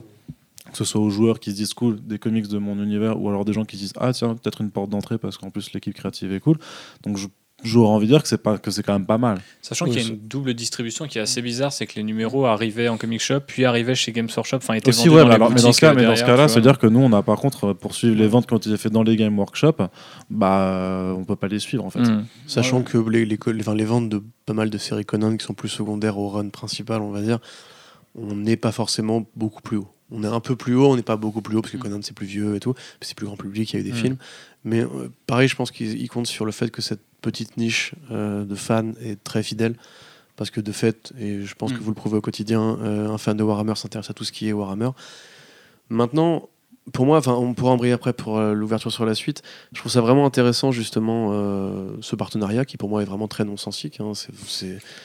Que 0.72 0.78
ce 0.78 0.84
soit 0.84 1.00
aux 1.00 1.10
joueurs 1.10 1.40
qui 1.40 1.52
se 1.52 1.56
disent 1.56 1.74
cool, 1.74 1.98
des 2.06 2.20
comics 2.20 2.50
de 2.50 2.58
mon 2.58 2.84
univers, 2.84 3.22
ou 3.22 3.30
alors 3.30 3.46
des 3.46 3.54
gens 3.54 3.64
qui 3.64 3.78
se 3.78 3.82
disent 3.84 3.94
ah 4.02 4.12
tiens, 4.12 4.36
peut-être 4.36 4.60
une 4.60 4.70
porte 4.70 4.90
d'entrée 4.90 5.18
parce 5.18 5.38
qu'en 5.38 5.50
plus 5.50 5.72
l'équipe 5.72 5.94
créative 5.94 6.34
est 6.34 6.42
cool. 6.42 6.58
Donc 7.04 7.16
je- 7.16 7.28
j'aurais 7.64 7.90
envie 7.90 8.06
de 8.08 8.12
dire 8.14 8.22
que 8.22 8.28
c'est 8.28 8.38
pas 8.42 8.58
que 8.58 8.70
c'est 8.72 8.84
quand 8.84 8.94
même 8.94 9.06
pas 9.06 9.18
mal. 9.18 9.40
Sachant 9.62 9.86
Oui, 9.86 9.92
qu'il 9.92 10.02
y 10.02 10.06
a 10.06 10.10
une 10.10 10.20
double 10.28 10.54
distribution 10.54 11.08
qui 11.08 11.18
est 11.18 11.22
assez 11.22 11.42
bizarre, 11.42 11.74
c'est 11.74 11.88
que 11.88 11.96
les 11.96 12.04
numéros 12.04 12.46
arrivaient 12.46 12.88
en 12.88 12.98
comic 12.98 13.20
shop, 13.20 13.40
puis 13.48 13.66
arrivaient 13.66 13.96
chez 13.96 14.12
Games 14.12 14.30
Workshop, 14.36 14.58
enfin 14.58 14.76
étaient 14.76 14.90
Aussi, 14.90 15.08
vendus 15.08 15.18
ouais, 15.18 15.22
dans 15.22 15.28
mais, 15.28 15.30
les 15.30 15.36
alors- 15.36 15.52
mais 15.52 15.62
dans 15.62 15.74
ce 15.74 15.82
cas, 15.82 15.94
euh, 15.96 16.06
dans 16.06 16.16
ce 16.16 16.22
cas-là, 16.22 16.34
tu 16.34 16.38
vois. 16.38 16.48
c'est-à-dire 16.50 16.78
que 16.78 16.88
nous, 16.88 17.00
on 17.00 17.12
a 17.14 17.24
par 17.24 17.38
contre 17.38 17.74
pour 17.74 17.96
suivre 17.96 18.16
les 18.16 18.28
ventes 18.28 18.48
quand 18.48 18.66
ils 18.66 18.78
fait 18.78 18.90
dans 18.90 19.04
les 19.04 19.16
Game 19.16 19.38
Workshop, 19.40 19.74
bah, 20.30 21.14
on 21.18 21.24
peut 21.26 21.36
pas 21.36 21.48
les 21.48 21.60
suivre 21.60 21.86
en 21.86 21.90
fait. 21.90 22.00
Mm. 22.02 22.26
Sachant 22.46 22.82
que 22.84 22.98
les, 22.98 23.26
les, 23.26 23.38
co- 23.38 23.52
les- 23.52 23.62
enfin, 23.62 23.76
les 23.76 23.86
ventes 23.86 24.10
de 24.10 24.22
pas 24.46 24.54
mal 24.54 24.70
de 24.70 24.78
séries 24.78 25.06
Conan 25.06 25.36
qui 25.38 25.46
sont 25.46 25.54
plus 25.54 25.70
secondaires 25.70 26.18
au 26.18 26.30
run 26.30 26.50
principal, 26.50 27.02
on 27.02 27.12
va 27.12 27.22
dire, 27.22 27.40
on 28.16 28.36
n'est 28.36 28.58
pas 28.58 28.72
forcément 28.72 29.26
beaucoup 29.36 29.62
plus 29.62 29.78
haut. 29.78 29.88
On 30.10 30.24
est 30.24 30.28
un 30.28 30.40
peu 30.40 30.56
plus 30.56 30.74
haut, 30.76 30.92
on 30.92 30.96
n'est 30.96 31.02
pas 31.02 31.18
beaucoup 31.18 31.42
plus 31.42 31.58
haut 31.58 31.62
parce 31.62 31.72
que 31.74 31.78
Mm. 31.78 31.82
Conan 31.82 32.00
c'est 32.02 32.16
plus 32.16 32.28
vieux 32.28 32.56
et 32.56 32.60
tout, 32.60 32.74
c'est 33.02 33.16
plus 33.16 33.26
grand 33.26 33.36
public, 33.36 33.74
il 33.74 33.76
y 33.76 33.78
a 33.78 33.82
eu 33.82 33.84
des 33.84 33.92
Mm. 33.92 34.02
films. 34.02 34.18
Mais 34.64 34.82
euh, 34.82 35.10
pareil, 35.28 35.48
je 35.48 35.56
pense 35.56 35.72
qu'ils 35.72 36.00
ils 36.02 36.08
comptent 36.10 36.28
sur 36.28 36.46
le 36.46 36.52
fait 36.52 36.70
que 36.72 36.82
cette 36.82 37.02
petite 37.22 37.58
niche 37.58 37.94
euh, 38.12 38.46
de 38.46 38.56
fans 38.56 38.92
est 39.02 39.24
très 39.24 39.44
fidèle. 39.44 39.76
Parce 40.36 40.52
que 40.52 40.62
de 40.62 40.72
fait, 40.72 41.14
et 41.20 41.42
je 41.44 41.56
pense 41.56 41.72
Mm. 41.74 41.78
que 41.78 41.82
vous 41.82 41.90
le 41.90 41.96
prouvez 41.96 42.18
au 42.18 42.22
quotidien, 42.22 42.78
euh, 42.84 43.10
un 43.10 43.18
fan 43.18 43.36
de 43.36 43.42
Warhammer 43.44 43.74
s'intéresse 43.76 44.10
à 44.12 44.14
tout 44.14 44.24
ce 44.24 44.32
qui 44.32 44.48
est 44.48 44.54
Warhammer. 44.54 44.92
Maintenant, 45.90 46.50
pour 46.94 47.06
moi, 47.06 47.20
on 47.28 47.54
pourra 47.54 47.72
embrayer 47.72 47.92
après 47.94 48.14
pour 48.14 48.38
euh, 48.38 48.54
l'ouverture 48.54 48.92
sur 48.94 49.06
la 49.06 49.14
suite. 49.16 49.42
Je 49.74 49.80
trouve 49.80 49.92
ça 49.92 50.00
vraiment 50.00 50.26
intéressant 50.26 50.72
justement 50.72 51.32
euh, 51.34 51.90
ce 52.02 52.16
partenariat 52.16 52.64
qui 52.66 52.78
pour 52.78 52.88
moi 52.88 53.02
est 53.02 53.06
vraiment 53.06 53.28
très 53.28 53.44
non-sensique. 53.46 54.00
hein. 54.00 54.14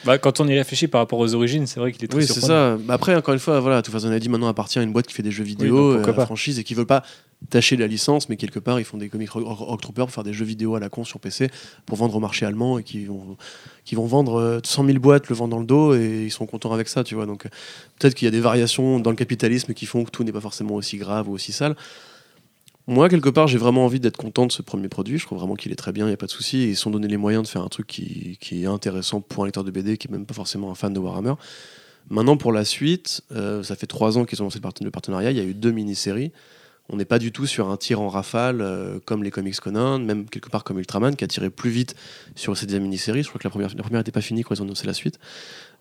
Bah, 0.05 0.17
quand 0.17 0.39
on 0.39 0.47
y 0.47 0.55
réfléchit 0.57 0.87
par 0.87 1.01
rapport 1.01 1.19
aux 1.19 1.33
origines, 1.33 1.65
c'est 1.67 1.79
vrai 1.81 1.91
qu'il 1.91 2.03
est 2.05 2.07
très 2.07 2.19
Oui, 2.19 2.27
c'est 2.27 2.39
ça. 2.39 2.77
Bah, 2.77 2.93
après, 2.93 3.15
encore 3.15 3.33
une 3.33 3.39
fois, 3.39 3.59
voilà, 3.59 3.81
tout 3.81 3.91
façon, 3.91 4.07
on 4.07 4.11
a 4.11 4.19
dit 4.19 4.29
maintenant 4.29 4.47
appartient 4.47 4.79
à 4.79 4.83
une 4.83 4.93
boîte 4.93 5.07
qui 5.07 5.13
fait 5.13 5.23
des 5.23 5.31
jeux 5.31 5.43
vidéo, 5.43 5.97
donc 5.97 6.07
euh, 6.07 6.13
pas. 6.13 6.25
franchise 6.25 6.57
et 6.59 6.63
qui 6.63 6.73
veulent 6.73 6.85
pas 6.85 7.03
tâcher 7.49 7.77
la 7.77 7.87
licence, 7.87 8.29
mais 8.29 8.37
quelque 8.37 8.59
part 8.59 8.79
ils 8.79 8.85
font 8.85 8.97
des 8.97 9.09
comics 9.09 9.29
Rock, 9.29 9.81
Trooper 9.81 10.01
pour 10.01 10.11
faire 10.11 10.23
des 10.23 10.33
jeux 10.33 10.45
vidéo 10.45 10.75
à 10.75 10.79
la 10.79 10.89
con 10.89 11.03
sur 11.03 11.19
PC 11.19 11.49
pour 11.85 11.97
vendre 11.97 12.15
au 12.15 12.19
marché 12.19 12.45
allemand 12.45 12.79
et 12.79 12.83
qui 12.83 13.05
vont 13.05 13.37
qui 13.85 13.95
vont 13.95 14.05
vendre 14.05 14.39
euh, 14.39 14.59
100 14.63 14.85
000 14.85 14.99
boîtes 14.99 15.29
le 15.29 15.35
vent 15.35 15.47
dans 15.47 15.59
le 15.59 15.65
dos 15.65 15.93
et 15.93 16.23
ils 16.25 16.31
sont 16.31 16.45
contents 16.45 16.71
avec 16.71 16.87
ça, 16.87 17.03
tu 17.03 17.15
vois. 17.15 17.25
Donc 17.25 17.45
euh, 17.45 17.49
peut-être 17.99 18.15
qu'il 18.15 18.25
y 18.25 18.27
a 18.27 18.31
des 18.31 18.39
variations 18.39 18.99
dans 18.99 19.09
le 19.09 19.15
capitalisme 19.15 19.73
qui 19.73 19.85
font 19.85 20.03
que 20.03 20.11
tout 20.11 20.23
n'est 20.23 20.31
pas 20.31 20.41
forcément 20.41 20.75
aussi 20.75 20.97
grave 20.97 21.29
ou 21.29 21.33
aussi 21.33 21.51
sale. 21.51 21.75
Moi, 22.85 23.07
quelque 23.07 23.29
part, 23.29 23.47
j'ai 23.47 23.57
vraiment 23.57 23.85
envie 23.85 24.01
d'être 24.01 24.17
content 24.17 24.45
de 24.45 24.51
ce 24.51 24.61
premier 24.61 24.89
produit. 24.89 25.17
Je 25.17 25.25
trouve 25.25 25.37
vraiment 25.37 25.55
qu'il 25.55 25.71
est 25.71 25.75
très 25.75 25.93
bien, 25.93 26.03
il 26.05 26.09
n'y 26.09 26.13
a 26.13 26.17
pas 26.17 26.25
de 26.25 26.31
souci. 26.31 26.67
Ils 26.67 26.75
se 26.75 26.81
sont 26.81 26.91
donné 26.91 27.07
les 27.07 27.15
moyens 27.15 27.43
de 27.43 27.47
faire 27.47 27.61
un 27.61 27.69
truc 27.69 27.87
qui, 27.87 28.37
qui 28.41 28.63
est 28.63 28.67
intéressant 28.67 29.21
pour 29.21 29.43
un 29.43 29.45
lecteur 29.45 29.63
de 29.63 29.71
BD 29.71 29.97
qui 29.97 30.09
n'est 30.09 30.17
même 30.17 30.25
pas 30.25 30.33
forcément 30.33 30.69
un 30.69 30.75
fan 30.75 30.93
de 30.93 30.99
Warhammer. 30.99 31.35
Maintenant, 32.09 32.35
pour 32.35 32.51
la 32.51 32.65
suite, 32.65 33.21
euh, 33.31 33.63
ça 33.63 33.77
fait 33.77 33.87
trois 33.87 34.17
ans 34.17 34.25
qu'ils 34.25 34.41
ont 34.41 34.45
lancé 34.45 34.59
le 34.81 34.91
partenariat. 34.91 35.31
Il 35.31 35.37
y 35.37 35.39
a 35.39 35.45
eu 35.45 35.53
deux 35.53 35.71
mini-séries. 35.71 36.31
On 36.89 36.97
n'est 36.97 37.05
pas 37.05 37.17
du 37.17 37.31
tout 37.31 37.45
sur 37.45 37.69
un 37.69 37.77
tir 37.77 38.01
en 38.01 38.09
rafale 38.09 38.59
euh, 38.61 38.99
comme 39.05 39.23
les 39.23 39.31
comics 39.31 39.57
Conan, 39.59 39.99
même 39.99 40.25
quelque 40.25 40.49
part 40.49 40.63
comme 40.65 40.79
Ultraman, 40.79 41.15
qui 41.15 41.23
a 41.23 41.27
tiré 41.27 41.49
plus 41.49 41.69
vite 41.69 41.95
sur 42.35 42.55
cette 42.57 42.67
deuxième 42.69 42.83
mini-série. 42.83 43.23
Je 43.23 43.29
crois 43.29 43.39
que 43.39 43.45
la 43.47 43.51
première 43.51 43.69
la 43.75 43.83
première 43.83 43.99
n'était 44.01 44.11
pas 44.11 44.21
finie 44.21 44.43
quand 44.43 44.53
ils 44.53 44.61
ont 44.61 44.65
annoncé 44.65 44.85
la 44.85 44.93
suite. 44.93 45.17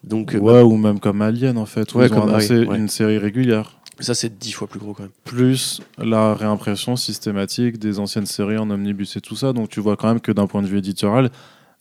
Donc, 0.05 0.35
euh, 0.35 0.39
Ouais, 0.39 0.63
ou 0.63 0.77
même 0.77 1.01
comme 1.01 1.21
Alien 1.21 1.59
en 1.59 1.67
fait, 1.67 1.93
où 1.95 1.99
Ouais, 1.99 2.07
ils 2.07 2.15
ont 2.15 2.21
comme- 2.21 2.35
ouais. 2.35 2.79
une 2.79 2.89
série 2.89 3.19
régulière. 3.19 3.79
ça, 4.01 4.15
c'est 4.15 4.39
dix 4.39 4.53
fois 4.53 4.69
plus 4.69 4.79
gros 4.81 4.95
quand 4.95 5.03
même. 5.03 5.13
plus 5.25 5.81
la 5.99 6.35
réimpression 6.35 6.95
systématique 6.97 7.79
des 7.79 7.99
anciennes 7.99 8.27
séries 8.27 8.59
en 8.59 8.71
omnibus 8.71 9.17
et 9.17 9.21
tout 9.21 9.37
ça. 9.37 9.53
Donc 9.53 9.69
tu 9.71 9.81
vois 9.81 9.97
quand 9.97 10.09
même 10.09 10.21
que 10.21 10.31
d'un 10.33 10.47
point 10.47 10.63
de 10.63 10.67
vue 10.69 10.79
éditorial, 10.79 11.31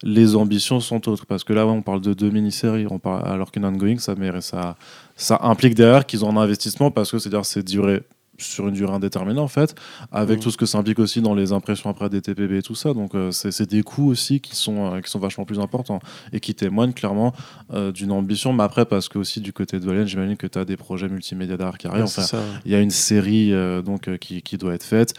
les 0.03 0.35
ambitions 0.35 0.79
sont 0.79 1.07
autres. 1.09 1.27
Parce 1.27 1.43
que 1.43 1.53
là, 1.53 1.67
on 1.67 1.83
parle 1.83 2.01
de 2.01 2.13
deux 2.15 2.31
mini-séries, 2.31 2.87
on 2.89 2.97
parle, 2.97 3.27
alors 3.27 3.51
qu'une 3.51 3.65
ongoing, 3.65 3.97
ça, 3.99 4.15
ça, 4.41 4.75
ça 5.15 5.39
implique 5.43 5.75
derrière 5.75 6.07
qu'ils 6.07 6.25
ont 6.25 6.35
un 6.35 6.41
investissement 6.41 6.89
parce 6.89 7.11
que 7.11 7.19
c'est-à-dire 7.19 7.45
c'est 7.45 7.63
duré 7.63 8.01
sur 8.43 8.67
une 8.67 8.73
durée 8.73 8.93
indéterminée 8.93 9.39
en 9.39 9.47
fait, 9.47 9.75
avec 10.11 10.37
Mhm. 10.37 10.43
tout 10.43 10.51
ce 10.51 10.57
que 10.57 10.65
ça 10.65 10.77
implique 10.77 10.99
aussi 10.99 11.21
dans 11.21 11.33
les 11.35 11.51
impressions 11.51 11.89
après 11.89 12.09
des 12.09 12.21
TPB 12.21 12.57
et 12.57 12.61
tout 12.61 12.75
ça. 12.75 12.93
Donc 12.93 13.15
euh, 13.15 13.31
c'est 13.31 13.69
des 13.69 13.83
coûts 13.83 14.09
aussi 14.09 14.39
qui 14.39 14.55
sont, 14.55 14.93
euh, 14.93 15.01
qui 15.01 15.09
sont 15.09 15.19
vachement 15.19 15.45
plus 15.45 15.59
importants 15.59 15.99
et 16.33 16.39
qui 16.39 16.53
témoignent 16.55 16.93
clairement 16.93 17.33
euh, 17.73 17.91
d'une 17.91 18.11
ambition. 18.11 18.53
Mais 18.53 18.63
après, 18.63 18.85
parce 18.85 19.09
que 19.09 19.17
aussi 19.19 19.41
du 19.41 19.53
côté 19.53 19.79
de 19.79 19.85
Valen, 19.85 20.07
j'imagine 20.07 20.37
que 20.37 20.47
tu 20.47 20.57
as 20.59 20.65
des 20.65 20.77
projets 20.77 21.07
multimédia 21.09 21.57
derrière 21.57 21.77
qui 21.77 21.87
arrivent. 21.87 22.03
Ouais, 22.05 22.09
Enfin, 22.17 22.37
il 22.65 22.71
y 22.71 22.75
a 22.75 22.79
une 22.81 22.89
série 22.91 23.51
donc 23.85 24.17
qui, 24.17 24.41
qui 24.41 24.57
doit 24.57 24.73
être 24.73 24.83
faite. 24.83 25.13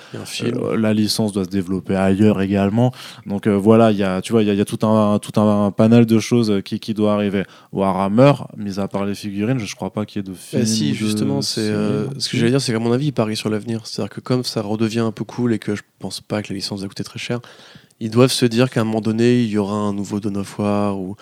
La 0.77 0.93
licence 0.93 1.33
doit 1.33 1.45
se 1.45 1.51
développer 1.51 1.95
ailleurs 1.97 2.41
également. 2.41 2.93
Donc 3.27 3.47
voilà, 3.49 3.91
il 3.93 3.99
y 3.99 4.03
a 4.03 4.21
tu 4.23 4.33
vois 4.33 4.43
il 4.43 4.47
y 4.47 4.51
a, 4.51 4.55
il 4.55 4.59
y 4.59 4.61
a 4.61 4.65
tout 4.65 4.85
un 4.87 5.19
tout 5.19 5.41
un, 5.41 5.71
panel 5.71 6.07
de 6.07 6.19
choses 6.19 6.61
qui, 6.65 6.81
qui 6.81 6.95
doit 6.95 7.15
arriver. 7.15 7.45
Warhammer, 7.73 8.33
mis 8.57 8.79
à 8.79 8.89
part 8.89 9.05
les 9.05 9.15
figurines, 9.15 9.59
je 9.59 9.75
crois 9.75 9.93
pas 9.93 10.05
qu'il 10.07 10.21
y 10.21 10.25
ait 10.25 10.29
de 10.29 10.33
Bah 10.33 10.37
film. 10.39 10.67
si, 10.67 10.91
de 10.91 10.95
justement, 10.95 11.43
c'est 11.43 11.73
ce 12.19 12.29
que 12.29 12.37
j'allais 12.37 12.51
dire, 12.51 12.61
c'est 12.61 12.73
qu'à 12.73 12.79
mon 12.79 12.93
avis, 12.93 13.12
ils 13.13 13.15
parient 13.15 13.37
sur 13.37 13.51
l'avenir. 13.51 13.87
C'est-à-dire 13.87 14.15
que 14.15 14.21
comme 14.21 14.43
ça 14.43 14.63
redevient 14.63 15.01
un 15.01 15.13
peu 15.13 15.25
cool 15.25 15.53
et 15.53 15.59
que 15.59 15.75
je 15.75 15.83
pense 15.99 16.23
pas 16.23 16.43
que 16.43 16.49
la 16.49 16.55
licence 16.55 16.81
va 16.81 16.89
coûter 16.89 17.05
très 17.05 17.19
cher, 17.19 17.41
ils 18.01 18.11
doivent 18.11 18.33
se 18.33 18.47
dire 18.47 18.71
qu'à 18.71 18.81
un 18.81 18.85
moment 18.85 19.03
donné, 19.03 19.43
il 19.43 19.51
y 19.51 19.59
aura 19.59 19.75
un 19.75 19.93
nouveau 19.93 20.19
Dawn 20.19 20.39
of 20.39 20.59
War 20.59 20.99
ou, 20.99 21.17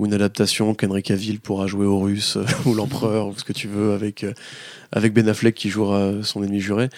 ou 0.00 0.06
une 0.06 0.14
adaptation 0.14 0.72
qu'Henry 0.74 1.02
Cavill 1.02 1.40
pourra 1.40 1.66
jouer 1.66 1.84
au 1.84 1.98
Russe 2.00 2.36
euh, 2.38 2.44
ou 2.64 2.72
l'Empereur 2.74 3.26
ou 3.28 3.34
ce 3.36 3.44
que 3.44 3.52
tu 3.52 3.68
veux 3.68 3.92
avec, 3.92 4.24
euh, 4.24 4.32
avec 4.92 5.12
Ben 5.12 5.28
Affleck 5.28 5.54
qui 5.54 5.68
jouera 5.68 6.12
son 6.22 6.42
ennemi 6.42 6.58
juré. 6.60 6.88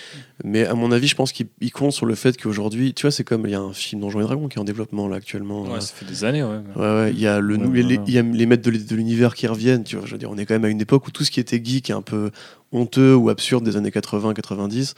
Mais 0.44 0.64
à 0.66 0.74
mon 0.74 0.92
avis, 0.92 1.08
je 1.08 1.16
pense 1.16 1.32
qu'ils 1.32 1.48
ils 1.60 1.72
comptent 1.72 1.90
sur 1.92 2.06
le 2.06 2.14
fait 2.14 2.40
qu'aujourd'hui, 2.40 2.94
tu 2.94 3.02
vois, 3.02 3.10
c'est 3.10 3.24
comme 3.24 3.44
il 3.46 3.50
y 3.50 3.54
a 3.56 3.60
un 3.60 3.72
film 3.72 4.00
Donjons 4.02 4.20
et 4.20 4.22
Dragons 4.22 4.46
qui 4.46 4.58
est 4.58 4.60
en 4.60 4.64
développement 4.64 5.08
là 5.08 5.16
actuellement. 5.16 5.62
Ouais, 5.64 5.78
euh, 5.78 5.80
ça 5.80 5.92
fait 5.94 6.06
des 6.06 6.22
années, 6.24 6.44
ouais. 6.44 6.60
Ouais, 6.76 6.82
ouais, 6.82 7.10
il 7.12 7.18
y 7.20 7.26
a, 7.26 7.40
le, 7.40 7.56
Ouais, 7.56 7.82
les, 7.82 7.98
il 8.06 8.14
y 8.14 8.18
a 8.18 8.22
les 8.22 8.46
maîtres 8.46 8.62
de 8.62 8.70
l'u- 8.70 8.78
de 8.84 8.94
l'univers 8.94 9.34
qui 9.34 9.48
reviennent. 9.48 9.82
Tu 9.82 9.96
vois, 9.96 10.06
je 10.06 10.12
veux 10.12 10.18
dire, 10.18 10.30
on 10.30 10.38
est 10.38 10.46
quand 10.46 10.54
même 10.54 10.64
à 10.64 10.68
une 10.68 10.80
époque 10.80 11.06
où 11.08 11.10
tout 11.10 11.24
ce 11.24 11.32
qui 11.32 11.40
était 11.40 11.60
geek 11.62 11.90
et 11.90 11.92
un 11.92 12.02
peu 12.02 12.30
honteux 12.70 13.16
ou 13.16 13.30
absurde 13.30 13.64
des 13.64 13.76
années 13.76 13.90
80-90 13.90 14.94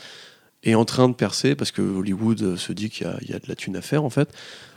est 0.65 0.75
en 0.75 0.85
train 0.85 1.09
de 1.09 1.15
percer 1.15 1.55
parce 1.55 1.71
que 1.73 1.83
Hollywood 1.83 2.41
euh, 2.43 2.57
se 2.57 2.73
dit 2.73 2.89
qu'il 2.91 3.07
il 3.23 3.31
y 3.31 3.35
a 3.35 3.39
de 3.39 3.45
la 3.49 3.55
thune 3.55 3.77
à 3.77 3.83
faire 3.83 4.05
en 4.05 4.11
fait. 4.11 4.29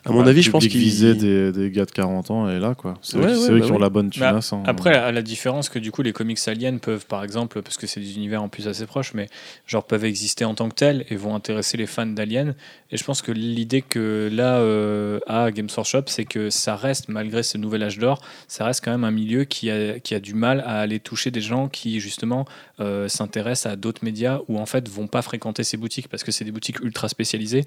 À 0.07 0.11
mon 0.13 0.25
avis, 0.25 0.41
je 0.41 0.51
pense 0.51 0.65
qu'ils 0.67 0.79
visait 0.79 1.13
des, 1.15 1.51
des 1.51 1.69
gars 1.71 1.85
de 1.85 1.91
40 1.91 2.31
ans 2.31 2.49
et 2.49 2.59
là 2.59 2.75
quoi. 2.75 2.95
C'est 3.01 3.17
Ouais, 3.17 3.34
eux, 3.34 3.53
ouais, 3.53 3.59
bah 3.59 3.65
qui 3.65 3.71
ont 3.71 3.77
la 3.77 3.89
bonne 3.89 4.09
tunasse. 4.09 4.53
hein. 4.53 4.63
Après, 4.65 4.95
à 4.95 5.11
la 5.11 5.21
différence 5.21 5.69
que 5.69 5.79
du 5.79 5.91
coup, 5.91 6.01
les 6.01 6.13
comics 6.13 6.39
aliens 6.47 6.77
peuvent, 6.77 7.05
par 7.05 7.23
exemple, 7.23 7.61
parce 7.61 7.77
que 7.77 7.88
c'est 7.88 7.99
des 7.99 8.15
univers 8.15 8.41
en 8.41 8.49
plus 8.49 8.67
assez 8.67 8.85
proches, 8.85 9.13
mais 9.13 9.27
genre 9.65 9.84
peuvent 9.85 10.05
exister 10.05 10.45
en 10.45 10.55
tant 10.55 10.69
que 10.69 10.75
tels 10.75 11.05
et 11.09 11.15
vont 11.15 11.35
intéresser 11.35 11.77
les 11.77 11.85
fans 11.88 12.05
d'Alien. 12.05 12.55
Et 12.91 12.97
je 12.97 13.03
pense 13.03 13.21
que 13.21 13.31
l'idée 13.31 13.81
que 13.81 14.29
là 14.31 14.57
euh, 14.59 15.19
a 15.27 15.51
Games 15.51 15.67
Workshop, 15.75 16.03
c'est 16.07 16.25
que 16.25 16.49
ça 16.49 16.75
reste, 16.75 17.09
malgré 17.09 17.43
ce 17.43 17.57
nouvel 17.57 17.84
âge 17.84 17.99
d'or, 17.99 18.21
ça 18.47 18.63
reste 18.65 18.84
quand 18.84 18.91
même 18.91 19.03
un 19.03 19.11
milieu 19.11 19.43
qui 19.43 19.69
a, 19.69 19.99
qui 19.99 20.15
a 20.15 20.19
du 20.19 20.34
mal 20.34 20.61
à 20.65 20.79
aller 20.79 20.99
toucher 20.99 21.31
des 21.31 21.41
gens 21.41 21.67
qui 21.67 21.99
justement 21.99 22.45
euh, 22.79 23.07
s'intéressent 23.09 23.73
à 23.73 23.75
d'autres 23.75 24.05
médias 24.05 24.39
ou 24.47 24.57
en 24.57 24.65
fait 24.65 24.88
vont 24.88 25.07
pas 25.07 25.21
fréquenter 25.21 25.63
ces 25.63 25.75
boutiques 25.77 26.07
parce 26.07 26.23
que 26.23 26.31
c'est 26.31 26.45
des 26.45 26.51
boutiques 26.51 26.79
ultra 26.79 27.09
spécialisées. 27.09 27.65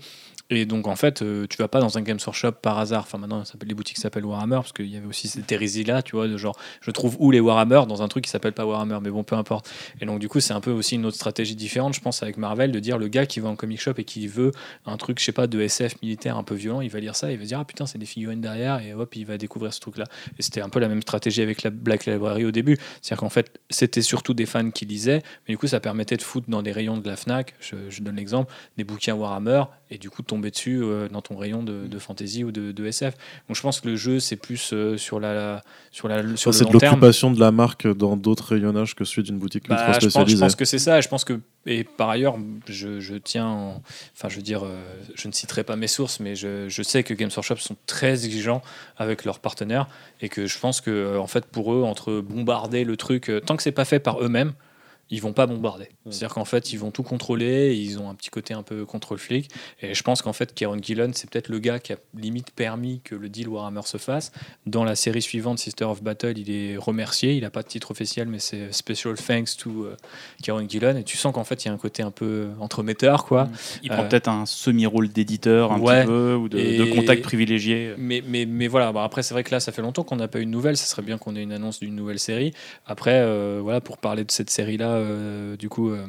Et 0.48 0.64
donc 0.64 0.86
en 0.88 0.96
fait, 0.96 1.22
euh, 1.22 1.46
tu 1.48 1.56
vas 1.58 1.68
pas 1.68 1.80
dans 1.80 1.98
un 1.98 2.02
Games 2.02 2.18
Workshop 2.24 2.29
par 2.60 2.78
hasard. 2.78 3.02
Enfin 3.02 3.18
maintenant, 3.18 3.42
les 3.64 3.74
boutiques 3.74 3.98
s'appellent 3.98 4.24
Warhammer 4.24 4.56
parce 4.56 4.72
qu'il 4.72 4.88
y 4.88 4.96
avait 4.96 5.06
aussi 5.06 5.28
cette 5.28 5.50
hérésie 5.50 5.84
là, 5.84 6.02
tu 6.02 6.16
vois, 6.16 6.28
de 6.28 6.36
genre 6.36 6.56
je 6.80 6.90
trouve 6.90 7.16
où 7.18 7.30
les 7.30 7.40
Warhammer 7.40 7.82
dans 7.88 8.02
un 8.02 8.08
truc 8.08 8.24
qui 8.24 8.30
s'appelle 8.30 8.52
pas 8.52 8.64
Warhammer, 8.64 8.98
mais 9.02 9.10
bon 9.10 9.24
peu 9.24 9.36
importe. 9.36 9.70
Et 10.00 10.06
donc 10.06 10.18
du 10.18 10.28
coup, 10.28 10.40
c'est 10.40 10.52
un 10.52 10.60
peu 10.60 10.70
aussi 10.70 10.94
une 10.94 11.06
autre 11.06 11.16
stratégie 11.16 11.56
différente, 11.56 11.94
je 11.94 12.00
pense, 12.00 12.22
avec 12.22 12.36
Marvel, 12.36 12.72
de 12.72 12.78
dire 12.78 12.98
le 12.98 13.08
gars 13.08 13.26
qui 13.26 13.40
va 13.40 13.48
en 13.48 13.56
comic 13.56 13.80
shop 13.80 13.94
et 13.98 14.04
qui 14.04 14.26
veut 14.26 14.52
un 14.86 14.96
truc, 14.96 15.18
je 15.18 15.24
sais 15.24 15.32
pas, 15.32 15.46
de 15.46 15.60
SF 15.60 16.00
militaire 16.02 16.36
un 16.36 16.44
peu 16.44 16.54
violent, 16.54 16.80
il 16.80 16.90
va 16.90 17.00
lire 17.00 17.16
ça, 17.16 17.30
il 17.30 17.38
va 17.38 17.44
dire 17.44 17.58
ah 17.60 17.64
putain 17.64 17.86
c'est 17.86 17.98
des 17.98 18.06
figurines 18.06 18.40
derrière 18.40 18.80
et 18.80 18.94
hop 18.94 19.14
il 19.16 19.26
va 19.26 19.38
découvrir 19.38 19.72
ce 19.72 19.80
truc 19.80 19.98
là. 19.98 20.04
Et 20.38 20.42
c'était 20.42 20.60
un 20.60 20.68
peu 20.68 20.80
la 20.80 20.88
même 20.88 21.02
stratégie 21.02 21.42
avec 21.42 21.62
la 21.62 21.70
Black 21.70 22.06
Library 22.06 22.44
au 22.44 22.50
début, 22.50 22.78
c'est-à-dire 23.02 23.20
qu'en 23.20 23.30
fait 23.30 23.60
c'était 23.70 24.02
surtout 24.02 24.34
des 24.34 24.46
fans 24.46 24.70
qui 24.70 24.86
lisaient, 24.86 25.22
mais 25.46 25.54
du 25.54 25.58
coup 25.58 25.66
ça 25.66 25.80
permettait 25.80 26.16
de 26.16 26.22
foutre 26.22 26.48
dans 26.48 26.62
des 26.62 26.72
rayons 26.72 26.98
de 26.98 27.08
la 27.08 27.16
Fnac, 27.16 27.54
je 27.60 27.76
je 27.88 28.02
donne 28.02 28.16
l'exemple, 28.16 28.52
des 28.76 28.84
bouquins 28.84 29.14
Warhammer 29.14 29.64
et 29.90 29.98
du 29.98 30.08
coup 30.10 30.22
tomber 30.22 30.50
dessus 30.50 30.80
euh, 30.82 31.08
dans 31.08 31.20
ton 31.22 31.36
rayon 31.36 31.62
de, 31.62 31.86
de 31.86 31.98
fantasy 31.98 32.44
ou 32.44 32.52
de, 32.52 32.72
de 32.72 32.86
SF. 32.86 33.14
Donc 33.48 33.56
je 33.56 33.62
pense 33.62 33.80
que 33.80 33.88
le 33.88 33.96
jeu 33.96 34.20
c'est 34.20 34.36
plus 34.36 34.72
euh, 34.72 34.96
sur 34.96 35.18
la 35.20 35.62
sur 35.90 36.06
la 36.08 36.22
sur 36.36 36.50
le 36.50 36.56
c'est 36.56 36.64
long 36.64 36.70
de 36.70 36.78
l'occupation 36.78 37.30
de 37.30 37.40
la 37.40 37.50
marque 37.50 37.86
dans 37.86 38.16
d'autres 38.16 38.54
rayonnages 38.54 38.94
que 38.94 39.04
celui 39.04 39.24
d'une 39.24 39.38
boutique 39.38 39.68
Bah, 39.68 39.74
ultra 39.76 39.86
je, 39.92 39.94
pense, 39.94 40.02
je 40.04 40.08
spécialisée. 40.10 40.40
pense 40.44 40.54
que 40.56 40.64
c'est 40.64 40.78
ça. 40.78 40.98
et 40.98 41.02
Je 41.02 41.08
pense 41.08 41.24
que 41.24 41.40
et 41.66 41.84
par 41.84 42.08
ailleurs, 42.08 42.36
je, 42.68 43.00
je 43.00 43.16
tiens, 43.16 43.46
en- 43.46 43.82
enfin, 44.16 44.28
je 44.30 44.36
veux 44.36 44.42
dire, 44.42 44.62
euh, 44.64 44.80
je 45.14 45.28
ne 45.28 45.32
citerai 45.32 45.62
pas 45.62 45.76
mes 45.76 45.88
sources, 45.88 46.18
mais 46.20 46.34
je, 46.34 46.68
je 46.70 46.82
sais 46.82 47.02
que 47.02 47.12
Games 47.12 47.30
Workshop 47.36 47.56
sont 47.56 47.76
très 47.86 48.24
exigeants 48.24 48.62
avec 48.96 49.24
leurs 49.26 49.40
partenaires 49.40 49.86
et 50.22 50.28
que 50.30 50.46
je 50.46 50.58
pense 50.58 50.80
que 50.80 51.18
en 51.18 51.26
fait 51.26 51.44
pour 51.46 51.74
eux, 51.74 51.82
entre 51.82 52.20
bombarder 52.20 52.84
le 52.84 52.96
truc, 52.96 53.30
tant 53.44 53.56
que 53.56 53.62
c'est 53.62 53.72
pas 53.72 53.84
fait 53.84 53.98
par 54.00 54.22
eux-mêmes, 54.22 54.52
ils 55.10 55.20
vont 55.20 55.32
pas 55.32 55.46
bombarder. 55.46 55.88
C'est-à-dire 56.08 56.34
qu'en 56.34 56.44
fait, 56.44 56.72
ils 56.72 56.78
vont 56.78 56.90
tout 56.90 57.02
contrôler, 57.02 57.74
ils 57.74 57.98
ont 57.98 58.08
un 58.08 58.14
petit 58.14 58.30
côté 58.30 58.54
un 58.54 58.62
peu 58.62 58.84
contrôle 58.86 59.18
flic. 59.18 59.50
Et 59.82 59.92
je 59.94 60.02
pense 60.02 60.22
qu'en 60.22 60.32
fait, 60.32 60.54
Kieron 60.54 60.78
Gillen, 60.80 61.12
c'est 61.14 61.28
peut-être 61.28 61.48
le 61.48 61.58
gars 61.58 61.78
qui 61.78 61.92
a 61.92 61.96
limite 62.16 62.50
permis 62.52 63.00
que 63.02 63.14
le 63.14 63.28
deal 63.28 63.48
Warhammer 63.48 63.82
se 63.84 63.96
fasse. 63.98 64.30
Dans 64.66 64.84
la 64.84 64.94
série 64.94 65.22
suivante, 65.22 65.58
Sister 65.58 65.84
of 65.84 66.02
Battle, 66.02 66.34
il 66.38 66.50
est 66.50 66.76
remercié. 66.76 67.34
Il 67.34 67.42
n'a 67.42 67.50
pas 67.50 67.62
de 67.62 67.68
titre 67.68 67.90
officiel, 67.90 68.28
mais 68.28 68.38
c'est 68.38 68.72
Special 68.72 69.14
Thanks 69.16 69.56
to 69.58 69.84
euh, 69.84 69.96
Kieron 70.42 70.66
Gillen. 70.68 70.96
Et 70.96 71.04
tu 71.04 71.16
sens 71.16 71.34
qu'en 71.34 71.44
fait, 71.44 71.64
il 71.64 71.68
y 71.68 71.70
a 71.70 71.74
un 71.74 71.78
côté 71.78 72.02
un 72.02 72.10
peu 72.10 72.48
entremetteur, 72.60 73.24
quoi. 73.24 73.48
Il 73.82 73.90
prend 73.90 74.02
Euh, 74.04 74.08
peut-être 74.08 74.28
un 74.28 74.46
semi-rôle 74.46 75.08
d'éditeur, 75.08 75.72
un 75.72 75.80
ouais. 75.80 76.00
petit 76.02 76.06
peu, 76.06 76.34
ou 76.34 76.48
de, 76.48 76.58
Et- 76.58 76.78
de 76.78 76.84
contact 76.84 77.22
privilégié. 77.22 77.94
Mais, 77.98 78.22
mais, 78.26 78.46
mais 78.46 78.68
voilà, 78.68 78.92
après 79.02 79.22
c'est 79.22 79.34
vrai 79.34 79.44
que 79.44 79.50
là 79.50 79.60
ça 79.60 79.72
fait 79.72 79.82
longtemps 79.82 80.04
qu'on 80.04 80.16
n'a 80.16 80.28
pas 80.28 80.40
eu 80.40 80.44
de 80.46 80.50
nouvelles, 80.50 80.76
ça 80.76 80.86
serait 80.86 81.02
bien 81.02 81.18
qu'on 81.18 81.34
ait 81.36 81.42
une 81.42 81.52
annonce 81.52 81.80
d'une 81.80 81.94
nouvelle 81.94 82.18
série. 82.18 82.52
Après, 82.86 83.14
euh, 83.20 83.60
voilà, 83.62 83.80
pour 83.80 83.98
parler 83.98 84.24
de 84.24 84.30
cette 84.30 84.50
série-là, 84.50 84.88
du 85.56 85.68
coup, 85.68 85.90
euh, 85.90 86.06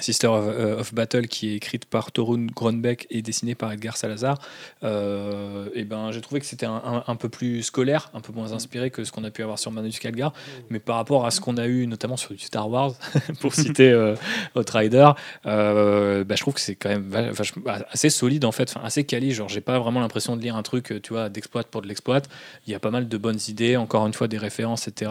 Sister 0.00 0.28
of, 0.28 0.44
euh, 0.46 0.80
of 0.80 0.94
Battle, 0.94 1.26
qui 1.26 1.50
est 1.50 1.56
écrite 1.56 1.84
par 1.84 2.12
Torun 2.12 2.46
Grönbeck 2.46 3.06
et 3.10 3.22
dessinée 3.22 3.54
par 3.54 3.72
Edgar 3.72 3.96
Salazar, 3.96 4.38
euh, 4.82 5.68
et 5.74 5.84
ben, 5.84 6.10
j'ai 6.10 6.20
trouvé 6.20 6.40
que 6.40 6.46
c'était 6.46 6.66
un, 6.66 7.16
peu 7.16 7.28
plus 7.28 7.62
scolaire, 7.62 8.10
un 8.14 8.20
peu 8.20 8.32
moins 8.32 8.52
inspiré 8.52 8.90
que 8.90 9.04
ce 9.04 9.12
qu'on 9.12 9.24
a 9.24 9.30
pu 9.30 9.42
avoir 9.42 9.58
sur 9.58 9.70
Manus 9.70 9.98
Calgar. 9.98 10.32
Mais 10.70 10.78
par 10.78 10.96
rapport 10.96 11.26
à 11.26 11.30
ce 11.30 11.40
qu'on 11.40 11.56
a 11.56 11.66
eu, 11.66 11.86
notamment 11.86 12.16
sur 12.16 12.30
Star 12.38 12.68
Wars, 12.68 12.94
pour 13.40 13.54
citer 13.54 13.90
euh, 13.90 14.14
Outrider, 14.56 15.10
euh, 15.46 16.24
bah, 16.24 16.34
je 16.36 16.40
trouve 16.40 16.54
que 16.54 16.60
c'est 16.60 16.74
quand 16.74 16.88
même 16.88 17.10
bah, 17.56 17.78
assez 17.90 18.10
solide 18.10 18.44
en 18.44 18.52
fait, 18.52 18.74
assez 18.82 19.04
quali. 19.04 19.32
Genre, 19.32 19.48
j'ai 19.48 19.60
pas 19.60 19.78
vraiment 19.78 20.00
l'impression 20.00 20.36
de 20.36 20.42
lire 20.42 20.56
un 20.56 20.62
truc, 20.62 21.00
tu 21.02 21.12
vois, 21.12 21.28
d'exploit 21.28 21.64
pour 21.64 21.82
de 21.82 21.88
l'exploit. 21.88 22.22
Il 22.66 22.72
y 22.72 22.74
a 22.74 22.80
pas 22.80 22.90
mal 22.90 23.08
de 23.08 23.16
bonnes 23.16 23.38
idées, 23.48 23.76
encore 23.76 24.06
une 24.06 24.14
fois 24.14 24.28
des 24.28 24.38
références, 24.38 24.88
etc. 24.88 25.10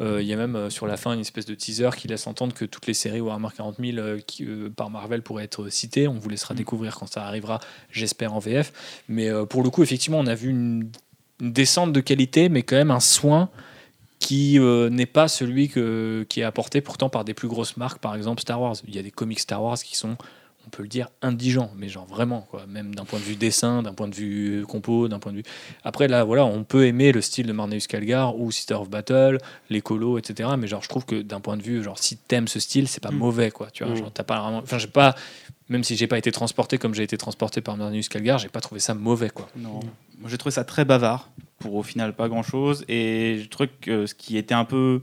Euh, 0.00 0.22
il 0.22 0.26
y 0.26 0.32
a 0.32 0.36
même 0.36 0.70
sur 0.70 0.86
la 0.86 0.96
fin 0.96 1.12
une 1.12 1.20
espèce 1.20 1.46
de 1.46 1.54
teaser 1.54 1.90
qui 1.96 2.08
laisse 2.08 2.26
entendre 2.26 2.54
que 2.54 2.64
toutes 2.64 2.86
les 2.86 2.94
séries 2.94 3.20
Warhammer 3.20 3.48
40 3.56 3.76
000 3.80 3.98
euh, 3.98 4.18
qui, 4.26 4.44
euh, 4.44 4.68
par 4.68 4.90
Marvel 4.90 5.22
pourraient 5.22 5.44
être 5.44 5.68
citées. 5.68 6.08
On 6.08 6.18
vous 6.18 6.28
laissera 6.28 6.54
découvrir 6.54 6.96
quand 6.96 7.06
ça 7.06 7.24
arrivera, 7.24 7.60
j'espère 7.90 8.34
en 8.34 8.38
VF. 8.38 8.72
Mais 9.08 9.28
euh, 9.28 9.44
pour 9.44 9.62
le 9.62 9.70
coup, 9.70 9.82
effectivement, 9.82 10.18
on 10.18 10.26
a 10.26 10.34
vu 10.34 10.50
une, 10.50 10.90
une 11.40 11.52
descente 11.52 11.92
de 11.92 12.00
qualité, 12.00 12.48
mais 12.48 12.62
quand 12.62 12.76
même 12.76 12.90
un 12.90 13.00
soin 13.00 13.50
qui 14.18 14.58
euh, 14.58 14.88
n'est 14.88 15.06
pas 15.06 15.28
celui 15.28 15.68
que, 15.68 16.26
qui 16.28 16.40
est 16.40 16.44
apporté 16.44 16.80
pourtant 16.80 17.08
par 17.08 17.24
des 17.24 17.34
plus 17.34 17.48
grosses 17.48 17.76
marques, 17.76 17.98
par 17.98 18.14
exemple 18.14 18.40
Star 18.40 18.60
Wars. 18.60 18.76
Il 18.86 18.94
y 18.94 18.98
a 18.98 19.02
des 19.02 19.10
comics 19.10 19.38
Star 19.38 19.62
Wars 19.62 19.78
qui 19.78 19.96
sont, 19.96 20.16
on 20.66 20.70
peut 20.70 20.82
le 20.82 20.88
dire, 20.88 21.08
indigents, 21.22 21.70
mais 21.76 21.88
genre 21.88 22.06
vraiment, 22.06 22.40
quoi. 22.50 22.66
même 22.66 22.94
d'un 22.94 23.04
point 23.04 23.18
de 23.20 23.24
vue 23.24 23.36
dessin, 23.36 23.82
d'un 23.82 23.94
point 23.94 24.08
de 24.08 24.14
vue 24.14 24.64
compo, 24.66 25.06
d'un 25.08 25.18
point 25.20 25.30
de 25.32 25.38
vue... 25.38 25.42
Après, 25.84 26.08
là, 26.08 26.24
voilà, 26.24 26.44
on 26.44 26.64
peut 26.64 26.86
aimer 26.86 27.12
le 27.12 27.20
style 27.20 27.46
de 27.46 27.52
Marneus 27.52 27.86
Calgar 27.88 28.36
ou 28.38 28.50
Sister 28.50 28.74
of 28.74 28.90
Battle, 28.90 29.38
les 29.70 29.80
colos, 29.80 30.18
etc. 30.18 30.50
Mais 30.58 30.66
genre, 30.66 30.82
je 30.82 30.88
trouve 30.88 31.04
que 31.06 31.22
d'un 31.22 31.40
point 31.40 31.56
de 31.56 31.62
vue, 31.62 31.82
genre, 31.82 31.98
si 31.98 32.16
t'aimes 32.16 32.48
ce 32.48 32.58
style, 32.60 32.88
c'est 32.88 33.02
pas 33.02 33.10
Mm. 33.12 33.16
mauvais, 33.18 33.50
quoi. 33.52 33.70
Tu 33.72 33.84
vois, 33.84 33.92
Mm. 33.92 33.96
genre, 33.96 34.12
t'as 34.12 34.24
pas 34.24 34.40
vraiment... 34.40 34.58
Enfin, 34.58 34.78
j'ai 34.78 34.88
pas... 34.88 35.14
Même 35.68 35.82
si 35.84 35.96
j'ai 35.96 36.06
pas 36.06 36.18
été 36.18 36.30
transporté 36.30 36.78
comme 36.78 36.94
j'ai 36.94 37.02
été 37.02 37.16
transporté 37.16 37.60
par 37.60 37.76
Marneus 37.76 38.02
Calgar, 38.08 38.38
j'ai 38.38 38.48
pas 38.48 38.60
trouvé 38.60 38.80
ça 38.80 38.94
mauvais, 38.94 39.30
quoi. 39.30 39.48
Non. 39.56 39.80
Moi, 40.18 40.28
j'ai 40.30 40.38
trouvé 40.38 40.52
ça 40.52 40.64
très 40.64 40.84
bavard, 40.84 41.30
pour 41.58 41.74
au 41.74 41.82
final 41.82 42.14
pas 42.14 42.28
grand 42.28 42.42
chose. 42.44 42.84
Et 42.88 43.40
je 43.42 43.48
trouve 43.48 43.66
que 43.80 44.06
ce 44.06 44.14
qui 44.14 44.36
était 44.36 44.54
un 44.54 44.64
peu 44.64 45.00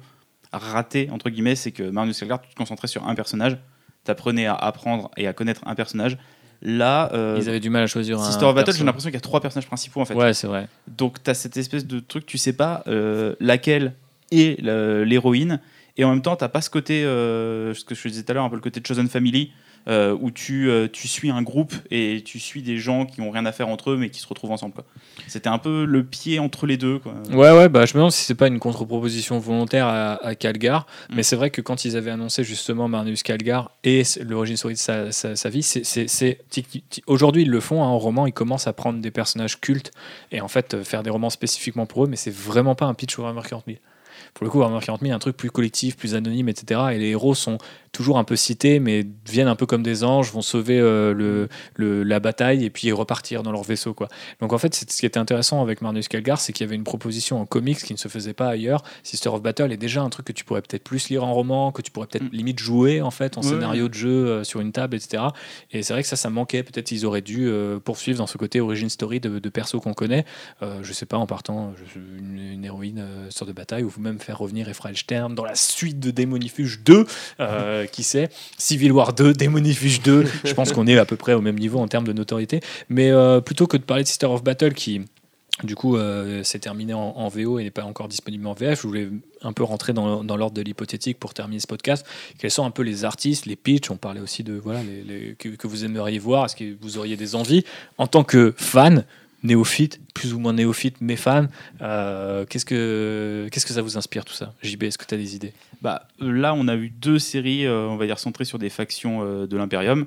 raté, 0.52 1.10
entre 1.12 1.30
guillemets, 1.30 1.56
c'est 1.56 1.72
que 1.72 1.84
Magnus 1.84 2.18
Selgard, 2.18 2.42
tu 2.42 2.50
te 2.50 2.56
concentrais 2.56 2.88
sur 2.88 3.08
un 3.08 3.16
personnage, 3.16 3.58
t'apprenais 4.04 4.46
à 4.46 4.56
apprendre 4.56 5.10
et 5.18 5.28
à 5.28 5.34
connaître 5.34 5.62
un 5.66 5.76
personnage. 5.76 6.18
Là, 6.62 7.10
euh, 7.14 7.38
Ils 7.42 7.50
avaient 7.50 7.60
du 7.60 7.70
mal 7.70 7.84
à 7.84 7.88
choisir 7.88 8.20
un. 8.20 8.24
Sister 8.26 8.46
of 8.46 8.56
Battle, 8.56 8.72
j'ai 8.74 8.84
l'impression 8.86 9.10
qu'il 9.10 9.16
y 9.16 9.18
a 9.18 9.22
trois 9.22 9.42
personnages 9.42 9.68
principaux 9.68 10.00
en 10.02 10.06
fait. 10.06 10.14
Ouais, 10.14 10.34
c'est 10.34 10.48
vrai. 10.48 10.68
Donc 10.88 11.22
tu 11.22 11.30
as 11.30 11.34
cette 11.34 11.58
espèce 11.58 11.86
de 11.86 12.00
truc, 12.00 12.26
tu 12.26 12.38
sais 12.38 12.54
pas 12.54 12.84
euh, 12.88 13.36
laquelle 13.42 13.94
est 14.32 14.62
le- 14.62 15.04
l'héroïne, 15.04 15.60
et 15.98 16.06
en 16.06 16.10
même 16.12 16.22
temps, 16.22 16.36
t'as 16.38 16.48
pas 16.48 16.62
ce 16.62 16.70
côté, 16.70 17.04
euh, 17.04 17.74
ce 17.74 17.84
que 17.84 17.96
je 17.96 18.08
disais 18.08 18.24
tout 18.24 18.32
à 18.32 18.36
l'heure, 18.36 18.46
un 18.46 18.50
peu 18.50 18.56
le 18.56 18.62
côté 18.62 18.82
Chosen 18.86 19.08
Family, 19.10 19.52
euh, 19.88 20.18
où 20.20 20.32
tu, 20.32 20.70
euh, 20.70 20.88
tu 20.92 21.08
suis 21.08 21.30
un 21.30 21.42
groupe 21.42 21.74
et 21.92 22.22
tu 22.26 22.40
suis 22.40 22.62
des 22.62 22.78
gens 22.78 23.06
qui 23.06 23.22
ont 23.22 23.32
rien 23.32 23.46
à 23.46 23.52
faire 23.52 23.68
entre 23.68 23.92
eux, 23.92 23.98
mais 23.98 24.10
qui 24.10 24.20
se 24.20 24.28
retrouvent 24.28 24.52
ensemble. 24.52 24.74
C'était 25.28 25.50
un 25.50 25.58
peu 25.58 25.86
le 25.86 26.04
pied 26.04 26.40
entre 26.40 26.66
les 26.68 26.78
deux. 26.78 27.00
Quoi. 27.00 27.14
Ouais, 27.32 27.52
ouais, 27.58 27.70
bah, 27.70 27.86
je 27.86 27.94
me 27.94 28.00
demande 28.00 28.12
si 28.12 28.24
c'est 28.24 28.36
pas 28.36 28.48
une 28.48 28.60
contre-proposition 28.60 29.40
volontaire 29.40 29.88
à, 29.88 30.14
à 30.26 30.36
Calgar. 30.36 30.86
Mm. 31.10 31.16
Mais 31.16 31.24
c'est 31.24 31.36
vrai 31.36 31.50
que 31.50 31.62
quand 31.62 31.86
ils 31.86 31.98
avaient 31.98 32.12
annoncé 32.12 32.44
justement 32.44 32.88
Marneus 32.88 33.22
Calgar 33.24 33.72
et 33.84 34.04
l'origine 34.28 34.58
story 34.58 34.76
de 34.76 34.80
sa, 34.80 35.12
sa- 35.12 35.36
sa 35.36 35.50
vie, 35.50 35.64
c'est- 35.64 35.84
Aujourd'hui, 37.08 37.44
ils 37.44 37.50
le 37.50 37.60
font 37.60 37.84
hein, 37.84 37.88
en 37.88 37.98
roman, 38.00 38.26
ils 38.28 38.34
commencent 38.34 38.68
à 38.68 38.74
prendre 38.74 39.00
des 39.00 39.12
personnages 39.12 39.60
cultes 39.60 39.92
et 40.32 40.42
en 40.42 40.48
fait 40.48 40.74
euh, 40.74 40.84
faire 40.84 41.04
des 41.04 41.10
romans 41.10 41.30
spécifiquement 41.30 41.86
pour 41.86 42.06
eux, 42.06 42.08
mais 42.08 42.16
c'est 42.16 42.34
vraiment 42.34 42.76
pas 42.76 42.86
un 42.86 42.94
pitch 42.94 43.18
Warhammer 43.18 43.42
40 43.48 43.64
000. 43.68 43.78
Pour 44.34 44.46
le 44.46 44.50
coup, 44.52 44.60
Warhammer 44.60 44.84
40 44.84 45.02
000, 45.02 45.08
il 45.08 45.10
y 45.10 45.12
a 45.12 45.16
un 45.16 45.20
truc 45.20 45.38
plus 45.38 45.52
collectif, 45.52 45.96
plus 45.96 46.16
anonyme, 46.16 46.50
etc. 46.50 46.82
Et 46.94 46.98
les 46.98 47.10
héros 47.10 47.36
sont 47.36 47.60
toujours 47.92 48.18
un 48.18 48.24
peu 48.24 48.36
cités, 48.36 48.80
mais 48.80 49.06
viennent 49.30 49.48
un 49.48 49.56
peu 49.56 49.68
comme 49.68 49.84
des 49.84 50.04
anges, 50.04 50.32
vont 50.32 50.42
sauver 50.42 50.80
euh, 50.80 51.14
le, 51.14 51.48
le- 51.76 52.02
la 52.02 52.20
bataille 52.20 52.66
et 52.66 52.72
puis 52.72 52.92
repartir 52.92 53.44
dans 53.44 53.52
leur 53.52 53.62
vaisseau. 53.62 53.94
Quoi. 53.94 54.08
Donc 54.40 54.52
en 54.52 54.58
fait, 54.58 54.74
c'est- 54.74 54.92
ce 54.92 55.00
qui 55.00 55.06
était 55.06 55.20
intéressant 55.20 55.62
avec 55.62 55.84
Marnus 55.84 56.08
Calgar, 56.08 56.40
c'est 56.42 56.52
qu'il 56.54 56.66
y 56.66 56.68
avait 56.68 56.76
une 56.76 56.84
proposition 56.84 57.40
en 57.40 57.46
comics 57.46 57.78
qui 57.78 57.94
ne 57.94 58.00
se 58.00 58.08
faisait 58.08 58.34
pas 58.34 58.48
ailleurs. 58.48 58.82
Sister 59.04 59.30
of 59.30 59.44
Battle 59.44 59.72
est 59.72 59.78
déjà 59.78 60.02
un 60.02 60.10
truc 60.10 60.26
que 60.26 60.32
tu 60.34 60.44
pourrais 60.44 60.64
peut-être 60.64 60.84
plus 60.84 61.10
lire 61.10 61.24
en 61.24 61.32
roman, 61.34 61.72
que 61.72 61.84
tu 61.84 61.92
pourrais 61.92 62.08
peut-être 62.08 62.24
Mm. 62.26 62.30
limite 62.36 62.58
jouer 62.60 63.02
en 63.04 63.12
fait 63.12 63.38
en 63.38 63.42
Ouais, 63.42 63.50
scénario 63.50 63.88
de 63.88 63.94
jeu 63.94 64.10
euh, 64.28 64.44
sur 64.44 64.60
une 64.62 64.72
table, 64.72 64.96
etc. 64.96 65.26
Et 65.72 65.84
c'est 65.84 65.94
vrai 65.94 66.02
que 66.02 66.10
ça, 66.10 66.16
ça 66.16 66.32
manquait. 66.32 66.64
Peut-être 66.64 66.92
ils 66.92 67.06
auraient 67.06 67.22
dû 67.22 67.48
euh, 67.48 67.78
poursuivre 67.80 68.18
dans 68.18 68.26
ce 68.28 68.40
côté 68.40 68.60
origin 68.60 68.90
story 68.90 69.20
de, 69.20 69.38
de 69.38 69.50
persos 69.50 69.80
qu'on 69.80 69.94
connaît. 69.94 70.26
Je 70.82 70.94
sais 70.94 71.06
pas, 71.06 71.18
en 71.18 71.28
partant 71.28 71.74
je- 71.94 72.00
une, 72.00 72.40
une 72.54 72.66
héroïne 72.66 73.06
sur 73.30 73.46
de 73.46 73.52
bataille, 73.52 73.84
ou 73.84 73.90
vous 73.90 74.02
même 74.02 74.18
faire 74.24 74.40
revenir 74.40 74.68
Ephraim 74.70 74.96
Stern 74.96 75.36
dans 75.36 75.46
la 75.46 75.56
suite 75.56 76.00
de 76.00 76.12
Démonifuge 76.12 76.82
2, 76.84 77.06
euh, 77.40 77.86
qui 77.86 78.04
sait, 78.04 78.30
Civil 78.58 78.92
War 78.92 79.14
2, 79.14 79.34
Démonifuge 79.34 80.02
2. 80.02 80.26
Je 80.46 80.54
pense 80.54 80.72
qu'on 80.72 80.88
est 80.88 80.98
à 80.98 81.06
peu 81.06 81.16
près 81.18 81.34
au 81.34 81.42
même 81.42 81.58
niveau 81.60 81.80
en 81.80 81.88
termes 81.88 82.08
de 82.08 82.14
notoriété. 82.14 82.60
Mais 82.90 83.12
euh, 83.12 83.42
plutôt 83.42 83.68
que 83.68 83.78
de 83.78 83.84
parler 83.84 84.04
de 84.04 84.08
Sister 84.08 84.26
of 84.28 84.44
Battle 84.44 84.74
qui. 84.74 85.02
Du 85.64 85.76
coup, 85.76 85.98
euh, 85.98 86.42
c'est 86.44 86.58
terminé 86.58 86.96
en, 86.96 87.00
en 87.16 87.28
VO 87.28 87.60
et 87.60 87.64
n'est 87.64 87.70
pas 87.70 87.84
encore 87.84 88.08
disponible 88.08 88.48
en 88.48 88.54
VF. 88.54 88.82
Je 88.82 88.88
voulais 88.88 89.08
un 89.44 89.54
peu 89.54 89.64
rentrer 89.64 89.94
dans, 89.94 90.24
dans 90.24 90.36
l'ordre 90.36 90.56
de 90.56 90.64
l'hypothétique 90.64 91.20
pour 91.20 91.36
terminer 91.36 91.60
ce 91.60 91.68
podcast. 91.68 92.08
Quels 92.40 92.50
sont 92.50 92.66
un 92.66 92.72
peu 92.72 92.82
les 92.82 93.06
artistes, 93.06 93.46
les 93.46 93.56
pitchs? 93.56 93.92
On 93.92 93.98
parlait 93.98 94.20
aussi 94.20 94.44
de 94.44 94.54
voilà 94.56 94.82
les, 94.82 95.04
les- 95.04 95.36
que, 95.36 95.50
que 95.50 95.68
vous 95.68 95.86
aimeriez 95.86 96.18
voir. 96.18 96.46
Est-ce 96.46 96.56
que 96.56 96.76
vous 96.82 96.98
auriez 96.98 97.18
des 97.18 97.36
envies? 97.36 97.64
En 98.00 98.08
tant 98.08 98.24
que 98.24 98.56
fan 98.58 99.06
néophyte, 99.44 100.00
plus 100.14 100.34
ou 100.34 100.40
moins 100.40 100.54
néophyte, 100.54 100.98
mais 101.02 101.16
fan 101.16 101.50
euh, 101.82 102.46
Qu'est-ce 102.50 102.66
que 102.66 103.48
qu'est-ce 103.52 103.66
que 103.66 103.74
ça 103.74 103.82
vous 103.82 103.98
inspire 103.98 104.26
tout 104.26 104.34
ça? 104.34 104.54
JB, 104.64 104.84
est-ce 104.84 104.98
que 104.98 105.06
tu 105.06 105.14
as 105.14 105.18
des 105.18 105.36
idées? 105.36 105.54
Bah, 105.82 106.08
euh, 106.22 106.32
là, 106.32 106.54
on 106.56 106.68
a 106.68 106.76
eu 106.76 106.90
deux 106.90 107.20
séries, 107.20 107.66
euh, 107.66 107.88
on 107.88 107.98
va 107.98 108.06
dire, 108.06 108.20
centrées 108.20 108.46
sur 108.46 108.60
des 108.60 108.70
factions 108.70 109.20
euh, 109.24 109.46
de 109.48 109.58
l'Imperium. 109.58 110.06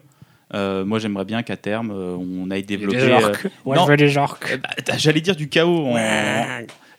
Euh, 0.54 0.84
moi, 0.84 0.98
j'aimerais 1.00 1.24
bien 1.24 1.42
qu'à 1.42 1.56
terme, 1.56 1.90
euh, 1.90 2.16
on 2.16 2.50
aille 2.50 2.62
développer. 2.62 2.98
euh, 3.00 3.32
Ouais, 3.64 3.76
non. 3.76 3.84
je 3.84 3.90
veux 3.90 3.96
des 3.96 4.16
orques. 4.16 4.58
bah, 4.62 4.94
J'allais 4.96 5.20
dire 5.20 5.36
du 5.36 5.48
chaos. 5.48 5.86
en- 5.88 5.96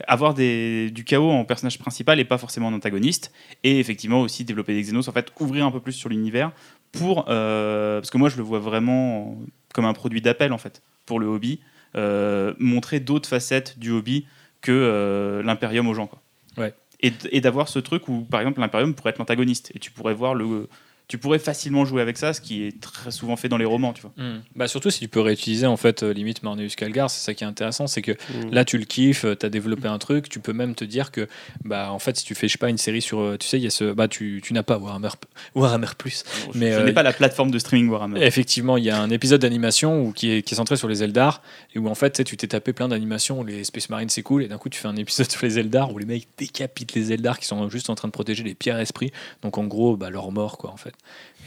Avoir 0.08 0.36
des, 0.36 0.92
du 0.92 1.04
chaos 1.04 1.32
en 1.32 1.44
personnage 1.44 1.80
principal 1.80 2.20
et 2.20 2.24
pas 2.24 2.38
forcément 2.38 2.68
en 2.68 2.74
antagoniste. 2.74 3.32
Et 3.64 3.80
effectivement 3.80 4.22
aussi 4.22 4.44
développer 4.46 4.76
des 4.76 4.84
Xenos, 4.84 5.08
en 5.08 5.12
fait, 5.12 5.32
ouvrir 5.40 5.66
un 5.66 5.72
peu 5.72 5.80
plus 5.80 5.94
sur 5.94 6.10
l'univers. 6.10 6.52
Pour, 6.92 7.26
euh, 7.30 8.00
parce 8.00 8.12
que 8.12 8.18
moi, 8.20 8.30
je 8.30 8.38
le 8.38 8.44
vois 8.44 8.60
vraiment 8.60 9.36
comme 9.74 9.86
un 9.86 9.94
produit 9.94 10.22
d'appel, 10.22 10.54
en 10.54 10.58
fait, 10.60 10.82
pour 11.08 11.20
le 11.20 11.26
hobby. 11.26 11.60
Euh, 11.96 12.54
montrer 12.60 13.00
d'autres 13.00 13.30
facettes 13.30 13.80
du 13.80 13.92
hobby 13.92 14.26
que 14.62 14.72
euh, 14.72 15.42
l'Imperium 15.44 15.88
aux 15.88 15.94
gens. 15.94 16.08
Quoi. 16.08 16.22
Ouais. 16.58 16.74
Et, 17.00 17.12
et 17.32 17.42
d'avoir 17.42 17.70
ce 17.70 17.80
truc 17.80 18.08
où, 18.08 18.22
par 18.22 18.42
exemple, 18.42 18.60
l'Imperium 18.60 18.94
pourrait 18.94 19.12
être 19.12 19.20
l'antagoniste. 19.20 19.72
Et 19.74 19.80
tu 19.80 19.92
pourrais 19.92 20.14
voir 20.14 20.36
le. 20.36 20.68
Tu 21.08 21.18
pourrais 21.18 21.40
facilement 21.40 21.86
jouer 21.86 22.02
avec 22.02 22.18
ça, 22.18 22.34
ce 22.34 22.42
qui 22.42 22.64
est 22.64 22.82
très 22.82 23.12
souvent 23.12 23.38
fait 23.38 23.48
dans 23.48 23.58
les 23.58 23.64
romans, 23.64 23.94
tu 23.94 24.02
vois. 24.02 24.12
Hmm. 24.18 24.42
Bah 24.58 24.68
surtout 24.68 24.90
si 24.90 25.00
tu 25.00 25.08
peux 25.08 25.22
réutiliser 25.22 25.66
en 25.66 25.78
fait 25.78 26.04
euh, 26.04 26.12
limite 26.12 26.44
Marneus 26.44 26.68
Calgar, 26.76 27.10
c'est 27.10 27.24
ça 27.24 27.34
qui 27.34 27.46
est 27.46 27.48
intéressant, 27.48 27.88
c'est 27.88 28.02
que 28.02 28.12
Mm. 28.12 28.50
là 28.52 28.66
tu 28.66 28.78
le 28.78 28.84
kiffes, 28.84 29.26
tu 29.40 29.46
as 29.46 29.50
développé 29.50 29.88
un 29.88 30.00
truc, 30.00 30.28
tu 30.28 30.42
peux 30.42 30.52
même 30.52 30.76
te 30.76 30.84
dire 30.84 31.12
que 31.12 31.30
bah 31.64 31.92
en 31.94 32.00
fait 32.00 32.18
si 32.18 32.26
tu 32.26 32.36
fais 32.36 32.50
je 32.50 32.54
sais 32.54 32.58
pas 32.58 32.70
une 32.70 32.78
série 32.78 33.02
sur 33.02 33.20
euh, 33.22 33.38
tu 33.38 33.48
sais 33.48 33.58
il 33.58 33.64
y 33.64 33.68
a 33.68 33.70
ce 33.70 33.94
bah 33.94 34.10
tu, 34.10 34.42
tu 34.44 34.52
n'as 34.52 34.64
pas 34.64 34.78
Warhammer 34.78 35.08
Warhammer 35.56 35.88
plus. 35.98 36.26
Je- 36.54 36.60
Mais, 36.60 36.72
je 36.74 36.78
euh, 36.80 36.84
n'ai 36.84 36.92
pas 36.92 37.04
la 37.04 37.14
plateforme 37.14 37.52
de 37.52 37.60
streaming 37.60 37.88
Warhammer. 37.90 38.22
Effectivement, 38.26 38.76
il 38.76 38.84
y 38.84 38.90
a 38.90 39.00
un 39.02 39.10
épisode 39.10 39.40
d'animation 39.42 40.02
où- 40.02 40.12
qui 40.12 40.32
est, 40.32 40.42
qui 40.42 40.56
est 40.56 40.58
centré 40.58 40.76
sur 40.76 40.90
les 40.90 41.04
Eldar 41.04 41.42
et 41.74 41.80
où 41.80 41.88
en 41.88 41.96
fait 41.96 42.22
tu 42.26 42.36
t'es 42.36 42.48
tapé 42.48 42.74
plein 42.74 42.90
d'animations 42.90 43.40
où 43.40 43.46
les 43.46 43.64
Space 43.64 43.90
Marines 43.90 44.10
c'est 44.10 44.24
cool 44.24 44.44
et 44.44 44.50
d'un 44.50 44.58
coup 44.58 44.68
tu 44.68 44.78
fais 44.80 44.90
un 44.90 44.96
épisode 44.98 45.32
sur 45.32 45.46
les 45.46 45.58
Eldar 45.58 45.94
où 45.94 45.98
les 46.00 46.06
mecs 46.06 46.28
décapitent 46.38 46.96
les 46.96 47.14
Eldar 47.14 47.40
qui 47.40 47.46
sont 47.46 47.70
juste 47.70 47.90
en 47.90 47.96
train 47.96 48.10
de 48.10 48.14
protéger 48.14 48.44
les 48.44 48.56
pierres 48.56 48.80
esprits. 48.80 49.14
Donc 49.42 49.58
en 49.58 49.64
gros 49.64 49.96
bah, 49.96 50.10
leur 50.10 50.34
mort 50.34 50.58
quoi 50.58 50.72
en 50.72 50.78
fait. 50.78 50.94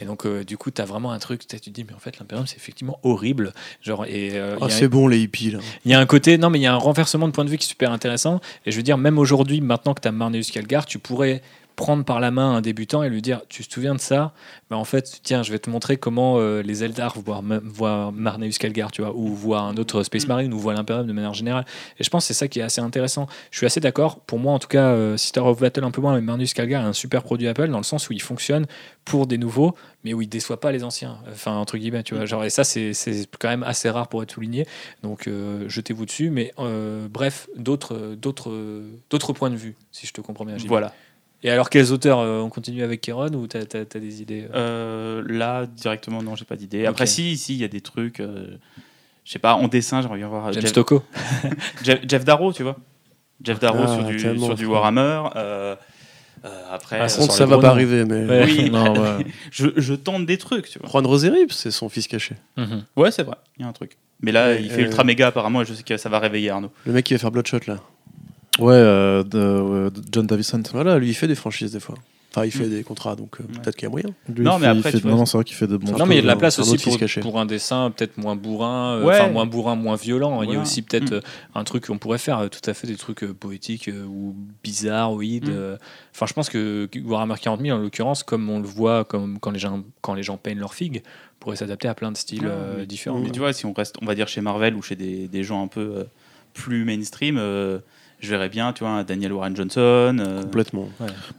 Et 0.01 0.05
donc, 0.05 0.25
euh, 0.25 0.43
du 0.43 0.57
coup, 0.57 0.71
tu 0.71 0.81
as 0.81 0.85
vraiment 0.85 1.11
un 1.11 1.19
truc, 1.19 1.45
tu 1.47 1.59
te 1.59 1.69
dis, 1.69 1.83
mais 1.83 1.93
en 1.93 1.99
fait, 1.99 2.17
l'Imperium, 2.17 2.47
c'est 2.47 2.55
effectivement 2.57 2.99
horrible. 3.03 3.53
Genre, 3.83 4.05
et 4.05 4.31
euh, 4.33 4.57
Ah, 4.59 4.69
c'est 4.69 4.87
bon 4.87 5.07
les 5.07 5.19
hippies 5.19 5.51
là. 5.51 5.59
il 5.85 5.91
y 5.91 5.93
a 5.93 5.99
un 5.99 6.05
côté, 6.07 6.39
non, 6.39 6.49
mais 6.49 6.57
il 6.57 6.63
y 6.63 6.65
a 6.67 6.73
un 6.73 6.77
renversement 6.77 7.27
de 7.27 7.33
point 7.33 7.45
de 7.45 7.49
vue 7.51 7.57
qui 7.57 7.65
est 7.65 7.69
super 7.69 7.91
intéressant. 7.91 8.41
Et 8.65 8.71
je 8.71 8.77
veux 8.77 8.83
dire, 8.83 8.97
même 8.97 9.19
aujourd'hui, 9.19 9.61
maintenant 9.61 9.93
que 9.93 10.01
tu 10.01 10.07
as 10.07 10.11
Marneus 10.11 10.41
Calgar, 10.51 10.87
tu 10.87 10.97
pourrais 10.97 11.43
prendre 11.81 12.05
par 12.05 12.19
la 12.19 12.29
main 12.29 12.53
un 12.53 12.61
débutant 12.61 13.01
et 13.01 13.09
lui 13.09 13.23
dire 13.23 13.41
Tu 13.49 13.65
te 13.65 13.73
souviens 13.73 13.95
de 13.95 13.99
ça? 13.99 14.33
Bah, 14.69 14.77
En 14.77 14.83
fait, 14.83 15.19
tiens, 15.23 15.41
je 15.41 15.51
vais 15.51 15.57
te 15.57 15.67
montrer 15.67 15.97
comment 15.97 16.35
euh, 16.37 16.61
les 16.61 16.83
Eldar 16.83 17.19
voient, 17.19 17.41
voient 17.63 18.11
Marneus 18.13 18.51
Calgar, 18.59 18.91
tu 18.91 19.01
vois, 19.01 19.15
ou 19.15 19.33
voient 19.33 19.61
un 19.61 19.75
autre 19.77 20.03
Space 20.03 20.27
Marine, 20.27 20.53
ou 20.53 20.59
voient 20.59 20.75
l'Imperium 20.75 21.07
de 21.07 21.11
manière 21.11 21.33
générale. 21.33 21.65
Et 21.97 22.03
je 22.03 22.09
pense 22.11 22.23
que 22.23 22.27
c'est 22.27 22.39
ça 22.39 22.47
qui 22.47 22.59
est 22.59 22.61
assez 22.61 22.81
intéressant. 22.81 23.25
Je 23.49 23.57
suis 23.57 23.65
assez 23.65 23.79
d'accord. 23.79 24.19
Pour 24.19 24.37
moi, 24.37 24.53
en 24.53 24.59
tout 24.59 24.67
cas, 24.67 24.89
euh, 24.89 25.17
Sister 25.17 25.39
of 25.39 25.59
Battle 25.59 25.83
un 25.83 25.89
peu 25.89 26.01
moins, 26.01 26.13
mais 26.13 26.21
Marneus 26.21 26.53
Calgar 26.53 26.83
est 26.83 26.87
un 26.87 26.93
super 26.93 27.23
produit 27.23 27.47
Apple 27.47 27.69
dans 27.69 27.79
le 27.79 27.83
sens 27.83 28.09
où 28.09 28.13
il 28.13 28.21
fonctionne 28.21 28.67
pour 29.03 29.25
des 29.25 29.39
nouveaux, 29.39 29.73
mais 30.03 30.13
où 30.13 30.21
il 30.21 30.29
déçoit 30.29 30.59
pas 30.59 30.71
les 30.71 30.83
anciens. 30.83 31.17
Enfin, 31.31 31.53
entre 31.53 31.79
guillemets, 31.79 32.03
tu 32.03 32.13
vois. 32.13 32.25
Genre, 32.27 32.45
et 32.45 32.51
ça, 32.51 32.63
c'est 32.63 32.91
quand 33.39 33.49
même 33.49 33.63
assez 33.63 33.89
rare 33.89 34.07
pour 34.07 34.21
être 34.21 34.31
souligné. 34.31 34.67
Donc, 35.01 35.25
euh, 35.25 35.67
jetez-vous 35.67 36.05
dessus. 36.05 36.29
Mais 36.29 36.53
euh, 36.59 37.07
bref, 37.09 37.49
d'autres, 37.57 38.15
d'autres, 38.15 38.83
d'autres 39.09 39.33
points 39.33 39.49
de 39.49 39.55
vue, 39.55 39.75
si 39.91 40.05
je 40.05 40.13
te 40.13 40.21
comprends 40.21 40.45
bien. 40.45 40.57
Voilà. 40.67 40.93
Et 41.43 41.49
alors, 41.49 41.69
quels 41.69 41.91
auteurs 41.91 42.19
euh, 42.19 42.39
On 42.41 42.49
continue 42.49 42.83
avec 42.83 43.01
Kéron 43.01 43.29
ou 43.33 43.47
t'as, 43.47 43.65
t'as 43.65 43.99
des 43.99 44.21
idées 44.21 44.47
euh? 44.53 45.21
Euh, 45.21 45.23
là, 45.27 45.65
directement, 45.65 46.21
non, 46.21 46.35
j'ai 46.35 46.45
pas 46.45 46.55
d'idée. 46.55 46.85
Après, 46.85 47.07
si, 47.07 47.35
si, 47.37 47.53
il 47.55 47.59
y 47.59 47.63
a 47.63 47.67
des 47.67 47.81
trucs. 47.81 48.19
euh, 48.19 48.57
je 49.25 49.31
sais 49.31 49.39
pas, 49.39 49.55
en 49.55 49.67
dessin, 49.67 50.01
j'aimerais 50.01 50.17
bien 50.19 50.27
voir 50.27 50.51
James 50.53 50.61
Jeff, 50.61 50.71
Stocco 50.71 51.03
Jeff, 51.83 51.99
Jeff 52.07 52.25
Darrow, 52.25 52.53
tu 52.53 52.63
vois. 52.63 52.75
Jeff 53.43 53.59
Darrow 53.59 53.83
Ah, 53.83 53.95
sur, 53.95 54.03
du, 54.05 54.17
tellement, 54.17 54.45
sur 54.47 54.55
du. 54.55 54.65
Warhammer. 54.65 55.29
euh, 55.35 55.75
euh, 56.45 56.63
après, 56.71 56.99
Ah, 57.01 57.07
contre, 57.07 57.33
ça 57.33 57.45
va 57.47 57.57
pas 57.57 57.69
arriver, 57.69 58.05
mais 58.05 58.25
Ouais. 58.25 58.43
oui, 58.45 58.69
Non, 58.71 58.93
ouais. 58.99 59.25
je, 59.51 59.67
je 59.77 59.93
tente 59.95 60.25
des 60.27 60.37
trucs, 60.37 60.69
tu 60.69 60.77
vois. 60.79 60.89
Juan 60.89 61.05
Roserip, 61.07 61.51
c'est 61.51 61.71
son 61.71 61.89
fils 61.89 62.07
caché. 62.07 62.35
Mhm. 62.57 62.83
Ouais, 62.95 63.09
c'est 63.11 63.23
vrai, 63.23 63.35
il 63.57 63.63
y 63.63 63.65
a 63.65 63.67
un 63.67 63.73
truc. 63.73 63.97
Mais 64.21 64.31
là, 64.31 64.49
Ouais, 64.49 64.61
il 64.61 64.69
fait 64.69 64.81
ultra 64.83 65.03
méga 65.03 65.27
apparemment 65.27 65.63
et 65.63 65.65
je 65.65 65.73
sais 65.73 65.81
que 65.81 65.97
ça 65.97 66.07
va 66.09 66.19
réveiller 66.19 66.51
Arnaud. 66.51 66.71
Le 66.85 66.93
mec 66.93 67.03
qui 67.05 67.13
va 67.15 67.19
faire 67.19 67.31
Bloodshot 67.31 67.61
là. 67.65 67.79
Ouais, 68.59 68.73
euh, 68.73 69.23
de, 69.23 69.91
John 70.11 70.27
Davison. 70.27 70.61
Voilà, 70.73 70.99
lui 70.99 71.09
il 71.09 71.13
fait 71.13 71.27
des 71.27 71.35
franchises 71.35 71.71
des 71.71 71.79
fois. 71.79 71.95
Enfin, 72.33 72.45
il 72.45 72.51
fait 72.51 72.65
Mm. 72.65 72.69
des 72.69 72.83
contrats, 72.83 73.17
donc 73.17 73.41
euh, 73.41 73.43
Ouais. 73.43 73.59
peut-être 73.61 73.75
qu'il 73.75 73.83
y 73.83 73.87
a 73.87 73.89
moyen. 73.89 74.09
Lui, 74.33 74.45
Non, 74.45 74.53
il 74.57 74.61
mais 74.61 74.67
fait- 74.67 74.73
il 74.73 74.77
après, 74.79 74.91
fait- 74.91 74.97
tu 74.99 75.03
vois, 75.03 75.11
non, 75.11 75.17
non, 75.17 75.25
c'est 75.25 75.37
vrai 75.37 75.43
qu'il 75.43 75.55
fait 75.57 75.67
de 75.67 75.75
bons 75.75 75.97
Non, 75.97 76.05
mais 76.05 76.15
il 76.15 76.17
y 76.17 76.19
a 76.19 76.21
de 76.21 76.27
la 76.27 76.37
place 76.37 76.59
un 76.59 76.61
aussi 76.61 76.77
pour, 77.19 77.39
un 77.39 77.45
dessin 77.45 77.91
peut-être 77.91 78.17
moins 78.17 78.37
bourrin, 78.37 78.95
euh, 78.99 79.03
Ouais. 79.05 79.19
enfin 79.19 79.29
moins 79.29 79.45
bourrin, 79.45 79.75
moins 79.75 79.97
violent. 79.97 80.41
Il 80.41 80.45
y 80.45 80.47
a 80.47 80.53
Voilà. 80.53 80.61
aussi 80.61 80.81
peut-être 80.81 81.11
Mm. 81.11 81.15
euh, 81.15 81.21
un 81.55 81.63
truc 81.65 81.87
qu'on 81.87 81.97
pourrait 81.97 82.17
faire, 82.19 82.39
euh, 82.39 82.47
tout 82.47 82.61
à 82.69 82.73
fait 82.73 82.87
des 82.87 82.95
trucs 82.95 83.23
euh, 83.23 83.33
poétiques 83.33 83.89
euh, 83.89 84.05
ou 84.05 84.33
bizarroïdes. 84.63 85.49
Mm. 85.49 85.53
euh. 85.53 85.77
Enfin, 86.15 86.25
je 86.25 86.31
pense 86.33 86.49
que 86.49 86.87
Warhammer 87.03 87.35
40 87.41 87.59
000, 87.61 87.77
en 87.77 87.81
l'occurrence, 87.81 88.23
comme 88.23 88.49
on 88.49 88.59
le 88.59 88.67
voit 88.67 89.03
comme 89.03 89.37
quand 89.39 89.51
les 89.51 89.59
gens, 89.59 89.83
quand 89.99 90.13
les 90.13 90.23
gens 90.23 90.37
peignent 90.37 90.59
leurs 90.59 90.73
figues, 90.73 91.03
pourrait 91.41 91.57
s'adapter 91.57 91.89
à 91.89 91.95
plein 91.95 92.13
de 92.13 92.17
styles 92.17 92.43
Ah, 92.45 92.49
euh, 92.51 92.75
oui. 92.79 92.87
différents. 92.87 93.19
Mais 93.19 93.31
tu 93.31 93.39
vois, 93.39 93.51
si 93.51 93.65
on 93.65 93.73
reste, 93.73 93.95
on 94.01 94.05
va 94.05 94.15
dire 94.15 94.29
chez 94.29 94.39
Marvel 94.39 94.75
ou 94.75 94.81
chez 94.81 94.95
des, 94.95 95.27
des 95.27 95.43
gens 95.43 95.61
un 95.63 95.67
peu 95.67 95.81
euh, 95.97 96.03
plus 96.53 96.85
mainstream, 96.85 97.35
euh, 97.37 97.79
je 98.21 98.29
verrais 98.29 98.49
bien, 98.49 98.71
tu 98.71 98.83
vois, 98.83 98.93
un 98.93 99.03
Daniel 99.03 99.33
Warren 99.33 99.55
Johnson. 99.55 100.15
euh, 100.19 100.43
Complètement. 100.43 100.87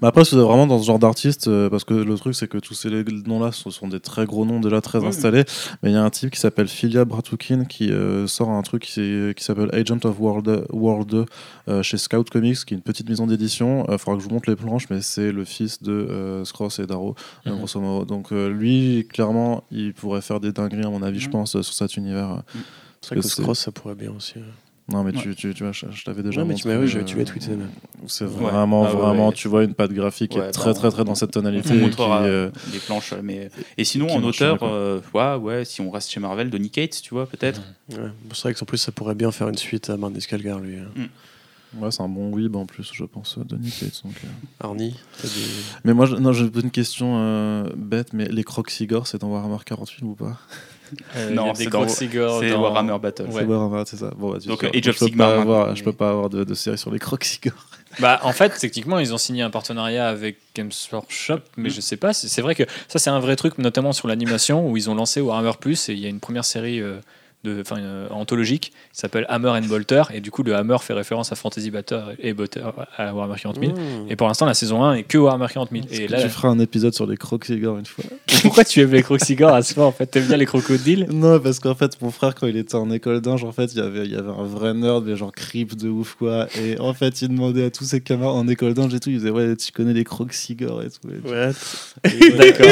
Mais 0.00 0.08
après, 0.08 0.24
c'est 0.24 0.36
vraiment 0.36 0.66
dans 0.66 0.78
ce 0.80 0.84
genre 0.86 0.98
d'artiste, 0.98 1.48
euh, 1.48 1.70
parce 1.70 1.84
que 1.84 1.94
le 1.94 2.14
truc, 2.16 2.34
c'est 2.34 2.48
que 2.48 2.58
tous 2.58 2.74
ces 2.74 2.90
noms-là 2.90 3.52
ce 3.52 3.70
sont 3.70 3.88
des 3.88 4.00
très 4.00 4.26
gros 4.26 4.44
noms 4.44 4.60
déjà 4.60 4.80
très 4.80 4.98
Oui, 4.98 5.06
installés. 5.06 5.44
Mais 5.82 5.90
il 5.90 5.94
y 5.94 5.96
a 5.96 6.02
un 6.02 6.10
type 6.10 6.30
qui 6.30 6.40
s'appelle 6.40 6.68
Filia 6.68 7.04
Bratukin 7.04 7.64
qui 7.64 7.90
euh, 7.92 8.26
sort 8.26 8.50
un 8.50 8.62
truc 8.62 8.82
qui, 8.82 9.32
s'appelle 9.38 9.70
Agent 9.72 9.98
of 10.04 10.18
World, 10.20 10.66
World 10.70 11.24
euh, 11.68 11.82
chez 11.82 11.96
Scout 11.98 12.28
Comics, 12.30 12.64
qui 12.64 12.74
est 12.74 12.76
une 12.76 12.82
petite 12.82 13.08
maison 13.08 13.26
d'édition. 13.26 13.86
Il 13.90 13.98
faudra 13.98 14.16
que 14.16 14.22
je 14.22 14.28
vous 14.28 14.34
montre 14.34 14.50
les 14.50 14.56
planches, 14.56 14.90
mais 14.90 15.00
c'est 15.02 15.30
le 15.32 15.44
fils 15.44 15.82
de 15.82 15.92
euh, 15.92 16.44
Scross 16.44 16.78
et 16.80 16.86
Darrow, 16.86 17.14
Mhm. 17.46 17.56
grosso 17.58 17.80
modo. 17.80 18.04
Donc 18.04 18.32
euh, 18.32 18.48
lui, 18.48 19.06
clairement, 19.08 19.64
il 19.70 19.94
pourrait 19.94 20.20
faire 20.22 20.40
des 20.40 20.52
dingueries, 20.52 20.84
à 20.84 20.90
mon 20.90 21.02
avis, 21.02 21.20
je 21.20 21.26
Mhm. 21.26 21.32
pense, 21.32 21.56
euh, 21.56 21.62
sur 21.62 21.74
cet 21.74 21.96
univers. 21.96 22.42
C'est 23.00 23.14
vrai 23.14 23.22
que 23.22 23.28
Scross 23.28 23.60
ça 23.60 23.70
pourrait 23.72 23.94
bien 23.94 24.10
aussi. 24.16 24.34
Non, 24.92 25.02
mais 25.04 25.14
Ouais. 25.16 25.22
tu, 25.22 25.34
tu, 25.34 25.54
tu 25.54 25.62
vois, 25.62 25.72
je, 25.72 25.86
je 25.90 26.04
t'avais 26.04 26.22
déjà 26.22 26.42
Ouais, 26.42 26.46
mais 26.48 26.54
tu 26.54 26.68
m'as- 26.68 26.76
oui, 26.76 26.92
euh, 26.96 27.02
tu 27.04 27.24
tweeté. 27.24 27.52
C'est 28.06 28.24
Ouais. 28.24 28.30
vraiment, 28.30 28.84
Ah 28.84 28.88
vraiment, 28.92 29.28
ouais. 29.28 29.34
tu 29.34 29.48
vois 29.48 29.64
une 29.64 29.74
patte 29.74 29.92
graphique 29.92 30.36
est 30.36 30.50
très, 30.50 30.66
bah, 30.72 30.74
très, 30.74 30.90
très 30.90 31.04
dans 31.04 31.14
cette 31.14 31.30
tonalité. 31.30 31.70
On 31.82 31.88
qui, 31.88 31.96
euh, 32.02 32.50
des 32.72 32.78
planches, 32.78 33.14
mais 33.22 33.50
et 33.78 33.84
sinon 33.84 34.08
en 34.10 34.22
auteur, 34.22 34.58
euh, 34.62 35.00
ouais, 35.14 35.34
ouais, 35.36 35.64
si 35.64 35.80
on 35.80 35.90
reste 35.90 36.10
chez 36.10 36.20
Marvel, 36.20 36.50
Donny 36.50 36.70
Cates, 36.70 37.00
tu 37.02 37.14
vois, 37.14 37.26
peut-être. 37.26 37.62
C'est 37.88 38.42
vrai 38.42 38.54
qu'en 38.54 38.66
plus 38.66 38.78
ça 38.78 38.92
pourrait 38.92 39.14
bien 39.14 39.32
faire 39.32 39.48
une 39.48 39.56
suite 39.58 39.88
à 39.90 39.96
Marnes 39.96 40.18
Calgar 40.18 40.60
lui. 40.60 40.76
hein. 40.78 41.06
Ouais, 41.80 41.90
c'est 41.90 42.02
un 42.02 42.08
bon 42.08 42.30
weeb 42.34 42.54
en 42.54 42.66
plus, 42.66 42.90
je 42.92 43.04
pense, 43.04 43.38
euh, 43.38 43.44
Donny 43.44 43.70
Cates. 43.70 44.02
donc, 44.04 44.12
euh. 44.24 44.28
Arnie, 44.60 44.94
des- 45.22 45.28
Mais 45.84 45.94
moi, 45.94 46.04
je- 46.04 46.16
non, 46.16 46.30
j'ai 46.34 46.44
une 46.62 46.70
question 46.70 47.14
euh, 47.18 47.64
bête, 47.74 48.12
mais 48.12 48.26
les 48.26 48.44
Croxigors, 48.44 49.06
c'est 49.06 49.16
dans 49.22 49.28
Warhammer 49.28 49.56
48 49.64 50.04
ou 50.04 50.14
pas? 50.14 50.38
Euh, 51.16 51.30
Non, 51.30 51.54
c'est 51.54 51.66
dans- 51.68 51.86
Warhammer 52.60 52.98
Battle. 53.00 53.24
Ouais. 53.24 53.30
C'est 53.40 53.44
Warhammer, 53.44 53.82
c'est 53.86 53.96
ça. 53.96 54.10
Bon, 54.16 54.32
bah, 54.32 54.38
tu 54.40 54.48
Donc, 54.48 54.60
sais, 54.60 54.66
euh, 54.66 54.70
Age 54.74 54.82
je 54.84 54.90
of 54.90 54.98
peux 54.98 55.06
Sigmar 55.06 55.28
pas 55.28 55.40
avoir, 55.40 55.58
maintenant, 55.60 55.74
Je 55.74 55.84
peux 55.84 55.92
pas 55.92 56.10
avoir 56.10 56.28
de, 56.30 56.44
de 56.44 56.54
série 56.54 56.78
sur 56.78 56.90
les 56.90 56.98
Croxigors. 56.98 57.52
Bah, 58.00 58.20
en 58.22 58.32
fait, 58.32 58.48
techniquement, 58.58 58.98
ils 59.00 59.12
ont 59.12 59.18
signé 59.18 59.42
un 59.42 59.50
partenariat 59.50 60.08
avec 60.08 60.38
Games 60.54 60.70
Workshop, 60.92 61.40
mais 61.58 61.68
Mm. 61.68 61.72
je 61.72 61.80
sais 61.82 61.96
pas. 61.98 62.14
C'est 62.14 62.28
c'est 62.28 62.40
vrai 62.40 62.54
que 62.54 62.62
ça, 62.88 62.98
c'est 62.98 63.10
un 63.10 63.20
vrai 63.20 63.36
truc, 63.36 63.58
notamment 63.58 63.92
sur 63.92 64.08
l'animation, 64.08 64.66
où 64.66 64.78
ils 64.78 64.88
ont 64.88 64.94
lancé 64.94 65.20
Warhammer 65.20 65.52
Plus 65.60 65.90
et 65.90 65.92
il 65.92 65.98
y 65.98 66.06
a 66.06 66.08
une 66.08 66.18
première 66.20 66.46
série 66.46 66.80
euh, 66.80 67.00
de, 67.44 67.60
enfin, 67.60 67.78
euh, 67.78 68.08
anthologique 68.10 68.72
qui 68.92 69.00
s'appelle 69.00 69.26
Hammer 69.28 69.48
and 69.50 69.62
Bolter, 69.68 70.02
et 70.14 70.20
du 70.20 70.30
coup, 70.30 70.42
le 70.42 70.54
Hammer 70.54 70.76
fait 70.80 70.92
référence 70.92 71.32
à 71.32 71.34
Fantasy 71.36 71.70
Battle 71.70 72.16
et 72.20 72.32
Bolter 72.34 72.62
à 72.96 73.14
Warhammer 73.14 73.38
40 73.40 73.58
000. 73.60 73.72
Mmh. 73.72 73.76
Et 74.10 74.16
pour 74.16 74.28
l'instant, 74.28 74.46
la 74.46 74.54
saison 74.54 74.82
1 74.84 74.94
est 74.94 75.02
que 75.02 75.18
Warhammer 75.18 75.46
40 75.52 75.70
000. 75.72 75.84
Est-ce 75.90 76.00
Et 76.02 76.06
que 76.06 76.12
là, 76.12 76.22
tu 76.22 76.28
feras 76.28 76.48
un 76.48 76.58
épisode 76.58 76.94
sur 76.94 77.06
les 77.06 77.16
Croxigors 77.16 77.78
une 77.78 77.86
fois 77.86 78.04
pourquoi 78.42 78.64
tu 78.64 78.80
aimes 78.80 78.92
les 78.92 79.02
Croxigors 79.02 79.54
à 79.54 79.62
ce 79.62 79.74
point 79.74 79.86
En 79.86 79.92
fait, 79.92 80.06
t'aimes 80.06 80.26
bien 80.26 80.36
les 80.36 80.46
crocodiles? 80.46 81.06
Non, 81.12 81.38
parce 81.40 81.58
qu'en 81.60 81.74
fait, 81.74 82.00
mon 82.00 82.10
frère, 82.10 82.34
quand 82.34 82.46
il 82.46 82.56
était 82.56 82.74
en 82.74 82.90
école 82.90 83.20
d'ange, 83.20 83.44
en 83.44 83.52
fait, 83.52 83.72
il 83.72 83.78
y 83.78 83.82
avait, 83.82 84.04
il 84.04 84.12
y 84.12 84.16
avait 84.16 84.30
un 84.30 84.44
vrai 84.44 84.74
nerd, 84.74 85.04
mais 85.06 85.16
genre 85.16 85.32
creep 85.32 85.76
de 85.76 85.88
ouf, 85.88 86.14
quoi. 86.14 86.46
Et 86.60 86.78
en 86.80 86.94
fait, 86.94 87.22
il 87.22 87.28
demandait 87.28 87.66
à 87.66 87.70
tous 87.70 87.84
ses 87.84 88.00
camarades 88.00 88.36
en 88.36 88.48
école 88.48 88.74
d'ange 88.74 88.94
et 88.94 89.00
tout, 89.00 89.10
il 89.10 89.18
disait, 89.18 89.30
ouais, 89.30 89.56
tu 89.56 89.72
connais 89.72 89.92
les 89.92 90.04
Croxigors 90.04 90.82
et 90.82 90.88
tout. 90.90 91.08
Et 91.08 91.20
tout. 91.20 91.28
Ouais. 91.28 91.50
D'accord. 92.36 92.66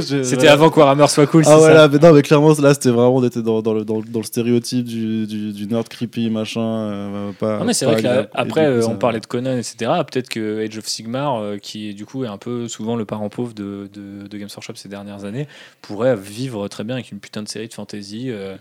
C'était 0.00 0.34
voilà. 0.36 0.52
avant 0.52 0.70
que 0.70 0.78
Warhammer 0.78 1.06
soit 1.08 1.26
cool, 1.26 1.42
Ah 1.46 1.50
ça 1.50 1.56
voilà, 1.58 1.88
mais 1.88 1.98
non, 1.98 2.12
mais 2.12 2.22
clairement, 2.22 2.52
là, 2.60 2.74
c'était 2.74 2.90
vraiment, 2.90 3.16
on 3.16 3.24
était 3.24 3.42
dans, 3.42 3.62
dans 3.62 3.74
le, 3.74 3.84
dans, 3.84 3.98
le- 3.98 4.04
dans 4.10 4.20
le 4.20 4.24
stéréotype 4.24 4.84
du, 4.86 5.26
du, 5.26 5.52
du 5.52 5.66
nerd 5.66 5.88
creepy, 5.88 6.30
machin. 6.30 6.60
euh, 6.60 7.32
pas, 7.32 7.58
Non, 7.58 7.64
mais 7.64 7.72
c'est 7.74 7.84
vrai 7.86 7.96
que 7.96 8.02
là, 8.02 8.10
agréable. 8.10 8.30
Et 8.34 8.38
après, 8.38 8.74
du 8.74 8.80
coup, 8.82 8.86
euh, 8.88 8.92
on 8.94 8.96
parlait 8.98 9.20
de 9.20 9.26
Conan, 9.26 9.56
etc. 9.56 9.76
Peut-être 10.10 10.28
que 10.28 10.64
Age 10.64 10.78
of 10.78 10.86
Sigmar, 10.86 11.36
euh, 11.40 11.56
qui 11.58 11.94
du 11.94 12.04
coup 12.06 12.24
est 12.24 12.28
un 12.28 12.38
peu 12.38 12.68
souvent 12.68 12.96
le 12.96 13.04
parent 13.04 13.28
pauvre 13.28 13.54
de, 13.54 13.88
de, 13.92 14.26
de 14.26 14.38
Games 14.38 14.48
Workshop 14.54 14.74
ces 14.76 14.88
dernières 14.88 15.24
années, 15.24 15.46
pourrait 15.82 16.16
vivre 16.16 16.68
très 16.68 16.84
bien 16.84 16.96
avec 16.96 17.10
une 17.12 17.20
putain 17.20 17.42
de 17.42 17.48
série 17.48 17.68
de 17.68 17.74
fantasy. 17.74 18.26
euh, 18.30 18.56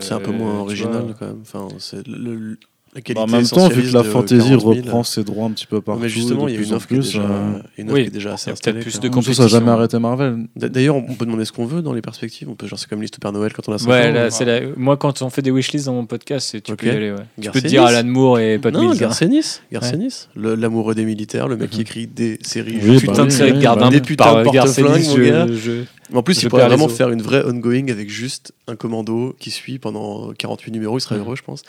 C'est 0.00 0.12
un 0.12 0.20
peu 0.20 0.32
moins 0.32 0.60
original 0.60 1.02
vois. 1.04 1.14
quand 1.18 1.26
même. 1.26 1.38
Enfin, 1.42 1.68
c'est 1.78 2.06
le- 2.06 2.16
le- 2.36 2.50
la 2.50 2.56
Bah, 2.92 3.00
qualité 3.02 3.20
en 3.22 3.26
même 3.28 3.46
temps, 3.46 3.68
vu 3.68 3.82
que 3.88 3.94
la 3.94 4.02
de 4.02 4.08
fantasy 4.08 4.48
40 4.48 4.62
000, 4.62 4.68
reprend 4.74 5.04
ses 5.04 5.22
droits 5.22 5.46
un 5.46 5.52
petit 5.52 5.66
peu 5.66 5.80
partout. 5.80 6.00
mais 6.02 6.08
justement, 6.08 6.46
de 6.46 6.50
il 6.50 6.54
y 6.54 6.56
a 6.56 6.58
plus 6.58 6.66
une 6.68 6.74
en 6.74 6.76
offre 6.78 6.88
qui 6.88 6.94
est 6.94 6.96
plus, 6.98 7.06
déjà, 7.12 7.20
euh, 7.22 7.52
une 7.78 7.86
offre 7.86 7.94
Oui, 7.94 8.02
qui 8.02 8.06
est 8.08 8.10
déjà 8.10 8.30
y 8.30 8.32
assez 8.32 8.50
installée. 8.50 8.80
plus 8.80 8.90
quoi. 8.98 9.00
de 9.00 9.08
comme 9.14 9.22
ça, 9.22 9.32
ça 9.34 9.42
n'a 9.42 9.48
jamais 9.48 9.70
arrêté 9.70 9.98
Marvel. 10.00 10.46
D'ailleurs, 10.56 10.96
on 10.96 11.14
peut 11.14 11.24
demander 11.24 11.44
ce 11.44 11.52
qu'on 11.52 11.66
veut 11.66 11.82
dans 11.82 11.92
les 11.92 12.02
perspectives. 12.02 12.48
On 12.50 12.56
peut, 12.56 12.66
genre, 12.66 12.80
c'est 12.80 12.88
comme 12.90 13.00
liste 13.00 13.16
au 13.18 13.20
Père 13.20 13.32
Noël 13.32 13.52
quand 13.52 13.68
on 13.68 13.72
a 13.74 13.78
5 13.78 13.88
Ouais, 13.88 14.08
ans. 14.08 14.12
là, 14.12 14.30
c'est 14.30 14.44
la- 14.44 14.60
moi 14.76 14.96
quand 14.96 15.22
on 15.22 15.30
fait 15.30 15.42
des 15.42 15.52
wishlists 15.52 15.86
dans 15.86 15.94
mon 15.94 16.06
podcast, 16.06 16.48
c'est- 16.50 16.60
tu 16.62 16.72
Ok. 16.72 16.78
peux 16.80 16.86
y 16.86 16.90
aller. 16.90 17.12
Ouais. 17.12 17.18
Tu 17.40 17.50
peux 17.50 17.60
te 17.60 17.68
dire 17.68 17.84
Alan 17.84 18.02
Moore 18.08 18.40
et 18.40 18.58
Pat 18.58 18.74
Mills. 18.74 18.90
hein. 18.90 18.96
Garcenis, 18.96 19.60
Garcenis, 19.70 20.26
l'amoureux 20.34 20.96
des 20.96 21.04
militaires, 21.04 21.46
le 21.46 21.56
mec 21.56 21.70
qui 21.70 21.76
Mhm. 21.76 21.82
écrit 21.82 22.06
des 22.08 22.38
séries. 22.42 22.78
Oui, 22.82 22.94
bah 22.94 23.00
Putain 23.00 23.12
de 23.26 23.30
oui, 23.30 23.36
série 23.36 23.50
oui, 23.52 23.58
de 23.58 23.62
Gardin 23.62 23.90
des 23.90 24.00
putains 24.00 24.40
de 24.40 24.42
porte-flingues, 24.42 25.86
En 26.12 26.24
plus, 26.24 26.34
Je 26.40 26.46
il 26.46 26.48
pourrait 26.48 26.66
vraiment 26.66 26.88
faire 26.88 27.10
une 27.10 27.22
vraie 27.22 27.44
ongoing 27.46 27.88
avec 27.88 28.10
juste 28.10 28.52
un 28.66 28.74
commando 28.74 29.36
qui 29.38 29.52
suit 29.52 29.78
pendant 29.78 30.32
48 30.36 30.72
numéros. 30.72 30.98
Il 30.98 31.00
serait 31.02 31.14
Mhm. 31.14 31.20
heureux, 31.20 31.36
je 31.36 31.42
pense. 31.44 31.62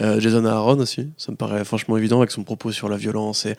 Euh, 0.00 0.18
Jason 0.18 0.44
Aaron 0.46 0.63
aussi, 0.72 1.08
ça 1.16 1.30
me 1.32 1.36
paraît 1.36 1.64
franchement 1.64 1.96
évident 1.96 2.18
avec 2.18 2.30
son 2.30 2.42
propos 2.44 2.72
sur 2.72 2.88
la 2.88 2.96
violence 2.96 3.46
et 3.46 3.54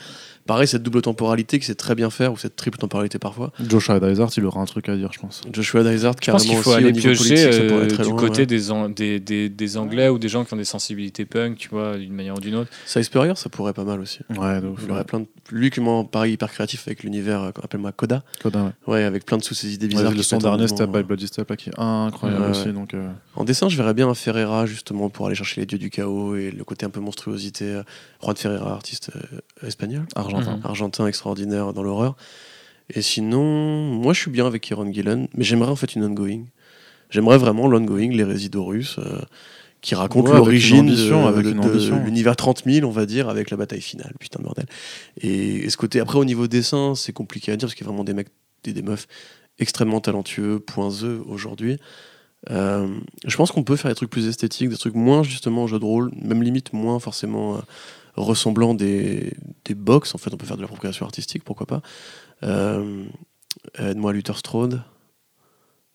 pareil 0.45 0.67
cette 0.67 0.83
double 0.83 1.01
temporalité 1.01 1.59
qui 1.59 1.65
sait 1.65 1.75
très 1.75 1.95
bien 1.95 2.09
faire 2.09 2.33
ou 2.33 2.37
cette 2.37 2.55
triple 2.55 2.77
temporalité 2.77 3.19
parfois. 3.19 3.51
Joshua 3.67 3.99
Dysart, 3.99 4.29
il 4.37 4.45
aura 4.45 4.59
un 4.61 4.65
truc 4.65 4.89
à 4.89 4.95
dire, 4.95 5.11
je 5.13 5.19
pense. 5.19 5.41
Joshua 5.53 5.83
Dysart 5.83 6.13
Je 6.21 6.31
pense 6.31 6.43
carrément 6.43 6.43
qu'il 6.43 6.57
faut 6.63 6.69
aussi 6.71 6.77
aller 6.79 6.93
piocher 6.93 7.35
euh, 7.37 7.87
du 7.87 7.95
loin, 8.03 8.15
côté 8.17 8.39
ouais. 8.41 8.45
des, 8.45 8.71
An- 8.71 8.89
des, 8.89 9.19
des, 9.19 9.49
des 9.49 9.77
Anglais 9.77 10.09
ou 10.09 10.17
des 10.19 10.27
gens 10.29 10.43
qui 10.45 10.53
ont 10.53 10.57
des 10.57 10.65
sensibilités 10.65 11.25
punk, 11.25 11.57
tu 11.57 11.69
vois, 11.69 11.97
d'une 11.97 12.13
manière 12.13 12.35
ou 12.35 12.39
d'une 12.39 12.55
autre. 12.55 12.69
Size 12.85 13.03
Spurrier, 13.05 13.33
ça 13.35 13.49
pourrait 13.49 13.73
pas 13.73 13.83
mal 13.83 13.99
aussi. 13.99 14.19
Ouais, 14.37 14.57
ouf. 14.59 14.81
Il 14.83 14.91
aurait 14.91 15.03
plein 15.03 15.21
de... 15.21 15.25
Lui, 15.51 15.69
qui 15.69 15.79
m'en- 15.81 16.03
pareil, 16.05 16.33
hyper 16.33 16.51
créatif 16.51 16.83
avec 16.87 17.03
l'univers, 17.03 17.41
euh, 17.41 17.51
qu'on 17.51 17.61
appelle 17.61 17.79
moi 17.81 17.91
Coda. 17.91 18.23
Coda, 18.41 18.63
ouais. 18.87 18.93
Ouais, 18.93 19.03
avec 19.03 19.25
plein 19.25 19.37
de 19.37 19.43
sous 19.43 19.53
ses 19.53 19.73
idées 19.73 19.85
Ouais, 19.85 19.89
bizarres. 19.93 20.11
le 20.11 20.17
qui 20.17 20.23
son 20.23 20.37
dernier, 20.37 20.65
moment. 20.67 20.87
by 20.87 21.03
Bloody 21.03 21.27
Step, 21.27 21.49
là, 21.49 21.55
qui 21.55 21.69
est 21.69 21.79
incroyable 21.79 22.43
Ouais, 22.43 22.49
aussi. 22.49 22.65
ouais. 22.67 22.73
Donc, 22.73 22.93
euh, 22.93 23.07
En 23.35 23.43
dessin, 23.43 23.69
je 23.69 23.77
verrais 23.77 23.93
bien 23.93 24.07
un 24.09 24.13
Ferreira 24.15 24.65
justement 24.65 25.09
pour 25.09 25.27
aller 25.27 25.35
chercher 25.35 25.61
les 25.61 25.65
dieux 25.67 25.77
du 25.77 25.89
chaos 25.89 26.35
et 26.35 26.49
le 26.51 26.63
côté 26.63 26.85
un 26.85 26.89
peu 26.95 27.01
monstruosité. 27.01 27.65
euh, 27.65 27.83
Juan 28.23 28.35
Ferreira, 28.35 28.73
artiste 28.73 29.11
euh, 29.15 29.67
espagnol, 29.67 30.05
argentin. 30.15 30.57
Mhm. 30.57 30.61
argentin 30.63 31.07
extraordinaire 31.07 31.73
dans 31.73 31.83
l'horreur. 31.83 32.15
Et 32.89 33.01
sinon, 33.01 33.43
moi 33.93 34.13
je 34.13 34.21
suis 34.21 34.31
bien 34.31 34.45
avec 34.45 34.61
Kieron 34.61 34.91
Gillen, 34.91 35.27
mais 35.35 35.43
j'aimerais 35.43 35.71
en 35.71 35.75
fait 35.75 35.95
une 35.95 36.03
ongoing. 36.05 36.45
J'aimerais 37.09 37.37
vraiment 37.37 37.67
l'ongoing, 37.67 38.11
les 38.11 38.23
résidus 38.23 38.57
russes, 38.57 38.97
euh, 38.99 39.21
qui 39.81 39.93
raconte 39.95 40.27
Ouais, 40.27 40.35
l'origine 40.35 40.87
de, 40.87 42.03
l'univers 42.05 42.35
30 42.35 42.63
000, 42.65 42.87
on 42.87 42.91
va 42.91 43.05
dire, 43.05 43.29
avec 43.29 43.51
la 43.51 43.57
bataille 43.57 43.81
finale. 43.81 44.13
Putain 44.19 44.39
de 44.39 44.43
bordel. 44.43 44.65
Et, 45.21 45.65
et 45.65 45.69
ce 45.69 45.77
côté, 45.77 45.99
après 45.99 46.17
au 46.17 46.25
niveau 46.25 46.47
dessin, 46.47 46.95
c'est 46.95 47.13
compliqué 47.13 47.51
à 47.51 47.55
dire 47.57 47.67
parce 47.67 47.75
qu'il 47.75 47.85
y 47.85 47.87
a 47.87 47.91
vraiment 47.91 48.03
des 48.03 48.13
mecs, 48.13 48.29
des, 48.63 48.73
des 48.73 48.81
meufs 48.81 49.07
extrêmement 49.59 50.01
talentueux, 50.01 50.59
point 50.59 50.89
E 51.03 51.21
aujourd'hui. 51.27 51.77
Euh, 52.51 52.87
je 53.25 53.35
pense 53.37 53.51
qu'on 53.51 53.63
peut 53.63 53.75
faire 53.75 53.89
des 53.89 53.95
trucs 53.95 54.09
plus 54.09 54.27
esthétiques, 54.27 54.69
des 54.69 54.77
trucs 54.77 54.95
moins 54.95 55.23
justement 55.23 55.67
jeu 55.67 55.79
de 55.79 55.85
rôle, 55.85 56.11
même 56.21 56.43
limite 56.43 56.73
moins 56.73 56.99
forcément 56.99 57.55
euh, 57.55 57.59
ressemblant 58.15 58.73
des, 58.73 59.33
des 59.65 59.73
box. 59.75 60.13
En 60.15 60.17
fait, 60.17 60.33
on 60.33 60.37
peut 60.37 60.45
faire 60.45 60.57
de 60.57 60.61
l'appropriation 60.61 61.05
artistique, 61.05 61.43
pourquoi 61.43 61.65
pas. 61.65 61.81
Euh, 62.43 63.03
Aide-moi 63.79 64.13
Luther 64.13 64.37
Strode, 64.37 64.81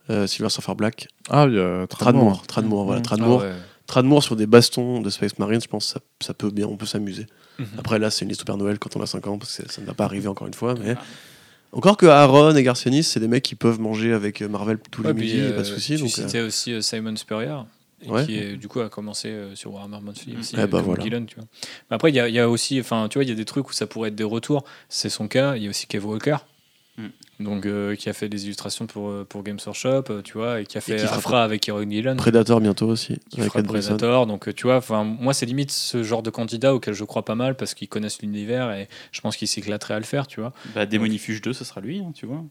euh, 0.08 0.26
Silver 0.26 0.48
Surfer 0.48 0.74
Black, 0.74 1.08
Ah, 1.28 1.46
il 1.48 1.54
y 1.54 1.60
a 1.60 1.86
Tradmore, 1.86 2.46
Tradmore, 2.46 2.84
voilà, 2.84 3.00
Mhm. 3.00 3.04
Tradmore. 3.04 3.42
Ah 3.44 3.46
ouais. 3.48 3.54
Tradmore 3.86 4.22
sur 4.22 4.36
des 4.36 4.46
bastons 4.46 5.00
de 5.00 5.10
Space 5.10 5.38
Marines, 5.38 5.60
je 5.60 5.66
pense 5.68 5.86
que 5.86 5.92
ça, 5.94 6.00
ça 6.20 6.34
peut 6.34 6.50
bien, 6.50 6.66
on 6.66 6.76
peut 6.76 6.86
s'amuser. 6.86 7.26
Mhm. 7.58 7.66
Après 7.78 7.98
là, 7.98 8.10
c'est 8.10 8.24
une 8.24 8.28
liste 8.28 8.42
au 8.42 8.44
Père 8.44 8.56
Noël 8.56 8.78
quand 8.78 8.96
on 8.96 9.00
a 9.02 9.06
5 9.06 9.26
ans, 9.26 9.38
parce 9.38 9.56
que 9.58 9.70
ça 9.70 9.80
ne 9.80 9.86
va 9.86 9.94
pas 9.94 10.04
arriver 10.04 10.28
encore 10.28 10.46
une 10.46 10.54
fois. 10.54 10.74
Mais 10.80 10.94
encore 11.72 11.96
que 11.96 12.06
Aaron 12.06 12.54
et 12.56 12.62
Garcianis, 12.62 13.04
c'est 13.04 13.20
des 13.20 13.28
mecs 13.28 13.44
qui 13.44 13.54
peuvent 13.54 13.80
manger 13.80 14.12
avec 14.12 14.40
Marvel 14.42 14.78
tous 14.90 15.02
les 15.02 15.08
Ouais, 15.10 15.14
midis, 15.14 15.40
a 15.40 15.50
pas 15.52 15.56
de 15.56 15.58
euh, 15.60 15.64
souci. 15.64 15.94
Tu 15.96 16.02
donc, 16.02 16.08
euh, 16.18 16.26
citais 16.26 16.40
aussi 16.40 16.72
euh, 16.72 16.80
Simon 16.80 17.14
Spurrier. 17.16 17.54
Ouais. 18.08 18.24
qui 18.24 18.38
est, 18.38 18.56
du 18.56 18.66
coup 18.66 18.80
a 18.80 18.88
commencé 18.88 19.28
euh, 19.28 19.54
sur 19.54 19.74
Warhammer 19.74 19.98
Monthly 20.00 20.34
aussi 20.38 20.54
Eh 20.56 20.60
euh, 20.60 20.66
bah 20.66 20.78
comme 20.78 20.86
voilà. 20.86 21.02
Gillen, 21.04 21.26
tu 21.26 21.34
vois. 21.36 21.44
Mais 21.90 21.96
après 21.96 22.08
il 22.10 22.14
y, 22.14 22.20
a- 22.20 22.28
il 22.30 22.34
y 22.34 22.38
a 22.38 22.48
aussi 22.48 22.80
enfin 22.80 23.08
tu 23.10 23.18
vois 23.18 23.24
il 23.24 23.28
y 23.28 23.32
a 23.32 23.34
des 23.34 23.44
trucs 23.44 23.68
où 23.68 23.74
ça 23.74 23.86
pourrait 23.86 24.08
être 24.08 24.14
des 24.14 24.24
retours 24.24 24.64
c'est 24.88 25.10
son 25.10 25.28
cas 25.28 25.54
il 25.56 25.64
y 25.64 25.66
a 25.66 25.68
aussi 25.68 25.86
Kev 25.86 26.06
Walker 26.06 26.36
Mm. 27.38 27.44
donc 27.44 27.66
euh, 27.66 27.94
qui 27.96 28.08
a 28.08 28.12
fait 28.12 28.28
des 28.28 28.44
illustrations 28.44 28.86
pour 28.86 29.08
euh, 29.08 29.24
pour 29.28 29.42
Games 29.42 29.58
Workshop 29.64 30.04
euh, 30.10 30.22
tu 30.22 30.34
vois 30.34 30.60
et 30.60 30.66
qui 30.66 30.76
a 30.76 30.80
fait 30.80 30.96
qui 30.96 31.04
Afra 31.04 31.42
avec 31.44 31.68
Aaron 31.68 31.88
Gillen 31.90 32.16
Predator 32.16 32.60
bientôt 32.60 32.88
aussi, 32.88 33.18
qui 33.30 33.40
avec 33.40 33.52
fera. 33.52 33.62
Predator 33.62 34.26
donc 34.26 34.54
tu 34.54 34.64
vois 34.66 34.76
enfin 34.76 35.04
moi 35.04 35.32
c'est 35.32 35.46
limite 35.46 35.70
ce 35.70 36.02
genre 36.02 36.22
de 36.22 36.30
candidat 36.30 36.74
auquel 36.74 36.94
je 36.94 37.04
crois 37.04 37.24
pas 37.24 37.34
mal 37.34 37.56
parce 37.56 37.74
qu'ils 37.74 37.88
connaissent 37.88 38.20
l'univers 38.22 38.72
et 38.72 38.88
je 39.12 39.20
pense 39.20 39.36
qu'ils 39.36 39.48
s'éclateraient 39.48 39.94
à 39.94 39.98
le 39.98 40.04
faire 40.04 40.26
tu 40.26 40.40
vois 40.40 40.52
Bah, 40.74 40.86
Démonifuge 40.86 41.40
2, 41.40 41.52
ce 41.52 41.64
sera 41.64 41.80
lui, 41.80 42.00
hein, 42.00 42.12
tu 42.14 42.26
vois. 42.26 42.42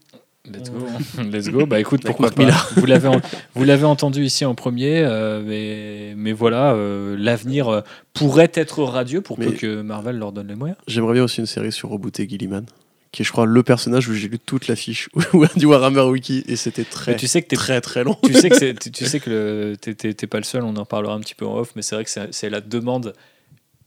Let's 0.46 0.72
go. 0.72 0.88
Let's 1.22 1.50
go. 1.50 1.66
Bah 1.66 1.80
écoute, 1.82 2.02
pourquoi 2.06 2.32
pas. 2.32 2.50
Vous 2.78 2.86
l'avez, 2.86 3.10
en- 3.10 3.20
vous 3.56 3.64
l'avez 3.66 3.84
entendu 3.84 4.24
ici 4.24 4.46
en 4.46 4.56
premier, 4.56 5.00
euh, 5.04 5.44
mais, 5.46 6.14
mais 6.16 6.32
voilà, 6.32 6.74
euh, 6.74 7.16
l'avenir 7.20 7.68
euh, 7.68 7.82
pourrait 8.14 8.50
être 8.54 8.82
radieux 8.84 9.22
pour 9.22 9.38
peu 9.38 9.52
que 9.52 9.82
Marvel 9.82 10.18
leur 10.18 10.32
donne 10.32 10.48
les 10.48 10.56
moyens. 10.56 10.78
J'aimerais 10.88 11.14
bien 11.16 11.24
aussi 11.26 11.42
une 11.42 11.46
série 11.46 11.74
sur 11.74 11.90
Rebooté 11.90 12.28
Gilliman, 12.28 12.66
qui 13.12 13.22
est, 13.24 13.26
je 13.26 13.32
crois, 13.32 13.46
le 13.46 13.64
personnage 13.64 14.08
où 14.08 14.14
j'ai 14.14 14.28
lu 14.28 14.38
toute 14.40 14.68
la 14.68 14.76
fiche 14.76 15.10
du 15.56 15.66
Warhammer 15.66 16.02
Wiki, 16.02 16.44
et 16.48 16.56
c'était 16.56 16.84
très, 16.84 17.14
Mais 17.14 17.18
tu 17.18 17.28
sais 17.28 17.42
que 17.42 17.56
très, 17.56 17.82
très 17.82 18.04
long. 18.04 18.16
tu 18.24 18.34
sais 18.34 18.50
que 18.50 18.72
tu 18.90 19.06
sais 19.06 19.20
que 19.20 19.76
t'es- 19.76 20.28
pas 20.28 20.38
le 20.38 20.44
seul, 20.44 20.64
on 20.64 20.76
en 20.76 20.86
parlera 20.86 21.14
un 21.16 21.20
petit 21.20 21.36
peu 21.36 21.46
en 21.46 21.58
off, 21.58 21.72
mais 21.76 21.82
c'est 21.82 21.96
vrai 21.96 22.06
que 22.06 22.12
c'est 22.32 22.50
la 22.50 22.62
demande. 22.62 23.14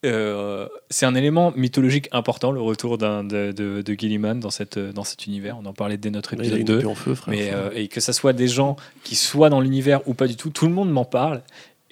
euh, 0.04 0.66
c'est 0.90 1.06
un 1.06 1.14
élément 1.14 1.52
mythologique 1.54 2.08
important, 2.10 2.50
le 2.50 2.60
retour 2.60 2.98
de, 2.98 3.52
de, 3.52 3.82
de 3.82 3.94
Gilliman 3.94 4.40
dans, 4.40 4.50
cette, 4.50 4.76
dans 4.78 5.04
cet 5.04 5.26
univers. 5.28 5.56
On 5.62 5.66
en 5.66 5.72
parlait 5.72 5.96
dès 5.96 6.10
notre 6.10 6.34
épisode 6.34 6.58
une 6.58 6.64
2. 6.64 6.78
épée 6.80 6.86
en 6.86 6.96
feu, 6.96 7.14
frère. 7.14 7.32
Mais, 7.32 7.50
euh, 7.54 7.70
et 7.74 7.86
que 7.86 8.00
ça 8.00 8.12
soit 8.12 8.32
des 8.32 8.48
gens 8.48 8.74
qui 9.04 9.14
soient 9.14 9.48
dans 9.50 9.60
l'univers 9.60 10.00
ou 10.08 10.14
pas 10.14 10.26
du 10.26 10.34
tout, 10.34 10.50
tout 10.50 10.66
le 10.66 10.72
monde 10.72 10.90
m'en 10.90 11.04
parle. 11.04 11.42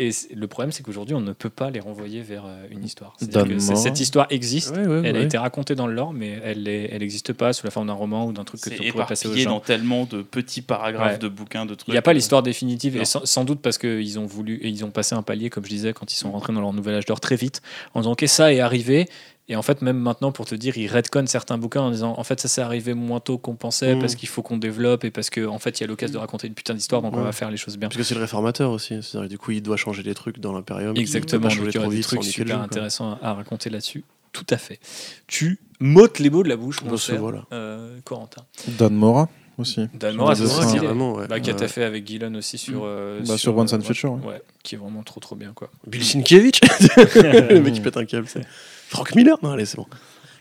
Et 0.03 0.11
le 0.35 0.47
problème, 0.47 0.73
c'est 0.73 0.83
qu'aujourd'hui, 0.83 1.15
on 1.15 1.21
ne 1.21 1.33
peut 1.33 1.51
pas 1.51 1.69
les 1.71 1.79
renvoyer 1.81 2.23
vers 2.23 2.45
euh, 2.47 2.67
une 2.71 2.83
histoire. 2.85 3.15
Que 3.21 3.59
Cette 3.77 4.01
histoire 4.01 4.27
existe, 4.31 4.75
ouais, 4.75 4.87
ouais, 4.87 5.03
elle 5.05 5.17
a 5.17 5.21
été 5.21 5.37
racontée 5.37 5.75
dans 5.75 5.87
le 5.87 5.93
lore, 5.93 6.15
mais 6.15 6.39
elle 6.43 6.63
n'existe 6.65 7.35
pas 7.35 7.53
sous 7.53 7.67
la 7.67 7.71
forme 7.71 7.89
d'un 7.89 7.93
roman 7.93 8.27
ou 8.27 8.33
d'un 8.33 8.45
truc 8.45 8.63
que 8.63 8.71
tu 8.71 8.91
pourrais 8.93 9.05
passer 9.07 9.29
aux 9.29 9.35
gens. 9.37 9.51
dans 9.51 9.61
tellement 9.61 10.07
de 10.07 10.23
petits 10.23 10.63
paragraphes 10.63 11.13
Ouais. 11.13 11.19
de 11.19 11.29
bouquins, 11.29 11.67
de 11.67 11.75
trucs. 11.75 11.89
Il 11.89 11.93
n'y 11.93 11.99
a 11.99 12.03
pas 12.03 12.15
l'histoire 12.15 12.43
définitive, 12.43 12.97
Non. 12.97 13.03
et 13.03 13.05
sans, 13.05 13.27
sans 13.27 13.45
doute 13.45 13.61
parce 13.61 13.77
qu'ils 13.79 14.19
ont 14.19 14.27
voulu, 14.27 14.55
et 14.63 14.69
ils 14.69 14.85
ont 14.87 14.91
passé 14.91 15.15
un 15.15 15.23
palier, 15.23 15.51
comme 15.51 15.65
je 15.65 15.71
disais, 15.71 15.93
quand 15.93 16.11
ils 16.13 16.17
sont 16.17 16.33
rentrés 16.33 16.53
dans 16.55 16.61
leur 16.63 16.73
nouvel 16.73 16.95
âge 16.95 17.05
d'or 17.05 17.21
très 17.21 17.37
vite, 17.37 17.61
en 17.95 18.01
disant, 18.01 18.13
ok, 18.13 18.25
ça 18.27 18.53
est 18.55 18.61
arrivé, 18.61 19.07
et 19.51 19.57
en 19.57 19.63
fait, 19.63 19.83
même 19.83 19.99
maintenant, 19.99 20.33
pour 20.33 20.47
te 20.47 20.55
dire, 20.55 20.79
ils 20.79 20.87
retconnent 20.87 21.27
certains 21.27 21.59
bouquins 21.59 21.83
en 21.83 21.91
disant, 21.91 22.15
en 22.17 22.25
fait, 22.25 22.41
ça 22.41 22.49
s'est 22.49 22.63
arrivé 22.63 22.95
moins 22.95 23.21
tôt 23.21 23.37
qu'on 23.37 23.57
pensait, 23.57 23.95
Mm. 23.97 23.99
parce 24.01 24.15
qu'il 24.15 24.29
faut 24.29 24.43
qu'on 24.43 24.57
développe, 24.57 25.05
et 25.05 25.11
parce 25.11 25.29
qu'en 25.29 25.47
en 25.55 25.59
fait, 25.59 25.79
il 25.79 25.83
y 25.83 25.85
a 25.85 25.87
l'occasion 25.89 26.15
de 26.15 26.19
raconter 26.21 26.47
une 26.47 26.55
putain 26.55 26.73
d'histoire, 26.75 27.03
donc 27.03 27.15
on 27.17 27.21
va 27.23 27.33
faire 27.33 27.51
les 27.51 27.57
choses 27.59 27.77
bien. 27.77 27.89
Parce 27.89 27.99
que 27.99 28.03
c'est 28.05 28.15
le 28.15 28.21
réformateur 28.23 28.71
aussi. 28.71 29.03
C'est-à-dire, 29.03 29.29
du 29.29 29.37
coup, 29.39 29.51
il 29.51 29.61
doit 29.63 29.77
changer 29.77 30.03
des 30.03 30.15
trucs 30.15 30.39
dans 30.39 30.53
l'Imperium. 30.53 30.95
Il 30.97 31.01
Exactement, 31.01 31.43
pas 31.43 31.49
donc 31.49 31.59
changer 31.59 31.71
il 31.71 31.75
y 31.75 31.79
aura 31.79 31.85
trop 31.87 31.91
des 31.91 31.97
vite 31.97 32.07
trucs 32.07 32.25
super 32.25 32.57
jeu, 32.59 32.63
intéressants 32.63 33.19
à 33.21 33.35
raconter 33.35 33.69
là-dessus. 33.69 34.05
Tout 34.33 34.47
à 34.51 34.57
fait. 34.57 34.79
Tu 35.27 35.59
m'ôtes 35.81 36.21
les 36.21 36.31
mots 36.31 36.45
de 36.45 36.49
la 36.49 36.57
bouche, 36.57 36.83
mon 36.85 36.97
ce 36.97 37.11
cher 37.11 37.21
voilà. 37.21 37.45
euh, 37.53 37.99
Corentin. 38.05 38.43
Dan 38.69 38.95
Mora 38.95 39.29
aussi. 39.59 39.89
Dan 39.95 40.15
Mora, 40.15 40.37
c'est 40.37 40.47
stylé. 40.47 40.87
Vraiment, 40.87 41.15
ouais. 41.15 41.27
Bah, 41.27 41.41
qui 41.41 41.51
a 41.51 41.55
Ouais. 41.57 41.67
fait 41.67 41.83
avec 41.83 42.07
Gillen 42.07 42.37
aussi 42.37 42.57
sur, 42.57 42.83
euh, 42.85 43.21
Bah, 43.27 43.37
sur 43.37 43.57
Once 43.57 43.73
and 43.73 43.79
euh, 43.79 43.83
Future, 43.83 44.13
ouais. 44.13 44.35
ouais, 44.35 44.43
qui 44.63 44.77
est 44.77 44.79
vraiment 44.79 45.03
trop 45.03 45.19
trop 45.19 45.35
bien 45.35 45.51
quoi. 45.53 45.69
Bill 45.87 46.05
Sienkiewicz 46.05 46.61
Le 47.17 47.59
mec 47.61 47.75
qui 47.75 47.81
pète 47.81 47.97
un 47.97 48.05
câble, 48.05 48.29
c'est. 48.29 48.47
Frank 48.91 49.15
Miller 49.15 49.37
Non, 49.41 49.53
allez, 49.53 49.67
c'est 49.67 49.77
bon. 49.77 49.87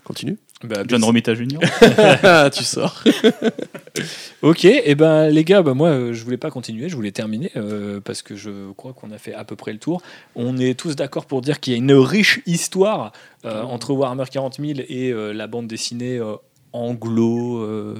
Continue. 0.03 0.39
Bah, 0.63 0.81
John 0.87 1.03
Romita 1.03 1.35
Jr. 1.35 1.59
Ah, 2.23 2.49
tu 2.51 2.63
sors. 2.63 3.03
Ok, 4.41 4.65
et 4.65 4.95
ben 4.95 5.29
les 5.29 5.43
gars, 5.43 5.61
bah, 5.61 5.73
moi 5.73 5.89
euh, 5.89 6.13
je 6.13 6.23
voulais 6.23 6.37
pas 6.37 6.49
continuer, 6.49 6.87
je 6.87 6.95
voulais 6.95 7.11
terminer 7.11 7.51
euh, 7.57 7.99
parce 7.99 8.21
que 8.21 8.37
je 8.37 8.71
crois 8.71 8.93
qu'on 8.93 9.11
a 9.11 9.17
fait 9.17 9.33
à 9.33 9.43
peu 9.43 9.57
près 9.57 9.73
le 9.73 9.77
tour. 9.77 10.01
On 10.35 10.57
est 10.57 10.79
tous 10.79 10.95
d'accord 10.95 11.25
pour 11.25 11.41
dire 11.41 11.59
qu'il 11.59 11.73
y 11.73 11.75
a 11.75 11.79
une 11.79 11.91
riche 11.91 12.39
histoire 12.45 13.11
euh, 13.45 13.61
entre 13.63 13.93
Warhammer 13.93 14.23
40 14.31 14.59
000 14.59 14.79
et 14.87 15.11
euh, 15.11 15.33
la 15.33 15.47
bande 15.47 15.67
dessinée 15.67 16.17
euh, 16.17 16.35
anglo. 16.71 17.95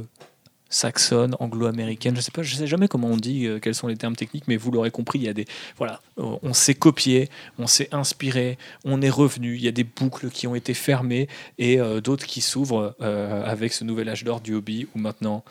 Saxonne, 0.69 1.35
anglo-américaine, 1.39 2.15
je 2.15 2.21
sais 2.21 2.31
pas, 2.31 2.43
je 2.43 2.55
sais 2.55 2.67
jamais 2.67 2.87
comment 2.87 3.07
on 3.07 3.17
dit, 3.17 3.47
euh, 3.47 3.59
quels 3.59 3.75
sont 3.75 3.87
les 3.87 3.97
termes 3.97 4.15
techniques, 4.15 4.47
mais 4.47 4.57
vous 4.57 4.71
l'aurez 4.71 4.91
compris, 4.91 5.19
il 5.19 5.25
y 5.25 5.29
a 5.29 5.33
des, 5.33 5.45
voilà, 5.77 6.01
euh, 6.19 6.37
on 6.43 6.53
s'est 6.53 6.75
copié, 6.75 7.29
on 7.57 7.67
s'est 7.67 7.89
inspiré, 7.91 8.57
on 8.85 9.01
est 9.01 9.09
revenu, 9.09 9.55
il 9.55 9.63
y 9.63 9.67
a 9.67 9.71
des 9.71 9.83
boucles 9.83 10.29
qui 10.29 10.47
ont 10.47 10.55
été 10.55 10.73
fermées 10.73 11.27
et 11.57 11.79
euh, 11.79 12.01
d'autres 12.01 12.25
qui 12.25 12.41
s'ouvrent 12.41 12.95
avec 12.99 13.73
ce 13.73 13.83
nouvel 13.83 14.09
âge 14.09 14.23
d'or 14.23 14.41
du 14.41 14.53
hobby 14.53 14.87
où 14.95 14.99
maintenant 14.99 15.43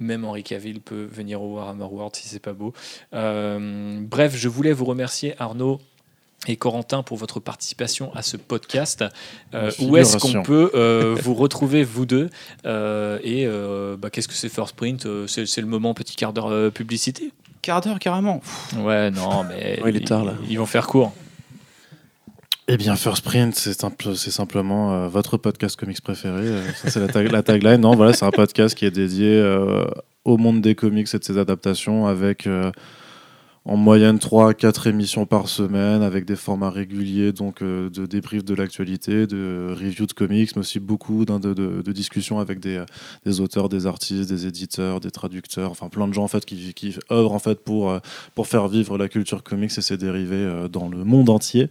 même 0.00 0.24
Henri 0.24 0.42
Cavill 0.42 0.80
peut 0.80 1.08
venir 1.10 1.42
au 1.42 1.56
Warhammer 1.56 1.84
World 1.84 2.14
si 2.16 2.28
c'est 2.28 2.40
pas 2.40 2.52
beau. 2.52 2.72
Bref, 3.12 4.36
je 4.36 4.48
voulais 4.48 4.72
vous 4.72 4.84
remercier 4.84 5.34
Arnaud 5.38 5.80
et 6.46 6.56
Corentin 6.56 7.02
pour 7.02 7.16
votre 7.16 7.40
participation 7.40 8.12
à 8.14 8.22
ce 8.22 8.36
podcast. 8.36 9.04
Euh, 9.54 9.70
où 9.80 9.96
est-ce 9.96 10.18
qu'on 10.18 10.42
peut 10.42 10.70
euh, 10.74 11.14
vous 11.22 11.34
retrouver 11.34 11.84
vous 11.84 12.06
deux 12.06 12.28
Euh, 12.66 13.18
et 13.22 13.46
euh, 13.46 13.96
bah, 13.96 14.10
qu'est-ce 14.10 14.28
que 14.28 14.34
c'est 14.34 14.48
First 14.48 14.76
Print 14.76 15.06
c'est, 15.26 15.46
c'est 15.46 15.60
le 15.60 15.66
moment 15.66 15.94
petit 15.94 16.16
quart 16.16 16.32
d'heure 16.32 16.50
euh, 16.50 16.70
publicité? 16.70 17.32
Quart 17.62 17.80
d'heure 17.80 17.98
carrément. 17.98 18.42
Ouais, 18.78 19.10
non, 19.10 19.44
mais 19.44 19.80
Ouais, 19.82 19.90
il 19.90 19.96
est 19.96 20.06
tard, 20.06 20.24
là. 20.24 20.34
Ils, 20.44 20.52
ils 20.52 20.58
vont 20.58 20.66
faire 20.66 20.86
court. 20.86 21.12
Eh 22.66 22.78
bien, 22.78 22.96
First 22.96 23.22
Print, 23.24 23.54
c'est 23.54 23.78
simple- 23.78 24.16
c'est 24.16 24.30
simplement 24.30 24.92
euh, 24.94 25.08
votre 25.08 25.36
podcast 25.36 25.76
comics 25.76 26.00
préféré. 26.00 26.40
euh, 26.40 26.62
ça, 26.72 26.90
c'est 26.90 27.00
la, 27.00 27.08
tag- 27.08 27.30
la 27.30 27.42
tagline. 27.42 27.76
Non, 27.76 27.94
voilà, 27.94 28.14
c'est 28.14 28.24
un 28.24 28.30
podcast 28.30 28.74
qui 28.74 28.86
est 28.86 28.90
dédié 28.90 29.28
euh, 29.36 29.84
au 30.24 30.38
monde 30.38 30.62
des 30.62 30.74
comics 30.74 31.06
et 31.12 31.18
de 31.18 31.24
ses 31.24 31.36
adaptations 31.36 32.06
avec 32.06 32.46
euh, 32.46 32.70
en 33.66 33.76
moyenne 33.78 34.18
3-4 34.18 34.90
émissions 34.90 35.24
par 35.24 35.48
semaine 35.48 36.02
avec 36.02 36.26
des 36.26 36.36
formats 36.36 36.68
réguliers 36.68 37.32
donc 37.32 37.62
euh, 37.62 37.88
de 37.88 38.04
débrief 38.04 38.44
de 38.44 38.54
l'actualité, 38.54 39.26
de 39.26 39.74
review 39.78 40.04
de 40.04 40.12
comics, 40.12 40.54
mais 40.54 40.60
aussi 40.60 40.80
beaucoup 40.80 41.24
de, 41.24 41.38
de- 41.38 41.80
de 41.82 41.92
discussions 41.92 42.38
avec 42.40 42.60
des, 42.60 42.84
des 43.24 43.40
auteurs, 43.40 43.70
des 43.70 43.86
artistes, 43.86 44.28
des 44.28 44.46
éditeurs, 44.46 45.00
des 45.00 45.10
traducteurs, 45.10 45.70
enfin 45.70 45.88
plein 45.88 46.06
de 46.08 46.12
gens 46.12 46.24
en 46.24 46.28
fait 46.28 46.44
qui, 46.44 46.74
qui 46.74 46.94
œuvrent 47.10 47.32
en 47.32 47.38
fait 47.38 47.60
pour, 47.64 47.90
euh, 47.90 48.00
pour 48.34 48.46
faire 48.48 48.68
vivre 48.68 48.98
la 48.98 49.08
culture 49.08 49.42
comics 49.42 49.72
et 49.76 49.80
ses 49.80 49.96
dérivés 49.96 50.34
euh, 50.36 50.68
dans 50.68 50.88
le 50.88 51.02
monde 51.04 51.30
entier. 51.30 51.68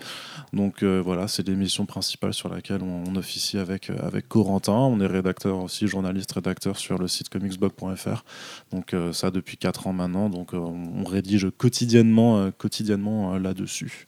Donc 0.52 0.84
voilà, 0.84 1.28
c'est 1.28 1.48
l'émission 1.48 1.86
principale 1.86 2.34
sur 2.34 2.48
laquelle 2.50 2.82
on, 2.84 3.16
officie 3.16 3.58
avec, 3.58 3.90
avec 3.90 4.28
Corentin. 4.28 4.74
On 4.74 5.00
est 5.00 5.08
rédacteur 5.08 5.58
aussi, 5.64 5.88
journaliste 5.88 6.32
rédacteur 6.32 6.78
sur 6.78 6.98
le 6.98 7.08
site 7.08 7.30
comicsblog.fr. 7.30 8.24
Donc 8.72 8.96
ça 9.14 9.32
depuis 9.32 9.58
4 9.58 9.88
ans 9.88 9.94
maintenant. 9.94 10.30
Donc 10.30 10.54
on 10.54 10.74
on 10.96 11.04
rédige 11.04 11.48
quotidiennement, 11.58 11.83
euh, 11.92 12.52
quotidiennement 12.52 13.34
euh, 13.34 13.40
là-dessus. 13.40 14.06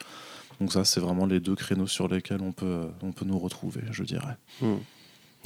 Donc 0.59 0.71
ça, 0.71 0.85
c'est 0.85 0.99
vraiment 0.99 1.25
les 1.25 1.39
deux 1.39 1.55
créneaux 1.55 1.87
sur 1.87 2.07
lesquels 2.07 2.41
on 2.41 2.51
peut, 2.51 2.87
on 3.01 3.11
peut 3.11 3.25
nous 3.25 3.37
retrouver, 3.39 3.81
je 3.91 4.03
dirais. 4.03 4.37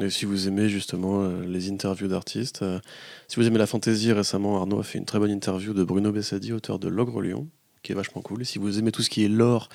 Et 0.01 0.09
si 0.09 0.25
vous 0.25 0.47
aimez 0.47 0.69
justement 0.69 1.23
euh, 1.23 1.43
les 1.45 1.69
interviews 1.69 2.07
d'artistes, 2.07 2.61
euh, 2.61 2.79
si 3.27 3.35
vous 3.37 3.47
aimez 3.47 3.57
la 3.57 3.67
fantaisie, 3.67 4.11
récemment 4.13 4.57
Arnaud 4.57 4.79
a 4.79 4.83
fait 4.83 4.97
une 4.97 5.05
très 5.05 5.19
bonne 5.19 5.31
interview 5.31 5.73
de 5.73 5.83
Bruno 5.83 6.11
Bessadi, 6.11 6.53
auteur 6.53 6.79
de 6.79 6.87
L'Ogre 6.87 7.21
Lion, 7.21 7.47
qui 7.83 7.91
est 7.91 7.95
vachement 7.95 8.21
cool. 8.21 8.41
Et 8.41 8.45
si 8.45 8.59
vous 8.59 8.79
aimez 8.79 8.91
tout 8.91 9.01
ce 9.01 9.09
qui 9.09 9.25
est 9.25 9.27
lore 9.27 9.67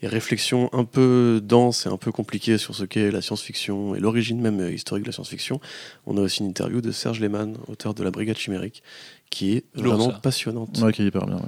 et 0.00 0.06
réflexion 0.06 0.70
un 0.72 0.84
peu 0.84 1.40
dense 1.42 1.84
et 1.84 1.88
un 1.90 1.96
peu 1.98 2.12
compliquée 2.12 2.56
sur 2.56 2.74
ce 2.74 2.84
qu'est 2.84 3.10
la 3.10 3.20
science-fiction 3.20 3.94
et 3.94 4.00
l'origine 4.00 4.40
même 4.40 4.60
euh, 4.60 4.72
historique 4.72 5.04
de 5.04 5.08
la 5.08 5.12
science-fiction, 5.12 5.60
on 6.06 6.16
a 6.16 6.20
aussi 6.20 6.40
une 6.42 6.48
interview 6.48 6.80
de 6.80 6.90
Serge 6.90 7.20
Lehmann, 7.20 7.56
auteur 7.66 7.92
de 7.94 8.02
La 8.02 8.10
Brigade 8.10 8.38
Chimérique, 8.38 8.82
qui 9.28 9.52
est 9.52 9.64
Lourd, 9.74 9.96
vraiment 9.96 10.12
ça. 10.12 10.18
passionnante. 10.20 10.78
Ouais, 10.78 10.92
qui 10.92 11.02
est 11.02 11.06
hyper 11.06 11.26
bien. 11.26 11.36
ouais. 11.36 11.42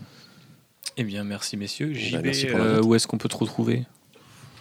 Eh 0.96 1.04
bien, 1.04 1.24
merci 1.24 1.56
messieurs. 1.56 1.92
Bah, 2.12 2.20
merci 2.22 2.46
pour 2.46 2.60
euh, 2.60 2.82
où 2.82 2.94
est-ce 2.94 3.06
qu'on 3.06 3.18
peut 3.18 3.28
te 3.28 3.36
retrouver? 3.36 3.84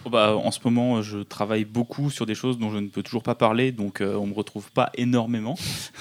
Oh 0.06 0.10
bah, 0.10 0.34
en 0.34 0.50
ce 0.50 0.60
moment, 0.64 1.02
je 1.02 1.18
travaille 1.18 1.64
beaucoup 1.64 2.10
sur 2.10 2.24
des 2.24 2.34
choses 2.34 2.58
dont 2.58 2.70
je 2.70 2.78
ne 2.78 2.88
peux 2.88 3.02
toujours 3.02 3.22
pas 3.22 3.34
parler, 3.34 3.70
donc 3.70 4.00
euh, 4.00 4.14
on 4.14 4.26
me 4.26 4.34
retrouve 4.34 4.70
pas 4.72 4.90
énormément. 4.94 5.56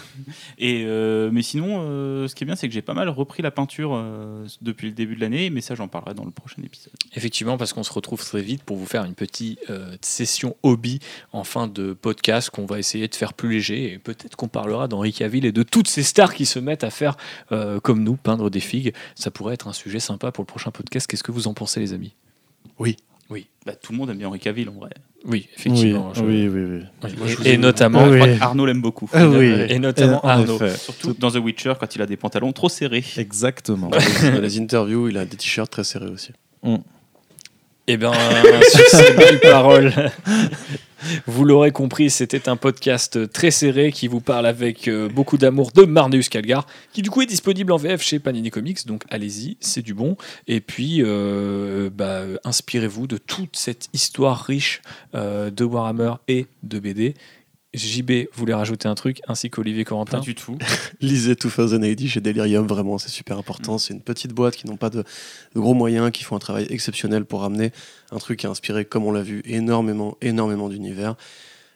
Et, 0.57 0.83
euh, 0.85 1.29
mais 1.33 1.41
sinon, 1.41 1.81
euh, 1.81 2.27
ce 2.27 2.35
qui 2.35 2.43
est 2.43 2.45
bien, 2.45 2.55
c'est 2.55 2.67
que 2.67 2.73
j'ai 2.73 2.81
pas 2.81 2.93
mal 2.93 3.09
repris 3.09 3.43
la 3.43 3.51
peinture 3.51 3.91
euh, 3.93 4.45
depuis 4.61 4.87
le 4.87 4.93
début 4.93 5.15
de 5.15 5.21
l'année, 5.21 5.49
mais 5.49 5.61
ça, 5.61 5.75
j'en 5.75 5.87
parlerai 5.87 6.13
dans 6.13 6.23
le 6.23 6.31
prochain 6.31 6.61
épisode. 6.63 6.93
Effectivement, 7.15 7.57
parce 7.57 7.73
qu'on 7.73 7.83
se 7.83 7.91
retrouve 7.91 8.23
très 8.23 8.41
vite 8.41 8.63
pour 8.63 8.77
vous 8.77 8.85
faire 8.85 9.03
une 9.03 9.15
petite 9.15 9.59
euh, 9.69 9.95
session 10.01 10.55
hobby 10.63 10.99
en 11.33 11.43
fin 11.43 11.67
de 11.67 11.93
podcast 11.93 12.49
qu'on 12.49 12.65
va 12.65 12.79
essayer 12.79 13.07
de 13.07 13.15
faire 13.15 13.33
plus 13.33 13.51
léger. 13.51 13.93
Et 13.93 13.99
peut-être 13.99 14.35
qu'on 14.35 14.47
parlera 14.47 14.87
d'Henri 14.87 15.11
Cavill 15.11 15.45
et 15.45 15.51
de 15.51 15.63
toutes 15.63 15.87
ces 15.87 16.03
stars 16.03 16.33
qui 16.33 16.45
se 16.45 16.59
mettent 16.59 16.83
à 16.83 16.89
faire 16.89 17.17
euh, 17.51 17.79
comme 17.79 18.03
nous, 18.03 18.15
peindre 18.15 18.49
des 18.49 18.59
figues. 18.61 18.93
Ça 19.15 19.29
pourrait 19.29 19.55
être 19.55 19.67
un 19.67 19.73
sujet 19.73 19.99
sympa 19.99 20.31
pour 20.31 20.43
le 20.43 20.47
prochain 20.47 20.71
podcast. 20.71 21.07
Qu'est-ce 21.07 21.23
que 21.23 21.31
vous 21.31 21.47
en 21.47 21.53
pensez, 21.53 21.79
les 21.79 21.93
amis? 21.93 22.13
Bah, 23.65 23.73
tout 23.75 23.91
le 23.91 23.97
monde 23.97 24.09
aime 24.09 24.17
bien 24.17 24.27
Henri 24.27 24.39
Cavill, 24.39 24.69
en 24.69 24.73
vrai. 24.79 24.89
Oui, 25.25 25.47
effectivement. 25.55 26.13
je- 26.13 26.21
oui, 26.23 26.47
oui, 26.47 26.63
oui. 26.63 26.79
Oui. 27.03 27.09
Moi, 27.17 27.27
Et, 27.45 27.53
et 27.53 27.57
notamment, 27.57 28.05
Je 28.09 28.15
crois 28.15 28.27
oui. 28.27 28.39
qu'Arnaud 28.39 28.65
l'aime 28.65 28.81
beaucoup. 28.81 29.09
Ah 29.13 29.27
oui. 29.27 29.53
et 29.67 29.77
notamment 29.77 30.25
En 30.25 30.29
Arnaud. 30.29 30.55
effet. 30.55 30.75
Surtout 30.77 31.13
dans 31.19 31.29
The 31.29 31.35
Witcher, 31.35 31.73
quand 31.79 31.93
il 31.95 32.01
a 32.01 32.05
des 32.05 32.15
pantalons 32.17 32.51
trop 32.53 32.69
serrés. 32.69 33.03
Exactement. 33.17 33.89
Dans 33.89 34.41
les 34.41 34.59
interviews, 34.59 35.09
il 35.09 35.17
a 35.17 35.25
des 35.25 35.35
t-shirts 35.37 35.69
très 35.71 35.83
serrés 35.83 36.07
aussi. 36.07 36.31
Eh 37.87 37.97
bien, 37.97 38.11
sur 38.71 38.85
ces 38.87 39.13
belles 39.13 39.39
paroles, 39.41 39.93
vous 41.25 41.45
l'aurez 41.45 41.71
compris, 41.71 42.09
c'était 42.09 42.49
un 42.49 42.55
podcast 42.55 43.31
très 43.31 43.51
serré 43.51 43.91
qui 43.91 44.07
vous 44.07 44.21
parle 44.21 44.45
avec 44.45 44.87
euh, 44.87 45.09
beaucoup 45.09 45.37
d'amour 45.37 45.71
de 45.71 45.83
Marneus 45.83 46.29
Calgar, 46.29 46.65
qui 46.93 47.01
du 47.01 47.09
coup 47.09 47.21
est 47.21 47.25
disponible 47.25 47.71
en 47.71 47.77
VF 47.77 48.01
chez 48.01 48.19
Panini 48.19 48.49
Comics, 48.49 48.85
donc 48.85 49.03
allez-y, 49.09 49.57
c'est 49.59 49.81
du 49.81 49.93
bon. 49.93 50.17
Et 50.47 50.61
puis, 50.61 50.97
euh, 50.99 51.89
bah, 51.93 52.21
inspirez-vous 52.43 53.07
de 53.07 53.17
toute 53.17 53.55
cette 53.55 53.89
histoire 53.93 54.43
riche 54.43 54.81
euh, 55.15 55.49
de 55.49 55.63
Warhammer 55.63 56.13
et 56.27 56.47
de 56.63 56.79
BD. 56.79 57.15
JB 57.73 58.29
voulait 58.33 58.53
rajouter 58.53 58.87
un 58.87 58.95
truc, 58.95 59.21
ainsi 59.27 59.49
qu'Olivier 59.49 59.83
Pas 59.83 59.89
Corentin. 59.89 60.19
du 60.19 60.33
tout. 60.33 60.57
Lisez 61.01 61.35
2080 61.35 62.07
chez 62.07 62.21
Delirium, 62.21 62.65
vraiment, 62.65 62.97
c'est 62.97 63.09
super 63.09 63.37
important. 63.37 63.77
C'est 63.77 63.93
une 63.93 64.01
petite 64.01 64.33
boîte 64.33 64.55
qui 64.55 64.65
n'ont 64.67 64.77
pas 64.77 64.89
de, 64.89 65.03
de 65.53 65.59
gros 65.59 65.75
moyens, 65.75 66.11
qui 66.11 66.23
font 66.23 66.35
un 66.35 66.39
travail 66.39 66.65
exceptionnel 66.69 67.25
pour 67.25 67.43
amener 67.43 67.71
un 68.11 68.17
truc 68.17 68.39
qui 68.39 68.47
a 68.47 68.49
inspiré, 68.49 68.85
comme 68.85 69.05
on 69.05 69.11
l'a 69.11 69.21
vu, 69.21 69.41
énormément, 69.45 70.17
énormément 70.21 70.67
d'univers. 70.69 71.15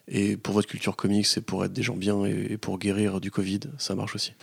Et 0.08 0.36
pour 0.36 0.54
votre 0.54 0.68
culture 0.68 0.96
comics, 0.96 1.26
c'est 1.28 1.42
pour 1.42 1.64
être 1.64 1.72
des 1.72 1.84
gens 1.84 1.96
bien 1.96 2.26
et, 2.26 2.54
et 2.54 2.58
pour 2.58 2.78
guérir 2.78 3.22
du 3.22 3.32
Covid, 3.32 3.62
ça 3.78 3.96
marche 3.96 4.16
aussi. 4.16 4.34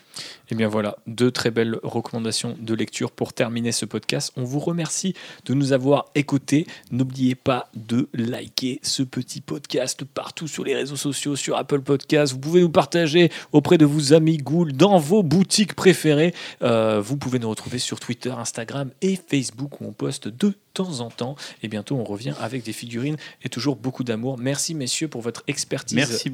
Et 0.50 0.56
bien 0.56 0.68
voilà, 0.68 0.96
deux 1.06 1.30
très 1.30 1.52
belles 1.52 1.78
recommandations 1.84 2.56
de 2.60 2.74
lecture 2.74 3.12
pour 3.12 3.32
terminer 3.32 3.70
ce 3.70 3.84
podcast. 3.84 4.32
On 4.36 4.42
vous 4.42 4.58
remercie 4.58 5.14
de 5.44 5.54
nous 5.54 5.72
avoir 5.72 6.06
écoutés. 6.16 6.66
N'oubliez 6.90 7.36
pas 7.36 7.70
de 7.76 8.08
liker 8.14 8.80
ce 8.82 9.04
petit 9.04 9.40
podcast 9.40 10.04
partout 10.04 10.48
sur 10.48 10.64
les 10.64 10.74
réseaux 10.74 10.96
sociaux, 10.96 11.36
sur 11.36 11.56
Apple 11.56 11.82
Podcasts. 11.82 12.32
Vous 12.32 12.40
pouvez 12.40 12.62
nous 12.62 12.68
partager 12.70 13.30
auprès 13.52 13.78
de 13.78 13.86
vos 13.86 14.12
amis 14.12 14.38
Ghoul 14.38 14.72
dans 14.72 14.98
vos 14.98 15.22
boutiques 15.22 15.74
préférées. 15.74 16.34
Euh, 16.62 17.00
vous 17.00 17.16
pouvez 17.16 17.38
nous 17.38 17.48
retrouver 17.48 17.78
sur 17.78 18.00
Twitter, 18.00 18.30
Instagram 18.30 18.90
et 19.02 19.16
Facebook 19.16 19.80
où 19.80 19.84
on 19.86 19.92
poste 19.92 20.26
de 20.26 20.54
temps 20.74 21.00
en 21.00 21.10
temps. 21.10 21.36
Et 21.62 21.68
bientôt, 21.68 21.96
on 21.96 22.04
revient 22.04 22.34
avec 22.40 22.64
des 22.64 22.72
figurines 22.72 23.16
et 23.44 23.48
toujours 23.48 23.76
beaucoup 23.76 24.04
d'amour. 24.04 24.38
Merci 24.38 24.74
messieurs 24.74 25.08
pour 25.08 25.20
votre 25.20 25.42
expertise 25.46 25.96
Merci. 25.96 26.30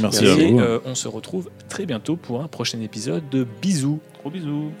Merci 0.00 0.24
et 0.24 0.28
à 0.28 0.34
vous. 0.34 0.60
euh, 0.60 0.80
on 0.84 0.94
se 0.94 1.08
retrouve 1.08 1.50
très 1.68 1.86
bientôt 1.86 2.16
pour 2.16 2.42
un 2.42 2.48
prochain 2.48 2.80
épisode 2.80 3.21
de 3.30 3.46
Bisous. 3.60 4.00
Gros 4.20 4.30
bisous. 4.30 4.72